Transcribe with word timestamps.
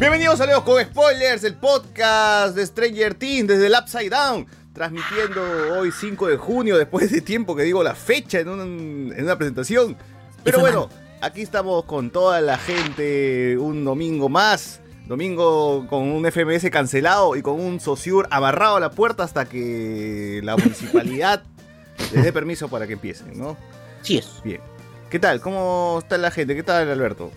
Bienvenidos 0.00 0.40
a 0.40 0.46
Leo 0.46 0.64
con 0.64 0.82
Spoilers, 0.82 1.44
el 1.44 1.54
podcast 1.56 2.56
de 2.56 2.64
Stranger 2.66 3.14
Things 3.14 3.46
desde 3.48 3.66
el 3.66 3.74
Upside 3.78 4.08
Down. 4.10 4.46
Transmitiendo 4.72 5.42
hoy 5.78 5.90
5 5.92 6.28
de 6.28 6.36
junio, 6.38 6.78
después 6.78 7.10
de 7.10 7.20
tiempo 7.20 7.54
que 7.54 7.64
digo 7.64 7.82
la 7.82 7.94
fecha 7.94 8.38
en, 8.40 8.48
un- 8.48 9.12
en 9.14 9.24
una 9.24 9.36
presentación. 9.36 9.96
Pero 10.42 10.60
bueno, 10.60 10.88
aquí 11.20 11.42
estamos 11.42 11.84
con 11.84 12.10
toda 12.10 12.40
la 12.40 12.56
gente 12.56 13.58
un 13.58 13.84
domingo 13.84 14.28
más. 14.28 14.80
Domingo 15.06 15.86
con 15.88 16.04
un 16.04 16.24
FMS 16.30 16.70
cancelado 16.70 17.34
y 17.36 17.42
con 17.42 17.60
un 17.60 17.80
Sociur 17.80 18.26
amarrado 18.30 18.76
a 18.76 18.80
la 18.80 18.90
puerta 18.92 19.24
hasta 19.24 19.44
que 19.46 20.40
la 20.44 20.56
municipalidad 20.56 21.42
les 22.14 22.24
dé 22.24 22.32
permiso 22.32 22.68
para 22.68 22.86
que 22.86 22.94
empiecen, 22.94 23.36
¿no? 23.38 23.56
Sí 24.02 24.16
es. 24.18 24.40
Bien. 24.44 24.60
¿Qué 25.10 25.18
tal? 25.18 25.40
¿Cómo 25.40 25.98
está 26.00 26.16
la 26.16 26.30
gente? 26.30 26.54
¿Qué 26.54 26.62
tal, 26.62 26.88
Alberto? 26.88 27.30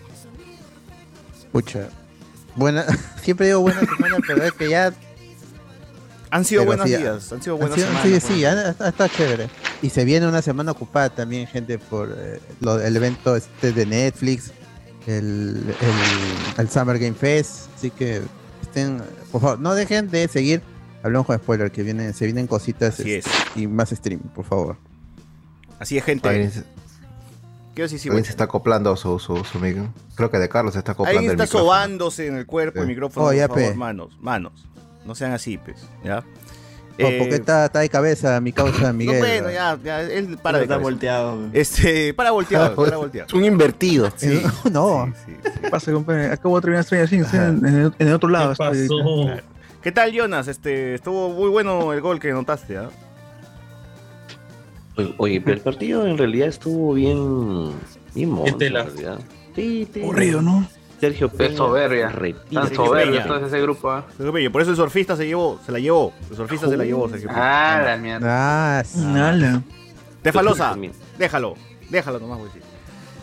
Pucha. 1.52 1.88
Buena, 2.56 2.84
siempre 3.22 3.46
digo 3.46 3.60
buena 3.60 3.80
semana, 3.80 4.16
pero 4.26 4.44
es 4.44 4.52
que 4.52 4.68
ya 4.68 4.92
Han 6.30 6.44
sido 6.44 6.62
Pero 6.62 6.70
buenos 6.76 6.88
sí, 6.90 6.96
días, 6.96 7.32
han 7.32 7.42
sido 7.42 7.54
han 7.56 7.60
buenas 7.60 7.76
sido- 7.76 7.88
semanas. 7.88 8.22
sí, 8.24 8.34
sí, 8.34 8.44
ha, 8.44 8.52
ha- 8.52 8.88
estado 8.88 9.08
chévere. 9.08 9.48
Y 9.82 9.90
se 9.90 10.04
viene 10.04 10.26
una 10.26 10.42
semana 10.42 10.72
ocupada 10.72 11.10
también, 11.10 11.46
gente, 11.46 11.78
por 11.78 12.14
eh, 12.16 12.40
lo- 12.60 12.80
el 12.80 12.96
evento 12.96 13.36
este 13.36 13.72
de 13.72 13.86
Netflix, 13.86 14.50
el, 15.06 15.62
el, 15.80 16.58
el 16.58 16.68
Summer 16.70 16.98
Game 16.98 17.14
Fest. 17.14 17.68
Así 17.76 17.90
que 17.90 18.22
estén, 18.62 19.02
por 19.30 19.40
favor, 19.42 19.60
no 19.60 19.74
dejen 19.74 20.10
de 20.10 20.26
seguir. 20.28 20.62
Hablamos 21.02 21.26
con 21.26 21.36
spoiler, 21.36 21.70
que 21.70 21.82
vienen, 21.82 22.14
se 22.14 22.24
vienen 22.24 22.46
cositas 22.46 22.98
este, 22.98 23.18
es. 23.18 23.26
y 23.54 23.66
más 23.66 23.90
stream, 23.90 24.20
por 24.20 24.44
favor. 24.46 24.76
Así 25.78 25.98
es, 25.98 26.04
gente. 26.04 26.50
Decir, 27.82 27.98
sí, 27.98 28.08
alguien 28.08 28.12
bueno. 28.22 28.24
se 28.26 28.30
está 28.30 28.44
acoplando 28.44 28.96
su, 28.96 29.18
su, 29.18 29.36
su. 29.44 29.58
Creo 30.14 30.30
que 30.30 30.38
de 30.38 30.48
Carlos 30.48 30.72
se 30.74 30.78
está 30.78 30.92
acoplando 30.92 31.18
Alguien 31.18 31.32
el 31.32 31.40
está 31.40 31.44
micrófono. 31.44 31.64
sobándose 31.74 32.26
en 32.28 32.36
el 32.36 32.46
cuerpo 32.46 32.78
el 32.80 32.84
Sí. 32.86 32.88
micrófono. 32.88 33.26
Oh, 33.26 33.28
por 33.30 33.36
ya, 33.36 33.48
favor, 33.48 33.62
pe. 33.62 33.74
manos, 33.74 34.16
manos. 34.20 34.52
No 35.04 35.14
sean 35.14 35.32
así, 35.32 35.58
pues, 35.58 35.76
¿ya? 36.04 36.18
Oh, 36.20 36.22
Eh, 36.98 37.16
porque 37.18 37.34
está, 37.34 37.64
está 37.66 37.80
de 37.80 37.88
cabeza 37.88 38.40
mi 38.40 38.52
causa 38.52 38.86
no, 38.88 38.92
Miguel. 38.94 39.18
bueno, 39.18 39.50
ya, 39.50 39.76
ya, 39.82 40.00
él 40.02 40.38
para 40.40 40.58
de 40.58 40.64
está 40.64 40.74
cabeza. 40.76 40.90
volteado. 40.90 41.38
Este, 41.52 42.14
para 42.14 42.30
volteado, 42.30 42.74
para 42.76 42.96
volteado. 42.96 43.26
Es 43.26 43.34
un 43.34 43.44
invertido. 43.44 44.10
Sí, 44.16 44.40
no. 44.70 45.12
sí, 45.26 45.32
sí, 45.42 45.50
sí. 45.52 45.60
¿Qué 45.62 45.70
pasa, 45.70 45.92
compadre? 45.92 46.26
Acabo 46.30 46.56
de 46.56 46.60
terminar 46.62 46.84
Stranger 46.84 47.08
Things 47.10 47.26
estoy 47.26 47.40
en, 47.40 47.66
en 47.66 47.74
el, 47.86 47.94
en 47.98 48.08
el 48.08 48.14
otro 48.14 48.28
lado. 48.28 48.52
estoy 48.52 49.00
ahorita. 49.00 49.42
¿Qué 49.82 49.92
tal, 49.92 50.12
Jonas? 50.12 50.46
Este, 50.48 50.94
estuvo 50.94 51.28
muy 51.30 51.50
bueno 51.50 51.92
el 51.92 52.00
gol 52.00 52.18
que 52.20 52.30
notaste, 52.32 52.78
¿ah? 52.78 52.88
Oye, 52.88 53.03
Oye, 55.18 55.40
pero 55.40 55.56
el 55.56 55.60
partido 55.62 56.06
en 56.06 56.16
realidad 56.18 56.48
estuvo 56.48 56.94
bien. 56.94 57.72
Bien 58.14 58.30
mono, 58.30 58.46
en 58.46 58.58
tela. 58.58 58.84
realidad. 58.84 59.18
Sí, 59.54 59.88
sí. 59.92 60.02
Aburrido, 60.02 60.40
¿no? 60.42 60.66
Sergio 61.00 61.28
Peña. 61.28 61.56
soberbia. 61.56 62.08
retira. 62.08 62.62
Tan 62.62 62.70
Peña. 62.92 63.26
todo 63.26 63.46
ese 63.46 63.60
grupo. 63.60 63.90
¿ah? 63.90 64.06
Sergio 64.16 64.32
Peña, 64.32 64.50
Por 64.50 64.62
eso 64.62 64.70
el 64.70 64.76
surfista 64.76 65.16
se 65.16 65.26
llevó, 65.26 65.60
se 65.66 65.72
la 65.72 65.78
llevó. 65.80 66.12
El 66.30 66.36
surfista 66.36 66.68
se 66.68 66.76
la 66.76 66.84
llevó, 66.84 67.08
Sergio 67.08 67.28
Peña. 67.28 67.40
Ah, 67.78 67.82
la 67.84 67.96
mierda. 67.96 68.78
Ah, 68.78 68.84
sí. 68.84 69.00
Nala. 69.00 69.62
Tefalosa, 70.22 70.76
déjalo. 71.18 71.54
Déjalo 71.90 72.18
nomás, 72.20 72.38
voy 72.38 72.48
a 72.48 72.52
decir. 72.52 72.62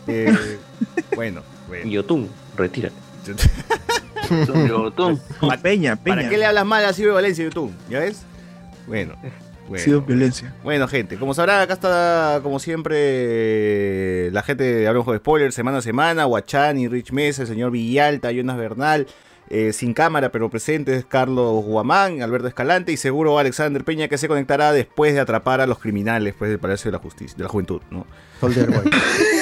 Eh, 0.08 0.60
bueno, 1.16 1.42
bueno. 1.68 1.90
Yotun, 1.90 2.30
retira. 2.58 2.90
Yo, 4.68 4.92
tú. 4.92 5.20
Pa- 5.42 5.58
Peña, 5.58 5.96
Peña. 5.96 6.16
¿Para 6.18 6.30
qué 6.30 6.38
le 6.38 6.46
hablas 6.46 6.66
mal 6.66 6.86
a 6.86 6.94
Silvio 6.94 7.14
Valencia 7.14 7.44
YouTube? 7.44 7.72
¿Ya 7.90 8.00
ves? 8.00 8.22
Bueno. 8.88 9.16
Ha 9.72 9.74
bueno. 9.74 9.84
sido 9.84 10.02
violencia. 10.02 10.54
Bueno, 10.64 10.88
gente, 10.88 11.18
como 11.18 11.34
sabrán, 11.34 11.62
acá 11.62 11.74
está, 11.74 12.40
como 12.44 12.59
siempre, 12.59 14.30
la 14.32 14.44
gente 14.44 14.64
de 14.64 14.88
Hablamos 14.88 15.12
de 15.12 15.20
Spoilers 15.20 15.56
semana 15.56 15.78
a 15.78 15.82
semana. 15.82 16.26
Guachani, 16.26 16.88
Rich 16.88 17.12
Mesa, 17.12 17.44
el 17.44 17.48
señor 17.48 17.72
Villalta, 17.72 18.31
Jonas 18.31 18.58
Bernal, 18.58 19.08
eh, 19.50 19.74
sin 19.74 19.94
cámara 19.94 20.31
pero 20.31 20.50
presentes, 20.50 21.06
Carlos 21.06 21.64
Guamán, 21.64 22.22
Alberto 22.22 22.48
Escalante 22.48 22.92
y 22.92 22.98
seguro 22.98 23.40
Alexander 23.40 23.84
Peña 23.84 24.08
que 24.08 24.18
se 24.18 24.28
conectará 24.28 24.74
después 24.74 25.14
de 25.14 25.20
atrapar 25.20 25.62
a 25.62 25.68
los 25.68 25.80
criminales 25.80 26.36
pues, 26.38 26.50
del 26.50 26.60
Palacio 26.60 26.92
de 26.92 26.98
la 26.98 27.04
Justicia, 27.04 27.38
de 27.38 27.44
la 27.44 27.50
Juventud, 27.50 27.81
¿no? 27.90 28.06
Soldier 28.40 28.68
Boy. 28.70 28.90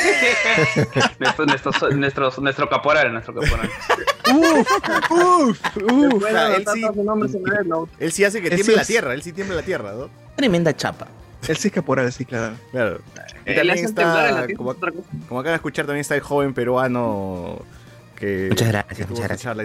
nuestro, 1.20 1.46
nuestro, 1.46 1.72
nuestro, 1.92 2.32
nuestro 2.42 2.70
caporal, 2.70 3.12
nuestro 3.12 3.34
caporal. 3.34 3.70
O 4.32 6.20
sea, 6.22 6.56
él, 6.56 6.66
sí, 6.74 6.86
él 8.00 8.12
sí 8.12 8.24
hace 8.24 8.42
que 8.42 8.50
tiemble 8.50 8.66
sí 8.66 8.76
la 8.76 8.86
tierra, 8.86 9.14
él 9.14 9.22
sí 9.22 9.34
tiembla 9.34 9.56
la 9.56 9.62
tierra, 9.64 9.94
¿no? 9.94 10.10
Tremenda 10.36 10.76
chapa. 10.76 11.08
Él 11.48 11.56
sí 11.58 11.70
es 11.70 11.74
caporal, 11.74 12.12
sí, 12.12 12.26
claro. 12.26 12.56
Claro. 12.72 13.00
Y 13.46 13.56
también 13.56 13.86
está, 13.86 14.46
como, 14.58 14.76
como 14.76 15.40
acaban 15.40 15.44
de 15.54 15.56
escuchar, 15.56 15.86
también 15.86 16.02
está 16.02 16.16
el 16.16 16.22
joven 16.22 16.54
peruano 16.54 17.62
que... 18.16 18.48
Muchas 18.50 18.68
gracias, 18.68 18.98
que 18.98 19.06
muchas 19.06 19.28
gracias. 19.28 19.58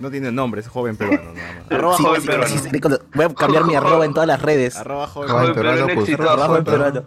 No 0.00 0.10
tiene 0.10 0.32
nombre, 0.32 0.62
es 0.62 0.68
joven 0.68 0.96
peruano. 0.96 1.32
Nada 1.34 1.52
más. 1.52 1.70
Arroba 1.72 1.96
Sí, 1.98 2.02
joven 2.02 2.20
sí, 2.22 2.26
peruano. 2.26 2.58
sí, 2.58 2.80
Voy 3.14 3.24
a 3.26 3.34
cambiar 3.34 3.64
mi 3.64 3.74
arroba 3.74 4.04
en 4.06 4.14
todas 4.14 4.26
las 4.26 4.40
redes. 4.40 4.76
Arroba 4.76 5.06
joven 5.06 5.28
Joven 5.28 5.54
peruano. 5.54 5.88
exitoso. 5.88 6.30
Arroba 6.30 6.46
joven 6.48 6.64
peruano. 6.64 7.04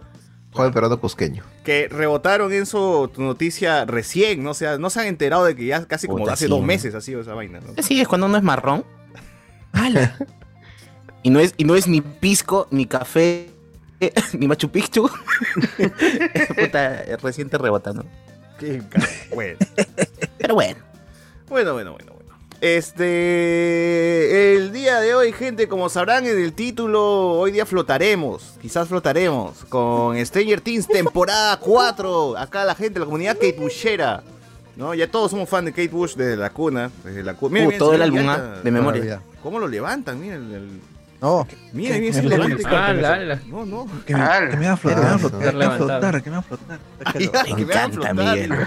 Joven 0.56 0.72
peruano 0.72 1.00
cusqueño. 1.00 1.44
Que 1.64 1.88
rebotaron 1.88 2.52
en 2.52 2.66
su 2.66 3.10
noticia 3.18 3.84
recién, 3.84 4.42
¿no? 4.42 4.50
O 4.50 4.54
sea, 4.54 4.78
no 4.78 4.90
se 4.90 5.00
han 5.00 5.06
enterado 5.06 5.44
de 5.44 5.54
que 5.54 5.66
ya 5.66 5.84
casi 5.86 6.06
como 6.06 6.20
Puta, 6.20 6.32
hace 6.32 6.46
sí, 6.46 6.50
dos 6.50 6.62
meses 6.62 6.94
ha 6.94 7.00
sido 7.00 7.20
esa 7.20 7.34
vaina, 7.34 7.60
¿no? 7.60 7.82
Sí, 7.82 8.00
es 8.00 8.08
cuando 8.08 8.26
uno 8.26 8.36
es 8.36 8.42
marrón. 8.42 8.84
y 11.22 11.30
no 11.30 11.40
es, 11.40 11.54
y 11.56 11.64
no 11.64 11.76
es 11.76 11.86
ni 11.86 12.00
pisco, 12.00 12.66
ni 12.70 12.86
café, 12.86 13.50
ni 14.38 14.48
Machu 14.48 14.70
Picchu. 14.70 15.08
Puta, 16.56 17.02
reciente 17.22 17.58
rebotando. 17.58 18.04
Qué 18.58 18.82
bueno. 19.34 19.58
Pero. 20.38 20.54
Bueno, 20.54 20.80
bueno, 21.48 21.72
bueno, 21.74 21.92
bueno. 21.92 22.15
Este. 22.60 24.54
El 24.56 24.72
día 24.72 25.00
de 25.00 25.14
hoy, 25.14 25.32
gente, 25.32 25.68
como 25.68 25.88
sabrán 25.88 26.26
en 26.26 26.38
el 26.38 26.52
título, 26.52 27.32
hoy 27.32 27.52
día 27.52 27.66
flotaremos. 27.66 28.54
Quizás 28.60 28.88
flotaremos. 28.88 29.64
Con 29.68 30.16
Stranger 30.24 30.60
Things, 30.60 30.86
temporada 30.86 31.56
4. 31.60 32.38
Acá 32.38 32.64
la 32.64 32.74
gente, 32.74 32.98
la 32.98 33.04
comunidad 33.04 33.34
Kate 33.34 33.56
Bushera. 33.58 34.22
¿No? 34.76 34.94
Ya 34.94 35.10
todos 35.10 35.30
somos 35.30 35.48
fan 35.48 35.64
de 35.64 35.72
Kate 35.72 35.88
Bush 35.88 36.14
desde 36.16 36.36
la 36.36 36.50
cuna. 36.50 36.90
Desde 37.02 37.22
la 37.22 37.34
cuna. 37.34 37.66
Uh, 37.66 37.72
todo 37.78 37.94
el 37.94 38.02
álbum, 38.02 38.28
ah, 38.28 38.60
de 38.62 38.70
memoria. 38.70 39.22
¿Cómo 39.42 39.58
lo 39.58 39.68
levantan? 39.68 40.20
Miren, 40.20 40.52
el, 40.52 40.80
No, 41.20 41.46
miren, 41.72 42.02
miren 42.02 42.24
¿Me 42.24 42.30
levante. 42.30 42.62
Ah, 42.66 43.38
No, 43.46 43.64
no. 43.64 43.86
Que 44.04 44.14
me, 44.14 44.50
que 44.50 44.56
me 44.58 44.66
va 44.66 44.72
a 44.72 44.76
flotar, 44.76 45.00
que 45.00 45.06
me 45.06 45.06
va 45.06 45.14
a 45.14 45.18
flotar, 45.18 45.42
que 45.52 45.56
me 45.56 45.66
va 45.66 45.74
a 45.74 45.78
flotar, 45.78 46.22
que 46.22 46.30
me 46.30 46.36
va 46.36 46.40
a 46.40 46.42
flotar. 46.42 46.80
Me 47.56 47.62
encanta. 47.62 48.12
Miguel. 48.12 48.66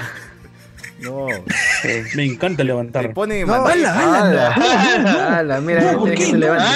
No. 1.01 1.27
Me 2.15 2.25
encanta 2.25 2.57
Te 2.57 2.63
levantar. 2.65 3.13
ponen 3.13 3.41
en 3.41 3.47
No, 3.47 3.63
bandeja. 3.63 4.53
¡Hala! 5.39 5.61
Mira, 5.61 5.93
¿por 5.93 6.03
mira 6.03 6.15
qué? 6.15 6.15
que 6.25 6.31
se 6.31 6.37
levanta. 6.37 6.71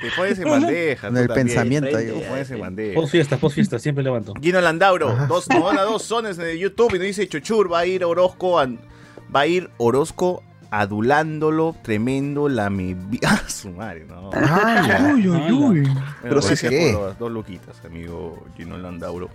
Te 0.00 0.10
pones 0.16 0.38
en 0.38 0.44
bandeja. 0.50 1.06
en 1.08 1.14
tú 1.14 1.20
el 1.20 1.26
también. 1.28 1.46
pensamiento. 1.46 1.96
ahí. 1.96 2.06
Te 2.06 2.12
pones 2.28 2.50
en 2.50 2.60
bandeja. 2.60 2.94
Post 3.00 3.12
fiesta, 3.12 3.36
post 3.36 3.54
fiesta, 3.54 3.78
siempre 3.78 4.02
levanto. 4.04 4.32
Gino 4.40 4.60
Landauro, 4.60 5.14
dos, 5.28 5.48
nos 5.48 5.62
dona 5.62 5.82
dos 5.82 6.02
sones 6.02 6.38
en 6.38 6.46
el 6.46 6.58
YouTube 6.58 6.90
y 6.94 6.98
nos 6.98 7.06
dice 7.06 7.28
Chuchur, 7.28 7.72
va 7.72 7.80
a 7.80 7.86
ir 7.86 8.04
Orozco, 8.04 8.58
a- 8.58 8.66
va 8.66 9.40
a 9.40 9.46
ir 9.46 9.70
Orozco 9.78 10.42
adulándolo, 10.70 11.76
tremendo 11.82 12.48
la 12.48 12.70
me... 12.70 12.96
Ah, 13.24 13.40
su 13.46 13.70
madre, 13.70 14.04
no. 14.06 14.30
Ah, 14.34 15.12
Uy, 15.14 15.28
uy, 15.28 15.52
uy. 15.52 15.80
Bueno, 15.82 16.04
Pero 16.22 16.42
sí, 16.42 16.68
¿qué? 16.68 16.92
por 16.94 17.08
las 17.08 17.18
dos 17.18 17.30
luquitas, 17.30 17.76
amigo 17.84 18.44
Gino 18.56 18.76
Landauro. 18.76 19.30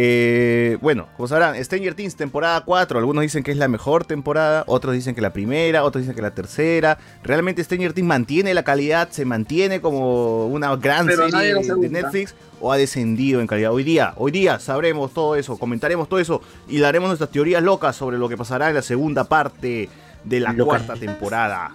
Eh, 0.00 0.78
bueno, 0.80 1.08
como 1.16 1.26
sabrán, 1.26 1.56
Stranger 1.64 1.92
Things 1.94 2.14
temporada 2.14 2.60
4, 2.60 3.00
algunos 3.00 3.22
dicen 3.22 3.42
que 3.42 3.50
es 3.50 3.56
la 3.56 3.66
mejor 3.66 4.04
temporada, 4.04 4.62
otros 4.68 4.94
dicen 4.94 5.12
que 5.16 5.20
la 5.20 5.32
primera, 5.32 5.82
otros 5.82 6.02
dicen 6.02 6.14
que 6.14 6.22
la 6.22 6.30
tercera. 6.30 6.98
Realmente 7.24 7.64
Stranger 7.64 7.92
Things 7.92 8.06
mantiene 8.06 8.54
la 8.54 8.62
calidad, 8.62 9.08
se 9.10 9.24
mantiene 9.24 9.80
como 9.80 10.46
una 10.46 10.76
gran 10.76 11.04
Pero 11.04 11.28
serie 11.28 11.52
lo 11.52 11.76
de. 11.76 11.88
Netflix 11.88 12.36
o 12.60 12.70
ha 12.70 12.76
descendido 12.76 13.40
en 13.40 13.48
calidad. 13.48 13.72
Hoy 13.72 13.82
día, 13.82 14.12
hoy 14.14 14.30
día 14.30 14.60
sabremos 14.60 15.12
todo 15.12 15.34
eso, 15.34 15.58
comentaremos 15.58 16.08
todo 16.08 16.20
eso 16.20 16.42
y 16.68 16.78
daremos 16.78 17.08
nuestras 17.08 17.30
teorías 17.30 17.64
locas 17.64 17.96
sobre 17.96 18.18
lo 18.18 18.28
que 18.28 18.36
pasará 18.36 18.68
en 18.68 18.76
la 18.76 18.82
segunda 18.82 19.24
parte 19.24 19.88
de 20.22 20.38
la 20.38 20.54
cuarta 20.54 20.94
temporada. 20.94 21.72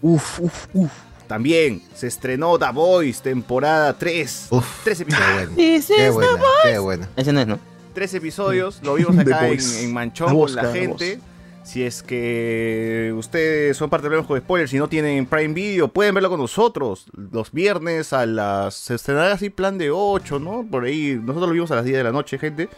Uf, 0.00 0.40
uf, 0.40 0.66
uf. 0.72 1.05
También 1.26 1.82
se 1.94 2.06
estrenó 2.06 2.58
The 2.58 2.70
Voice, 2.72 3.22
temporada 3.22 3.96
3. 3.98 4.48
Uf, 4.50 4.84
Tres 4.84 4.98
qué 4.98 5.02
episodios. 5.04 5.54
buena. 5.54 5.56
Qué 5.56 6.10
buena, 6.10 6.38
qué 6.64 6.78
buena. 6.78 7.08
Ese 7.16 7.32
no 7.32 7.40
es, 7.40 7.46
¿no? 7.46 7.58
Tres 7.94 8.14
episodios. 8.14 8.80
Lo 8.82 8.94
vimos 8.94 9.18
acá 9.18 9.48
en, 9.48 9.92
Manchón 9.92 10.28
La 10.28 10.34
con 10.34 10.54
la 10.54 10.72
gente. 10.72 11.18
Si 11.64 11.82
es 11.82 12.02
que 12.04 13.12
ustedes 13.16 13.76
son 13.76 13.90
parte 13.90 14.04
de 14.04 14.10
Problemas 14.10 14.28
con 14.28 14.38
Spoilers 14.38 14.72
y 14.72 14.78
no 14.78 14.88
tienen 14.88 15.26
Prime 15.26 15.52
Video, 15.52 15.88
pueden 15.88 16.14
verlo 16.14 16.30
con 16.30 16.38
nosotros. 16.38 17.06
Los 17.32 17.50
viernes 17.50 18.12
a 18.12 18.24
las. 18.24 18.74
Se 18.76 18.94
estrenará 18.94 19.32
así 19.32 19.50
plan 19.50 19.76
de 19.78 19.90
8, 19.90 20.38
¿no? 20.38 20.64
Por 20.70 20.84
ahí. 20.84 21.18
Nosotros 21.20 21.48
lo 21.48 21.54
vimos 21.54 21.70
a 21.72 21.76
las 21.76 21.84
10 21.84 21.96
de 21.96 22.04
la 22.04 22.12
noche, 22.12 22.38
gente. 22.38 22.68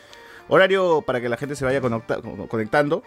Horario 0.48 1.02
para 1.02 1.20
que 1.20 1.28
la 1.28 1.36
gente 1.36 1.54
se 1.54 1.66
vaya 1.66 1.82
conecta- 1.82 2.22
conectando. 2.48 3.02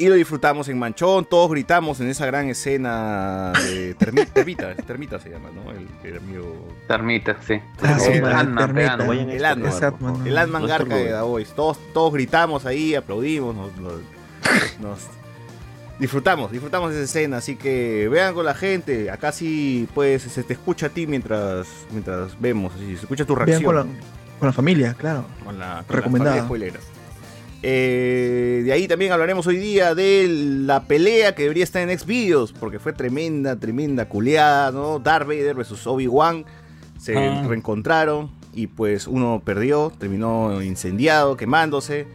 Y 0.00 0.08
lo 0.08 0.14
disfrutamos 0.14 0.66
en 0.70 0.78
Manchón, 0.78 1.26
todos 1.26 1.50
gritamos 1.50 2.00
en 2.00 2.08
esa 2.08 2.24
gran 2.24 2.48
escena 2.48 3.52
de 3.52 3.94
Termi- 3.98 4.26
Termita, 4.32 4.74
Termita 4.74 5.20
se 5.20 5.28
llama, 5.28 5.50
¿no? 5.54 5.70
El, 5.72 5.86
el 6.02 6.16
amigo. 6.16 6.68
Termita, 6.88 7.36
sí. 7.46 7.60
Ah, 7.82 7.98
sí, 7.98 8.12
El 8.12 8.22
man, 8.22 8.58
Ant-Man, 8.58 8.78
El 8.78 9.44
Ant-Man. 9.44 10.62
El 10.62 10.68
Garca 10.68 10.96
de 10.96 11.20
Voice. 11.20 11.52
Todos, 11.54 11.78
todos 11.92 12.14
gritamos 12.14 12.64
ahí, 12.64 12.94
aplaudimos, 12.94 13.54
nos, 13.54 13.76
nos- 13.76 14.00
nos 14.80 14.98
disfrutamos, 15.98 16.50
disfrutamos 16.50 16.90
de 16.92 16.96
esa 16.96 17.04
escena. 17.04 17.36
Así 17.36 17.56
que 17.56 18.08
vean 18.08 18.32
con 18.32 18.46
la 18.46 18.54
gente. 18.54 19.10
Acá 19.10 19.32
sí, 19.32 19.86
pues, 19.94 20.22
se 20.22 20.42
te 20.42 20.54
escucha 20.54 20.86
a 20.86 20.88
ti 20.88 21.06
mientras, 21.06 21.68
mientras 21.90 22.40
vemos. 22.40 22.72
Así, 22.74 22.96
se 22.96 23.02
escucha 23.02 23.26
tu 23.26 23.34
Vean 23.34 23.46
reacción. 23.48 23.64
con 23.66 23.76
la, 23.76 23.82
con 24.38 24.46
la 24.48 24.52
familia, 24.54 24.94
claro. 24.94 25.26
con 25.44 25.58
la, 25.58 25.84
con 25.86 25.96
Recomendada. 25.96 26.36
la 26.36 26.42
familia 26.44 26.70
spoilera. 26.72 26.80
Eh, 27.62 28.62
de 28.64 28.72
ahí 28.72 28.88
también 28.88 29.12
hablaremos 29.12 29.46
hoy 29.46 29.56
día 29.58 29.94
de 29.94 30.26
la 30.64 30.84
pelea 30.84 31.34
que 31.34 31.42
debería 31.42 31.64
estar 31.64 31.86
en 31.88 31.98
Xvideos, 31.98 32.52
porque 32.52 32.78
fue 32.78 32.92
tremenda, 32.92 33.56
tremenda 33.56 34.08
culeada, 34.08 34.70
¿no? 34.72 34.98
Darth 34.98 35.26
Vader 35.28 35.54
versus 35.54 35.86
Obi-Wan 35.86 36.44
se 36.98 37.16
Ah. 37.16 37.44
reencontraron 37.46 38.30
y 38.54 38.66
pues 38.66 39.06
uno 39.06 39.42
perdió, 39.44 39.92
terminó 39.98 40.62
incendiado, 40.62 41.36
quemándose, 41.36 42.06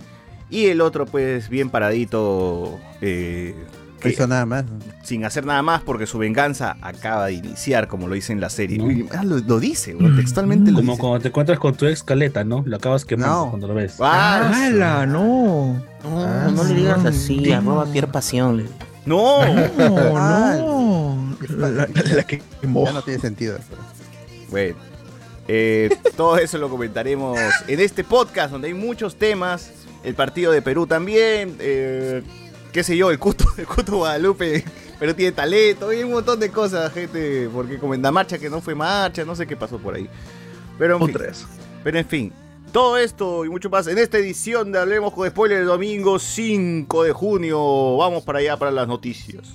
y 0.49 0.65
el 0.67 0.81
otro 0.81 1.05
pues 1.05 1.47
bien 1.49 1.69
paradito, 1.69 2.79
eh, 3.01 3.53
que- 3.99 4.09
hizo 4.09 4.27
nada 4.27 4.45
más. 4.45 4.65
¿no? 4.65 4.79
sin 5.03 5.23
hacer 5.23 5.45
nada 5.45 5.61
más 5.61 5.81
porque 5.83 6.07
su 6.07 6.17
venganza 6.17 6.77
acaba 6.81 7.27
de 7.27 7.33
iniciar, 7.33 7.87
como 7.87 8.07
lo 8.07 8.15
dice 8.15 8.33
en 8.33 8.41
la 8.41 8.49
serie. 8.49 8.77
No. 8.79 8.85
Uy, 8.85 9.07
ah, 9.15 9.23
lo, 9.23 9.37
lo 9.37 9.59
dice, 9.59 9.93
bro, 9.93 10.15
textualmente 10.15 10.71
lo 10.71 10.77
Como 10.77 10.93
dice. 10.93 11.01
cuando 11.01 11.19
te 11.19 11.27
encuentras 11.27 11.59
con 11.59 11.75
tu 11.75 11.85
ex 11.85 12.01
caleta, 12.03 12.43
¿no? 12.43 12.63
Lo 12.65 12.77
acabas 12.77 13.05
quemando 13.05 13.45
No. 13.45 13.49
cuando 13.51 13.67
lo 13.67 13.75
ves. 13.75 13.97
Ah, 13.99 14.51
¡Hala! 14.53 15.05
No. 15.05 15.79
No, 16.03 16.51
no 16.51 16.63
le 16.63 16.73
digas 16.73 17.05
así, 17.05 17.51
arroba 17.51 17.85
Pierre 17.85 18.11
Pasión. 18.11 18.63
no. 19.05 19.39
No, 19.77 20.17
Ah. 20.17 20.55
no. 20.57 21.37
La, 21.57 21.69
la- 21.69 21.87
la 21.87 22.23
que 22.23 22.41
quemó. 22.61 22.85
Ya 22.85 22.93
no 22.93 23.01
tiene 23.03 23.19
sentido. 23.19 23.57
pero- 23.69 23.81
Bueno, 24.49 24.75
eh, 25.47 25.89
todo 26.17 26.37
eso 26.39 26.57
lo 26.57 26.69
comentaremos 26.69 27.37
en 27.67 27.79
este 27.79 28.03
podcast 28.03 28.51
donde 28.51 28.69
hay 28.69 28.73
muchos 28.73 29.15
temas. 29.17 29.71
El 30.03 30.15
partido 30.15 30.51
de 30.51 30.61
Perú 30.63 30.87
también. 30.87 31.55
eh, 31.59 32.23
qué 32.75 32.83
sé 32.83 32.97
yo, 32.97 33.09
el 33.09 33.17
Cuto, 33.17 33.45
el 33.57 33.65
Cuto 33.65 33.95
Guadalupe. 33.95 34.65
Pero 34.99 35.15
tiene 35.15 35.31
talento. 35.31 35.87
Hay 35.87 36.03
un 36.03 36.11
montón 36.11 36.37
de 36.41 36.49
cosas, 36.49 36.91
gente. 36.91 37.49
Porque 37.53 37.77
como 37.79 37.93
en 37.93 38.01
la 38.01 38.11
marcha 38.11 38.37
que 38.37 38.49
no 38.49 38.59
fue 38.59 38.75
marcha, 38.75 39.23
no 39.23 39.33
sé 39.33 39.47
qué 39.47 39.55
pasó 39.55 39.77
por 39.77 39.95
ahí. 39.95 40.09
Pero 40.77 40.95
en 40.95 41.05
fin. 41.05 41.15
Otras. 41.15 41.47
Pero 41.85 41.97
en 41.97 42.05
fin. 42.05 42.33
Todo 42.73 42.97
esto 42.97 43.45
y 43.45 43.49
mucho 43.49 43.69
más 43.69 43.87
en 43.87 43.97
esta 43.97 44.17
edición 44.17 44.73
de 44.73 44.79
Hablemos 44.79 45.13
con 45.13 45.25
Spoiler 45.29 45.59
el 45.59 45.67
domingo 45.67 46.19
5 46.19 47.03
de 47.03 47.13
junio. 47.13 47.95
Vamos 47.95 48.23
para 48.23 48.39
allá 48.39 48.57
para 48.57 48.71
las 48.71 48.89
noticias. 48.89 49.53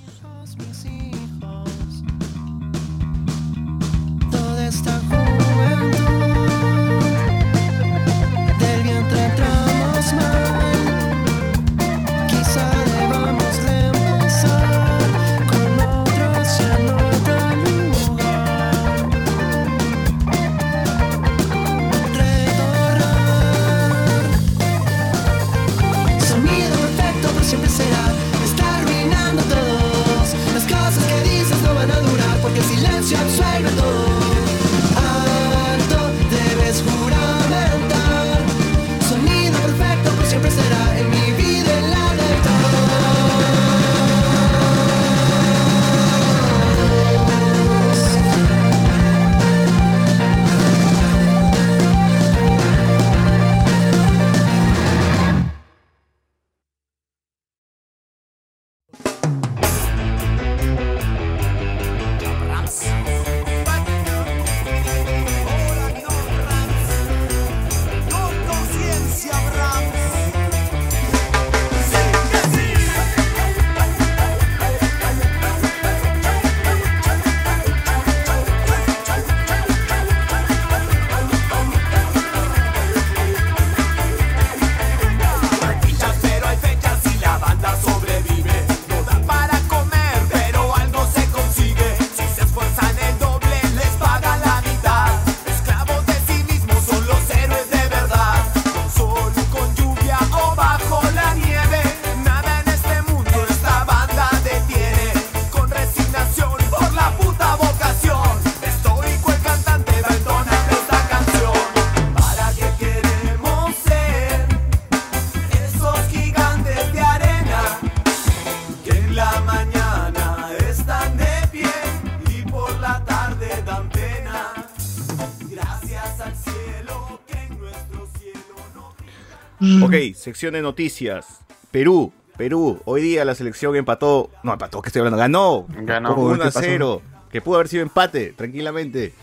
Sección 130.21 130.53
de 130.53 130.61
noticias. 130.61 131.25
Perú, 131.71 132.11
Perú. 132.37 132.79
Hoy 132.85 133.01
día 133.01 133.25
la 133.25 133.35
selección 133.35 133.75
empató. 133.75 134.29
No, 134.43 134.53
empató, 134.53 134.81
que 134.81 134.89
estoy 134.89 134.99
hablando. 134.99 135.17
Ganó. 135.17 135.65
Ganó. 135.69 136.15
Con 136.15 136.25
Uy, 136.25 136.33
1 136.33 136.37
¿qué 136.43 136.47
a 136.47 136.51
pasó? 136.51 136.59
0. 136.61 137.01
Que 137.31 137.41
pudo 137.41 137.55
haber 137.55 137.67
sido 137.67 137.83
empate, 137.83 138.33
tranquilamente. 138.33 139.13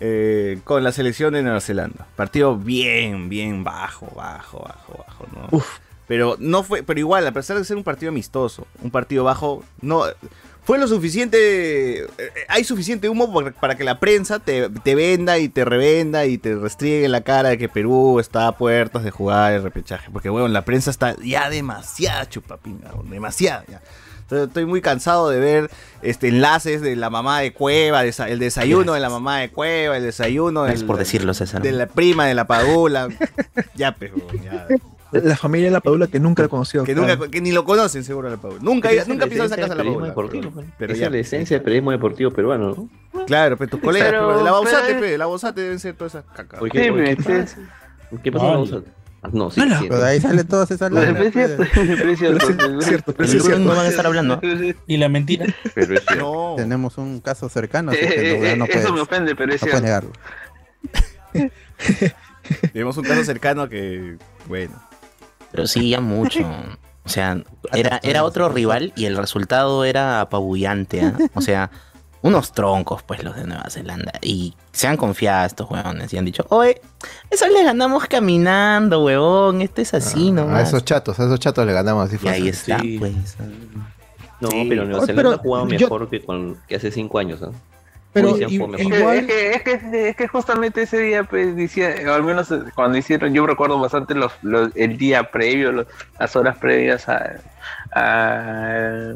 eh, 0.00 0.58
con 0.64 0.82
la 0.84 0.92
selección 0.92 1.34
de 1.34 1.42
Nueva 1.42 1.60
Zelanda. 1.60 2.06
Partido 2.16 2.56
bien, 2.56 3.28
bien 3.28 3.64
bajo, 3.64 4.06
bajo, 4.14 4.60
bajo, 4.60 5.04
bajo. 5.06 5.26
¿no? 5.34 5.48
Uf. 5.50 5.78
Pero 6.06 6.36
no 6.38 6.62
fue, 6.62 6.82
pero 6.82 7.00
igual, 7.00 7.26
a 7.26 7.32
pesar 7.32 7.56
de 7.56 7.64
ser 7.64 7.76
un 7.78 7.84
partido 7.84 8.10
amistoso, 8.10 8.66
un 8.82 8.90
partido 8.90 9.24
bajo, 9.24 9.64
no 9.80 10.04
fue 10.64 10.78
lo 10.78 10.88
suficiente, 10.88 12.04
eh, 12.04 12.06
hay 12.48 12.64
suficiente 12.64 13.08
humo 13.08 13.32
para, 13.60 13.76
que 13.76 13.84
la 13.84 14.00
prensa 14.00 14.38
te, 14.38 14.70
te 14.70 14.94
venda 14.94 15.38
y 15.38 15.48
te 15.48 15.64
revenda 15.64 16.24
y 16.26 16.38
te 16.38 16.54
restriegue 16.56 17.04
en 17.04 17.12
la 17.12 17.20
cara 17.20 17.50
de 17.50 17.58
que 17.58 17.68
Perú 17.68 18.18
está 18.18 18.46
a 18.48 18.56
puertas 18.56 19.04
de 19.04 19.10
jugar 19.10 19.52
el 19.52 19.62
repechaje. 19.62 20.10
Porque, 20.10 20.30
bueno, 20.30 20.48
la 20.48 20.64
prensa 20.64 20.90
está 20.90 21.16
ya 21.22 21.50
demasiada 21.50 22.28
chupapinga, 22.28 22.92
demasiada 23.10 23.64
ya. 23.68 23.82
Estoy, 24.30 24.64
muy 24.64 24.80
cansado 24.80 25.28
de 25.28 25.38
ver 25.38 25.70
este 26.00 26.28
enlaces 26.28 26.80
de 26.80 26.96
la 26.96 27.10
mamá 27.10 27.40
de 27.40 27.52
Cueva, 27.52 28.02
desa- 28.04 28.28
el 28.30 28.38
desayuno 28.38 28.94
de 28.94 29.00
la 29.00 29.10
mamá 29.10 29.40
de 29.40 29.50
Cueva, 29.50 29.98
el 29.98 30.02
desayuno 30.02 30.64
por 30.86 30.96
decirlo, 30.96 31.34
César. 31.34 31.60
de 31.60 31.72
la 31.72 31.86
prima 31.86 32.26
de 32.26 32.34
la 32.34 32.46
Padula. 32.46 33.08
ya, 33.74 33.94
pero 33.94 34.16
ya. 34.42 34.66
La 35.22 35.36
familia 35.36 35.68
de 35.68 35.72
la 35.72 35.80
Padula 35.80 36.06
que 36.06 36.18
nunca 36.20 36.42
la 36.42 36.48
conoció. 36.48 36.84
Que, 36.84 36.94
nunca, 36.94 37.16
que 37.30 37.40
ni 37.40 37.52
lo 37.52 37.64
conocen 37.64 38.02
seguro 38.04 38.28
la 38.30 38.36
Padula. 38.36 38.60
Nunca, 38.62 38.90
Esa 38.90 39.02
es 39.02 39.08
nunca 39.08 39.26
la 39.26 39.30
pisado 39.30 39.46
esa 39.46 39.56
casa 39.56 39.74
de 39.74 39.76
la 39.76 39.84
Padula. 39.84 40.06
deportivo, 40.08 40.42
Pero, 40.42 40.54
pues. 40.54 40.66
pero 40.78 40.92
Esa 40.92 41.00
ya. 41.00 41.06
es 41.06 41.12
la 41.12 41.18
esencia 41.18 41.56
del 41.56 41.64
periodismo 41.64 41.90
deportivo 41.92 42.30
peruano, 42.30 42.88
¿no? 43.12 43.24
Claro, 43.26 43.56
pero 43.56 43.70
tus 43.70 43.80
colegas, 43.80 44.08
Pero- 44.10 44.42
la 44.42 44.50
Bausate, 44.50 44.86
pero- 44.88 45.00
pe, 45.00 45.06
de 45.10 45.18
la 45.18 45.26
Bausate 45.26 45.60
deben 45.60 45.78
ser 45.78 45.94
todas 45.94 46.14
esas 46.14 46.24
cacas. 46.34 46.58
¿Por 46.60 46.70
qué, 46.70 46.92
qué? 46.92 47.46
¿Qué 48.22 48.32
pasa? 48.32 48.44
Vale. 48.44 48.56
Vamos 48.56 48.72
a- 48.72 48.82
Ah, 49.26 49.30
No, 49.32 49.50
sí, 49.50 49.58
sí. 49.62 49.68
Pero 49.88 50.00
de 50.00 50.06
ahí 50.06 50.20
salen 50.20 50.46
todas 50.46 50.70
esas 50.70 50.90
Pero 50.90 51.00
lacras, 51.00 51.26
es 51.28 51.32
cierto, 51.32 51.64
pero 51.96 52.10
es 52.10 52.18
cierto, 52.18 53.52
es 53.52 53.58
no 53.58 53.68
van 53.74 53.86
a 53.86 53.88
estar 53.88 54.04
hablando. 54.06 54.38
Y 54.86 54.98
la 54.98 55.08
mentira. 55.08 55.46
Pero 55.74 55.94
es 55.94 56.02
cierto. 56.04 56.14
No. 56.16 56.54
Tenemos 56.58 56.98
un 56.98 57.20
caso 57.22 57.48
cercano, 57.48 57.92
así 57.92 58.00
Eh, 58.02 58.08
que 58.14 58.32
eh, 58.52 58.56
no, 58.56 58.56
no 58.58 58.66
puedes, 58.66 58.84
Eso 58.84 58.92
me 58.92 59.00
ofende, 59.00 59.34
pero 59.34 59.46
no 59.46 59.54
es 59.54 59.60
cierto. 59.62 59.80
negarlo. 59.80 60.10
Tenemos 62.72 62.96
un 62.98 63.04
caso 63.04 63.24
cercano 63.24 63.68
que, 63.68 64.16
bueno. 64.46 64.74
Pero 65.54 65.68
sí, 65.68 65.90
ya 65.90 66.00
mucho. 66.00 66.40
O 67.04 67.08
sea, 67.08 67.38
era, 67.72 68.00
era 68.02 68.24
otro 68.24 68.48
rival 68.48 68.92
y 68.96 69.04
el 69.04 69.16
resultado 69.16 69.84
era 69.84 70.20
apabullante. 70.22 71.02
¿ah? 71.02 71.14
O 71.34 71.40
sea, 71.40 71.70
unos 72.22 72.50
troncos, 72.52 73.02
pues, 73.04 73.22
los 73.22 73.36
de 73.36 73.44
Nueva 73.44 73.68
Zelanda. 73.70 74.12
Y 74.22 74.54
se 74.72 74.88
han 74.88 74.96
confiado 74.96 75.46
estos 75.46 75.70
huevones 75.70 76.12
y 76.12 76.18
han 76.18 76.24
dicho, 76.24 76.44
oye, 76.48 76.80
eso 77.30 77.46
le 77.48 77.62
ganamos 77.62 78.06
caminando, 78.06 79.04
huevón. 79.04 79.60
Esto 79.62 79.80
es 79.82 79.94
así, 79.94 80.30
a 80.30 80.32
nomás. 80.32 80.68
esos 80.68 80.84
chatos, 80.84 81.20
a 81.20 81.24
esos 81.26 81.38
chatos 81.38 81.64
le 81.66 81.72
ganamos 81.72 82.08
así 82.12 82.16
Y 82.24 82.28
ahí 82.28 82.48
está, 82.48 82.78
Sí. 82.80 82.96
pues. 82.98 83.12
No, 84.40 84.48
Sí. 84.50 84.66
pero 84.68 84.84
Nueva 84.84 85.06
Zelanda 85.06 85.14
pero 85.22 85.34
ha 85.34 85.38
jugado 85.38 85.68
yo- 85.68 85.78
mejor 85.78 86.10
que, 86.10 86.20
con, 86.24 86.56
que 86.66 86.76
hace 86.76 86.90
cinco 86.90 87.18
años. 87.18 87.40
¿no? 87.40 87.52
Pero 88.14 88.28
igual, 88.96 89.18
es, 89.18 89.26
que, 89.26 89.50
es, 89.50 89.62
que, 89.82 90.08
es 90.10 90.16
que 90.16 90.28
justamente 90.28 90.82
ese 90.82 90.98
día, 90.98 91.24
pues, 91.24 91.54
decía, 91.56 91.94
o 92.08 92.12
al 92.12 92.22
menos 92.22 92.50
eh, 92.52 92.60
cuando 92.74 92.96
hicieron, 92.96 93.34
yo 93.34 93.44
recuerdo 93.46 93.78
bastante 93.80 94.14
los, 94.14 94.32
los- 94.42 94.70
el 94.76 94.96
día 94.96 95.30
previo, 95.32 95.72
los- 95.72 95.86
las 96.18 96.34
horas 96.36 96.56
previas 96.58 97.08
a- 97.08 97.40
a- 97.92 99.14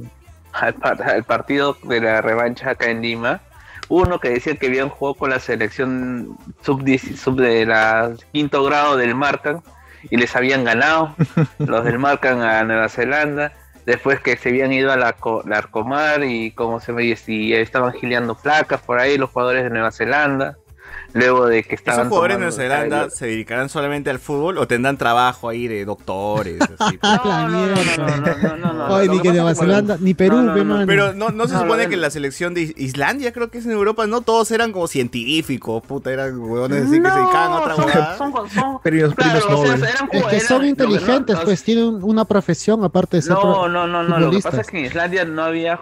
al, 0.52 0.74
par- 0.74 1.02
al 1.02 1.24
partido 1.24 1.76
de 1.84 2.00
la 2.00 2.20
revancha 2.20 2.70
acá 2.70 2.90
en 2.90 3.02
Lima. 3.02 3.40
Uno 3.88 4.18
que 4.20 4.30
decía 4.30 4.56
que 4.56 4.66
habían 4.66 4.88
jugado 4.90 5.14
con 5.14 5.30
la 5.30 5.40
selección 5.40 6.36
sub, 6.62 6.82
10 6.82 7.18
sub 7.20 7.40
de 7.40 7.64
la 7.64 8.10
quinto 8.32 8.62
grado 8.64 8.96
del 8.96 9.14
Marcan 9.14 9.62
y 10.10 10.16
les 10.16 10.34
habían 10.36 10.64
ganado 10.64 11.14
los 11.58 11.84
del 11.84 11.98
Marcan 11.98 12.42
a 12.42 12.64
Nueva 12.64 12.88
Zelanda. 12.88 13.52
Después 13.88 14.21
que 14.21 14.37
se 14.37 14.50
habían 14.50 14.71
ido 14.71 14.92
a 14.92 14.97
la, 14.97 15.14
co- 15.14 15.42
la 15.47 15.57
Arcomar 15.57 16.23
y 16.23 16.50
como 16.50 16.78
se 16.78 16.92
me 16.92 17.00
dice, 17.02 17.33
y 17.33 17.54
estaban 17.54 17.95
gileando 17.95 18.35
placas 18.35 18.83
por 18.83 18.99
ahí 19.00 19.16
los 19.16 19.30
jugadores 19.30 19.64
de 19.64 19.71
Nueva 19.71 19.90
Zelanda. 19.92 20.59
Luego 21.18 21.46
de 21.46 21.62
que 21.64 21.75
estaban. 21.75 22.00
¿Esos 22.00 22.08
jugadores 22.10 22.37
de 22.37 22.40
Nueva 22.40 22.52
Zelanda 22.56 23.10
se 23.10 23.26
dedicarán 23.26 23.68
solamente 23.68 24.10
al 24.10 24.18
fútbol 24.18 24.58
o 24.58 24.66
tendrán 24.66 24.96
trabajo 24.96 25.48
ahí 25.48 25.66
de 25.68 25.84
doctores? 25.84 26.60
así? 26.78 26.98
Ah, 27.02 27.46
No, 27.50 27.66
no, 27.66 27.66
no, 27.66 27.76
no, 27.76 28.16
no, 28.16 28.37
no, 28.37 28.56
no, 28.56 28.72
no. 28.88 28.94
Oye, 28.94 29.06
Lo 29.06 29.12
ni 29.14 29.20
que 29.20 29.32
Nueva 29.32 29.54
Zelanda, 29.54 29.96
ni 30.00 30.14
Perú, 30.14 30.37
no, 30.37 30.42
no, 30.42 30.54
pe, 30.54 30.64
no, 30.64 30.75
mano. 30.75 30.87
Pero 30.87 31.12
no, 31.14 31.30
no 31.30 31.46
se 31.48 31.54
No, 31.54 31.60
supone 31.60 31.88
que 31.88 31.96
la 31.96 32.10
selección 32.10 32.54
de 32.54 32.72
Islandia, 32.76 33.32
creo 33.32 33.50
que 33.50 33.58
es 33.58 33.66
en 33.66 33.72
Europa, 33.72 34.06
no 34.06 34.20
todos 34.20 34.50
eran 34.50 34.72
como 34.72 34.87
científicos, 34.87 35.82
puta, 35.87 36.12
eran 36.12 36.38
huevones 36.38 36.82
así 36.87 37.00
que 37.02 37.08
se 37.10 37.16
dedicaban 37.18 37.52
a 37.52 37.56
otra 37.60 37.75
son- 37.76 37.84
huevada. 37.87 38.16
son- 38.18 38.32
son- 38.50 38.80
Premios, 38.82 39.14
Claro, 39.14 39.32
premios 39.40 39.44
o 39.44 39.48
sea, 39.66 39.76
Nobel. 39.76 39.90
eran 39.90 40.08
Es 40.12 40.25
que 40.26 40.40
son 40.40 40.64
inteligentes, 40.64 41.37
no, 41.37 41.42
pues 41.44 41.62
tienen 41.64 41.98
una 42.02 42.25
profesión 42.25 42.84
aparte 42.84 43.16
de 43.18 43.22
ser 43.22 43.32
No, 43.32 43.68
no, 43.68 43.87
no, 43.87 44.02
no. 44.02 44.18
Lo 44.18 44.30
que 44.30 44.40
pasa 44.40 44.60
es 44.60 44.66
que 44.68 44.78
en 44.78 44.84
Islandia 44.87 45.25
no 45.25 45.42
había 45.44 45.80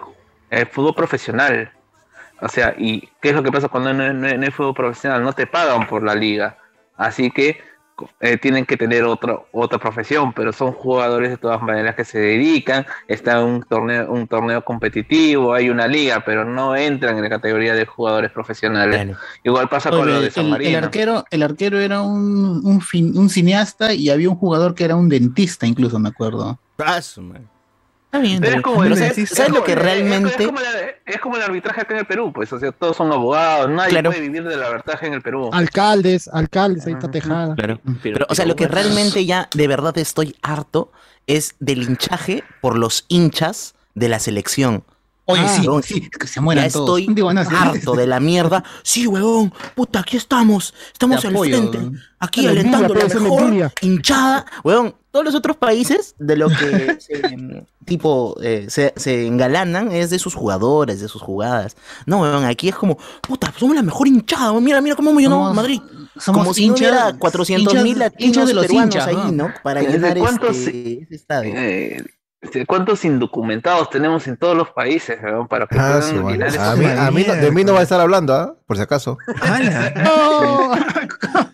eh, 0.49 0.65
fútbol 0.65 0.95
profesional. 0.95 1.71
O 2.41 2.47
sea, 2.47 2.75
¿y 2.77 3.07
qué 3.21 3.29
es 3.29 3.35
lo 3.35 3.43
que 3.43 3.51
pasa 3.51 3.67
cuando 3.69 3.93
no, 3.93 4.13
no- 4.13 4.35
no 4.37 4.43
hay 4.45 4.51
fútbol 4.51 4.73
profesional? 4.73 5.23
No 5.23 5.33
te 5.33 5.47
pagan 5.47 5.87
por 5.87 6.03
la 6.03 6.13
liga. 6.15 6.57
Así 6.95 7.31
que 7.31 7.59
eh, 8.19 8.37
tienen 8.37 8.63
que 8.67 8.77
tener 8.77 9.03
otra 9.05 9.39
otra 9.51 9.79
profesión, 9.79 10.31
pero 10.31 10.53
son 10.53 10.71
jugadores 10.71 11.31
de 11.31 11.37
todas 11.37 11.59
maneras 11.63 11.95
que 11.95 12.05
se 12.05 12.19
dedican. 12.19 12.85
Está 13.07 13.43
un 13.43 13.63
torneo 13.63 14.11
un 14.11 14.27
torneo 14.27 14.63
competitivo, 14.63 15.51
hay 15.53 15.71
una 15.71 15.87
liga, 15.87 16.23
pero 16.23 16.45
no 16.45 16.75
entran 16.75 17.17
en 17.17 17.23
la 17.23 17.29
categoría 17.29 17.73
de 17.73 17.87
jugadores 17.87 18.31
profesionales. 18.31 19.01
Claro. 19.03 19.19
Igual 19.43 19.67
pasa 19.67 19.89
con 19.89 20.05
lo 20.07 20.21
de 20.21 20.29
San 20.29 20.45
el, 20.45 20.47
el 20.47 20.51
Marino. 20.59 20.77
arquero, 20.77 21.25
el 21.31 21.41
arquero 21.41 21.79
era 21.79 22.01
un, 22.01 22.61
un, 22.63 22.81
fin- 22.81 23.17
un 23.17 23.29
cineasta 23.29 23.93
y 23.95 24.11
había 24.11 24.29
un 24.29 24.35
jugador 24.35 24.75
que 24.75 24.83
era 24.85 24.95
un 24.95 25.09
dentista, 25.09 25.65
incluso 25.65 25.97
me 25.97 26.09
acuerdo. 26.09 26.59
Madre. 26.77 27.41
Está 28.17 28.27
bien, 28.29 28.41
Pero 28.41 28.55
es 28.57 28.61
como 28.61 28.81
pero 28.81 28.93
el- 28.95 28.99
¿sabes, 28.99 29.17
es- 29.17 29.29
sabes 29.29 29.49
es 29.51 29.55
lo 29.55 29.63
que 29.63 29.75
realmente... 29.75 30.29
Es 30.43 30.47
como, 30.47 30.59
la- 30.59 30.69
es 31.05 31.19
como 31.21 31.35
el 31.37 31.41
arbitraje 31.43 31.81
acá 31.81 31.93
en 31.93 31.99
el 32.01 32.05
Perú, 32.05 32.31
pues, 32.33 32.51
o 32.53 32.59
sea, 32.59 32.71
todos 32.71 32.97
son 32.97 33.11
abogados, 33.11 33.69
nadie 33.69 33.89
Claro. 33.91 34.09
puede 34.11 34.21
vivir 34.21 34.43
del 34.43 34.61
arbitraje 34.63 35.07
en 35.07 35.13
el 35.13 35.21
Perú. 35.21 35.49
Alcaldes, 35.53 36.27
alcaldes, 36.27 36.85
ahí 36.87 36.93
está 36.93 37.09
Tejada. 37.11 37.55
Claro. 37.55 37.79
Pero, 38.03 38.25
o 38.29 38.35
sea, 38.35 38.45
lo 38.45 38.55
que 38.55 38.67
realmente 38.67 39.25
ya 39.25 39.49
de 39.53 39.67
verdad 39.67 39.97
estoy 39.97 40.35
harto 40.41 40.91
es 41.27 41.55
del 41.59 41.83
hinchaje 41.83 42.43
por 42.61 42.77
los 42.77 43.05
hinchas 43.07 43.75
de 43.95 44.09
la 44.09 44.19
selección. 44.19 44.83
Oye, 45.29 45.41
Ah, 45.43 45.49
sí, 45.49 45.67
sí, 45.83 46.09
que 46.09 46.25
se 46.25 46.39
mueran 46.39 46.65
ya 46.67 46.71
todos. 46.71 46.99
estoy 47.01 47.13
Digo, 47.13 47.33
no, 47.33 47.41
harto 47.41 47.95
de 47.95 48.07
la 48.07 48.21
mierda. 48.21 48.63
Sí, 48.81 49.07
huevón, 49.07 49.53
puta, 49.75 49.99
aquí 49.99 50.15
estamos. 50.15 50.73
Estamos 50.93 51.25
al 51.25 51.37
frente. 51.37 51.79
Aquí 52.19 52.47
alentando 52.47 52.93
la 52.93 52.99
pues, 53.01 53.13
la 53.13 53.19
mejor 53.19 53.71
hinchada. 53.81 54.45
Huevón, 54.63 54.95
todos 55.17 55.25
los 55.25 55.35
otros 55.35 55.57
países 55.57 56.13
de 56.19 56.35
lo 56.37 56.47
que 56.49 56.97
se, 56.99 57.25
em, 57.25 57.65
tipo 57.85 58.37
eh, 58.41 58.67
se, 58.69 58.93
se 58.95 59.25
engalanan 59.25 59.91
es 59.91 60.11
de 60.11 60.19
sus 60.19 60.35
jugadores, 60.35 61.01
de 61.01 61.07
sus 61.07 61.21
jugadas. 61.23 61.75
No, 62.05 62.21
huevón, 62.21 62.45
aquí 62.45 62.69
es 62.69 62.75
como, 62.75 62.97
puta, 63.21 63.51
somos 63.57 63.75
la 63.75 63.81
mejor 63.81 64.07
hinchada. 64.07 64.47
huevón, 64.49 64.63
Mira, 64.63 64.79
mira 64.79 64.95
cómo 64.95 65.09
hemos 65.09 65.23
llenado 65.23 65.41
Somos- 65.41 65.55
Madrid. 65.55 65.81
somos 66.17 66.41
como 66.41 66.53
si 66.53 66.67
no 66.67 66.75
hinchas- 66.75 66.91
hubiera 66.91 67.17
400 67.17 67.73
mil 67.83 67.97
latinos 67.97 68.27
hinchas 68.27 68.47
de 68.47 68.53
los 68.53 68.65
peruanos 68.67 68.95
hinchas, 68.95 69.07
ahí, 69.07 69.15
¿no? 69.31 69.47
¿no? 69.47 69.53
Para 69.63 69.81
¿De 69.81 69.87
llenar 69.87 70.17
cuántos- 70.19 70.55
este, 70.57 71.01
ese 71.03 71.15
estadio. 71.15 71.53
Eh, 71.55 72.03
este, 72.39 72.67
¿Cuántos 72.67 73.03
indocumentados 73.03 73.89
tenemos 73.89 74.27
en 74.27 74.37
todos 74.37 74.55
los 74.55 74.69
países 74.69 75.17
weón, 75.23 75.47
para 75.47 75.65
que 75.65 75.75
Ah, 75.79 75.99
madre. 75.99 76.31
llenar 76.33 76.59
a 76.59 76.75
mí, 76.75 76.85
a 76.85 77.09
mí 77.11 77.23
no- 77.27 77.33
de 77.33 77.51
mí 77.51 77.63
no 77.63 77.73
va 77.73 77.79
a 77.79 77.83
estar 77.83 77.99
hablando, 77.99 78.35
¿ah? 78.35 78.55
Por 78.67 78.77
si 78.77 78.83
acaso. 78.83 79.17
¡Hala! 79.41 79.91
¡No! 79.95 80.71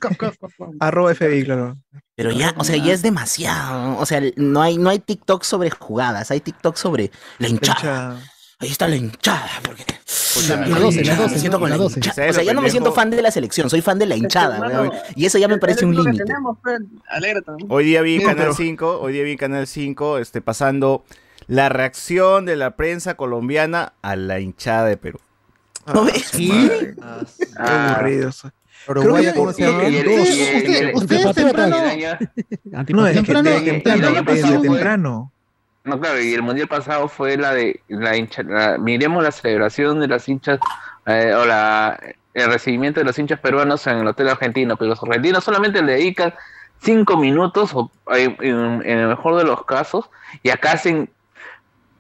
Arroba 0.82 1.14
FBI, 1.16 1.46
claro. 1.46 1.78
Pero 2.16 2.32
ya, 2.32 2.54
o 2.58 2.64
sea, 2.64 2.78
ya 2.78 2.94
es 2.94 3.02
demasiado. 3.02 3.98
O 3.98 4.06
sea, 4.06 4.22
no 4.36 4.62
hay, 4.62 4.78
no 4.78 4.90
hay 4.90 5.00
TikTok 5.00 5.44
sobre 5.44 5.72
jugadas, 5.72 6.30
hay 6.32 6.42
TikTok 6.42 6.76
sobre 6.76 7.12
la 7.40 7.48
hinchada. 7.48 8.16
Hincha- 8.16 8.30
Ahí 8.60 8.70
está 8.70 8.88
la 8.88 8.96
hinchada. 8.96 9.50
Porque, 9.64 9.84
Puta, 10.36 10.56
La 10.68 10.80
12, 10.80 11.04
la 11.04 11.16
me 11.16 11.22
12, 11.24 11.40
siento 11.40 11.58
¿no? 11.58 11.62
con 11.62 11.70
La 11.72 11.76
la 11.78 11.84
12. 11.84 12.00
hinchada. 12.00 12.16
¿Sabes 12.16 12.32
O 12.32 12.34
sea, 12.36 12.44
ya 12.44 12.54
no 12.54 12.62
me 12.62 12.70
siento 12.70 12.92
fan 12.94 13.10
de 13.10 13.22
la 13.22 13.30
selección, 13.32 13.70
soy 13.70 13.82
fan 13.82 14.00
de 14.00 14.06
la 14.06 14.16
hinchada, 14.16 14.60
weón. 14.62 14.92
Y 15.16 15.26
eso 15.26 15.38
ya 15.38 15.48
me 15.48 15.58
parece 15.58 15.86
un 15.86 15.96
límite. 15.96 16.24
Hoy 17.68 17.84
día 17.86 18.02
vi 18.02 18.20
Canal 18.20 18.36
pero- 18.38 18.54
5, 18.54 19.00
hoy 19.02 19.14
día 19.14 19.24
vi 19.24 19.32
en 19.32 19.38
Canal 19.38 19.68
5, 19.68 20.18
este, 20.20 20.42
pasando 20.42 21.04
la 21.48 21.68
reacción 21.70 22.46
de 22.46 22.56
la 22.56 22.76
prensa 22.76 23.16
colombiana 23.16 23.94
a 24.02 24.16
la 24.16 24.40
hinchada 24.40 24.86
de 24.86 24.98
Perú. 24.98 25.20
¿No 25.94 26.06
ves? 26.06 26.32
Qué 26.32 26.96
Ah, 27.58 28.00
aburridos. 28.88 29.06
Uruguaya, 29.06 29.34
que- 29.34 29.40
¿cómo 29.40 29.54
se 29.54 29.62
y- 29.62 29.66
llama? 29.66 29.84
y 29.84 29.96
el- 29.98 30.08
el- 30.90 30.96
Ustedes 30.96 31.36
temprano- 31.36 31.78
No, 32.90 33.08
es 33.08 33.14
que 33.14 33.24
Temprano- 33.24 33.50
de 33.50 33.62
temprano, 33.62 34.02
desde 34.24 34.60
temprano. 34.62 35.32
No, 35.86 36.00
claro, 36.00 36.22
y 36.22 36.34
el 36.34 36.42
mundial 36.42 36.68
pasado 36.70 37.08
fue 37.10 37.36
la 37.38 37.54
de 37.54 37.82
la 37.90 38.16
hincha, 38.16 38.42
la- 38.44 38.78
miremos 38.78 39.22
la 39.24 39.32
celebración 39.32 40.00
de 40.00 40.08
las 40.08 40.28
hinchas 40.30 40.60
eh, 41.06 41.34
o 41.36 41.46
la 41.46 42.00
el 42.34 42.48
recibimiento 42.52 43.00
de 43.00 43.06
los 43.06 43.20
hinchas 43.20 43.40
peruanos 43.40 43.86
en 43.88 43.98
el 44.00 44.08
hotel 44.08 44.30
argentino, 44.30 44.76
pero 44.78 44.90
los 44.90 45.04
argentinos 45.04 45.44
solamente 45.44 45.82
le 45.84 45.92
dedican 45.94 46.34
cinco 46.82 47.16
minutos 47.18 47.72
o 47.76 47.92
en 48.10 48.82
el 48.86 49.08
mejor 49.08 49.38
de 49.38 49.44
los 49.44 49.66
casos 49.66 50.10
y 50.42 50.50
acá 50.50 50.72
hacen 50.72 51.10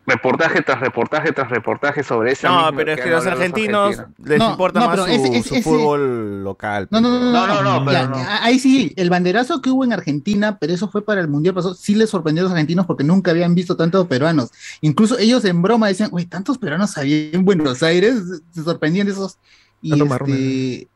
reportaje 0.05 0.61
tras 0.61 0.79
reportaje 0.81 1.31
tras 1.31 1.49
reportaje 1.49 2.03
sobre 2.03 2.33
ese 2.33 2.47
No, 2.47 2.69
pero 2.75 2.91
es 2.91 2.99
que 3.01 3.09
los 3.09 3.25
argentinos 3.25 3.97
les 4.23 4.37
No, 4.39 4.51
importa 4.51 4.79
no, 4.81 4.87
más 4.87 4.99
su, 4.99 5.05
ese- 5.05 5.27
ese- 5.37 5.47
su 5.49 5.55
ese- 5.55 5.63
fútbol 5.63 6.43
local. 6.43 6.87
No, 6.91 6.99
no, 6.99 7.09
no, 7.09 7.19
no, 7.19 7.31
No, 7.31 7.47
no, 7.47 7.63
no, 7.63 7.91
ya, 7.91 7.99
pero 8.01 8.09
no. 8.09 8.17
a- 8.17 8.43
Ahí 8.43 8.59
sí, 8.59 8.91
el 8.97 9.09
banderazo 9.09 9.61
que 9.61 9.69
hubo 9.69 9.83
en 9.85 9.93
Argentina, 9.93 10.57
pero 10.59 10.73
eso 10.73 10.89
fue 10.89 11.03
para 11.05 11.21
el 11.21 11.27
Mundial 11.29 11.55
pasado, 11.55 11.73
sí 11.73 11.95
les 11.95 12.09
sorprendió 12.09 12.41
a 12.41 12.45
los 12.45 12.51
argentinos 12.51 12.85
porque 12.85 13.03
nunca 13.03 13.31
habían 13.31 13.55
visto 13.55 13.77
tantos 13.77 14.05
peruanos. 14.07 14.49
Incluso 14.81 15.17
ellos 15.17 15.45
en 15.45 15.61
broma 15.61 15.87
decían, 15.87 16.09
uy, 16.11 16.25
tantos 16.25 16.57
peruanos 16.57 16.97
había 16.97 17.29
en 17.31 17.45
Buenos 17.45 17.81
Aires, 17.83 18.15
se 18.51 18.63
sorprendían 18.63 19.07
de 19.07 19.13
esos 19.13 19.37
y 19.83 19.91
este 20.01 20.87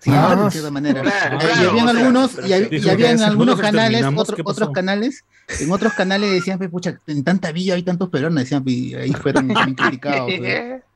sí, 0.00 0.10
Ah. 0.12 0.34
de 0.44 0.50
cierta 0.50 0.70
manera. 0.72 1.02
Claro, 1.02 1.38
claro, 1.38 1.62
y 1.62 1.66
habían 1.68 1.88
sea, 1.88 1.98
algunos 2.00 2.32
pero 2.34 2.46
y, 2.48 2.50
hab- 2.50 2.84
y 2.84 2.88
habían 2.90 3.22
algunos 3.22 3.60
canales 3.60 4.04
otro- 4.18 4.36
¿qué 4.36 4.42
otros 4.44 4.70
canales 4.70 5.24
en 5.60 5.70
otros 5.72 5.92
canales 5.92 6.30
decían 6.32 6.58
pues, 6.58 6.68
pucha 6.70 6.98
en 7.06 7.22
tanta 7.24 7.52
villa 7.52 7.74
hay 7.74 7.82
tantos 7.84 8.08
peruanos 8.10 8.42
decían 8.42 8.62
y 8.66 8.94
ahí 8.94 9.12
fueron 9.12 9.46
bien 9.48 9.74
criticados 9.74 10.30
pues. 10.38 10.82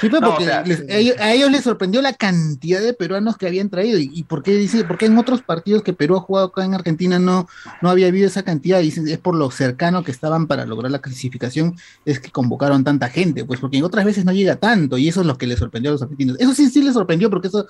Sí, 0.00 0.08
pues, 0.08 0.20
No, 0.20 0.30
porque 0.30 0.44
o 0.44 0.46
sea, 0.46 0.62
les- 0.64 0.80
a, 1.20 1.32
ellos, 1.32 1.50
les 1.50 1.62
sorprendió 1.64 2.02
la 2.02 2.12
cantidad 2.12 2.80
de 2.80 2.94
peruanos 2.94 3.36
que 3.36 3.46
habían 3.46 3.68
traído. 3.70 3.98
¿Y, 3.98 4.10
y 4.12 4.22
por 4.24 4.42
qué 4.42 4.54
dice? 4.56 4.84
¿Por 4.84 4.98
qué 4.98 5.06
en 5.06 5.16
otros 5.18 5.42
partidos 5.42 5.82
que 5.82 5.92
Perú 5.92 6.16
ha 6.16 6.20
jugado 6.20 6.48
acá 6.48 6.64
en 6.64 6.74
Argentina 6.74 7.18
no, 7.18 7.48
no 7.80 7.88
había 7.90 8.08
habido 8.08 8.26
esa 8.26 8.42
cantidad? 8.42 8.80
Dicen, 8.80 9.08
es 9.08 9.18
por 9.18 9.34
lo 9.36 9.50
cercano 9.50 10.02
que 10.04 10.10
estaban 10.10 10.46
para 10.46 10.66
lograr 10.66 10.90
la 10.90 11.00
clasificación, 11.00 11.76
es 12.04 12.20
que 12.20 12.30
convocaron 12.30 12.84
tanta 12.84 13.08
gente, 13.08 13.44
pues 13.44 13.60
porque 13.60 13.78
en 13.78 13.84
otras 13.84 14.04
veces 14.04 14.24
no 14.24 14.32
llega 14.32 14.56
tanto, 14.56 14.98
y 14.98 15.08
eso 15.08 15.20
es 15.20 15.26
lo 15.26 15.38
que 15.38 15.46
les 15.46 15.58
sorprendió 15.58 15.90
a 15.90 15.92
los 15.92 16.02
argentinos. 16.02 16.36
Eso 16.40 16.54
sí, 16.54 16.68
sí 16.70 16.82
les 16.82 16.94
sorprendió, 16.94 17.30
porque 17.30 17.48
eso 17.48 17.66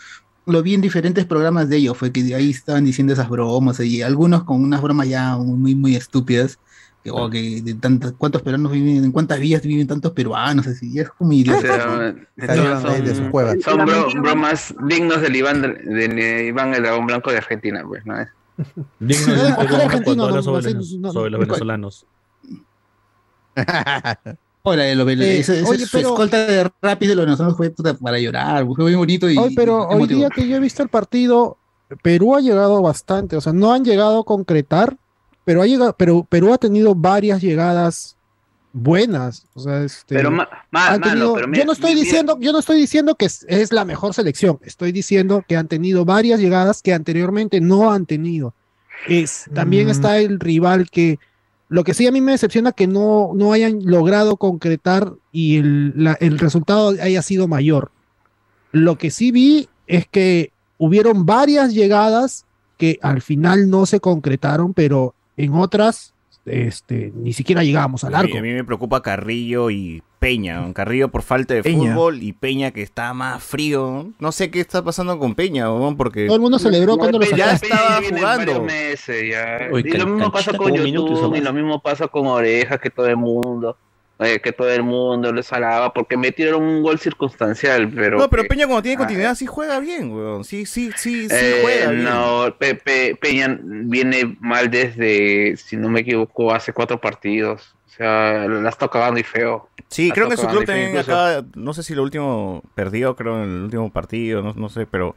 lo 0.47 0.62
vi 0.62 0.75
en 0.75 0.81
diferentes 0.81 1.27
programas 1.27 1.69
de 1.69 1.77
ellos, 1.77 1.97
fue 1.97 2.11
que 2.12 2.35
ahí 2.35 2.50
estaban 2.50 2.85
diciendo 2.85 3.12
esas 3.12 3.29
bromas, 3.29 3.81
y 3.81 4.03
algunos 4.03 4.45
con 4.45 4.62
unas 4.62 4.81
bromas 4.83 5.09
ya 5.09 5.37
muy, 5.37 5.75
muy 5.75 5.95
estúpidas. 5.95 6.59
Que, 7.15 7.21
o 7.21 7.31
que 7.31 7.62
de 7.62 7.75
tantas, 7.75 8.12
cuántos 8.19 8.43
peruanos 8.43 8.73
viven, 8.73 9.05
en 9.05 9.12
cuántas 9.12 9.38
villas 9.41 9.62
viven 9.62 9.87
tantos 9.87 10.12
peruanos, 10.12 10.67
así, 10.67 10.91
y 10.93 11.00
es 11.00 11.09
como 11.11 11.31
O 11.31 11.35
idiota. 11.35 12.15
de 12.37 13.15
son 13.62 13.79
bro- 13.87 14.21
bromas 14.23 14.75
dignos 14.87 15.21
del 15.23 15.37
Iván, 15.37 15.62
del, 15.62 15.85
del 15.85 16.19
Iván 16.49 16.75
el 16.75 16.83
dragón 16.83 17.07
blanco 17.07 17.31
de 17.31 17.38
Argentina, 17.38 17.83
pues, 17.87 18.05
¿no? 18.07 18.15
Digno 18.99 19.35
de 19.35 19.41
Ah, 19.41 19.47
un 19.49 19.57
peruano 19.57 19.85
argentino, 19.85 20.05
cuando 20.05 20.25
habla 20.25 20.37
no, 20.37 20.43
sobre, 20.43 20.73
no, 20.75 20.79
los- 20.81 21.12
sobre 21.12 21.31
los 21.31 21.41
venezolanos. 21.41 22.07
Hola, 24.62 24.83
de 24.85 24.95
lo- 24.97 25.09
Eh, 25.09 25.38
ese- 25.38 25.61
ese- 25.61 25.71
oye, 25.71 25.87
su 25.87 25.97
pero- 25.97 26.09
escolta 26.11 26.47
de 26.47 26.71
rápido 26.83 27.11
de 27.11 27.17
los 27.17 27.25
venezolanos 27.27 27.57
fue 27.57 27.71
puta, 27.71 27.95
para 27.95 28.19
llorar, 28.19 28.67
fue 28.67 28.85
muy 28.85 28.95
bonito 28.95 29.31
y. 29.31 29.38
Hoy, 29.38 29.55
pero 29.55 29.88
y 29.91 29.95
hoy 29.95 30.07
día 30.09 30.29
que 30.31 30.47
yo 30.47 30.57
he 30.57 30.61
visto 30.61 30.83
el 30.83 30.88
partido, 30.88 31.57
Perú 32.03 32.35
ha 32.37 32.41
llegado 32.41 32.83
bastante, 32.83 33.37
o 33.37 33.41
sea, 33.41 33.53
no 33.53 33.73
han 33.73 33.85
llegado 33.85 34.21
a 34.21 34.25
concretar, 34.25 34.97
pero 35.49 35.62
ha 35.62 35.67
llegado, 35.67 35.97
pero 35.97 36.25
Perú 36.25 36.52
ha 36.52 36.59
tenido 36.59 36.95
varias 36.95 37.40
llegadas 37.40 38.19
buenas, 38.75 39.47
o 39.55 39.61
sea, 39.61 39.83
este, 39.83 40.14
Pero, 40.14 40.31
ma, 40.31 40.47
ma- 40.71 40.88
han 40.88 41.00
mano, 41.00 41.11
tenido- 41.12 41.35
pero 41.37 41.49
mira, 41.49 41.61
yo 41.62 41.64
no 41.67 41.73
estoy 41.73 41.95
mira- 41.95 42.05
diciendo, 42.05 42.37
yo 42.38 42.52
no 42.52 42.59
estoy 42.59 42.78
diciendo 42.78 43.14
que 43.14 43.25
es, 43.25 43.47
es 43.49 43.73
la 43.73 43.87
mejor 43.87 44.12
selección, 44.12 44.59
estoy 44.62 44.93
diciendo 44.93 45.43
que 45.49 45.57
han 45.57 45.67
tenido 45.67 46.05
varias 46.05 46.38
llegadas 46.38 46.83
que 46.83 46.93
anteriormente 46.93 47.62
no 47.62 47.90
han 47.90 48.05
tenido. 48.05 48.52
Es, 49.09 49.47
también 49.55 49.87
Mm. 49.87 49.90
está 49.90 50.19
el 50.19 50.38
rival 50.38 50.90
que 50.90 51.19
lo 51.71 51.83
que 51.83 51.95
sí 51.95 52.07
a 52.07 52.12
mí 52.12 52.21
me 52.21 52.33
decepciona 52.33 52.73
que 52.73 52.87
no, 52.87 53.31
no 53.35 53.52
hayan 53.55 53.81
logrado 53.85 54.37
concretar 54.37 55.14
y 55.33 55.57
el, 55.57 55.95
la- 55.97 56.19
el 56.21 56.38
resultado 56.38 56.90
haya 57.00 57.23
sido 57.23 57.49
mayor. 57.49 57.90
Lo 58.73 58.99
que 58.99 59.11
sí 59.11 59.33
vi 59.33 59.71
es 59.87 60.07
que 60.07 60.52
hubieron 60.76 61.25
varias 61.25 61.73
llegadas 61.73 62.45
que 62.76 62.99
al 63.00 63.23
final 63.23 63.71
no 63.71 63.87
se 63.87 63.99
concretaron, 63.99 64.75
pero 64.75 65.14
en 65.38 65.54
otras 65.54 66.14
este, 66.49 67.12
ni 67.14 67.33
siquiera 67.33 67.62
llegamos 67.62 68.04
al 68.04 68.14
arco. 68.14 68.38
a 68.38 68.40
mí 68.40 68.52
me 68.52 68.64
preocupa 68.64 69.02
Carrillo 69.02 69.71
y 69.71 70.02
Peña. 70.18 70.61
¿no? 70.61 70.73
Carrillo 70.75 71.09
por 71.09 71.23
falta 71.23 71.54
de 71.54 71.62
Peña. 71.62 71.92
fútbol 71.92 72.23
y 72.23 72.33
Peña 72.33 72.71
que 72.71 72.83
está 72.83 73.12
más 73.14 73.42
frío. 73.42 74.11
¿no? 74.18 74.33
Sé 74.33 74.50
qué 74.50 74.61
está 74.61 74.83
pasando 74.83 75.18
con 75.18 75.35
Peña, 75.35 75.64
¿no? 75.64 75.97
porque 75.97 76.26
Todo 76.26 76.37
el 76.37 76.42
mundo 76.42 76.59
celebró 76.59 76.97
cuando 76.97 77.18
lo 77.18 77.26
ya 77.26 77.52
estaba 77.52 78.00
jugando. 78.09 78.62
meses 78.62 79.30
ya. 79.30 79.68
Uy, 79.71 79.85
y 79.87 79.97
lo 79.97 80.07
mismo 80.07 80.33
pasa 80.33 80.52
con 80.57 80.75
YouTube, 80.75 81.37
y 81.37 81.40
lo 81.40 81.52
mismo 81.52 81.80
pasa 81.80 82.09
con 82.09 82.26
Orejas, 82.26 82.80
que 82.80 82.90
todo 82.90 83.07
el 83.07 83.16
mundo, 83.16 83.76
eh, 84.21 84.41
que 84.41 84.53
todo 84.53 84.71
el 84.71 84.83
mundo 84.83 85.33
les 85.33 85.53
alaba, 85.53 85.93
porque 85.93 86.17
metieron 86.17 86.63
un 86.63 86.83
gol 86.83 86.99
circunstancial, 86.99 87.91
pero... 87.95 88.19
No, 88.19 88.29
pero 88.29 88.45
Peña 88.45 88.67
cuando 88.67 88.83
tiene 88.83 88.97
Ah, 88.97 88.99
continuidad 88.99 89.35
sí 89.35 89.47
juega 89.47 89.79
bien, 89.81 90.11
weón. 90.13 90.45
Sí, 90.45 90.67
sí, 90.67 90.91
sí, 90.97 91.29
sí 91.29 91.35
eh, 91.35 91.59
juega 91.63 91.91
bien. 91.93 92.05
no, 92.05 92.57
Pe- 92.59 92.75
Pe- 92.75 93.17
Peña 93.21 93.59
viene 93.63 94.37
mal 94.41 94.71
desde, 94.71 95.57
si 95.57 95.77
no 95.77 95.89
me 95.89 96.01
equivoco, 96.01 96.53
hace 96.53 96.73
cuatro 96.73 97.01
partidos. 97.01 97.75
O 97.87 97.91
sea, 97.91 98.47
la 98.47 98.69
está 98.69 98.87
acabando 98.87 99.19
y 99.19 99.25
feo. 99.25 99.69
Sí, 99.89 100.09
La 100.09 100.15
creo 100.15 100.29
que 100.29 100.37
su 100.37 100.47
club 100.47 100.65
también 100.65 100.97
acaba, 100.99 101.45
no 101.55 101.73
sé 101.75 101.83
si 101.83 101.95
lo 101.95 102.03
último 102.03 102.63
perdió, 102.75 103.17
creo 103.17 103.43
en 103.43 103.51
el 103.51 103.63
último 103.65 103.93
partido, 103.93 104.43
no, 104.43 104.53
no 104.55 104.69
sé, 104.69 104.87
pero 104.87 105.15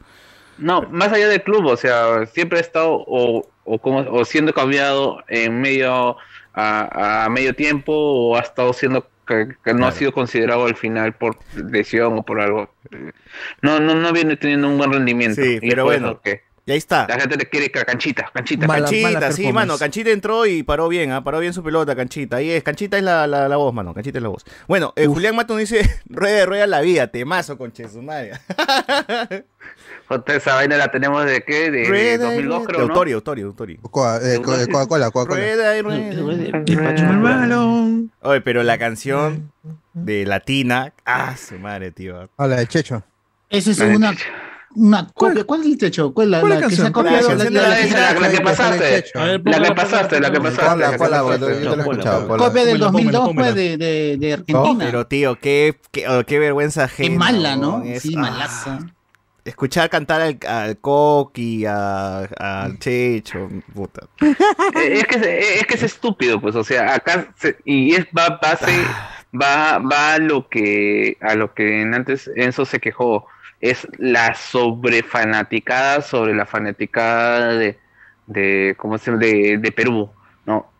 No, 0.58 0.82
más 0.90 1.12
allá 1.12 1.28
del 1.28 1.42
club, 1.42 1.66
o 1.66 1.76
sea, 1.76 2.26
siempre 2.26 2.58
ha 2.58 2.60
estado 2.60 2.92
o, 3.06 3.46
o, 3.64 3.78
como, 3.80 3.98
o 4.00 4.24
siendo 4.24 4.52
cambiado 4.52 5.18
en 5.28 5.60
medio 5.60 6.16
a, 6.54 7.24
a 7.24 7.28
medio 7.28 7.54
tiempo 7.54 7.92
o 7.94 8.36
ha 8.36 8.40
estado 8.40 8.72
siendo 8.72 9.08
que, 9.26 9.48
que 9.64 9.72
no 9.74 9.86
ha 9.86 9.92
sido 9.92 10.12
considerado 10.12 10.66
al 10.66 10.76
final 10.76 11.14
por 11.14 11.36
lesión 11.54 12.18
o 12.18 12.22
por 12.22 12.40
algo. 12.40 12.68
No, 13.62 13.80
no, 13.80 13.94
no 13.94 14.12
viene 14.12 14.36
teniendo 14.36 14.68
un 14.68 14.78
buen 14.78 14.92
rendimiento. 14.92 15.40
Sí, 15.42 15.58
Y 15.62 15.68
pero 15.70 15.84
bueno, 15.84 16.20
que 16.20 16.42
y 16.64 16.70
ahí 16.70 16.78
está. 16.78 17.08
la 17.08 17.18
gente 17.18 17.36
le 17.36 17.48
quiere 17.48 17.72
canchita, 17.72 18.30
canchita, 18.32 18.68
Mala- 18.68 18.84
Canchita, 18.84 19.10
mala 19.10 19.32
sí, 19.32 19.52
mano, 19.52 19.78
Canchita 19.78 20.10
entró 20.10 20.46
y 20.46 20.62
paró 20.62 20.86
bien, 20.88 21.10
¿ah? 21.10 21.24
paró 21.24 21.40
bien 21.40 21.52
su 21.52 21.62
pelota, 21.64 21.96
Canchita. 21.96 22.36
Ahí 22.36 22.50
es, 22.52 22.62
Canchita 22.62 22.96
es 22.96 23.02
la, 23.02 23.26
la, 23.26 23.48
la 23.48 23.56
voz, 23.56 23.74
mano, 23.74 23.92
Canchita 23.94 24.18
es 24.18 24.22
la 24.22 24.28
voz. 24.28 24.44
Bueno, 24.68 24.92
eh, 24.94 25.06
Julián 25.08 25.34
Mato 25.34 25.56
dice, 25.56 25.82
rueda, 26.08 26.46
rueda 26.46 26.66
la 26.68 26.80
vida, 26.80 27.08
temazo, 27.08 27.58
madre. 28.02 28.32
Jota, 28.56 29.28
esa 30.26 30.54
vaina 30.54 30.76
la 30.76 30.90
tenemos 30.90 31.24
de 31.24 31.42
qué? 31.44 31.70
De, 31.70 31.84
Rueda 31.84 32.14
y 32.14 32.18
2002 32.18 32.54
rueda. 32.58 32.66
creo, 32.66 32.80
De 32.80 32.86
¿no? 32.86 32.92
Autorio, 32.92 33.16
Autorio, 33.16 33.46
Autorio. 33.48 33.76
Eh, 33.76 34.40
co- 34.42 34.52
Coca-Cola, 34.70 35.10
Coca-Cola. 35.10 35.40
De- 35.40 35.56
de. 35.56 35.82
Oye, 38.20 38.40
pero 38.40 38.62
la 38.62 38.78
canción 38.78 39.52
de 39.92 40.24
Latina, 40.26 40.92
ah, 41.04 41.36
su 41.36 41.58
madre, 41.58 41.90
tío. 41.92 42.28
Hola, 42.36 42.60
el 42.60 42.68
Checho. 42.68 43.02
Esa 43.50 43.70
es 43.70 43.78
La 43.78 43.86
de 43.86 43.96
una, 43.96 44.14
una 44.74 45.06
copia. 45.12 45.44
¿Cuál 45.44 45.60
es 45.60 45.66
el 45.66 45.76
techo? 45.78 46.14
¿Cuál 46.14 46.28
es 46.28 46.30
la, 46.30 46.40
¿Cuál 46.40 46.52
la 46.54 46.60
la 46.60 46.66
que 46.68 46.74
se 46.76 46.82
ha 46.82 46.84
canción? 46.90 47.04
copiado? 47.04 47.28
La 47.28 47.34
La, 47.36 47.44
de 47.44 47.50
la- 47.50 47.62
la 47.62 47.68
la- 47.68 48.12
la, 48.14 48.20
la 48.20 48.30
que 48.30 48.40
pasaste. 48.40 49.04
La 49.14 49.38
que 49.62 49.72
pasaste, 49.74 50.20
la 50.20 50.32
que 50.32 50.40
pasaste. 50.40 50.78
La 50.78 50.96
copia 50.96 51.20
del 51.54 51.68
Póngala, 51.68 51.84
póngala, 51.84 52.78
2002 52.78 53.28
póngala. 53.28 53.34
pues, 53.34 53.54
de, 53.54 53.76
de, 53.76 54.16
de 54.18 54.32
Argentina. 54.32 54.84
Pero 54.86 55.06
tío, 55.06 55.38
qué, 55.38 55.78
qué, 55.90 56.08
oh, 56.08 56.24
qué 56.24 56.38
vergüenza 56.38 56.86
Qué 56.88 57.04
ajena. 57.04 57.18
mala, 57.18 57.56
¿no? 57.56 57.82
Sí, 58.00 58.14
ah, 58.16 58.20
malaza. 58.20 58.78
Escuchar 59.44 59.90
cantar 59.90 60.20
al, 60.20 60.38
al 60.48 60.78
Coqui, 60.78 61.64
a- 61.66 62.24
al 62.38 62.78
Checho, 62.78 63.48
puta. 63.74 64.06
Eh, 64.20 64.98
es 65.00 65.04
que 65.06 65.16
es, 65.16 65.60
es 65.60 65.66
que 65.66 65.74
es 65.74 65.82
estúpido 65.82 66.40
pues 66.40 66.54
o 66.54 66.62
sea 66.64 66.94
acá 66.94 67.32
se- 67.36 67.56
y 67.64 67.94
es 67.94 68.06
va 68.16 68.38
base 68.40 68.72
va 69.34 69.78
va 69.78 70.14
a 70.14 70.18
lo 70.18 70.48
que 70.48 71.16
a 71.20 71.34
lo 71.34 71.54
que 71.54 71.82
en 71.82 71.94
antes 71.94 72.30
Enzo 72.36 72.64
se 72.64 72.78
quejó 72.80 73.26
es 73.60 73.86
la 73.98 74.34
sobrefanaticada 74.34 76.02
sobre 76.02 76.34
la 76.34 76.46
fanaticada 76.46 77.54
de 77.54 77.78
de 78.26 78.74
cómo 78.78 78.98
se 78.98 79.10
llama? 79.10 79.22
de, 79.22 79.58
de 79.58 79.72
Perú 79.72 80.10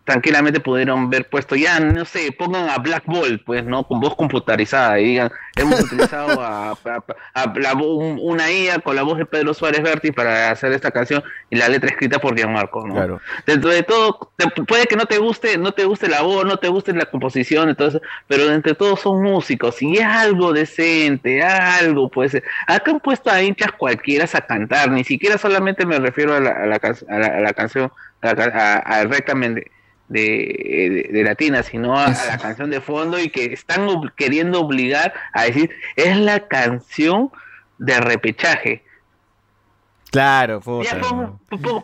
tranquilamente 0.05 0.59
pudieron 0.59 1.09
ver 1.09 1.29
puesto 1.29 1.55
ya 1.55 1.79
no 1.79 2.03
sé 2.03 2.31
pongan 2.33 2.69
a 2.69 2.77
Black 2.77 3.03
Ball 3.05 3.41
pues 3.45 3.63
no 3.63 3.83
con 3.87 4.01
voz 4.01 4.15
computarizada 4.15 4.99
y 4.99 5.05
digan 5.05 5.31
hemos 5.55 5.79
utilizado 5.79 6.41
a, 6.41 6.71
a- 6.71 7.03
a 7.33 7.53
la 7.57 7.73
un- 7.73 8.19
una 8.21 8.51
IA 8.51 8.79
con 8.79 8.97
la 8.97 9.03
voz 9.03 9.17
de 9.17 9.25
Pedro 9.25 9.53
Suárez 9.53 9.81
Berti 9.81 10.11
para 10.11 10.51
hacer 10.51 10.73
esta 10.73 10.91
canción 10.91 11.23
y 11.49 11.55
la 11.55 11.69
letra 11.69 11.89
escrita 11.89 12.19
por 12.19 12.35
Gianmarco 12.35 12.85
no 12.85 12.95
Claro. 12.95 13.21
dentro 13.45 13.69
de 13.69 13.83
todo 13.83 14.31
te- 14.35 14.49
puede 14.63 14.87
que 14.87 14.97
no 14.97 15.05
te 15.05 15.19
guste 15.19 15.57
no 15.57 15.71
te 15.71 15.85
guste 15.85 16.09
la 16.09 16.21
voz 16.21 16.43
no 16.45 16.57
te 16.57 16.67
guste 16.67 16.91
la 16.93 17.05
composición 17.05 17.69
entonces 17.69 18.01
pero 18.27 18.51
entre 18.51 18.73
todos 18.75 18.99
son 18.99 19.21
músicos 19.23 19.81
y 19.81 19.97
es 19.97 20.03
algo 20.05 20.51
decente 20.51 21.41
algo 21.43 22.09
pues 22.09 22.35
acá 22.67 22.91
han 22.91 22.99
puesto 22.99 23.29
a 23.31 23.41
hinchas 23.41 23.71
cualquiera 23.71 24.25
a 24.33 24.41
cantar 24.41 24.91
ni 24.91 25.05
siquiera 25.05 25.37
solamente 25.37 25.85
me 25.85 25.97
refiero 25.99 26.35
a 26.35 26.39
la, 26.41 26.51
a 26.51 26.65
la, 26.65 26.79
la- 27.07 27.25
a 27.37 27.39
la 27.39 27.53
canción 27.53 27.89
a 28.21 28.29
a- 28.31 28.79
al 28.79 29.09
rectamen 29.09 29.63
de 30.07 31.09
de, 31.11 31.23
latina, 31.23 31.63
sino 31.63 31.97
a, 31.97 32.05
a 32.07 32.25
la 32.25 32.37
canción 32.37 32.69
de 32.69 32.81
fondo 32.81 33.19
y 33.19 33.29
que 33.29 33.53
están 33.53 33.87
ob- 33.87 34.13
queriendo 34.15 34.61
obligar 34.61 35.13
a 35.33 35.43
decir 35.43 35.71
es 35.95 36.17
la 36.17 36.47
canción 36.47 37.31
de 37.77 37.99
repechaje. 37.99 38.83
Claro, 40.13 40.61
puta. 40.61 40.95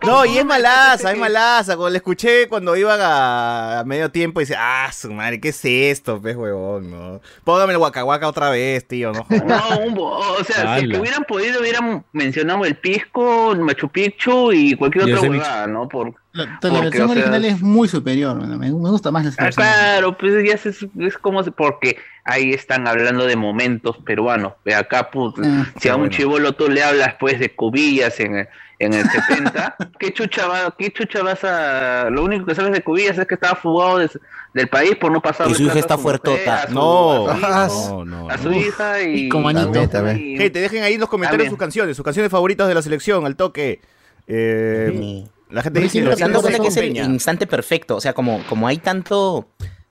¿no? 0.05 0.23
y 0.23 0.37
es 0.37 0.45
malaza, 0.45 1.11
es 1.11 1.17
malaza. 1.17 1.75
Cuando 1.75 1.89
la 1.89 1.97
escuché 1.97 2.47
cuando 2.47 2.75
iban 2.75 2.99
a, 3.01 3.79
a 3.79 3.83
medio 3.85 4.11
tiempo, 4.11 4.39
dice, 4.39 4.53
ah, 4.55 4.87
su 4.93 5.11
madre, 5.11 5.41
¿qué 5.41 5.49
es 5.49 5.65
esto, 5.65 6.21
pez 6.21 6.35
huevón? 6.35 6.91
No. 6.91 7.21
Póngame 7.43 7.73
el 7.73 7.79
Waka 7.79 8.27
otra 8.27 8.51
vez, 8.51 8.87
tío, 8.87 9.13
no. 9.13 9.25
No, 9.29 9.79
un 9.79 9.97
o 9.97 10.43
sea, 10.43 10.77
si 10.77 10.85
es 10.85 10.91
que 10.91 10.99
hubieran 10.99 11.23
podido, 11.23 11.59
hubieran 11.59 12.05
mencionado 12.11 12.65
el 12.65 12.75
Pisco, 12.75 13.51
el 13.51 13.61
Machu 13.61 13.89
Picchu 13.89 14.51
y 14.51 14.75
cualquier 14.75 15.09
Y 15.09 15.13
otra 15.13 15.27
huevada, 15.27 15.65
¿no? 15.65 15.87
Por, 15.89 16.13
La, 16.31 16.45
la 16.45 16.59
Porque, 16.61 16.79
versión 16.81 17.09
o 17.09 17.13
sea, 17.13 17.23
original 17.23 17.45
es 17.45 17.61
muy 17.61 17.87
superior, 17.87 18.37
bueno, 18.37 18.55
me, 18.57 18.67
me 18.71 18.89
gusta 18.91 19.09
más 19.09 19.25
la 19.25 19.31
Ah, 19.39 19.43
versión. 19.45 19.65
claro, 19.65 20.17
pues 20.17 20.33
ya 20.47 20.53
es, 20.53 20.65
es 20.99 21.17
como 21.17 21.41
si- 21.43 21.49
porque 21.49 21.97
ahí 22.23 22.51
están 22.53 22.87
hablando 22.87 23.25
de 23.25 23.35
momentos 23.35 23.97
peruanos. 24.05 24.53
Acá, 24.77 25.09
put, 25.09 25.39
Ah, 25.43 25.65
si 25.81 25.89
a 25.89 25.95
un 25.95 26.01
bueno. 26.01 26.15
chivolo 26.15 26.53
tú 26.53 26.69
le 26.69 26.83
hablas 26.83 27.15
pues 27.19 27.39
de 27.39 27.55
cubillas 27.55 28.19
en, 28.19 28.35
el- 28.35 28.47
en 28.77 28.93
el 28.93 29.03
70, 29.09 29.75
¿qué 29.97 30.13
chucha, 30.13 30.47
va, 30.47 30.75
¿qué 30.77 30.91
chucha 30.93 31.23
vas 31.23 31.43
a...? 31.43 32.09
Lo 32.11 32.23
único 32.23 32.45
que 32.45 32.53
sabes 32.53 32.73
de 32.73 32.83
cubillas 32.83 33.17
es 33.17 33.25
que 33.25 33.33
estaba 33.33 33.55
fugado 33.55 33.97
de- 33.97 34.09
del 34.53 34.67
país 34.67 34.95
por 34.97 35.11
no 35.11 35.21
pasar 35.21 35.49
Y 35.49 35.55
su 35.55 35.63
hija 35.63 35.79
está 35.79 35.97
fuertota. 35.97 36.67
No, 36.69 37.27
a 37.27 37.33
no, 37.35 37.69
su, 37.69 38.05
no. 38.05 38.29
a 38.29 38.37
su 38.37 38.51
no. 38.51 38.55
hija 38.55 39.01
y... 39.01 39.25
Y 39.25 39.29
como 39.29 39.49
Anito. 39.49 39.65
También, 39.71 39.89
también. 39.89 40.37
Gente, 40.37 40.59
dejen 40.61 40.83
ahí 40.83 40.93
en 40.93 40.99
los 40.99 41.09
comentarios 41.09 41.37
También. 41.45 41.51
sus 41.51 41.59
canciones, 41.59 41.97
sus 41.97 42.03
canciones 42.05 42.31
favoritas 42.31 42.67
de 42.67 42.75
la 42.75 42.81
selección, 42.83 43.25
al 43.25 43.35
toque. 43.35 43.81
Eh, 44.27 44.91
Sí. 44.93 45.27
La 45.49 45.63
gente 45.63 45.79
dice 45.79 45.99
lo 45.99 46.05
pero 46.05 46.17
Se 46.17 46.21
dan 46.23 46.29
siento, 46.31 46.41
cuenta 46.41 46.61
que 46.61 46.67
es 46.67 46.77
el 46.77 46.95
instante 46.97 47.47
perfecto. 47.47 47.95
O 47.95 48.01
sea, 48.01 48.13
como, 48.13 48.43
como 48.47 48.67
hay 48.67 48.77
tanto, 48.77 49.47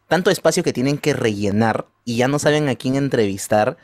tanto 0.06 0.30
espacio 0.30 0.62
que 0.62 0.72
tienen 0.72 0.98
que 0.98 1.12
rellenar 1.14 1.86
y 2.04 2.16
ya 2.16 2.28
no 2.28 2.38
saben 2.38 2.68
a 2.68 2.74
quién 2.76 2.94
entrevistar. 2.96 3.76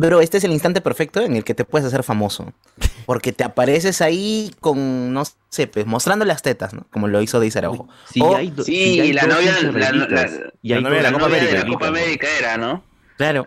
Pero 0.00 0.20
este 0.20 0.38
es 0.38 0.44
el 0.44 0.52
instante 0.52 0.80
perfecto 0.80 1.22
en 1.22 1.34
el 1.34 1.42
que 1.44 1.54
te 1.54 1.64
puedes 1.64 1.86
hacer 1.88 2.04
famoso. 2.04 2.52
Porque 3.04 3.32
te 3.32 3.42
apareces 3.42 4.00
ahí 4.00 4.54
con, 4.60 5.12
no 5.12 5.24
sé, 5.48 5.66
pues, 5.66 5.86
mostrando 5.86 6.24
las 6.24 6.42
tetas, 6.42 6.72
¿no? 6.72 6.86
Como 6.92 7.08
lo 7.08 7.20
hizo 7.20 7.40
Deis 7.40 7.56
Araujo. 7.56 7.88
Sí, 8.08 8.20
O- 8.20 8.36
hay 8.36 8.50
do- 8.50 8.62
Sí, 8.62 8.72
sí, 8.72 9.00
hay 9.00 9.12
la 9.12 9.22
novia, 9.24 9.60
la, 9.60 9.90
la, 9.92 10.30
La 10.62 10.80
novia 10.80 10.96
de 10.98 11.02
la 11.02 11.10
la 11.10 11.12
Copa 11.12 11.26
América. 11.26 11.66
Copa 11.66 11.88
América 11.88 12.26
era, 12.38 12.56
¿no? 12.58 12.84
Claro, 13.22 13.46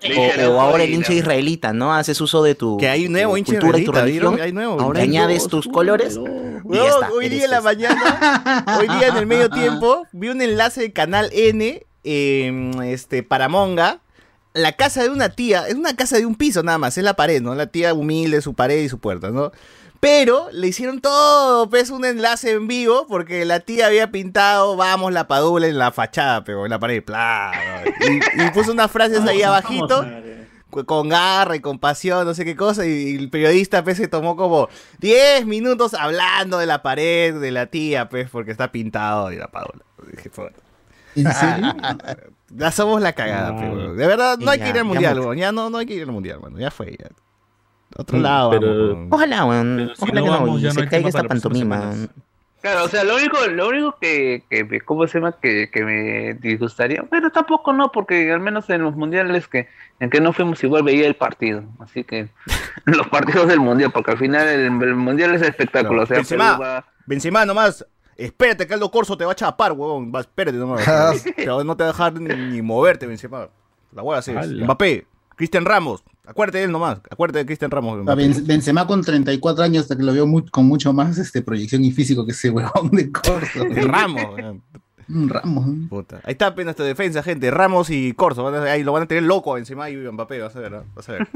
o, 0.52 0.62
ahora 0.62 0.84
el 0.84 0.94
hincha 0.94 1.14
israelita, 1.14 1.74
¿no? 1.74 1.94
Haces 1.94 2.20
uso 2.22 2.44
de 2.44 2.56
tu 2.56 2.78
Que 2.78 2.88
hay 2.88 3.10
nuevo 3.10 3.34
tu 3.34 3.38
hincha 3.38 3.52
cultura 3.54 3.80
y 3.80 3.86
tu 3.86 3.92
israelita, 3.92 4.22
religión. 4.22 4.42
Hay 4.42 4.52
nuevo. 4.52 4.80
Ahora 4.80 5.02
Hay 5.02 5.10
añades 5.10 5.48
tus 5.48 5.68
colores. 5.68 6.18
Y 6.18 6.76
ya 6.76 6.88
está, 6.88 7.12
hoy 7.12 7.30
día 7.30 7.46
en 7.46 7.52
la 7.52 7.62
mañana, 7.62 8.66
hoy 8.80 8.88
día 8.88 9.10
en 9.10 9.18
el 9.18 9.26
medio 9.26 9.50
tiempo, 9.52 10.08
vi 10.12 10.30
un 10.30 10.42
enlace 10.42 10.82
de 10.82 10.94
Canal 10.94 11.30
N 11.34 11.86
eh, 12.04 12.72
este, 12.86 13.24
para 13.24 13.50
Monga. 13.50 14.00
La 14.54 14.72
casa 14.72 15.04
de 15.04 15.10
una 15.10 15.30
tía, 15.30 15.68
es 15.68 15.76
una 15.76 15.98
casa 15.98 16.18
de 16.18 16.26
un 16.26 16.36
piso 16.36 16.64
nada 16.64 16.78
más, 16.78 16.98
es 16.98 17.04
la 17.04 17.16
pared, 17.16 17.42
¿no? 17.42 17.54
La 17.56 17.68
tía 17.68 17.94
humilde, 17.94 18.42
su 18.42 18.54
pared 18.54 18.82
y 18.82 18.88
su 18.88 19.00
puerta, 19.00 19.30
¿no? 19.30 19.52
Pero 20.06 20.50
le 20.52 20.68
hicieron 20.68 21.02
todo, 21.02 21.68
pues, 21.68 21.90
un 21.90 22.06
enlace 22.06 22.52
en 22.52 22.68
vivo, 22.68 23.08
porque 23.08 23.44
la 23.44 23.62
tía 23.62 23.88
había 23.88 24.12
pintado, 24.12 24.76
vamos, 24.76 25.12
la 25.12 25.28
padula 25.28 25.66
en 25.66 25.80
la 25.80 25.92
fachada, 25.92 26.44
pero 26.44 26.64
en 26.64 26.70
la 26.70 26.78
pared, 26.78 27.04
bla, 27.04 27.52
y, 28.02 28.44
y 28.44 28.52
puso 28.52 28.72
unas 28.72 28.92
frases 28.92 29.22
ahí 29.22 29.42
abajito, 29.42 30.06
con 30.86 31.10
garra 31.10 31.56
y 31.56 31.60
con 31.60 31.80
pasión, 31.80 32.24
no 32.28 32.36
sé 32.36 32.46
qué 32.46 32.56
cosa, 32.56 32.86
y 32.86 33.16
el 33.16 33.32
periodista, 33.32 33.84
pues, 33.84 33.98
se 33.98 34.08
tomó 34.08 34.36
como 34.36 34.70
10 35.00 35.48
minutos 35.48 35.96
hablando 35.96 36.60
de 36.60 36.68
la 36.68 36.84
pared 36.84 37.34
de 37.34 37.50
la 37.50 37.66
tía, 37.66 38.08
pues, 38.08 38.30
porque 38.30 38.52
está 38.52 38.72
pintado 38.72 39.30
de 39.30 39.38
la 39.38 39.48
padula. 39.48 39.84
Dije. 40.12 40.30
¿En 41.16 41.34
serio? 41.34 41.74
Ya 42.50 42.72
somos 42.72 43.02
la 43.02 43.14
cagada, 43.14 43.50
Ah. 43.50 43.58
pero 43.60 43.96
de 43.96 44.06
verdad 44.06 44.38
no 44.38 44.52
hay 44.52 44.60
que 44.60 44.66
ya, 44.66 44.70
ir 44.70 44.76
al 44.78 44.82
ya 44.82 44.84
mundial, 44.84 45.20
weón. 45.20 45.38
Ya 45.38 45.52
no, 45.52 45.72
no 45.72 45.80
hay 45.80 45.88
que 45.88 45.96
ir 45.96 46.04
al 46.04 46.12
mundial, 46.12 46.42
mano. 46.42 46.60
Ya 46.60 46.70
fue, 46.70 46.96
ya. 46.96 47.08
Otro 47.98 48.18
Mm, 48.18 48.22
lado, 48.22 48.50
pero- 48.52 48.68
vamos, 48.68 48.88
weón. 48.96 49.08
Ojalá, 49.12 49.46
weón. 49.46 49.76
Pero 49.78 49.96
si 49.96 50.04
Ojalá 50.04 50.20
no 50.20 50.26
que 50.26 50.32
no, 50.32 50.40
vamos, 50.40 50.62
y 50.62 50.64
no 50.66 50.72
se 50.72 50.82
hay 50.82 50.88
caiga 50.88 51.08
esta 51.10 51.24
pantomima. 51.24 51.94
Claro, 52.62 52.86
o 52.86 52.88
sea, 52.88 53.04
lo 53.04 53.16
único, 53.18 53.38
lo 53.48 53.68
único 53.70 53.96
que, 54.02 54.44
que 54.50 54.82
¿cómo 54.82 55.06
se 55.06 55.20
llama? 55.20 55.34
Que, 55.40 55.70
que 55.72 55.84
me 55.86 56.34
disgustaría, 56.34 57.04
bueno, 57.04 57.30
tampoco 57.32 57.72
no, 57.74 57.92
porque 57.92 58.32
al 58.32 58.40
menos 58.40 58.68
en 58.72 58.82
los 58.82 58.96
mundiales 58.96 59.48
que 59.48 59.68
en 60.00 60.10
que 60.10 60.20
no 60.20 60.34
fuimos 60.34 60.64
igual 60.64 60.82
veía 60.82 61.06
el 61.06 61.16
partido, 61.16 61.64
así 61.80 62.04
que 62.04 62.28
los 62.86 63.08
partidos 63.08 63.48
del 63.50 63.60
mundial, 63.60 63.92
porque 63.92 64.12
al 64.12 64.18
final 64.18 64.48
el, 64.48 64.62
el 64.82 64.96
mundial 64.96 65.36
es 65.36 65.44
espectáculo, 65.44 66.02
o 66.04 66.06
sea, 66.08 66.18
Benzema, 66.18 66.58
va- 66.58 66.86
Benzema 67.06 67.46
nomás. 67.46 67.86
Espérate 68.18 68.66
que 68.66 68.74
Aldo 68.74 68.90
Corso 68.90 69.16
te 69.18 69.26
va 69.26 69.34
a 69.34 69.36
chapar, 69.36 69.74
huevón. 69.74 70.12
Va, 70.14 70.22
espérate 70.22 70.58
nomás. 70.58 70.88
Va- 70.88 71.64
no 71.64 71.76
te 71.78 71.84
va 71.84 71.90
a 71.90 71.92
dejar 71.94 72.14
ni, 72.20 72.34
ni 72.34 72.62
moverte, 72.64 73.06
Benzema. 73.06 73.48
La 73.94 74.02
hueá 74.02 74.20
así 74.20 74.32
es. 74.32 74.48
Mbappé, 74.52 75.06
Cristian 75.36 75.66
Ramos. 75.66 76.04
Acuérdate 76.28 76.60
de 76.60 76.64
él 76.66 76.72
nomás. 76.72 77.00
Acuérdate 77.10 77.40
de 77.40 77.46
Cristian 77.46 77.72
Ramos. 77.72 78.08
A 78.08 78.16
Benzema 78.16 78.88
con 78.88 79.02
34 79.04 79.64
años, 79.64 79.84
hasta 79.84 79.96
que 79.96 80.04
lo 80.04 80.14
veo 80.14 80.28
con 80.52 80.66
mucho 80.66 80.94
más 80.94 81.18
este, 81.18 81.42
proyección 81.42 81.84
y 81.84 81.92
físico 81.92 82.26
que 82.26 82.32
ese 82.32 82.50
huevón 82.50 82.92
de 82.92 83.12
Corso. 83.12 83.64
De 83.64 83.82
Ramos. 83.82 84.24
Ramos. 85.08 85.68
¿eh? 85.68 85.88
Puta. 85.90 86.22
Ahí 86.24 86.32
está 86.34 86.48
apenas 86.48 86.76
tu 86.76 86.84
defensa, 86.84 87.22
gente. 87.22 87.52
Ramos 87.52 87.90
y 87.90 88.14
Corso. 88.14 88.48
Ahí 88.48 88.84
lo 88.84 88.94
van 88.94 89.04
a 89.04 89.06
tener 89.08 89.24
loco 89.24 89.52
a 89.52 89.56
Benzema 89.56 89.90
y 89.90 89.96
Mbappé. 89.96 90.40
Vas 90.40 90.56
a 90.56 90.60
ver, 90.60 90.72
¿no? 90.72 90.84
vas 90.96 91.10
a 91.10 91.12
ver. 91.14 91.28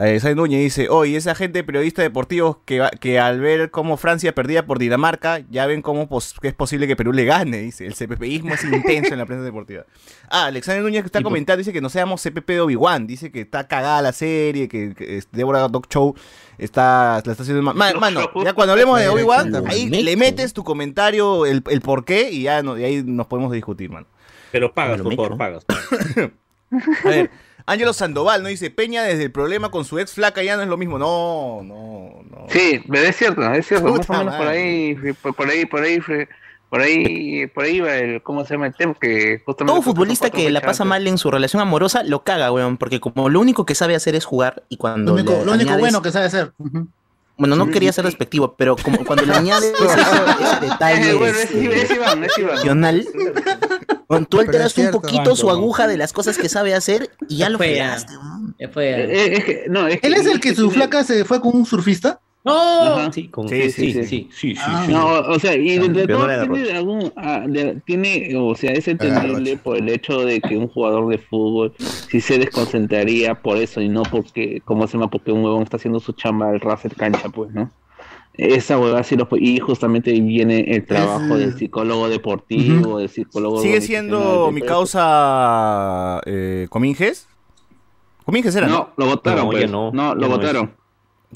Eh, 0.00 0.20
Sai 0.20 0.36
Núñez 0.36 0.60
dice, 0.60 0.88
oye, 0.90 1.16
esa 1.16 1.34
gente 1.34 1.64
periodista 1.64 2.02
deportivos 2.02 2.58
que, 2.64 2.78
va- 2.78 2.90
que 2.90 3.18
al 3.18 3.40
ver 3.40 3.72
cómo 3.72 3.96
Francia 3.96 4.32
perdía 4.32 4.64
por 4.64 4.78
Dinamarca, 4.78 5.40
ya 5.50 5.66
ven 5.66 5.82
cómo 5.82 6.08
pos- 6.08 6.36
que 6.40 6.46
es 6.46 6.54
posible 6.54 6.86
que 6.86 6.94
Perú 6.94 7.12
le 7.12 7.24
gane, 7.24 7.58
dice. 7.58 7.84
El 7.84 7.94
CPPismo 7.94 8.54
es 8.54 8.62
intenso 8.62 9.12
en 9.12 9.18
la 9.18 9.26
prensa 9.26 9.44
deportiva. 9.44 9.86
Ah, 10.30 10.44
Alexander 10.46 10.84
Núñez 10.84 11.02
que 11.02 11.06
está 11.06 11.20
comentando, 11.20 11.58
dice 11.58 11.72
que 11.72 11.80
no 11.80 11.88
seamos 11.88 12.22
CPP 12.22 12.48
de 12.52 12.60
Obi-Wan, 12.60 13.08
dice 13.08 13.32
que 13.32 13.40
está 13.40 13.66
cagada 13.66 14.00
la 14.00 14.12
serie, 14.12 14.68
que, 14.68 14.94
que 14.94 15.16
es- 15.18 15.28
Deborah 15.32 15.66
Dog 15.66 15.88
Show 15.88 16.14
está, 16.58 17.20
la 17.24 17.32
está 17.32 17.42
haciendo 17.42 17.62
mal. 17.64 17.74
Ma- 17.74 17.92
Mano, 17.98 18.20
ya 18.44 18.52
cuando 18.52 18.74
hablemos 18.74 19.00
de 19.00 19.08
Obi-Wan, 19.08 19.52
ahí 19.66 19.88
le 19.88 20.16
metes 20.16 20.52
tu 20.52 20.62
comentario, 20.62 21.44
el, 21.44 21.64
el 21.68 21.80
por 21.80 22.04
qué, 22.04 22.30
y 22.30 22.42
ya 22.44 22.62
no, 22.62 22.78
y 22.78 22.84
ahí 22.84 23.02
nos 23.04 23.26
podemos 23.26 23.50
discutir, 23.50 23.90
mano. 23.90 24.06
Pero 24.52 24.72
pagas, 24.72 25.00
por 25.02 25.16
favor, 25.16 25.36
pagas. 25.36 25.66
A 27.04 27.08
ver, 27.08 27.30
Ángelo 27.68 27.92
Sandoval, 27.92 28.42
¿no? 28.42 28.48
Dice, 28.48 28.70
Peña 28.70 29.02
desde 29.02 29.24
el 29.24 29.30
problema 29.30 29.70
con 29.70 29.84
su 29.84 29.98
ex 29.98 30.12
flaca 30.12 30.42
ya 30.42 30.56
no 30.56 30.62
es 30.62 30.68
lo 30.68 30.76
mismo. 30.76 30.98
No, 30.98 31.60
no, 31.62 32.22
no. 32.30 32.46
Sí, 32.48 32.82
pero 32.90 33.06
es 33.06 33.16
cierto, 33.16 33.42
es 33.52 33.66
cierto, 33.66 33.88
más 33.94 34.08
o 34.08 34.12
menos 34.14 34.34
por 34.36 34.46
ahí, 34.48 34.96
por, 35.22 35.34
por 35.34 35.48
ahí, 35.48 35.64
por 35.66 35.82
ahí, 35.82 36.00
fue- 36.00 36.28
por 36.70 36.80
ahí, 36.82 37.46
por 37.46 37.64
ahí 37.64 37.80
va 37.80 37.96
el, 37.96 38.22
¿cómo 38.22 38.44
se 38.44 38.52
llama 38.54 38.66
el 38.66 38.74
tema? 38.74 38.94
Que 39.00 39.40
justamente 39.46 39.72
Todo 39.72 39.80
futbolista 39.82 40.28
que 40.28 40.50
la 40.50 40.60
pasa 40.60 40.84
mal 40.84 41.06
en 41.06 41.16
su 41.16 41.30
relación 41.30 41.62
amorosa 41.62 42.02
lo 42.02 42.24
caga, 42.24 42.52
weón, 42.52 42.76
porque 42.76 43.00
como 43.00 43.30
lo 43.30 43.40
único 43.40 43.64
que 43.64 43.74
sabe 43.74 43.94
hacer 43.94 44.14
es 44.14 44.26
jugar 44.26 44.64
y 44.68 44.76
cuando 44.76 45.12
Lo 45.12 45.14
único, 45.18 45.32
le 45.32 45.44
lo 45.46 45.52
único 45.52 45.70
añades- 45.70 45.80
bueno 45.80 46.02
que 46.02 46.10
sabe 46.12 46.26
hacer. 46.26 46.52
Bueno, 47.38 47.54
no 47.56 47.70
quería 47.70 47.92
ser 47.92 48.04
despectivo, 48.04 48.54
pero 48.58 48.76
como 48.76 49.04
cuando 49.06 49.24
le 49.24 49.32
añades 49.34 49.72
eso, 49.80 49.84
ese 49.84 50.60
detalle 50.66 51.14
bueno, 51.14 51.36
es, 51.38 51.44
este, 51.44 51.82
es 51.82 51.90
Iván, 51.92 52.24
es 52.24 52.36
Iván. 52.38 52.58
Weón, 54.08 54.26
tú 54.26 54.40
alteras 54.40 54.76
un 54.78 54.90
poquito 54.90 55.36
su 55.36 55.50
aguja 55.50 55.86
de 55.86 55.96
las 55.96 56.12
cosas 56.12 56.38
que 56.38 56.48
sabe 56.48 56.74
hacer 56.74 57.10
y 57.28 57.36
ya 57.38 57.48
lo 57.50 57.58
fregaste, 57.58 58.14
fue. 58.72 58.88
Eh, 59.04 59.36
es 59.36 59.44
que- 59.44 59.64
no, 59.68 59.86
es 59.86 59.98
¿Él 60.02 60.14
es 60.14 60.26
el 60.26 60.40
que 60.40 60.50
su 60.54 60.68
tiene- 60.68 60.74
flaca 60.74 61.04
se 61.04 61.24
fue 61.24 61.40
con 61.40 61.54
un 61.56 61.66
surfista? 61.66 62.20
¡No! 62.44 63.12
Sí, 63.12 63.28
con- 63.28 63.46
Sí, 63.48 63.70
sí, 63.70 63.70
sí, 63.70 63.92
sí, 63.92 63.92
sí. 63.92 64.04
sí, 64.06 64.28
sí, 64.32 64.54
sí, 64.54 64.60
Ah. 64.64 64.82
sí. 64.86 64.92
No, 64.92 65.06
o 65.18 65.38
sea, 65.38 65.54
y 65.54 65.76
de 65.76 66.06
todo 66.06 66.26
tiene 66.52 66.72
algún, 66.72 67.12
ah, 67.16 67.44
de- 67.46 67.82
tiene, 67.84 68.32
o 68.38 68.54
sea, 68.54 68.72
es 68.72 68.88
entendible 68.88 69.58
por 69.58 69.76
el 69.76 69.88
hecho 69.90 70.24
de 70.24 70.40
que 70.40 70.56
un 70.56 70.68
jugador 70.68 71.08
de 71.10 71.18
fútbol 71.18 71.74
sí 71.78 72.20
se 72.20 72.38
desconcentraría 72.38 73.34
por 73.34 73.58
eso 73.58 73.80
y 73.82 73.88
no 73.88 74.02
porque, 74.04 74.62
¿cómo 74.64 74.86
se 74.86 74.94
llama? 74.94 75.10
Porque 75.10 75.32
un 75.32 75.44
huevón 75.44 75.64
está 75.64 75.76
haciendo 75.76 76.00
su 76.00 76.12
chamba 76.12 76.48
al 76.48 76.60
de 76.88 76.94
cancha, 76.94 77.28
pues, 77.28 77.50
¿no? 77.52 77.70
Esa 78.38 78.78
huevada 78.78 79.02
sí 79.02 79.16
lo 79.16 79.28
y 79.32 79.58
justamente 79.58 80.12
viene 80.12 80.60
el 80.68 80.86
trabajo 80.86 81.34
Es- 81.34 81.40
del 81.40 81.58
psicólogo 81.58 82.08
deportivo, 82.08 82.98
del 83.00 83.08
psicólogo 83.08 83.60
¿Sigue 83.60 83.80
siendo 83.80 84.50
mi 84.52 84.60
causa 84.62 86.20
eh, 86.24 86.68
Cominges? 86.70 87.26
Cominges 88.24 88.54
era, 88.54 88.68
¿no? 88.68 88.74
No, 88.74 88.88
lo 88.96 89.06
votaron, 89.06 89.44
No, 89.46 89.50
pues. 89.50 89.70
no, 89.70 89.90
No, 89.92 90.14
lo 90.14 90.20
no 90.20 90.26
es. 90.26 90.32
votaron. 90.32 90.74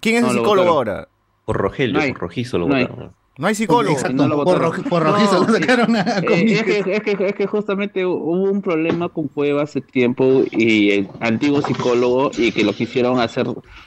¿Quién 0.01 0.17
es 0.17 0.23
No, 0.23 0.29
el 0.31 0.37
lo 0.37 0.43
psicólogo 0.43 0.69
ahora? 0.71 1.09
Por 1.45 1.57
Rogelio, 1.57 1.95
No 1.95 2.01
hay. 2.03 2.13
por 2.13 2.21
Rojizo 2.23 2.59
lo 2.59 2.69
No 2.69 2.77
hay. 2.77 2.85
votaron. 2.87 3.13
No 3.39 3.47
hay 3.47 3.55
psicólogo. 3.55 3.95
Exacto, 3.95 4.15
no 4.15 4.29
lo 4.29 4.45
por, 4.45 4.61
roji- 4.61 4.89
por 4.89 5.03
rojizo 5.03 5.41
No, 5.41 5.47
lo 5.49 5.55
sí. 5.55 5.61
sacaron 5.63 5.97
a 5.97 6.01
Eh, 6.19 6.45
es, 6.53 6.63
que, 6.65 6.95
es, 6.95 7.03
que, 7.03 7.27
es 7.29 7.35
que 7.35 7.47
justamente 7.47 8.05
hubo 8.05 8.31
un 8.31 8.61
problema 8.61 9.09
con 9.09 9.29
Cueva 9.29 9.63
hace 9.63 9.81
tiempo 9.81 10.43
y 10.51 10.91
el 10.91 11.09
antiguo 11.21 11.63
psicólogo 11.63 12.31
y 12.37 12.53
que 12.53 12.63
lo 12.63 12.75
quisieron 12.75 13.19
hacer 13.21 13.47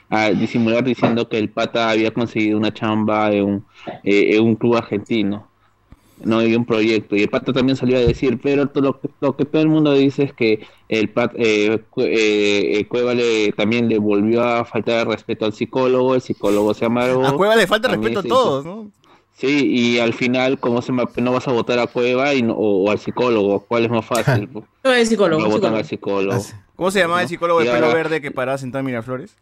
a 0.10 0.30
disimular 0.32 0.84
diciendo 0.84 1.30
que 1.30 1.38
el 1.38 1.50
pata 1.50 1.90
había 1.92 2.12
conseguido 2.12 2.58
una 2.58 2.74
chamba 2.74 3.32
en 3.32 3.44
un, 3.46 3.66
eh, 4.04 4.36
en 4.36 4.44
un 4.44 4.56
club 4.56 4.76
argentino 4.78 5.48
no 6.24 6.40
hay 6.40 6.56
un 6.56 6.64
proyecto 6.66 7.18
y 7.18 7.24
el 7.24 7.30
pata 7.30 7.52
también 7.52 7.76
salió 7.76 7.98
a 7.98 8.00
decir 8.00 8.40
pero 8.42 8.72
lo, 8.76 9.00
que- 9.02 9.10
lo 9.20 9.36
que 9.36 9.44
todo 9.46 9.62
el 9.62 9.68
mundo 9.68 9.92
dice 9.94 10.24
es 10.24 10.34
que 10.34 10.66
el 10.88 11.10
pat, 11.10 11.34
eh, 11.36 11.78
eh, 11.98 12.78
eh, 12.80 12.88
Cueva 12.88 13.14
le, 13.14 13.52
también 13.52 13.90
le 13.90 14.00
volvió 14.00 14.42
a 14.42 14.64
faltar 14.64 15.02
el 15.06 15.14
respeto 15.14 15.46
al 15.46 15.52
psicólogo 15.54 16.16
el 16.16 16.22
psicólogo 16.22 16.74
se 16.74 16.86
amargó 16.86 17.26
A 17.28 17.36
Cueva 17.36 17.56
le 17.58 17.68
falta 17.68 17.90
También 17.90 18.14
respeto 18.14 18.34
a 18.34 18.38
todos, 18.38 18.66
hizo- 18.66 18.76
¿no? 18.76 18.92
Sí, 19.38 19.68
y 19.68 20.00
al 20.00 20.14
final, 20.14 20.60
¿cómo 20.60 20.82
se 20.82 20.90
llama? 20.94 21.10
no 21.18 21.32
vas 21.34 21.48
a 21.48 21.52
votar 21.52 21.78
a 21.80 21.88
Cueva 21.88 22.34
y 22.34 22.42
no- 22.42 22.54
o, 22.54 22.86
o 22.86 22.92
al 22.92 23.00
psicólogo? 23.00 23.60
¿Cuál 23.68 23.86
es 23.86 23.92
más 23.92 24.06
fácil? 24.06 24.50
No 24.84 24.94
es 24.94 25.10
psicólogo. 25.10 25.42
No 25.42 25.50
votan 25.50 25.84
psicólogo. 25.84 26.32
al 26.34 26.42
psicólogo. 26.42 26.66
¿Cómo 26.76 26.92
se 26.92 27.00
llamaba 27.00 27.22
el 27.24 27.28
psicólogo 27.28 27.60
de 27.60 27.66
pelo 27.66 27.88
ahora- 27.88 27.98
verde 27.98 28.22
que 28.22 28.32
paraba 28.32 28.58
sentado 28.58 28.80
en 28.82 28.86
Miraflores? 28.86 29.36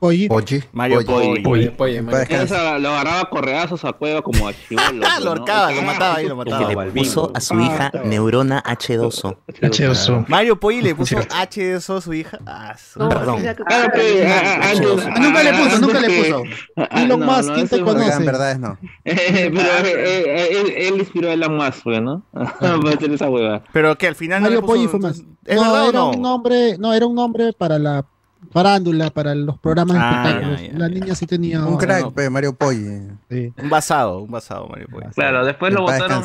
Mario 0.00 0.98
oye, 1.00 1.70
Para 1.70 2.02
Mario. 2.02 2.18
descansar. 2.18 2.80
lo 2.80 2.90
agarraba 2.90 3.28
correazos 3.28 3.84
a 3.84 3.92
cueva 3.92 4.22
como 4.22 4.46
a 4.46 4.52
chivolo. 4.68 5.06
Ah, 5.06 5.18
lo 5.20 5.30
ahorcaba, 5.30 5.72
lo 5.72 5.82
mataba 5.82 6.14
ahí, 6.16 6.28
lo 6.28 6.36
mataba. 6.36 6.84
Le 6.84 6.92
puso 6.92 7.32
a 7.34 7.40
su 7.40 7.58
hija 7.58 7.90
Neurona 8.04 8.62
H2O. 8.62 9.36
H2O. 9.60 10.26
Mario 10.28 10.58
Poggi 10.60 10.82
le 10.82 10.94
puso 10.94 11.16
H2O 11.16 11.96
a 11.96 12.00
su 12.00 12.14
hija. 12.14 12.38
Ah, 12.46 12.74
Perdón. 12.96 13.42
Ah, 13.70 13.90
ah, 13.92 14.68
Ah, 14.68 15.20
nunca 15.20 15.42
le 15.42 15.52
puso, 15.52 15.78
nunca 15.80 16.00
le 16.00 16.22
puso. 16.22 16.42
Ah, 16.76 17.02
Elon 17.02 17.24
Musk, 17.24 17.54
¿quién 17.54 17.68
te 17.68 17.80
conoce? 17.80 18.12
En 18.12 18.24
verdad 18.24 18.52
es 18.52 18.58
no. 18.58 18.78
Eh, 19.04 19.50
eh, 19.54 20.88
él, 20.88 21.00
inspiró 21.00 21.30
a 21.30 21.32
Elon 21.32 21.56
Musk, 21.56 21.82
pues, 21.84 22.00
¿no? 22.00 22.22
Para 22.32 22.90
hacer 22.94 23.12
esa 23.12 23.28
hueva. 23.28 23.62
Pero 23.72 23.96
que 23.96 24.06
al 24.06 24.14
final 24.14 24.42
Mario 24.42 24.62
Poggi 24.62 24.86
fue 24.86 25.00
más. 25.00 25.22
¿Es 25.44 25.56
no, 25.56 25.62
verdad 25.62 25.84
o 25.84 25.88
era 25.88 26.02
un 26.04 26.22
nombre, 26.22 26.76
no, 26.78 26.92
era 26.94 27.06
un 27.06 27.14
nombre 27.14 27.52
para 27.52 27.78
la 27.78 28.04
farándula, 28.50 29.10
para 29.10 29.34
los 29.34 29.58
programas 29.58 29.96
de 29.96 30.02
Ah, 30.02 30.22
espectáculos. 30.26 30.60
ya, 30.62 30.66
ya, 30.72 30.78
la 30.78 30.88
niña 30.88 31.14
sí 31.14 31.26
tenía. 31.26 31.64
Un 31.64 31.76
crack, 31.76 32.02
no. 32.02 32.10
pe, 32.12 32.30
Mario 32.30 32.54
Poggi. 32.54 33.00
Sí. 33.30 33.52
Un 33.62 33.70
basado, 33.70 34.20
un 34.20 34.30
basado, 34.30 34.68
Mario 34.68 34.86
Poggi. 34.90 35.06
Claro, 35.14 35.44
después 35.44 35.72
lo 35.72 35.82
votaron. 35.82 36.22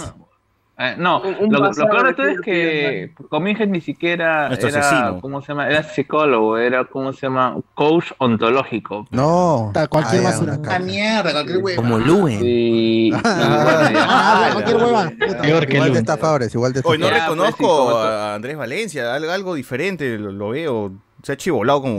Eh, 0.75 0.95
no, 0.97 1.21
Un- 1.21 1.35
un 1.39 1.53
lo, 1.53 1.59
lo 1.71 1.71
peor 1.87 2.07
de 2.07 2.13
todo 2.15 2.25
es 2.27 2.41
que 2.41 3.13
Cominges 3.29 3.69
ni 3.69 3.79
siquiera 3.79 4.47
Nuestro 4.47 4.69
era, 4.69 4.79
asesino. 4.79 5.21
¿cómo 5.21 5.39
se 5.39 5.49
llama? 5.49 5.67
Era 5.69 5.83
psicólogo, 5.83 6.57
era, 6.57 6.83
¿cómo 6.85 7.13
se 7.13 7.27
llama? 7.27 7.55
Coach 7.75 8.11
ontológico. 8.17 9.05
No. 9.11 9.69
Ta- 9.71 9.87
cualquier 9.87 10.21
Ah, 10.25 10.29
basura. 10.31 10.53
una 10.57 10.75
Ah, 10.75 10.79
mierda, 10.79 11.31
cualquier 11.31 11.57
huevo. 11.59 11.81
Como 11.81 11.99
Luen. 11.99 12.39
Bueno, 13.13 13.91
ya. 13.91 14.05
Ah, 14.09 14.49
cualquier 14.53 14.77
hueva. 14.77 15.11
Peor 15.43 15.67
que 15.67 15.73
Igual 15.75 15.89
de 15.89 15.89
Luen. 15.89 15.95
estafadores, 15.97 16.55
igual 16.55 16.73
de 16.73 16.81
Hoy 16.83 16.97
no 16.97 17.05
pues, 17.07 17.17
sí, 17.17 17.21
reconozco 17.21 17.89
tú. 17.91 17.97
a 17.97 18.33
Andrés 18.33 18.57
Valencia, 18.57 19.13
algo, 19.13 19.31
algo 19.31 19.53
diferente, 19.53 20.17
lo 20.17 20.49
veo. 20.49 20.91
Se 21.23 21.31
ha 21.31 21.37
chivolado 21.37 21.81
como 21.81 21.97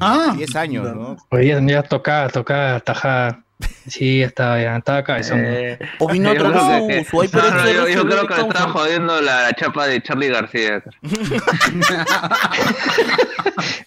Ah, 0.00 0.32
10 0.36 0.56
años, 0.56 0.94
¿no? 0.94 1.16
Oye, 1.30 1.48
ya, 1.48 1.60
ya 1.60 1.82
tocaba, 1.82 2.28
tocaba, 2.28 2.80
tajada. 2.80 3.40
Sí, 3.88 4.20
estaba, 4.22 4.60
ya, 4.60 4.76
estaba 4.76 5.02
cabezón. 5.04 5.40
Eh, 5.44 5.78
O 5.98 6.08
vino 6.08 6.32
yo 6.34 6.40
otro 6.40 6.52
creo 6.52 6.88
que- 6.88 7.04
su, 7.04 7.10
su 7.10 7.36
no, 7.36 7.42
no, 7.50 7.88
yo, 7.88 8.04
creo 8.06 8.26
que 8.26 8.34
le 8.34 8.40
estaba 8.42 8.72
jodiendo 8.72 9.20
la 9.20 9.52
chapa 9.54 9.86
de 9.86 10.02
Charlie 10.02 10.28
García. 10.28 10.82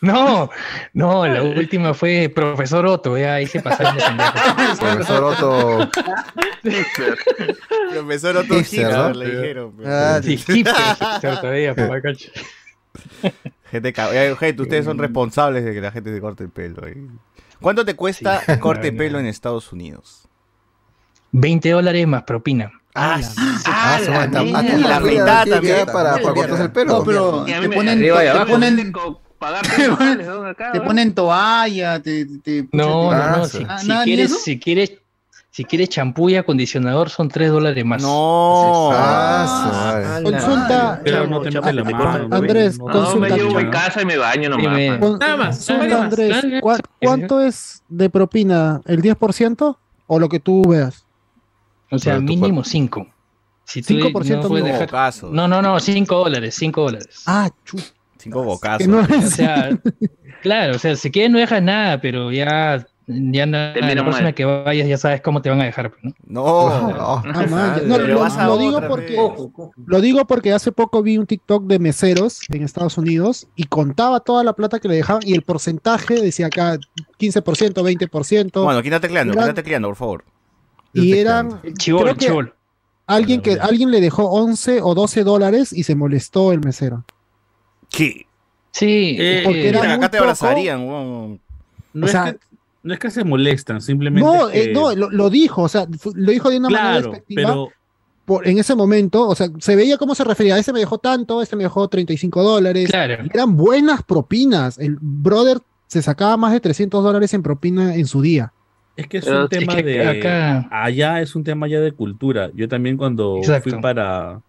No, 0.02 0.50
no, 0.94 1.26
la 1.28 1.44
última 1.44 1.94
fue 1.94 2.32
Profesor 2.34 2.86
Otto, 2.86 3.18
ya 3.18 3.36
ahí 3.36 3.48
se 3.48 3.62
pasaron. 3.62 3.98
Profesor 4.80 5.24
Otto. 5.24 5.90
Profesor 7.92 8.38
Otto 8.38 8.54
Hipster, 8.56 8.92
¿no? 8.94 9.10
le 9.14 9.26
dijeron. 9.30 9.72
pues. 9.76 9.88
Ah, 9.88 10.20
Sí, 10.24 10.38
hipster, 10.38 11.40
todavía. 11.42 11.76
Gente, 13.72 13.94
eh, 13.96 14.36
gente, 14.40 14.62
ustedes 14.62 14.86
son 14.86 14.98
responsables 14.98 15.66
de 15.66 15.74
que 15.74 15.82
la 15.82 15.92
gente 15.92 16.14
se 16.14 16.22
corte 16.22 16.44
el 16.44 16.50
pelo. 16.50 16.86
ahí. 16.86 16.94
¿Cuánto 17.62 17.84
te 17.86 17.96
cuesta 17.96 18.42
Sí. 18.46 18.58
corte 18.60 18.88
de 18.88 18.92
No, 18.92 18.98
pelo 18.98 19.14
no. 19.14 19.20
en 19.20 19.26
Estados 19.26 19.72
Unidos? 19.74 20.28
20 21.32 21.70
dólares 21.72 22.08
más 22.08 22.24
propina. 22.24 22.72
Ah, 22.96 23.20
Ah, 23.66 24.00
hasta 24.02 24.44
Y 24.44 24.52
la 24.52 24.62
la 24.64 24.98
afeitada 24.98 25.44
tiene 25.44 25.62
que 25.62 25.68
también. 25.68 25.86
para, 25.88 26.12
para 26.14 26.34
cortarse 26.34 26.64
el 26.64 26.72
pelo. 26.72 26.94
no, 27.00 27.04
pero 27.04 27.46
te 27.46 27.70
ponen, 27.70 28.00
te 28.02 28.12
ponen, 28.46 28.94
te 28.94 29.90
ponen- 30.82 31.06
¿no? 31.06 31.06
¿no? 31.06 31.14
toalla, 31.14 32.00
te, 32.02 32.26
te- 32.42 32.68
No, 32.72 33.12
Ah, 33.12 33.30
no, 33.32 33.38
no. 33.38 33.46
Si, 33.46 33.66
Ah, 33.68 33.78
si 33.80 33.88
nada, 33.88 34.00
ni 34.06 34.12
quieres, 34.16 34.44
si 34.44 34.60
quieres, 34.60 34.94
si 35.58 35.66
quieres 35.66 35.90
champú 35.90 36.30
y 36.30 36.36
acondicionador 36.36 37.10
son 37.10 37.30
3 37.30 37.50
dólares 37.50 37.84
más. 37.84 38.00
No. 38.04 38.92
Ah. 38.94 40.20
Consulta, 40.24 41.02
Pero 41.04 41.26
no 41.26 41.42
te 41.42 41.50
metes 41.50 41.74
la 41.74 41.84
mano. 41.84 42.28
Andrés, 42.30 42.78
no, 42.78 42.86
No, 42.86 42.94
me 43.16 43.28
consulta. 43.30 43.36
llevo 43.36 43.54
mi 43.56 43.70
casa 43.72 44.04
y 44.04 44.06
me 44.06 44.18
baño 44.18 44.50
nomás. 44.52 45.00
Con- 45.00 45.18
Nada 45.18 45.36
más, 45.36 45.66
consulta, 45.66 46.04
Andrés. 46.04 46.62
¿cuá- 46.62 46.78
¿cuánto 47.02 47.42
es 47.42 47.82
de 47.90 48.08
propina? 48.08 48.82
¿El 48.86 49.02
10% 49.02 49.80
o 50.06 50.20
lo 50.20 50.30
que 50.30 50.40
tú 50.40 50.62
veas? 50.62 51.08
O 51.90 51.98
sea, 51.98 52.20
mínimo 52.20 52.64
5. 52.64 53.08
Si 53.64 53.82
tú 53.82 53.96
5% 53.96 54.44
no 54.44 54.48
puedes 54.50 54.64
dejar... 54.66 54.82
Bocazos. 54.82 55.32
No, 55.32 55.48
no, 55.48 55.64
no, 55.64 55.80
5 55.80 56.16
dólares, 56.20 56.54
5 56.54 56.82
dólares. 56.84 57.24
Ah, 57.26 57.50
chu. 57.66 57.78
Cinco 58.20 58.44
bocazos. 58.44 58.78
Que 58.86 58.88
no 58.88 59.00
O 59.00 59.22
sea, 59.24 59.72
claro, 60.44 60.76
o 60.76 60.78
sea, 60.80 60.96
si 60.96 61.10
quieres 61.10 61.32
no 61.32 61.40
dejas 61.40 61.64
nada, 61.64 62.00
pero 62.00 62.32
ya, 62.32 62.86
ya 63.08 63.46
na- 63.46 63.72
Te 63.74 63.82
miran 63.82 63.98
la 63.98 64.04
próxima 64.04 64.26
mal. 64.28 64.34
que 64.36 64.44
vayas 64.46 64.88
ya 64.88 64.98
sabes 64.98 65.22
cómo 65.22 65.42
te 65.42 65.50
van 65.50 65.62
a 65.62 65.66
dejar. 65.66 65.92
pues, 65.92 66.04
¿no? 66.04 66.14
No. 66.28 66.92
No. 66.92 67.24
No, 67.24 67.98
Le 67.98 68.08
lo, 68.14 68.58
digo 68.58 68.82
porque 68.88 69.18
lo 69.86 70.02
digo 70.02 70.26
porque 70.28 70.52
hace 70.54 70.72
poco 70.72 71.02
vi 71.02 71.18
un 71.18 71.26
TikTok 71.26 71.64
de 71.66 71.80
meseros 71.80 72.42
en 72.50 72.64
Estados 72.64 72.98
Unidos 72.98 73.48
y 73.56 73.64
contaba 73.66 74.20
toda 74.20 74.44
la 74.44 74.54
plata 74.54 74.80
que 74.80 74.88
le 74.90 74.96
dejaban 74.96 75.22
y 75.26 75.34
el 75.34 75.42
porcentaje 75.42 76.22
decía 76.22 76.48
acá 76.48 76.78
15%, 77.18 77.82
20%. 77.84 78.64
Bueno, 78.64 78.82
¿quién 78.82 78.94
está 78.94 79.08
tecleando? 79.08 79.32
¿Quién 79.34 79.44
está 79.44 79.54
tecleando, 79.54 79.88
por 79.90 79.98
favor? 79.98 80.24
y 80.94 81.14
eran 81.18 81.62
que 81.62 81.74
chivolo. 81.74 82.16
alguien 83.06 83.42
que 83.42 83.54
alguien 83.62 83.92
le 83.92 84.02
dejó 84.02 84.26
11 84.32 84.82
o 84.82 84.96
12 84.96 85.24
dólares 85.24 85.72
y 85.72 85.84
se 85.84 85.96
molestó 85.96 86.52
el 86.52 86.60
mesero. 86.62 87.06
¿Qué? 87.90 88.26
Sí, 88.72 89.16
Eh, 89.20 89.42
porque 89.46 89.70
era 89.70 89.80
Mira, 89.82 89.90
muy 89.96 89.98
acá 89.98 90.10
te 90.12 90.18
poco. 90.18 90.24
abrazarían, 90.26 90.88
no, 90.88 91.24
o 91.34 92.06
es 92.06 92.12
sea, 92.12 92.34
que, 92.34 92.40
no 92.88 92.94
es 92.94 93.00
que 93.00 93.12
se 93.12 93.24
molestan, 93.24 93.82
simplemente. 93.82 94.28
No, 94.28 94.48
que- 94.50 94.64
eh, 94.64 94.74
no, 94.74 94.96
lo, 94.96 95.10
lo 95.12 95.30
dijo, 95.30 95.64
o 95.64 95.68
sea, 95.70 95.86
lo 96.16 96.32
dijo 96.32 96.50
de 96.50 96.58
una 96.58 96.70
manera 96.70 96.92
claro, 96.94 97.12
despectiva. 97.12 97.42
pero 97.50 97.70
por- 98.26 98.48
en 98.48 98.58
ese 98.58 98.74
momento, 98.76 99.28
o 99.28 99.36
sea, 99.36 99.50
se 99.60 99.76
veía 99.76 99.98
cómo 99.98 100.16
se 100.16 100.24
refería, 100.24 100.58
este 100.58 100.74
me 100.74 100.80
dejó 100.80 100.98
tanto, 100.98 101.42
este 101.42 101.56
me 101.56 101.64
dejó 101.64 101.88
35 101.88 102.42
dólares. 102.44 102.90
claro. 102.90 103.24
Eran 103.34 103.56
buenas 103.56 104.04
propinas. 104.04 104.78
El 104.80 104.98
brother 105.00 105.60
se 105.88 106.02
sacaba 106.02 106.36
más 106.38 106.52
de 106.54 106.60
300 106.60 107.04
dólares 107.04 107.34
en 107.34 107.44
propina 107.44 107.96
en 107.96 108.06
su 108.08 108.22
día. 108.22 108.52
Es 108.98 109.08
que 109.08 109.20
es 109.20 109.26
Pero 109.26 109.38
un 109.38 109.44
es 109.44 109.50
tema 109.52 109.76
que 109.76 109.84
de. 109.84 110.08
acá- 110.08 110.68
Allá 110.72 111.22
es 111.22 111.36
un 111.36 111.44
tema 111.44 111.68
ya 111.68 111.80
de 111.80 111.92
cultura. 111.92 112.50
Yo 112.56 112.68
también 112.68 112.98
cuando 112.98 113.38
Exacto. 113.38 113.70
fui 113.70 113.80
para. 113.82 114.42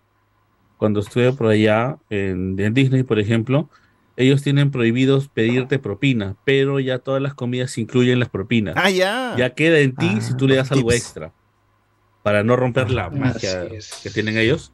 Cuando 0.79 1.01
estuve 1.01 1.33
por 1.33 1.49
allá, 1.49 1.99
en, 2.09 2.59
en 2.59 2.73
Disney, 2.73 3.03
por 3.03 3.19
ejemplo, 3.19 3.69
ellos 4.19 4.43
tienen 4.43 4.71
prohibidos 4.71 5.29
pedirte 5.29 5.79
propina, 5.79 6.37
pero 6.45 6.81
ya 6.81 6.99
todas 6.99 7.23
las 7.23 7.35
comidas 7.35 7.79
incluyen 7.79 8.19
las 8.19 8.29
propinas. 8.29 8.75
Ah, 8.77 8.91
ya. 8.91 9.35
Ya 9.39 9.51
queda 9.55 9.79
en 9.79 9.95
ti 9.95 10.11
Ah, 10.17 10.21
si 10.21 10.37
tú 10.37 10.47
le 10.49 10.57
das 10.57 10.71
los 10.71 10.79
algo 10.79 10.91
tips. 10.91 11.01
extra. 11.03 11.33
Para 12.23 12.43
no 12.43 12.57
romper 12.57 12.91
la 12.91 13.09
magia 13.11 13.63
Así 13.63 13.77
es. 13.77 14.01
que 14.03 14.11
tienen 14.11 14.37
ellos. 14.37 14.73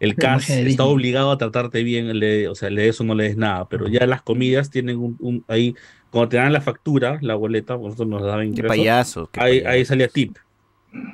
El 0.00 0.14
CAS 0.14 0.48
magia 0.48 0.60
está 0.60 0.84
obligado 0.84 1.30
a 1.30 1.38
tratarte 1.38 1.82
bien, 1.82 2.18
le- 2.18 2.48
o 2.48 2.54
sea, 2.54 2.68
le 2.70 2.82
des 2.82 3.00
o 3.00 3.04
no 3.04 3.14
le 3.14 3.24
des 3.24 3.36
nada, 3.36 3.66
pero 3.68 3.86
ya 3.88 4.06
las 4.06 4.22
comidas 4.22 4.70
tienen 4.70 4.96
un, 4.98 5.16
un- 5.20 5.44
ahí, 5.48 5.74
cuando 6.10 6.28
te 6.30 6.36
dan 6.38 6.52
la 6.52 6.60
factura, 6.60 7.18
la 7.22 7.34
boleta, 7.34 7.76
nosotros 7.76 8.08
nos 8.08 8.22
daban 8.22 8.40
Qué 8.40 8.46
ingreso, 8.48 8.68
payaso. 8.68 9.30
qué 9.32 9.40
ahí, 9.40 9.58
payaso. 9.60 9.70
ahí 9.74 9.84
salía 9.84 10.08
tip. 10.08 10.36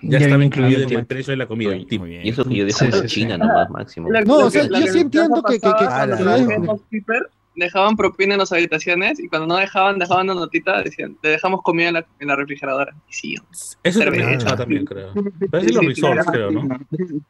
Ya, 0.02 0.18
Ya 0.18 0.18
estaba 0.26 0.44
incluido 0.44 0.80
Ah, 0.80 0.92
en 0.92 0.98
el 1.00 1.06
precio 1.06 1.32
de 1.32 1.36
la 1.36 1.46
comida, 1.46 1.70
Muy- 1.70 1.98
muy. 1.98 2.16
Y 2.22 2.28
eso 2.28 2.44
que 2.44 2.54
yo 2.54 2.64
dejo 2.64 2.78
Sí, 2.78 2.84
en 2.86 2.92
sí, 2.92 2.98
sí. 3.00 3.06
China 3.08 3.38
nomás, 3.38 3.68
máximo. 3.70 4.08
No, 4.24 4.36
o 4.36 4.50
sea, 4.50 4.62
yo 4.68 4.76
sí 4.86 4.92
que 4.92 5.00
entiendo 5.00 5.42
que- 5.42 5.54
que- 5.54 5.60
que- 5.60 5.74
que- 5.78 7.26
los 7.54 7.66
dejaban 7.66 7.96
propina 7.96 8.34
en 8.34 8.40
las 8.40 8.52
habitaciones 8.52 9.20
y 9.20 9.28
cuando 9.28 9.46
no 9.46 9.56
dejaban, 9.56 9.98
dejaban 9.98 10.30
una 10.30 10.40
notita, 10.40 10.82
decían, 10.82 11.16
le 11.22 11.30
dejamos 11.30 11.60
comida 11.62 11.88
en 11.88 11.94
la, 11.94 12.06
en 12.18 12.28
la 12.28 12.36
refrigeradora. 12.36 12.94
Y 13.08 13.12
sí, 13.12 13.34
Eso 13.82 14.00
también 14.00 14.38
ah, 14.46 14.56
también 14.56 14.84
creo. 14.84 15.12
Parece 15.50 15.72
los 15.72 15.80
Sí, 15.82 15.88
resorts, 15.88 16.26
creo, 16.30 16.50
¿no? 16.50 16.78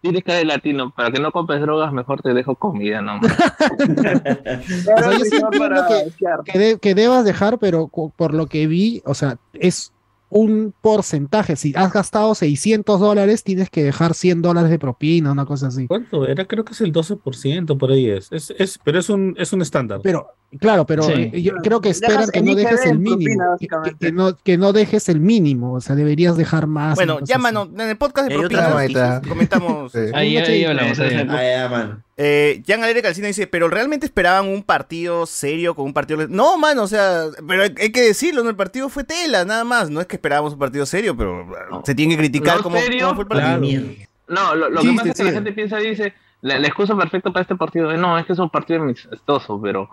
Tienes 0.01 0.23
que 0.25 0.33
de 0.33 0.45
latino, 0.45 0.91
para 0.91 1.11
que 1.11 1.21
no 1.21 1.33
compres 1.33 1.61
drogas, 1.61 1.93
mejor 1.93 2.23
te 2.23 2.33
dejo 2.35 2.55
comida, 2.57 3.03
¿no? 3.03 3.21
O 3.21 5.03
sea, 5.03 5.13
yo 5.19 5.25
sí 5.25 5.37
entiendo 5.37 5.87
que, 5.89 6.53
que, 6.53 6.59
de- 6.59 6.79
que 6.79 6.95
debas 6.95 7.25
dejar, 7.25 7.59
pero 7.59 7.89
por 7.89 8.35
lo 8.35 8.47
que 8.47 8.67
vi, 8.67 9.03
o 9.05 9.15
sea, 9.15 9.37
es 9.53 9.93
un 10.33 10.75
porcentaje. 10.81 11.57
Si 11.57 11.75
has 11.77 11.93
gastado 11.93 12.35
600 12.35 12.99
dólares, 12.99 13.45
tienes 13.45 13.69
que 13.69 13.85
dejar 13.85 14.15
100 14.15 14.41
dólares 14.41 14.71
de 14.71 14.79
propina, 14.79 15.31
una 15.31 15.45
cosa 15.45 15.67
así. 15.67 15.87
¿Cuánto? 15.87 16.27
Era, 16.27 16.47
creo 16.47 16.65
que 16.65 16.73
es 16.73 16.81
el 16.81 16.93
12%, 16.93 17.77
por 17.77 17.93
ahí 17.93 18.09
es. 18.09 18.33
es, 18.33 18.53
es 18.59 18.79
pero 18.83 18.99
es 18.99 19.11
un, 19.11 19.35
es 19.39 19.53
un 19.53 19.61
estándar. 19.61 20.01
Pero, 20.03 20.29
claro, 20.61 20.87
pero 20.87 21.03
Sí. 21.03 21.31
eh, 21.33 21.43
yo 21.43 21.55
creo 21.63 21.81
que 21.81 21.89
esperan 21.91 22.19
Dejas 22.27 22.31
que 22.31 22.43
no 22.43 22.55
dejes 22.55 22.87
el 22.87 22.99
propina, 23.03 23.17
mínimo. 23.17 23.97
Que, 24.01 24.13
no, 24.13 24.37
que 24.37 24.59
no 24.59 24.73
dejes 24.73 25.09
el 25.09 25.21
mínimo, 25.21 25.75
o 25.75 25.81
sea, 25.81 25.95
deberías 25.97 26.37
dejar 26.37 26.67
más. 26.67 26.95
Bueno, 26.97 27.15
cosa 27.21 27.25
llámanos. 27.33 27.69
En 27.75 27.81
el 27.81 27.97
podcast 27.97 28.29
de 28.29 28.39
propinas 28.39 29.27
comentamos. 29.27 29.93
Sí. 29.93 29.99
Ahí, 30.15 30.37
ahí 30.37 30.65
hablamos. 30.65 30.99
ahí. 30.99 31.27
Ah, 31.29 31.43
ya, 31.43 31.69
man. 31.69 32.03
Eh, 32.17 32.63
Jan 32.67 32.83
Alegre 32.85 33.03
Calcina 33.03 33.27
dice, 33.27 33.47
pero 33.47 33.69
realmente 33.69 34.07
esperaban 34.07 34.47
un 34.49 34.63
partido 34.63 35.27
serio 35.27 35.75
con 35.75 35.87
un 35.87 35.93
partido... 35.93 36.27
No, 36.29 36.57
mano, 36.59 36.83
o 36.85 36.87
sea, 36.87 37.25
pero 37.49 37.63
hay, 37.65 37.75
hay 37.81 37.91
que 37.91 38.03
decirlo, 38.03 38.43
¿no? 38.45 38.51
el 38.51 38.57
partido 38.57 38.89
fue 38.89 39.03
tela, 39.05 39.45
nada 39.45 39.65
más. 39.65 39.91
No 39.91 40.01
es 40.01 40.07
que 40.07 40.17
esperábamos 40.17 40.53
un 40.53 40.59
partido 40.59 40.87
serio, 40.87 41.17
pero 41.17 41.45
No. 41.71 41.83
se 41.85 41.95
tiene 41.95 42.15
que 42.15 42.19
criticar 42.19 42.59
¿No 42.59 42.63
cómo, 42.63 42.79
serio? 42.79 43.07
cómo 43.09 43.15
fue 43.15 43.23
el 43.25 43.29
partido. 43.29 43.83
Claro. 43.83 44.09
No, 44.29 44.55
lo, 44.55 44.71
lo 44.71 44.81
que 44.83 44.93
pasa 44.95 45.09
es 45.11 45.17
que 45.17 45.25
la 45.25 45.33
gente 45.33 45.53
piensa 45.53 45.81
y 45.83 45.89
dice, 45.91 46.15
la, 46.43 46.59
la 46.59 46.67
excusa 46.67 46.97
perfecta 46.97 47.31
para 47.33 47.43
este 47.43 47.57
partido 47.57 47.91
es, 47.93 47.99
no, 47.99 48.19
es 48.19 48.25
que 48.27 48.33
es 48.35 48.39
un 48.39 48.51
partido 48.51 48.83
amistoso, 48.83 49.61
pero 49.61 49.89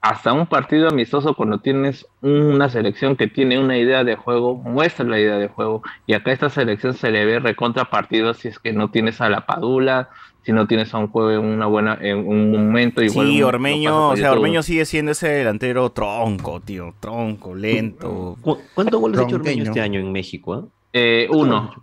hasta 0.00 0.32
un 0.32 0.46
partido 0.46 0.88
amistoso 0.88 1.34
cuando 1.34 1.58
tienes 1.58 2.06
una 2.22 2.68
selección 2.68 3.16
que 3.16 3.26
tiene 3.26 3.58
una 3.58 3.76
idea 3.76 4.04
de 4.04 4.14
juego, 4.16 4.54
muestra 4.54 5.04
la 5.04 5.18
idea 5.18 5.36
de 5.36 5.48
juego, 5.48 5.82
y 6.06 6.12
acá 6.14 6.30
esta 6.32 6.48
selección 6.48 6.94
se 6.94 7.10
le 7.10 7.24
ve 7.24 7.40
recontra 7.40 7.86
partido 7.86 8.32
si 8.34 8.48
es 8.48 8.58
que 8.58 8.72
no 8.72 8.90
tienes 8.90 9.20
a 9.20 9.28
la 9.28 9.46
Padula, 9.46 10.10
si 10.42 10.52
no 10.52 10.68
tienes 10.68 10.94
a 10.94 10.98
un 10.98 11.08
juego 11.08 11.30
en 11.32 11.44
una 11.44 11.66
buena, 11.66 11.98
en 12.00 12.18
un 12.18 12.52
momento 12.52 13.02
igual. 13.02 13.26
Sí, 13.26 13.42
Ormeño, 13.42 14.10
o 14.10 14.16
sea. 14.16 14.30
Ormeño 14.32 14.62
sigue 14.62 14.84
siendo 14.84 15.10
ese 15.10 15.28
delantero 15.28 15.90
tronco, 15.90 16.60
tío, 16.60 16.94
tronco, 17.00 17.54
lento. 17.56 18.36
¿Cu- 18.40 18.58
¿Cuántos 18.74 19.00
goles 19.00 19.18
ha 19.18 19.22
hecho 19.24 19.36
Ormeño 19.36 19.64
este 19.64 19.80
año 19.80 19.98
en 19.98 20.12
México? 20.12 20.54
ah? 20.54 20.62
Eh, 20.92 21.26
uno. 21.32 21.74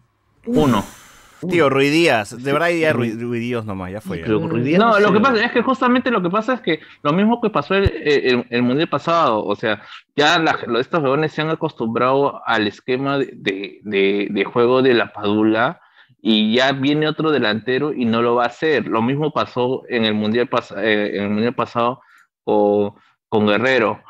Uno. 0.46 0.84
Tío, 1.50 1.70
Ruidías, 1.70 2.44
de 2.44 2.54
verdad 2.54 2.70
ya 2.70 2.94
Rui- 2.94 3.12
Ruidías 3.20 3.66
nomás, 3.66 3.92
ya 3.92 4.02
fue. 4.02 4.20
ya. 4.22 4.26
No, 4.80 5.00
lo 5.00 5.14
que 5.14 5.20
pasa 5.20 5.46
es 5.46 5.52
que 5.52 5.62
justamente 5.62 6.12
lo 6.12 6.22
que 6.22 6.30
pasa 6.30 6.54
es 6.54 6.62
que 6.62 6.80
lo 7.02 7.14
mismo 7.14 7.42
que 7.42 7.50
pasó 7.50 7.76
el, 7.76 7.86
el- 8.06 8.46
el 8.50 8.62
mundial 8.64 8.88
pasado, 8.90 9.44
o 9.44 9.56
sea, 9.56 9.82
ya 10.16 10.38
la- 10.40 10.58
estos 10.80 11.02
jóvenes 11.02 11.32
se 11.32 11.42
han 11.42 11.50
acostumbrado 11.50 12.42
al 12.46 12.68
esquema 12.68 13.18
de, 13.18 13.30
de- 13.36 13.80
de- 13.84 14.28
de 14.30 14.44
juego 14.46 14.82
de 14.82 14.94
la 14.94 15.12
Padula 15.14 15.80
y 16.22 16.56
ya 16.56 16.72
viene 16.72 17.08
otro 17.08 17.32
delantero 17.32 17.92
y 17.94 18.06
no 18.06 18.22
lo 18.22 18.36
va 18.36 18.44
a 18.44 18.48
hacer. 18.48 18.88
Lo 18.88 19.02
mismo 19.02 19.32
pasó 19.32 19.84
en 19.90 20.06
el 20.06 20.14
mundial, 20.14 20.50
pas- 20.50 20.74
eh, 20.78 21.18
en 21.18 21.24
el 21.24 21.30
mundial 21.30 21.54
pasado 21.56 22.02
con, 22.44 22.94
con 23.28 23.46
Guerrero. 23.48 24.02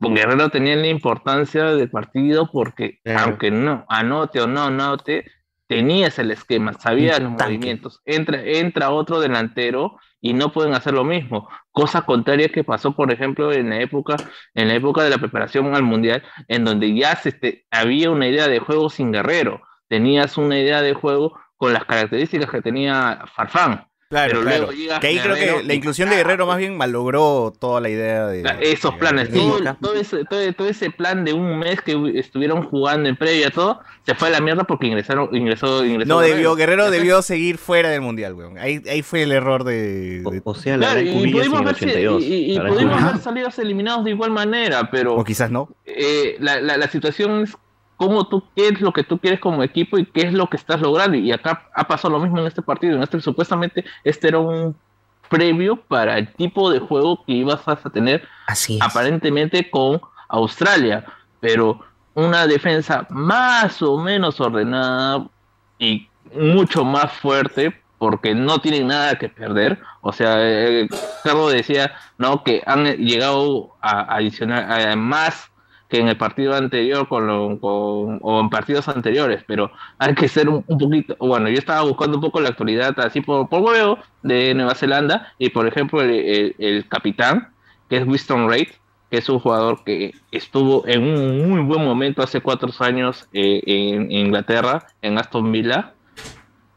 Con 0.00 0.14
Guerrero 0.14 0.50
tenía 0.50 0.76
la 0.76 0.88
importancia 0.88 1.64
del 1.64 1.90
partido 1.90 2.50
porque 2.52 3.00
aunque 3.24 3.50
no 3.50 3.86
anote 3.88 4.40
o 4.40 4.46
no 4.46 4.64
anote, 4.64 5.24
tenías 5.68 6.18
el 6.18 6.30
esquema, 6.30 6.72
sabías 6.72 7.20
los 7.20 7.32
movimientos. 7.32 8.00
Entra, 8.06 8.42
entra 8.42 8.90
otro 8.90 9.20
delantero 9.20 9.98
y 10.20 10.32
no 10.32 10.50
pueden 10.50 10.74
hacer 10.74 10.94
lo 10.94 11.04
mismo. 11.04 11.48
Cosa 11.70 12.02
contraria 12.02 12.48
que 12.48 12.64
pasó, 12.64 12.96
por 12.96 13.12
ejemplo, 13.12 13.52
en 13.52 13.70
la 13.70 13.80
época, 13.80 14.16
en 14.54 14.68
la 14.68 14.74
época 14.74 15.04
de 15.04 15.10
la 15.10 15.18
preparación 15.18 15.74
al 15.74 15.82
mundial, 15.82 16.24
en 16.48 16.64
donde 16.64 16.94
ya 16.94 17.14
se, 17.16 17.28
este, 17.28 17.66
había 17.70 18.10
una 18.10 18.26
idea 18.26 18.48
de 18.48 18.58
juego 18.58 18.90
sin 18.90 19.12
Guerrero. 19.12 19.60
Tenías 19.88 20.38
una 20.38 20.58
idea 20.58 20.82
de 20.82 20.94
juego 20.94 21.38
con 21.56 21.72
las 21.72 21.84
características 21.84 22.50
que 22.50 22.62
tenía 22.62 23.24
Farfán. 23.34 23.87
Claro, 24.10 24.30
Pero 24.30 24.42
claro. 24.42 24.56
luego 24.58 24.72
llega 24.72 25.00
Que 25.00 25.06
ahí 25.08 25.18
creo 25.18 25.34
que 25.34 25.62
la 25.66 25.74
y- 25.74 25.76
inclusión 25.76 26.08
de 26.08 26.16
Guerrero 26.16 26.46
más 26.46 26.56
bien 26.56 26.78
malogró 26.78 27.52
toda 27.58 27.78
la 27.82 27.90
idea 27.90 28.26
de... 28.26 28.42
esos 28.62 28.94
planes, 28.94 29.30
todo, 29.30 29.58
todo 29.82 29.94
ese, 29.96 30.24
todo, 30.24 30.50
todo 30.54 30.66
ese 30.66 30.90
plan 30.90 31.26
de 31.26 31.34
un 31.34 31.58
mes 31.58 31.82
que 31.82 32.12
estuvieron 32.14 32.62
jugando 32.62 33.10
en 33.10 33.16
previa, 33.16 33.50
todo, 33.50 33.80
se 34.06 34.14
fue 34.14 34.28
a 34.28 34.30
la 34.30 34.40
mierda 34.40 34.64
porque 34.64 34.86
ingresaron, 34.86 35.28
ingresó, 35.36 35.84
ingresó 35.84 36.08
No 36.08 36.20
debió, 36.20 36.54
Guerrero 36.54 36.90
debió 36.90 37.20
seguir 37.20 37.58
fuera 37.58 37.90
del 37.90 38.00
mundial, 38.00 38.32
weón. 38.32 38.56
Ahí, 38.56 38.82
ahí 38.90 39.02
fue 39.02 39.24
el 39.24 39.32
error 39.32 39.64
de. 39.64 40.22
O 40.42 40.54
sea, 40.54 40.78
Claro, 40.78 41.00
y 41.02 41.12
pudimos, 41.30 41.82
y, 41.82 42.24
y- 42.24 42.56
y 42.56 42.60
pudimos 42.60 43.02
haber 43.02 43.18
salido 43.20 43.50
eliminados 43.58 44.04
de 44.06 44.12
igual 44.12 44.30
manera, 44.30 44.88
pero 44.90 45.16
O 45.16 45.24
quizás 45.24 45.50
no. 45.50 45.68
eh, 45.84 46.36
la, 46.40 46.62
la, 46.62 46.78
la 46.78 46.88
situación 46.88 47.42
es 47.42 47.54
cómo 47.98 48.26
tú, 48.28 48.42
qué 48.56 48.68
es 48.68 48.80
lo 48.80 48.92
que 48.92 49.04
tú 49.04 49.18
quieres 49.18 49.40
como 49.40 49.62
equipo 49.62 49.98
y 49.98 50.06
qué 50.06 50.22
es 50.22 50.32
lo 50.32 50.48
que 50.48 50.56
estás 50.56 50.80
logrando. 50.80 51.18
Y 51.18 51.30
acá 51.32 51.68
ha 51.74 51.86
pasado 51.86 52.14
lo 52.14 52.20
mismo 52.20 52.38
en 52.38 52.46
este 52.46 52.62
partido. 52.62 52.96
En 52.96 53.02
este, 53.02 53.20
supuestamente, 53.20 53.84
este 54.04 54.28
era 54.28 54.38
un 54.38 54.74
previo 55.28 55.76
para 55.76 56.16
el 56.16 56.32
tipo 56.32 56.70
de 56.70 56.78
juego 56.78 57.22
que 57.26 57.32
ibas 57.32 57.60
a 57.66 57.76
tener 57.90 58.26
aparentemente 58.80 59.68
con 59.68 60.00
Australia, 60.28 61.04
pero 61.40 61.80
una 62.14 62.46
defensa 62.46 63.06
más 63.10 63.82
o 63.82 63.98
menos 63.98 64.40
ordenada 64.40 65.26
y 65.78 66.08
mucho 66.34 66.84
más 66.84 67.12
fuerte 67.12 67.82
porque 67.98 68.34
no 68.34 68.60
tienen 68.60 68.86
nada 68.86 69.18
que 69.18 69.28
perder. 69.28 69.78
O 70.00 70.12
sea, 70.12 70.36
eh, 70.38 70.88
Carlos 71.24 71.52
decía 71.52 71.92
no 72.16 72.44
que 72.44 72.62
han 72.64 72.84
llegado 72.96 73.76
a 73.80 74.14
adicionar 74.16 74.70
a 74.70 74.96
más 74.96 75.50
que 75.88 75.98
en 75.98 76.08
el 76.08 76.16
partido 76.16 76.54
anterior 76.54 77.08
con, 77.08 77.28
o 77.30 78.40
en 78.40 78.50
partidos 78.50 78.88
anteriores, 78.88 79.42
pero 79.46 79.72
hay 79.98 80.14
que 80.14 80.28
ser 80.28 80.48
un, 80.48 80.62
poquito, 80.62 81.16
bueno, 81.18 81.48
yo 81.48 81.58
estaba 81.58 81.82
buscando 81.82 82.18
un 82.18 82.22
poco 82.22 82.40
la 82.40 82.50
actualidad 82.50 82.98
así 83.00 83.22
por, 83.22 83.48
por 83.48 83.62
huevo 83.62 83.98
de 84.22 84.54
Nueva 84.54 84.74
Zelanda 84.74 85.32
y 85.38 85.48
por 85.48 85.66
ejemplo 85.66 86.02
el, 86.02 86.84
capitán, 86.88 87.48
que 87.88 87.96
es 87.96 88.06
Winston 88.06 88.50
Reid, 88.50 88.68
que 89.10 89.16
es 89.16 89.28
un 89.30 89.38
jugador 89.38 89.82
que 89.84 90.14
estuvo 90.30 90.86
en 90.86 91.02
un 91.02 91.48
muy 91.48 91.60
buen 91.62 91.82
momento 91.82 92.22
hace 92.22 92.42
cuatro 92.42 92.68
años 92.80 93.26
eh, 93.32 93.62
en 93.64 94.12
Inglaterra, 94.12 94.86
en 95.00 95.16
Aston 95.16 95.50
Villa, 95.50 95.94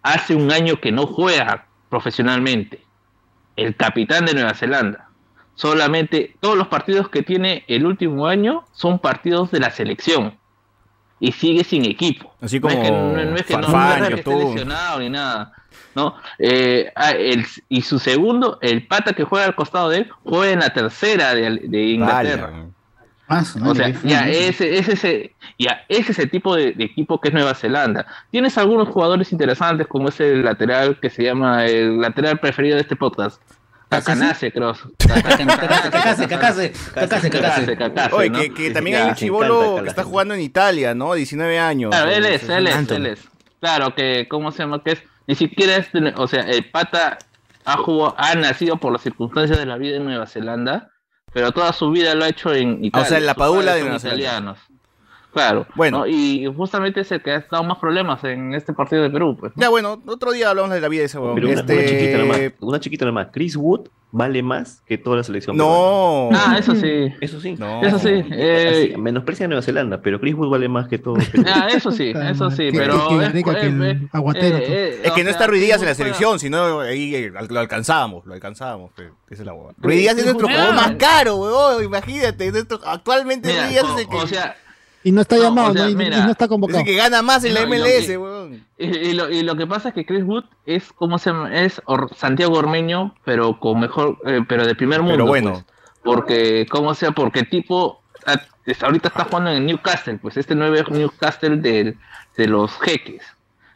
hace 0.02 0.36
un 0.36 0.52
año 0.54 0.80
que 0.80 0.93
no 0.93 1.06
juega 1.06 1.67
profesionalmente, 1.89 2.82
el 3.58 3.76
capitán 3.76 4.26
de 4.26 4.34
Nueva 4.34 4.54
Zelanda 4.54 5.11
solamente 5.62 6.36
todos 6.39 6.58
los 6.58 6.67
partidos 6.67 7.08
que 7.10 7.21
tiene 7.21 7.63
el 7.67 7.86
último 7.86 8.26
año 8.26 8.65
son 8.74 8.97
partidos 8.97 9.52
de 9.52 9.60
la 9.60 9.69
selección 9.69 10.34
y 11.19 11.32
sigue 11.34 11.63
sin 11.63 11.86
equipo. 11.86 12.34
Así 12.41 12.60
No 12.60 12.67
es 12.69 12.76
que- 12.78 12.88
como 12.88 13.13
no, 13.13 13.26
no 13.26 13.36
es 13.36 13.45
que 13.45 13.56
no, 13.58 13.63
Farfán, 13.67 14.00
no 14.00 14.06
es 14.06 14.10
que 14.10 14.15
esté 14.21 14.32
Yotun. 14.32 14.52
lesionado 14.56 15.00
ni 15.00 15.10
nada. 15.10 15.54
¿no? 15.93 16.15
Eh, 16.39 16.91
ah, 16.95 17.12
el- 17.12 17.45
y 17.69 17.82
su 17.82 18.00
segundo, 18.00 18.58
el 18.62 18.88
pata 18.88 19.13
que 19.13 19.24
juega 19.26 19.45
al 19.45 19.56
costado 19.56 19.89
de 19.89 19.97
él, 20.00 20.10
juega 20.24 20.52
en 20.54 20.60
la 20.60 20.69
tercera 20.74 21.36
de, 21.36 21.60
de 21.63 21.84
Inglaterra. 21.84 22.52
O 23.63 23.76
sea, 23.76 23.89
ya 24.04 24.28
ese, 24.30 24.78
ese, 24.78 24.93
ese, 24.93 25.36
ya 25.60 25.84
ese 25.89 26.12
es 26.13 26.19
el 26.19 26.30
tipo 26.32 26.56
de, 26.56 26.71
de 26.74 26.84
equipo 26.86 27.21
que 27.21 27.28
es 27.30 27.34
Nueva 27.34 27.54
Zelanda. 27.54 28.06
Tienes 28.32 28.58
algunos 28.58 28.89
jugadores 28.89 29.32
interesantes, 29.32 29.86
como 29.88 30.10
ese 30.10 30.38
lateral 30.38 30.97
que 31.00 31.10
se 31.10 31.24
llama 31.24 31.65
el 31.65 32.02
lateral 32.02 32.39
preferido 32.39 32.76
de 32.76 32.82
este 32.82 32.95
podcast. 32.97 33.41
Cacanase, 33.91 34.54
creo. 34.54 34.73
Cacase, 34.97 35.45
cacase, 35.45 36.30
cacase, 36.30 37.30
cacase. 37.30 37.75
Cacase, 37.77 38.15
Oye, 38.15 38.32
que, 38.32 38.54
que 38.54 38.71
también 38.71 39.01
hay 39.01 39.10
un 39.10 39.15
chivolo 39.15 39.84
que 39.84 39.89
está 39.89 40.06
jugando 40.06 40.34
en 40.34 40.39
Italia, 40.39 40.95
¿no? 40.95 41.13
19 41.13 41.60
años. 41.60 41.91
Claro, 41.91 42.10
él 42.10 42.25
es, 42.25 42.47
él 42.47 42.67
es, 42.67 42.89
él 42.89 43.06
es. 43.08 43.27
Claro, 43.60 43.93
que, 43.93 44.27
¿cómo 44.30 44.54
se 44.54 44.60
llama? 44.60 44.82
Que 44.82 44.93
es, 44.93 45.04
ni 45.27 45.36
siquiera 45.36 45.75
es, 45.75 45.89
o 46.15 46.27
sea, 46.27 46.41
el 46.43 46.71
pata 46.71 47.17
ha, 47.65 47.77
jugado, 47.77 48.15
ha 48.17 48.34
nacido 48.36 48.77
por 48.77 48.93
las 48.93 49.01
circunstancias 49.01 49.60
de 49.60 49.65
la 49.65 49.77
vida 49.77 49.97
en 49.97 50.06
Nueva 50.06 50.25
Zelanda, 50.25 50.89
pero 51.34 51.51
toda 51.51 51.73
su 51.73 51.91
vida 51.91 52.15
lo 52.15 52.23
ha 52.23 52.30
hecho 52.30 52.54
en 52.54 52.86
Italia. 52.86 52.91
Ah, 52.93 53.01
o 53.01 53.10
sea, 53.10 53.17
en 53.17 53.25
la 53.25 53.36
Padula 53.36 53.73
de 53.73 53.82
Zelanda. 53.82 54.08
italianos. 54.08 54.60
Claro. 55.34 55.65
Bueno. 55.76 56.06
Y 56.08 56.46
justamente 56.56 57.02
es 57.02 57.12
el 57.12 57.22
que 57.22 57.32
ha 57.32 57.46
dado 57.50 57.63
más 57.63 57.78
problemas 57.78 58.24
en 58.24 58.54
este 58.54 58.74
partido 58.74 59.02
de 59.04 59.10
Perú, 59.10 59.38
pues. 59.39 59.54
Ya, 59.56 59.70
bueno, 59.70 60.02
otro 60.06 60.32
día 60.32 60.50
hablamos 60.50 60.72
de 60.72 60.82
la 60.82 60.88
vida 60.89 61.02
de 61.02 61.06
ese 61.06 61.17
huevón. 61.17 61.36
Pero 61.36 61.48
una, 61.50 61.60
Este, 61.62 61.74
una 61.74 61.86
chiquita 61.88 62.17
nomás, 62.17 62.39
una 62.60 62.80
chiquita 62.80 63.06
nomás. 63.06 63.28
Chris 63.32 63.56
Wood 63.56 63.88
vale 64.13 64.44
más 64.44 64.82
que 64.86 64.98
toda 64.98 65.15
la 65.17 65.24
selección. 65.24 65.56
No. 65.56 66.30
Ah, 66.34 66.58
eso 66.60 66.76
sí. 66.76 67.13
Eso 67.22 67.39
sí. 67.39 67.58
Eso 67.82 67.98
sí. 68.00 68.10
eh, 68.32 68.89
Así, 68.91 68.98
menosprecia 69.02 69.46
a 69.46 69.48
Nueva 69.48 69.62
Zelanda, 69.62 70.02
pero 70.02 70.20
Chris 70.20 70.36
Wood 70.36 70.50
vale 70.50 70.67
más 70.67 70.89
que 70.89 70.98
todo. 70.98 71.15
ah, 71.48 71.67
eso 71.74 71.91
sí, 71.91 72.12
eso 72.13 72.52
sí, 72.52 72.70
pero... 72.74 73.22
es- 73.22 73.32
que 73.32 73.48
eh, 73.52 75.00
eh, 75.02 75.02
eh, 75.15 75.24
no 75.24 75.30
está 75.30 75.48
Ruiz 75.48 75.62
Díaz 75.62 75.82
en 75.82 75.88
la 75.88 75.96
selección, 75.96 76.39
sino 76.39 76.82
ahí 76.82 77.15
eh, 77.15 77.32
lo 77.50 77.60
alcanzábamos, 77.60 78.26
lo 78.26 78.34
alcanzábamos. 78.34 78.91
pe. 78.91 79.04
Esa 79.30 79.44
es 79.44 79.46
la 79.46 79.54
huevada. 79.54 79.76
Díaz 79.82 80.17
es 80.17 80.26
nuestro 80.26 80.48
jugador 80.48 80.76
más 80.76 80.91
caro, 80.96 81.38
huevón, 81.38 81.84
imagínate. 81.84 82.52
actualmente 82.86 83.50
o- 83.50 83.62
es 83.63 84.00
el 84.02 84.08
que, 84.10 84.15
o 84.17 84.28
sea, 84.28 84.56
Y 85.03 85.11
no 85.11 85.21
está 85.21 85.35
No, 85.37 85.43
llamado, 85.43 85.71
o 85.71 85.73
sea, 85.73 85.83
¿no? 85.83 85.89
Y- 85.89 85.95
no 85.95 86.31
está 86.31 86.45
es 86.45 86.49
convocado. 86.49 86.79
el 86.79 86.85
que 86.85 86.95
gana 86.95 87.21
más 87.21 87.43
en 87.43 87.53
la 87.55 87.65
No, 87.65 87.73
y 87.73 87.77
lo 87.79 87.85
MLS, 87.85 88.05
que- 88.07 88.17
huevón. 88.17 88.65
Y, 88.77 88.85
y 88.85 89.13
lo, 89.13 89.29
y 89.31 89.41
lo 89.43 89.55
que 89.55 89.65
pasa 89.67 89.89
es 89.89 89.95
que 89.95 90.05
Chris 90.05 90.23
Wood 90.23 90.43
es 90.65 90.91
como 90.93 91.17
se 91.17 91.31
llama? 91.31 91.55
es 91.55 91.81
Or- 91.85 92.09
Santiago 92.15 92.57
Ormeño, 92.57 93.15
pero 93.25 93.59
con 93.59 93.79
mejor, 93.79 94.17
eh, 94.25 94.41
pero 94.47 94.65
de 94.65 94.75
primer 94.75 94.99
mundo. 95.01 95.15
Pero 95.15 95.25
bueno. 95.27 95.51
pues. 95.53 95.65
porque, 96.03 96.65
como 96.69 96.93
sea, 96.95 97.11
porque 97.11 97.39
el 97.41 97.49
tipo 97.49 98.01
ah, 98.25 98.39
es- 98.65 98.81
ahorita 98.83 99.07
está 99.09 99.23
jugando 99.25 99.51
en 99.51 99.57
el 99.57 99.65
Newcastle, 99.65 100.17
pues 100.21 100.37
este 100.37 100.55
nuevo 100.55 100.75
Newcastle 100.89 101.57
del- 101.57 101.97
de 102.37 102.47
los 102.47 102.71
jeques. 102.79 103.23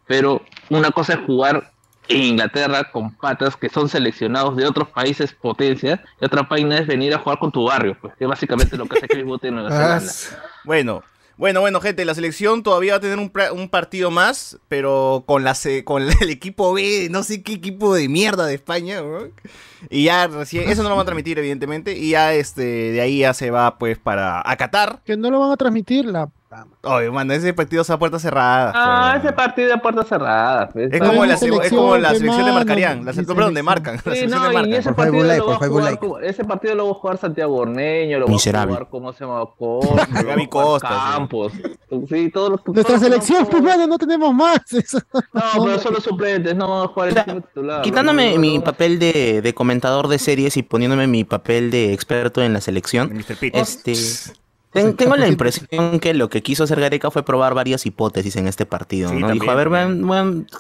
Pero 0.07 0.41
una 0.69 0.91
cosa 0.91 1.13
es 1.13 1.19
jugar 1.25 1.71
en 2.07 2.21
Inglaterra 2.21 2.91
con 2.91 3.15
patas 3.15 3.55
que 3.57 3.67
son 3.69 3.89
seleccionados 3.89 4.55
de 4.55 4.67
otros 4.67 4.89
países 4.89 5.33
potencias, 5.33 5.99
y 6.21 6.25
otra 6.25 6.47
página 6.47 6.77
es 6.77 6.85
venir 6.85 7.13
a 7.15 7.17
jugar 7.17 7.39
con 7.39 7.51
tu 7.51 7.65
barrio, 7.65 7.97
pues, 7.99 8.13
que 8.15 8.25
es 8.25 8.29
básicamente 8.29 8.77
lo 8.77 8.85
que 8.85 8.97
hace 8.99 9.07
Chris 9.07 9.25
Wood 9.25 9.43
en 9.45 9.55
Nueva 9.55 9.69
Ah, 9.71 9.99
Zelanda. 9.99 10.13
Bueno, 10.63 11.03
bueno, 11.37 11.61
bueno, 11.61 11.81
gente, 11.81 12.05
la 12.05 12.15
selección 12.15 12.63
todavía 12.63 12.93
va 12.93 12.97
a 12.97 13.01
tener 13.01 13.19
un, 13.19 13.69
partido 13.69 14.09
más, 14.09 14.57
pero 14.69 15.23
con 15.25 15.43
la 15.43 15.55
con 15.83 16.03
el 16.21 16.29
equipo 16.29 16.73
B, 16.73 17.09
no 17.11 17.23
sé 17.23 17.43
qué 17.43 17.53
equipo 17.53 17.93
de 17.93 18.07
mierda 18.07 18.45
de 18.45 18.55
España, 18.55 19.01
weón. 19.01 19.31
Y 19.89 20.05
ya 20.05 20.27
recién, 20.27 20.69
eso 20.69 20.81
no 20.81 20.89
lo 20.89 20.95
van 20.95 21.03
a 21.03 21.05
transmitir, 21.05 21.37
evidentemente, 21.37 21.97
y 21.97 22.11
ya 22.11 22.33
este, 22.33 22.63
de 22.63 23.01
ahí 23.01 23.19
ya 23.19 23.33
se 23.33 23.51
va 23.51 23.77
pues 23.77 23.97
para 23.97 24.41
a 24.49 24.55
Qatar. 24.55 25.01
Que 25.05 25.17
no 25.17 25.29
lo 25.29 25.39
van 25.39 25.51
a 25.51 25.57
transmitir 25.57 26.05
la. 26.05 26.29
Oye, 26.83 27.09
mano, 27.11 27.33
ese 27.33 27.53
partido 27.53 27.81
es 27.81 27.89
a 27.89 27.97
puertas 27.97 28.21
cerradas. 28.21 28.73
Ah, 28.77 29.15
ese 29.17 29.33
partido 29.33 29.69
de 29.69 29.77
puertas 29.79 30.07
cerradas. 30.07 30.69
pues. 30.73 30.89
Es 30.93 30.99
como, 30.99 31.25
la, 31.25 31.33
es 31.33 31.69
como 31.71 31.97
la 31.97 32.09
selección 32.13 32.45
de 32.45 32.51
Marcarían, 32.51 33.05
la 33.05 33.13
perdón, 33.13 33.53
de. 33.53 33.63
Marcan, 33.63 33.97
Sí, 33.99 34.27
no, 34.27 34.65
y 34.65 34.73
ese 34.75 34.93
partido, 34.93 35.23
lo 35.23 35.47
va 35.47 35.55
a 35.55 35.57
jugar, 35.67 35.85
Live. 35.85 35.97
como- 35.97 36.19
ese 36.19 36.43
partido 36.43 36.75
lo 36.75 36.85
va 36.85 36.91
a 36.91 36.93
jugar 36.95 37.17
Santiago 37.17 37.55
Ormeño, 37.55 38.19
lo 38.19 38.25
va 38.27 38.31
Miserable. 38.33 38.73
a 38.73 38.77
jugar, 38.77 38.89
¿cómo 38.89 39.13
se 39.13 39.25
llama? 39.25 39.45
Costa, 39.57 40.07
a 40.13 40.23
Gaby 40.23 40.47
Costa, 40.47 40.87
sí. 40.89 41.11
Campos. 41.13 41.53
Sí, 42.09 42.29
todos 42.29 42.49
los 42.51 42.67
Nuestra 42.67 42.99
selección, 42.99 43.45
todos- 43.47 43.61
pues, 43.61 43.87
no 43.87 43.97
tenemos 43.97 44.33
más. 44.33 44.59
Eso- 44.73 44.99
No, 45.33 45.63
pero 45.65 45.79
solo 45.79 45.99
suplentes, 46.01 46.55
no 46.55 46.67
vamos 46.67 46.85
a 46.85 46.93
jugar 46.93 47.09
el 47.09 47.17
equipo 47.17 47.41
titular. 47.41 47.81
Quitándome 47.81 48.37
mi 48.37 48.59
papel 48.59 48.99
de, 48.99 49.41
de 49.41 49.53
comentador 49.53 50.07
de 50.07 50.19
series 50.19 50.57
y 50.57 50.63
poniéndome 50.63 51.07
mi 51.07 51.23
papel 51.23 51.71
de 51.71 51.93
experto 51.93 52.41
en 52.43 52.53
la 52.53 52.61
selección. 52.61 53.11
Este, 53.53 53.93
Ten- 54.75 54.95
tengo 54.95 55.15
la 55.15 55.27
impresión 55.27 55.99
que 55.99 56.13
lo 56.13 56.29
que 56.29 56.43
quiso 56.43 56.65
hacer 56.65 56.79
Gareca 56.79 57.09
fue 57.09 57.23
probar 57.23 57.53
varias 57.53 57.85
hipótesis 57.85 58.35
en 58.35 58.47
este 58.47 58.65
partido, 58.65 59.09
Sí, 59.09 59.15
¿no? 59.17 59.31
Dijo, 59.31 59.49
a 59.49 59.55
ver, 59.55 59.69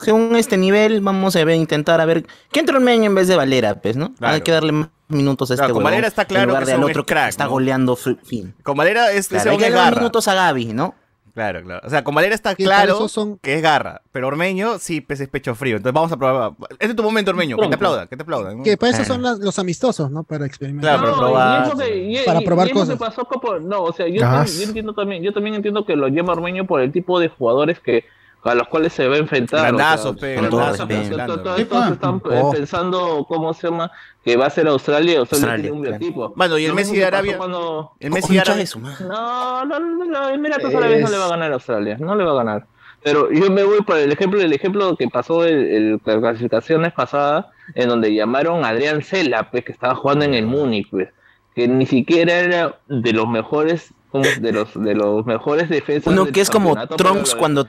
según 0.01 0.35
este 0.35 0.57
nivel, 0.57 1.01
vamos 1.01 1.35
a 1.35 1.43
ver, 1.43 1.55
intentar 1.55 2.01
a 2.01 2.05
ver, 2.05 2.25
¿qué 2.51 2.59
entra 2.61 2.77
Ormeño 2.77 3.05
en 3.05 3.15
vez 3.15 3.27
de 3.27 3.35
Valera, 3.35 3.75
pues, 3.81 3.97
no? 3.97 4.13
Claro. 4.15 4.35
Hay 4.35 4.41
que 4.41 4.51
darle 4.51 4.71
más 4.71 4.89
minutos 5.07 5.51
a 5.51 5.55
Claro, 5.55 5.67
este 5.67 5.73
con 5.75 5.83
Valera 5.83 6.07
está 6.07 6.25
claro 6.25 6.43
en 6.43 6.47
lugar 6.49 6.63
que 6.63 6.67
de 6.67 6.73
al 6.73 6.83
otro 6.83 7.01
es 7.01 7.05
crack, 7.07 7.23
que 7.25 7.29
está 7.29 7.43
¿no? 7.43 7.49
goleando 7.51 7.95
fi- 7.95 8.17
fin. 8.23 8.55
Con 8.63 8.75
Valera 8.77 9.11
es, 9.11 9.27
Claro, 9.27 9.51
hay 9.51 9.57
que 9.57 9.63
darle 9.63 9.77
garra. 9.77 9.97
minutos 9.97 10.27
a 10.27 10.33
Gaby, 10.33 10.65
¿no? 10.73 10.95
Claro, 11.35 11.61
claro. 11.63 11.81
O 11.85 11.89
sea, 11.89 12.03
con 12.03 12.15
Valera 12.15 12.33
está 12.33 12.51
para 12.51 12.55
claro 12.55 13.07
son- 13.09 13.37
que 13.39 13.55
es 13.55 13.61
garra, 13.61 14.01
pero 14.13 14.27
Ormeño 14.27 14.79
sí 14.79 15.01
pues, 15.01 15.19
es 15.19 15.27
pecho 15.27 15.53
frío. 15.53 15.75
Entonces 15.75 15.93
vamos 15.93 16.11
a 16.11 16.17
probar. 16.17 16.53
Este 16.71 16.85
es 16.87 16.95
tu 16.95 17.03
momento, 17.03 17.31
Ormeño. 17.31 17.57
Que 17.57 17.67
te 17.67 17.75
aplaudan, 17.75 18.07
que 18.07 18.15
te 18.15 18.23
aplaudan. 18.23 18.57
¿no? 18.59 18.63
Que 18.63 18.77
para 18.77 18.93
eso 18.93 19.03
son 19.03 19.21
las- 19.21 19.39
los 19.39 19.59
amistosos, 19.59 20.09
¿no? 20.09 20.23
Para 20.23 20.45
experimentar. 20.45 20.97
Claro, 20.97 21.11
No, 21.11 21.17
probar. 21.19 21.65
y 21.65 21.67
eso 21.67 21.77
que- 21.77 21.97
y- 22.21 22.25
Para 22.25 22.39
probar 22.41 22.67
y 22.67 22.71
eso 22.71 22.79
que 22.79 22.85
cosas. 22.97 22.97
pasó 22.97 23.25
como- 23.25 23.59
no, 23.59 23.83
o 23.83 23.91
sea, 23.93 24.07
yo 24.07 24.21
entiendo 24.63 24.93
también, 24.93 25.21
yo 25.23 25.33
también 25.33 25.55
entiendo 25.55 25.85
que 25.85 25.95
lo 25.97 26.07
llama 26.07 26.31
Ormeño 26.33 26.65
por 26.65 26.79
el 26.81 26.91
tipo 26.93 27.19
de 27.19 27.27
jugadores 27.27 27.79
que 27.81 28.05
a 28.51 28.55
los 28.55 28.67
cuales 28.67 28.93
se 28.93 29.07
va 29.07 29.15
a 29.15 29.19
enfrentar. 29.19 29.61
Grandazos, 29.61 30.15
o 30.15 30.17
sea, 30.17 30.21
pe, 30.21 30.35
todos- 30.35 30.49
grandazos, 30.51 30.77
todos- 30.77 30.87
pe, 30.87 30.95
todos- 30.95 31.09
grande. 31.17 31.65
todos 31.65 31.91
están 31.91 32.15
eh, 32.15 32.41
Oh. 32.43 32.51
pensando 32.51 33.25
cómo 33.27 33.53
se 33.53 33.67
llama 33.69 33.91
que 34.23 34.37
va 34.37 34.45
a 34.47 34.49
ser 34.49 34.67
Australia, 34.67 35.19
Australia, 35.19 35.45
Australia, 35.53 35.61
tiene 35.63 35.77
un 35.77 35.83
claro. 35.83 35.97
biotipo. 35.99 36.33
Mano, 36.35 36.57
y 36.57 36.65
el 36.65 36.73
Messi 36.73 36.95
de 36.95 37.05
Arabia. 37.05 37.37
cuando- 37.37 37.91
El 37.99 38.11
Messi 38.11 38.33
de 38.33 38.39
Arabia. 38.41 38.65
madre. 38.81 39.05
No, 39.07 39.65
no, 39.65 39.79
no, 39.79 40.05
no, 40.05 40.29
Emiratos 40.29 40.73
Árabes 40.73 41.01
no 41.03 41.09
le 41.09 41.17
va 41.17 41.25
a 41.25 41.29
ganar 41.29 41.51
a 41.51 41.53
Australia, 41.55 41.97
no 41.99 42.15
le 42.15 42.23
va 42.23 42.31
a 42.31 42.35
ganar. 42.35 42.65
Pero 43.03 43.31
yo 43.31 43.51
me 43.51 43.63
voy 43.63 43.81
por 43.81 43.97
el 43.97 44.11
ejemplo, 44.11 44.41
el 44.41 44.51
ejemplo 44.51 44.95
que 44.95 45.07
pasó 45.07 45.45
el 45.45 45.99
las 46.05 46.17
clasificaciones 46.17 46.91
pasadas, 46.93 47.45
en 47.75 47.89
donde 47.89 48.13
llamaron 48.13 48.65
a 48.65 48.69
Adrián 48.69 49.03
Cela, 49.03 49.49
pues, 49.51 49.63
que 49.63 49.71
estaba 49.71 49.93
jugando 49.95 50.25
en 50.25 50.33
el 50.33 50.45
Múnich, 50.47 50.89
pues, 50.89 51.09
que 51.55 51.67
ni 51.67 51.85
siquiera 51.85 52.33
era 52.39 52.79
de 52.87 53.13
los 53.13 53.27
mejores, 53.27 53.93
como 54.11 54.25
de 54.39 54.51
los 54.51 54.73
de 54.73 54.95
los 54.95 55.23
mejores 55.25 55.69
defensas. 55.69 56.11
Uno 56.11 56.25
que 56.31 56.41
es 56.41 56.49
como 56.49 56.75
Trunks 56.87 57.35
cuando 57.35 57.67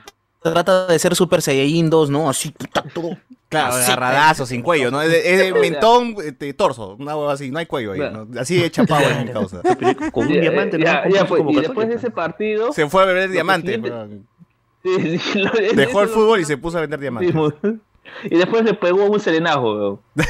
trata 0.51 0.87
de 0.87 0.99
ser 0.99 1.15
Super 1.15 1.41
Saiyajin 1.41 1.89
2, 1.89 2.09
¿no? 2.09 2.29
Así, 2.29 2.51
puta, 2.51 2.83
todo. 2.93 3.17
Claro, 3.49 3.75
Así, 3.75 3.91
agarradazo, 3.91 4.45
sin 4.45 4.61
cuello, 4.61 4.91
¿no? 4.91 5.01
Es 5.01 5.09
de, 5.09 5.33
es 5.33 5.39
de 5.39 5.53
mentón, 5.59 6.15
este, 6.23 6.53
torso, 6.53 6.95
una 6.99 7.15
hueva 7.15 7.33
así, 7.33 7.49
no 7.49 7.59
hay 7.59 7.65
cuello 7.65 7.93
ahí, 7.93 7.99
¿no? 7.99 8.27
Así 8.39 8.57
de 8.59 8.69
chapado 8.69 9.07
en 9.09 9.25
mi 9.27 9.31
causa. 9.33 9.61
Con 10.11 10.27
un 10.27 10.33
diamante, 10.33 10.77
ya, 10.79 11.05
¿no? 11.05 11.15
ya, 11.15 11.25
como 11.25 11.51
y 11.51 11.55
después 11.61 11.87
de 11.87 11.95
ese 11.95 12.09
partido, 12.11 12.73
Se 12.73 12.87
fue 12.89 13.03
a 13.03 13.05
beber 13.05 13.29
diamante. 13.29 13.73
siguiente- 13.75 13.89
weón. 13.91 14.27
sí, 14.83 15.17
sí, 15.19 15.39
lo- 15.39 15.51
Dejó 15.75 16.01
el 16.01 16.09
fútbol 16.09 16.39
y 16.41 16.45
se 16.45 16.57
puso 16.57 16.77
a 16.77 16.81
vender 16.81 16.99
diamantes. 16.99 17.33
y 18.25 18.35
después 18.37 18.63
le 18.65 18.73
pegó 18.73 19.05
un 19.05 19.19
serenajo, 19.19 19.73
weón. 19.73 19.99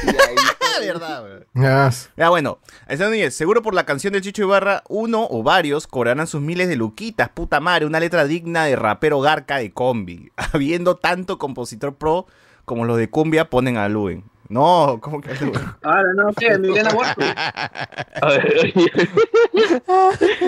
Ah, 0.82 0.86
verdad, 0.86 1.24
weón. 1.24 1.46
Ah, 1.56 1.90
Ya 2.16 2.28
bueno, 2.30 2.58
Núñez, 2.88 3.34
seguro 3.34 3.62
por 3.62 3.74
la 3.74 3.84
canción 3.84 4.12
del 4.12 4.22
Chicho 4.22 4.42
Ibarra, 4.42 4.82
uno 4.88 5.26
o 5.30 5.42
varios 5.42 5.86
cobrarán 5.86 6.26
sus 6.26 6.40
miles 6.40 6.68
de 6.68 6.76
luquitas, 6.76 7.28
puta 7.28 7.60
madre, 7.60 7.86
una 7.86 8.00
letra 8.00 8.24
digna 8.24 8.64
de 8.64 8.76
rapero 8.76 9.20
garca 9.20 9.58
de 9.58 9.72
combi. 9.72 10.30
Habiendo 10.52 10.96
tanto 10.96 11.38
compositor 11.38 11.94
pro 11.96 12.26
como 12.64 12.84
los 12.84 12.96
de 12.98 13.08
cumbia 13.10 13.48
ponen 13.50 13.76
a 13.76 13.88
Luen. 13.88 14.24
No, 14.48 14.98
¿cómo 15.02 15.20
que? 15.20 15.30
Ahora 15.82 16.14
no, 16.14 16.32
¿qué? 16.32 16.46
Emiliana 16.46 16.90
Huerta. 16.94 17.34
A 18.22 18.28
ver, 18.28 18.56
oye, 18.74 19.82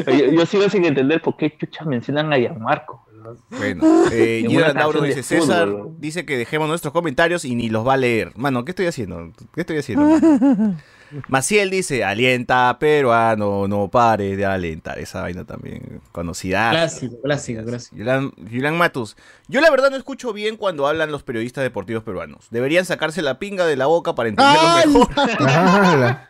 oye, 0.06 0.34
yo 0.34 0.46
sigo 0.46 0.68
sin 0.70 0.86
entender 0.86 1.20
por 1.20 1.36
qué 1.36 1.54
chucha 1.58 1.84
mencionan 1.84 2.32
a 2.32 2.38
Gianmarco. 2.38 3.06
Bueno, 3.50 3.82
eh, 4.12 4.44
de 4.46 5.06
dice, 5.06 5.22
César 5.22 5.68
fútbol. 5.68 5.94
dice 5.98 6.24
que 6.24 6.36
dejemos 6.36 6.68
nuestros 6.68 6.92
comentarios 6.92 7.44
y 7.44 7.54
ni 7.54 7.68
los 7.68 7.86
va 7.86 7.94
a 7.94 7.96
leer. 7.96 8.32
Mano, 8.36 8.64
¿qué 8.64 8.72
estoy 8.72 8.86
haciendo? 8.86 9.32
¿Qué 9.54 9.60
estoy 9.60 9.78
haciendo? 9.78 10.06
mano? 10.06 10.76
Maciel 11.28 11.70
dice, 11.70 12.04
alienta 12.04 12.76
peruano, 12.78 13.66
no 13.66 13.88
pare 13.88 14.36
de 14.36 14.46
alentar. 14.46 14.98
Esa 14.98 15.22
vaina 15.22 15.44
también 15.44 16.00
conocida. 16.12 16.70
Clásico, 16.70 17.20
clásico, 17.20 17.64
clásico. 17.64 17.96
Julián, 17.96 18.32
Julián 18.36 18.78
Matus. 18.78 19.16
Yo 19.48 19.60
la 19.60 19.70
verdad 19.70 19.90
no 19.90 19.96
escucho 19.96 20.32
bien 20.32 20.56
cuando 20.56 20.86
hablan 20.86 21.10
los 21.10 21.22
periodistas 21.22 21.64
deportivos 21.64 22.04
peruanos. 22.04 22.46
Deberían 22.50 22.84
sacarse 22.84 23.22
la 23.22 23.38
pinga 23.38 23.66
de 23.66 23.76
la 23.76 23.86
boca 23.86 24.14
para 24.14 24.28
entenderlo 24.28 25.08
mejor. 25.08 26.16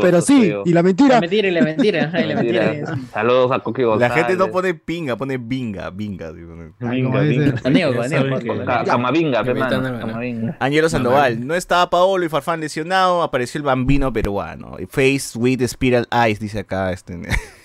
Pero 0.00 0.20
sí, 0.20 0.52
y 0.64 0.72
la 0.72 0.82
mentira. 0.82 1.16
La 1.16 1.20
mentira 1.20 1.48
y 1.48 1.50
la 1.50 1.62
mentira. 1.62 2.04
ajá, 2.04 2.20
y 2.24 2.26
la 2.28 2.34
Mentira. 2.36 2.64
mentira. 2.72 2.98
Saludos 3.12 3.52
a 3.52 3.58
Coqui 3.60 3.82
La 3.98 4.10
gente 4.10 4.36
no 4.36 4.50
pone 4.50 4.74
pinga, 4.74 5.16
pone 5.16 5.36
binga, 5.38 5.90
binga. 5.90 6.32
Camavinga, 8.86 9.44
Camavinga. 9.44 10.56
Angelo 10.60 10.88
Sandoval, 10.88 11.46
no 11.46 11.54
estaba 11.54 11.90
Paolo 11.90 12.24
y 12.24 12.28
Farfán 12.28 12.60
lesionado, 12.60 13.22
apareció 13.22 13.58
el 13.58 13.64
bambino 13.64 14.12
peruano. 14.12 14.76
Face 14.88 15.36
with 15.38 15.62
Spiral 15.66 16.06
Eyes, 16.12 16.38
dice 16.40 16.60
acá. 16.60 16.92
Este, 16.92 17.14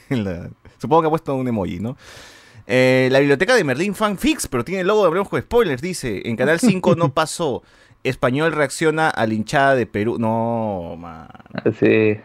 en 0.09 0.23
la- 0.23 0.49
supongo 0.79 1.01
que 1.03 1.07
ha 1.07 1.11
puesto 1.11 1.35
un 1.35 1.47
emoji, 1.47 1.79
¿no? 1.79 1.97
Eh, 2.65 3.09
la 3.11 3.19
biblioteca 3.19 3.55
de 3.55 3.63
Merlín 3.63 3.93
Fanfix, 3.93 4.47
pero 4.47 4.63
tiene 4.63 4.81
el 4.81 4.87
logo 4.87 5.09
de 5.09 5.23
con 5.25 5.41
Spoilers, 5.41 5.81
dice. 5.81 6.21
En 6.25 6.35
Canal 6.35 6.59
5 6.59 6.95
no 6.95 7.13
pasó. 7.13 7.61
Español 8.03 8.51
reacciona 8.51 9.09
a 9.09 9.25
la 9.25 9.33
hinchada 9.33 9.75
de 9.75 9.85
Perú. 9.85 10.17
No, 10.19 10.95
man. 10.97 11.27
Sí, 11.79 12.19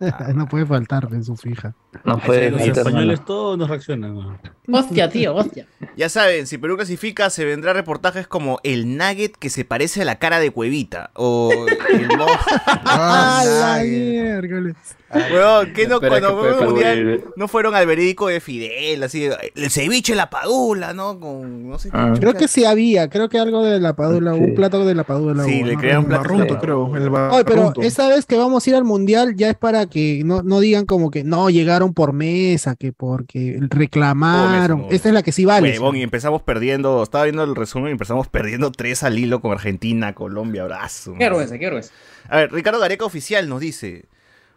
no 0.34 0.46
puede 0.46 0.66
faltar 0.66 1.08
en 1.12 1.24
su 1.24 1.36
fija. 1.36 1.74
No 2.04 2.18
fue. 2.18 2.50
Los 2.50 2.60
españoles 2.62 3.18
mano. 3.20 3.26
todos 3.26 3.58
nos 3.58 3.68
reaccionan. 3.68 4.14
¿no? 4.14 4.38
Hostia, 4.78 5.08
tío, 5.10 5.34
hostia. 5.34 5.66
Ya 5.96 6.08
saben, 6.08 6.46
si 6.46 6.58
Perú 6.58 6.76
clasifica, 6.76 7.30
se 7.30 7.44
vendrá 7.44 7.72
reportajes 7.72 8.26
como 8.26 8.60
el 8.64 8.96
nugget 8.96 9.36
que 9.36 9.50
se 9.50 9.64
parece 9.64 10.02
a 10.02 10.04
la 10.04 10.18
cara 10.18 10.40
de 10.40 10.50
Cuevita. 10.50 11.10
O 11.14 11.50
el 11.92 12.08
mo- 12.16 12.26
¡Ah, 12.66 13.44
la 13.78 13.82
miércoles! 13.84 14.74
Weón, 15.14 15.72
¿qué 15.74 15.86
no, 15.86 16.00
cuando 16.00 16.00
que 16.00 16.34
fueron 16.34 16.50
al 16.50 16.58
Pepe 16.58 16.64
mundial 16.66 17.24
no 17.36 17.46
fueron 17.46 17.74
al 17.76 17.86
verídico 17.86 18.26
de 18.26 18.40
Fidel, 18.40 19.00
así, 19.04 19.28
el 19.54 19.70
ceviche 19.70 20.16
la 20.16 20.28
padula, 20.28 20.92
¿no? 20.92 21.20
Con, 21.20 21.68
no 21.68 21.78
sé 21.78 21.88
Ah. 21.92 22.14
Creo 22.18 22.34
que 22.34 22.48
sí 22.48 22.64
había, 22.64 23.08
creo 23.08 23.28
que 23.28 23.38
algo 23.38 23.62
de 23.64 23.78
la 23.78 23.94
padula, 23.94 24.34
Sí. 24.34 24.40
un 24.40 24.54
plato 24.56 24.84
de 24.84 24.94
la 24.96 25.04
padula. 25.04 25.44
Sí, 25.44 25.58
hubo, 25.60 25.66
le 25.68 25.74
¿no? 25.74 25.80
crearon 25.80 26.02
El 26.04 26.08
plato. 26.08 26.22
barrunto, 26.24 26.58
creo. 26.58 26.96
El 26.96 27.08
Oye, 27.10 27.44
pero 27.44 27.56
barrunto. 27.60 27.82
esa 27.82 28.08
vez 28.08 28.26
que 28.26 28.36
vamos 28.36 28.66
a 28.66 28.70
ir 28.70 28.74
al 28.74 28.82
mundial 28.82 29.36
ya 29.36 29.50
es 29.50 29.56
para 29.56 29.86
que 29.86 30.22
no, 30.24 30.42
no 30.42 30.58
digan 30.58 30.84
como 30.84 31.12
que 31.12 31.22
no 31.22 31.48
llegaron 31.48 31.83
por 31.92 32.12
mesa, 32.12 32.76
que 32.76 32.92
porque 32.92 33.58
reclamaron. 33.68 34.86
Esta 34.90 35.08
es 35.08 35.14
la 35.14 35.22
que 35.22 35.32
sí 35.32 35.44
vale. 35.44 35.72
Huevón, 35.72 35.96
y 35.96 36.02
empezamos 36.02 36.42
perdiendo, 36.42 37.02
estaba 37.02 37.24
viendo 37.24 37.44
el 37.44 37.54
resumen 37.54 37.88
y 37.88 37.92
empezamos 37.92 38.28
perdiendo 38.28 38.72
tres 38.72 39.02
al 39.02 39.18
hilo 39.18 39.40
con 39.40 39.52
Argentina, 39.52 40.14
Colombia, 40.14 40.62
abrazo. 40.62 41.12
Qué 41.18 41.24
vergüenza, 41.24 41.58
qué 41.58 41.64
vergüenza. 41.66 41.92
A 42.28 42.36
ver, 42.38 42.52
Ricardo 42.52 42.80
Gareca 42.80 43.04
Oficial 43.04 43.48
nos 43.48 43.60
dice, 43.60 44.06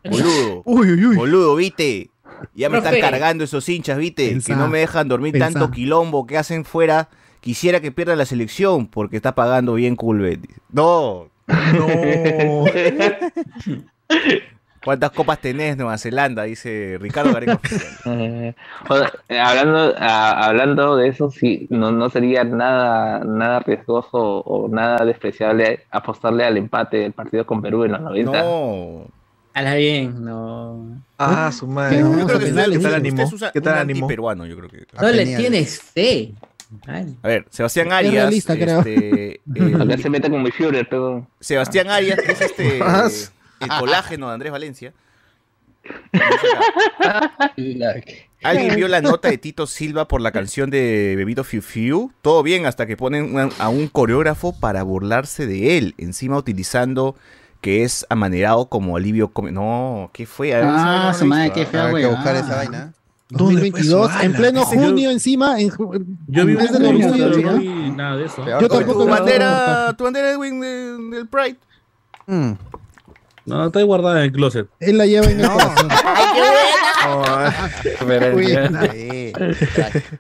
boludo, 0.10 0.62
Uy, 0.66 0.92
uy, 0.92 1.06
uy. 1.08 1.16
boludo, 1.18 1.56
viste, 1.56 2.12
ya 2.54 2.70
me 2.70 2.78
están 2.78 3.00
cargando 3.02 3.44
esos 3.44 3.68
hinchas, 3.68 3.98
viste, 3.98 4.30
Pensá, 4.30 4.54
que 4.54 4.56
no 4.56 4.68
me 4.70 4.80
dejan 4.80 5.08
dormir 5.08 5.34
pensá. 5.34 5.52
tanto 5.52 5.72
quilombo 5.72 6.26
que 6.26 6.38
hacen 6.38 6.64
fuera, 6.64 7.10
quisiera 7.42 7.82
que 7.82 7.92
pierda 7.92 8.16
la 8.16 8.26
selección 8.26 8.88
porque 8.88 9.18
está 9.18 9.36
pagando 9.36 9.74
bien 9.74 9.96
Culbet. 9.96 10.40
No, 10.72 11.30
No. 11.48 12.66
¿cuántas 14.88 15.12
copas 15.12 15.42
tenés 15.42 15.76
Nueva 15.76 15.98
Zelanda? 15.98 16.44
Dice 16.44 16.98
Ricardo 17.02 17.32
Oficial. 17.32 17.56
Eh, 18.06 18.54
eh, 19.28 19.38
hablando, 19.40 19.94
a- 20.00 20.48
hablando 20.48 20.96
de 20.96 21.10
eso, 21.10 21.30
sí, 21.30 21.68
no, 21.70 21.92
no 21.92 22.10
sería 22.10 22.46
nada, 22.46 23.20
nada 23.20 23.60
riesgoso 23.60 24.10
o 24.14 24.70
nada 24.70 25.04
despreciable 25.04 25.82
apostarle 25.92 26.46
al 26.46 26.56
empate 26.56 26.98
del 26.98 27.12
partido 27.12 27.46
con 27.46 27.62
Perú 27.62 27.84
en 27.84 27.92
los 27.92 28.02
90. 28.02 28.32
No. 28.42 29.08
A 29.54 29.62
la 29.62 29.76
bien, 29.76 30.24
no. 30.24 31.02
Ah, 31.18 31.52
su 31.52 31.68
madre. 31.68 31.98
¿Qué? 31.98 32.04
Yo 32.04 32.26
creo 32.26 32.40
que 32.40 32.46
¿Qué 32.46 32.80
tal 32.80 32.94
ánimo? 32.96 33.32
¿Qué 33.52 33.62
tal 33.62 33.78
ánimo? 33.80 34.06
antiperuano, 34.06 34.46
yo 34.46 34.56
creo 34.56 34.70
que. 34.70 34.86
No 35.02 35.10
le 35.10 35.26
tienes 35.26 35.82
fe. 35.82 36.32
Ay, 36.86 37.18
A 37.24 37.28
ver, 37.28 37.46
Sebastián 37.50 37.92
Arias. 37.92 38.14
realista, 38.14 38.54
este, 38.54 39.42
Acá 39.82 39.98
se 39.98 40.10
mete 40.10 40.30
con 40.30 40.44
mi 40.44 40.52
Führer, 40.52 40.88
pero... 40.90 41.28
Sebastián 41.42 41.90
Arias, 41.90 42.20
es 42.20 42.42
este. 42.42 42.80
El 43.60 43.70
colágeno 43.80 44.28
de 44.28 44.34
Andrés 44.34 44.52
Valencia. 44.52 44.94
¿Alguien 48.44 48.76
vio 48.76 48.88
la 48.88 49.02
nota 49.02 49.30
de 49.30 49.38
Tito 49.38 49.68
Silva 49.68 50.08
por 50.08 50.22
la 50.22 50.32
canción 50.32 50.70
de 50.70 51.16
Bebito 51.18 51.44
Fiu 51.44 51.62
Fiu? 51.62 52.12
Todo 52.22 52.44
bien, 52.44 52.66
hasta 52.66 52.86
que 52.86 52.96
ponen 52.98 53.34
una- 53.36 53.50
a 53.60 53.70
un 53.70 53.88
coreógrafo 53.88 54.58
para 54.60 54.84
burlarse 54.84 55.48
de 55.48 55.78
él, 55.78 55.96
encima 55.98 56.38
utilizando 56.38 57.16
que 57.62 57.84
es 57.84 58.06
amanerado 58.10 58.68
como 58.68 58.96
alivio. 58.98 59.32
No, 59.52 60.10
¿qué 60.14 60.26
fue? 60.26 60.54
Ah, 60.56 61.10
no 61.12 61.18
su 61.18 61.26
madre, 61.26 61.52
qué 61.54 61.66
fea, 61.66 61.90
güey. 61.90 62.04
que 62.04 62.10
buscar 62.10 62.36
ah. 62.36 62.40
esa 62.40 62.56
vaina. 62.56 62.94
2022, 63.30 64.12
en 64.22 64.34
pleno 64.34 64.62
Ese 64.62 64.76
yo- 64.78 64.82
junio 64.84 65.12
encima. 65.12 65.60
En, 65.60 65.70
ju- 65.70 66.06
Yo 66.28 66.46
vi 66.46 66.54
nada 66.54 68.16
de 68.16 68.26
eso. 68.26 68.46
Yo 68.46 68.60
que 68.60 68.70
tampoco 68.70 69.04
Tu 69.04 69.10
bandera, 69.10 69.94
tu 69.98 70.04
bandera 70.06 70.32
Edwin, 70.32 70.62
de- 70.62 71.18
del 71.18 71.28
Pride. 71.28 71.58
No, 73.48 73.66
está 73.66 73.80
ahí 73.80 73.86
guardada 73.86 74.20
en 74.20 74.26
el 74.26 74.32
closet. 74.34 74.68
Él 74.82 74.98
la 74.98 75.06
lleva 75.06 75.26
en 75.28 75.40
el 75.40 75.48
corazón. 75.48 75.88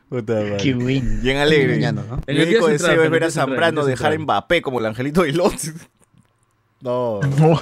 Puta 0.10 0.34
madre. 0.36 0.58
Qué 0.58 0.74
bueno. 0.74 1.10
Bien 1.22 1.38
alegre. 1.38 1.74
Engañando, 1.74 2.04
¿no? 2.10 2.16
Mi 2.16 2.24
En 2.28 2.38
el 2.38 2.48
único 2.48 2.68
deseo 2.70 3.02
es 3.02 3.06
en 3.06 3.12
ver 3.12 3.26
a 3.26 3.32
Zambrano 3.32 3.82
en 3.82 3.88
dejar 3.88 4.08
a 4.08 4.12
central. 4.12 4.24
Mbappé 4.24 4.62
como 4.62 4.80
el 4.80 4.86
angelito 4.86 5.24
de 5.24 5.34
Lot. 5.34 5.54
No. 6.80 7.22
No. 7.22 7.60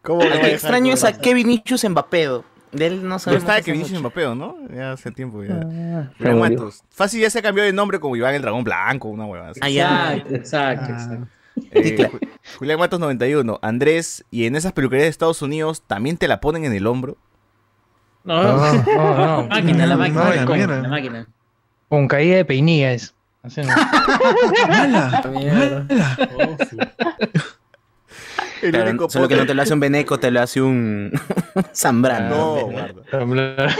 ¿Cómo 0.00 0.20
que 0.20 0.54
extraño 0.54 0.94
es 0.94 1.04
a 1.04 1.12
Kevin 1.12 1.46
Nichus 1.48 1.86
Mbappé. 1.86 2.40
De 2.72 2.86
él 2.86 3.06
no 3.06 3.18
sabemos 3.18 3.44
está 3.46 3.60
Vinicius 3.60 4.00
mucho. 4.00 4.00
Mbappé, 4.00 4.34
¿no? 4.34 4.56
Ya 4.74 4.92
hace 4.92 5.10
tiempo 5.10 5.44
ya. 5.44 5.60
Ah, 5.62 6.10
murió. 6.18 6.36
Matos. 6.38 6.82
Fácil 6.88 7.20
ya 7.20 7.28
se 7.28 7.42
cambió 7.42 7.62
de 7.62 7.74
nombre 7.74 8.00
como 8.00 8.16
Iván 8.16 8.34
el 8.34 8.40
Dragón 8.40 8.64
Blanco, 8.64 9.08
una 9.08 9.26
huevada 9.26 9.50
así. 9.50 9.60
Ah, 9.62 9.68
ya. 9.68 10.14
Exacto, 10.16 10.90
exacto. 10.90 11.28
Eh, 11.70 11.94
claro. 11.94 12.18
Julián 12.58 12.78
Matos 12.78 13.00
91. 13.00 13.58
Andrés, 13.62 14.24
¿y 14.30 14.46
en 14.46 14.56
esas 14.56 14.72
peluquerías 14.72 15.04
de 15.06 15.10
Estados 15.10 15.42
Unidos 15.42 15.82
también 15.86 16.16
te 16.16 16.28
la 16.28 16.40
ponen 16.40 16.64
en 16.64 16.72
el 16.72 16.86
hombro? 16.86 17.16
No, 18.24 18.42
No, 18.42 18.56
no, 18.56 18.82
no. 19.42 19.48
máquina, 19.48 19.86
la 19.86 19.96
máquina, 19.96 20.24
No, 20.24 20.30
la, 20.30 20.36
la 20.36 20.46
con- 20.46 20.82
la 20.82 20.88
máquina. 20.88 21.26
Con 21.88 22.08
caída 22.08 22.36
de. 22.44 23.14
Así 23.42 23.60
no. 23.60 23.74
¡Hala! 24.68 25.22
Mierda. 25.30 25.86
El 28.62 28.70
Claro, 28.70 28.90
único 28.90 29.10
solo 29.10 29.28
que 29.28 29.34
no 29.36 29.42
podcast- 29.42 29.46
te 29.48 29.54
lo 29.54 29.62
hace 29.62 29.74
un 29.74 29.80
Beneco, 29.80 30.18
te 30.18 30.30
lo 30.30 30.40
hace 30.40 30.62
un 30.62 31.12
Zambrano. 31.74 32.70
No. 33.12 33.34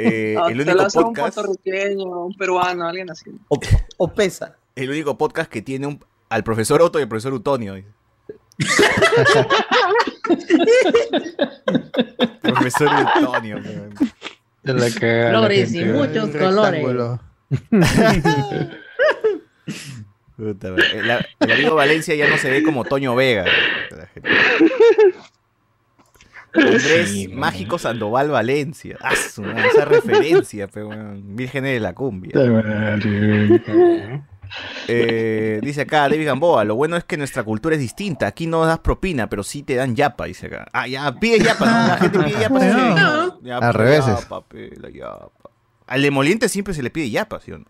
Eh, 0.00 0.34
No, 0.36 0.46
el 0.48 0.58
te 0.58 0.64
lo 0.64 0.70
único 0.72 0.86
hace 0.86 0.98
un 0.98 1.04
podcast. 1.06 1.34
puertorriqueño, 1.34 2.04
un 2.26 2.34
peruano, 2.36 2.86
alguien 2.86 3.10
así. 3.10 3.32
O, 3.48 3.58
o 3.96 4.08
pesa. 4.14 4.54
El 4.76 4.90
único 4.90 5.18
podcast 5.18 5.50
que 5.50 5.60
tiene 5.60 5.88
un- 5.88 6.04
al 6.28 6.44
profesor 6.44 6.82
Otto 6.82 6.98
y 6.98 7.02
al 7.02 7.08
profesor 7.08 7.32
Utonio. 7.34 7.82
profesor 12.42 12.88
Utonio. 13.16 13.60
la 14.62 14.90
Flores 14.90 15.74
y 15.74 15.84
muchos 15.84 16.30
colores. 16.30 16.84
Puta, 20.36 20.68
el, 20.68 21.10
el 21.40 21.52
amigo 21.52 21.74
Valencia 21.74 22.14
ya 22.14 22.28
no 22.28 22.36
se 22.38 22.50
ve 22.50 22.62
como 22.62 22.84
Toño 22.84 23.16
Vega. 23.16 23.44
Andrés 26.54 27.28
Mágico 27.32 27.78
Sandoval 27.78 28.30
Valencia. 28.30 28.96
Ah, 29.00 29.12
esa 29.14 29.84
referencia, 29.84 30.68
pe, 30.68 30.84
weón. 30.84 31.36
Vírgenes 31.36 31.74
de 31.74 31.80
la 31.80 31.94
cumbia. 31.94 32.32
Eh, 34.86 35.60
dice 35.62 35.82
acá 35.82 36.08
David 36.08 36.26
Gamboa, 36.26 36.64
lo 36.64 36.74
bueno 36.74 36.96
es 36.96 37.04
que 37.04 37.16
nuestra 37.16 37.42
cultura 37.42 37.74
es 37.74 37.80
distinta. 37.80 38.26
Aquí 38.26 38.46
no 38.46 38.64
das 38.64 38.78
propina, 38.78 39.28
pero 39.28 39.42
sí 39.42 39.62
te 39.62 39.74
dan 39.76 39.94
yapa, 39.94 40.24
dice 40.26 40.46
acá. 40.46 40.66
Ah, 40.72 40.86
ya, 40.86 41.12
pide 41.18 41.38
yapa, 41.40 41.66
¿no? 41.66 41.88
La 41.88 41.96
gente 41.98 42.18
pide 42.18 42.40
yapa. 42.40 42.60
sí. 42.60 42.66
No. 42.68 43.40
Yapa, 43.42 43.68
Al 43.68 43.74
revés 43.74 44.06
yapa, 44.06 44.42
la 44.80 44.90
yapa. 44.90 45.28
Al 45.86 46.02
demoliente 46.02 46.48
siempre 46.48 46.74
se 46.74 46.82
le 46.82 46.90
pide 46.90 47.08
yapa, 47.10 47.40
¿sí 47.40 47.52
o 47.52 47.58
no? 47.58 47.64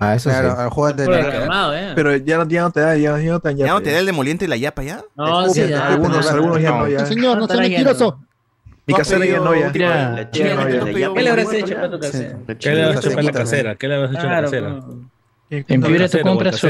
Ah, 0.00 0.14
eso 0.14 0.30
Claro, 0.30 0.50
sí. 0.52 0.56
al 0.60 0.70
juego 0.70 0.92
de 0.96 1.06
la- 1.06 1.22
reclamado, 1.22 1.76
eh. 1.76 1.92
Pero 1.94 2.16
ya, 2.16 2.38
no- 2.38 2.48
ya 2.48 2.62
no 2.62 2.70
te 2.72 2.80
da, 2.80 2.96
ya, 2.96 3.18
ya 3.18 3.30
no 3.32 3.40
te 3.40 3.48
dan 3.48 3.56
¿Ya 3.56 3.66
no 3.68 3.80
te 3.82 3.92
da 3.92 3.98
el 4.00 4.06
demoliente 4.06 4.48
la 4.48 4.56
yapa 4.56 4.82
ya? 4.82 5.02
No, 5.14 5.48
sí, 5.48 5.68
ya. 5.68 5.88
Algunos, 5.88 6.28
algunos 6.30 6.60
ya 6.60 6.70
no, 6.70 6.88
ya. 6.88 7.06
Señor, 7.06 7.38
no 7.38 7.46
sea 7.46 7.54
Estará 7.56 7.68
mentiroso. 7.68 8.20
Mi 8.86 8.94
casera 8.94 9.24
ya 9.24 9.38
no, 9.38 9.54
ya. 9.54 9.66
No, 9.66 10.30
¿Qué 10.32 11.22
le 11.22 11.30
habrás 11.30 11.52
hecho 11.52 11.74
para 11.74 11.90
tu 11.90 12.00
casera? 12.00 12.38
¿Qué 12.58 12.70
le 12.74 12.82
has 12.84 12.96
hecho 12.96 13.10
para 13.10 13.22
la 13.22 13.32
casera? 13.32 13.74
¿Qué 13.76 13.88
le 13.88 13.94
has 14.04 14.10
hecho 14.10 14.20
a 14.20 14.24
la 14.32 14.40
casera? 14.42 14.80
En 15.50 15.80
Piura 15.82 16.08
tú 16.08 16.20
compras 16.20 16.64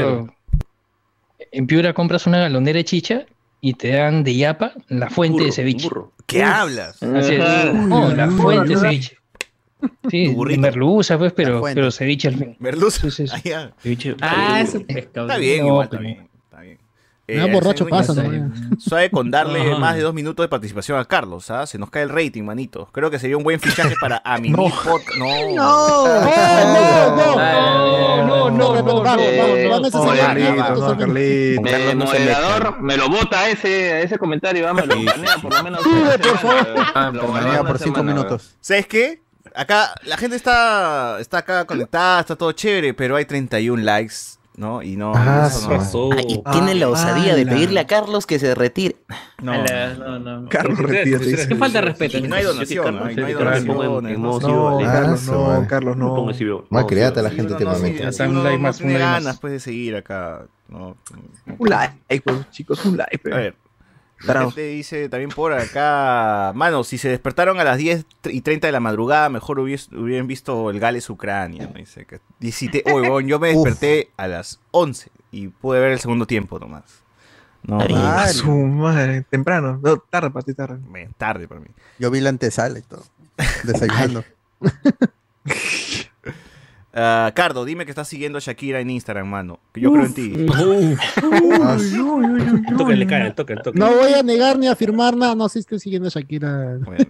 en 1.51 1.67
Piura 1.67 1.93
compras 1.93 2.27
una 2.27 2.39
galonera 2.39 2.77
de 2.77 2.85
chicha 2.85 3.25
y 3.59 3.73
te 3.73 3.89
dan 3.89 4.23
de 4.23 4.35
yapa 4.35 4.73
la 4.87 5.09
fuente 5.09 5.33
Burro, 5.33 5.45
de 5.45 5.51
ceviche. 5.51 5.87
burro. 5.87 6.11
¿Qué 6.25 6.43
hablas? 6.43 7.01
Así 7.03 7.35
es. 7.35 7.41
Ajá. 7.41 7.73
No, 7.73 8.13
la 8.13 8.27
fuente 8.29 8.69
de 8.69 8.77
ceviche. 8.77 9.17
Sí, 10.09 10.35
merluza, 10.57 11.17
pues, 11.17 11.33
pero, 11.33 11.61
pero 11.61 11.91
ceviche 11.91 12.27
al 12.27 12.35
fin. 12.37 12.55
Merluza. 12.59 13.01
Sí, 13.01 13.11
sí, 13.11 13.27
sí. 13.27 13.33
Ah, 13.35 13.41
ya. 13.43 13.73
Ceviche- 13.83 14.15
Ah, 14.21 14.61
ese 14.61 14.79
pescado. 14.81 15.27
Está 15.27 15.37
bien, 15.39 15.61
No, 15.61 15.67
igual, 15.67 15.83
está 15.85 15.97
bien. 15.97 16.27
Da 17.37 17.45
borracho 17.47 17.87
pasa, 17.87 18.13
¿no? 18.13 18.51
Suave 18.79 19.09
con 19.11 19.29
darle 19.31 19.61
Ajá. 19.71 19.79
más 19.79 19.95
de 19.95 20.01
dos 20.01 20.13
minutos 20.13 20.43
de 20.43 20.47
participación 20.49 20.99
a 20.99 21.05
Carlos, 21.05 21.49
¿ah? 21.51 21.65
Se 21.65 21.77
nos 21.77 21.89
cae 21.89 22.03
el 22.03 22.09
rating, 22.09 22.43
manito. 22.43 22.89
Creo 22.91 23.09
que 23.11 23.19
sería 23.19 23.37
un 23.37 23.43
buen 23.43 23.59
fichaje 23.59 23.95
para 23.99 24.21
a 24.23 24.37
No. 24.37 24.57
Podcast. 24.69 25.17
No. 25.17 25.55
No, 25.55 26.07
no, 26.15 27.15
no. 27.15 27.35
No, 27.35 28.51
No, 28.51 28.51
no, 28.51 28.81
no, 28.81 29.01
vamos, 29.03 29.25
Eh, 29.25 29.67
vamos, 29.69 29.81
vamos 29.81 29.85
a 29.85 29.87
ese 29.87 29.97
No, 29.97 30.03
no, 32.59 32.77
me 32.81 32.97
lo 32.97 33.09
bota 33.09 33.49
ese, 33.49 34.01
ese 34.03 34.17
comentario, 34.17 34.67
lo 34.67 34.73
banea 34.73 35.37
por 35.41 35.53
lo 35.53 35.63
menos. 35.63 35.81
por 35.81 36.37
favor. 36.37 36.67
Ah, 36.93 37.11
lo 37.13 37.27
banea 37.27 37.63
cinco 37.77 38.03
minutos. 38.03 38.55
¿Sabes 38.61 38.87
qué? 38.87 39.21
Acá 39.53 39.93
la 40.03 40.15
gente 40.17 40.35
está, 40.37 41.17
está 41.19 41.39
acá 41.39 41.65
conectada, 41.65 42.21
está 42.21 42.35
todo 42.37 42.51
chévere, 42.53 42.93
pero 42.93 43.17
hay 43.17 43.25
31 43.25 43.83
likes, 43.83 44.15
¿no? 44.61 44.83
Y 44.83 44.95
no. 44.95 45.11
Ah, 45.15 45.47
eso 45.49 45.67
¿Qué 45.67 45.73
no. 45.73 45.79
pasó? 45.79 46.09
Ah, 46.13 46.21
y 46.21 46.39
tiene 46.51 46.75
la 46.75 46.87
osadía 46.87 47.35
de 47.35 47.41
ala. 47.41 47.51
pedirle 47.51 47.79
a 47.79 47.87
Carlos 47.87 48.27
que 48.27 48.37
se 48.37 48.53
retire. 48.53 48.95
No. 49.41 49.53
Ala, 49.53 49.95
No, 49.95 50.19
no. 50.19 50.49
Carlos, 50.49 50.77
retírate. 50.77 51.47
Qué 51.47 51.55
falta 51.55 51.81
de 51.81 51.87
respeto. 51.87 52.19
Y 52.19 52.21
no 52.21 52.35
hay 52.35 52.43
donación, 52.43 52.85
Carlos, 52.85 53.01
¿no? 53.01 53.07
Hay 53.07 53.31
ese 53.31 53.33
Carlos 53.33 53.65
no 53.65 53.73
Carlos, 55.67 55.97
no, 55.97 56.27
No, 56.69 56.87
criada 56.87 57.15
sí, 57.15 57.21
la 57.23 57.29
gente 57.31 57.53
últimamente. 57.53 58.03
no 58.03 58.59
más, 58.59 58.81
más. 58.81 58.83
ganas 58.99 59.39
pues, 59.39 59.53
de 59.53 59.59
seguir 59.59 59.95
acá. 59.95 60.45
Un 60.69 61.69
like, 61.69 62.21
pues, 62.23 62.49
chicos, 62.51 62.85
un 62.85 62.97
like. 62.97 63.17
A 63.17 63.21
pues. 63.21 63.35
ver. 63.35 63.55
La 64.23 64.41
gente 64.45 64.61
dice 64.67 65.09
también 65.09 65.29
por 65.31 65.53
acá, 65.53 66.51
mano, 66.55 66.83
si 66.83 66.97
se 66.97 67.09
despertaron 67.09 67.59
a 67.59 67.63
las 67.63 67.77
10 67.77 68.05
y 68.25 68.41
30 68.41 68.67
de 68.67 68.71
la 68.71 68.79
madrugada, 68.79 69.29
mejor 69.29 69.57
hubies- 69.59 69.89
hubieran 69.91 70.27
visto 70.27 70.69
el 70.69 70.79
Gales 70.79 71.09
Ucrania. 71.09 71.69
Me 71.73 71.81
dice 71.81 72.05
que 72.05 72.19
y 72.39 72.51
si 72.51 72.69
te- 72.69 72.83
Oye, 72.91 73.09
weón, 73.09 73.27
yo 73.27 73.39
me 73.39 73.55
Uf. 73.55 73.65
desperté 73.65 74.09
a 74.17 74.27
las 74.27 74.59
11 74.71 75.09
y 75.31 75.47
pude 75.47 75.79
ver 75.79 75.91
el 75.91 75.99
segundo 75.99 76.25
tiempo 76.27 76.59
nomás. 76.59 76.83
No. 77.63 77.79
Ah, 77.79 77.87
Vale. 77.89 78.33
su 78.33 78.51
madre, 78.51 79.23
temprano. 79.29 79.79
No, 79.83 79.97
tarde 79.97 80.29
para 80.31 80.43
ti, 80.45 80.53
tarde. 80.53 80.79
me- 80.89 81.07
tarde 81.17 81.47
para 81.47 81.61
mí. 81.61 81.67
Yo 81.99 82.09
vi 82.11 82.19
la 82.19 82.29
antesala 82.29 82.79
y 82.79 82.81
todo. 82.81 83.03
Desayunando. 83.63 84.23
Ah, 86.93 87.31
Cardo, 87.33 87.63
dime 87.63 87.85
que 87.85 87.91
estás 87.91 88.09
siguiendo 88.09 88.37
a 88.37 88.41
Shakira 88.41 88.81
en 88.81 88.89
Instagram, 88.89 89.25
mano. 89.27 89.59
Que 89.71 89.79
yo 89.81 89.91
creo 89.93 90.05
en 90.05 90.13
ti. 90.13 90.33
Ah. 91.63 91.77
No 93.73 93.93
voy 93.95 94.13
a 94.13 94.23
negar 94.23 94.57
ni 94.57 94.67
afirmar 94.67 95.15
nada. 95.15 95.35
No 95.35 95.47
sé 95.47 95.53
si 95.53 95.59
estoy 95.59 95.79
siguiendo 95.79 96.07
a 96.07 96.11
Shakira. 96.11 96.77
Bueno. 96.83 97.05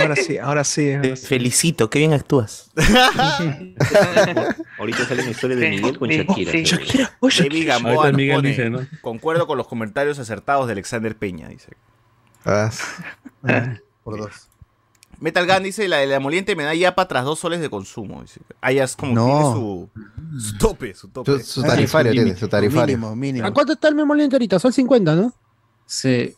Ahora 0.00 0.16
sí, 0.16 0.38
ahora 0.38 0.64
sí. 0.64 0.90
ahora 0.92 1.02
Te 1.02 1.16
sí. 1.16 1.26
felicito, 1.26 1.88
qué 1.90 1.98
bien 2.00 2.12
actúas. 2.12 2.70
Ahorita 4.78 5.04
sale 5.06 5.22
una 5.22 5.30
historia 5.30 5.56
de 5.56 5.70
Sí, 5.70 5.76
Miguel 5.76 5.98
con 5.98 6.10
sí, 6.10 6.16
Shakira. 6.18 6.52
sí. 6.52 6.62
Shakira, 6.64 7.12
oh, 7.20 7.28
David 7.28 7.42
Shakira. 7.52 7.74
Gamboa 7.74 7.92
Ahorita 7.94 8.08
nos 8.10 8.16
Miguel 8.16 8.36
pone, 8.36 8.48
dice, 8.50 8.70
¿no? 8.70 8.86
Concuerdo 9.00 9.46
con 9.46 9.56
los 9.58 9.66
comentarios 9.68 10.18
acertados 10.18 10.66
de 10.66 10.72
Alexander 10.72 11.16
Peña, 11.16 11.48
dice. 11.48 11.70
Ah, 12.44 12.70
por 14.04 14.18
dos. 14.18 14.48
Metal 15.20 15.46
Gun 15.46 15.62
dice, 15.62 15.88
la 15.88 15.98
de 15.98 16.06
la 16.06 16.20
moliente 16.20 16.54
me 16.56 16.64
da 16.64 16.74
yapa 16.74 17.08
tras 17.08 17.24
dos 17.24 17.38
soles 17.38 17.60
de 17.60 17.70
consumo. 17.70 18.20
Dice. 18.22 18.40
Ah, 18.60 18.72
ya 18.72 18.84
es 18.84 18.96
como 18.96 19.14
No. 19.14 19.24
que 19.26 19.32
tiene 19.32 19.52
su, 19.52 19.90
su 20.52 20.58
tope, 20.58 20.94
su 20.94 21.08
tope. 21.08 21.38
su, 21.42 21.60
su 21.60 21.62
tarifario 21.62 22.12
tiene, 22.12 22.36
su 22.36 22.48
tarifario. 22.48 22.96
Mínimo, 22.98 23.16
mínimo. 23.16 23.46
¿A 23.46 23.52
cuánto 23.52 23.72
está 23.72 23.88
el 23.88 23.94
memoliente 23.94 24.36
ahorita? 24.36 24.58
Sol 24.58 24.72
50, 24.72 25.14
¿no? 25.14 25.32
Sí. 25.86 26.34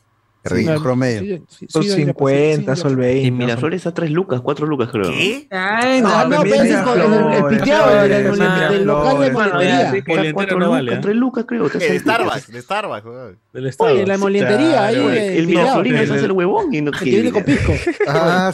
Rico. 0.48 0.82
Promedio. 0.82 1.36
Sí, 1.38 1.42
sí, 1.60 1.66
Sol 1.68 1.82
sí, 1.84 1.88
ya, 1.90 1.94
50, 1.96 2.76
sí, 2.76 2.82
sol 2.82 2.90
ya. 2.92 2.96
20. 2.98 3.26
En 3.28 3.36
Miraflores 3.36 3.86
a 3.86 3.94
3 3.94 4.10
lucas, 4.10 4.40
4 4.40 4.66
lucas 4.66 4.88
creo. 4.90 5.10
¿Qué? 5.10 5.46
Ay, 5.50 5.98
Ah, 5.98 6.00
no, 6.02 6.08
también 6.10 6.42
pero 6.42 6.54
el, 7.48 7.58
piteado 7.58 8.08
del, 8.08 8.84
local 8.84 9.20
de 9.20 9.30
molentería. 9.30 9.90
sí, 9.92 10.02
que- 10.02 10.10
Molientera 10.10 10.32
4 10.34 10.58
no 10.58 10.64
lucas, 10.66 10.70
vale, 10.78 10.92
¿eh? 10.94 10.98
3 11.02 11.16
lucas 11.16 11.44
creo. 11.46 11.68
¿Qué? 11.70 11.78
De 11.78 11.98
Starbucks, 11.98 12.52
de 12.52 12.62
Starbucks. 12.62 13.06
Oye, 13.78 14.06
la 14.06 14.18
molentería 14.18 14.86
ahí. 14.86 14.96
El, 14.96 15.46
Miraflorino 15.46 15.98
el 15.98 16.06
se 16.08 16.14
hace 16.14 16.24
el 16.26 16.32
huevón 16.32 16.74
y 16.74 16.80
no 16.80 16.90
que 16.92 17.04
viene 17.04 17.32
con 17.32 17.42
pisco. 17.44 17.72
Ah, 18.10 18.52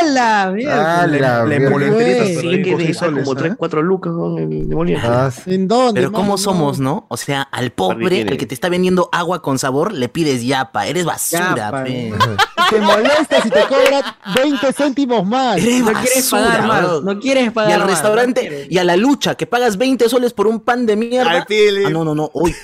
¡A 0.00 0.04
la 0.04 0.52
mierda! 0.54 1.02
ah, 1.02 1.06
la 1.06 1.44
mierda. 1.44 1.78
de 1.78 2.76
seis 2.78 2.96
soles, 2.98 3.24
como 3.24 3.34
3, 3.36 3.52
¿ah? 3.52 3.56
4 3.58 3.82
lucas 3.82 4.12
el 4.38 4.68
demoliente. 4.68 5.06
Ah, 5.06 5.30
¿En 5.46 5.68
dónde? 5.68 6.00
Pero 6.00 6.12
¿cómo 6.12 6.38
somos, 6.38 6.78
no? 6.78 7.06
O 7.08 7.16
sea, 7.16 7.42
al 7.42 7.70
pobre, 7.72 8.08
tiene. 8.08 8.30
al 8.32 8.36
que 8.36 8.46
te 8.46 8.54
está 8.54 8.68
vendiendo 8.68 9.08
agua 9.12 9.42
con 9.42 9.58
sabor, 9.58 9.92
le 9.92 10.08
pides 10.08 10.44
yapa. 10.44 10.86
Eres 10.86 11.04
basura, 11.40 11.84
pe. 11.84 12.12
Te 12.70 12.78
molestas 12.80 13.44
y 13.46 13.50
te 13.50 13.60
cobra 13.64 14.16
20 14.34 14.72
céntimos 14.72 15.26
más. 15.26 15.58
Eres 15.58 15.80
No 15.80 15.92
quieres 15.92 16.30
basura, 16.30 16.42
pagar 16.42 16.66
más. 16.66 17.02
No 17.02 17.20
quieres 17.20 17.52
pagar 17.52 17.70
Y 17.70 17.72
al 17.74 17.78
más, 17.80 17.88
no 17.88 17.94
restaurante, 17.94 18.40
quieres. 18.40 18.66
y 18.70 18.78
a 18.78 18.84
la 18.84 18.96
lucha, 18.96 19.34
que 19.34 19.46
pagas 19.46 19.76
20 19.76 20.08
soles 20.08 20.32
por 20.32 20.46
un 20.46 20.60
pan 20.60 20.86
de 20.86 20.96
mierda. 20.96 21.44
Pile. 21.44 21.84
Ah, 21.86 21.90
no, 21.90 22.04
no, 22.04 22.14
no. 22.14 22.30
Uy. 22.32 22.54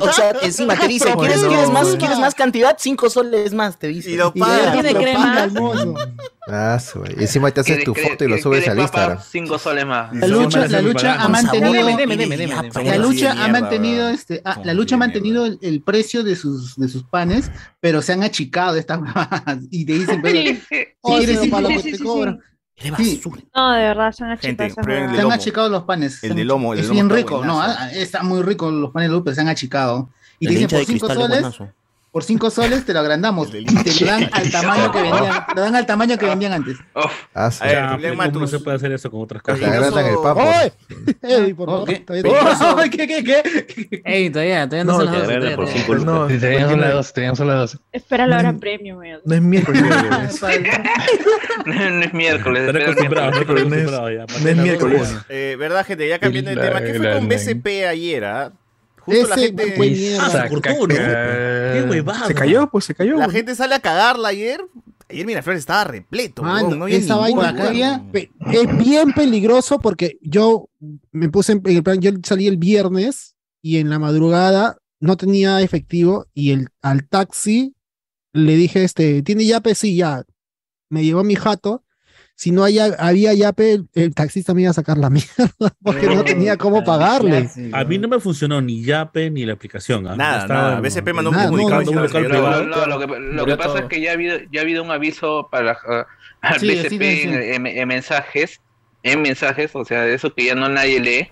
O 0.00 0.12
sea, 0.12 0.32
encima 0.42 0.76
te 0.76 0.88
dice, 0.88 1.12
¿quieres, 1.18 1.42
no, 1.42 1.48
¿quieres 1.48 1.70
más? 1.70 1.96
¿Quieres 1.96 2.18
más 2.18 2.34
cantidad? 2.34 2.76
5 2.78 3.10
soles 3.10 3.52
más, 3.52 3.78
te 3.78 3.88
dice. 3.88 4.10
Y 4.10 4.16
lo 4.16 4.32
Y 4.34 4.40
paga. 4.40 4.72
tiene 4.72 4.92
lo 4.92 5.00
crema. 5.00 5.22
paga 5.24 5.44
el 5.44 5.52
mozo. 5.52 5.94
ah, 6.48 6.78
y 7.16 7.22
encima 7.22 7.50
te 7.50 7.60
haces 7.60 7.84
tu 7.84 7.94
foto 7.94 8.24
y 8.24 8.28
lo 8.28 8.38
subes 8.38 8.66
al 8.68 8.78
Instagram. 8.78 9.18
5 9.20 9.58
soles 9.58 9.86
más. 9.86 10.14
La 10.14 10.26
lucha, 10.28 10.66
la 10.68 10.80
lucha 10.82 11.14
ha 11.22 11.28
mantenido, 11.28 11.72
sabor, 11.74 11.86
Deme, 11.86 11.96
deme, 11.96 12.14
pides 12.16 12.28
deme, 12.28 12.36
deme, 12.36 12.68
yapa, 12.68 12.80
deme. 12.80 12.90
la 12.90 13.04
lucha 13.04 13.32
ha 13.44 13.48
mantenido 13.48 14.08
este, 14.08 14.42
ah, 14.44 14.60
la 14.64 14.74
lucha 14.74 14.94
ha 14.94 14.98
mantenido 14.98 15.46
el, 15.46 15.58
el 15.62 15.82
precio 15.82 16.22
de 16.22 16.36
sus 16.36 16.76
de 16.76 16.88
sus 16.88 17.02
panes, 17.04 17.50
pero 17.80 18.02
se 18.02 18.12
han 18.12 18.22
achicado 18.22 18.76
estas 18.76 19.00
y 19.70 19.84
te 19.84 19.92
dicen, 19.94 20.22
pero, 20.22 20.38
Sí, 20.38 20.86
Oye, 21.00 21.26
sí, 21.26 21.50
sí, 21.92 21.98
sí, 22.76 22.90
te 22.90 22.96
sí, 22.96 23.16
basura. 23.16 23.42
No, 23.54 23.72
de 23.72 23.82
verdad, 23.82 24.12
son 24.12 24.28
las 24.30 24.40
Gente, 24.40 24.68
chicas. 24.68 24.84
prueben 24.84 25.10
el 25.10 25.14
se 25.14 25.22
han 25.22 25.22
lomo. 25.24 25.34
achicado 25.34 25.68
los 25.68 25.84
panes. 25.84 26.22
El 26.22 26.34
de 26.34 26.44
lomo, 26.44 26.74
el 26.74 26.80
achicado. 26.80 26.80
de 26.80 26.82
es 26.82 26.88
lomo 26.88 26.92
bien 26.92 27.08
está 27.08 27.14
rico, 27.16 27.44
no, 27.44 27.54
buenazo. 27.54 27.78
ah, 27.80 27.90
está 27.92 28.22
muy 28.22 28.42
rico 28.42 28.70
los 28.70 28.90
panes 28.92 29.08
de 29.10 29.14
Lupe, 29.16 29.34
se 29.34 29.40
han 29.40 29.48
achicado. 29.48 30.10
Y 30.38 30.46
El 30.46 30.48
te 30.48 30.54
dicen 30.54 30.64
hincha 30.64 30.76
por 30.76 30.80
de 30.80 30.86
5 30.86 31.08
cristal 31.08 31.18
es 31.18 31.24
soles, 31.24 31.40
buenazo. 31.40 31.72
Por 32.16 32.24
5 32.24 32.48
soles 32.48 32.86
te 32.86 32.94
lo 32.94 33.00
agrandamos 33.00 33.48
y 33.54 33.62
te 33.66 34.00
lo 34.00 34.10
dan 34.10 34.30
al 34.32 34.50
tamaño 34.50 34.90
que 34.90 35.02
vendían, 35.02 35.46
te 35.48 35.54
lo 35.54 35.60
dan 35.60 35.76
al 35.76 35.84
tamaño 35.84 36.16
que 36.16 36.24
vendían 36.24 36.52
antes. 36.54 36.78
Ah, 37.34 37.48
O 37.48 37.50
sea, 37.50 37.98
¿cómo 38.00 38.40
no 38.40 38.46
se 38.46 38.58
puede 38.58 38.78
hacer 38.78 38.90
eso 38.92 39.10
con 39.10 39.20
otras 39.20 39.42
cosas? 39.42 39.60
Te 39.60 39.66
agrandan 39.66 40.06
el 40.06 40.14
papo. 40.22 40.40
¡Oye! 40.40 40.72
Ey, 41.22 41.52
por 41.52 41.68
favor, 41.68 41.86
¿Qué? 42.88 42.96
¿Qué, 42.96 43.06
qué, 43.06 43.22
qué? 43.22 44.02
Ey, 44.06 44.30
todavía, 44.30 44.66
todavía 44.66 44.84
no, 44.84 44.92
No, 44.92 44.98
son 44.98 45.04
las 45.04 45.14
que 45.14 45.20
dos, 45.20 45.28
agranda 45.28 45.46
todavía, 45.50 45.56
por 45.56 45.64
todavía. 45.66 45.82
cinco 45.82 45.94
lucas. 45.94 46.06
No, 46.06 46.28
Sí, 46.30 46.38
tenían 46.38 46.62
no 46.62 46.68
solo 46.70 46.80
tiene- 46.82 46.94
dos, 46.94 47.12
tenían 47.12 47.36
solo 47.36 47.54
dos. 47.54 47.78
Espera 47.92 48.26
la 48.26 48.38
hora 48.38 48.52
premium, 48.54 48.96
weón. 48.98 49.20
No 49.26 49.34
es 49.34 49.42
miércoles. 49.42 49.82
No 49.82 49.90
es 52.02 52.14
miércoles. 52.14 52.72
No 52.72 52.78
es- 52.78 52.86
acostumbrados 52.86 53.36
ya. 53.36 54.40
no 54.40 54.48
es 54.48 54.56
miércoles. 54.56 55.14
Eh, 55.28 55.56
¿Verdad, 55.58 55.84
gente? 55.84 56.08
Ya 56.08 56.18
cambiando 56.18 56.50
de 56.50 56.56
tema. 56.56 56.80
¿Qué 56.80 56.94
fue 56.94 57.12
con 57.12 57.28
BCP 57.28 57.86
ayer? 57.86 58.24
ah? 58.24 58.52
Justo 59.06 59.28
la 59.28 59.34
Ese 59.36 59.46
gente, 59.46 59.72
fue 59.76 59.90
mierda. 59.90 60.42
se 60.42 60.48
cortó, 60.48 60.70
¿no? 60.70 60.86
Qué 60.88 61.86
huevada. 61.88 62.26
Se 62.26 62.34
cayó, 62.34 62.68
pues 62.70 62.84
se 62.84 62.94
cayó. 62.94 63.16
la 63.16 63.30
gente 63.30 63.54
sale 63.54 63.74
a 63.74 63.80
cagarla 63.80 64.28
ayer. 64.28 64.60
Ayer 65.08 65.24
Miraflores 65.24 65.60
estaba 65.60 65.84
repleto. 65.84 66.42
Mano, 66.42 66.74
no 66.74 66.84
había 66.84 66.96
esa 66.98 67.14
vaina 67.16 67.50
había- 67.50 68.04
es 68.12 68.78
bien 68.78 69.12
peligroso 69.12 69.78
porque 69.78 70.18
yo 70.20 70.68
me 71.12 71.28
puse 71.28 71.52
en 71.52 71.62
en 71.64 71.76
el 71.76 71.82
plan, 71.84 72.00
yo 72.00 72.10
salí 72.24 72.48
el 72.48 72.56
viernes 72.56 73.36
y 73.62 73.78
en 73.78 73.88
la 73.88 73.98
madrugada 74.00 74.78
no 74.98 75.16
tenía 75.16 75.60
efectivo 75.60 76.26
y 76.34 76.50
el, 76.50 76.68
al 76.82 77.06
taxi 77.08 77.74
le 78.32 78.56
dije, 78.56 78.82
este, 78.82 79.22
¿tiene 79.22 79.46
yape? 79.46 79.74
Sí, 79.76 79.94
ya. 79.96 80.24
Me 80.90 81.04
llevó 81.04 81.22
mi 81.22 81.36
jato. 81.36 81.84
Si 82.38 82.50
no 82.50 82.64
haya, 82.64 82.94
había 82.98 83.32
yape, 83.32 83.80
el, 83.94 84.14
taxista 84.14 84.52
me 84.52 84.60
iba 84.60 84.70
a 84.70 84.74
sacar 84.74 84.98
la 84.98 85.08
mierda 85.10 85.50
porque 85.82 86.06
no 86.06 86.22
tenía 86.22 86.58
cómo 86.58 86.84
pagarle. 86.84 87.48
A 87.72 87.82
mí 87.84 87.96
no 87.96 88.08
me 88.08 88.20
funcionó 88.20 88.60
ni 88.60 88.84
Yape 88.84 89.30
ni 89.30 89.46
la 89.46 89.54
aplicación. 89.54 90.06
¿ah? 90.06 90.16
Nada, 90.16 90.42
Estaba- 90.42 90.62
nada. 90.72 90.80
BCP 90.80 91.12
mandó 91.14 91.30
un 91.30 91.36
comunicado 91.36 91.80
lo 91.82 92.08
que, 92.98 93.06
lo 93.06 93.18
Murió 93.18 93.46
que 93.46 93.56
pasa 93.56 93.78
es 93.78 93.84
que 93.86 94.00
ya 94.02 94.10
ha 94.10 94.14
habido, 94.14 94.36
ya 94.52 94.60
ha 94.60 94.62
habido 94.64 94.82
un 94.82 94.90
aviso 94.90 95.48
para 95.50 95.78
ah, 95.88 96.06
al 96.42 96.60
Sí, 96.60 96.66
BCP 96.68 96.90
sí, 96.90 96.98
sí, 96.98 97.22
sí. 97.22 97.28
En, 97.28 97.66
en- 97.66 97.78
en 97.78 97.88
mensajes, 97.88 98.60
en 99.02 99.22
mensajes, 99.22 99.70
o 99.74 99.84
sea, 99.86 100.06
eso 100.06 100.34
que 100.34 100.44
ya 100.44 100.54
no 100.54 100.68
nadie 100.68 101.00
lee, 101.00 101.28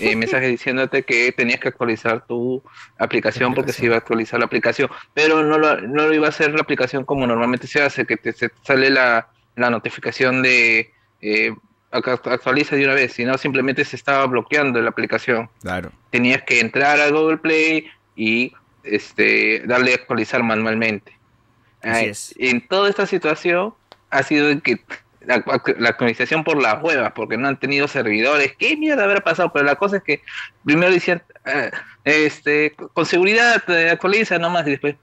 eh, 0.00 0.16
mensajes 0.16 0.50
diciéndote 0.50 1.02
que 1.04 1.32
tenías 1.32 1.60
que 1.60 1.68
actualizar 1.68 2.26
tu 2.26 2.62
aplicación 2.98 3.54
porque 3.54 3.72
se 3.72 3.86
iba 3.86 3.94
a 3.94 3.98
actualizar 3.98 4.38
la 4.38 4.44
aplicación, 4.46 4.90
pero 5.14 5.42
no 5.42 5.56
lo, 5.56 5.80
no 5.80 6.06
lo 6.08 6.12
iba 6.14 6.26
a 6.26 6.28
hacer 6.28 6.52
la 6.52 6.60
aplicación 6.60 7.04
como 7.06 7.26
normalmente 7.26 7.66
se 7.66 7.80
hace, 7.80 8.04
que 8.04 8.18
te 8.18 8.34
se 8.34 8.50
sale 8.62 8.90
la, 8.90 9.28
la 9.56 9.70
notificación 9.70 10.42
de 10.42 10.92
eh, 11.20 11.52
ac- 11.90 12.30
actualiza 12.32 12.76
de 12.76 12.84
una 12.84 12.94
vez, 12.94 13.12
sino 13.14 13.36
simplemente 13.38 13.84
se 13.84 13.96
estaba 13.96 14.26
bloqueando 14.26 14.80
la 14.80 14.90
aplicación 14.90 15.48
Claro. 15.62 15.90
tenías 16.10 16.42
que 16.42 16.60
entrar 16.60 17.00
a 17.00 17.10
Google 17.10 17.38
Play 17.38 17.88
y 18.14 18.52
este 18.84 19.62
darle 19.66 19.92
a 19.92 19.96
actualizar 19.96 20.42
manualmente. 20.42 21.12
Así 21.82 22.06
es. 22.06 22.34
En 22.38 22.66
toda 22.66 22.88
esta 22.88 23.06
situación 23.06 23.74
ha 24.10 24.22
sido 24.22 24.60
que 24.62 24.78
la, 25.20 25.42
la 25.78 25.88
actualización 25.88 26.44
por 26.44 26.60
las 26.62 26.80
huevas, 26.82 27.12
porque 27.12 27.36
no 27.36 27.48
han 27.48 27.58
tenido 27.58 27.88
servidores. 27.88 28.54
¿Qué 28.56 28.76
mierda 28.76 29.04
habrá 29.04 29.20
pasado? 29.20 29.50
Pero 29.52 29.64
la 29.64 29.74
cosa 29.74 29.96
es 29.96 30.02
que 30.04 30.22
primero 30.64 30.92
decían, 30.92 31.22
eh, 31.44 31.70
este, 32.04 32.74
con 32.94 33.04
seguridad 33.06 33.62
eh, 33.68 33.90
actualiza 33.90 34.38
nomás 34.38 34.66
y 34.68 34.70
después, 34.70 34.94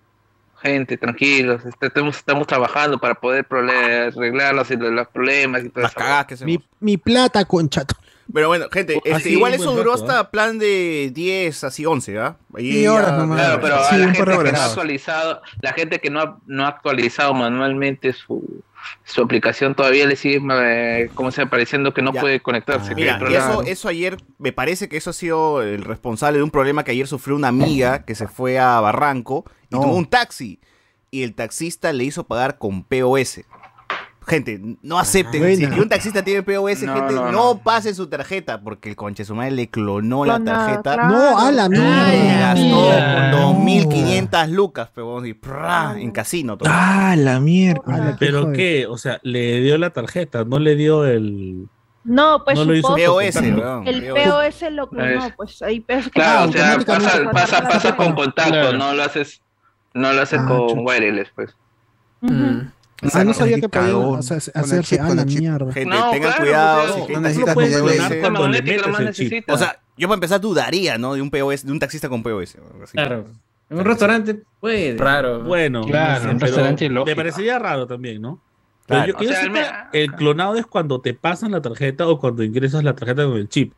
gente, 0.63 0.97
tranquilos, 0.97 1.63
este, 1.65 1.87
estamos, 1.87 2.17
estamos 2.17 2.47
trabajando 2.47 2.97
para 2.97 3.15
poder 3.15 3.45
arreglar 3.51 4.55
los, 4.55 4.69
los 4.69 5.07
problemas 5.09 5.63
y 5.63 5.69
todo 5.69 5.83
Las 5.83 5.91
eso. 5.91 5.99
cagadas 5.99 6.25
que 6.25 6.37
se 6.37 6.45
Mi, 6.45 6.59
mi 6.79 6.97
plata, 6.97 7.45
conchato. 7.45 7.95
Pero 8.33 8.47
bueno, 8.47 8.67
gente, 8.71 9.01
este, 9.03 9.29
igual 9.31 9.53
eso 9.53 9.75
duró 9.75 9.91
rato, 9.91 10.05
hasta 10.07 10.31
plan 10.31 10.57
de 10.57 11.11
10, 11.13 11.65
así 11.65 11.85
11, 11.85 12.17
¿ah? 12.19 12.37
Ya- 12.57 12.93
horas 12.93 13.11
nomás. 13.17 13.39
Claro, 13.39 13.59
pero 13.61 13.75
a 13.75 13.83
Sí, 13.89 13.97
la 13.97 14.05
gente 14.13 14.23
que 14.23 14.51
no 14.53 14.57
ha 14.59 14.65
actualizado, 14.65 15.41
la 15.61 15.73
gente 15.73 15.99
que 15.99 16.09
no 16.09 16.19
ha, 16.21 16.37
no 16.47 16.65
ha 16.65 16.67
actualizado 16.69 17.33
manualmente 17.33 18.13
su, 18.13 18.63
su 19.03 19.21
aplicación 19.21 19.75
todavía 19.75 20.05
le 20.05 20.15
sigue, 20.15 20.41
eh, 20.51 21.09
como 21.13 21.31
se 21.31 21.45
pareciendo 21.45 21.93
que 21.93 22.01
no 22.01 22.13
Ya. 22.13 22.21
puede 22.21 22.39
conectarse. 22.41 22.89
que 22.89 22.95
Mira, 22.95 23.19
y 23.29 23.33
eso, 23.35 23.63
eso 23.63 23.87
ayer, 23.87 24.17
me 24.37 24.51
parece 24.51 24.89
que 24.89 24.97
eso 24.97 25.09
ha 25.09 25.13
sido 25.13 25.61
el 25.61 25.83
responsable 25.83 26.37
de 26.37 26.43
un 26.43 26.51
problema 26.51 26.83
que 26.83 26.91
ayer 26.91 27.07
sufrió 27.07 27.35
una 27.35 27.47
amiga 27.49 28.05
que 28.05 28.15
se 28.15 28.27
fue 28.27 28.59
a 28.59 28.79
Barranco 28.79 29.45
y 29.69 29.75
No. 29.75 29.81
tomó 29.81 29.95
un 29.95 30.05
taxi. 30.05 30.59
Y 31.11 31.23
el 31.23 31.35
taxista 31.35 31.93
le 31.93 32.05
hizo 32.05 32.23
pagar 32.25 32.57
con 32.57 32.83
POS. 32.83 33.41
Gente, 34.25 34.59
no 34.81 34.97
acepten. 34.99 35.41
Buena. 35.41 35.73
Si 35.75 35.79
un 35.79 35.89
taxista 35.89 36.23
tiene 36.23 36.43
POS, 36.43 36.83
No, 36.83 36.95
gente, 36.95 37.13
no, 37.13 37.25
no, 37.25 37.31
no. 37.31 37.57
pase 37.63 37.93
su 37.93 38.07
tarjeta 38.07 38.61
porque 38.61 38.89
el 38.89 38.95
conche 38.95 39.25
su 39.25 39.35
madre 39.35 39.51
le 39.51 39.69
clonó 39.69 40.23
la 40.25 40.43
tarjeta. 40.43 40.93
claro. 40.95 41.09
No, 41.09 41.39
a 41.39 41.51
la 41.51 41.65
Y 41.65 41.69
mierda. 41.69 42.39
gastó 42.39 42.63
mierda. 42.63 43.31
2.500 43.31 44.47
lucas, 44.49 44.89
pero 44.93 45.25
y 45.25 45.33
¡prá! 45.33 45.95
en 45.97 46.11
casino. 46.11 46.57
todo. 46.57 46.69
Ah, 46.71 47.15
la 47.17 47.39
mierda. 47.39 47.81
Qué 48.11 48.15
¿Pero 48.19 48.41
joder. 48.43 48.55
qué? 48.57 48.87
O 48.87 48.97
sea, 48.97 49.19
le 49.23 49.59
dio 49.61 49.77
la 49.77 49.89
tarjeta, 49.91 50.43
no 50.45 50.59
le 50.59 50.75
dio 50.75 51.05
el... 51.05 51.67
No, 52.05 52.43
pues 52.43 52.57
No 52.59 52.65
lo 52.65 52.75
hizo 52.75 52.89
POS, 52.95 53.35
weón, 53.37 53.87
el 53.87 54.05
POS. 54.07 54.71
Lo 54.71 54.89
clonó, 54.89 55.25
Es- 55.25 55.33
pues 55.37 55.61
ahí 55.61 55.79
POS 55.79 56.05
que 56.05 56.11
Claro, 56.11 56.49
o 56.49 56.51
sea, 56.53 56.77
pasa, 56.85 57.21
pasa, 57.31 57.61
pasa 57.63 57.95
con 57.95 58.13
contacto, 58.13 58.51
Claro. 58.51 58.77
no 58.77 58.93
lo 58.93 59.03
haces, 59.03 59.41
no 59.93 60.11
lo 60.11 60.21
haces 60.21 60.39
Ah, 60.43 60.47
con 60.47 60.67
chucha. 60.69 60.81
wireless, 60.81 61.29
pues. 61.33 61.55
Mm. 62.21 62.59
Ah, 63.13 63.23
no 63.25 63.33
sabía 63.33 63.59
que 63.59 63.67
podía 63.67 63.97
o 63.97 64.21
sea, 64.21 64.37
el 64.37 64.61
hacerse 64.61 64.95
chip, 64.95 65.01
a 65.03 65.07
con 65.07 65.15
la 65.17 65.21
el 65.23 65.27
mierda. 65.27 65.73
Gente, 65.73 65.89
No, 65.95 66.11
tengan 66.11 66.29
claro, 66.31 66.43
cuidado. 66.43 66.87
no, 66.99 67.05
si 67.05 67.13
no 67.13 67.19
necesitas 67.21 67.47
lo 67.49 67.53
puedes 67.53 67.77
clonar 67.81 68.19
cuando 68.21 68.47
le 68.47 68.61
metes 68.61 68.99
el 68.99 69.13
chip. 69.13 69.49
O 69.49 69.57
sea, 69.57 69.79
yo 69.97 70.07
para 70.07 70.15
empezar 70.15 70.39
dudaría, 70.41 70.97
¿no? 70.97 71.13
De 71.13 71.21
un 71.21 71.29
POS, 71.29 71.65
de 71.65 71.71
un 71.71 71.79
taxista 71.79 72.07
con 72.09 72.23
POS. 72.23 72.57
así. 72.83 72.91
Claro. 72.93 73.25
En 73.69 73.77
un 73.79 73.85
restaurante 73.85 74.41
puede. 74.59 74.95
Raro. 74.97 75.43
Bueno, 75.43 75.81
Claro, 75.85 76.23
sé, 76.23 76.29
un 76.29 76.39
restaurante 76.39 76.87
me 76.89 76.95
lógico. 76.95 77.15
parecería 77.15 77.59
raro 77.59 77.87
también, 77.87 78.21
¿no? 78.21 78.41
Claro. 78.85 79.03
Pero 79.05 79.07
yo 79.07 79.13
O 79.15 79.17
quiero 79.17 79.33
sea, 79.33 79.43
sepa, 79.43 79.89
me- 79.91 79.99
el 80.03 80.13
clonado 80.13 80.55
es 80.55 80.65
cuando 80.65 81.01
te 81.01 81.13
pasan 81.13 81.51
la 81.51 81.61
tarjeta 81.61 82.07
o 82.07 82.19
cuando 82.19 82.43
ingresas 82.43 82.83
la 82.83 82.93
tarjeta 82.95 83.23
con 83.25 83.37
el 83.37 83.49
chip. 83.49 83.73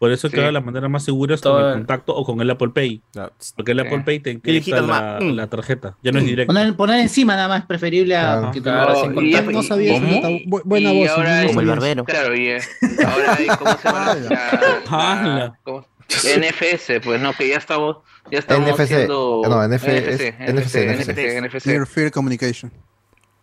Por 0.00 0.10
eso 0.12 0.28
Sí. 0.28 0.34
que 0.34 0.40
ahora 0.40 0.50
la 0.50 0.62
manera 0.62 0.88
más 0.88 1.04
segura 1.04 1.34
es 1.34 1.42
con 1.42 1.52
Todo- 1.52 1.68
el 1.68 1.74
contacto 1.74 2.16
o 2.16 2.24
con 2.24 2.40
el 2.40 2.50
Apple 2.50 2.70
Pay. 2.70 3.02
Claro. 3.12 3.32
Porque 3.54 3.72
el. 3.72 3.80
Apple 3.80 4.00
Pay 4.00 4.20
te 4.20 4.30
encripta 4.30 4.80
la. 4.80 5.18
Mm. 5.20 5.36
la 5.36 5.46
tarjeta. 5.46 5.94
Ya 6.02 6.10
no 6.10 6.20
es 6.20 6.24
directo. 6.24 6.52
Poner, 6.54 6.74
poner 6.74 7.00
encima 7.00 7.36
nada 7.36 7.48
más, 7.48 7.66
preferible 7.66 8.16
a 8.16 8.20
Claro. 8.22 8.50
que 8.50 8.60
te 8.60 8.70
Claro, 8.70 8.94
sin 9.02 9.12
y- 9.12 9.14
contacto. 9.14 9.52
No 9.52 9.62
sabía 9.62 9.92
eso, 9.96 10.00
¿Cómo? 10.02 10.12
neta. 10.14 10.28
Bu- 10.46 10.62
Buena 10.64 10.92
voz. 10.92 11.06
no 11.18 11.46
Como 11.48 11.60
el 11.60 11.66
barbero. 11.66 12.04
Claro, 12.06 12.34
y 12.34 12.48
eh, 12.48 12.60
ahora 13.06 13.34
hay, 13.38 13.46
¿cómo 13.58 13.76
se 13.76 13.88
llama? 13.88 14.14
La, 14.14 14.80
Hala. 14.88 15.34
la- 15.38 15.58
¿cómo? 15.62 15.86
NFS, 16.08 17.00
pues 17.04 17.20
no, 17.20 17.32
que 17.34 17.48
ya 17.50 17.58
estamos, 17.58 17.98
ya 18.32 18.38
estamos 18.40 18.68
NFC, 18.70 18.80
haciendo... 18.94 19.42
no, 19.48 19.62
NF 19.68 19.84
NFC, 19.86 20.28
es- 20.28 20.54
NFC, 20.54 20.76
NFC, 20.96 21.40
NFC. 21.40 21.94
Peer 21.94 22.10
communication. 22.10 22.72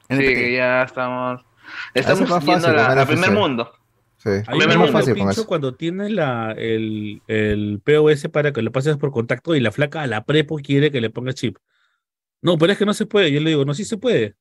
Sí, 0.10 0.18
que 0.18 0.54
ya 0.56 0.82
estamos, 0.84 1.42
estamos 1.94 2.22
es 2.22 2.46
yendo 2.46 2.68
con 2.68 2.80
al 2.80 2.98
NFC. 2.98 3.08
primer 3.08 3.32
mundo. 3.32 3.72
Sí. 4.18 4.30
Ahí 4.48 4.60
mundo. 4.60 4.78
más 4.80 4.92
fácil 4.92 5.18
con 5.18 5.30
eso. 5.30 5.46
cuando 5.46 5.76
tienes 5.76 6.12
la, 6.12 6.52
el, 6.58 7.22
el 7.28 7.80
POS 7.84 8.30
para 8.32 8.52
que 8.52 8.62
lo 8.62 8.72
pases 8.72 8.98
por 8.98 9.12
contacto 9.12 9.56
y 9.56 9.60
la 9.60 9.72
flaca 9.72 10.02
a 10.02 10.08
la 10.08 10.24
prepo 10.26 10.58
quiere 10.58 10.92
que 10.92 11.02
le 11.02 11.10
ponga 11.10 11.34
chip. 11.34 11.58
No, 12.42 12.58
pero 12.58 12.72
es 12.74 12.78
que 12.80 12.86
no 12.86 12.94
se 12.94 13.06
puede. 13.06 13.32
Yo 13.32 13.40
le 13.40 13.52
digo, 13.52 13.66
no, 13.66 13.74
sí 13.74 13.86
se 13.86 13.98
puede. 13.98 14.36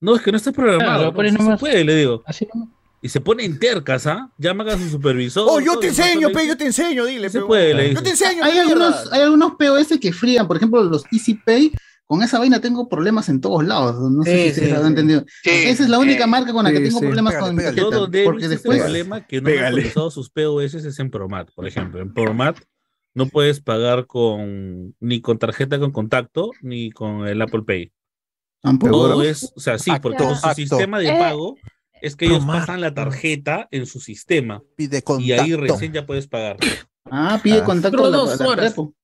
No, 0.00 0.14
es 0.14 0.22
que 0.22 0.30
no 0.30 0.36
está 0.36 0.52
programado. 0.52 1.12
Claro, 1.12 1.32
no, 1.32 1.38
sí 1.38 1.50
se 1.50 1.56
puede, 1.58 1.84
le 1.84 1.94
digo. 1.96 2.22
Así 2.26 2.46
nomás. 2.52 2.68
Y 3.02 3.08
se 3.08 3.20
pone 3.20 3.44
en 3.44 3.58
tercas, 3.58 4.06
¿ah? 4.06 4.32
Llaman 4.38 4.68
a 4.68 4.78
su 4.78 4.88
supervisor. 4.88 5.46
Oh, 5.48 5.60
yo 5.60 5.72
todo, 5.72 5.80
te 5.80 5.88
enseño, 5.88 6.28
pe, 6.28 6.40
le 6.40 6.46
yo 6.48 6.54
dice, 6.54 6.56
te 6.56 6.66
enseño, 6.66 7.04
dile. 7.04 7.28
Se 7.30 7.40
puede, 7.40 7.74
le 7.74 7.94
Yo 7.94 8.02
te 8.02 8.10
dice. 8.10 8.24
enseño. 8.24 8.44
Hay 8.44 8.58
algunos, 8.58 9.12
hay 9.12 9.20
algunos 9.22 9.52
POS 9.52 9.98
que 10.00 10.12
frían, 10.12 10.46
por 10.48 10.56
ejemplo, 10.56 10.82
los 10.82 11.04
EasyPay. 11.12 11.72
Con 12.06 12.22
esa 12.22 12.38
vaina 12.38 12.60
tengo 12.60 12.88
problemas 12.88 13.28
en 13.28 13.40
todos 13.40 13.64
lados. 13.64 13.96
No 14.10 14.22
sé 14.22 14.48
Sí, 14.52 14.60
si 14.60 14.66
sí, 14.66 14.70
lo 14.72 14.78
han 14.80 14.86
entendido. 14.86 15.24
Sí, 15.42 15.50
Esa 15.50 15.82
es 15.82 15.88
la 15.88 15.98
única 15.98 16.24
eh, 16.24 16.28
marca 16.28 16.52
con 16.52 16.64
la 16.64 16.70
que 16.70 16.78
sí, 16.78 16.84
tengo 16.84 17.00
sí. 17.00 17.04
problemas 17.06 17.34
Pégale, 17.34 17.46
con 17.48 17.56
pégale. 17.56 18.20
He 18.20 18.24
Porque 18.24 18.48
después. 18.48 18.78
problema 18.80 19.26
que 19.26 19.40
no 19.40 19.48
han 19.50 19.58
actualizado 19.58 20.10
sus 20.10 20.30
POS 20.30 20.74
es 20.74 20.98
en 21.00 21.10
Promat, 21.10 21.50
por 21.54 21.66
ejemplo. 21.66 22.00
En 22.00 22.14
Promat 22.14 22.58
no 23.14 23.26
puedes 23.26 23.60
pagar 23.60 24.06
con 24.06 24.94
ni 25.00 25.20
con 25.20 25.38
tarjeta 25.38 25.78
con 25.80 25.90
contacto 25.90 26.50
ni 26.62 26.90
con 26.92 27.26
el 27.26 27.42
Apple 27.42 27.62
Pay. 27.62 27.92
Tampoco. 28.62 28.92
Todo 28.92 29.22
es, 29.22 29.52
o 29.56 29.60
sea, 29.60 29.78
sí, 29.78 29.90
Acto, 29.90 30.02
porque 30.02 30.22
su 30.24 30.46
acto. 30.46 30.54
sistema 30.54 30.98
de 30.98 31.08
Eh. 31.08 31.16
pago 31.18 31.56
es 32.02 32.14
que 32.14 32.26
ellos 32.26 32.44
pasan 32.44 32.80
la 32.82 32.94
tarjeta 32.94 33.68
en 33.70 33.86
su 33.86 34.00
sistema 34.00 34.62
Pide 34.76 34.98
y 34.98 35.02
contacto. 35.02 35.42
ahí 35.42 35.54
recién 35.56 35.92
ya 35.92 36.04
puedes 36.06 36.26
pagar. 36.28 36.56
Ah, 37.10 37.40
pide 37.42 37.58
Ah. 37.60 37.64
contacto 37.64 38.10
la, 38.10 38.16
dos 38.16 38.38
la 38.40 38.46
horas. 38.48 38.70
repo. 38.70 38.94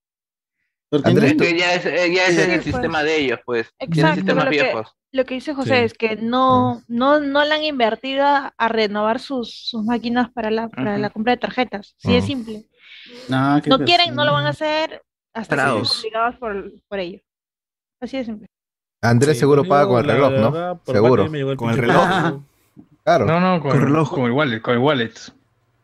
Porque 0.92 1.08
Andrés, 1.08 1.36
no- 1.36 1.42
Es 1.44 1.50
que 1.52 1.58
ya 1.58 1.74
es, 1.74 1.86
eh, 1.86 2.12
ya 2.14 2.26
es 2.26 2.34
Sí, 2.34 2.40
el 2.42 2.50
pues. 2.50 2.64
sistema 2.64 3.02
de 3.02 3.16
ellos, 3.18 3.40
pues. 3.46 3.66
Es 3.78 3.88
el 3.88 3.98
Exacto, 3.98 4.34
lo 4.34 4.42
que- 4.44 4.50
viejos. 4.50 4.94
Lo 5.14 5.24
que 5.24 5.34
dice 5.34 5.54
José 5.54 5.76
Sí. 5.78 5.84
es 5.84 5.94
que 5.94 6.16
no, 6.16 6.82
no, 6.86 7.18
no 7.20 7.44
le 7.44 7.54
han 7.54 7.64
invertido 7.64 8.24
a, 8.26 8.52
renovar 8.68 9.18
sus, 9.20 9.54
sus 9.68 9.82
máquinas 9.84 10.30
para 10.32 10.50
la, 10.50 10.68
para 10.68 10.98
la 10.98 11.08
compra 11.10 11.32
de 11.32 11.36
tarjetas. 11.38 11.94
Sí, 11.98 12.14
es 12.14 12.24
Ujú. 12.24 12.26
simple. 12.32 12.66
Ah, 13.30 13.60
qué 13.64 13.70
No 13.70 13.78
quieren, 13.80 14.14
no 14.14 14.24
lo 14.26 14.32
van 14.32 14.46
a 14.46 14.50
persona. 14.52 14.70
hacer 14.84 15.02
hasta 15.34 15.56
que 15.56 16.38
por, 16.38 16.72
por 16.88 16.98
ello. 16.98 17.20
Así 18.00 18.18
de 18.18 18.24
simple. 18.26 18.46
Andrés 19.02 19.34
Sí, 19.36 19.40
seguro 19.40 19.64
paga 19.64 19.86
con 19.86 19.98
el 20.00 20.06
reloj, 20.10 20.32
¿no? 20.32 20.50
verdad, 20.52 20.80
Seguro. 20.86 21.26
Con 21.56 21.70
el 21.70 21.76
reloj. 21.78 22.40
Claro. 23.04 23.26
No, 23.26 23.40
no, 23.40 23.60
con, 23.62 23.70
Con 23.72 23.80
reloj. 23.80 24.10
con 24.14 24.24
el 24.26 24.32
wallet, 24.32 24.60
con 24.60 24.74
el 24.74 24.80
wallet. 24.80 25.12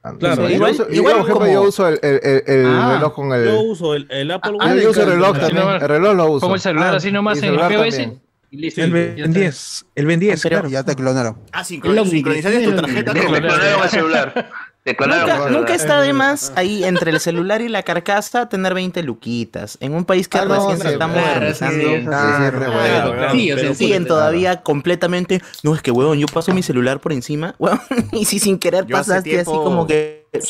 Ah, 0.08 0.16
Claro, 0.18 0.48
yo 0.48 0.54
igual- 0.54 0.70
uso- 0.72 0.88
yo, 0.88 0.94
igual 0.94 1.12
por 1.14 1.22
ejemplo, 1.22 1.46
como- 1.46 1.52
yo 1.52 1.62
uso 1.62 1.88
el, 1.88 1.98
el- 2.02 2.20
el- 2.22 2.42
el 2.46 2.66
Ah, 2.66 2.92
reloj 2.94 3.14
con 3.14 3.32
el. 3.32 3.44
Yo 3.44 3.60
uso 3.60 3.94
el, 3.94 4.06
el 4.10 4.30
Apple 4.30 4.56
Ah, 4.60 4.74
yo 4.74 4.90
uso 4.90 5.02
el 5.02 5.08
reloj 5.08 5.38
también. 5.38 5.68
El 5.68 5.80
reloj 5.80 6.14
lo 6.16 6.30
uso. 6.30 6.40
Pongo 6.40 6.54
el 6.54 6.60
celular 6.60 6.94
Ah, 6.94 6.96
así 6.96 7.12
nomás 7.12 7.36
y 7.42 7.46
en 7.46 7.54
el 7.54 8.12
y 8.50 8.56
listo. 8.56 8.82
El 8.82 8.92
Ben 8.92 9.18
está. 9.18 9.28
10. 9.40 9.86
El 9.94 10.06
Ben 10.06 10.20
10, 10.20 10.42
Pero 10.42 10.54
claro. 10.54 10.68
ya 10.70 10.82
te 10.82 10.94
clonaron. 10.96 11.36
Ah, 11.52 11.62
sincron- 11.64 12.06
sincronizaste 12.08 12.62
tu 12.64 12.74
tarjeta 12.76 13.12
Te 13.12 13.20
con 13.24 13.34
clonaron 13.34 13.82
el 13.82 13.88
celular. 13.90 14.50
Nunca, 15.50 15.74
está 15.74 16.00
de 16.00 16.12
más 16.12 16.52
ahí 16.56 16.84
entre 16.84 17.10
el 17.10 17.20
celular 17.20 17.60
y 17.62 17.68
la 17.68 17.82
carcasa 17.82 18.48
tener 18.48 18.74
20 18.74 19.02
luquitas. 19.02 19.76
En 19.80 19.94
un 19.94 20.04
país 20.04 20.28
que 20.28 20.38
Ah, 20.38 20.44
no, 20.44 20.54
recién 20.54 20.78
se 20.78 20.92
está 20.94 21.06
claro, 21.06 21.20
modernizando. 21.20 21.88
sí, 21.88 21.96
sí, 21.98 22.04
Claro, 22.04 22.58
re 22.58 22.66
claro, 22.66 22.72
bueno. 22.72 23.12
claro. 23.18 23.32
Sí, 23.32 23.52
o 23.52 23.54
sea, 23.54 23.62
Pero 23.62 23.74
sí, 23.74 23.84
siguen 23.84 24.04
claro. 24.04 24.14
todavía 24.14 24.62
completamente. 24.62 25.42
No, 25.62 25.74
es 25.74 25.82
que 25.82 25.90
huevón, 25.90 26.18
yo 26.18 26.26
paso 26.26 26.52
mi 26.54 26.62
celular 26.62 27.00
por 27.00 27.12
encima. 27.12 27.54
huevón, 27.58 27.80
y 28.12 28.24
si 28.24 28.38
sin 28.38 28.58
querer 28.58 28.86
Yo 28.86 28.96
pasaste 28.96 29.40
así 29.40 29.50
como 29.50 29.86
que. 29.86 30.26
Te 30.30 30.40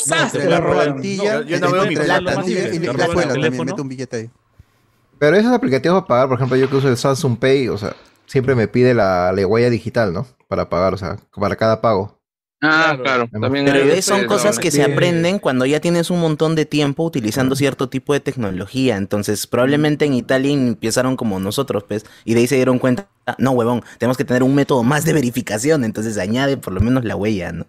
la 0.44 0.44
la 0.50 0.60
roban. 0.60 0.86
rolantilla, 0.86 1.40
No, 1.40 1.42
yo 1.42 1.60
no 1.60 1.70
veo 1.70 1.86
mi 1.86 1.94
y 1.94 1.96
la 1.96 2.16
escuela 2.18 3.32
también, 3.34 3.64
mete 3.64 3.80
un 3.80 3.88
billete 3.88 4.16
ahí. 4.16 4.30
Pero 5.18 5.36
esos 5.36 5.52
aplicativos 5.52 6.00
para 6.02 6.06
pagar, 6.08 6.28
por 6.28 6.36
ejemplo, 6.38 6.56
yo 6.56 6.68
que 6.68 6.76
uso 6.76 6.88
el 6.88 6.96
Samsung 6.96 7.38
Pay, 7.38 7.68
o 7.68 7.78
sea, 7.78 7.94
siempre 8.26 8.54
me 8.54 8.68
pide 8.68 8.94
la, 8.94 9.32
la 9.32 9.46
huella 9.46 9.70
digital, 9.70 10.12
¿no? 10.12 10.26
Para 10.48 10.68
pagar, 10.68 10.94
o 10.94 10.96
sea, 10.98 11.16
para 11.32 11.56
cada 11.56 11.80
pago. 11.80 12.17
Ah, 12.60 12.98
claro. 13.00 13.28
También 13.30 13.66
Pero 13.66 14.02
son 14.02 14.24
cosas 14.26 14.58
que 14.58 14.70
se 14.72 14.82
aprenden 14.82 15.38
cuando 15.38 15.64
ya 15.64 15.78
tienes 15.80 16.10
un 16.10 16.20
montón 16.20 16.56
de 16.56 16.64
tiempo 16.66 17.04
utilizando 17.04 17.54
cierto 17.54 17.88
tipo 17.88 18.12
de 18.12 18.20
tecnología. 18.20 18.96
Entonces, 18.96 19.46
probablemente 19.46 20.06
en 20.06 20.14
Italia 20.14 20.52
empezaron 20.52 21.16
como 21.16 21.38
nosotros, 21.38 21.84
pues, 21.86 22.04
y 22.24 22.34
de 22.34 22.40
ahí 22.40 22.46
se 22.48 22.56
dieron 22.56 22.80
cuenta, 22.80 23.06
"Ah, 23.26 23.36
no, 23.38 23.52
huevón, 23.52 23.82
tenemos 23.98 24.16
que 24.16 24.24
tener 24.24 24.42
un 24.42 24.54
método 24.56 24.82
más 24.82 25.04
de 25.04 25.12
verificación. 25.12 25.84
Entonces, 25.84 26.18
añade 26.18 26.56
por 26.56 26.72
lo 26.72 26.80
menos 26.80 27.04
la 27.04 27.14
huella, 27.14 27.52
¿no? 27.52 27.66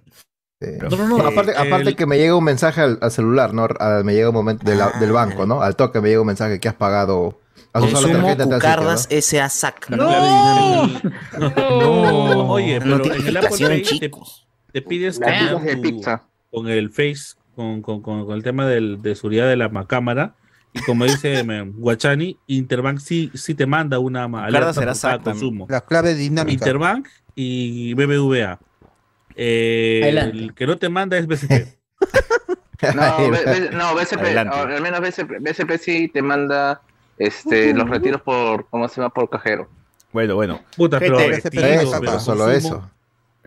Sí. 0.61 0.71
No, 0.81 0.89
no, 0.89 1.17
no, 1.19 1.25
aparte, 1.27 1.51
eh, 1.51 1.55
aparte 1.57 1.89
el- 1.89 1.95
que 1.95 2.05
me 2.05 2.17
llega 2.17 2.35
un 2.35 2.43
mensaje 2.43 2.81
al, 2.81 2.97
al 3.01 3.11
celular, 3.11 3.53
¿no? 3.53 3.67
A- 3.79 4.01
me 4.03 4.13
llega 4.13 4.29
un 4.29 4.35
momento 4.35 4.65
de 4.69 4.75
la- 4.75 4.91
del 4.99 5.11
banco, 5.11 5.45
¿no? 5.45 5.61
Al 5.61 5.75
toque 5.75 6.01
me 6.01 6.09
llega 6.09 6.19
un 6.21 6.27
mensaje 6.27 6.59
que 6.59 6.67
has 6.67 6.75
pagado. 6.75 7.39
Has 7.73 7.83
usado 7.83 8.07
la 8.07 8.13
tarjeta 8.21 8.43
Cucardas 8.45 9.03
sitio, 9.03 9.17
S.A. 9.19 9.49
SAC. 9.49 9.89
No. 9.91 10.87
No. 11.37 12.49
Oye, 12.51 12.79
pero 12.81 13.05
en 13.05 13.27
el 13.27 13.37
Apple 13.37 13.49
Pay 13.67 13.81
te, 13.83 13.99
chicos. 13.99 14.47
Te 14.71 14.81
pides 14.81 15.19
pizzas 15.19 15.63
de 15.63 15.75
tu- 15.75 15.81
pizza. 15.81 16.23
con 16.51 16.67
el 16.67 16.89
Face, 16.89 17.35
con, 17.55 17.81
con, 17.81 18.01
con, 18.01 18.25
con 18.25 18.35
el 18.35 18.43
tema 18.43 18.65
del, 18.67 19.01
de 19.01 19.15
seguridad 19.15 19.47
de 19.47 19.55
la 19.57 19.69
ma- 19.69 19.87
cámara. 19.87 20.35
Y 20.73 20.81
como 20.81 21.05
dice 21.05 21.43
Guachani, 21.75 22.37
Interbank 22.47 22.99
sí, 22.99 23.31
sí 23.33 23.55
te 23.55 23.65
manda 23.65 23.97
una 23.99 24.23
alerta 24.25 24.73
será 24.73 24.93
cada 24.93 25.19
consumo. 25.19 25.65
Las 25.69 25.83
claves 25.83 26.17
dinámicas. 26.17 26.61
Interbank 26.67 27.07
y 27.35 27.93
BBVA. 27.95 28.59
Eh, 29.35 30.01
Adelante. 30.03 30.37
el 30.37 30.53
que 30.53 30.67
no 30.67 30.77
te 30.77 30.89
manda 30.89 31.17
es 31.17 31.25
BCP. 31.27 31.51
No, 32.95 33.29
B- 33.29 33.69
no 33.73 33.93
BCP, 33.93 34.37
al 34.37 34.81
menos 34.81 35.01
BCP, 35.01 35.41
BCP 35.41 35.77
sí 35.81 36.07
te 36.07 36.21
manda 36.21 36.81
este, 37.17 37.73
los 37.73 37.89
retiros 37.89 38.21
por, 38.21 38.69
¿cómo 38.69 38.87
se 38.87 39.01
llama? 39.01 39.13
Por 39.13 39.29
cajero. 39.29 39.67
Bueno, 40.13 40.35
bueno. 40.35 40.61
Puta, 40.77 40.97
pero 40.97 41.19
Gente, 41.19 41.41
retiros, 41.41 41.65
Eso, 41.65 41.91
pero 41.91 41.99
pero 41.99 42.19
solo 42.21 42.45
consumo- 42.45 42.51
eso. 42.57 42.91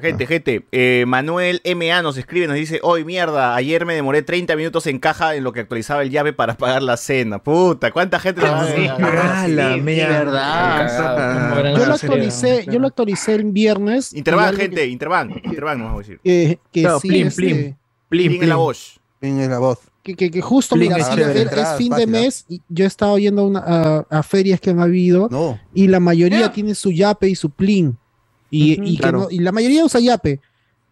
Gente, 0.02 0.26
gente, 0.26 0.66
eh, 0.72 1.04
Manuel 1.06 1.62
MA 1.76 2.02
nos 2.02 2.16
escribe, 2.18 2.48
nos 2.48 2.56
dice, 2.56 2.80
hoy 2.82 3.04
mierda, 3.04 3.54
ayer 3.54 3.86
me 3.86 3.94
demoré 3.94 4.22
30 4.22 4.56
minutos 4.56 4.86
en 4.88 4.98
caja 4.98 5.36
en 5.36 5.44
lo 5.44 5.52
que 5.52 5.60
actualizaba 5.60 6.02
el 6.02 6.10
llave 6.10 6.32
para 6.32 6.56
pagar 6.56 6.82
la 6.82 6.96
cena. 6.96 7.38
Puta, 7.42 7.92
¿cuánta 7.92 8.18
gente 8.18 8.42
le 8.42 8.50
va 8.50 8.62
a 8.62 8.66
sí. 8.66 8.86
Ah, 8.88 9.46
la 9.48 9.76
verdad. 9.76 11.56
Gran 11.56 11.76
Yo 11.76 11.86
lo 11.86 11.94
actualicé, 11.94 12.66
yo 12.70 12.78
lo 12.78 12.86
actualicé 12.88 13.34
el 13.34 13.44
viernes. 13.52 14.12
Interbank, 14.12 14.56
gente, 14.56 14.86
Interbank, 14.86 15.36
Interbank 15.44 15.78
nos 15.78 15.86
vamos 15.88 15.98
a 15.98 16.02
decir. 16.08 16.20
Que, 16.22 16.58
que 16.72 16.80
Claro, 16.82 17.00
sí, 17.00 17.08
plim, 17.08 17.26
este, 17.28 17.40
plim. 17.42 17.56
Plim, 17.56 17.76
Plim 18.08 18.32
en 18.42 18.48
la 18.48 18.54
plim. 18.54 18.56
voz. 18.64 19.00
En 19.20 19.50
la 19.50 19.58
voz. 19.58 19.78
que, 20.02 20.16
que, 20.16 20.30
que 20.32 20.40
justo 20.40 20.74
Plim 20.74 20.88
mira, 20.88 21.00
es 21.00 21.06
sí, 21.06 21.14
chévere. 21.14 21.32
es- 21.38 21.42
Entradas 21.46 21.72
es 21.72 21.78
fin 21.78 21.90
de 21.90 21.94
fácil, 21.94 22.10
¿no? 22.12 22.18
mes 22.20 22.44
y 22.48 22.60
yo 22.68 22.84
he 22.84 22.88
estado 22.88 23.18
yendo 23.18 23.42
a, 23.42 23.46
una- 23.46 23.60
a- 23.64 24.06
a 24.18 24.22
ferias 24.24 24.60
que 24.60 24.74
me 24.74 24.80
ha 24.82 24.84
habido 24.84 25.28
No. 25.30 25.60
y 25.72 25.86
la 25.88 26.00
mayoría 26.00 26.50
tiene 26.52 26.74
su 26.74 26.90
yape 26.90 27.28
y 27.28 27.36
su 27.36 27.50
plin 27.50 27.96
y, 28.52 28.74
Ujú, 28.74 28.84
y 28.88 28.96
que 28.96 29.02
claro. 29.02 29.18
no- 29.22 29.30
y 29.30 29.38
la 29.40 29.50
mayoría 29.50 29.84
usa 29.84 29.98
yape 30.00 30.40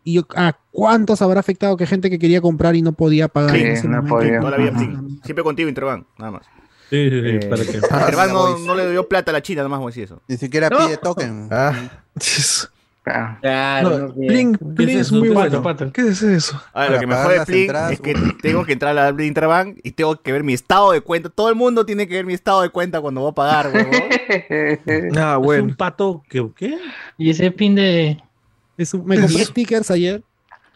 y 0.02 0.18
a 0.34 0.56
cuántos 0.72 1.20
habrá 1.20 1.40
afectado 1.40 1.76
que 1.76 1.86
gente 1.86 2.08
que 2.10 2.18
quería 2.18 2.40
comprar 2.40 2.74
y 2.74 2.80
no 2.82 2.92
podía 2.92 3.28
pagar 3.28 3.54
Sí, 3.54 3.60
en 3.62 3.66
ese 3.68 3.86
no 3.86 3.98
momento? 3.98 4.16
podía. 4.16 4.40
Toda 4.40 4.50
la 4.52 4.56
vida, 4.56 4.72
Ah, 4.74 4.78
Plin. 4.78 5.20
Siempre 5.22 5.44
contigo, 5.44 5.68
Interbank, 5.68 6.06
nada 6.18 6.30
más. 6.32 6.46
Sí, 6.88 7.08
sí, 7.10 7.20
sí, 7.20 7.26
Eh, 7.28 7.46
para 7.50 7.62
que. 7.64 7.76
Interbank 7.76 8.32
no, 8.32 8.58
no 8.58 8.74
le 8.74 8.90
dio 8.90 9.06
plata 9.08 9.30
a 9.30 9.34
la 9.34 9.42
China, 9.42 9.58
nada 9.58 9.68
más 9.68 9.78
voy 9.78 9.88
a 9.88 9.90
decir 9.90 10.04
eso. 10.04 10.22
Ni 10.26 10.38
siquiera 10.38 10.70
No. 10.70 10.78
pide 10.78 10.96
token. 10.96 11.48
Ah, 11.52 12.02
Claro, 13.40 13.90
No, 13.90 13.98
no, 13.98 14.12
bien. 14.14 14.28
Plin, 14.28 14.58
¿Qué 14.58 14.64
Plin 14.76 14.88
es 14.90 14.94
es 14.96 15.00
eso? 15.06 15.14
muy 15.16 15.22
¿Qué 15.22 15.28
es 15.28 15.34
bueno. 15.34 15.62
pato? 15.62 15.92
¿Qué 15.92 16.02
es 16.08 16.22
eso? 16.22 16.60
A 16.72 16.82
ver, 16.82 16.92
lo 16.92 17.00
que 17.00 17.06
me 17.06 17.14
jode 17.14 17.32
de 17.32 17.36
las 17.38 17.46
Plin 17.46 17.60
entradas, 17.62 17.92
es 17.92 18.00
que 18.00 18.14
tengo 18.42 18.64
que 18.64 18.72
entrar 18.72 18.98
a 18.98 19.12
la 19.12 19.24
Interbank 19.24 19.78
y 19.82 19.92
tengo 19.92 20.20
que 20.20 20.32
ver 20.32 20.44
mi 20.44 20.52
estado 20.52 20.92
de 20.92 21.00
cuenta. 21.00 21.28
Todo 21.30 21.48
el 21.48 21.54
mundo 21.54 21.86
tiene 21.86 22.06
que 22.06 22.14
ver 22.14 22.26
mi 22.26 22.34
estado 22.34 22.62
de 22.62 22.70
cuenta 22.70 23.00
cuando 23.00 23.22
voy 23.22 23.30
a 23.30 23.34
pagar, 23.34 23.66
huevón. 23.72 24.08
Ah, 25.16 25.36
Es 25.40 25.44
bueno. 25.44 25.64
un 25.64 25.74
pato 25.76 26.22
que. 26.28 26.46
¿Qué? 26.54 26.78
Y 27.18 27.30
ese 27.30 27.50
pin 27.50 27.74
de. 27.74 28.22
Es 28.76 28.94
un- 28.94 29.04
me 29.04 29.18
compré 29.20 29.44
stickers 29.44 29.90
ayer 29.90 30.22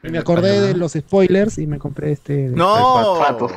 y 0.04 0.10
me 0.10 0.18
acordé 0.18 0.60
de 0.60 0.74
los 0.74 0.92
spoilers 0.92 1.58
y 1.58 1.66
me 1.66 1.78
compré 1.78 2.12
este 2.12 2.50
de- 2.50 2.56
¡No! 2.56 3.18
Pato. 3.18 3.48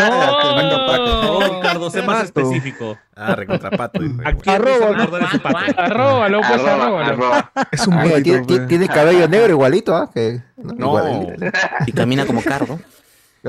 Oh, 0.00 1.40
¡No! 1.40 1.56
Ricardo, 1.56 1.90
sé 1.90 2.02
más 2.02 2.24
específico. 2.24 2.96
Ah, 3.16 3.34
recontrapato. 3.34 4.00
dijo. 4.00 4.20
¿A 4.24 4.32
quién 4.34 4.62
me 4.62 4.70
hizo 4.72 4.84
Arroba? 4.86 5.30
Arróbalo, 5.76 6.40
pues, 6.40 6.50
Arroba, 6.52 6.72
arróbalo. 6.74 7.04
arroba. 7.06 7.52
Es 7.72 7.86
un 7.86 7.98
tiene, 8.68 8.88
cabello 8.88 9.28
negro 9.28 9.50
igualito, 9.50 9.94
¿ah? 9.96 10.10
Que, 10.12 10.40
¿no? 10.56 10.72
No. 10.74 10.86
Igual- 10.98 11.52
Y 11.86 11.92
camina 11.92 12.26
como 12.26 12.42
cardo. 12.42 12.78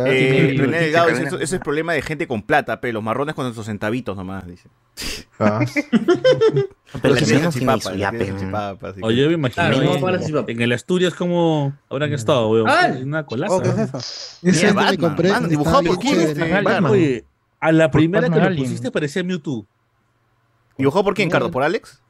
claro. 0.04 0.12
Eh, 0.12 0.48
Sí, 0.52 0.58
René 0.58 0.80
Delgado 0.80 1.08
dice, 1.10 1.24
eso 1.42 1.56
es 1.56 1.62
problema 1.62 1.94
de 1.94 2.02
gente 2.02 2.28
con 2.28 2.42
plata, 2.42 2.80
pero 2.82 2.94
los 2.96 3.04
marrones 3.04 3.36
con 3.36 3.54
sus 3.54 3.66
centavitos 3.66 4.16
nomás, 4.18 4.46
dice. 4.48 4.70
Ah. 5.40 5.60
Pero 7.02 7.16
salchipapa, 7.16 8.90
así 8.90 9.00
que- 9.00 9.06
Oye, 9.06 9.22
yo 9.22 9.28
me 9.28 9.34
imagino. 9.36 9.64
Claro, 9.70 9.80
ahí 9.80 10.02
no, 10.32 10.48
en- 10.48 10.62
el 10.62 10.72
Asturias, 10.74 11.14
¿cómo 11.14 11.74
habrán 11.90 12.12
estado, 12.14 12.50
weón? 12.50 12.68
Ah. 12.68 12.98
Una 13.02 13.26
colaza. 13.26 13.54
Oh, 13.54 13.62
¿qué 13.62 13.70
es 13.70 13.78
eso? 13.78 13.98
Ese 14.42 14.68
me 14.68 14.74
Batman, 14.74 14.98
compré, 14.98 15.30
Batman, 15.30 15.44
está 15.44 15.50
dibujado 15.50 15.84
por 15.84 16.00
quién, 16.00 16.20
este, 16.22 16.62
Batman. 16.64 16.86
Oye, 16.92 17.26
a 17.60 17.72
la 17.72 17.92
primera 17.92 18.30
que 18.30 18.40
lo 18.40 18.56
pusiste 18.56 18.92
parecía 18.92 19.24
Mewtwo. 19.24 19.66
¿Dibujado 20.78 21.04
por 21.04 21.14
quién, 21.14 21.30
Cardo? 21.30 21.52
¿Por 21.52 21.64
Alex? 21.64 22.02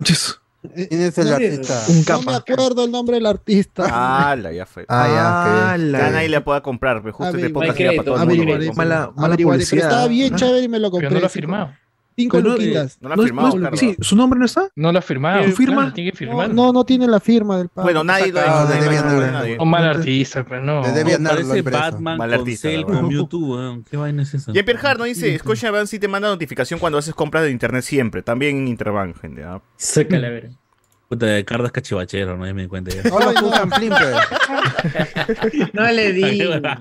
Yes. 0.00 0.40
¿Quién 0.74 1.00
es 1.02 1.18
el 1.18 1.32
artista? 1.32 1.82
Un 1.88 2.04
No 2.08 2.22
me 2.22 2.34
acuerdo 2.36 2.84
el 2.84 2.90
nombre 2.90 3.16
del 3.16 3.26
artista. 3.26 3.84
Ah, 3.86 4.34
la, 4.36 4.52
ya 4.52 4.64
fue. 4.66 4.84
Ah, 4.88 5.76
ya, 5.76 5.76
que- 5.76 5.92
Ya 5.92 6.10
nadie 6.10 6.28
le 6.28 6.40
pueda 6.40 6.62
comprar, 6.62 7.02
pero 7.02 7.12
justo 7.12 7.36
este 7.36 7.38
Averiguaré. 7.46 7.68
podcast 7.68 7.80
era 7.80 7.92
para 7.92 8.04
todo 8.04 8.32
el 8.32 8.38
mundo. 8.58 8.72
Mala, 8.74 9.12
mala 9.14 9.36
publicidad. 9.36 9.84
estaba 9.84 10.06
bien 10.08 10.32
¿no? 10.32 10.38
chévere 10.38 10.60
y 10.64 10.68
me 10.68 10.78
lo 10.78 10.90
compré. 10.90 11.08
Pero 11.08 11.14
no 11.16 11.20
lo 11.20 11.26
ha 11.26 11.30
firmado. 11.30 11.70
Cinco 12.16 12.40
no, 12.40 12.50
luquitas. 12.50 12.98
No 13.00 13.08
lo 13.08 13.14
ha 13.14 13.16
No, 13.16 13.22
firmado, 13.24 13.58
no, 13.58 13.76
sí, 13.76 13.96
¿su 14.00 14.14
nombre 14.14 14.38
no 14.38 14.46
está? 14.46 14.68
No 14.76 14.92
lo 14.92 14.98
ha 14.98 15.02
firmado. 15.02 15.44
¿Tu 15.44 15.50
firma? 15.52 15.76
Claro, 15.82 15.92
tiene 15.94 16.10
que 16.12 16.16
firmar. 16.16 16.54
No, 16.54 16.72
no 16.72 16.84
tiene 16.84 17.06
la 17.08 17.18
firma 17.20 17.58
del 17.58 17.68
padre. 17.68 17.84
Bueno, 17.86 18.04
nadie 18.04 18.32
lo 18.32 18.40
Ah, 18.40 18.44
nadie- 18.44 18.66
de 18.68 18.74
nadie- 18.74 18.82
Debian 18.84 19.04
nadie- 19.06 19.24
Art. 19.24 19.32
nadie. 19.32 19.56
Un 19.60 19.70
mal 19.70 19.84
artista, 19.84 20.44
pero 20.44 20.62
no. 20.62 20.82
De 20.82 20.92
Debian 20.92 21.22
No, 21.22 21.30
lo 21.30 21.36
parece. 21.48 21.62
Batman 21.62 22.18
Mal 22.18 22.30
con 22.30 22.38
artista, 22.40 22.68
Cell 22.68 22.80
la 22.80 22.86
con. 22.86 23.08
Mewtwo. 23.08 23.82
¿Qué 23.90 23.96
vaina 23.96 24.22
es 24.22 24.34
esa? 24.34 24.52
Jean-Pierre 24.52 24.80
Hart 24.86 24.98
nos 24.98 25.08
dice, 25.08 25.38
Scotiabank 25.38 25.86
sí 25.86 25.98
te 25.98 26.08
manda 26.08 26.28
notificación 26.28 26.78
cuando 26.78 26.98
haces 26.98 27.14
compras 27.14 27.44
de 27.44 27.50
internet 27.50 27.82
siempre. 27.82 28.22
También 28.22 28.56
en 28.58 28.68
Interbank, 28.68 29.20
gente. 29.20 29.42
¿ah? 29.44 29.60
Sácala, 29.76 30.28
a 30.28 30.30
ver. 30.30 30.50
Puta, 31.14 31.26
de 31.26 31.44
Cardas 31.44 31.72
cachivachero, 31.72 32.36
no 32.36 32.46
Ya 32.46 32.54
me 32.54 32.62
di 32.62 32.68
cuenta 32.68 32.90
ya. 32.94 33.02
Plin, 33.02 33.90
pues. 33.90 34.14
No 35.72 35.90
le 35.90 36.12
di. 36.12 36.38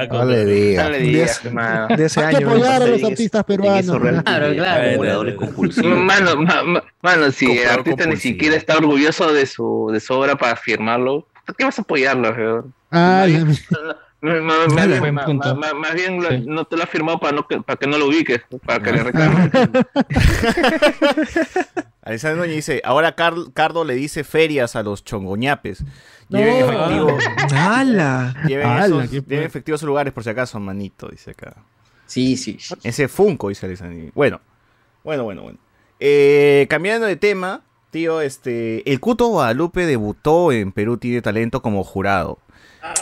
No 0.10 0.26
le 0.26 0.46
diga. 0.46 0.84
No 0.84 0.90
le 0.90 1.00
digas, 1.00 1.46
hermano. 1.46 1.96
De 1.96 2.06
ese 2.06 2.24
Hay 2.24 2.36
que 2.36 2.44
apoyar 2.44 2.82
a 2.82 2.86
¿no? 2.86 2.88
los 2.88 3.04
artistas 3.04 3.44
peruanos. 3.44 4.00
Claro, 4.24 4.54
claro. 4.54 5.36
Compulsivos. 5.38 5.98
Mano, 5.98 6.36
ma- 6.38 6.64
ma- 6.64 6.84
mano, 7.02 7.32
si 7.32 7.58
el 7.58 7.70
artista 7.70 8.06
ni 8.06 8.18
siquiera 8.18 8.56
está 8.56 8.78
orgulloso 8.78 9.32
de 9.34 9.46
su, 9.46 9.90
de 9.92 10.00
su 10.00 10.14
obra 10.14 10.36
para 10.36 10.56
firmarlo, 10.56 11.28
¿por 11.46 11.56
qué 11.56 11.66
vas 11.66 11.78
a 11.80 11.82
apoyarlo, 11.82 12.30
weón? 12.32 12.74
Ah, 12.92 13.26
Más 14.24 15.94
bien, 15.96 16.18
más 16.18 16.30
Sí. 16.30 16.44
no 16.48 16.64
te 16.66 16.78
lo 16.78 16.84
ha 16.84 16.88
firmado 16.88 17.20
para, 17.20 17.34
no 17.36 17.46
que, 17.46 17.60
para 17.62 17.78
que 17.78 17.88
no 17.88 17.98
lo 17.98 18.08
ubiques, 18.08 18.42
para 18.66 18.82
que 18.82 18.92
le 18.94 19.04
reclamen. 19.04 19.52
Alexander 22.04 22.38
Núñez 22.38 22.56
dice, 22.56 22.82
ahora 22.84 23.16
Car- 23.16 23.52
Cardo 23.54 23.84
le 23.86 23.96
dice 23.96 24.24
ferias 24.24 24.76
a 24.76 24.84
los 24.84 25.04
chongoñapes. 25.04 25.84
Lleven 26.30 26.60
No. 26.60 26.72
efectivo, 26.72 27.18
¡Hala! 27.56 28.34
lleven, 28.48 28.68
¡Hala, 28.68 28.86
esos- 28.86 29.10
qué 29.10 29.22
lleven 29.28 29.46
efectivo 29.46 29.76
a 29.76 29.78
esos 29.78 29.88
lugares 29.88 30.14
por 30.14 30.24
si 30.24 30.30
acaso, 30.30 30.60
manito, 30.60 31.08
dice 31.10 31.32
acá. 31.32 31.56
Sí, 32.06 32.36
sí. 32.38 32.58
sí. 32.60 32.74
Ese 32.84 33.08
Funko, 33.08 33.50
dice 33.50 33.66
Alexander. 33.66 34.12
Bueno, 34.14 34.42
bueno, 35.04 35.24
bueno, 35.24 35.44
bueno. 35.44 35.60
Eh, 36.00 36.68
cambiando 36.70 37.08
de 37.08 37.16
tema, 37.16 37.62
tío, 37.92 38.20
este, 38.22 38.90
el 38.92 39.00
Cuto 39.00 39.28
Guadalupe 39.28 39.86
debutó 39.86 40.52
en 40.52 40.72
Perú 40.72 40.98
Tiene 40.98 41.22
Talento 41.22 41.62
como 41.62 41.84
jurado. 41.84 42.40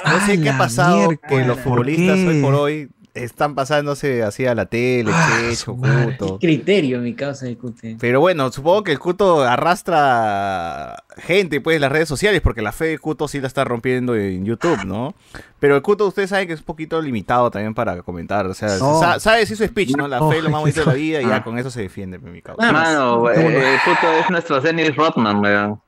No 0.06 0.26
sé 0.26 0.40
qué 0.42 0.50
ha 0.50 0.58
pasado 0.58 0.98
miércoles, 1.08 1.20
que 1.28 1.46
los 1.48 1.58
¿por 1.58 1.64
futbolistas 1.64 2.16
qué? 2.18 2.28
hoy 2.28 2.42
por 2.42 2.54
hoy 2.56 2.90
están 3.14 3.56
pasándose 3.56 4.24
así 4.24 4.46
a 4.46 4.56
la 4.56 4.68
tele, 4.68 5.12
Checho, 5.50 5.76
Cuto. 5.76 6.40
Criterio, 6.40 7.00
mi 7.00 7.14
causa 7.14 7.46
de 7.46 7.58
Cute. 7.58 7.98
Pero 8.00 8.22
bueno, 8.22 8.50
supongo 8.54 8.84
que 8.86 8.94
el 8.94 9.00
Cuto 9.00 9.42
arrastra 9.44 11.04
gente, 11.18 11.60
pues, 11.62 11.76
en 11.76 11.82
las 11.82 11.92
redes 11.92 12.08
sociales, 12.08 12.40
porque 12.42 12.62
la 12.62 12.72
fe 12.72 12.86
de 12.86 13.00
Cuto 13.00 13.28
sí 13.28 13.42
la 13.42 13.48
está 13.48 13.64
rompiendo 13.66 14.16
en 14.16 14.46
YouTube, 14.46 14.86
¿no? 14.86 15.14
Pero 15.60 15.76
el 15.76 15.82
Cuto, 15.82 16.08
ustedes 16.08 16.30
saben 16.30 16.48
que 16.48 16.54
es 16.54 16.60
un 16.60 16.66
poquito 16.66 17.02
limitado 17.02 17.52
también 17.52 17.74
para 17.74 18.02
comentar. 18.02 18.46
O 18.48 18.54
sea, 18.54 18.78
No. 18.78 19.00
sa- 19.00 19.20
sabe 19.20 19.40
decir 19.40 19.58
su 19.58 19.66
speech, 19.66 19.96
¿no? 19.98 20.08
La 20.08 20.20
fe 20.30 20.38
es 20.38 20.44
lo 20.44 20.50
más 20.50 20.62
bonito 20.62 20.80
de 20.82 20.86
la 20.86 20.94
vida 20.94 21.22
y 21.22 21.26
ya 21.28 21.36
Ah. 21.38 21.44
con 21.44 21.58
eso 21.60 21.70
se 21.70 21.82
defiende, 21.82 22.18
mi 22.18 22.42
causa. 22.42 22.72
Mano, 22.72 23.30
eh, 23.30 23.78
puto, 23.84 24.10
es 24.24 24.30
nuestro 24.30 24.62
Dennis 24.62 24.96
Rodman, 24.96 25.40
weón. 25.42 25.82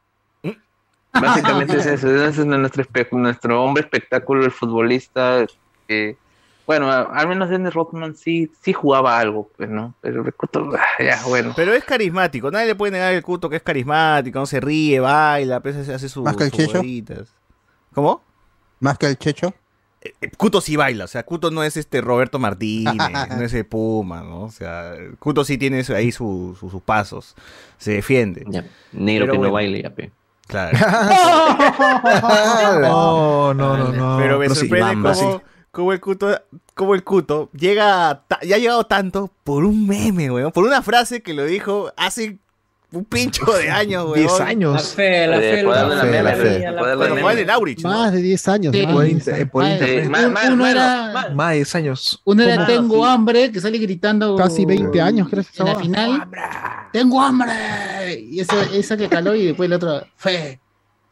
Básicamente 1.14 1.78
es 1.78 1.86
eso, 1.86 2.10
ese 2.10 2.42
es 2.42 2.46
nuestro, 2.46 2.84
espe- 2.84 3.08
nuestro 3.12 3.64
hombre 3.64 3.84
espectáculo, 3.84 4.44
el 4.46 4.52
futbolista 4.52 5.46
que, 5.88 6.18
bueno, 6.66 6.90
a- 6.92 7.02
al 7.04 7.28
menos 7.28 7.50
Dennis 7.50 7.74
Rodman 7.74 8.16
sí, 8.16 8.52
sí 8.62 8.74
jugaba 8.74 9.20
algo, 9.20 9.50
pues, 9.56 9.70
¿no? 9.70 9.94
Pero 10.02 10.26
el 10.26 10.34
Cuto, 10.34 10.70
ah, 10.78 11.04
ya, 11.04 11.22
bueno. 11.28 11.54
Pero 11.56 11.74
es 11.74 11.84
carismático, 11.84 12.50
nadie 12.52 12.68
le 12.68 12.76
puede 12.76 12.94
negar 12.94 13.14
el 13.14 13.22
Cuto 13.22 13.50
que 13.50 13.58
es 13.58 13.64
carismático, 13.64 14.40
no 14.40 14.46
se 14.46 14.60
ríe, 14.60 15.00
baila, 15.00 15.60
pues, 15.60 15.76
hace- 15.76 15.94
hace 15.94 16.10
sus 16.10 16.24
¿Más 16.24 16.36
que 16.36 16.46
el 16.46 16.50
sus 16.52 16.60
Checho? 16.60 16.82
¿Cómo? 17.94 18.24
¿Más 18.80 18.98
que 18.98 19.06
el 19.08 19.18
Checho? 19.18 19.54
Cuto 20.36 20.60
sí 20.60 20.76
baila, 20.76 21.06
o 21.06 21.08
sea, 21.08 21.24
Cuto 21.24 21.50
no 21.50 21.64
es 21.64 21.78
este 21.78 22.02
Roberto 22.02 22.38
Martínez, 22.40 22.94
no 23.38 23.42
es 23.42 23.54
el 23.54 23.66
Puma, 23.66 24.22
¿no? 24.22 24.42
O 24.44 24.52
sea, 24.52 24.96
Cuto 25.20 25.46
sí 25.46 25.58
tiene 25.58 25.82
ahí 25.96 26.12
su- 26.12 26.58
su- 26.60 26.70
sus 26.70 26.82
pasos, 26.82 27.36
se 27.78 27.92
defiende. 27.94 28.44
Negro 28.92 29.26
Pero 29.26 29.32
que 29.34 29.38
bueno. 29.38 29.44
no 29.44 29.52
baile, 29.54 29.82
ya, 29.84 29.90
pe. 29.92 30.12
Claro. 30.48 30.78
No, 32.82 33.54
no, 33.54 33.78
no, 33.78 33.92
no. 33.92 34.18
Pero 34.18 34.40
me 34.40 34.48
No, 34.48 34.56
sorprende 34.56 34.96
cómo, 35.02 35.42
cómo 35.72 35.94
el 35.94 36.00
Cuto, 36.02 36.42
cómo 36.74 36.96
el 36.96 37.04
Cuto 37.04 37.50
llega, 37.54 38.24
ya 38.44 38.56
ha 38.56 38.60
llegado 38.60 38.86
tanto 38.86 39.30
por 39.44 39.66
un 39.66 39.88
meme, 39.88 40.32
weón, 40.32 40.52
por 40.52 40.66
una 40.66 40.82
frase 40.82 41.22
que 41.22 41.34
lo 41.34 41.46
dijo 41.46 41.92
hace 41.98 42.40
un 42.94 43.06
pincho 43.06 43.46
de 43.46 43.70
años, 43.72 44.06
weón. 44.06 44.16
10 44.20 44.40
años. 44.42 44.74
La 44.74 44.80
fe, 44.80 45.28
la 45.28 45.38
Eh, 45.38 45.40
fe, 45.58 45.64
la 45.64 45.90
fe, 45.90 46.06
meme, 46.06 46.24
la 46.24 46.32
fe. 46.32 46.38
fe, 46.38 46.60
la 46.60 46.78
Poder 46.80 46.80
de 46.80 46.80
fe. 46.80 46.82
la 46.88 46.96
Bueno, 46.96 47.22
Juan 47.22 47.36
de 47.36 47.46
Laurich, 47.46 47.82
¿no? 47.84 47.90
Más 47.90 48.12
de 48.14 48.22
10 48.22 48.48
años. 48.48 48.76
Por 48.76 49.04
de 49.04 49.10
inter- 49.10 49.34
10 49.34 49.38
años. 49.40 49.50
por 49.52 49.64
Ay, 49.64 49.72
internet. 49.74 50.10
Más 51.34 51.50
de 51.50 51.56
10 51.56 51.76
años. 51.76 52.22
uno 52.26 52.44
era 52.44 52.66
Tengo 52.66 53.06
hambre, 53.06 53.52
que 53.52 53.60
sale 53.62 53.78
gritando 53.78 54.36
Casi 54.36 54.66
20 54.66 55.02
años, 55.02 55.28
creo. 55.30 55.44
en 55.60 55.66
la 55.66 55.76
final. 55.76 56.28
Tengo 56.92 57.22
hambre. 57.22 57.52
Y 58.20 58.40
esa, 58.40 58.56
esa 58.74 58.98
que 58.98 59.08
caló 59.10 59.36
y 59.36 59.48
después 59.48 59.70
la 59.70 59.78
otra, 59.78 60.06
fe, 60.16 60.60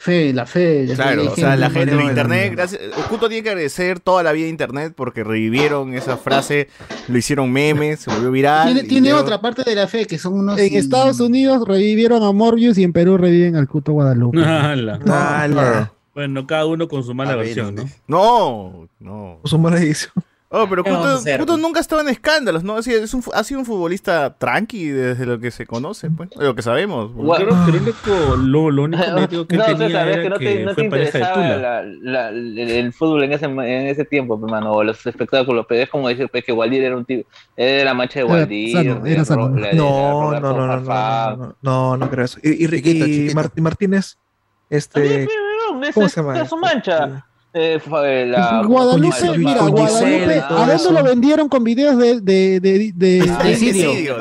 fe, 0.01 0.33
la 0.33 0.45
fe. 0.45 0.87
la 0.87 0.95
Claro, 0.95 1.23
fe, 1.23 1.27
o 1.29 1.35
sea, 1.35 1.55
la 1.55 1.69
gente 1.69 1.95
de 1.95 2.03
internet, 2.03 2.53
gracias, 2.55 2.81
el 2.81 2.91
Cuto 3.05 3.29
tiene 3.29 3.43
que 3.43 3.49
agradecer 3.49 3.99
toda 3.99 4.23
la 4.23 4.31
vida 4.31 4.45
de 4.45 4.49
internet 4.49 4.93
porque 4.95 5.23
revivieron 5.23 5.93
esa 5.93 6.17
frase, 6.17 6.69
lo 7.07 7.17
hicieron 7.17 7.51
memes, 7.51 7.99
se 7.99 8.11
volvió 8.11 8.31
viral. 8.31 8.87
Tiene, 8.87 9.13
otra 9.13 9.41
parte 9.41 9.63
de 9.63 9.75
la 9.75 9.87
fe 9.87 10.05
que 10.05 10.17
son 10.17 10.33
unos. 10.33 10.57
En 10.59 10.75
Estados 10.75 11.19
Unidos 11.19 11.67
revivieron 11.67 12.23
a 12.23 12.31
Morbius 12.31 12.77
y 12.77 12.83
en 12.83 12.93
Perú 12.93 13.17
reviven 13.17 13.55
al 13.55 13.67
Cuto 13.67 13.91
Guadalupe. 13.91 14.43
Ala. 14.43 14.99
Ala. 15.05 15.93
Bueno, 16.15 16.47
cada 16.47 16.65
uno 16.65 16.87
con 16.87 17.03
su 17.03 17.13
mala 17.13 17.33
A 17.33 17.35
ver, 17.35 17.45
versión, 17.45 17.75
¿no? 17.75 17.85
No, 18.07 18.89
no. 18.99 19.39
Su 19.45 19.57
mala 19.59 19.77
edición. 19.77 20.11
Oh, 20.53 20.67
pero 20.69 20.83
¿Qué 20.83 20.91
vamos 20.91 21.05
a 21.05 21.09
Cuto, 21.11 21.19
hacer? 21.21 21.39
Cuto 21.39 21.55
nunca 21.57 21.79
estaba 21.79 22.01
en 22.01 22.09
escándalos, 22.09 22.61
¿no? 22.65 22.77
Es 22.77 23.13
un 23.13 23.23
ha 23.33 23.41
sido 23.45 23.61
un 23.61 23.65
futbolista 23.65 24.35
tranqui 24.37 24.87
desde 24.89 25.25
lo 25.25 25.39
que 25.39 25.49
se 25.49 25.65
conoce, 25.65 26.09
pues, 26.11 26.29
de 26.31 26.43
lo 26.43 26.53
que 26.55 26.61
sabemos. 26.61 27.09
Gua- 27.13 27.37
Creo 27.37 27.49
que 27.65 27.71
lo 27.71 27.77
único, 27.79 28.35
lo, 28.35 28.69
lo 28.71 28.83
único 28.83 29.01
negativo 29.15 29.47
que 29.47 29.55
no, 29.55 29.63
tenía 29.63 29.87
César, 29.87 30.09
es 30.09 30.13
era 30.17 30.23
que 30.23 30.29
no 30.29 30.37
te, 30.37 30.43
que 30.57 30.63
no 30.65 30.69
te 30.75 30.75
fue 30.75 30.89
pareja 30.89 31.11
de 31.17 31.23
interesaba 31.23 31.55
Tula. 31.55 31.57
la- 31.57 31.83
la- 32.01 32.29
el, 32.31 32.57
el 32.59 32.91
fútbol 32.91 33.23
en 33.23 33.31
ese, 33.31 33.45
en 33.45 33.87
ese 33.87 34.03
tiempo, 34.03 34.37
pues, 34.37 34.51
mano, 34.51 34.73
o 34.73 34.83
los 34.83 35.05
espectáculos, 35.05 35.65
pero 35.69 35.83
es 35.83 35.89
como 35.89 36.09
decir 36.09 36.27
pues, 36.29 36.43
que 36.43 36.51
Waldir 36.51 36.83
era 36.83 36.97
un 36.97 37.05
tipo, 37.05 37.29
era 37.55 37.85
la 37.85 37.93
mancha 37.93 38.19
de 38.19 38.25
Era 38.25 38.33
Waldir, 38.33 38.71
sano, 38.73 39.05
era 39.05 39.23
sano. 39.23 39.49
De 39.51 39.73
No, 39.73 40.31
no, 40.33 40.39
no, 40.41 40.51
no, 40.53 40.67
no, 40.67 40.79
no, 40.81 41.35
no, 41.37 41.55
no, 41.61 41.95
no 41.97 42.09
creo 42.09 42.25
eso. 42.25 42.39
Y, 42.43 42.65
y, 42.65 42.67
Chiquito, 42.67 43.07
y 43.07 43.61
Martínez, 43.61 44.17
este, 44.69 45.29
¿cómo 45.93 46.09
se 46.09 46.21
llama? 46.21 46.45
su 46.45 46.57
mancha. 46.57 47.25
Eh, 47.53 47.81
la- 48.29 48.63
Guadalupe, 48.65 49.37
mira, 49.37 49.61
Guadalupe, 49.67 50.39
¿a 50.39 50.47
dónde 50.53 50.75
eso. 50.75 50.91
lo 50.93 51.03
vendieron 51.03 51.49
con 51.49 51.63
videos 51.65 51.97
de, 51.97 52.21
de, 52.21 52.59
de, 52.61 52.91
de- 52.95 53.29
Ah, 53.29 53.39
a 53.41 53.43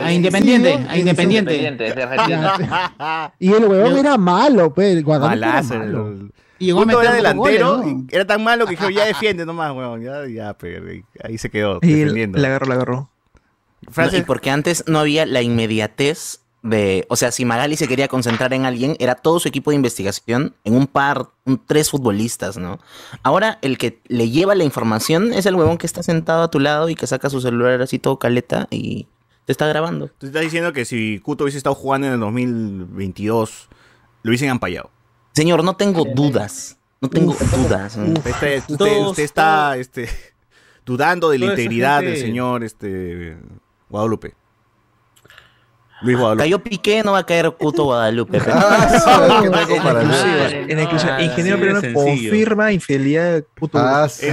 de 0.09 0.15
Independiente, 0.15 0.73
a 0.89 0.99
Independiente. 0.99 1.57
Y 3.39 3.53
el 3.53 3.65
huevón 3.67 3.97
era 3.99 4.17
malo, 4.19 4.75
pues, 4.75 5.03
Guadalupe 5.05 5.37
era 5.39 5.47
Malazo. 5.53 5.75
malo. 5.79 6.09
el- 6.09 6.33
Y 6.59 6.67
llegó 6.67 6.81
a 6.81 6.85
Cuto 6.85 7.01
era 7.03 7.11
dos 7.13 7.35
goles, 7.37 7.55
delantero 7.59 7.77
¿no? 7.87 8.07
era 8.11 8.27
tan 8.27 8.43
malo 8.45 8.65
que 8.67 8.71
dijeron, 8.73 8.93
ya 8.95 9.05
defiende 9.07 9.47
nomás, 9.47 9.73
weón. 9.77 10.03
Ya, 10.03 10.27
ya, 10.27 10.55
pero 10.59 10.85
ahí- 11.23 11.39
se 11.39 11.51
quedó 11.51 11.79
y 11.83 11.93
defendiendo. 11.93 12.39
la 12.39 12.49
agarró, 12.49 12.67
la 12.67 12.75
agarró. 12.75 13.11
Francis- 13.91 14.19
No, 14.19 14.19
y 14.19 14.27
porque 14.27 14.51
antes 14.51 14.85
no 14.89 14.99
había 14.99 15.25
la 15.25 15.41
inmediatez 15.41 16.41
de, 16.63 17.07
o 17.09 17.17
sea, 17.17 17.33
si 17.33 17.45
Magali 17.45 17.77
se 17.77 17.89
quería 17.89 18.07
concentrar 18.09 18.53
en 18.53 18.67
alguien, 18.67 18.97
era 18.99 19.15
todo 19.15 19.41
su 19.41 19.49
equipo 19.49 19.71
de 19.71 19.77
investigación 19.77 20.55
en 20.65 20.75
un 20.75 20.87
par, 20.87 21.29
un, 21.47 21.59
tres 21.67 21.91
futbolistas, 21.91 22.57
¿no? 22.59 22.79
Ahora 23.23 23.59
el 23.63 23.79
que 23.79 24.01
le 24.09 24.29
lleva 24.31 24.55
la 24.55 24.65
información 24.65 25.33
es 25.33 25.47
el 25.47 25.55
huevón 25.55 25.79
que 25.79 25.87
está 25.87 26.03
sentado 26.03 26.43
a 26.43 26.51
tu 26.51 26.61
lado 26.61 26.89
y 26.91 26.95
que 26.95 27.07
saca 27.07 27.31
su 27.31 27.41
celular 27.41 27.81
así 27.81 27.99
todo 27.99 28.19
caleta 28.19 28.69
y 28.71 29.07
te 29.47 29.53
está 29.53 29.67
grabando. 29.69 30.09
Tú 30.19 30.27
estás 30.27 30.43
diciendo 30.43 30.73
que 30.75 30.85
si 30.85 31.19
Cuto 31.21 31.45
hubiese 31.45 31.57
estado 31.59 31.75
jugando 31.75 32.07
en 32.09 32.13
el 32.15 32.21
2022, 32.21 33.69
lo 34.23 34.29
hubiesen 34.31 34.51
ampallado. 34.51 34.91
Señor, 35.33 35.65
no 35.65 35.77
tengo 35.77 36.05
dudas. 36.05 36.77
No 37.01 37.09
tengo 37.09 37.35
dudas. 37.57 37.97
¿no? 37.97 38.13
Usted, 38.19 38.59
usted- 38.59 38.77
Todos- 38.77 39.11
usted 39.13 39.23
está 39.23 39.77
este, 39.79 40.11
dudando 40.85 41.31
de 41.31 41.39
la 41.39 41.47
integridad 41.47 42.01
gente- 42.01 42.11
del 42.13 42.21
señor 42.21 42.65
este, 42.65 43.39
Guadalupe. 43.89 44.35
Luis 46.03 46.17
Guadalupe. 46.19 46.43
Cayó 46.45 46.59
Piqué, 46.61 47.03
no 47.05 47.13
va 47.13 47.19
a 47.19 47.27
caer 47.27 47.51
Cuto 47.53 47.85
Guadalupe. 47.85 48.39
Ah, 48.47 48.89
en 50.69 50.79
Ah, 50.79 51.23
ingeniero 51.23 51.59
peruano 51.59 51.81
confirma 51.93 52.73
infidelidad 52.73 53.33
de 53.35 53.43
puto. 53.43 53.79
Ah. 53.79 54.07
Eso. 54.07 54.29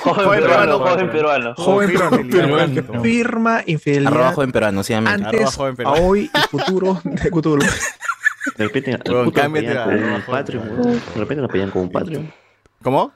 Joven 0.00 0.40
peruano, 0.40 0.78
joven 0.78 1.10
peruano. 1.10 1.54
Joven 1.56 1.90
Confirma 1.98 2.30
peruano, 2.30 2.86
confirma 2.86 3.62
infidelidad 3.66 4.12
Arroba 4.12 4.32
joven 4.32 4.52
peruano, 4.52 4.82
sí, 4.82 4.94
amigo. 4.94 5.12
antes, 5.12 5.28
Arroba 5.34 5.50
joven 5.52 5.72
a 5.72 5.76
peruano. 5.76 6.02
hoy 6.06 6.30
y 6.34 6.38
futuro 6.48 7.00
de 7.04 7.30
Cthulhu. 7.30 7.64
De 8.56 8.64
repente, 8.64 8.98
cámbiate 9.34 9.78
a- 9.78 9.86
un 9.86 10.22
Patreon. 10.26 10.82
De 10.82 11.00
repente 11.20 11.40
lo 11.42 11.46
apoyaban 11.46 11.70
con 11.72 11.82
un 11.82 11.90
Patreon. 11.90 12.32
¿Cómo? 12.82 13.12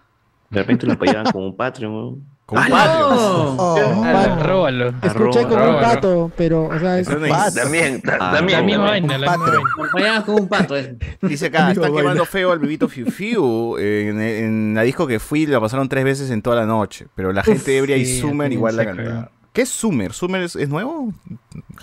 De 0.51 0.59
repente 0.61 0.87
lo 0.87 0.93
apoyaban 0.95 1.31
con 1.33 1.43
un 1.45 1.57
Patreon, 1.57 2.25
un 2.59 2.59
¡Ah, 2.59 2.67
patio. 2.69 3.11
no! 3.11 3.55
Oh, 3.59 4.03
Pato. 4.03 4.43
Róbalo. 4.47 4.93
Escuché 5.03 5.43
como 5.47 5.69
un 5.71 5.81
pato, 5.81 6.33
pero, 6.37 6.65
o 6.65 6.79
sea, 6.79 6.99
es 6.99 7.09
no 7.09 7.29
pato. 7.29 7.55
También, 7.55 8.01
ta- 8.03 8.19
Ah, 8.21 8.33
también. 8.37 8.59
La 8.61 8.65
misma 8.67 8.85
vaina, 8.85 9.19
la 9.19 9.37
misma 9.37 10.25
con 10.25 10.35
un 10.37 10.49
pato. 10.49 10.77
eh. 10.77 10.97
Dice 11.23 11.47
acá, 11.47 11.59
Amigo, 11.67 11.83
está 11.83 11.93
baila. 11.93 12.01
quemando 12.03 12.25
feo 12.25 12.53
al 12.53 12.59
bebito 12.59 12.89
Fiu 12.89 13.07
Fiu. 13.11 13.77
eh, 13.79 14.09
En, 14.09 14.21
en 14.21 14.75
la 14.75 14.83
disco 14.83 15.07
que 15.07 15.19
fui 15.21 15.47
la 15.47 15.61
pasaron 15.61 15.89
tres 15.89 16.05
veces 16.05 16.31
en 16.31 16.43
toda 16.43 16.57
la 16.57 16.67
noche. 16.67 17.07
Pero 17.15 17.33
la 17.33 17.43
gente 17.43 17.77
ebria 17.77 17.97
y 17.97 18.07
Summer 18.07 18.53
igual 18.53 18.77
la 18.77 18.85
cantaba. 18.85 19.31
¿Qué 19.53 19.63
es 19.63 19.69
Summer? 19.69 20.13
¿Summer 20.13 20.43
es, 20.43 20.55
es 20.55 20.69
nuevo? 20.69 21.13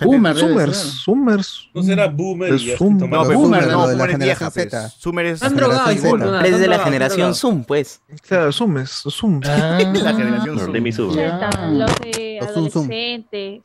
Boomer, 0.00 0.34
ser. 0.36 0.74
Summers. 0.74 1.68
No 1.74 1.82
será 1.82 2.06
boomer 2.08 2.54
Es 2.54 2.80
un- 2.80 2.96
No, 2.96 3.08
pero 3.10 3.24
Boomer, 3.24 3.36
Boomer, 3.36 3.66
¿no? 3.66 3.72
no, 3.72 3.86
de 3.88 3.96
la 3.96 4.04
Boomer 4.04 4.10
es 4.10 4.18
vieja, 4.18 4.50
generación 4.50 4.68
pues. 4.70 4.70
Z. 4.70 4.88
Summer 4.98 5.26
es 5.26 5.40
Z. 5.40 5.50
puta, 5.50 6.46
Es 6.46 6.58
de 6.60 6.66
la 6.68 6.78
generación 6.78 7.34
Zoom, 7.34 7.64
pues. 7.64 8.00
Claro, 8.26 8.52
Summers, 8.52 9.02
Zoom. 9.10 9.40
Ah, 9.44 9.78
la 9.94 10.14
generación 10.14 10.54
No, 10.56 10.60
Zoom. 10.62 10.72
de 10.72 10.80
mi. 10.80 10.92
Ya. 10.92 11.40
Están 11.40 11.78
los 11.78 11.90
de 12.00 12.38
Zoom 12.54 12.70
Zoom. 12.70 12.84
adolescentes 12.84 13.62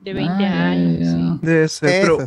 de 0.00 0.14
20 0.14 0.44
Ah, 0.46 0.68
años. 0.70 1.40
Debe 1.40 1.68
ser, 1.68 2.02
pero 2.02 2.18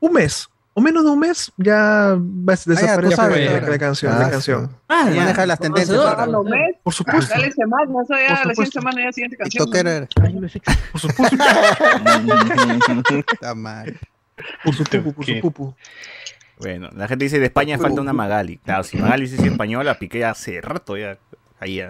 un 0.00 0.12
mes, 0.12 0.48
o 0.80 0.82
menos 0.82 1.04
de 1.04 1.10
un 1.10 1.18
mes, 1.20 1.52
ya 1.56 2.16
va 2.18 2.54
a 2.54 2.56
tú 2.56 2.70
desaparecer 2.70 3.16
sabes. 3.16 3.52
la, 3.62 3.68
la 3.68 3.78
canción. 3.78 4.12
Ah, 4.14 4.18
la 4.18 4.30
canción. 4.30 4.70
Ah, 4.88 5.10
ya. 5.10 5.20
Maneja 5.20 5.46
las 5.46 5.58
tendencias 5.58 5.98
ahora. 5.98 6.26
Por 6.82 6.92
supuesto, 6.94 7.34
dale 7.34 7.52
semana, 7.52 7.84
eso 8.02 8.14
ya, 8.14 8.36
Por 8.42 8.46
la 8.46 8.54
siguiente 8.54 8.54
supuesto. 8.54 8.80
semana 8.80 9.04
ya 9.04 9.12
siguiente 9.12 9.36
canción. 9.36 9.70
Por 10.92 11.00
supuesto, 11.00 11.36
Está 13.32 13.54
mal. 13.54 13.98
por 14.64 14.74
su 14.74 14.84
pupu, 14.84 15.12
por 15.12 15.24
su 15.24 15.40
pupu. 15.40 15.74
Bueno, 16.58 16.90
la 16.94 17.08
gente 17.08 17.24
dice 17.24 17.38
de 17.38 17.46
España 17.46 17.78
falta 17.78 18.00
una 18.00 18.12
Magali. 18.12 18.58
Claro, 18.58 18.84
si 18.84 18.96
Magali 18.98 19.26
sido 19.26 19.44
española, 19.44 19.98
Piqué 19.98 20.24
hace 20.24 20.60
rato 20.60 20.96
ya. 20.96 21.16
Ahí. 21.60 21.82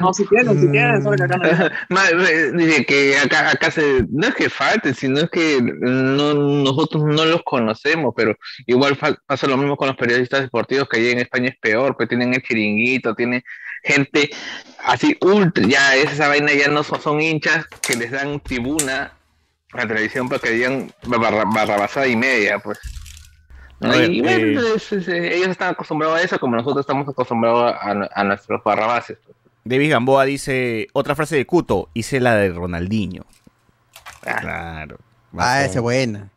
No, 0.00 0.12
si 0.12 0.26
tienen, 0.26 0.54
si 0.60 0.66
solo 1.02 1.16
que 1.16 1.22
acá 1.24 1.36
no. 1.38 1.70
Ma- 1.88 2.08
eh, 2.10 2.52
Dice 2.52 2.84
que 2.84 3.18
acá, 3.18 3.50
acá 3.50 3.70
se, 3.70 4.04
no 4.10 4.26
es 4.26 4.34
que 4.34 4.50
falte, 4.50 4.92
sino 4.92 5.20
es 5.20 5.30
que 5.30 5.58
no, 5.62 6.34
nosotros 6.34 7.02
no 7.04 7.24
los 7.24 7.42
conocemos, 7.44 8.12
pero 8.14 8.36
igual 8.66 8.98
pasa 9.26 9.46
lo 9.46 9.56
mismo 9.56 9.76
con 9.76 9.88
los 9.88 9.96
periodistas 9.96 10.42
deportivos 10.42 10.86
que 10.88 10.98
allá 10.98 11.10
en 11.12 11.18
España 11.20 11.48
es 11.48 11.56
peor, 11.58 11.96
pues 11.96 12.10
tienen 12.10 12.34
el 12.34 12.42
chiringuito, 12.42 13.14
tienen 13.14 13.42
gente 13.82 14.28
así 14.84 15.16
ultra, 15.22 15.64
ya 15.66 15.96
esa 15.96 16.28
vaina 16.28 16.52
ya 16.52 16.68
no 16.68 16.82
son, 16.82 17.00
son 17.00 17.22
hinchas 17.22 17.66
que 17.80 17.96
les 17.96 18.10
dan 18.10 18.38
tribuna 18.40 19.12
a 19.72 19.76
la 19.78 19.88
televisión 19.88 20.28
para 20.28 20.40
que 20.40 20.50
digan 20.50 20.92
barra, 21.06 21.44
barrabasada 21.46 22.06
y 22.06 22.16
media, 22.16 22.58
pues. 22.58 22.78
¿No? 23.80 23.88
A 23.92 23.96
ver, 23.96 24.10
y 24.10 24.20
bueno, 24.20 24.60
eh, 24.60 24.72
es- 24.76 24.92
es- 24.92 25.08
ellos 25.08 25.48
están 25.48 25.70
acostumbrados 25.70 26.18
a 26.18 26.22
eso 26.22 26.38
como 26.40 26.56
nosotros 26.56 26.80
estamos 26.80 27.08
acostumbrados 27.08 27.74
a, 27.80 28.08
a 28.20 28.24
nuestros 28.24 28.62
barrabases. 28.64 29.18
David 29.64 29.90
Gamboa 29.90 30.24
dice, 30.24 30.88
otra 30.92 31.14
frase 31.14 31.36
de 31.36 31.46
Cuto, 31.46 31.88
hice 31.94 32.20
la 32.20 32.34
de 32.36 32.50
Ronaldinho. 32.50 33.24
Claro. 34.22 34.98
Ah, 35.36 35.64
esa 35.64 35.74
es 35.78 35.80
buena. 35.82 36.30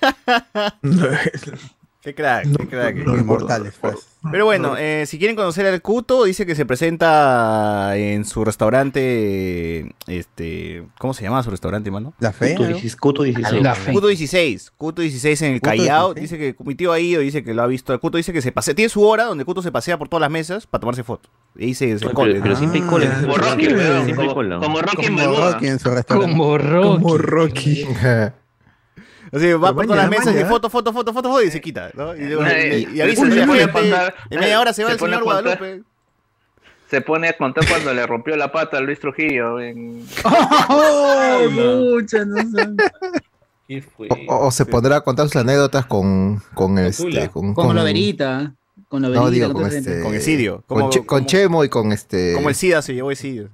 Qué 2.06 2.14
crack, 2.14 2.46
qué 2.56 2.68
crack. 2.68 2.96
Inmortales, 2.98 3.74
pues. 3.80 3.96
Pero 4.30 4.44
bueno, 4.44 4.76
eh, 4.78 5.06
si 5.08 5.18
quieren 5.18 5.34
conocer 5.34 5.66
al 5.66 5.82
Cuto, 5.82 6.22
dice 6.22 6.46
que 6.46 6.54
se 6.54 6.64
presenta 6.64 7.96
en 7.96 8.24
su 8.24 8.44
restaurante, 8.44 9.92
este, 10.06 10.86
¿cómo 11.00 11.14
se 11.14 11.24
llama 11.24 11.42
su 11.42 11.50
restaurante, 11.50 11.90
mano? 11.90 12.14
La 12.20 12.32
Fe. 12.32 12.54
Cuto 12.54 12.68
16. 12.68 12.96
Cuto 12.96 13.22
16. 13.24 13.60
La 13.60 13.74
fe. 13.74 13.92
Cuto 13.92 14.06
16, 14.06 14.72
Cuto 14.76 15.02
16 15.02 15.42
en 15.42 15.52
el 15.54 15.60
Cuto 15.60 15.70
Callao, 15.70 16.14
16. 16.14 16.30
dice 16.30 16.38
que 16.38 16.64
mi 16.64 16.76
tío 16.76 16.92
ha 16.92 17.00
ido, 17.00 17.22
dice 17.22 17.42
que 17.42 17.52
lo 17.54 17.64
ha 17.64 17.66
visto, 17.66 17.98
Cuto 17.98 18.18
dice 18.18 18.32
que 18.32 18.40
se 18.40 18.52
pasea, 18.52 18.74
tiene 18.74 18.88
su 18.88 19.02
hora 19.02 19.24
donde 19.24 19.44
Cuto 19.44 19.60
se 19.60 19.72
pasea 19.72 19.98
por 19.98 20.08
todas 20.08 20.20
las 20.20 20.30
mesas 20.30 20.68
para 20.68 20.82
tomarse 20.82 21.02
fotos. 21.02 21.32
Y 21.56 21.74
se, 21.74 21.98
se 21.98 22.06
Oye, 22.06 22.14
cole, 22.14 22.32
pero, 22.34 22.42
pero 22.44 22.54
¿no? 22.54 22.58
siempre 22.60 22.82
hay 22.82 22.86
cola. 22.86 24.60
Como 24.60 24.80
Rocky, 24.80 25.06
como. 25.08 25.36
Rocky 25.40 25.66
en 25.66 25.80
su 25.80 25.90
restaurante. 25.90 26.32
Como 26.32 26.56
Rocky. 26.56 27.02
Como 27.02 27.18
Rocky. 27.18 27.84
Así, 29.32 29.52
va 29.52 29.74
por 29.74 29.86
todas 29.86 29.98
las 30.02 30.10
mesas 30.10 30.34
y 30.40 30.44
foto, 30.44 30.70
foto, 30.70 30.92
foto, 30.92 31.12
foto, 31.12 31.30
foto 31.30 31.42
y 31.42 31.50
se 31.50 31.60
quita, 31.60 31.90
¿no? 31.94 32.14
Y, 32.16 32.20
Eh, 32.22 32.86
y- 32.92 32.96
y 32.96 33.00
avisa 33.00 33.22
a 33.22 33.28
la 33.28 33.46
gente, 33.46 34.14
en 34.30 34.40
media 34.40 34.60
hora 34.60 34.72
se 34.72 34.82
va 34.84 34.90
se 34.90 34.94
el 34.94 35.00
señor 35.00 35.22
Guadalupe. 35.24 35.82
Se 36.90 37.00
pone 37.00 37.28
a 37.28 37.36
contar 37.36 37.66
cuando 37.68 37.92
le 37.92 38.06
rompió 38.06 38.36
la 38.36 38.52
pata 38.52 38.78
a 38.78 38.80
Luis 38.80 39.00
Trujillo. 39.00 39.58
En... 39.60 40.06
¡Oh, 40.68 41.40
mucha. 41.50 42.18
O, 42.28 44.14
o- 44.28 44.46
o 44.46 44.50
se 44.52 44.66
pondrá 44.66 44.96
a 44.96 45.00
contar 45.00 45.26
sus 45.26 45.36
anécdotas 45.36 45.84
con, 45.86 46.40
con 46.54 46.78
este. 46.78 47.28
Con, 47.30 47.54
con- 47.54 47.74
la 47.74 47.82
verita. 47.82 48.54
Con 48.88 49.02
verita. 49.02 49.20
No, 49.20 49.30
digo, 49.30 49.52
con 49.52 49.62
con 49.64 49.72
este. 49.72 50.00
Con 50.02 50.14
Esidio, 50.14 50.62
Con, 50.66 50.78
como- 50.78 50.90
Che- 50.90 50.98
con 51.00 51.06
como- 51.18 51.26
Chemo 51.26 51.64
y 51.64 51.68
con 51.68 51.90
este. 51.92 52.34
Como 52.34 52.48
el 52.50 52.54
SIDA 52.54 52.82
se 52.82 52.94
llevó 52.94 53.10
Esidio. 53.10 53.48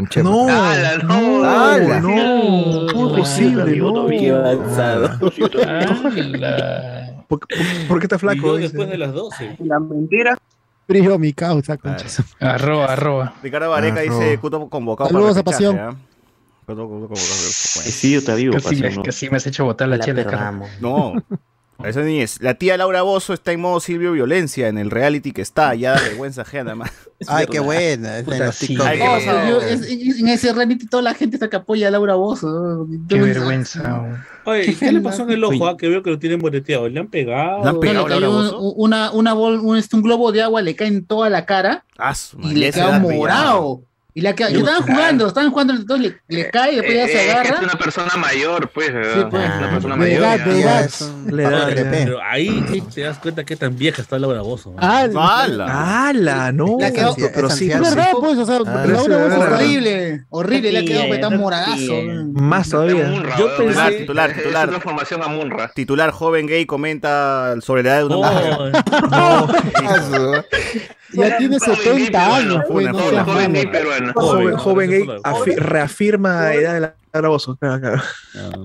Con 0.00 0.08
Chemo. 0.08 0.30
No, 0.30 0.48
¡Hala, 0.48 0.98
no! 0.98 1.44
¡Hala! 1.44 2.00
no, 2.00 2.86
¿cómo 2.92 3.08
es 3.16 3.18
posible? 3.20 3.76
No. 3.76 4.06
Qué 4.06 4.30
avanzado. 4.30 5.10
Ala. 5.68 7.24
¿Por, 7.28 7.38
por- 7.40 7.48
por 7.88 7.98
qué 8.00 8.06
está 8.06 8.16
Y 8.16 8.18
flaco? 8.18 8.56
después 8.56 8.88
de 8.88 8.98
las 8.98 9.12
12. 9.12 9.56
La 9.64 9.78
mentira. 9.78 10.36
Frío 10.86 11.18
mi 11.18 11.32
causa, 11.32 11.76
concha. 11.76 12.06
Arroba, 12.40 12.86
arroba. 12.86 13.34
Ricardo 13.42 13.70
Vareca 13.70 14.00
dice 14.00 14.34
no. 14.36 14.40
Cuto 14.40 14.68
convocado 14.68 15.10
Saludos 15.10 15.32
para 15.34 15.40
a 15.40 15.44
Pasión. 15.44 15.78
¿ah? 15.78 15.94
Cuto- 16.66 16.88
convocado. 16.88 17.16
Sí, 17.16 18.18
yo 18.20 18.36
vivo, 18.36 18.54
Casi 18.54 18.68
pasión, 18.76 18.94
¿no? 18.96 19.02
casi 19.02 19.30
me 19.30 19.36
has 19.36 19.46
hecho 19.46 19.64
botar 19.64 19.86
la, 19.88 19.98
La 19.98 20.04
chela. 20.04 20.52
No, 20.80 21.12
eso 21.84 22.00
ni 22.02 22.20
es. 22.20 22.40
La 22.42 22.54
tía 22.54 22.76
Laura 22.76 23.02
Bozo 23.02 23.32
está 23.32 23.52
en 23.52 23.60
modo 23.60 23.80
Silvio 23.80 24.12
Violencia 24.12 24.68
en 24.68 24.78
el 24.78 24.90
reality 24.90 25.32
que 25.32 25.42
está, 25.42 25.74
ya 25.74 25.92
da 25.92 26.00
vergüenza 26.08 26.42
ajena 26.42 26.74
más. 26.74 26.90
Ay, 27.26 27.46
qué 27.50 27.60
buena. 27.60 28.18
en 28.18 28.24
Puta, 28.24 28.46
los 28.46 28.54
sí. 28.54 28.68
TikTok. 28.68 28.86
Ay, 28.86 28.98
qué 28.98 29.04
pasado. 29.04 29.48
yo- 29.50 29.60
es- 29.60 29.80
es- 29.82 30.20
en 30.20 30.28
ese 30.28 30.52
reality 30.52 30.86
toda 30.86 31.02
la 31.02 31.14
gente 31.14 31.36
está 31.36 31.50
que 31.50 31.56
apoya 31.56 31.88
a 31.88 31.90
Laura 31.90 32.14
Bozo. 32.14 32.86
Qué 33.08 33.20
vergüenza. 33.20 34.24
Oye, 34.44 34.74
¿qué 34.74 34.90
le 34.92 35.00
pasó 35.00 35.22
en 35.24 35.30
el 35.32 35.44
ojo? 35.44 35.66
ah? 35.68 35.76
Que 35.76 35.88
veo 35.88 36.02
que 36.02 36.10
lo 36.10 36.18
tienen 36.18 36.38
boleteado. 36.40 36.88
¿Le 36.88 36.98
han 37.00 37.08
pegado? 37.08 37.62
¿Le 37.62 37.68
han 37.68 37.74
no, 37.74 37.80
pegado? 37.80 38.08
le 38.08 38.14
cayó 38.14 38.20
Laura 38.20 38.36
un, 38.38 38.44
Bozzo? 38.50 38.60
una, 38.72 39.10
una 39.12 39.34
bol- 39.34 39.60
un, 39.60 39.82
un 39.92 40.02
globo 40.02 40.32
de 40.32 40.42
agua 40.42 40.62
le 40.62 40.74
cae 40.74 40.88
en 40.88 41.04
toda 41.06 41.28
la 41.28 41.44
cara 41.46 41.84
Ah, 41.98 42.14
y 42.42 42.54
le 42.54 42.72
queda 42.72 42.98
morado. 42.98 43.82
Y 44.20 44.54
y 44.54 44.58
estaban 44.58 44.82
jugando, 44.82 45.26
estaban 45.26 45.50
jugando, 45.50 45.72
entonces 45.74 46.12
le, 46.28 46.36
le 46.36 46.50
cae 46.50 46.72
y 46.72 46.76
después 46.76 46.94
ya 46.96 47.04
Eh, 47.04 47.08
se 47.08 47.12
eh, 47.18 47.28
es 47.30 47.34
agarra. 47.34 47.60
una 47.62 47.72
persona 47.78 48.16
mayor, 48.16 48.68
pues. 48.70 48.92
¿verdad? 48.92 49.14
Sí, 49.14 49.24
pues. 49.30 49.42
Es 49.44 49.50
una 49.56 49.70
persona 49.70 49.94
De 49.94 50.00
mayor. 50.00 50.18
edad, 50.22 50.38
ya. 50.38 50.44
de 50.44 50.60
Ya 50.60 50.70
edad. 50.80 50.84
es 50.84 51.12
Le 51.30 51.42
da, 51.42 51.50
papo 51.50 51.56
le 51.56 51.60
da. 51.60 51.70
crepé. 51.70 51.96
Pero 52.04 52.22
ahí 52.22 52.82
te 52.94 53.00
das 53.00 53.18
cuenta 53.18 53.44
qué 53.44 53.56
tan 53.56 53.76
vieja 53.76 54.02
está 54.02 54.18
Laura 54.18 54.42
Bozo. 54.42 54.70
¿no? 54.72 54.76
Ah, 54.80 55.06
¡Hala! 55.44 56.08
¡Hala! 56.08 56.52
No, 56.52 56.76
La 56.78 56.90
quedó- 56.92 57.14
pero 57.34 57.48
es 57.48 57.54
sí, 57.54 57.70
es 57.70 57.76
sí. 57.76 57.80
verdad, 57.82 58.08
pues, 58.20 58.38
o 58.38 58.44
sea, 58.46 58.56
Ah, 58.56 58.84
Laura 58.86 58.86
sí, 58.86 59.08
Bozo 59.08 59.26
está- 59.26 59.54
Horrible, 59.56 60.24
horrible, 60.28 60.72
le 60.72 60.78
ha 60.78 60.84
quedado 60.84 61.20
tan 61.20 61.38
moradazo. 61.38 61.92
Más 62.34 62.68
todavía. 62.68 63.06
Munra, 63.06 63.36
Yo 63.38 63.56
pensé- 63.56 63.98
Titular, 64.00 64.30
Es- 64.30 64.36
titular. 64.36 64.64
Es 64.68 64.70
una 64.74 64.80
formación 64.80 65.22
a 65.22 65.28
Munra. 65.28 65.72
Titular 65.74 66.10
joven 66.10 66.46
gay 66.46 66.66
comenta 66.66 67.54
sobre 67.62 67.82
la 67.84 67.90
edad 67.90 67.98
de 68.00 68.04
una 68.04 68.16
mujer. 68.16 68.84
Ah, 71.10 71.28
Ya 71.28 71.38
tiene 71.38 71.58
Joven 71.58 71.76
70 71.76 72.10
gay 72.10 72.42
años, 72.44 72.64
pues, 72.68 72.88
Joven, 72.88 73.52
gay 73.52 73.66
peruano. 73.66 74.12
Joven, 74.14 74.56
Joven, 74.56 74.90
gay 74.90 75.56
reafirma 75.56 76.40
la 76.42 76.54
edad 76.54 76.74
de 76.74 76.80
la 76.80 76.94
Laura 77.12 77.28
Bozo. 77.30 77.56
Claro, 77.56 77.80
claro. 77.80 78.02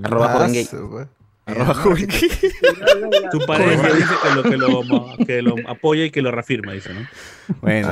Arroba 0.04 0.26
ah, 0.26 0.34
joven 0.34 0.52
gay. 0.52 0.68
Arroba 1.46 1.74
joven 1.74 2.06
gay. 2.08 2.30
Su 3.32 3.38
pareja 3.46 3.88
dice 3.92 4.14
que 4.22 4.34
lo, 4.34 4.42
que, 4.42 4.56
lo, 4.56 5.16
que 5.26 5.42
lo 5.42 5.54
apoya 5.68 6.04
y 6.04 6.10
que 6.10 6.22
lo 6.22 6.30
reafirma, 6.30 6.72
dice, 6.72 6.92
¿no? 6.94 7.06
Bueno, 7.60 7.88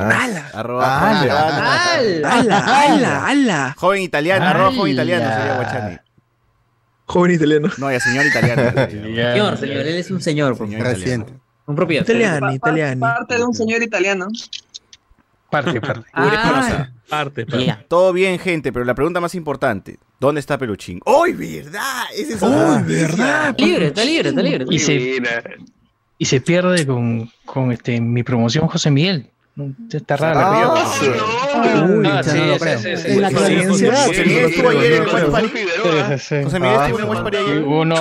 arroba 0.53 0.99
¡Hala! 0.99 0.99
joven 0.99 1.21
peruano. 1.21 2.27
¡Hala, 2.27 2.59
hala, 2.59 3.27
hala! 3.27 3.75
Joven 3.77 4.01
italiano, 4.01 4.45
arroba 4.45 4.71
joven 4.71 4.93
italiano 4.93 5.29
sería 5.35 5.55
Guachani. 5.55 5.97
Joven 7.07 7.31
italiano. 7.31 7.69
No, 7.77 7.91
ya 7.91 7.99
señor 7.99 8.25
italiano. 8.25 8.63
Señor, 8.89 9.57
señor, 9.57 9.77
él 9.85 9.95
es 9.95 10.11
un 10.11 10.21
señor. 10.21 10.57
por 10.57 10.67
Señor. 10.67 10.83
Reciente. 10.87 11.33
Un 11.67 11.75
propio. 11.75 12.01
Italiano, 12.01 12.53
italiano. 12.53 12.99
Parte 13.01 13.37
de 13.37 13.43
un 13.43 13.53
señor 13.53 13.81
italiano. 13.81 14.27
Parte, 15.49 15.79
parte. 15.81 16.05
Ah, 16.13 16.89
Parte, 17.09 17.45
parte. 17.45 17.65
Ya. 17.65 17.85
Todo 17.87 18.13
bien, 18.13 18.39
gente, 18.39 18.73
pero 18.73 18.83
la 18.83 18.95
pregunta 18.95 19.19
más 19.21 19.35
importante, 19.35 19.99
¿dónde 20.19 20.39
está 20.39 20.57
Peluchín? 20.57 20.99
¡Uy, 21.05 21.33
verdad! 21.33 22.03
Es 22.15 22.41
¡Oh, 22.41 22.81
verdad! 22.85 23.55
libre, 23.59 23.87
está 23.87 24.03
libre, 24.03 24.29
está 24.29 24.41
libre. 24.41 24.65
Y 24.69 24.79
se, 24.79 25.21
y 26.17 26.25
se 26.25 26.41
pierde 26.41 26.85
con, 26.87 27.29
con 27.45 27.71
este, 27.71 28.01
mi 28.01 28.23
promoción 28.23 28.67
José 28.67 28.89
Miguel. 28.89 29.29
Está 29.91 30.17
raro. 30.17 30.39
Ah, 30.41 30.83
Oh, 30.85 30.93
su- 30.93 31.05
no. 31.85 31.95
Uy, 31.97 32.07
Ah, 32.11 32.21
ya 32.21 32.31
sí, 32.31 32.37
no 32.37 32.45
lo 32.45 32.53
sí, 32.55 32.59
creo. 32.59 32.77
sí, 32.79 32.97
sí, 32.97 33.07
En 33.11 33.21
la. 33.21 33.31
José 33.31 33.49
Miguel 34.25 34.45
estuvo 34.45 34.69
ayer 34.69 34.91
en 34.91 35.03
el 35.03 35.07
Watch 35.07 35.31
Party. 35.31 35.47
Figueroa. 35.47 36.17
sí, 36.17 36.25
sí. 36.27 36.43
José 36.43 36.59
Miguel 36.59 36.81
estuvo 36.81 36.97
en 36.97 37.03
el 37.03 37.09
Watch 37.09 37.21
Party 37.23 37.37
ayer. 37.37 37.63
Uno. 37.63 37.95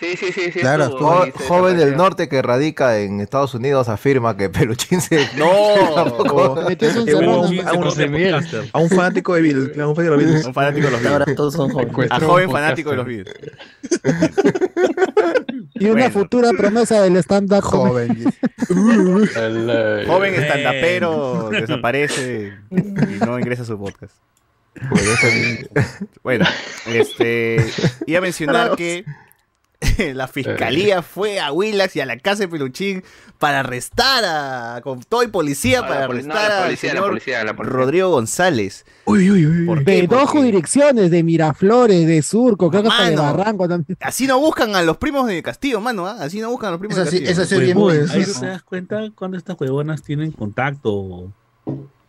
Sí, 0.00 0.16
sí, 0.16 0.32
sí, 0.32 0.50
sí. 0.52 0.58
Claro, 0.58 0.84
estuvo, 0.86 1.10
Jo- 1.12 1.26
joven 1.46 1.76
del 1.76 1.96
norte 1.96 2.28
que 2.28 2.42
radica 2.42 2.98
en 2.98 3.20
Estados 3.20 3.54
Unidos 3.54 3.88
afirma 3.88 4.36
que 4.36 4.48
Peluchín 4.50 5.00
se. 5.00 5.28
No, 5.36 5.46
a 5.96 6.02
un- 8.80 8.88
fanático 8.90 9.34
de 9.34 9.42
Bill. 9.42 9.80
A 9.80 9.86
un 9.86 9.94
fanático 9.94 10.86
de 10.86 10.90
los 10.90 11.06
Ahora 11.06 11.24
videos. 11.24 11.36
todos 11.36 11.54
son 11.54 11.70
jóvenes. 11.70 12.10
A 12.10 12.18
joven 12.18 12.50
fanático 12.50 12.90
de 12.90 12.96
los 12.96 13.06
videos. 13.06 13.28
Y 15.82 15.86
una 15.86 15.94
Bueno. 15.94 16.10
futura 16.10 16.50
promesa 16.56 17.02
del 17.02 17.16
stand-up. 17.16 17.62
Joven. 17.62 18.24
Joven 20.06 20.34
estandapero 20.40 21.48
desaparece 21.52 22.52
y 22.70 23.24
no 23.24 23.38
ingresa 23.38 23.62
a 23.62 23.64
su 23.66 23.78
podcast. 23.78 24.14
Bueno, 26.22 26.44
este 26.86 27.56
iba 28.06 28.18
a 28.18 28.22
mencionar 28.22 28.76
que 28.76 29.04
la 30.14 30.28
fiscalía 30.28 31.02
fue 31.02 31.40
a 31.40 31.52
Willax 31.52 31.96
y 31.96 32.00
a 32.00 32.06
la 32.06 32.18
casa 32.18 32.40
de 32.42 32.48
Peluchín 32.48 33.02
para 33.38 33.60
arrestar 33.60 34.24
a 34.24 34.80
con 34.82 35.00
todo 35.02 35.22
y 35.24 35.26
policía 35.26 35.80
No, 35.82 35.88
para 35.88 36.06
poli- 36.06 36.22
no, 36.22 36.32
arrestar 36.32 36.50
la 36.50 36.56
al 36.58 36.64
policía, 36.64 36.88
la 36.90 36.94
señor 37.00 37.08
policía, 37.10 37.44
la 37.44 37.56
policía. 37.56 37.76
Rodrigo 37.76 38.10
González. 38.10 38.84
Uy, 39.04 39.30
uy, 39.30 39.46
uy. 39.46 39.66
¿Por 39.66 39.84
De 39.84 40.02
qué? 40.02 40.06
dos 40.06 40.30
jurisdicciones, 40.30 41.10
de 41.10 41.22
Miraflores, 41.22 42.06
de 42.06 42.22
Surco, 42.22 42.70
creo 42.70 42.82
que 42.82 42.88
hasta 42.88 43.10
de. 43.10 43.16
Barranco 43.16 43.68
también. 43.68 43.98
así 44.00 44.26
no 44.26 44.38
buscan 44.38 44.74
a 44.76 44.82
los 44.82 44.96
primos 44.98 45.26
de 45.26 45.42
Castillo, 45.42 45.80
mano, 45.80 46.06
¿ah? 46.06 46.16
Así 46.20 46.40
no 46.40 46.50
buscan 46.50 46.68
a 46.68 46.70
los 46.72 46.78
primos 46.80 46.96
Eso 46.96 47.04
de 47.04 47.10
sí, 47.10 47.18
Castillo. 47.24 47.42
eso 47.42 47.54
sí, 47.56 47.60
bien 47.60 48.10
Ahí 48.10 48.22
eso. 48.22 48.40
te 48.40 48.46
das 48.46 48.62
cuenta 48.62 49.00
cuando 49.14 49.36
estas 49.36 49.60
huevonas 49.60 50.02
tienen 50.02 50.30
contacto. 50.32 51.32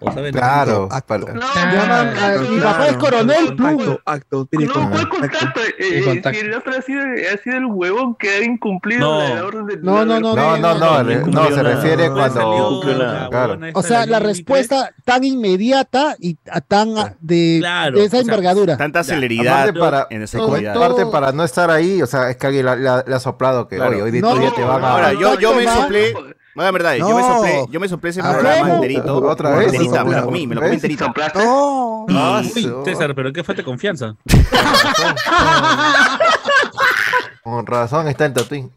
O 0.05 0.11
saben 0.11 0.33
Claro. 0.33 0.87
Acto. 0.91 1.07
para- 1.07 1.33
No, 1.33 1.41
Llaman 1.53 1.91
a- 1.91 2.03
mi 2.41 2.57
Claro. 2.57 2.63
papá 2.63 2.87
es 2.87 2.97
coronel. 2.97 3.55
Acto, 3.59 4.01
acto. 4.05 4.45
Tiene 4.45 4.65
No, 4.65 4.73
¿cuál 4.73 5.09
contacto. 5.09 5.37
contacto? 5.39 5.61
Eh. 5.79 6.21
Si 6.33 6.39
el 6.39 6.53
otro 6.53 6.73
ha 6.77 6.81
sido, 6.81 7.01
ha 7.01 7.37
sido 7.43 7.57
el 7.57 7.65
huevón 7.65 8.15
que 8.15 8.29
ha 8.29 8.43
incumplido 8.43 9.01
No. 9.01 9.35
la, 9.35 9.45
orden 9.45 9.65
de. 9.67 9.77
No, 9.77 10.05
no, 10.05 10.19
no, 10.19 10.35
No, 10.35 10.57
no, 10.57 10.73
no, 11.03 11.03
no, 11.25 11.47
se 11.55 11.63
refiere 11.63 12.09
cuando. 12.11 12.81
Claro. 13.29 13.59
O 13.73 13.81
sea, 13.83 14.05
la 14.05 14.19
respuesta 14.19 14.93
tan 15.05 15.23
inmediata 15.23 16.15
y 16.19 16.35
tan 16.67 16.93
de, 17.19 17.57
Claro, 17.59 17.97
de 17.97 18.05
esa 18.05 18.19
envergadura. 18.19 18.77
Tanta 18.77 19.03
celeridad 19.03 19.61
Aparte 19.63 19.79
para, 19.79 20.07
en 20.09 20.27
seguridad. 20.27 20.73
todo- 20.73 20.83
aparte 20.83 21.05
para 21.07 21.31
no 21.31 21.43
estar 21.43 21.69
ahí, 21.71 22.01
o 22.01 22.07
sea, 22.07 22.29
es 22.29 22.37
que 22.37 22.47
alguien 22.47 22.65
le 22.65 22.89
ha 23.15 23.19
soplado 23.19 23.67
que, 23.67 23.75
Claro. 23.77 24.03
hoy 24.03 24.11
día 24.11 24.21
te 24.55 24.63
van 24.63 24.83
a... 24.83 24.91
Ahora, 24.91 25.13
yo, 25.13 25.39
yo 25.39 25.53
me 25.55 25.65
Contacto, 25.65 26.32
soplé, 26.55 26.63
Vaya 26.63 26.71
verdad, 26.71 26.95
yo 26.95 27.15
me 27.15 27.21
No. 27.21 27.35
soplé, 27.35 27.65
yo 27.71 27.79
me 27.79 27.87
soplé 27.89 28.09
ese 28.11 28.21
Ah, 28.21 28.31
programa 28.31 28.59
¿cómo? 28.61 28.73
enterito. 28.75 29.15
Otra 29.27 29.49
vez. 29.55 29.73
Enterita, 29.73 30.03
me 30.03 30.11
la 30.11 30.21
comí, 30.23 30.45
me 30.47 30.55
la 30.55 30.61
comí 30.61 30.71
¿Ves? 30.75 30.83
enterita. 30.83 31.13
No. 31.43 32.05
Ah, 32.09 32.41
Uy, 32.43 32.63
su- 32.63 32.83
César, 32.85 33.15
pero 33.15 33.33
qué 33.33 33.43
falta 33.43 33.61
de 33.61 33.65
confianza. 33.65 34.15
Con 37.43 37.65
razón 37.65 38.07
está 38.07 38.25
el 38.25 38.33
tatuín. 38.33 38.71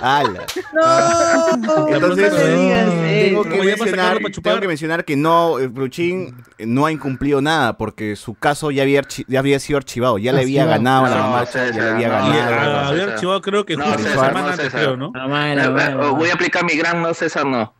¡Hala! 0.00 0.44
No, 0.72 1.88
Entonces, 1.88 2.32
no 2.32 2.38
digas 2.60 2.90
tengo 2.90 3.42
que, 3.44 3.62
mencionar, 3.76 4.18
tengo 4.42 4.60
que 4.60 4.68
mencionar 4.68 5.04
que 5.04 5.16
no, 5.16 5.58
eh, 5.58 5.66
Bruchín 5.68 6.36
eh, 6.58 6.66
no 6.66 6.86
ha 6.86 6.92
incumplido 6.92 7.40
nada 7.40 7.76
porque 7.76 8.16
su 8.16 8.34
caso 8.34 8.70
ya 8.70 8.82
había, 8.82 9.02
archi- 9.02 9.24
ya 9.28 9.38
había 9.38 9.58
sido 9.60 9.76
archivado, 9.78 10.18
ya 10.18 10.32
le 10.32 10.42
había 10.42 10.62
Archivado. 10.64 10.82
ganado 10.82 11.06
a 11.06 11.10
la 11.10 11.26
marcha, 11.28 11.66
ya 11.70 11.82
le 11.82 11.90
había 11.90 12.08
ganado. 12.08 13.02
archivado 13.12 13.40
creo 13.42 13.64
que 13.66 13.76
justo 13.76 13.98
semana 13.98 14.50
antes, 14.52 14.70
creo, 14.72 14.96
¿no? 14.96 15.12
Eh, 15.14 15.54
eh, 15.54 15.94
Voy 16.16 16.30
a 16.30 16.34
aplicar 16.34 16.64
mi 16.64 16.74
gran 16.76 17.02
no, 17.02 17.12
César, 17.14 17.46
no. 17.46 17.74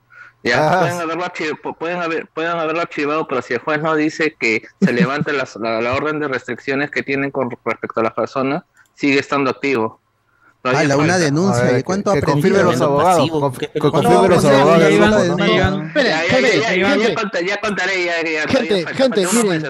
Ya 0.45 0.68
Ah. 0.72 0.80
pueden 0.80 1.01
haberlo, 1.01 1.24
archi- 1.24 1.61
pu- 1.62 1.76
pueden, 1.76 2.03
haber, 2.03 2.26
pueden 2.28 2.53
haberlo 2.59 2.80
archivado, 2.83 3.26
pero 3.28 3.43
si 3.43 3.55
el 3.55 3.61
juez 3.61 3.80
no 3.80 3.95
dice 3.95 4.35
que 4.39 4.62
se 4.80 4.93
levante 4.93 5.33
la 5.33 5.95
orden 5.95 6.18
de 6.20 6.28
restricciones 6.28 6.91
que 6.91 7.03
tienen 7.05 7.30
con 7.30 7.49
respecto 7.64 8.01
a 8.01 8.03
las 8.05 8.12
personas, 8.12 8.64
sigue 8.95 9.18
estando 9.20 9.51
activo. 9.51 10.01
Todavía 10.62 10.80
Ala, 10.94 10.96
una 10.96 11.18
denuncia. 11.18 11.64
Ver, 11.64 11.80
¿Y 11.80 11.82
cuánto 11.82 12.12
que 12.12 12.22
confirmen 12.22 12.64
los 12.64 12.80
abogados. 12.80 13.28
conf- 13.30 13.58
Que 13.58 13.70
los 13.80 14.44
abogados. 14.44 14.44
ya 16.74 16.96
del 16.96 17.60
contaré, 17.60 18.04
ya 18.04 18.48
Gente, 18.48 18.86
gente, 18.94 19.26
miren. 19.32 19.66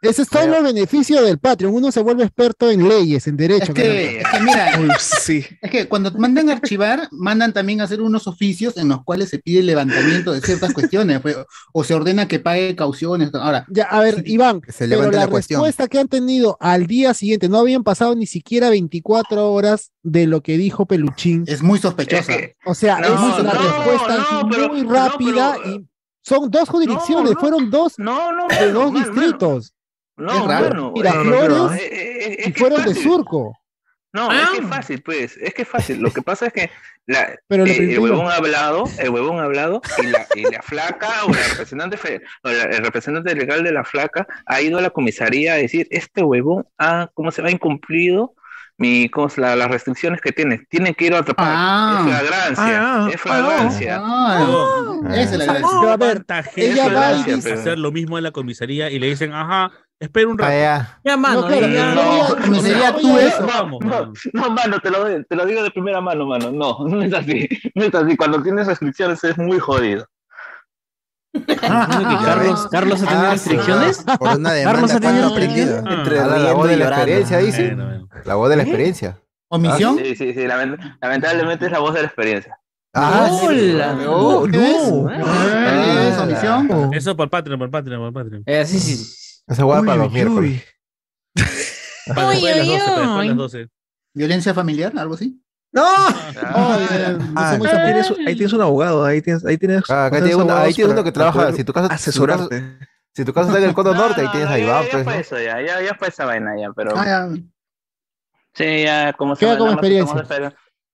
Ese 0.00 0.22
es 0.22 0.28
todo 0.28 0.42
el 0.42 0.62
beneficio 0.62 1.22
del 1.22 1.38
Patreon. 1.38 1.74
Uno 1.74 1.92
se 1.92 2.00
vuelve 2.00 2.24
experto 2.24 2.70
en 2.70 2.88
leyes, 2.88 3.26
en 3.26 3.36
derecho. 3.36 3.64
Es 3.72 3.74
que, 3.74 4.20
es 4.20 4.28
que 4.28 4.40
mira, 4.40 4.96
sí. 4.98 5.44
es 5.60 5.70
que 5.70 5.88
cuando 5.88 6.10
mandan 6.12 6.48
a 6.48 6.52
archivar, 6.52 7.08
mandan 7.10 7.52
también 7.52 7.82
a 7.82 7.84
hacer 7.84 8.00
unos 8.00 8.26
oficios 8.26 8.76
en 8.78 8.88
los 8.88 9.04
cuales 9.04 9.28
se 9.28 9.38
pide 9.38 9.60
el 9.60 9.66
levantamiento 9.66 10.32
de 10.32 10.40
ciertas 10.40 10.72
cuestiones, 10.72 11.20
pues, 11.20 11.36
o 11.72 11.84
se 11.84 11.94
ordena 11.94 12.28
que 12.28 12.40
pague 12.40 12.74
cauciones. 12.76 13.30
Ahora, 13.34 13.66
Ya, 13.68 13.84
a 13.84 14.00
ver, 14.00 14.22
Iván, 14.26 14.62
se 14.68 14.88
pero 14.88 15.10
la, 15.10 15.26
respuesta 15.26 15.86
que 15.88 15.98
han 15.98 16.08
tenido 16.08 16.56
al 16.60 16.86
día 16.86 17.12
siguiente, 17.14 17.48
no 17.48 17.58
habían 17.58 17.84
pasado 17.84 18.14
ni 18.14 18.26
siquiera 18.26 18.70
24 18.70 19.52
horas 19.52 19.92
de 20.02 20.26
lo 20.30 20.40
que 20.42 20.56
dijo 20.56 20.86
Peluchín. 20.86 21.44
es 21.46 21.62
muy 21.62 21.78
sospechosa. 21.78 22.32
Es 22.32 22.38
que- 22.38 22.56
O 22.64 22.74
sea, 22.74 22.98
No, 23.00 23.06
es 23.08 23.40
una 23.40 23.52
no, 23.52 23.60
respuesta 23.62 24.16
no, 24.32 24.48
pero- 24.48 24.68
muy 24.68 24.82
rápida 24.84 25.56
pero- 25.62 25.74
y 25.76 25.86
son 26.22 26.50
dos 26.50 26.68
jurisdicciones, 26.68 27.32
no. 27.34 27.40
fueron 27.40 27.70
dos 27.70 27.98
No, 27.98 28.32
no, 28.32 28.46
de 28.48 28.72
dos 28.72 28.94
distritos. 28.94 29.74
No, 30.16 30.32
Es 30.32 30.44
raro. 30.46 30.92
Miraflores 30.92 31.80
eh, 31.80 31.86
eh, 31.86 32.24
eh, 32.32 32.36
es 32.40 32.46
y 32.48 32.52
fueron 32.52 32.84
de 32.84 32.94
surco. 32.94 33.56
No, 34.12 34.30
es 34.32 34.48
que 34.50 34.58
es 34.58 34.66
fácil, 34.66 35.02
pues. 35.02 35.36
Es 35.36 35.54
que 35.54 35.62
es 35.62 35.68
fácil. 35.68 36.00
Lo 36.00 36.10
que 36.12 36.20
pasa 36.20 36.46
es 36.48 36.52
que 36.52 36.70
la, 37.06 37.32
Pero 37.46 37.64
eh, 37.64 37.76
el 37.94 37.98
huevón 38.00 38.26
ha 38.26 38.34
hablado, 38.34 38.82
el 38.98 39.08
huevón 39.10 39.38
ha 39.38 39.44
hablado, 39.44 39.80
y 40.02 40.06
la, 40.08 40.26
y 40.34 40.42
la 40.52 40.60
flaca 40.62 41.08
o 41.26 41.30
la 41.30 41.38
representante 41.52 41.96
fe- 41.96 42.20
o 42.42 42.48
la- 42.50 42.64
el 42.64 42.84
representante 42.84 43.34
legal 43.36 43.62
de 43.62 43.70
la 43.72 43.84
flaca 43.84 44.26
ha 44.46 44.60
ido 44.60 44.78
a 44.78 44.82
la 44.82 44.90
comisaría 44.90 45.52
a 45.54 45.56
decir, 45.56 45.86
este 45.90 46.22
huevón 46.24 46.66
ha, 46.76 47.08
¿cómo 47.14 47.30
se 47.30 47.40
va? 47.40 47.50
incumplido 47.52 48.34
mi, 48.80 49.08
¿cómo 49.10 49.28
se- 49.28 49.40
la- 49.40 49.54
las 49.54 49.68
restricciones 49.70 50.20
que 50.20 50.32
tiene. 50.32 50.66
Tiene 50.68 50.94
que 50.94 51.04
ir 51.06 51.14
a 51.14 51.18
atrapar. 51.18 51.46
Ah. 51.54 51.98
es 52.00 52.06
flagrancia. 52.08 52.80
Ah, 52.80 53.08
es 53.12 53.20
flagrancia. 53.20 54.00
Ah, 54.02 55.00
esa 55.14 55.20
es 55.20 55.38
la 55.38 55.44
gracia. 55.44 55.92
A 55.92 55.96
ver, 55.96 56.14
¿Cuánta 56.26 56.42
gente 56.42 56.72
ella 56.72 56.88
va 56.92 57.12
y 57.12 57.20
es 57.20 57.26
dice, 57.36 57.52
hacer 57.52 57.78
lo 57.78 57.92
mismo 57.92 58.18
en 58.18 58.24
la 58.24 58.30
comisaría 58.32 58.90
y 58.90 58.98
le 58.98 59.08
dicen, 59.08 59.32
ajá, 59.32 59.70
espera 59.98 60.28
un 60.28 60.38
rato. 60.38 60.50
Ah, 60.52 60.98
ya. 61.04 61.16
Mano, 61.16 61.42
No, 61.42 61.46
claro, 61.46 61.66
ya. 61.68 61.94
no, 61.94 62.28
no, 62.46 62.54
sería 62.62 62.96
tú 62.96 63.18
eso. 63.18 63.46
Vamos, 63.46 63.84
mano. 63.84 64.12
no, 64.32 64.50
mano, 64.50 64.78
te 64.80 64.90
lo, 64.90 65.24
te 65.24 65.36
lo 65.36 65.44
digo 65.46 65.62
de 65.62 65.70
primera 65.70 66.00
mano, 66.00 66.24
mano. 66.26 66.50
No, 66.50 66.78
no 66.88 67.02
es 67.02 67.12
así. 67.12 67.48
No 67.74 67.84
es 67.84 67.94
así. 67.94 68.16
Cuando 68.16 68.42
tienes 68.42 68.66
restricciones 68.66 69.22
es 69.24 69.36
muy 69.38 69.58
jodido. 69.58 70.06
¿Dice 71.32 71.46
que 71.46 71.54
Carlos, 72.24 72.68
Carlos 72.70 73.02
ha 73.02 73.06
tenido 73.06 73.26
Ah, 73.26 73.30
restricciones? 73.32 74.04
Por 74.18 74.36
una 74.38 74.50
Carlos 74.62 74.90
demanda, 74.90 74.96
ha 74.96 75.00
tenido 75.00 75.28
¿cuánto 75.30 75.36
restricciones. 75.38 75.74
aprendido? 75.78 75.84
Ah, 75.86 75.94
Entre 76.02 76.16
la, 76.16 76.34
riendo 76.36 76.54
voz 76.56 76.68
de 76.68 76.76
la 76.76 76.84
experiencia, 76.88 77.38
dice. 77.38 77.76
La 78.24 78.34
voz 78.34 78.50
de 78.50 78.56
la 78.56 78.62
experiencia. 78.62 79.20
¿Omisión? 79.52 79.98
Sí, 79.98 80.14
sí, 80.16 80.32
sí. 80.34 80.40
lament- 80.40 80.98
lamentablemente 81.00 81.66
es 81.66 81.72
la 81.72 81.78
voz 81.80 81.94
de 81.94 82.00
la 82.02 82.06
experiencia. 82.06 82.58
Ah, 82.94 83.28
sí. 83.40 83.46
Hola. 83.46 83.96
Ah, 85.12 86.08
¿Es 86.12 86.18
omisión? 86.18 86.92
Eso 86.94 87.16
por 87.16 87.30
Patreon, 87.30 87.58
por 87.58 87.70
Patreon, 87.70 88.00
por 88.00 88.12
Patreon. 88.24 88.42
Eh, 88.46 88.64
sí, 88.66 88.78
sí, 88.80 88.96
sí. 88.96 89.42
Esa 89.46 89.62
guapa 89.64 89.84
para 89.86 89.96
los 90.04 90.12
miércoles. 90.12 90.50
uy. 90.52 90.62
Para 92.14 92.30
después 92.30 92.54
de 92.54 92.58
las 92.58 92.66
Uy, 92.68 92.72
12, 92.74 92.84
para 92.86 93.00
después 93.00 93.14
de 93.16 93.20
uy. 93.20 93.28
las 93.28 93.36
12. 93.36 93.68
¿Violencia 94.14 94.54
familiar? 94.54 94.92
¿Algo 94.96 95.14
así? 95.14 95.40
¡No! 95.72 95.84
Ah, 95.86 96.32
no 97.16 97.32
Ah, 97.36 97.50
ahí 97.52 97.58
sapito. 97.60 97.84
tienes, 97.84 98.10
ahí 98.26 98.34
tienes 98.34 98.52
un 98.52 98.60
abogado, 98.60 99.04
ahí 99.04 99.22
tienes, 99.22 99.44
ahí 99.46 99.56
tienes, 99.56 99.88
Ah, 99.88 100.06
acá 100.06 100.16
tienes 100.18 100.34
uno, 100.34 100.54
ahí 100.56 100.74
tienes 100.74 100.92
uno 100.92 101.04
que 101.04 101.12
trabaja. 101.12 101.52
Si 101.52 101.62
tu 101.64 101.72
caso, 101.72 101.88
si 101.88 102.10
tu 102.12 102.26
caso, 102.26 102.44
asesorarte. 102.44 102.78
si 103.14 103.24
tu 103.24 103.32
caso 103.32 103.46
está 103.48 103.58
en 103.60 103.68
el 103.68 103.74
cono 103.74 103.94
norte, 103.94 104.20
ahí 104.20 104.26
no, 104.26 104.32
tienes 104.32 104.48
no, 104.48 104.54
a 104.54 104.58
ya- 104.58 104.64
Iván, 104.64 104.84
ya, 104.84 104.90
pues, 104.90 105.04
fue 105.04 105.14
¿no? 105.14 105.20
eso, 105.20 105.38
ya, 105.38 105.60
ya, 105.60 105.80
ya 105.80 105.94
fue 105.94 106.08
esa 106.08 106.24
vaina 106.24 106.52
ya, 106.60 106.72
pero 106.74 106.92
Ah, 106.96 107.04
ya. 107.06 107.28
sí, 108.54 108.82
ya 108.82 109.12
como 109.12 109.36
se 109.36 109.46
Queda 109.46 109.58
como 109.58 109.72
experiencia. 109.72 110.14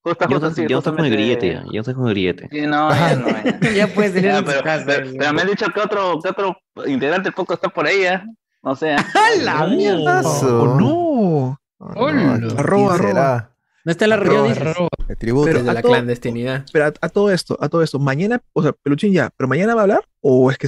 Justo, 0.03 0.29
Yo 0.29 0.39
justo, 0.41 0.63
yo 0.63 0.79
estoy 0.79 0.95
con 0.95 1.05
el 1.05 1.11
grillete 1.11 1.53
ya. 1.55 1.65
Yo 1.73 1.81
estoy 1.81 1.95
con 1.95 2.07
el 2.07 2.15
grillete. 2.15 2.49
Sí, 2.53 2.61
no, 2.67 2.91
ya 2.91 3.17
no, 3.17 3.27
ya. 3.29 3.59
Ya 3.75 3.87
puedes 3.89 4.13
tener 4.15 4.31
Ya, 4.35 4.43
pero, 4.45 4.63
casa. 4.63 4.85
pero- 4.87 5.11
pero 5.19 5.33
me 5.33 5.43
han 5.43 5.49
dicho 5.49 5.67
que 5.75 5.81
otro, 5.81 6.21
que 6.23 6.29
otro 6.29 6.57
integrante 6.87 7.33
poco 7.33 7.55
está 7.55 7.69
por 7.71 7.87
ahí, 7.87 8.05
¿eh? 8.05 8.23
O 8.63 8.77
sea. 8.77 8.99
la 9.43 9.67
mierda! 9.67 10.21
Oh, 10.25 10.77
no. 10.79 11.61
Hola. 11.97 12.39
Arroba, 12.57 12.95
arroba. 12.95 13.51
No 13.87 13.93
está 13.93 14.07
la 14.09 14.17
reunión, 14.17 14.51
Arroba. 14.51 14.89
El 15.09 15.17
tributo. 15.17 15.47
Pero 15.47 15.63
de 15.63 15.71
a 15.71 15.75
la 15.75 15.81
todo- 15.81 15.93
clandestinidad. 15.93 16.67
Pero 16.73 16.87
a, 16.87 16.93
a 17.01 17.09
todo 17.09 17.31
esto, 17.31 17.57
a 17.61 17.69
todo 17.69 17.83
esto, 17.83 18.01
mañana, 18.01 18.43
o 18.53 18.61
sea, 18.61 18.73
Peluchín 18.73 19.13
ya, 19.13 19.31
pero 19.37 19.47
mañana 19.47 19.77
va 19.77 19.83
a 19.83 19.85
hablar 19.85 20.09
o 20.21 20.51
es 20.51 20.59
que 20.59 20.67